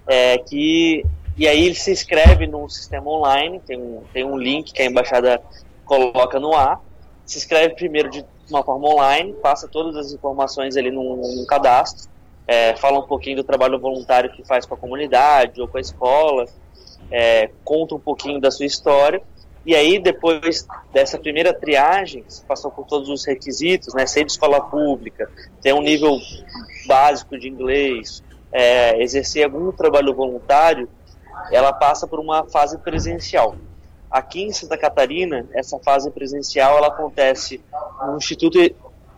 é, 0.06 0.36
que 0.38 1.04
e 1.38 1.48
aí 1.48 1.64
ele 1.64 1.74
se 1.74 1.90
inscreve 1.90 2.46
no 2.46 2.68
sistema 2.68 3.10
online, 3.10 3.60
tem 3.66 3.80
um, 3.80 4.02
tem 4.12 4.24
um 4.24 4.36
link 4.36 4.74
que 4.74 4.82
a 4.82 4.84
embaixada 4.84 5.40
coloca 5.86 6.38
no 6.38 6.54
ar, 6.54 6.80
se 7.24 7.38
inscreve 7.38 7.74
primeiro 7.76 8.10
de 8.10 8.24
uma 8.50 8.62
forma 8.62 8.88
online, 8.88 9.32
passa 9.34 9.66
todas 9.66 9.96
as 9.96 10.12
informações 10.12 10.76
ali 10.76 10.90
num, 10.90 11.16
num 11.16 11.46
cadastro, 11.46 12.10
é, 12.46 12.76
fala 12.76 12.98
um 12.98 13.06
pouquinho 13.06 13.36
do 13.36 13.44
trabalho 13.44 13.78
voluntário 13.78 14.30
que 14.32 14.44
faz 14.44 14.66
com 14.66 14.74
a 14.74 14.76
comunidade 14.76 15.60
ou 15.62 15.68
com 15.68 15.78
a 15.78 15.80
escola, 15.80 16.44
é, 17.10 17.50
conta 17.64 17.94
um 17.94 18.00
pouquinho 18.00 18.40
da 18.40 18.50
sua 18.50 18.66
história. 18.66 19.22
E 19.64 19.74
aí, 19.74 19.98
depois 19.98 20.66
dessa 20.92 21.18
primeira 21.18 21.52
triagem, 21.52 22.24
você 22.26 22.42
passou 22.46 22.70
por 22.70 22.86
todos 22.86 23.08
os 23.08 23.26
requisitos, 23.26 23.92
né? 23.92 24.06
Ser 24.06 24.24
de 24.24 24.32
escola 24.32 24.60
pública, 24.60 25.30
ter 25.60 25.74
um 25.74 25.82
nível 25.82 26.18
básico 26.86 27.38
de 27.38 27.48
inglês, 27.48 28.22
é, 28.52 29.02
exercer 29.02 29.44
algum 29.44 29.70
trabalho 29.70 30.14
voluntário, 30.14 30.88
ela 31.52 31.72
passa 31.72 32.06
por 32.06 32.18
uma 32.18 32.44
fase 32.44 32.78
presencial. 32.78 33.54
Aqui 34.10 34.42
em 34.42 34.52
Santa 34.52 34.76
Catarina, 34.76 35.46
essa 35.54 35.78
fase 35.78 36.10
presencial 36.10 36.78
ela 36.78 36.88
acontece 36.88 37.60
no 38.04 38.16
Instituto 38.16 38.58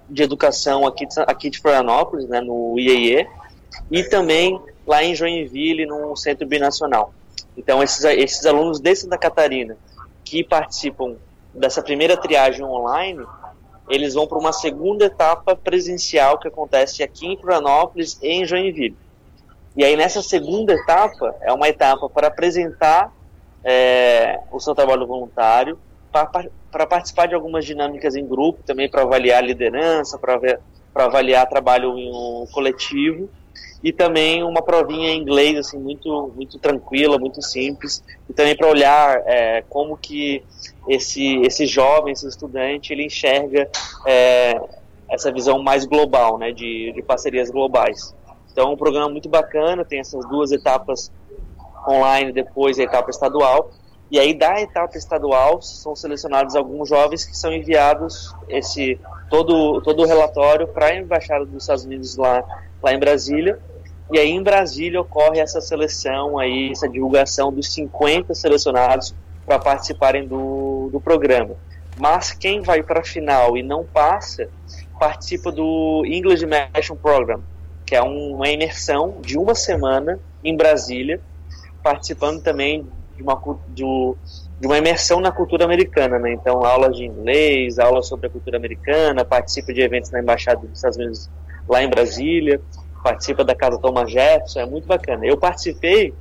de 0.09 0.23
Educação 0.23 0.87
aqui 0.87 1.07
de, 1.07 1.21
aqui 1.21 1.51
de 1.51 1.59
Florianópolis, 1.61 2.29
né, 2.29 2.41
no 2.41 2.79
IEE, 2.79 3.27
e 3.91 4.05
também 4.05 4.61
lá 4.87 5.03
em 5.03 5.15
Joinville, 5.15 5.87
no 5.87 6.15
Centro 6.17 6.47
Binacional. 6.47 7.15
Então, 7.57 7.83
esses, 7.83 8.05
esses 8.05 8.47
alunos 8.47 8.81
de 8.81 8.95
Santa 8.95 9.19
Catarina 9.19 9.77
que 10.25 10.43
participam 10.43 11.17
dessa 11.53 11.83
primeira 11.83 12.17
triagem 12.17 12.65
online, 12.65 13.25
eles 13.89 14.15
vão 14.15 14.27
para 14.27 14.39
uma 14.39 14.53
segunda 14.53 15.05
etapa 15.05 15.55
presencial 15.55 16.39
que 16.39 16.49
acontece 16.49 17.03
aqui 17.03 17.27
em 17.27 17.37
Florianópolis 17.37 18.19
e 18.23 18.29
em 18.29 18.47
Joinville. 18.47 18.97
E 19.77 19.85
aí, 19.85 19.97
nessa 19.97 20.23
segunda 20.23 20.73
etapa, 20.73 21.35
é 21.41 21.53
uma 21.53 21.69
etapa 21.69 22.09
para 22.09 22.29
apresentar 22.29 23.13
é, 23.65 24.41
o 24.51 24.61
seu 24.61 24.75
trabalho 24.75 25.07
voluntário, 25.07 25.79
para 26.11 26.87
participar 26.87 27.27
de 27.27 27.35
algumas 27.35 27.65
dinâmicas 27.65 28.15
em 28.15 28.27
grupo, 28.27 28.63
também 28.65 28.89
para 28.89 29.03
avaliar 29.03 29.43
liderança, 29.43 30.19
para 30.19 30.39
avaliar 30.95 31.49
trabalho 31.49 31.97
em 31.99 32.11
um 32.11 32.47
coletivo 32.53 33.31
e 33.83 33.93
também 33.93 34.43
uma 34.45 34.63
provinha 34.63 35.11
em 35.11 35.21
inglês 35.21 35.59
assim 35.59 35.79
muito 35.79 36.33
muito 36.37 36.59
tranquila 36.59 37.19
muito 37.19 37.43
simples. 37.43 38.03
E 38.29 38.33
também 38.33 38.57
para 38.57 38.69
olhar 38.69 39.23
é, 39.27 39.65
como 39.69 39.97
que 39.97 40.43
esse 40.89 41.37
esse 41.43 41.67
jovem 41.67 42.13
esse 42.13 42.27
estudante 42.27 42.93
ele 42.93 43.07
enxerga 43.07 43.69
é, 44.07 44.61
essa 45.11 45.33
visão 45.33 45.61
mais 45.63 45.85
global 45.85 46.39
né 46.39 46.53
de, 46.53 46.93
de 46.93 47.03
parcerias 47.03 47.51
globais. 47.51 48.15
Então 48.53 48.73
um 48.73 48.77
programa 48.77 49.09
muito 49.09 49.29
bacana 49.29 49.85
tem 49.85 49.99
essas 49.99 50.25
duas 50.29 50.53
etapas 50.53 51.11
online 51.89 52.33
depois 52.33 52.79
a 52.79 52.83
etapa 52.85 53.11
estadual. 53.11 53.71
E 54.11 54.19
aí 54.19 54.35
da 54.35 54.61
etapa 54.61 54.97
estadual 54.97 55.63
são 55.63 55.97
selecionados 55.97 56.55
alguns 56.55 56.91
jovens 56.91 57.25
que 57.25 57.37
são 57.37 57.53
enviados 57.53 58.33
esse 58.49 59.01
todo 59.31 59.81
todo 59.81 60.03
o 60.03 60.07
relatório 60.07 60.69
para 60.69 60.87
a 60.87 60.95
embaixada 60.95 61.47
dos 61.47 61.63
Estados 61.63 61.85
Unidos 61.85 62.17
lá 62.17 62.45
lá 62.83 62.93
em 62.93 62.99
Brasília. 62.99 63.59
E 64.13 64.19
aí 64.19 64.31
em 64.31 64.43
Brasília 64.43 65.01
ocorre 65.01 65.41
essa 65.41 65.59
seleção 65.59 66.39
aí, 66.39 66.71
essa 66.71 66.87
divulgação 66.87 67.51
dos 67.51 67.73
50 67.73 68.35
selecionados 68.35 69.15
para 69.47 69.59
participarem 69.59 70.29
do, 70.29 70.91
do 70.93 71.01
programa. 71.01 71.57
Mas 71.99 72.31
quem 72.31 72.61
vai 72.61 72.83
para 72.83 73.01
a 73.01 73.05
final 73.05 73.57
e 73.57 73.63
não 73.63 73.85
passa, 73.85 74.51
participa 75.01 75.51
do 75.51 76.05
English 76.05 76.45
Immersion 76.45 76.95
Program, 76.95 77.41
que 77.87 77.97
é 77.97 78.03
uma 78.03 78.51
imersão 78.51 79.17
de 79.23 79.39
uma 79.39 79.55
semana 79.55 80.21
em 80.45 80.55
Brasília, 80.55 81.19
participando 81.83 82.43
também 82.43 82.87
de 83.17 83.23
uma, 83.23 83.41
de 83.71 84.67
uma 84.67 84.77
imersão 84.77 85.21
na 85.21 85.33
cultura 85.33 85.65
americana, 85.65 86.19
né? 86.19 86.35
Então, 86.35 86.65
aulas 86.67 86.99
de 86.99 87.07
inglês, 87.07 87.79
aulas 87.79 88.09
sobre 88.09 88.27
a 88.27 88.31
cultura 88.31 88.59
americana, 88.59 89.25
participa 89.25 89.73
de 89.73 89.81
eventos 89.81 90.11
na 90.11 90.21
Embaixada 90.21 90.61
dos 90.61 90.77
Estados 90.77 90.99
Unidos 90.99 91.31
lá 91.69 91.83
em 91.83 91.89
Brasília, 91.89 92.61
participa 93.03 93.45
da 93.45 93.55
Casa 93.55 93.79
Thomas 93.79 94.11
Jefferson, 94.11 94.61
é 94.61 94.67
muito 94.67 94.87
bacana. 94.87 95.27
Eu 95.27 95.37
participei 95.37 96.15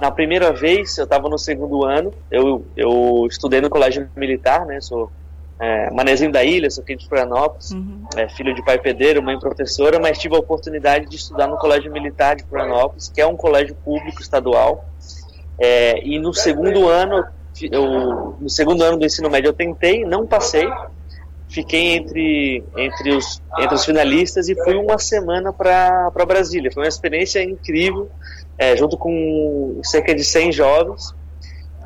na 0.00 0.10
primeira 0.10 0.52
vez, 0.52 0.96
eu 0.98 1.04
estava 1.04 1.28
no 1.28 1.38
segundo 1.38 1.84
ano, 1.84 2.12
eu, 2.30 2.64
eu 2.76 3.26
estudei 3.28 3.60
no 3.60 3.70
colégio 3.70 4.08
militar, 4.16 4.66
né? 4.66 4.80
Sou 4.80 5.10
é, 5.58 5.90
manezinho 5.90 6.32
da 6.32 6.42
ilha, 6.44 6.68
sou 6.70 6.82
aqui 6.82 6.96
de 6.96 7.08
Florianópolis, 7.08 7.70
uhum. 7.70 8.04
é, 8.16 8.28
filho 8.28 8.54
de 8.54 8.64
pai 8.64 8.78
pedreiro, 8.78 9.22
mãe 9.22 9.38
professora, 9.38 9.98
mas 9.98 10.18
tive 10.18 10.34
a 10.34 10.38
oportunidade 10.38 11.06
de 11.08 11.16
estudar 11.16 11.46
no 11.46 11.56
colégio 11.56 11.92
militar 11.92 12.36
de 12.36 12.44
Florianópolis, 12.44 13.08
que 13.08 13.20
é 13.20 13.26
um 13.26 13.36
colégio 13.36 13.74
público 13.84 14.20
estadual. 14.20 14.84
É, 15.58 16.04
e 16.04 16.18
no 16.18 16.34
segundo 16.34 16.88
ano, 16.88 17.24
eu, 17.62 18.36
no 18.40 18.50
segundo 18.50 18.82
ano 18.82 18.98
do 18.98 19.06
ensino 19.06 19.30
médio 19.30 19.48
eu 19.48 19.52
tentei, 19.52 20.04
não 20.04 20.26
passei, 20.26 20.68
fiquei 21.54 21.94
entre, 21.94 22.64
entre, 22.76 23.14
os, 23.14 23.40
entre 23.60 23.74
os 23.76 23.84
finalistas 23.84 24.48
e 24.48 24.56
fui 24.64 24.74
uma 24.74 24.98
semana 24.98 25.52
para 25.52 26.10
Brasília. 26.26 26.70
Foi 26.72 26.82
uma 26.82 26.88
experiência 26.88 27.40
incrível, 27.42 28.10
é, 28.58 28.76
junto 28.76 28.98
com 28.98 29.80
cerca 29.84 30.12
de 30.12 30.24
100 30.24 30.50
jovens. 30.50 31.14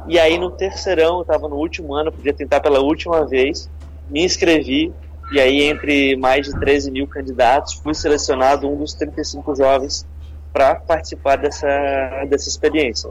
E 0.08 0.18
aí 0.18 0.38
no 0.38 0.50
terceirão, 0.50 1.16
eu 1.16 1.22
estava 1.22 1.46
no 1.48 1.56
último 1.56 1.94
ano, 1.94 2.10
podia 2.10 2.32
tentar 2.32 2.60
pela 2.60 2.80
última 2.80 3.26
vez, 3.26 3.68
me 4.08 4.24
inscrevi, 4.24 4.90
e 5.30 5.38
aí 5.38 5.64
entre 5.64 6.16
mais 6.16 6.46
de 6.46 6.58
13 6.58 6.90
mil 6.90 7.06
candidatos, 7.06 7.74
fui 7.74 7.92
selecionado 7.92 8.66
um 8.66 8.76
dos 8.76 8.94
35 8.94 9.54
jovens 9.54 10.06
para 10.50 10.76
participar 10.76 11.36
dessa, 11.36 12.24
dessa 12.26 12.48
experiência. 12.48 13.10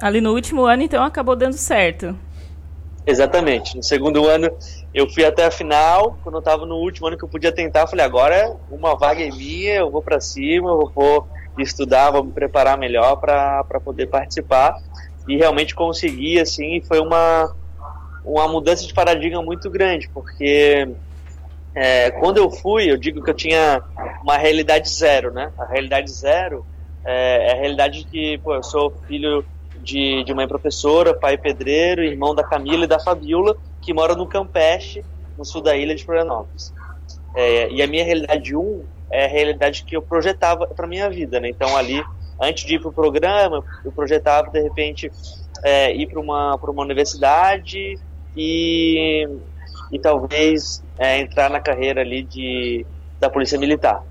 Ali 0.00 0.22
no 0.22 0.32
último 0.32 0.64
ano, 0.64 0.82
então, 0.82 1.04
acabou 1.04 1.36
dando 1.36 1.52
certo. 1.52 2.16
Exatamente. 3.06 3.76
No 3.76 3.82
segundo 3.82 4.26
ano, 4.26 4.50
eu 4.92 5.08
fui 5.08 5.24
até 5.24 5.46
a 5.46 5.50
final. 5.50 6.18
Quando 6.22 6.36
eu 6.36 6.40
estava 6.40 6.64
no 6.66 6.76
último 6.76 7.06
ano 7.06 7.16
que 7.16 7.24
eu 7.24 7.28
podia 7.28 7.52
tentar, 7.52 7.86
falei: 7.86 8.04
agora 8.04 8.56
uma 8.70 8.94
vaga 8.94 9.22
é 9.22 9.30
minha, 9.30 9.76
eu 9.76 9.90
vou 9.90 10.02
para 10.02 10.20
cima, 10.20 10.70
eu 10.70 10.90
vou 10.94 11.28
estudar, 11.58 12.10
vou 12.10 12.24
me 12.24 12.32
preparar 12.32 12.78
melhor 12.78 13.16
para 13.16 13.80
poder 13.84 14.06
participar. 14.06 14.76
E 15.26 15.36
realmente 15.36 15.74
consegui, 15.74 16.40
assim, 16.40 16.80
foi 16.80 17.00
uma, 17.00 17.54
uma 18.24 18.48
mudança 18.48 18.86
de 18.86 18.94
paradigma 18.94 19.42
muito 19.42 19.68
grande, 19.68 20.08
porque 20.08 20.88
é, 21.74 22.10
quando 22.12 22.38
eu 22.38 22.50
fui, 22.50 22.90
eu 22.90 22.96
digo 22.96 23.22
que 23.22 23.30
eu 23.30 23.34
tinha 23.34 23.82
uma 24.22 24.38
realidade 24.38 24.88
zero, 24.88 25.32
né? 25.32 25.52
A 25.58 25.66
realidade 25.66 26.10
zero 26.10 26.64
é, 27.04 27.50
é 27.50 27.52
a 27.52 27.56
realidade 27.56 28.04
que, 28.04 28.38
pô, 28.38 28.54
eu 28.54 28.62
sou 28.62 28.90
filho 29.06 29.44
de, 29.88 30.22
de 30.22 30.34
mãe 30.34 30.46
professora, 30.46 31.14
pai 31.14 31.38
pedreiro, 31.38 32.04
irmão 32.04 32.34
da 32.34 32.44
Camila 32.44 32.84
e 32.84 32.86
da 32.86 32.98
Fabiola, 32.98 33.56
que 33.80 33.94
mora 33.94 34.14
no 34.14 34.26
Campeche, 34.26 35.02
no 35.36 35.44
sul 35.46 35.62
da 35.62 35.74
ilha 35.74 35.94
de 35.94 36.04
Florianópolis. 36.04 36.74
É, 37.34 37.70
e 37.70 37.82
a 37.82 37.86
minha 37.86 38.04
realidade 38.04 38.54
1 38.54 38.60
um 38.60 38.84
é 39.10 39.24
a 39.24 39.28
realidade 39.28 39.84
que 39.84 39.96
eu 39.96 40.02
projetava 40.02 40.66
para 40.66 40.86
minha 40.86 41.08
vida, 41.08 41.40
né? 41.40 41.48
Então 41.48 41.74
ali, 41.74 42.04
antes 42.38 42.66
de 42.66 42.74
ir 42.74 42.80
para 42.80 42.90
o 42.90 42.92
programa, 42.92 43.64
eu 43.82 43.90
projetava 43.90 44.50
de 44.50 44.60
repente 44.60 45.10
é, 45.64 45.94
ir 45.94 46.06
para 46.06 46.20
uma 46.20 46.56
uma 46.56 46.82
universidade 46.82 47.98
e 48.36 49.26
e 49.90 49.98
talvez 49.98 50.84
é, 50.98 51.18
entrar 51.18 51.48
na 51.48 51.60
carreira 51.60 52.02
ali 52.02 52.22
de 52.22 52.84
da 53.18 53.30
polícia 53.30 53.58
militar. 53.58 54.02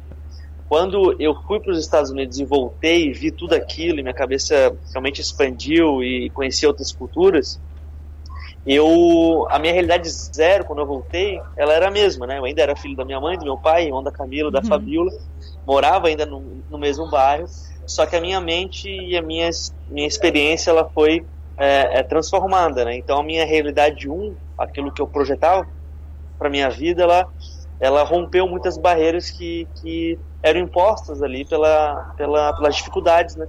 Quando 0.67 1.15
eu 1.19 1.33
fui 1.47 1.59
para 1.59 1.71
os 1.71 1.79
Estados 1.79 2.11
Unidos 2.11 2.37
e 2.39 2.45
voltei, 2.45 3.11
vi 3.13 3.31
tudo 3.31 3.53
aquilo 3.53 3.99
e 3.99 4.03
minha 4.03 4.13
cabeça 4.13 4.75
realmente 4.91 5.21
expandiu 5.21 6.03
e 6.03 6.29
conheci 6.31 6.67
outras 6.67 6.91
culturas, 6.91 7.59
eu 8.65 9.47
a 9.49 9.57
minha 9.57 9.71
realidade 9.71 10.09
zero 10.09 10.65
quando 10.65 10.79
eu 10.79 10.85
voltei, 10.85 11.39
ela 11.55 11.73
era 11.73 11.87
a 11.87 11.91
mesma, 11.91 12.27
né? 12.27 12.37
Eu 12.37 12.43
ainda 12.43 12.61
era 12.61 12.75
filho 12.75 12.97
da 12.97 13.05
minha 13.05 13.19
mãe, 13.19 13.37
do 13.37 13.45
meu 13.45 13.57
pai, 13.57 13.85
irmão 13.85 14.03
da 14.03 14.11
Camila, 14.11 14.51
da 14.51 14.59
uhum. 14.59 14.65
Fabiola, 14.65 15.11
morava 15.65 16.09
ainda 16.09 16.25
no, 16.25 16.61
no, 16.69 16.77
mesmo 16.77 17.09
bairro, 17.09 17.47
só 17.85 18.05
que 18.05 18.17
a 18.17 18.21
minha 18.21 18.41
mente 18.41 18.89
e 18.89 19.15
a 19.15 19.21
minha 19.21 19.49
minha 19.87 20.07
experiência 20.07 20.69
ela 20.69 20.83
foi 20.83 21.25
é, 21.57 21.99
é 21.99 22.03
transformada, 22.03 22.83
né? 22.83 22.97
Então 22.97 23.17
a 23.17 23.23
minha 23.23 23.45
realidade 23.45 24.09
um, 24.09 24.35
aquilo 24.57 24.91
que 24.91 25.01
eu 25.01 25.07
projetava 25.07 25.65
para 26.37 26.49
minha 26.49 26.69
vida, 26.69 27.03
ela 27.03 27.25
ela 27.79 28.03
rompeu 28.03 28.47
muitas 28.47 28.77
barreiras 28.77 29.29
que, 29.29 29.67
que 29.75 30.19
eram 30.41 30.61
impostas 30.61 31.21
ali 31.21 31.45
pela, 31.45 32.13
pela, 32.17 32.53
pelas 32.53 32.75
dificuldades 32.75 33.35
né, 33.35 33.47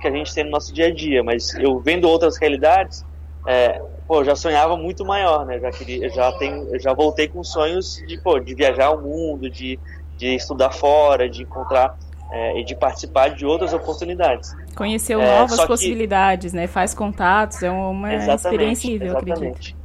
que 0.00 0.06
a 0.06 0.10
gente 0.10 0.34
tem 0.34 0.44
no 0.44 0.50
nosso 0.50 0.72
dia 0.72 0.86
a 0.86 0.94
dia. 0.94 1.22
Mas 1.22 1.54
eu 1.54 1.78
vendo 1.80 2.08
outras 2.08 2.36
realidades, 2.36 3.04
é, 3.46 3.80
pô, 4.06 4.22
já 4.22 4.36
sonhava 4.36 4.76
muito 4.76 5.04
maior, 5.04 5.46
né? 5.46 5.58
Já 5.58 5.70
queria, 5.70 6.08
já 6.10 6.32
tenho, 6.32 6.78
já 6.78 6.92
voltei 6.92 7.28
com 7.28 7.42
sonhos 7.42 8.02
de, 8.06 8.20
pô, 8.20 8.38
de 8.38 8.54
viajar 8.54 8.90
o 8.90 9.00
mundo, 9.00 9.48
de, 9.48 9.78
de 10.16 10.34
estudar 10.34 10.70
fora, 10.70 11.28
de 11.28 11.42
encontrar 11.42 11.96
é, 12.30 12.60
e 12.60 12.64
de 12.64 12.74
participar 12.74 13.28
de 13.28 13.46
outras 13.46 13.72
oportunidades. 13.72 14.54
Conheceu 14.76 15.20
é, 15.20 15.40
novas 15.40 15.64
possibilidades, 15.64 16.52
que... 16.52 16.56
né? 16.56 16.66
Faz 16.66 16.94
contatos, 16.94 17.62
é 17.62 17.70
uma 17.70 18.14
experiência 18.14 18.88
incrível, 18.88 19.16
exatamente. 19.16 19.40
acredito. 19.40 19.80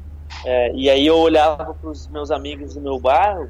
É, 0.46 0.72
e 0.74 0.90
aí 0.90 1.08
eu 1.08 1.18
olhava 1.18 1.74
para 1.74 1.90
os 1.90 2.08
meus 2.08 2.30
amigos 2.30 2.76
do 2.76 2.82
meu 2.82 3.00
bairro 3.00 3.50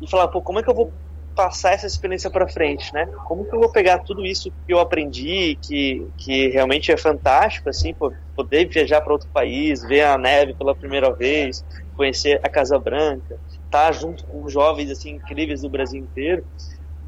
e 0.00 0.08
falar, 0.08 0.28
pô, 0.28 0.40
como 0.40 0.58
é 0.58 0.62
que 0.62 0.70
eu 0.70 0.74
vou 0.74 0.92
passar 1.34 1.72
essa 1.72 1.86
experiência 1.86 2.30
para 2.30 2.48
frente, 2.48 2.92
né? 2.92 3.06
Como 3.24 3.44
que 3.44 3.54
eu 3.54 3.60
vou 3.60 3.70
pegar 3.70 3.98
tudo 4.00 4.24
isso 4.26 4.50
que 4.66 4.72
eu 4.72 4.78
aprendi, 4.78 5.58
que, 5.62 6.10
que 6.18 6.48
realmente 6.48 6.90
é 6.90 6.96
fantástico, 6.96 7.68
assim, 7.68 7.94
pô, 7.94 8.12
poder 8.34 8.68
viajar 8.68 9.00
para 9.00 9.12
outro 9.12 9.28
país, 9.32 9.82
ver 9.82 10.02
a 10.02 10.18
neve 10.18 10.54
pela 10.54 10.74
primeira 10.74 11.14
vez, 11.14 11.64
conhecer 11.94 12.40
a 12.42 12.48
Casa 12.48 12.78
Branca, 12.78 13.34
estar 13.64 13.86
tá 13.86 13.92
junto 13.92 14.24
com 14.24 14.48
jovens 14.48 14.90
assim 14.90 15.12
incríveis 15.12 15.62
do 15.62 15.70
Brasil 15.70 16.02
inteiro. 16.02 16.44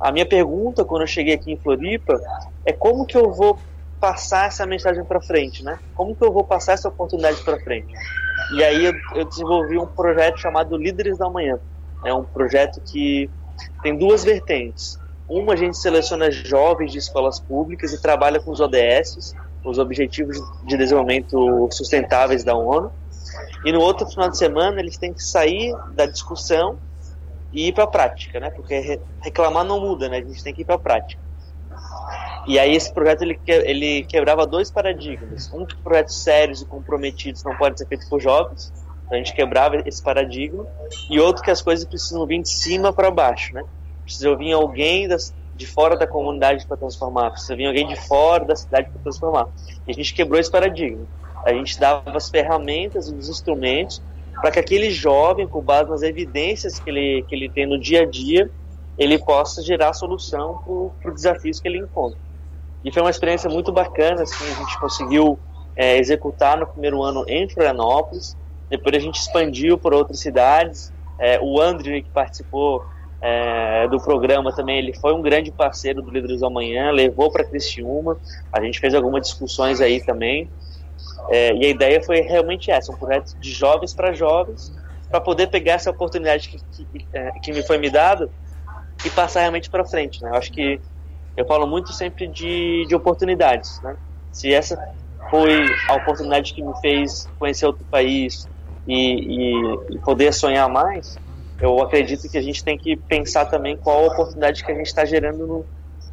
A 0.00 0.12
minha 0.12 0.26
pergunta 0.26 0.84
quando 0.84 1.02
eu 1.02 1.06
cheguei 1.06 1.34
aqui 1.34 1.52
em 1.52 1.60
Floripa 1.60 2.18
é 2.64 2.72
como 2.72 3.06
que 3.06 3.16
eu 3.16 3.32
vou 3.32 3.58
passar 4.00 4.48
essa 4.48 4.66
mensagem 4.66 5.04
para 5.04 5.20
frente, 5.20 5.62
né? 5.62 5.78
Como 5.94 6.16
que 6.16 6.24
eu 6.24 6.32
vou 6.32 6.44
passar 6.44 6.72
essa 6.72 6.88
oportunidade 6.88 7.42
para 7.44 7.60
frente? 7.60 7.92
E 8.56 8.64
aí 8.64 8.84
eu, 8.84 8.92
eu 9.14 9.24
desenvolvi 9.24 9.78
um 9.78 9.86
projeto 9.86 10.38
chamado 10.38 10.76
Líderes 10.76 11.18
da 11.18 11.30
Manhã 11.30 11.60
é 12.05 12.12
um 12.12 12.24
projeto 12.24 12.81
que 12.81 13.31
tem 13.82 13.97
duas 13.97 14.24
vertentes. 14.24 14.98
Uma, 15.28 15.55
a 15.55 15.56
gente 15.56 15.76
seleciona 15.76 16.31
jovens 16.31 16.92
de 16.92 16.98
escolas 16.98 17.40
públicas 17.40 17.92
e 17.92 18.00
trabalha 18.00 18.40
com 18.40 18.50
os 18.50 18.60
ODS, 18.60 19.34
os 19.64 19.78
Objetivos 19.78 20.39
de 20.64 20.76
Desenvolvimento 20.76 21.68
Sustentáveis 21.70 22.44
da 22.44 22.55
ONU. 22.55 22.92
E 23.64 23.72
no 23.72 23.81
outro 23.81 24.06
final 24.06 24.28
de 24.28 24.36
semana, 24.36 24.81
eles 24.81 24.98
têm 24.98 25.12
que 25.12 25.22
sair 25.22 25.72
da 25.94 26.06
discussão 26.06 26.78
e 27.52 27.68
ir 27.68 27.72
para 27.72 27.84
a 27.84 27.86
prática, 27.86 28.40
né? 28.40 28.50
Porque 28.50 29.00
reclamar 29.20 29.64
não 29.64 29.81
muda, 29.81 30.08
né? 30.08 30.18
A 30.18 30.24
gente 30.24 30.42
tem 30.42 30.52
que 30.52 30.62
ir 30.62 30.64
para 30.64 30.74
a 30.74 30.78
prática. 30.78 31.20
E 32.47 32.58
aí 32.58 32.74
esse 32.74 32.92
projeto 32.92 33.22
ele, 33.22 33.39
ele 33.47 34.05
quebrava 34.05 34.47
dois 34.47 34.70
paradigmas. 34.70 35.50
Um 35.52 35.64
que 35.64 35.76
projetos 35.76 36.22
sérios 36.22 36.60
e 36.60 36.66
comprometidos 36.66 37.44
não 37.44 37.56
podem 37.56 37.78
ser 37.78 37.86
feitos 37.86 38.08
por 38.08 38.20
jovens, 38.20 38.72
a 39.12 39.16
gente 39.16 39.34
quebrava 39.34 39.76
esse 39.86 40.02
paradigma. 40.02 40.66
E 41.10 41.20
outro 41.20 41.42
que 41.42 41.50
as 41.50 41.60
coisas 41.60 41.84
precisam 41.84 42.26
vir 42.26 42.41
de 42.42 42.49
cima 42.49 42.92
para 42.92 43.10
baixo, 43.10 43.55
né? 43.55 43.62
Precisa 44.05 44.34
vir 44.36 44.52
alguém 44.52 45.07
das, 45.07 45.34
de 45.55 45.66
fora 45.66 45.97
da 45.97 46.07
comunidade 46.07 46.66
para 46.66 46.76
transformar, 46.76 47.31
precisa 47.31 47.55
vir 47.55 47.66
alguém 47.66 47.86
de 47.86 47.97
fora 47.97 48.44
da 48.44 48.57
cidade 48.57 48.91
para 48.91 49.02
transformar. 49.02 49.49
E 49.86 49.91
a 49.91 49.94
gente 49.94 50.15
quebrou 50.15 50.41
esse 50.41 50.50
paradigma. 50.50 51.07
A 51.44 51.52
gente 51.52 51.78
dava 51.78 52.16
as 52.16 52.31
ferramentas 52.31 53.08
e 53.08 53.15
os 53.15 53.28
instrumentos 53.28 54.00
para 54.41 54.50
que 54.50 54.58
aquele 54.58 54.91
jovem, 54.91 55.47
com 55.47 55.60
base 55.60 55.91
nas 55.91 56.02
evidências 56.02 56.81
que 56.81 56.89
ele, 56.89 57.23
que 57.28 57.34
ele 57.34 57.49
tem 57.49 57.66
no 57.66 57.78
dia 57.78 58.02
a 58.02 58.07
dia, 58.07 58.50
ele 58.99 59.18
possa 59.18 59.62
gerar 59.62 59.92
solução 59.92 60.91
para 61.00 61.10
os 61.10 61.15
desafios 61.15 61.60
que 61.60 61.68
ele 61.68 61.78
encontra. 61.78 62.18
E 62.84 62.91
foi 62.91 63.02
uma 63.02 63.10
experiência 63.10 63.49
muito 63.49 63.70
bacana, 63.70 64.23
assim, 64.23 64.44
a 64.44 64.55
gente 64.55 64.81
conseguiu 64.81 65.39
é, 65.76 65.99
executar 65.99 66.58
no 66.58 66.66
primeiro 66.66 67.02
ano 67.02 67.24
em 67.28 67.49
Florianópolis, 67.49 68.36
depois 68.73 68.97
a 68.97 68.99
gente 68.99 69.17
expandiu 69.17 69.76
por 69.76 69.92
outras 69.92 70.18
cidades. 70.18 70.91
É, 71.18 71.39
o 71.42 71.60
André, 71.60 72.01
que 72.01 72.09
participou 72.09 72.83
é, 73.20 73.86
do 73.86 74.01
programa 74.01 74.51
também, 74.51 74.78
ele 74.78 74.94
foi 74.94 75.12
um 75.12 75.20
grande 75.20 75.52
parceiro 75.52 76.01
do 76.01 76.10
Líderes 76.10 76.41
do 76.41 76.47
Amanhã, 76.47 76.91
levou 76.91 77.31
para 77.31 77.44
Criciúma. 77.44 78.17
A 78.51 78.62
gente 78.62 78.81
fez 78.81 78.94
algumas 78.94 79.28
discussões 79.28 79.78
aí 79.83 80.02
também. 80.02 80.49
É, 81.28 81.55
e 81.55 81.67
a 81.67 81.68
ideia 81.68 82.02
foi 82.02 82.23
realmente 82.23 82.70
essa, 82.70 82.91
um 82.91 82.97
projeto 82.97 83.36
de 83.39 83.52
jovens 83.52 83.92
para 83.92 84.15
jovens, 84.15 84.73
para 85.10 85.20
poder 85.20 85.49
pegar 85.49 85.75
essa 85.75 85.91
oportunidade 85.91 86.49
que, 86.49 86.59
que, 86.89 87.07
é, 87.12 87.31
que, 87.41 87.52
me 87.52 87.62
foi 87.62 87.76
me 87.76 87.91
dada 87.91 88.31
e 89.05 89.10
passar 89.10 89.41
realmente 89.41 89.68
para 89.68 89.84
frente. 89.84 90.23
Né? 90.23 90.31
Eu 90.31 90.34
acho 90.36 90.51
que 90.51 90.81
eu 91.36 91.44
falo 91.44 91.67
muito 91.67 91.92
sempre 91.92 92.26
de, 92.26 92.86
de 92.89 92.94
oportunidades. 92.94 93.83
Né? 93.83 93.99
Se 94.33 94.51
essa 94.51 94.83
foi 95.31 95.67
a 95.91 95.94
oportunidade 95.97 96.55
que 96.55 96.62
me 96.62 96.75
fez 96.81 97.28
conhecer 97.39 97.67
outro 97.67 97.84
país 97.91 98.49
e, 98.86 98.94
e, 98.94 99.94
e 99.94 99.98
poder 99.98 100.32
sonhar 100.32 100.68
mais, 100.68 101.18
eu 101.60 101.80
acredito 101.80 102.28
que 102.28 102.36
a 102.36 102.42
gente 102.42 102.64
tem 102.64 102.76
que 102.76 102.96
pensar 102.96 103.46
também 103.46 103.76
qual 103.76 104.04
a 104.04 104.06
oportunidade 104.08 104.64
que 104.64 104.72
a 104.72 104.74
gente 104.74 104.86
está 104.86 105.04
gerando 105.04 105.46
no, 105.46 105.66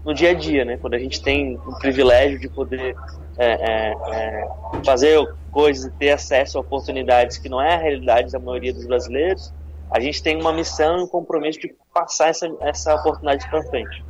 no 0.05 0.13
dia 0.13 0.29
a 0.29 0.33
dia, 0.33 0.63
né? 0.63 0.77
Quando 0.77 0.93
a 0.93 0.99
gente 0.99 1.21
tem 1.21 1.57
o 1.65 1.77
privilégio 1.79 2.39
de 2.39 2.47
poder 2.47 2.95
é, 3.37 3.47
é, 3.47 3.95
é, 4.11 4.47
fazer 4.85 5.19
coisas 5.51 5.85
e 5.85 5.91
ter 5.97 6.11
acesso 6.11 6.57
a 6.57 6.61
oportunidades 6.61 7.37
que 7.37 7.49
não 7.49 7.61
é 7.61 7.73
a 7.73 7.77
realidade 7.77 8.31
da 8.31 8.39
maioria 8.39 8.73
dos 8.73 8.85
brasileiros, 8.85 9.51
a 9.91 9.99
gente 9.99 10.21
tem 10.21 10.39
uma 10.39 10.53
missão 10.53 10.99
e 10.99 11.03
um 11.03 11.07
compromisso 11.07 11.59
de 11.59 11.75
passar 11.91 12.29
essa, 12.29 12.47
essa 12.61 12.93
oportunidade 12.95 13.49
para 13.49 13.63
frente. 13.63 14.03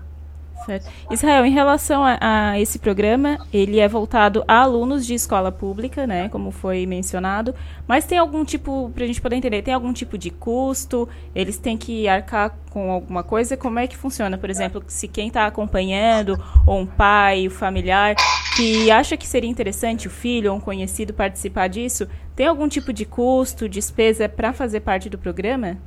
Certo. 0.66 0.90
Israel, 1.10 1.46
em 1.46 1.52
relação 1.52 2.04
a, 2.04 2.18
a, 2.20 2.60
esse 2.60 2.80
programa, 2.80 3.38
ele 3.52 3.80
é 3.80 3.88
voltado 3.88 4.44
a 4.48 4.62
alunos 4.62 5.06
de 5.06 5.14
escola 5.14 5.52
pública, 5.52 6.06
né, 6.06 6.30
como 6.30 6.52
foi 6.52 6.86
mencionado, 6.86 7.56
mas 7.88 8.06
tem 8.06 8.18
algum 8.18 8.44
tipo, 8.44 8.92
para 8.94 9.04
a 9.04 9.08
gente 9.08 9.22
poder 9.22 9.36
entender, 9.36 9.62
tem 9.62 9.74
algum 9.74 9.94
tipo 9.94 10.18
de 10.18 10.30
custo? 10.30 11.08
Eles 11.34 11.58
têm 11.58 11.78
que 11.78 12.08
arcar 12.08 12.56
com 12.70 12.92
alguma 12.92 13.24
coisa? 13.24 13.58
Como 13.58 13.80
é 13.80 13.88
que 13.88 13.98
funciona? 13.98 14.38
Por 14.38 14.50
exemplo, 14.50 14.84
se 14.88 15.08
quem 15.08 15.28
está 15.28 15.48
acompanhando, 15.48 16.38
ou 16.66 16.80
um 16.80 16.86
pai, 16.86 17.48
o 17.48 17.52
um 17.52 17.54
familiar, 17.54 18.16
que 18.56 18.92
acha 18.92 19.16
que 19.16 19.28
seria 19.28 19.50
interessante 19.50 20.08
o 20.08 20.12
filho 20.12 20.52
ou 20.52 20.58
um 20.58 20.62
conhecido 20.62 21.14
participar 21.14 21.68
disso, 21.68 22.08
tem 22.36 22.46
algum 22.46 22.68
tipo 22.68 22.92
de 22.94 23.06
custo, 23.06 23.68
despesa 23.68 24.28
para 24.28 24.54
fazer 24.54 24.82
parte 24.82 25.10
do 25.10 25.18
programa? 25.18 25.78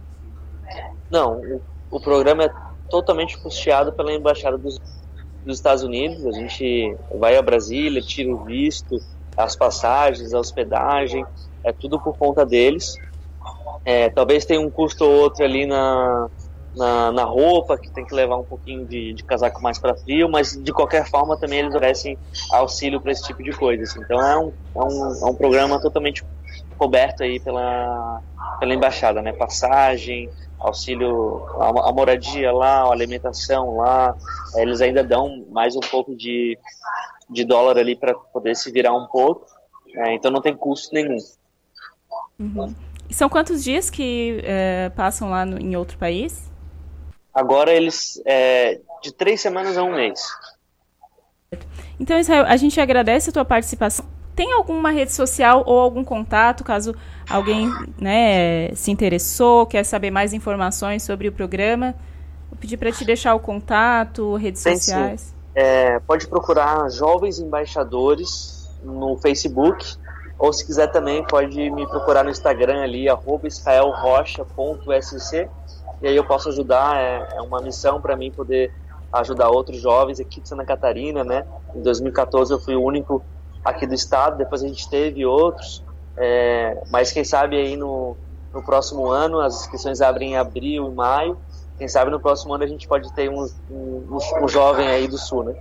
Não, 1.11 1.39
o, 1.41 1.61
o 1.91 2.01
programa 2.01 2.45
é 2.45 2.72
totalmente 2.93 3.39
custeado 3.39 3.91
pela 3.91 4.13
Embaixada 4.13 4.59
dos, 4.59 4.79
dos 5.43 5.57
Estados 5.57 5.83
Unidos. 5.83 6.27
A 6.27 6.33
gente 6.33 6.95
vai 7.15 7.39
a 7.39 7.43
Brasília, 7.43 8.03
tira 8.03 8.31
o 8.31 8.45
visto, 8.45 9.01
as 9.35 9.57
passagens, 9.57 10.35
a 10.35 10.39
hospedagem, 10.39 11.25
é 11.65 11.73
tudo 11.73 11.99
por 11.99 12.15
conta 12.19 12.45
deles. 12.45 12.95
É, 13.83 14.11
talvez 14.11 14.45
tenha 14.45 14.61
um 14.61 14.71
custo 14.71 15.07
ou 15.07 15.11
outro 15.11 15.43
ali 15.43 15.65
na, 15.65 16.29
na, 16.77 17.11
na, 17.11 17.25
roupa, 17.25 17.79
que 17.79 17.91
tem 17.91 18.05
que 18.05 18.15
levar 18.15 18.37
um 18.37 18.45
pouquinho 18.45 18.85
de, 18.87 19.15
de 19.15 19.25
casaco 19.25 19.63
mais 19.63 19.79
para 19.79 19.97
frio, 19.97 20.29
mas 20.29 20.53
de 20.53 20.71
qualquer 20.71 21.09
forma 21.09 21.35
também 21.39 21.61
eles 21.61 21.75
oferecem 21.75 22.19
auxílio 22.53 23.01
para 23.01 23.11
esse 23.11 23.25
tipo 23.25 23.43
de 23.43 23.53
coisa. 23.53 23.83
Então 23.99 24.21
é 24.21 24.39
um, 24.39 24.53
é 24.77 24.85
um, 24.85 25.27
é 25.27 25.31
um 25.31 25.35
programa 25.35 25.81
totalmente 25.81 26.23
coberto 26.83 27.23
aí 27.23 27.39
pela, 27.39 28.21
pela 28.59 28.75
embaixada, 28.75 29.23
né? 29.23 29.33
Passagem, 29.33 30.29
auxílio, 30.59 31.47
a, 31.61 31.91
a 31.91 31.93
moradia 31.93 32.51
lá, 32.51 32.81
a 32.81 32.91
alimentação 32.91 33.77
lá, 33.77 34.17
eles 34.57 34.81
ainda 34.81 35.05
dão 35.05 35.47
mais 35.53 35.77
um 35.77 35.81
pouco 35.81 36.17
de, 36.17 36.59
de 37.31 37.45
dólar 37.45 37.79
ali 37.79 37.95
para 37.95 38.15
poder 38.15 38.57
se 38.57 38.73
virar 38.73 38.93
um 38.93 39.07
pouco, 39.07 39.47
é, 39.95 40.15
então 40.15 40.29
não 40.29 40.43
tem 40.43 40.57
custo 40.57 40.93
nenhum. 40.93 41.19
Uhum. 42.41 42.75
E 43.09 43.15
são 43.15 43.29
quantos 43.29 43.63
dias 43.63 43.89
que 43.89 44.43
é, 44.43 44.91
passam 44.91 45.31
lá 45.31 45.47
no, 45.47 45.61
em 45.61 45.77
outro 45.77 45.97
país? 45.99 46.51
Agora 47.33 47.73
eles, 47.73 48.21
é, 48.27 48.81
de 49.01 49.13
três 49.13 49.41
semanas 49.41 49.79
a 49.79 49.85
um 49.85 49.95
mês. 49.95 50.21
Então, 52.01 52.19
Israel, 52.19 52.45
a 52.49 52.57
gente 52.57 52.81
agradece 52.81 53.31
a 53.31 53.33
tua 53.33 53.45
participação 53.45 54.05
tem 54.35 54.53
alguma 54.53 54.91
rede 54.91 55.13
social 55.13 55.63
ou 55.67 55.79
algum 55.79 56.05
contato, 56.05 56.65
caso 56.65 56.95
alguém 57.29 57.71
né, 57.99 58.75
se 58.75 58.91
interessou, 58.91 59.67
quer 59.67 59.85
saber 59.85 60.11
mais 60.11 60.33
informações 60.33 61.03
sobre 61.03 61.29
o 61.29 61.33
programa? 61.33 61.95
Vou 62.51 62.59
pedir 62.59 62.77
para 62.77 62.91
te 62.91 63.05
deixar 63.05 63.35
o 63.35 63.41
contato, 63.41 64.35
redes 64.37 64.63
tem 64.63 64.77
sociais. 64.77 65.35
É, 65.55 65.99
pode 66.01 66.27
procurar 66.29 66.89
Jovens 66.91 67.39
Embaixadores 67.39 68.71
no 68.83 69.17
Facebook, 69.19 69.97
ou 70.39 70.53
se 70.53 70.65
quiser 70.65 70.89
também 70.89 71.25
pode 71.25 71.71
me 71.71 71.87
procurar 71.87 72.25
no 72.25 72.31
Instagram 72.31 72.83
ali, 72.83 73.07
israelrocha.sc, 73.45 75.49
e 76.01 76.09
aí 76.09 76.17
eu 76.17 76.25
posso 76.25 76.49
ajudar, 76.49 76.97
é, 76.97 77.37
é 77.37 77.43
uma 77.43 77.61
missão 77.61 78.01
para 78.01 78.17
mim 78.17 78.31
poder 78.31 78.73
ajudar 79.13 79.51
outros 79.51 79.81
jovens 79.81 80.19
aqui 80.19 80.41
de 80.41 80.49
Santa 80.49 80.65
Catarina, 80.65 81.23
né? 81.23 81.45
Em 81.77 81.83
2014 81.83 82.53
eu 82.53 82.59
fui 82.59 82.75
o 82.75 82.83
único 82.83 83.23
aqui 83.65 83.87
do 83.87 83.95
estado, 83.95 84.37
depois 84.37 84.63
a 84.63 84.67
gente 84.67 84.89
teve 84.89 85.25
outros, 85.25 85.85
é, 86.17 86.83
mas 86.91 87.13
quem 87.13 87.25
sabe 87.25 87.57
aí 87.57 87.77
no, 87.77 88.17
no 88.53 88.63
próximo 88.63 89.11
ano, 89.11 89.41
as 89.41 89.61
inscrições 89.63 90.01
abrem 90.01 90.33
em 90.33 90.37
abril 90.37 90.87
e 90.87 90.95
maio, 90.95 91.39
quem 91.79 91.89
sabe 91.89 92.11
no 92.11 92.21
próximo 92.21 92.55
ano 92.55 92.65
a 92.65 92.67
gente 92.67 92.87
pode 92.87 93.13
ter 93.15 93.31
um, 93.31 93.47
um, 93.71 94.19
um 94.43 94.49
jovem 94.49 94.89
aí 94.89 95.09
do 95.09 95.19
sul, 95.19 95.45
né? 95.45 95.55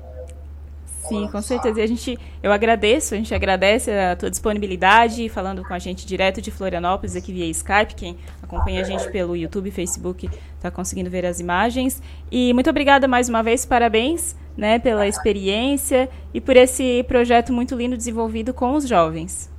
Sim, 1.08 1.28
com 1.32 1.42
certeza. 1.42 1.80
E 1.80 1.84
a 1.84 1.88
gente, 1.88 2.18
eu 2.42 2.52
agradeço, 2.52 3.14
a 3.14 3.18
gente 3.18 3.34
agradece 3.34 3.92
a 3.92 4.16
tua 4.16 4.30
disponibilidade, 4.30 5.28
falando 5.30 5.64
com 5.64 5.74
a 5.74 5.80
gente 5.80 6.06
direto 6.06 6.42
de 6.42 6.52
Florianópolis, 6.52 7.16
aqui 7.16 7.34
via 7.34 7.46
Skype. 7.48 7.96
Quem 7.96 8.18
acompanha 8.42 8.82
a 8.82 8.84
gente 8.84 9.10
pelo 9.12 9.36
YouTube 9.36 9.72
Facebook 9.72 10.30
está 10.56 10.70
conseguindo 10.70 11.10
ver 11.10 11.26
as 11.26 11.40
imagens. 11.40 12.02
E 12.32 12.54
muito 12.54 12.70
obrigada 12.70 13.08
mais 13.08 13.28
uma 13.28 13.42
vez, 13.42 13.66
parabéns 13.66 14.36
né, 14.56 14.80
pela 14.80 15.08
experiência 15.08 16.10
e 16.34 16.42
por 16.42 16.56
esse 16.56 17.04
projeto 17.04 17.54
muito 17.54 17.76
lindo 17.76 17.98
desenvolvido 17.98 18.54
com 18.54 18.74
os 18.74 18.88
jovens. 18.88 19.50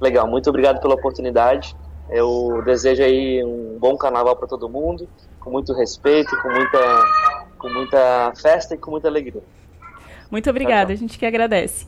Legal, 0.00 0.26
muito 0.26 0.48
obrigado 0.48 0.80
pela 0.80 0.94
oportunidade. 0.94 1.76
Eu 2.10 2.62
desejo 2.64 3.02
aí 3.02 3.42
um 3.44 3.78
bom 3.78 3.96
carnaval 3.96 4.36
para 4.36 4.46
todo 4.46 4.68
mundo, 4.68 5.08
com 5.40 5.50
muito 5.50 5.72
respeito, 5.72 6.30
com 6.42 6.48
muita, 6.48 7.04
com 7.58 7.68
muita 7.70 8.32
festa 8.36 8.74
e 8.74 8.78
com 8.78 8.90
muita 8.90 9.08
alegria. 9.08 9.42
Muito 10.30 10.48
obrigada, 10.50 10.92
a 10.92 10.96
gente 10.96 11.18
que 11.18 11.26
agradece. 11.26 11.86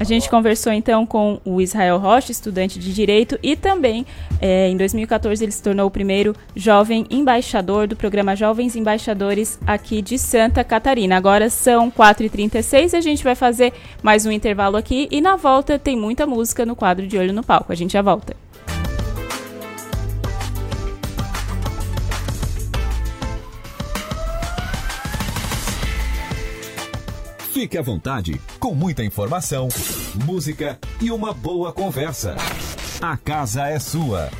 A 0.00 0.04
gente 0.04 0.30
conversou 0.30 0.72
então 0.72 1.04
com 1.04 1.40
o 1.44 1.60
Israel 1.60 1.98
Rocha, 1.98 2.30
estudante 2.30 2.78
de 2.78 2.94
Direito, 2.94 3.36
e 3.42 3.56
também 3.56 4.06
é, 4.40 4.68
em 4.68 4.76
2014 4.76 5.44
ele 5.44 5.50
se 5.50 5.60
tornou 5.60 5.88
o 5.88 5.90
primeiro 5.90 6.36
jovem 6.54 7.04
embaixador 7.10 7.88
do 7.88 7.96
programa 7.96 8.36
Jovens 8.36 8.76
Embaixadores 8.76 9.58
aqui 9.66 10.00
de 10.00 10.16
Santa 10.16 10.62
Catarina. 10.62 11.16
Agora 11.16 11.50
são 11.50 11.90
4h36 11.90 12.92
e 12.92 12.96
a 12.96 13.00
gente 13.00 13.24
vai 13.24 13.34
fazer 13.34 13.72
mais 14.00 14.24
um 14.24 14.30
intervalo 14.30 14.76
aqui 14.76 15.08
e 15.10 15.20
na 15.20 15.34
volta 15.34 15.80
tem 15.80 15.96
muita 15.96 16.28
música 16.28 16.64
no 16.64 16.76
quadro 16.76 17.04
de 17.04 17.18
Olho 17.18 17.32
no 17.32 17.42
Palco. 17.42 17.72
A 17.72 17.74
gente 17.74 17.94
já 17.94 18.02
volta. 18.02 18.47
Fique 27.58 27.76
à 27.76 27.82
vontade, 27.82 28.40
com 28.60 28.72
muita 28.72 29.02
informação, 29.02 29.66
música 30.24 30.78
e 31.00 31.10
uma 31.10 31.34
boa 31.34 31.72
conversa. 31.72 32.36
A 33.02 33.16
casa 33.16 33.66
é 33.66 33.80
sua. 33.80 34.30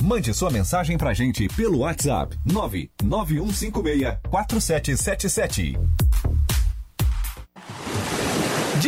Mande 0.00 0.32
sua 0.32 0.48
mensagem 0.52 0.96
pra 0.96 1.12
gente 1.12 1.48
pelo 1.48 1.78
WhatsApp 1.78 2.38
99156 2.44 4.18
4777. 4.30 5.76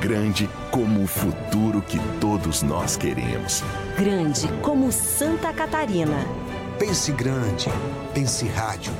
Grande 0.00 0.48
como 0.70 1.02
o 1.02 1.06
futuro 1.06 1.82
que 1.82 1.98
todos 2.18 2.62
nós 2.62 2.96
queremos. 2.96 3.62
Grande 3.98 4.48
como 4.62 4.90
Santa 4.90 5.52
Catarina. 5.52 6.16
Pense 6.78 7.12
grande. 7.12 7.66
Pense 8.14 8.46
rádio. 8.48 8.90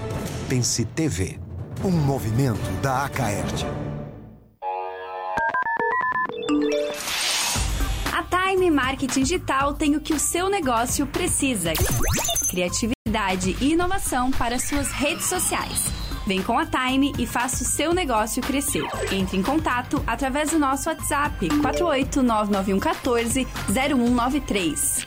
Pense 0.46 0.84
TV. 0.84 1.38
Um 1.82 1.90
movimento 1.90 2.70
da 2.82 3.06
Acaerte. 3.06 3.64
A 8.12 8.22
Time 8.22 8.70
Marketing 8.70 9.22
Digital 9.22 9.72
tem 9.72 9.96
o 9.96 10.02
que 10.02 10.12
o 10.12 10.20
seu 10.20 10.50
negócio 10.50 11.06
precisa: 11.06 11.72
criatividade 12.50 13.56
e 13.58 13.72
inovação 13.72 14.30
para 14.30 14.58
suas 14.58 14.90
redes 14.92 15.24
sociais. 15.24 15.99
Vem 16.26 16.42
com 16.42 16.58
a 16.58 16.66
Time 16.66 17.12
e 17.18 17.26
faça 17.26 17.62
o 17.62 17.66
seu 17.66 17.94
negócio 17.94 18.42
crescer. 18.42 18.84
Entre 19.10 19.36
em 19.36 19.42
contato 19.42 20.02
através 20.06 20.50
do 20.50 20.58
nosso 20.58 20.88
WhatsApp 20.88 21.48
4899114 21.48 23.46
0193. 23.68 25.06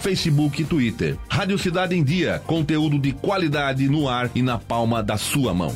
Facebook 0.00 0.62
e 0.62 0.64
Twitter. 0.64 1.16
Rádio 1.28 1.58
Cidade 1.58 1.94
em 1.94 2.02
Dia, 2.02 2.42
conteúdo 2.46 2.98
de 2.98 3.12
qualidade 3.12 3.88
no 3.88 4.08
ar 4.08 4.30
e 4.34 4.42
na 4.42 4.58
palma 4.58 5.02
da 5.02 5.16
sua 5.16 5.54
mão. 5.54 5.74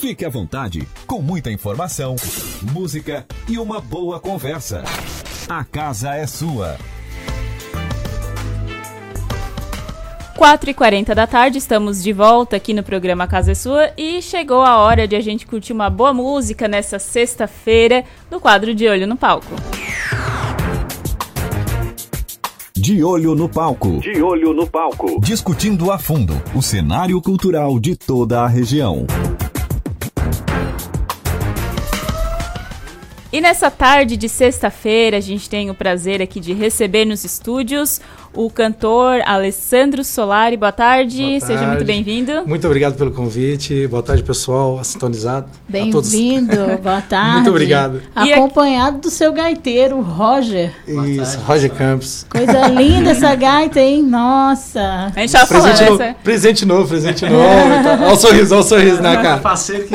Fique 0.00 0.24
à 0.24 0.28
vontade, 0.28 0.86
com 1.06 1.20
muita 1.20 1.50
informação, 1.50 2.14
música 2.72 3.26
e 3.48 3.58
uma 3.58 3.80
boa 3.80 4.20
conversa. 4.20 4.84
A 5.48 5.64
casa 5.64 6.14
é 6.14 6.26
sua. 6.26 6.76
4h40 10.36 11.14
da 11.14 11.26
tarde, 11.26 11.56
estamos 11.56 12.02
de 12.02 12.12
volta 12.12 12.56
aqui 12.56 12.74
no 12.74 12.82
programa 12.82 13.26
Casa 13.26 13.52
é 13.52 13.54
Sua 13.54 13.90
e 13.96 14.20
chegou 14.20 14.60
a 14.60 14.76
hora 14.76 15.08
de 15.08 15.16
a 15.16 15.20
gente 15.20 15.46
curtir 15.46 15.72
uma 15.72 15.88
boa 15.88 16.12
música 16.12 16.68
nessa 16.68 16.98
sexta-feira 16.98 18.04
no 18.30 18.38
quadro 18.38 18.74
De 18.74 18.86
Olho 18.86 19.06
no 19.06 19.16
Palco. 19.16 19.54
De 22.76 23.02
Olho 23.02 23.34
no 23.34 23.48
Palco. 23.48 23.98
De 24.00 24.22
olho 24.22 24.52
no 24.52 24.66
palco. 24.66 25.18
Discutindo 25.20 25.90
a 25.90 25.98
fundo 25.98 26.34
o 26.54 26.60
cenário 26.60 27.20
cultural 27.22 27.80
de 27.80 27.96
toda 27.96 28.42
a 28.42 28.46
região. 28.46 29.06
E 33.36 33.40
nessa 33.42 33.70
tarde 33.70 34.16
de 34.16 34.30
sexta-feira, 34.30 35.18
a 35.18 35.20
gente 35.20 35.50
tem 35.50 35.68
o 35.68 35.74
prazer 35.74 36.22
aqui 36.22 36.40
de 36.40 36.54
receber 36.54 37.04
nos 37.04 37.22
estúdios 37.22 38.00
o 38.32 38.48
cantor 38.50 39.20
Alessandro 39.26 40.02
Solari. 40.02 40.56
Boa 40.56 40.72
tarde, 40.72 41.22
Boa 41.22 41.40
seja 41.40 41.54
tarde. 41.58 41.66
muito 41.66 41.84
bem-vindo. 41.84 42.32
Muito 42.46 42.66
obrigado 42.66 42.94
pelo 42.96 43.10
convite. 43.10 43.86
Boa 43.88 44.02
tarde, 44.02 44.22
pessoal, 44.22 44.82
sintonizado. 44.82 45.48
Bem-vindo, 45.68 46.56
boa 46.82 47.02
tarde. 47.02 47.32
Muito 47.34 47.50
obrigado. 47.50 48.00
Acompanhado 48.14 49.00
do 49.00 49.10
seu 49.10 49.32
gaiteiro, 49.34 50.00
Roger. 50.00 50.72
Isso, 50.86 51.38
Roger 51.40 51.70
Campos. 51.74 52.24
Coisa 52.30 52.68
linda 52.68 53.10
essa 53.10 53.32
gaita, 53.36 53.80
hein? 53.80 54.02
Nossa. 54.02 55.12
A 55.14 55.20
gente 55.20 55.32
tava 55.32 55.46
Presente 55.46 55.76
falando 55.76 55.90
novo, 55.90 56.02
essa. 56.02 56.16
presente 56.24 56.64
novo, 56.64 56.88
presente 56.88 57.26
novo. 57.26 57.44
Tá- 57.84 57.98
Olha 58.02 58.12
o 58.12 58.16
sorriso, 58.16 58.54
olha 58.54 58.64
o 58.64 58.66
sorriso 58.66 59.02
na 59.02 59.16
cara. 59.22 59.40
Parceiro 59.40 59.82
que 59.84 59.94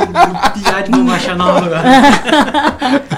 piar 0.62 0.84
de 0.84 0.92
bombacha 0.92 1.34
nova 1.36 1.58
agora. 1.66 1.82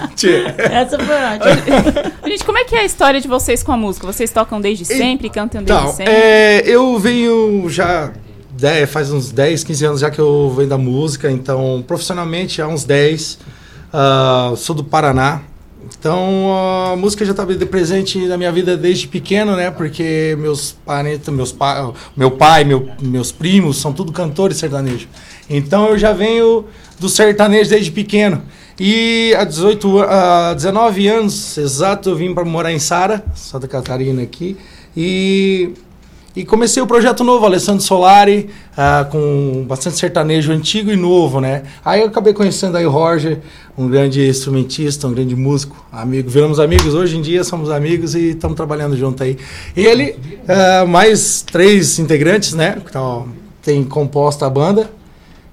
Tia. 0.16 0.56
Essa 0.58 0.98
foi 1.00 1.16
ótima. 1.16 2.12
Gente, 2.28 2.44
como 2.46 2.58
é 2.58 2.64
que 2.64 2.76
é 2.76 2.80
a 2.80 2.86
história 2.86 3.20
de 3.22 3.28
vocês 3.28 3.64
com 3.64 3.72
a 3.72 3.78
música? 3.78 4.06
Vocês 4.06 4.32
tocam 4.32 4.60
desde 4.62 4.86
sempre, 4.86 5.30
cantam 5.30 5.64
desde 5.64 5.84
Então, 5.84 5.94
sempre? 5.96 6.14
é, 6.14 6.64
eu 6.66 6.98
venho 7.00 7.66
já. 7.70 8.12
dez- 8.52 8.90
faz 8.90 9.12
uns 9.12 9.32
10, 9.32 9.64
15 9.64 9.86
anos 9.86 10.00
já 10.02 10.10
que 10.12 10.20
eu 10.20 10.54
venho 10.56 10.70
da 10.70 10.78
música, 10.78 11.30
então 11.32 11.84
profissionalmente 11.88 12.62
há 12.62 12.68
uns 12.68 12.84
10. 12.84 13.40
Ah, 13.92 14.54
sou 14.56 14.76
do 14.76 14.84
Paraná. 14.84 15.42
Então 16.00 16.92
a 16.92 16.96
música 16.96 17.24
já 17.26 17.32
estava 17.32 17.54
presente 17.66 18.18
na 18.26 18.38
minha 18.38 18.52
vida 18.52 18.76
desde 18.78 19.08
pequeno, 19.08 19.56
né? 19.56 19.70
Porque 19.70 20.36
meus 20.40 20.72
parentes, 20.86 21.28
meus 21.30 21.52
pa, 21.52 21.92
meu 22.16 22.32
pai, 22.32 22.64
meu, 22.64 22.90
meus 23.02 23.32
primos 23.32 23.78
são 23.78 23.94
tudo 23.94 24.12
cantores 24.12 24.58
sertanejos. 24.58 25.08
Então 25.50 25.90
eu 25.90 25.98
já 25.98 26.12
venho 26.14 26.66
do 27.00 27.08
sertanejo 27.10 27.70
desde 27.70 27.92
pequeno. 27.92 28.42
E 28.80 29.34
há 29.38 29.44
18, 29.44 30.00
a- 30.00 30.50
há 30.50 30.54
19 30.54 31.08
anos 31.08 31.58
exato 31.58 32.10
eu 32.10 32.16
vim 32.16 32.34
para 32.34 32.44
morar 32.44 32.72
em 32.74 32.80
Sara, 32.80 33.24
Santa 33.36 33.68
Catarina 33.68 34.22
aqui. 34.22 34.58
E 34.96 35.72
e 36.36 36.44
comecei 36.44 36.82
o 36.82 36.88
projeto 36.88 37.24
novo, 37.24 37.46
Alessandro 37.46 37.84
Solari, 37.84 38.50
ah, 38.76 39.06
com 39.12 39.64
bastante 39.68 39.98
sertanejo 39.98 40.52
antigo 40.52 40.92
e 40.92 40.96
novo, 40.96 41.40
né? 41.40 41.62
Aí 41.86 42.02
eu 42.02 42.08
acabei 42.08 42.34
conhecendo 42.34 42.76
aí 42.76 42.84
o 42.88 42.90
Roger, 42.90 43.38
um 43.78 43.88
grande 43.88 44.28
instrumentista, 44.28 45.08
um 45.08 45.14
grande 45.14 45.36
músico, 45.36 45.86
amigo. 45.92 46.28
Viramos 46.32 46.60
amigos, 46.60 46.96
hoje 46.96 47.18
em 47.18 47.22
dia 47.22 47.44
somos 47.44 47.70
amigos 47.70 48.16
e 48.16 48.30
estamos 48.32 48.58
trabalhando 48.58 48.98
junto 48.98 49.22
aí. 49.22 49.38
E 49.78 49.86
ele, 49.86 50.16
ah, 50.48 50.86
mais 50.88 51.44
três 51.44 52.00
integrantes, 52.00 52.54
né? 52.56 52.82
Então, 52.84 53.28
tem 53.62 53.84
composta 53.84 54.48
a 54.48 54.50
banda. 54.50 54.90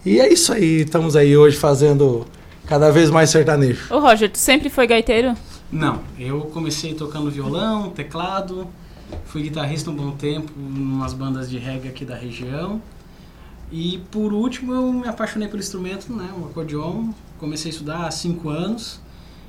E 0.02 0.18
é 0.18 0.32
isso 0.32 0.50
aí, 0.50 0.81
estamos 0.81 1.15
aí 1.15 1.36
hoje 1.36 1.58
fazendo 1.58 2.24
cada 2.70 2.92
vez 2.92 3.10
mais 3.10 3.31
sertanejo. 3.31 3.92
Ô 3.92 3.99
Roger, 3.99 4.31
tu 4.31 4.39
sempre 4.39 4.70
foi 4.70 4.86
gaiteiro? 4.86 5.34
Não, 5.73 6.02
eu 6.16 6.42
comecei 6.42 6.94
tocando 6.94 7.28
violão, 7.28 7.90
teclado, 7.90 8.68
fui 9.24 9.42
guitarrista 9.42 9.90
um 9.90 9.94
bom 9.97 10.12
tempo 10.12 10.52
em 10.57 10.81
umas 10.81 11.12
bandas 11.12 11.50
de 11.50 11.58
reggae 11.58 11.89
aqui 11.89 12.05
da 12.05 12.15
região. 12.15 12.81
E 13.73 13.99
por 14.12 14.32
último 14.32 14.73
eu 14.73 14.92
me 14.92 15.08
apaixonei 15.08 15.49
pelo 15.49 15.58
instrumento, 15.58 16.12
né, 16.12 16.31
o 16.40 16.44
acordeon. 16.44 17.10
Comecei 17.40 17.73
a 17.73 17.74
estudar 17.74 18.07
há 18.07 18.10
cinco 18.12 18.49
anos 18.49 19.00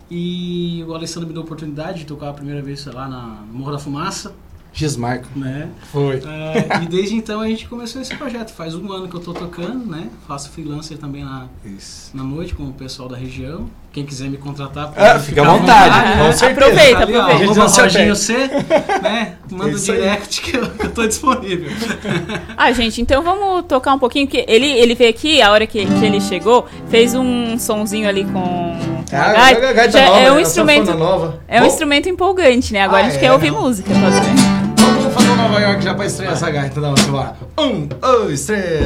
e 0.09 0.83
o 0.87 0.95
Alessandro 0.95 1.27
me 1.27 1.33
deu 1.33 1.43
a 1.43 1.45
oportunidade 1.45 1.99
de 1.99 2.05
tocar 2.05 2.29
a 2.29 2.33
primeira 2.33 2.61
vez, 2.63 2.79
sei 2.79 2.91
lá, 2.91 3.07
na 3.07 3.43
no 3.47 3.53
Morro 3.53 3.71
da 3.71 3.79
Fumaça. 3.79 4.33
Gismarco. 4.73 5.27
Né? 5.35 5.69
Foi. 5.91 6.15
É, 6.17 6.83
e 6.83 6.85
desde 6.87 7.15
então 7.15 7.41
a 7.41 7.47
gente 7.47 7.67
começou 7.67 8.01
esse 8.01 8.15
projeto. 8.15 8.51
Faz 8.53 8.73
um 8.75 8.91
ano 8.91 9.07
que 9.07 9.15
eu 9.15 9.19
tô 9.19 9.33
tocando, 9.33 9.85
né? 9.85 10.07
Faço 10.27 10.49
freelancer 10.51 10.97
também 10.97 11.23
na, 11.23 11.47
na 12.13 12.23
noite 12.23 12.53
com 12.55 12.63
o 12.63 12.73
pessoal 12.73 13.07
da 13.09 13.17
região. 13.17 13.69
Quem 13.91 14.05
quiser 14.05 14.29
me 14.29 14.37
contratar, 14.37 14.93
Ah, 14.95 15.19
fica 15.19 15.41
à 15.41 15.45
vontade, 15.57 16.17
com 16.17 16.31
certeza. 16.31 16.65
Aproveita, 16.65 16.99
Ali, 17.01 17.17
ó, 17.17 17.21
aproveita. 17.23 17.67
se 17.67 17.81
Roginho. 17.81 18.15
C, 18.15 18.33
né? 19.03 19.35
Manda 19.51 19.65
um 19.65 19.75
Isso 19.75 19.91
aí. 19.91 19.97
direct 19.97 20.41
que 20.41 20.55
eu, 20.55 20.69
que 20.69 20.85
eu 20.85 20.91
tô 20.93 21.05
disponível. 21.05 21.69
Ah, 22.55 22.71
gente, 22.71 23.01
então 23.01 23.21
vamos 23.21 23.65
tocar 23.65 23.93
um 23.93 23.99
pouquinho, 23.99 24.27
que 24.27 24.45
ele, 24.47 24.67
ele 24.67 24.95
veio 24.95 25.09
aqui, 25.09 25.41
a 25.41 25.51
hora 25.51 25.67
que, 25.67 25.85
que 25.85 26.05
ele 26.05 26.21
chegou, 26.21 26.65
fez 26.87 27.13
um 27.13 27.59
sonzinho 27.59 28.07
ali 28.07 28.23
com 28.23 28.79
Ah, 29.11 29.47
a 29.47 29.73
gaita. 29.73 29.91
Já 29.91 30.05
nova, 30.05 30.19
é 30.19 30.31
um 30.31 30.35
né? 30.35 30.39
A 30.39 30.41
instrumento, 30.41 30.93
nova. 30.93 31.39
é 31.47 31.57
um 31.57 31.61
Bom. 31.61 31.67
instrumento 31.67 32.09
empolgante, 32.09 32.73
né? 32.73 32.81
Agora 32.83 33.03
Ah, 33.03 33.05
a 33.07 33.09
gente 33.09 33.17
é, 33.17 33.19
quer 33.21 33.31
ouvir 33.31 33.51
não. 33.51 33.61
música, 33.61 33.89
pode? 33.93 34.81
Vamos 34.81 35.13
fazer 35.13 35.29
um 35.29 35.35
Nova 35.35 35.59
York 35.59 35.83
já 35.83 35.93
pra 35.93 36.05
estrear 36.05 36.33
essa 36.33 36.49
gaita. 36.49 36.79
Então, 36.79 36.93
vamos 36.95 37.11
lá. 37.19 37.35
Um, 37.59 37.87
dois, 37.87 38.45
três. 38.45 38.83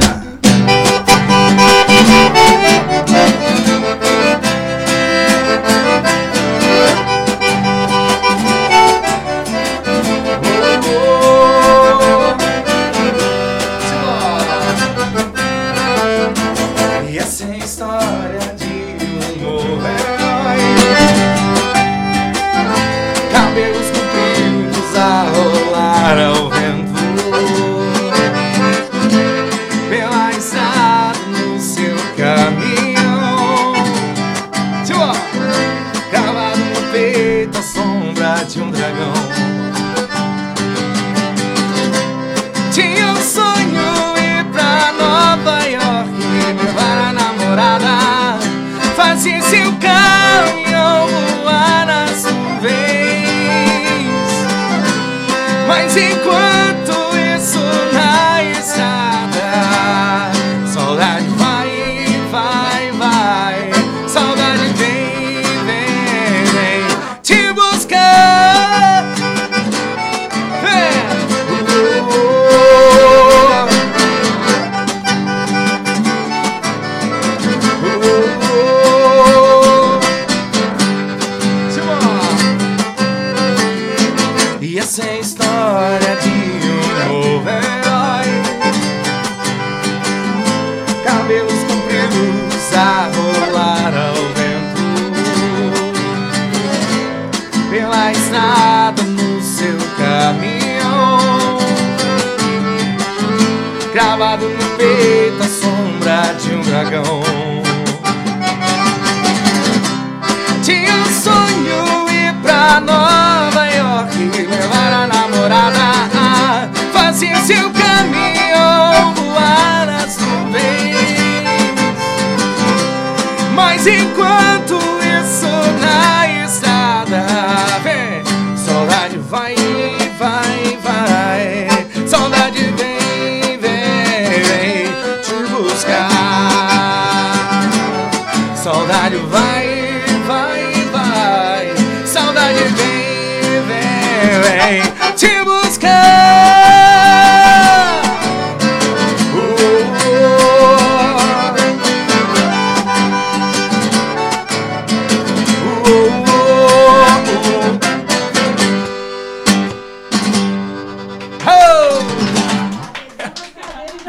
Enquanto 55.98 56.75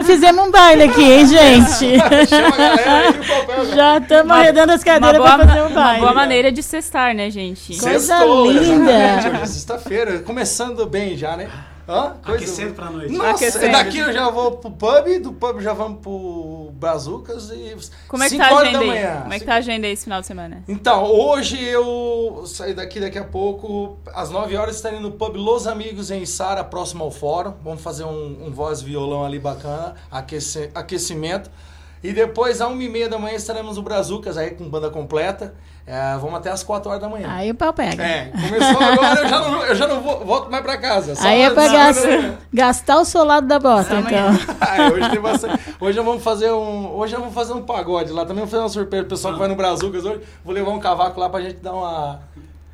Fizemos 0.08 0.48
um 0.48 0.52
baile 0.52 0.84
aqui, 0.84 1.04
hein, 1.04 1.26
gente? 1.28 2.00
Chama 2.28 2.48
a 2.48 2.58
galera 2.58 2.92
aí, 2.94 3.10
o 3.10 3.14
papel 3.28 3.66
já. 3.66 3.76
Já 3.76 3.98
estamos 3.98 4.32
arredando 4.32 4.72
as 4.74 4.84
cadeiras 4.84 5.20
uma 5.22 5.38
para 5.38 5.48
fazer 5.48 5.62
um 5.62 5.66
uma 5.68 5.76
baile. 5.84 6.00
boa 6.00 6.14
maneira 6.14 6.52
de 6.52 6.64
cestar, 6.64 7.14
né, 7.14 7.30
gente? 7.30 7.78
Coisa 7.78 8.00
Sextou, 8.00 8.52
linda. 8.52 8.92
exatamente, 8.92 9.28
hoje 9.28 9.42
é 9.44 9.46
Sexta-feira, 9.46 10.20
começando 10.20 10.86
bem 10.88 11.16
já, 11.18 11.36
né? 11.38 11.48
Hã? 11.90 12.14
Coisa- 12.24 12.44
Aquecendo 12.44 12.74
pra 12.74 12.86
noite. 12.90 13.14
Nossa, 13.14 13.30
Aquecendo. 13.32 13.72
daqui 13.72 13.98
eu 14.00 14.12
já 14.12 14.30
vou 14.30 14.52
pro 14.58 14.72
pub, 14.72 15.20
do 15.22 15.32
pub 15.34 15.62
já 15.62 15.72
vamos 15.74 16.00
pro 16.02 16.57
Brazucas 16.78 17.50
e 17.52 17.76
Como 18.08 18.24
é 18.24 18.30
que 18.30 18.38
tá 18.38 18.46
a 18.48 18.60
agenda 18.60 18.80
da 18.80 18.92
aí? 18.94 19.22
Como 19.22 19.34
é 19.34 19.40
que 19.40 19.46
tá 19.46 19.54
a 19.54 19.58
agenda 19.58 19.88
aí 19.88 19.94
esse 19.94 20.04
final 20.04 20.22
de 20.22 20.28
semana? 20.28 20.64
Então, 20.68 21.04
hoje 21.06 21.62
eu 21.64 22.44
saio 22.46 22.76
daqui 22.76 23.00
daqui 23.00 23.18
a 23.18 23.24
pouco, 23.24 23.98
às 24.14 24.30
9 24.30 24.56
horas 24.56 24.76
estarei 24.76 25.00
no 25.00 25.12
pub 25.12 25.36
Los 25.36 25.68
Amigos 25.68 26.12
em 26.12 26.26
Sara, 26.26 26.64
próximo 26.64 27.04
ao 27.04 27.12
fórum. 27.12 27.54
Vamos 27.64 27.82
fazer 27.82 28.04
um, 28.04 28.48
um 28.48 28.52
voz 28.52 28.82
violão 28.82 29.26
ali 29.26 29.40
bacana, 29.40 29.96
aquece- 30.12 30.70
aquecimento. 30.74 31.50
E 32.04 32.14
depois, 32.14 32.62
às 32.62 32.70
1 32.70 32.80
e 32.82 32.88
meia 32.90 33.10
da 33.10 33.18
manhã, 33.18 33.36
estaremos 33.36 33.76
no 33.76 33.82
Brazucas 33.82 34.38
aí 34.38 34.52
com 34.52 34.70
banda 34.70 34.90
completa. 34.90 35.56
É, 35.90 36.18
vamos 36.18 36.36
até 36.36 36.52
às 36.52 36.64
4 36.64 36.90
horas 36.90 37.02
da 37.02 37.08
manhã. 37.08 37.28
Aí 37.32 37.50
o 37.50 37.56
pau 37.56 37.72
pega. 37.72 38.04
É, 38.04 38.26
começou 38.32 38.84
agora, 38.84 39.22
eu 39.22 39.30
já 39.30 39.40
não, 39.40 39.64
eu 39.64 39.76
já 39.76 39.88
não 39.88 40.02
vou, 40.02 40.26
volto 40.26 40.52
mais 40.52 40.62
pra 40.62 40.78
casa. 40.78 41.16
Só 41.16 41.26
Aí 41.26 41.42
é 41.44 41.50
pra 41.50 41.66
só- 41.66 41.72
gas- 41.72 42.34
gastar 42.54 42.98
o 43.00 43.06
solado 43.06 43.48
da 43.48 43.58
bota, 43.58 43.96
então. 43.96 44.28
Ah, 44.60 44.92
hoje 44.94 45.10
tem 45.10 45.22
bastante. 45.22 45.60
Hoje 45.80 45.96
nós 45.98 46.06
vamos 46.06 46.22
fazer 46.24 46.52
um. 46.52 46.94
Hoje 46.94 47.16
vamos 47.16 47.34
fazer 47.34 47.54
um 47.54 47.62
pagode 47.62 48.12
lá. 48.12 48.24
Também 48.24 48.40
vamos 48.40 48.52
fazer 48.52 48.64
uma 48.64 48.70
surpresa 48.70 49.04
pro 49.06 49.16
pessoal 49.16 49.34
que 49.34 49.40
vai 49.40 49.48
no 49.48 49.56
Brazucas 49.56 50.04
hoje. 50.04 50.20
Vou 50.44 50.54
levar 50.54 50.72
um 50.72 50.80
cavaco 50.80 51.18
lá 51.22 51.30
pra 51.30 51.40
gente 51.40 51.60
dar 51.62 51.72
uma. 51.74 52.20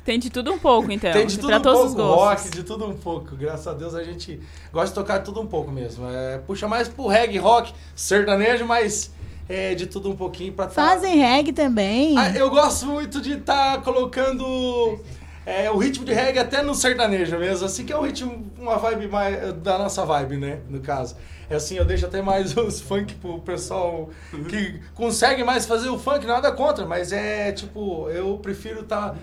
Tem 0.04 0.18
de 0.18 0.28
tudo 0.28 0.52
um 0.52 0.58
pouco, 0.58 0.90
então. 0.90 1.12
Tem 1.12 1.24
de 1.24 1.36
tudo 1.38 1.46
pra 1.50 1.58
um 1.58 1.62
todos 1.62 1.78
pouco, 1.94 2.02
os 2.02 2.18
gostos. 2.18 2.44
rock, 2.46 2.56
de 2.56 2.62
tudo 2.64 2.84
um 2.86 2.94
pouco. 2.96 3.36
Graças 3.36 3.66
a 3.68 3.72
Deus 3.74 3.94
a 3.94 4.02
gente 4.02 4.40
gosta 4.72 4.88
de 4.88 4.94
tocar 4.96 5.20
tudo 5.20 5.40
um 5.40 5.46
pouco 5.46 5.70
mesmo. 5.70 6.04
É, 6.10 6.38
puxa 6.46 6.66
mais 6.66 6.88
pro 6.88 7.06
reggae, 7.06 7.38
rock, 7.38 7.72
sertanejo, 7.94 8.66
mas 8.66 9.10
é, 9.48 9.74
de 9.74 9.86
tudo 9.86 10.10
um 10.10 10.16
pouquinho 10.16 10.52
pra 10.52 10.66
tá... 10.66 10.72
Fazem 10.72 11.16
reggae 11.18 11.52
também. 11.52 12.16
Ah, 12.18 12.30
eu 12.30 12.50
gosto 12.50 12.86
muito 12.86 13.20
de 13.20 13.34
estar 13.34 13.82
colocando 13.82 14.98
é, 15.44 15.70
o 15.70 15.76
ritmo 15.76 16.04
de 16.04 16.12
reggae 16.12 16.38
até 16.38 16.62
no 16.62 16.74
sertanejo 16.74 17.38
mesmo, 17.38 17.66
assim 17.66 17.84
que 17.84 17.92
é 17.92 17.98
um 17.98 18.02
ritmo, 18.02 18.50
uma 18.58 18.76
vibe 18.76 19.08
mais 19.08 19.52
da 19.54 19.78
nossa 19.78 20.04
vibe, 20.04 20.36
né, 20.38 20.60
no 20.68 20.80
caso. 20.80 21.16
É 21.50 21.56
assim, 21.56 21.76
eu 21.76 21.84
deixo 21.84 22.06
até 22.06 22.22
mais 22.22 22.56
os 22.56 22.80
funk 22.80 23.14
pro 23.16 23.38
pessoal 23.40 24.08
que 24.48 24.80
consegue 24.94 25.44
mais 25.44 25.66
fazer 25.66 25.88
o 25.88 25.98
funk, 25.98 26.26
nada 26.26 26.50
contra, 26.52 26.86
mas 26.86 27.12
é 27.12 27.52
tipo, 27.52 28.08
eu 28.08 28.38
prefiro 28.38 28.80
estar 28.80 29.14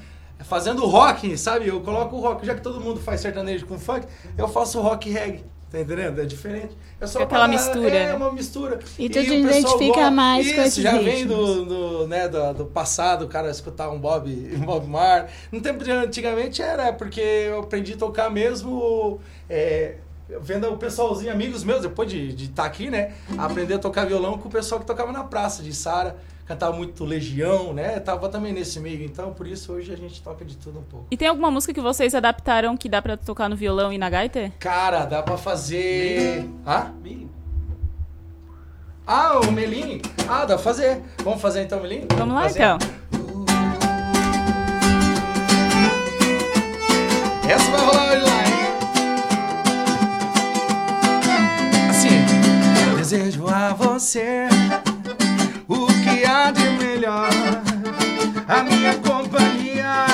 fazendo 0.44 0.86
rock, 0.86 1.38
sabe? 1.38 1.68
Eu 1.68 1.82
coloco 1.82 2.16
o 2.16 2.20
rock, 2.20 2.46
já 2.46 2.56
que 2.56 2.62
todo 2.62 2.80
mundo 2.80 3.00
faz 3.00 3.22
sertanejo 3.22 3.66
com 3.66 3.80
funk, 3.80 4.06
eu 4.38 4.48
faço 4.48 4.80
rock 4.80 5.10
reggae. 5.10 5.44
Tá 5.72 5.80
entendendo? 5.80 6.20
É 6.20 6.26
diferente. 6.26 6.76
É 7.00 7.08
só 7.08 7.24
Aquela 7.24 7.46
pra- 7.46 7.48
mistura, 7.48 7.90
É, 7.96 8.08
né? 8.08 8.14
uma 8.14 8.32
mistura. 8.34 8.78
E 9.00 9.08
tu 9.10 9.14
te 9.24 9.34
identifica 9.34 9.78
gosta- 9.88 10.12
mais 10.12 10.46
com 10.48 10.52
Isso, 10.52 10.62
esses 10.62 10.84
já 10.84 10.98
vem 10.98 11.26
do, 11.26 11.64
do, 11.66 12.08
né, 12.08 12.28
do, 12.28 12.54
do 12.54 12.66
passado, 12.66 13.24
o 13.24 13.28
cara 13.30 13.50
escutar 13.50 13.90
um 13.90 13.98
Bob, 13.98 14.30
um 14.54 14.60
Bob 14.66 14.86
Mar. 14.88 15.30
No 15.50 15.62
tempo 15.62 15.82
de 15.84 15.90
antigamente 15.92 16.62
era, 16.62 16.92
porque 16.92 17.22
eu 17.22 17.60
aprendi 17.62 17.94
a 17.94 17.98
tocar 17.98 18.30
mesmo 18.30 19.22
é, 19.50 19.96
vendo 20.42 20.68
o 20.70 20.78
pessoalzinho, 20.78 21.32
amigos 21.32 21.64
meus, 21.64 21.82
depois 21.84 22.12
de 22.12 22.36
estar 22.44 22.66
aqui, 22.66 22.90
né? 22.90 23.14
Aprender 23.38 23.76
a 23.76 23.80
tocar 23.80 24.06
violão 24.06 24.38
com 24.38 24.50
o 24.50 24.52
pessoal 24.52 24.82
que 24.82 24.86
tocava 24.86 25.14
na 25.14 25.24
praça 25.24 25.64
de 25.64 25.74
Sara. 25.74 26.18
Cantava 26.52 26.76
muito 26.76 27.06
Legião, 27.06 27.72
né? 27.72 27.98
Tava 28.02 28.28
também 28.28 28.52
nesse 28.52 28.78
meio. 28.78 29.06
Então, 29.06 29.32
por 29.32 29.48
isso, 29.48 29.72
hoje 29.72 29.94
a 29.94 29.96
gente 29.96 30.22
toca 30.22 30.44
de 30.44 30.58
tudo 30.58 30.80
um 30.80 30.84
pouco. 30.84 31.08
E 31.10 31.16
tem 31.16 31.30
alguma 31.30 31.50
música 31.50 31.74
que 31.74 31.80
vocês 31.80 32.14
adaptaram 32.14 32.76
que 32.76 32.90
dá 32.90 33.02
pra 33.02 33.16
tocar 33.16 33.48
no 33.48 33.56
violão 33.56 33.94
e 33.94 33.98
na 33.98 34.10
gaita? 34.10 34.52
Cara, 34.60 35.06
dá 35.06 35.24
pra 35.24 35.38
fazer. 35.38 36.46
Hã? 36.68 36.92
Ah, 39.08 39.40
o 39.40 39.50
Melim? 39.50 40.02
Ah, 40.28 40.42
dá 40.42 40.56
pra 40.56 40.58
fazer. 40.58 41.02
Vamos 41.24 41.42
fazer 41.42 41.62
então, 41.64 41.80
Melim? 41.80 42.06
Vamos 42.18 42.36
lá, 42.36 42.42
Fazer? 42.42 42.60
então. 42.60 42.78
Essa 47.50 47.72
vai 47.72 47.80
rolar 47.80 48.12
hoje 48.12 48.24
lá, 48.26 48.44
hein? 48.44 48.52
Assim. 51.90 52.96
Desejo 52.98 53.48
a 53.48 53.72
você 53.74 54.50
que 56.22 56.28
há 56.28 56.52
de 56.52 56.70
melhor. 56.84 57.30
A 58.48 58.64
minha 58.64 58.94
companhia 58.96 60.06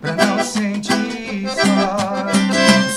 pra 0.00 0.12
não 0.12 0.44
sentir 0.44 1.48
só. 1.48 2.26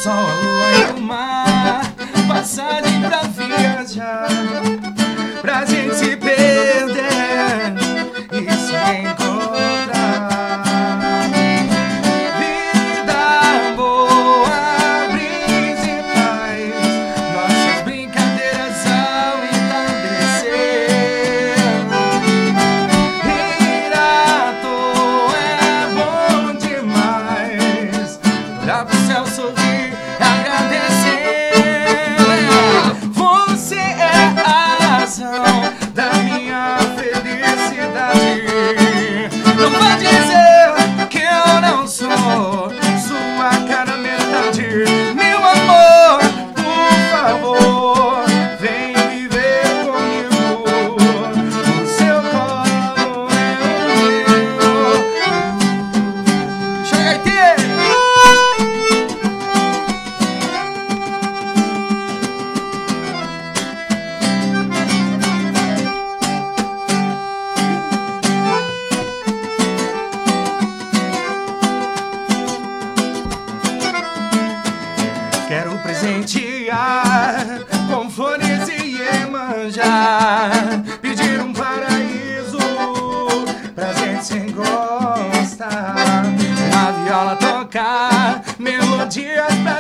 Sol, 0.03 0.13
a 0.13 0.33
lua 0.33 0.71
e 0.71 0.91
o 0.91 1.01
mar. 1.01 1.93
Passagem 2.27 3.01
pra 3.01 3.21
viajar. 3.21 4.27
Pra 5.41 5.65
gente 5.65 5.95
se 5.95 6.17
perder 6.17 7.75
e 8.33 8.51
se 8.51 8.75
encontrar. 8.75 9.24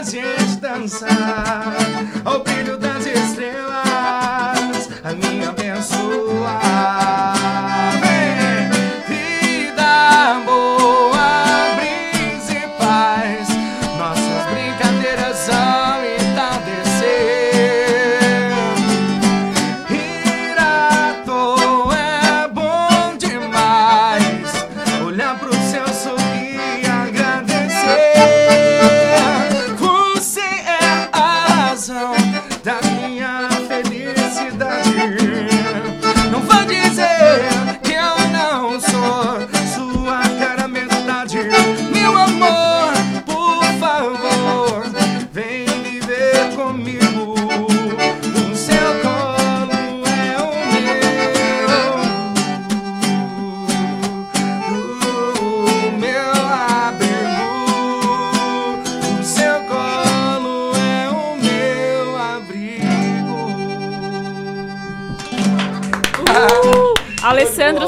Gente 0.05 0.57
dançar. 0.61 1.75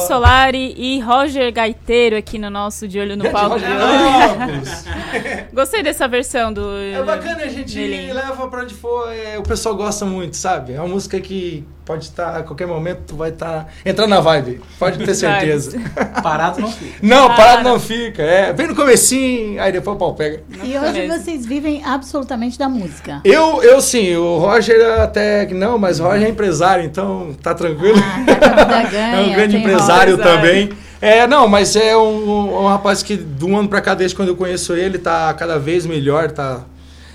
Solari 0.08 0.74
e 0.77 1.00
Roger 1.02 1.52
Gaiteiro 1.52 2.16
aqui 2.16 2.40
no 2.40 2.50
nosso 2.50 2.88
De 2.88 2.98
Olho 2.98 3.18
no 3.18 3.30
Palco 3.30 3.60
de 3.60 3.66
hoje. 3.66 4.86
Gostei 5.58 5.82
dessa 5.82 6.08
versão 6.08 6.53
do. 6.53 6.77
É 6.77 7.02
bacana, 7.02 7.42
a 7.42 7.48
gente 7.48 7.80
leva 8.14 8.48
pra 8.48 8.61
onde 8.61 8.76
for, 8.76 9.11
é, 9.11 9.40
o 9.40 9.42
pessoal 9.42 9.76
gosta 9.76 10.06
muito, 10.06 10.38
sabe? 10.38 10.74
É 10.74 10.80
uma 10.80 10.88
música 10.88 11.19
que 11.19 11.66
pode 11.84 12.03
estar, 12.03 12.38
a 12.38 12.44
qualquer 12.44 12.68
momento, 12.68 13.00
tu 13.08 13.16
vai 13.16 13.30
estar 13.32 13.68
entrando 13.84 14.11
na 14.11 14.19
vibe, 14.19 14.61
pode 14.77 15.03
ter 15.03 15.16
certeza. 15.18 15.80
Parado 16.22 16.61
não 16.61 16.72
fica. 16.72 17.00
Não, 17.02 17.36
parado 17.36 17.64
não 17.64 17.80
fica, 17.80 18.22
é. 18.22 18.53
Vem 18.53 18.68
no 18.68 18.76
comecinho, 18.76 19.60
aí 19.60 19.72
depois 19.72 19.95
o 19.95 20.00
pau 20.00 20.14
pega. 20.14 20.44
E 20.64 20.77
hoje 20.77 21.08
vocês 21.08 21.44
vivem 21.44 21.84
absolutamente 21.84 22.60
da 22.60 22.69
música. 22.69 23.19
Eu, 23.26 23.64
eu 23.64 23.82
sim, 23.82 24.16
o 24.16 24.38
Roger 24.38 25.02
até 25.02 25.48
que 25.48 25.56
não, 25.56 25.80
mas 25.80 26.00
o 26.00 26.03
Roger 26.03 26.27
é 26.27 26.30
empresário, 26.30 26.86
então 26.86 27.36
tá 27.42 27.56
tranquilo. 27.56 27.98
é 28.94 29.22
um 29.22 29.34
grande 29.34 29.58
empresário 29.58 30.19
também. 30.19 30.69
É, 31.01 31.27
não, 31.27 31.48
mas 31.48 31.76
é 31.76 31.95
um, 31.95 32.64
um 32.64 32.67
rapaz 32.67 33.03
que 33.03 33.16
de 33.16 33.45
um 33.45 33.58
ano 33.58 33.69
pra 33.69 33.82
cá, 33.82 33.93
desde 33.93 34.16
quando 34.16 34.30
eu 34.30 34.35
conheço 34.35 34.74
ele, 34.74 34.98
tá 34.98 35.34
cada 35.34 35.59
vez 35.59 35.85
melhor, 35.85 36.32
tá 36.32 36.64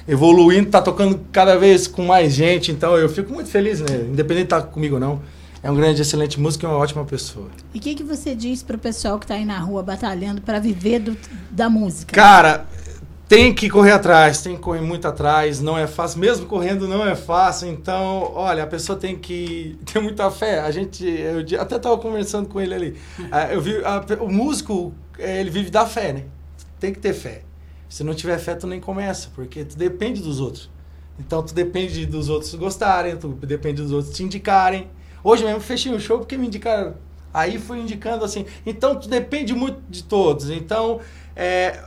evoluindo, 0.07 0.71
tá 0.71 0.81
tocando 0.81 1.21
cada 1.33 1.57
vez 1.59 1.87
com 1.87 2.05
mais 2.07 2.33
gente, 2.33 2.71
então 2.71 2.97
eu 2.97 3.09
fico 3.09 3.33
muito 3.33 3.49
feliz, 3.51 3.81
né? 3.81 4.07
Independente 4.09 4.49
de 4.49 4.55
estar 4.55 4.63
comigo 4.63 4.95
ou 4.95 5.01
não. 5.01 5.21
É 5.65 5.71
um 5.71 5.77
grande, 5.77 6.03
excelente 6.03 6.41
músico 6.41 6.65
e 6.65 6.69
uma 6.69 6.77
ótima 6.77 7.05
pessoa. 7.05 7.47
E 7.73 7.79
o 7.79 7.81
que, 7.81 7.95
que 7.95 8.03
você 8.03 8.35
diz 8.35 8.65
pro 8.65 8.77
pessoal 8.77 9.17
que 9.19 9.27
tá 9.27 9.35
aí 9.35 9.45
na 9.45 9.61
rua 9.61 9.81
batalhando 9.81 10.41
para 10.41 10.59
viver 10.59 10.99
do- 10.99 11.17
da 11.53 11.71
música? 11.71 12.13
Cara, 12.13 12.67
tem 13.29 13.55
que 13.55 13.71
correr 13.71 13.93
atrás, 13.93 14.43
tem 14.43 14.57
que 14.57 14.61
correr 14.63 14.83
muito 14.83 15.09
atrás, 15.09 15.61
não 15.61 15.79
é 15.79 15.87
fácil, 15.87 16.21
mesmo 16.21 16.47
correndo 16.47 16.87
não 16.87 17.07
é 17.07 17.15
fácil, 17.15 17.69
então, 17.69 18.31
olha, 18.35 18.63
a 18.65 18.67
pessoa 18.67 18.99
tem 18.99 19.17
que 19.19 19.79
ter 19.91 20.01
muita 20.01 20.31
fé. 20.31 20.61
A 20.61 20.71
gente, 20.71 21.05
eu 21.07 21.61
até 21.61 21.77
estava 21.77 21.97
conversando 21.99 22.49
com 22.49 22.61
ele 22.61 22.75
ali. 22.75 22.97
Ah, 23.33 23.51
Eu 23.53 23.61
vi, 23.61 23.77
a- 23.85 24.05
o 24.21 24.31
músico, 24.31 24.93
eh, 25.19 25.41
ele 25.41 25.51
vive 25.51 25.71
da 25.71 25.87
fé, 25.87 26.13
né? 26.13 26.25
Tem 26.79 26.93
que 26.93 26.99
ter 26.99 27.15
fé. 27.15 27.43
Se 27.89 28.05
não 28.05 28.15
tiver 28.15 28.39
fé, 28.39 28.55
tu 28.55 28.67
nem 28.67 28.81
começa, 28.81 29.29
porque 29.35 29.65
tu 29.65 29.77
depende 29.79 30.21
dos 30.23 30.41
outros. 30.41 30.71
Então, 31.19 31.43
tu 31.43 31.55
depende 31.55 32.05
dos 32.07 32.29
outros 32.29 32.55
gostarem, 32.55 33.17
tu 33.17 33.29
depende 33.29 33.83
dos 33.83 33.93
outros 33.93 34.15
te 34.15 34.23
indicarem. 34.25 34.89
Hoje 35.23 35.45
mesmo 35.45 35.61
fechei 35.61 35.93
um 35.93 35.99
show 36.01 36.19
porque 36.19 36.37
me 36.37 36.47
indicaram. 36.47 36.95
Aí 37.33 37.59
fui 37.59 37.79
indicando 37.79 38.25
assim. 38.25 38.45
Então, 38.67 38.99
tu 38.99 39.09
depende 39.09 39.55
muito 39.55 39.81
de 39.89 40.03
todos. 40.05 40.51
Então, 40.51 41.01
é, 41.37 41.79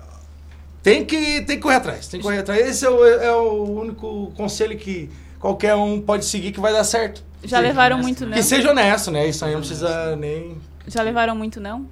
tem 0.85 1.03
que, 1.03 1.41
tem 1.41 1.55
que 1.55 1.63
correr 1.63 1.77
atrás. 1.77 2.07
Tem 2.07 2.19
que 2.19 2.23
correr 2.23 2.37
atrás. 2.37 2.61
Esse 2.63 2.85
é 2.85 2.89
o, 2.91 3.03
é 3.03 3.31
o 3.31 3.63
único 3.63 4.31
conselho 4.37 4.77
que 4.77 5.09
qualquer 5.39 5.73
um 5.73 5.99
pode 5.99 6.25
seguir 6.25 6.51
que 6.51 6.59
vai 6.59 6.71
dar 6.71 6.83
certo. 6.83 7.23
Já 7.43 7.59
levaram 7.59 7.97
muito 7.97 8.23
não? 8.23 8.33
Que 8.33 8.43
seja 8.43 8.69
honesto, 8.69 9.09
né? 9.09 9.27
Isso 9.27 9.43
aí 9.43 9.53
não 9.53 9.61
precisa 9.61 10.15
nem. 10.15 10.55
Já 10.87 11.01
levaram 11.01 11.35
muito 11.35 11.59
não? 11.59 11.87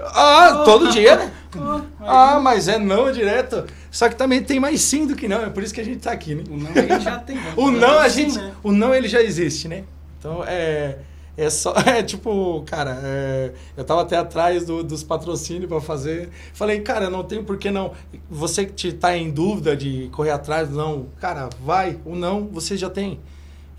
Ah, 0.00 0.62
todo 0.64 0.90
dia, 0.90 1.14
né? 1.14 1.32
Ah, 2.00 2.40
mas 2.40 2.66
é 2.66 2.76
não 2.76 3.12
direto. 3.12 3.66
Só 3.88 4.08
que 4.08 4.16
também 4.16 4.42
tem 4.42 4.58
mais 4.58 4.80
sim 4.80 5.06
do 5.06 5.14
que 5.14 5.28
não. 5.28 5.44
É 5.44 5.50
por 5.50 5.62
isso 5.62 5.72
que 5.72 5.80
a 5.80 5.84
gente 5.84 6.00
tá 6.00 6.10
aqui, 6.10 6.34
né? 6.34 6.42
O 6.50 6.56
não 6.56 6.72
a 6.72 6.74
gente 6.74 7.04
já 7.04 7.18
tem. 7.18 7.36
né? 7.36 7.54
O 7.56 7.70
não 7.70 7.98
a 8.00 8.08
gente. 8.08 8.32
Sim, 8.32 8.40
né? 8.40 8.52
O 8.64 8.72
não 8.72 8.92
ele 8.92 9.06
já 9.06 9.22
existe, 9.22 9.68
né? 9.68 9.84
Então 10.18 10.42
é. 10.44 10.98
É 11.36 11.50
só. 11.50 11.74
É 11.86 12.02
tipo, 12.02 12.62
cara, 12.66 12.98
é, 13.02 13.52
eu 13.76 13.84
tava 13.84 14.02
até 14.02 14.16
atrás 14.16 14.64
do- 14.66 14.82
dos 14.84 15.02
patrocínios 15.02 15.66
para 15.68 15.80
fazer. 15.80 16.30
Falei, 16.52 16.80
cara, 16.80 17.10
não 17.10 17.24
tem 17.24 17.42
por 17.42 17.58
que 17.58 17.70
não. 17.70 17.92
Você 18.30 18.64
que 18.66 18.72
te 18.72 18.92
tá 18.92 19.16
em 19.16 19.30
dúvida 19.30 19.76
de 19.76 20.08
correr 20.12 20.30
atrás 20.30 20.70
não, 20.70 21.06
cara, 21.20 21.48
vai. 21.64 21.98
O 22.04 22.14
não 22.14 22.46
você 22.48 22.76
já 22.76 22.88
tem. 22.90 23.20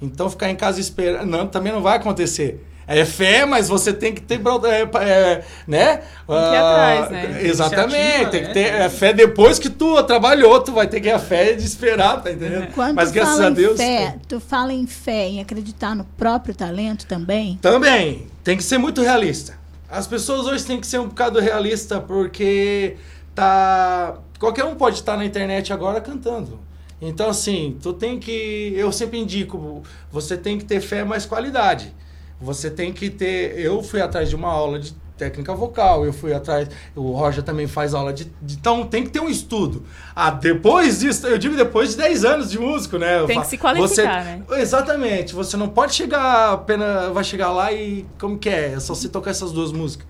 Então 0.01 0.30
ficar 0.30 0.50
em 0.50 0.56
casa 0.56 0.80
esperando. 0.80 1.25
Não, 1.30 1.48
também 1.48 1.72
não 1.72 1.82
vai 1.82 1.98
acontecer. 1.98 2.64
É 2.88 3.04
fé, 3.04 3.46
mas 3.46 3.68
você 3.68 3.92
tem 3.92 4.14
que 4.14 4.22
ter. 4.22 4.40
É, 4.66 4.82
é, 5.04 5.44
né? 5.68 5.98
Tem 5.98 6.04
que 6.28 6.34
ir 6.34 6.58
atrás, 6.58 7.10
né? 7.10 7.40
Exatamente. 7.44 8.30
Tem 8.30 8.42
que 8.42 8.48
né? 8.48 8.54
ter 8.54 8.74
é, 8.74 8.90
fé 8.90 9.12
depois 9.12 9.58
que 9.58 9.70
tu 9.70 10.04
trabalhou. 10.04 10.62
Tu 10.62 10.72
vai 10.72 10.88
ter 10.88 11.02
que 11.02 11.06
ter 11.06 11.12
a 11.12 11.20
fé 11.20 11.54
de 11.54 11.64
esperar, 11.64 12.22
tá 12.22 12.32
entendendo? 12.32 12.72
Quando 12.74 12.96
mas 12.96 13.12
graças 13.12 13.40
a 13.40 13.50
Deus. 13.50 13.78
fé, 13.78 14.16
tu 14.28 14.40
fala 14.40 14.74
em 14.74 14.88
fé, 14.88 15.28
em 15.28 15.40
acreditar 15.40 15.96
no 15.96 16.04
próprio 16.04 16.54
talento 16.54 17.06
também? 17.06 17.58
Também, 17.62 18.28
tem 18.44 18.58
que 18.58 18.64
ser 18.64 18.78
muito 18.78 19.02
realista. 19.02 19.58
As 19.90 20.08
pessoas 20.08 20.48
hoje 20.48 20.66
têm 20.66 20.80
que 20.80 20.88
ser 20.88 21.00
um 21.00 21.08
bocado 21.08 21.40
realista 21.40 22.02
porque 22.02 22.98
tá 23.34 24.16
qualquer 24.40 24.66
um 24.66 24.76
pode 24.76 24.98
estar 24.98 25.16
na 25.16 25.26
internet 25.26 25.72
agora 25.72 26.02
cantando. 26.02 26.60
Então 27.02 27.30
assim, 27.30 27.78
tu 27.82 27.94
tem 27.94 28.20
que 28.20 28.74
eu 28.76 28.92
sempre 28.92 29.20
indico, 29.20 29.84
você 30.12 30.36
tem 30.36 30.58
que 30.58 30.66
ter 30.66 30.82
fé 30.82 31.04
mais 31.04 31.26
qualidade. 31.26 31.94
Você 32.42 32.70
tem 32.70 32.92
que 32.92 33.10
ter, 33.10 33.58
eu 33.60 33.82
fui 33.82 34.02
atrás 34.02 34.30
de 34.30 34.36
uma 34.36 34.50
aula 34.50 34.78
de 34.80 34.94
técnica 35.18 35.56
vocal, 35.56 36.06
eu 36.06 36.12
fui 36.12 36.34
atrás, 36.34 36.68
o 36.94 37.12
Roger 37.14 37.42
também 37.42 37.68
faz 37.68 37.94
aula 37.94 38.12
de, 38.12 38.26
de- 38.42 38.56
então 38.56 38.86
tem 38.86 39.02
que 39.04 39.10
ter 39.10 39.22
um 39.22 39.30
estudo. 39.30 39.84
Ah, 40.14 40.30
depois 40.30 41.00
disso, 41.00 41.26
eu 41.26 41.38
digo 41.38 41.56
depois 41.56 41.92
de 41.92 41.98
10 41.98 42.26
anos 42.26 42.52
de 42.52 42.60
músico, 42.60 42.98
né? 42.98 43.22
Eu 43.22 43.26
Tem 43.26 43.40
que 43.40 43.48
se 43.48 43.58
qualificar, 43.58 44.22
você- 44.22 44.30
né? 44.30 44.44
Exatamente. 44.62 45.34
Você 45.34 45.56
não 45.56 45.70
pode 45.70 45.94
chegar 45.96 46.52
apenas. 46.52 47.14
Vai 47.14 47.24
chegar 47.24 47.52
lá 47.54 47.72
e. 47.72 48.06
Como 48.20 48.38
que 48.38 48.50
é? 48.50 48.74
É 48.74 48.80
só 48.82 48.94
você 48.94 49.08
tocar 49.08 49.32
essas 49.32 49.54
duas 49.54 49.72
músicas. 49.72 50.06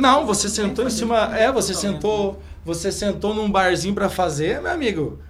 Não, 0.00 0.26
você 0.26 0.48
sentou 0.48 0.84
em 0.84 0.90
cima. 0.90 1.36
É, 1.38 1.52
você 1.52 1.72
sentou. 1.92 2.40
Você 2.64 2.90
sentou 2.90 3.32
num 3.32 3.48
barzinho 3.48 3.94
pra 3.94 4.08
fazer, 4.08 4.60
meu 4.60 4.72
amigo. 4.72 5.20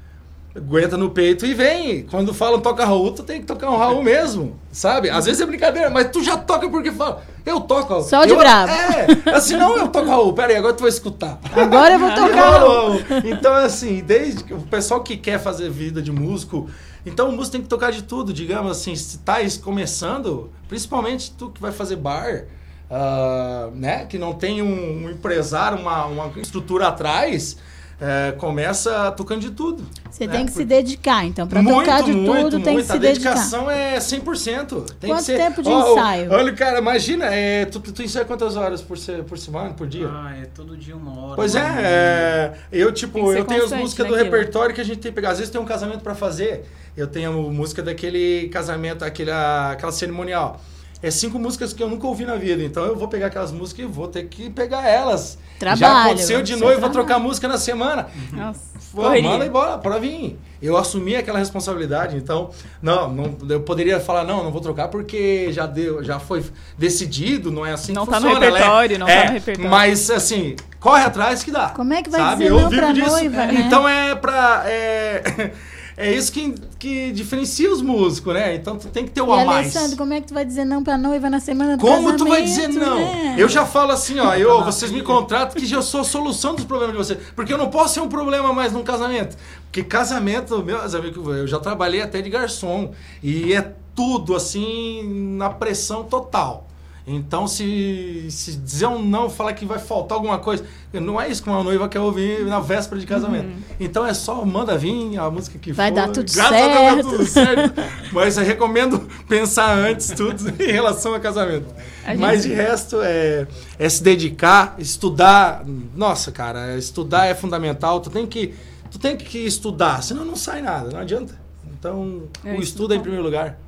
Aguenta 0.57 0.97
no 0.97 1.11
peito 1.11 1.45
e 1.45 1.53
vem. 1.53 2.05
Quando 2.05 2.33
falam 2.33 2.61
toca 2.61 2.85
Raul, 2.85 3.13
tu 3.13 3.23
tem 3.23 3.41
que 3.41 3.47
tocar 3.47 3.71
um 3.71 3.77
Raul 3.77 4.03
mesmo. 4.03 4.59
Sabe? 4.73 5.11
Às 5.11 5.27
vezes 5.27 5.41
é 5.41 5.47
brincadeira, 5.47 5.91
mas 5.91 6.09
tu 6.11 6.23
já 6.25 6.37
toca 6.37 6.69
porque 6.69 6.91
fala. 6.91 7.23
Eu 7.45 7.61
toco. 7.61 7.93
Raul. 7.93 8.05
Só 8.05 8.25
de 8.25 8.31
eu, 8.31 8.39
bravo. 8.39 8.73
É, 8.73 9.35
assim, 9.35 9.57
não, 9.57 9.77
eu 9.77 9.89
toco 9.89 10.09
Raul. 10.09 10.33
Pera 10.33 10.53
aí, 10.53 10.57
agora 10.57 10.73
tu 10.73 10.81
vai 10.81 10.89
escutar. 10.89 11.39
Agora 11.55 11.95
eu 11.95 11.99
vou 11.99 12.11
tocar 12.11 12.59
Raul. 12.59 12.95
Então, 13.25 13.53
assim, 13.53 14.03
desde 14.03 14.45
que 14.45 14.55
o 14.55 14.61
pessoal 14.63 15.03
que 15.03 15.19
quer 15.19 15.39
fazer 15.39 15.69
vida 15.69 16.01
de 16.01 16.11
músico, 16.11 16.71
então 17.05 17.29
o 17.29 17.33
músico 17.33 17.53
tem 17.53 17.63
que 17.63 17.69
tocar 17.69 17.93
de 17.93 18.03
tudo, 18.03 18.33
digamos 18.33 18.71
assim, 18.71 18.97
se 18.97 19.19
tá 19.19 19.37
começando, 19.63 20.51
principalmente 20.69 21.33
tu 21.33 21.51
que 21.51 21.61
vai 21.61 21.71
fazer 21.71 21.97
bar, 21.97 22.45
ah, 22.91 23.69
né, 23.75 24.07
que 24.07 24.19
não 24.19 24.33
tem 24.33 24.63
um, 24.63 25.05
um 25.05 25.11
empresário, 25.11 25.79
uma, 25.79 26.07
uma 26.07 26.33
estrutura 26.41 26.89
atrás, 26.89 27.57
é, 28.01 28.33
começa 28.33 29.11
tocando 29.13 29.41
de 29.41 29.51
tudo. 29.51 29.83
Você 30.11 30.27
né? 30.27 30.33
tem 30.35 30.47
que 30.47 30.53
se 30.53 30.65
dedicar, 30.65 31.25
então. 31.25 31.47
Pra 31.47 31.63
muito, 31.63 31.79
tocar 31.81 32.03
de 32.03 32.13
muito, 32.13 32.43
tudo, 32.51 32.51
tem 32.53 32.63
que 32.63 32.71
muito. 32.73 32.87
se 32.87 32.93
A 32.93 32.97
dedicar. 32.97 33.31
dedicação 33.35 33.71
é 33.71 33.99
100%. 33.99 34.91
Tem 35.01 35.11
Quanto 35.11 35.19
que 35.21 35.25
ser... 35.25 35.37
tempo 35.39 35.63
de 35.63 35.69
ó, 35.69 35.93
ensaio? 35.93 36.33
Olha, 36.33 36.53
cara, 36.53 36.79
imagina, 36.79 37.27
é, 37.27 37.65
tu, 37.65 37.81
tu, 37.81 38.03
ensaia 38.03 38.25
quantas 38.25 38.57
horas 38.57 38.83
por, 38.83 38.99
se- 38.99 39.23
por 39.23 39.39
semana, 39.39 39.73
por 39.75 39.87
dia? 39.87 40.09
Ah, 40.11 40.35
é 40.43 40.47
todo 40.47 40.77
dia 40.77 40.97
uma 40.97 41.19
hora. 41.21 41.37
Pois 41.37 41.55
é, 41.55 41.61
é, 41.61 42.53
eu 42.73 42.93
tipo, 42.93 43.33
ser 43.33 43.39
eu 43.41 43.45
tenho 43.45 43.65
as 43.65 43.73
músicas 43.73 44.07
do 44.07 44.15
repertório 44.15 44.75
que 44.75 44.81
a 44.81 44.85
gente 44.85 44.99
tem 44.99 45.11
que 45.11 45.17
pegar. 45.17 45.31
Às 45.31 45.39
vezes 45.39 45.51
tem 45.51 45.61
um 45.61 45.65
casamento 45.65 46.01
pra 46.01 46.15
fazer, 46.15 46.65
eu 46.97 47.07
tenho 47.07 47.31
a 47.31 47.53
música 47.53 47.83
daquele 47.83 48.49
casamento, 48.49 49.05
aquele, 49.05 49.31
a- 49.31 49.71
aquela 49.73 49.93
cerimonial. 49.93 50.61
É 51.03 51.11
cinco 51.11 51.39
músicas 51.39 51.73
que 51.75 51.83
eu 51.83 51.89
nunca 51.91 52.07
ouvi 52.07 52.25
na 52.25 52.37
vida, 52.37 52.63
então 52.65 52.85
eu 52.85 52.97
vou 52.97 53.07
pegar 53.07 53.27
aquelas 53.27 53.53
músicas 53.53 53.85
e 53.85 53.89
vou 53.89 54.09
ter 54.09 54.25
que 54.29 54.49
pegar 54.49 54.89
elas. 54.89 55.39
Já 55.61 55.77
Trabalho, 55.77 56.07
aconteceu 56.09 56.43
de 56.43 56.57
novo, 56.57 56.81
vou 56.81 56.91
trocar 56.91 57.19
música 57.19 57.47
na 57.47 57.59
semana. 57.59 58.09
Nossa, 58.33 58.61
Pô, 58.95 59.03
manda 59.23 59.45
embora, 59.45 59.77
pra 59.79 59.99
vir. 59.99 60.39
Eu 60.61 60.75
assumi 60.77 61.15
aquela 61.15 61.39
responsabilidade, 61.39 62.17
então, 62.17 62.49
não, 62.81 63.13
não, 63.13 63.37
eu 63.51 63.61
poderia 63.61 64.01
falar, 64.01 64.25
não, 64.25 64.43
não 64.43 64.51
vou 64.51 64.61
trocar 64.63 64.89
porque 64.89 65.53
já 65.53 65.67
deu, 65.67 66.03
já 66.03 66.19
foi 66.19 66.43
decidido, 66.79 67.51
não 67.53 67.65
é 67.67 67.73
assim 67.73 67.93
Não 67.93 68.07
que 68.07 68.11
tá 68.13 68.19
no 68.19 68.29
funciona, 68.29 68.47
né? 68.47 68.53
repertório, 68.57 68.99
não 68.99 69.07
tá 69.07 69.13
É, 69.13 69.27
no 69.27 69.33
repertório. 69.33 69.71
Mas, 69.71 70.11
assim, 70.11 70.57
corre 70.81 71.03
atrás 71.05 71.43
que 71.45 71.51
dá. 71.51 71.69
Como 71.71 71.93
é 71.93 72.03
que 72.03 72.09
vai 72.09 72.21
sabe? 72.21 72.37
dizer 72.45 72.51
Eu 72.51 72.61
não 72.61 72.71
vivo 72.71 72.81
pra 72.83 72.93
disso. 72.93 73.11
noiva, 73.11 73.43
É, 73.43 73.47
né? 73.53 73.65
Então 73.67 73.87
é 73.89 74.15
pra... 74.15 74.63
É, 74.67 75.53
é 75.97 76.13
isso 76.13 76.31
que, 76.31 76.55
que 76.79 77.11
diferencia 77.13 77.73
os 77.73 77.81
músicos, 77.81 78.35
né? 78.35 78.55
Então 78.55 78.77
tu 78.77 78.89
tem 78.89 79.05
que 79.05 79.11
ter 79.11 79.23
o 79.23 79.35
E 79.35 79.41
a 79.41 79.45
mais. 79.47 79.75
Alessandro, 79.75 79.97
como 79.97 80.13
é 80.13 80.21
que 80.21 80.27
tu 80.27 80.35
vai 80.35 80.45
dizer 80.45 80.65
não 80.67 80.85
pra 80.85 80.99
noiva 80.99 81.31
na 81.31 81.41
semana 81.41 81.77
do 81.77 81.81
Como 81.81 82.15
tu 82.17 82.27
vai 82.27 82.43
dizer 82.43 82.69
não? 82.69 82.97
né? 82.97 83.35
Eu 83.39 83.49
já 83.49 83.65
falo 83.65 83.93
assim, 83.93 84.21
ó, 84.21 84.35
eu, 84.35 84.63
vocês 84.63 84.93
me 84.93 85.03
contratam 85.03 85.61
que 85.61 85.73
eu 85.73 85.81
sou 85.83 86.03
a 86.03 86.05
solução 86.05 86.55
dos 86.55 86.67
problemas 86.67 86.95
de 86.95 86.99
vocês. 87.03 87.19
Porque 87.35 87.51
eu 87.53 87.57
não 87.57 87.71
posso 87.71 87.95
ser 87.95 88.01
um 88.01 88.09
problema 88.09 88.53
mais 88.53 88.73
num 88.73 88.83
casamento. 88.83 89.39
Porque 89.65 89.83
casamento, 89.83 90.63
meus 90.63 90.95
amigos, 90.95 91.37
eu 91.37 91.47
já 91.47 91.59
trabalhei 91.59 92.03
até 92.03 92.21
de 92.21 92.29
garçom. 92.29 92.93
E 93.23 93.55
é 93.55 93.73
tudo 93.95 94.37
assim, 94.37 95.35
na 95.39 95.49
pressão 95.49 96.05
total. 96.05 96.66
Então, 97.09 97.47
se, 97.47 98.27
se 98.31 98.57
dizer 98.57 98.87
um 98.89 99.01
não, 99.01 99.31
falar 99.31 99.53
que 99.53 99.65
vai 99.65 99.79
faltar 99.79 100.17
alguma 100.19 100.39
coisa, 100.41 100.65
não 100.93 101.21
é 101.21 101.29
isso 101.29 101.41
que 101.41 101.49
uma 101.49 101.63
noiva 101.63 101.89
quer 101.89 102.01
ouvir 102.01 102.45
na 102.47 102.59
véspera 102.59 103.01
de 103.01 103.07
casamento. 103.07 103.49
Então 103.79 104.05
é 104.05 104.13
só 104.13 104.45
manda 104.45 104.77
vir 104.77 105.17
a 105.17 105.31
música 105.31 105.57
que 105.57 105.73
Vai 105.73 105.91
for. 105.91 105.95
dar 105.95 106.09
tudo 106.09 106.33
Graças 106.33 106.53
a 106.53 106.67
Deus 106.67 106.75
vai 106.75 106.95
certo. 106.95 107.09
tudo 107.11 107.27
certo. 107.27 107.75
Mas 108.13 108.37
eu 108.37 108.45
recomendo 108.45 108.99
pensar 109.29 109.79
antes 109.79 110.09
tudo 110.11 110.51
em 110.61 110.73
relação 110.73 111.15
a 111.15 111.21
casamento. 111.21 111.67
Gente- 112.05 112.19
Mas 112.19 112.43
de 112.43 112.53
resto 112.53 112.99
é, 113.01 113.47
é 113.79 113.89
se 113.89 114.03
dedicar, 114.03 114.75
estudar. 114.77 115.63
Nossa, 115.95 116.33
cara, 116.33 116.77
estudar 116.77 117.27
é 117.27 117.35
fundamental. 117.37 118.01
Tu 118.01 118.11
tem 118.11 118.27
que, 118.27 118.53
tu 118.91 118.99
tem 118.99 119.17
que 119.17 119.39
estudar, 119.39 120.03
senão 120.03 120.25
não 120.25 120.35
sai 120.35 120.61
nada, 120.61 120.91
não 120.91 120.99
adianta. 120.99 121.39
Então, 121.79 122.23
É, 122.45 122.53
o 122.55 122.61
estudo 122.61 122.95
é 122.95 122.97
em 122.97 123.01
primeiro 123.01 123.25
lugar. 123.25 123.61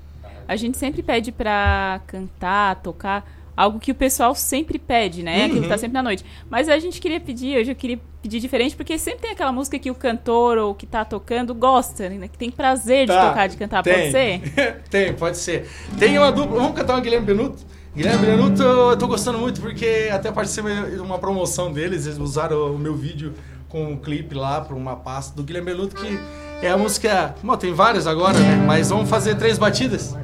A 0.49 0.57
gente 0.57 0.77
sempre 0.79 1.03
pede 1.03 1.31
pra 1.31 2.01
cantar, 2.07 2.77
tocar, 2.77 3.25
algo 3.57 3.79
que 3.79 3.93
o 3.93 3.95
pessoal 3.95 4.35
sempre 4.35 4.79
pede, 4.79 5.23
né? 5.23 5.45
Aquilo 5.45 5.61
que 5.63 5.69
tá 5.69 5.75
Uhum. 5.75 5.79
sempre 5.81 5.95
na 5.95 6.03
noite. 6.03 6.25
Mas 6.49 6.69
a 6.69 6.79
gente 6.79 7.01
queria 7.01 7.21
pedir, 7.21 7.59
hoje 7.59 7.71
eu 7.73 7.77
queria 7.77 8.01
pedir 8.23 8.41
diferente, 8.41 8.75
porque 8.75 8.97
sempre 8.99 9.21
tem 9.21 9.31
aquela 9.33 9.53
música 9.53 9.79
que 9.79 9.91
o 9.91 9.95
cantor 9.95 10.57
ou 10.59 10.75
que 10.75 10.87
tá 10.87 11.05
tocando 11.05 11.55
gosta, 11.55 12.09
né? 12.09 12.29
Que 12.29 12.39
tem 12.39 12.51
prazer 12.51 13.07
de 13.07 13.13
Tá, 13.13 13.29
tocar, 13.29 13.47
de 13.49 13.57
cantar. 13.57 13.83
tem. 13.83 13.95
Pode 13.95 14.11
ser? 14.11 14.83
tem, 14.91 15.13
pode 15.15 15.37
ser. 15.37 15.69
Tem 15.99 16.17
uma 16.19 16.33
dupla. 16.33 16.57
Vamos 16.61 16.77
cantar 16.77 16.95
uma 16.95 17.01
Guilherme 17.01 17.27
Benuto? 17.27 17.59
Guilherme 17.95 18.27
Benuto 18.27 18.63
eu 18.63 18.97
tô 18.97 19.07
gostando 19.09 19.39
muito 19.39 19.61
porque 19.61 20.09
até 20.13 20.31
participei 20.31 20.73
de 20.95 21.01
uma 21.01 21.19
promoção 21.19 21.73
deles. 21.73 22.07
Eles 22.07 22.19
usaram 22.19 22.75
o 22.75 22.79
meu 22.79 22.95
vídeo 22.95 23.35
com 23.69 23.93
um 23.93 23.97
clipe 23.97 24.35
lá 24.35 24.61
para 24.61 24.75
uma 24.77 24.95
pasta 24.97 25.35
do 25.37 25.43
Guilherme 25.43 25.73
Benuto 25.73 25.97
que 25.97 26.19
é 26.63 26.71
a 26.71 26.77
música. 26.79 27.35
Bom, 27.43 27.57
tem 27.57 27.73
várias 27.73 28.07
agora, 28.07 28.39
né? 28.39 28.57
Mas 28.67 28.91
vamos 28.91 29.11
fazer 29.11 29.35
três 29.35 29.59
batidas. 29.59 30.17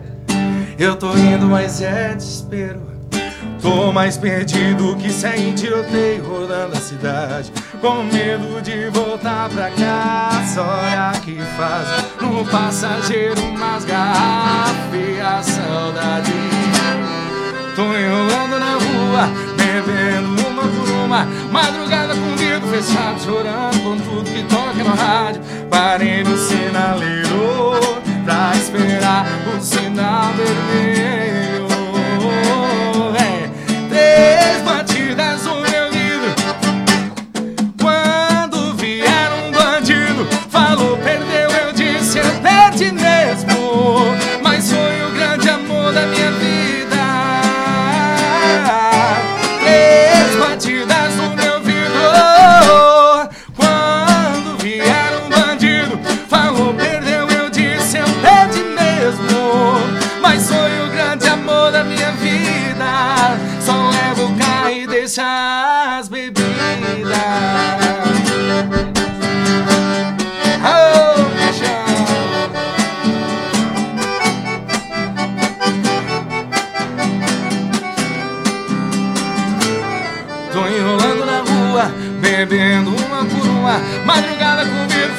Eu 0.78 0.96
tô 0.96 1.16
indo, 1.16 1.46
mas 1.46 1.80
é 1.80 2.14
desespero. 2.14 2.80
Tô 3.62 3.92
mais 3.92 4.18
perdido 4.18 4.96
que 4.96 5.10
segue 5.10 5.48
em 5.48 5.54
tiroteio 5.54 6.22
rodando 6.28 6.76
a 6.76 6.80
cidade. 6.80 7.52
Com 7.80 8.02
medo 8.02 8.60
de 8.60 8.90
voltar 8.90 9.48
pra 9.50 9.70
casa. 9.70 10.62
Olha 10.62 11.12
que 11.20 11.40
faz 11.56 12.04
no 12.20 12.44
passageiro 12.44 13.40
umas 13.40 13.84
garrafas 13.84 14.94
e 14.94 15.20
a 15.20 15.42
saudade. 15.42 16.32
Tô 17.76 17.82
enrolando 17.82 18.58
na 18.58 18.74
rua, 18.74 19.28
bebendo 19.56 20.48
uma 20.48 20.62
por 20.62 20.90
uma. 20.90 21.24
Madrugada 21.50 22.14
com 22.14 22.34
o 22.34 22.70
fechado, 22.70 23.20
chorando 23.22 23.82
com 23.82 23.96
tudo 23.96 24.30
que 24.30 24.42
toca 24.44 24.84
no 24.84 24.94
rádio. 24.94 25.40
Parei 25.70 26.22
no 26.22 26.36
sinaleiro 26.36 27.93
pra 28.24 28.52
esperar 28.54 29.26
o 29.54 29.60
sinal 29.60 30.32
vermelho. 30.32 31.68
É, 33.16 33.50
três 33.88 34.62
batidas 34.62 35.44
no 35.44 35.56
meu 35.60 35.90
vidro. 35.92 36.34
Quando 37.80 38.74
vier 38.76 39.30
um 39.32 39.52
bandido, 39.52 40.26
falou, 40.48 40.96
perdeu, 40.98 41.50
eu 41.50 41.72
disse, 41.72 42.18
eu 42.18 42.24
perdi 42.40 42.90
mesmo. 42.92 44.16
Mas 44.42 44.70
foi 44.72 45.04
o 45.06 45.10
grande 45.10 45.50
amor 45.50 45.92
da 45.92 46.06
minha 46.06 46.30
vida. 46.32 46.96
Três 49.60 50.36
batidas 50.36 50.93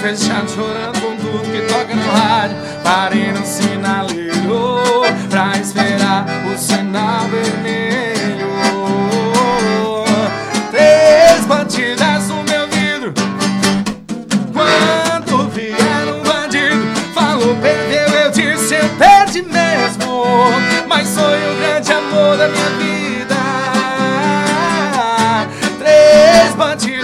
fechado, 0.06 0.48
chorando 0.52 1.02
com 1.02 1.16
tudo 1.16 1.52
que 1.52 1.62
toca 1.62 1.96
no 1.96 2.12
rádio. 2.12 2.58
Parei 2.84 3.32
no 3.32 3.44
sinaleiro 3.44 5.02
pra 5.32 5.58
esperar 5.58 6.26
o 6.46 6.58
sinal 6.58 7.26
vermelho. 7.28 8.46
Três 10.70 11.46
batidas 11.48 12.28
no 12.28 12.44
meu 12.44 12.68
vidro. 12.68 13.14
Quando 14.54 15.50
vier 15.50 16.14
um 16.14 16.22
bandido, 16.22 17.12
falou, 17.16 17.56
perdeu, 17.56 18.08
eu 18.08 18.32
disse, 18.32 18.76
eu 18.76 18.88
perdi 19.00 19.42
mesmo. 19.42 20.52
Mas 20.88 21.10
foi 21.16 21.24
o 21.24 21.56
grande 21.60 21.92
amor 21.92 22.38
da 22.38 22.48
minha 22.48 22.70
vida. 22.78 23.36
Três 25.80 26.54
batidas 26.56 26.95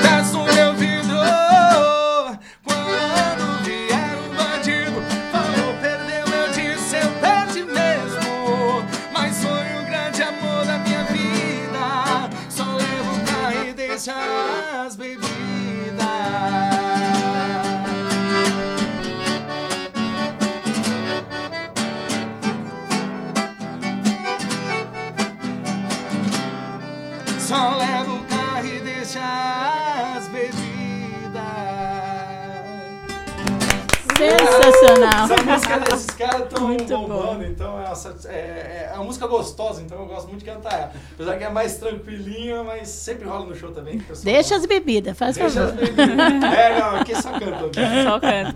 Sensacional. 34.95 35.23
Essa 35.31 35.43
música 35.43 35.79
desses 35.79 36.05
caras 36.11 36.41
estão 36.41 36.67
Muito 36.67 36.85
bombando, 36.87 37.45
então 37.45 37.79
é, 37.79 37.91
essa- 37.91 38.15
é- 38.27 38.89
é 38.91 38.95
uma 38.95 39.03
música 39.05 39.27
gostosa, 39.27 39.81
então 39.81 39.97
eu 39.99 40.05
gosto 40.05 40.27
muito 40.27 40.39
de 40.39 40.45
cantar 40.45 40.73
ela. 40.73 40.91
Apesar 41.13 41.37
que 41.37 41.43
é 41.43 41.49
mais 41.49 41.77
tranquilinha, 41.77 42.63
mas 42.63 42.87
sempre 42.89 43.27
rola 43.27 43.45
no 43.45 43.55
show 43.55 43.71
também. 43.71 44.01
Deixa 44.23 44.55
as 44.55 44.65
bebidas, 44.65 45.17
faz 45.17 45.35
Deixa 45.37 45.67
favor. 45.67 45.73
as 45.73 45.79
bebidas. 45.79 46.53
É, 46.53 46.79
não, 46.79 46.95
aqui 46.97 47.15
só 47.15 47.31
canta. 47.31 48.03
Só 48.03 48.19
canta. 48.19 48.55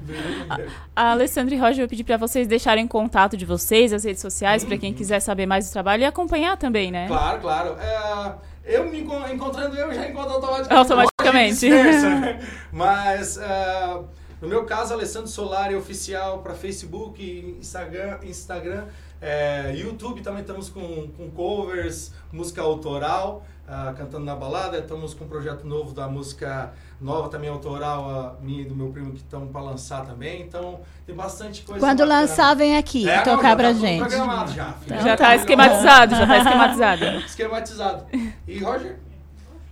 A 0.96 1.12
Alessandra 1.12 1.56
e 1.56 1.58
Roger, 1.58 1.84
eu 1.86 1.90
pedi 1.90 2.04
pra 2.04 2.18
vocês 2.18 2.48
deixarem 2.48 2.88
contato 2.88 3.36
de 3.38 3.46
vocês, 3.46 3.92
as 3.94 4.04
redes 4.04 4.22
sociais, 4.22 4.64
pra 4.64 4.78
quem 4.78 4.94
quiser 4.94 5.20
saber 5.20 5.46
mais 5.46 5.68
do 5.70 5.74
trabalho 5.74 6.02
e 6.02 6.06
acompanhar 6.06 6.58
também, 6.58 6.92
né? 6.92 7.08
Claro, 7.08 7.40
claro. 7.42 7.76
É, 7.80 8.34
eu 8.78 8.86
me 8.86 9.02
encon- 9.02 9.28
encontrando 9.32 9.76
eu 9.76 9.94
já 9.94 10.08
encontro 10.08 10.34
automaticamente. 10.34 10.74
Automaticamente. 10.74 11.70
Né? 11.70 12.40
Mas 12.72 13.38
é, 13.38 13.98
no 14.46 14.50
meu 14.50 14.64
caso, 14.66 14.94
Alessandro 14.94 15.28
Solari 15.28 15.76
oficial 15.76 16.40
para 16.40 16.54
Facebook, 16.54 17.58
Instagram, 17.60 18.20
Instagram 18.24 18.86
é, 19.22 19.74
YouTube 19.76 20.22
também 20.22 20.42
estamos 20.42 20.70
com, 20.70 21.08
com 21.08 21.32
covers, 21.32 22.14
música 22.32 22.62
autoral, 22.62 23.44
ah, 23.68 23.92
cantando 23.98 24.24
na 24.24 24.36
balada. 24.36 24.78
Estamos 24.78 25.16
com 25.16 25.26
um 25.26 25.28
projeto 25.28 25.66
novo 25.66 25.94
da 25.94 26.08
música 26.08 26.74
nova 27.02 27.28
também 27.30 27.50
autoral, 27.50 28.08
a 28.08 28.36
minha 28.40 28.62
e 28.62 28.66
do 28.66 28.76
meu 28.76 28.92
primo 28.92 29.14
que 29.14 29.18
estão 29.22 29.48
para 29.48 29.62
lançar 29.62 30.06
também. 30.06 30.44
Então 30.44 30.82
tem 31.08 31.16
bastante 31.16 31.64
coisa. 31.64 31.80
Quando 31.80 32.00
bacana. 32.00 32.22
lançar, 32.22 32.56
vem 32.56 32.78
aqui 32.78 33.10
É, 33.10 33.22
tocar 33.22 33.50
já 33.50 33.56
pra 33.56 33.68
tá 33.70 33.74
gente. 33.74 34.00
programado 34.08 34.52
já, 34.52 34.74
filho. 34.74 34.94
Então 34.94 35.08
Já 35.08 35.18
tá 35.18 35.36
esquematizado, 35.36 36.16
já 36.16 36.28
tá 36.28 36.38
esquematizado. 36.38 37.06
Esquematizado. 37.26 38.06
E 38.48 38.60
Roger? 38.60 39.00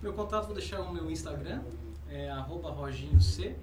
Meu 0.01 0.13
contato 0.13 0.45
vou 0.45 0.55
deixar 0.55 0.79
o 0.81 0.91
meu 0.91 1.11
Instagram, 1.11 1.61
é 2.09 2.29
arroba 2.29 2.71
roginho 2.71 3.21
C. 3.21 3.55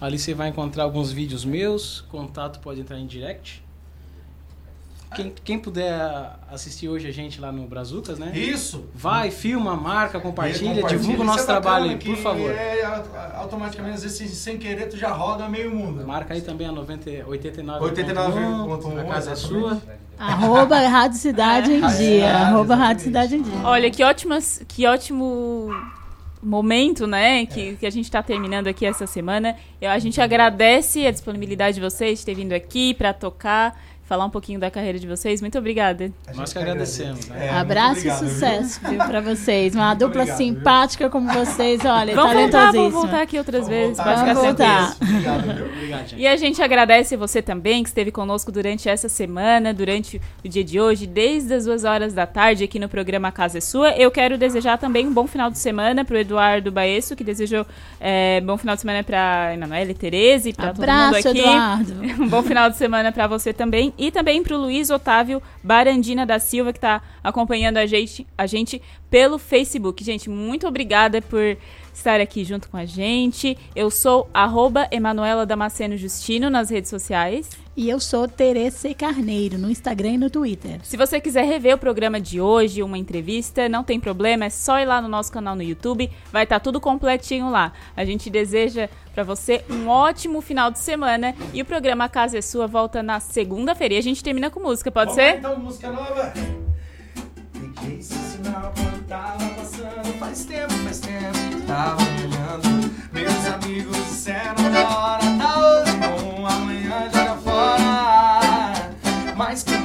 Ali 0.00 0.18
você 0.18 0.34
vai 0.34 0.48
encontrar 0.48 0.84
alguns 0.84 1.12
vídeos 1.12 1.44
meus, 1.44 2.00
contato 2.02 2.60
pode 2.60 2.80
entrar 2.80 2.98
em 2.98 3.06
direct. 3.06 3.62
Quem, 5.14 5.34
quem 5.44 5.58
puder 5.58 5.92
assistir 6.50 6.88
hoje 6.88 7.08
a 7.08 7.12
gente 7.12 7.40
lá 7.40 7.50
no 7.50 7.66
Brazucas, 7.66 8.16
né? 8.16 8.30
Isso. 8.32 8.88
Vai, 8.94 9.32
filma, 9.32 9.74
marca, 9.74 10.20
compartilha, 10.20 10.74
Compartilha, 10.74 10.98
divulga 11.00 11.22
o 11.22 11.24
isso 11.24 11.24
nosso 11.24 11.42
é 11.42 11.46
trabalho 11.46 11.90
aí, 11.90 11.96
por 11.96 12.16
favor. 12.16 12.50
É, 12.50 12.84
automaticamente, 13.34 13.96
às 13.96 14.02
vezes, 14.04 14.38
sem 14.38 14.56
querer, 14.56 14.88
tu 14.88 14.96
já 14.96 15.10
roda 15.10 15.48
meio 15.48 15.74
mundo. 15.74 16.06
Marca 16.06 16.32
aí 16.32 16.40
também 16.40 16.68
a 16.68 16.72
90, 16.72 17.10
89.1, 17.10 17.80
89.1, 17.80 19.00
a 19.00 19.04
casa 19.04 19.32
é 19.32 19.34
sua. 19.34 19.82
Arroba 20.16 20.78
Rádio 20.78 21.18
Cidade 21.18 21.72
em 21.72 21.86
Dia. 21.96 22.36
Arroba 22.36 22.76
Rádio 22.76 23.04
Cidade 23.04 23.34
em 23.34 23.42
Dia. 23.42 23.60
Olha, 23.64 23.90
que 23.90 24.04
ótimas, 24.04 24.62
que 24.68 24.86
ótimo 24.86 25.70
momento, 26.42 27.06
né, 27.06 27.44
que, 27.46 27.76
que 27.76 27.86
a 27.86 27.90
gente 27.90 28.04
está 28.04 28.22
terminando 28.22 28.66
aqui 28.66 28.86
essa 28.86 29.06
semana. 29.06 29.56
Eu, 29.80 29.90
a 29.90 29.98
gente 29.98 30.20
agradece 30.20 31.06
a 31.06 31.10
disponibilidade 31.10 31.74
de 31.74 31.80
vocês 31.80 32.20
de 32.20 32.26
ter 32.26 32.34
vindo 32.34 32.52
aqui 32.52 32.94
para 32.94 33.12
tocar, 33.12 33.78
falar 34.10 34.24
um 34.24 34.30
pouquinho 34.30 34.58
da 34.58 34.68
carreira 34.72 34.98
de 34.98 35.06
vocês. 35.06 35.40
Muito 35.40 35.56
obrigada. 35.56 36.10
Nós 36.34 36.52
que 36.52 36.58
agradecemos. 36.58 37.28
Né? 37.28 37.46
É, 37.46 37.50
Abraço 37.50 38.08
e 38.08 38.10
sucesso, 38.10 38.80
viu, 38.88 38.98
pra 38.98 39.20
vocês. 39.22 39.72
Uma 39.72 39.94
dupla 39.94 40.22
obrigado, 40.22 40.36
simpática 40.36 41.08
como 41.08 41.32
vocês, 41.32 41.84
olha, 41.84 42.12
Vamos 42.12 42.32
voltar, 42.32 42.32
vamos 42.32 42.50
talentosíssima. 42.50 42.90
voltar 42.90 43.22
aqui 43.22 43.38
outras 43.38 43.68
vezes. 43.68 43.96
voltar. 43.98 44.04
Pode 44.04 44.20
ficar 44.20 44.34
Vamos 44.34 44.48
voltar. 44.48 44.96
Obrigado, 45.00 45.54
viu? 45.54 45.66
Obrigado, 45.66 46.06
gente. 46.08 46.20
E 46.20 46.26
a 46.26 46.36
gente 46.36 46.60
agradece 46.60 47.16
você 47.16 47.40
também 47.40 47.84
que 47.84 47.88
esteve 47.88 48.10
conosco 48.10 48.50
durante 48.50 48.88
essa 48.88 49.08
semana, 49.08 49.72
durante 49.72 50.20
o 50.44 50.48
dia 50.48 50.64
de 50.64 50.80
hoje, 50.80 51.06
desde 51.06 51.54
as 51.54 51.66
duas 51.66 51.84
horas 51.84 52.12
da 52.12 52.26
tarde 52.26 52.64
aqui 52.64 52.80
no 52.80 52.88
programa 52.88 53.30
Casa 53.30 53.58
é 53.58 53.60
Sua. 53.60 53.90
Eu 53.92 54.10
quero 54.10 54.36
desejar 54.36 54.76
também 54.76 55.06
um 55.06 55.12
bom 55.14 55.28
final 55.28 55.52
de 55.52 55.58
semana 55.60 56.04
para 56.04 56.16
o 56.16 56.18
Eduardo 56.18 56.72
Baesso, 56.72 57.14
que 57.14 57.22
desejou 57.22 57.64
é, 58.00 58.40
bom 58.40 58.56
final 58.56 58.74
de 58.74 58.80
semana 58.80 59.04
para 59.04 59.54
Emanuele 59.54 59.94
Tereza 59.94 60.48
e 60.48 60.52
para 60.52 60.72
todo 60.72 60.80
mundo 60.80 60.90
Abraço, 60.90 61.28
aqui. 61.28 61.38
Eduardo. 61.38 62.00
Um 62.20 62.28
bom 62.28 62.42
final 62.42 62.68
de 62.68 62.76
semana 62.76 63.12
para 63.12 63.26
você 63.28 63.52
também. 63.52 63.94
E 64.00 64.10
também 64.10 64.42
para 64.42 64.56
o 64.56 64.58
Luiz 64.58 64.88
Otávio 64.88 65.42
Barandina 65.62 66.24
da 66.24 66.38
Silva, 66.38 66.72
que 66.72 66.78
está 66.78 67.02
acompanhando 67.22 67.76
a 67.76 67.84
gente, 67.84 68.26
a 68.36 68.46
gente 68.46 68.80
pelo 69.10 69.38
Facebook. 69.38 70.02
Gente, 70.02 70.30
muito 70.30 70.66
obrigada 70.66 71.20
por 71.20 71.58
estar 72.00 72.20
aqui 72.20 72.44
junto 72.44 72.68
com 72.68 72.76
a 72.76 72.84
gente. 72.84 73.56
Eu 73.76 73.90
sou 73.90 74.28
arroba 74.32 74.88
Emanuela 74.90 75.44
Damasceno 75.44 75.96
Justino 75.96 76.48
nas 76.48 76.70
redes 76.70 76.90
sociais. 76.90 77.48
E 77.76 77.88
eu 77.88 78.00
sou 78.00 78.26
Tereza 78.26 78.92
Carneiro, 78.94 79.56
no 79.56 79.70
Instagram 79.70 80.10
e 80.10 80.18
no 80.18 80.28
Twitter. 80.28 80.80
Se 80.82 80.96
você 80.96 81.20
quiser 81.20 81.44
rever 81.44 81.76
o 81.76 81.78
programa 81.78 82.20
de 82.20 82.40
hoje, 82.40 82.82
uma 82.82 82.98
entrevista, 82.98 83.68
não 83.68 83.84
tem 83.84 83.98
problema, 84.00 84.46
é 84.46 84.50
só 84.50 84.80
ir 84.80 84.84
lá 84.84 85.00
no 85.00 85.08
nosso 85.08 85.30
canal 85.32 85.54
no 85.54 85.62
YouTube, 85.62 86.10
vai 86.32 86.42
estar 86.42 86.60
tudo 86.60 86.80
completinho 86.80 87.48
lá. 87.48 87.72
A 87.96 88.04
gente 88.04 88.28
deseja 88.28 88.88
para 89.14 89.22
você 89.22 89.64
um 89.70 89.88
ótimo 89.88 90.40
final 90.40 90.70
de 90.70 90.78
semana 90.78 91.34
e 91.54 91.62
o 91.62 91.64
programa 91.64 92.08
Casa 92.08 92.38
é 92.38 92.42
Sua 92.42 92.66
volta 92.66 93.02
na 93.02 93.20
segunda-feira. 93.20 93.94
E 93.94 93.98
a 93.98 94.02
gente 94.02 94.22
termina 94.22 94.50
com 94.50 94.60
música, 94.60 94.90
pode 94.90 95.14
Vamos 95.14 95.22
ser? 95.22 95.38
então, 95.38 95.58
música 95.58 95.90
nova. 95.90 96.32
Esse 97.86 98.14
sinal 98.14 98.72
quando 98.76 99.06
tava 99.06 99.48
passando. 99.50 100.18
Faz 100.18 100.44
tempo, 100.44 100.72
faz 100.84 100.98
tempo 101.00 101.38
que 101.50 101.62
tava 101.66 102.02
olhando. 102.02 102.90
Meus 103.12 103.46
amigos 103.46 103.96
disseram 103.96 104.54
agora 104.66 105.22
tá 105.38 105.58
hoje 105.58 105.92
bom, 105.96 106.46
amanhã 106.46 107.08
joga 107.12 107.36
fora. 107.36 108.90
Mas 109.36 109.62
que 109.62 109.76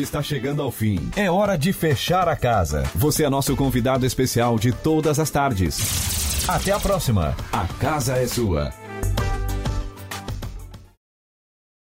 está 0.00 0.22
chegando 0.22 0.62
ao 0.62 0.70
fim. 0.70 1.10
É 1.16 1.30
hora 1.30 1.58
de 1.58 1.72
fechar 1.72 2.28
a 2.28 2.36
casa. 2.36 2.84
Você 2.94 3.24
é 3.24 3.28
nosso 3.28 3.54
convidado 3.54 4.06
especial 4.06 4.58
de 4.58 4.72
todas 4.72 5.18
as 5.18 5.28
tardes. 5.28 6.48
Até 6.48 6.72
a 6.72 6.80
próxima. 6.80 7.36
A 7.52 7.66
casa 7.78 8.16
é 8.16 8.26
sua. 8.26 8.81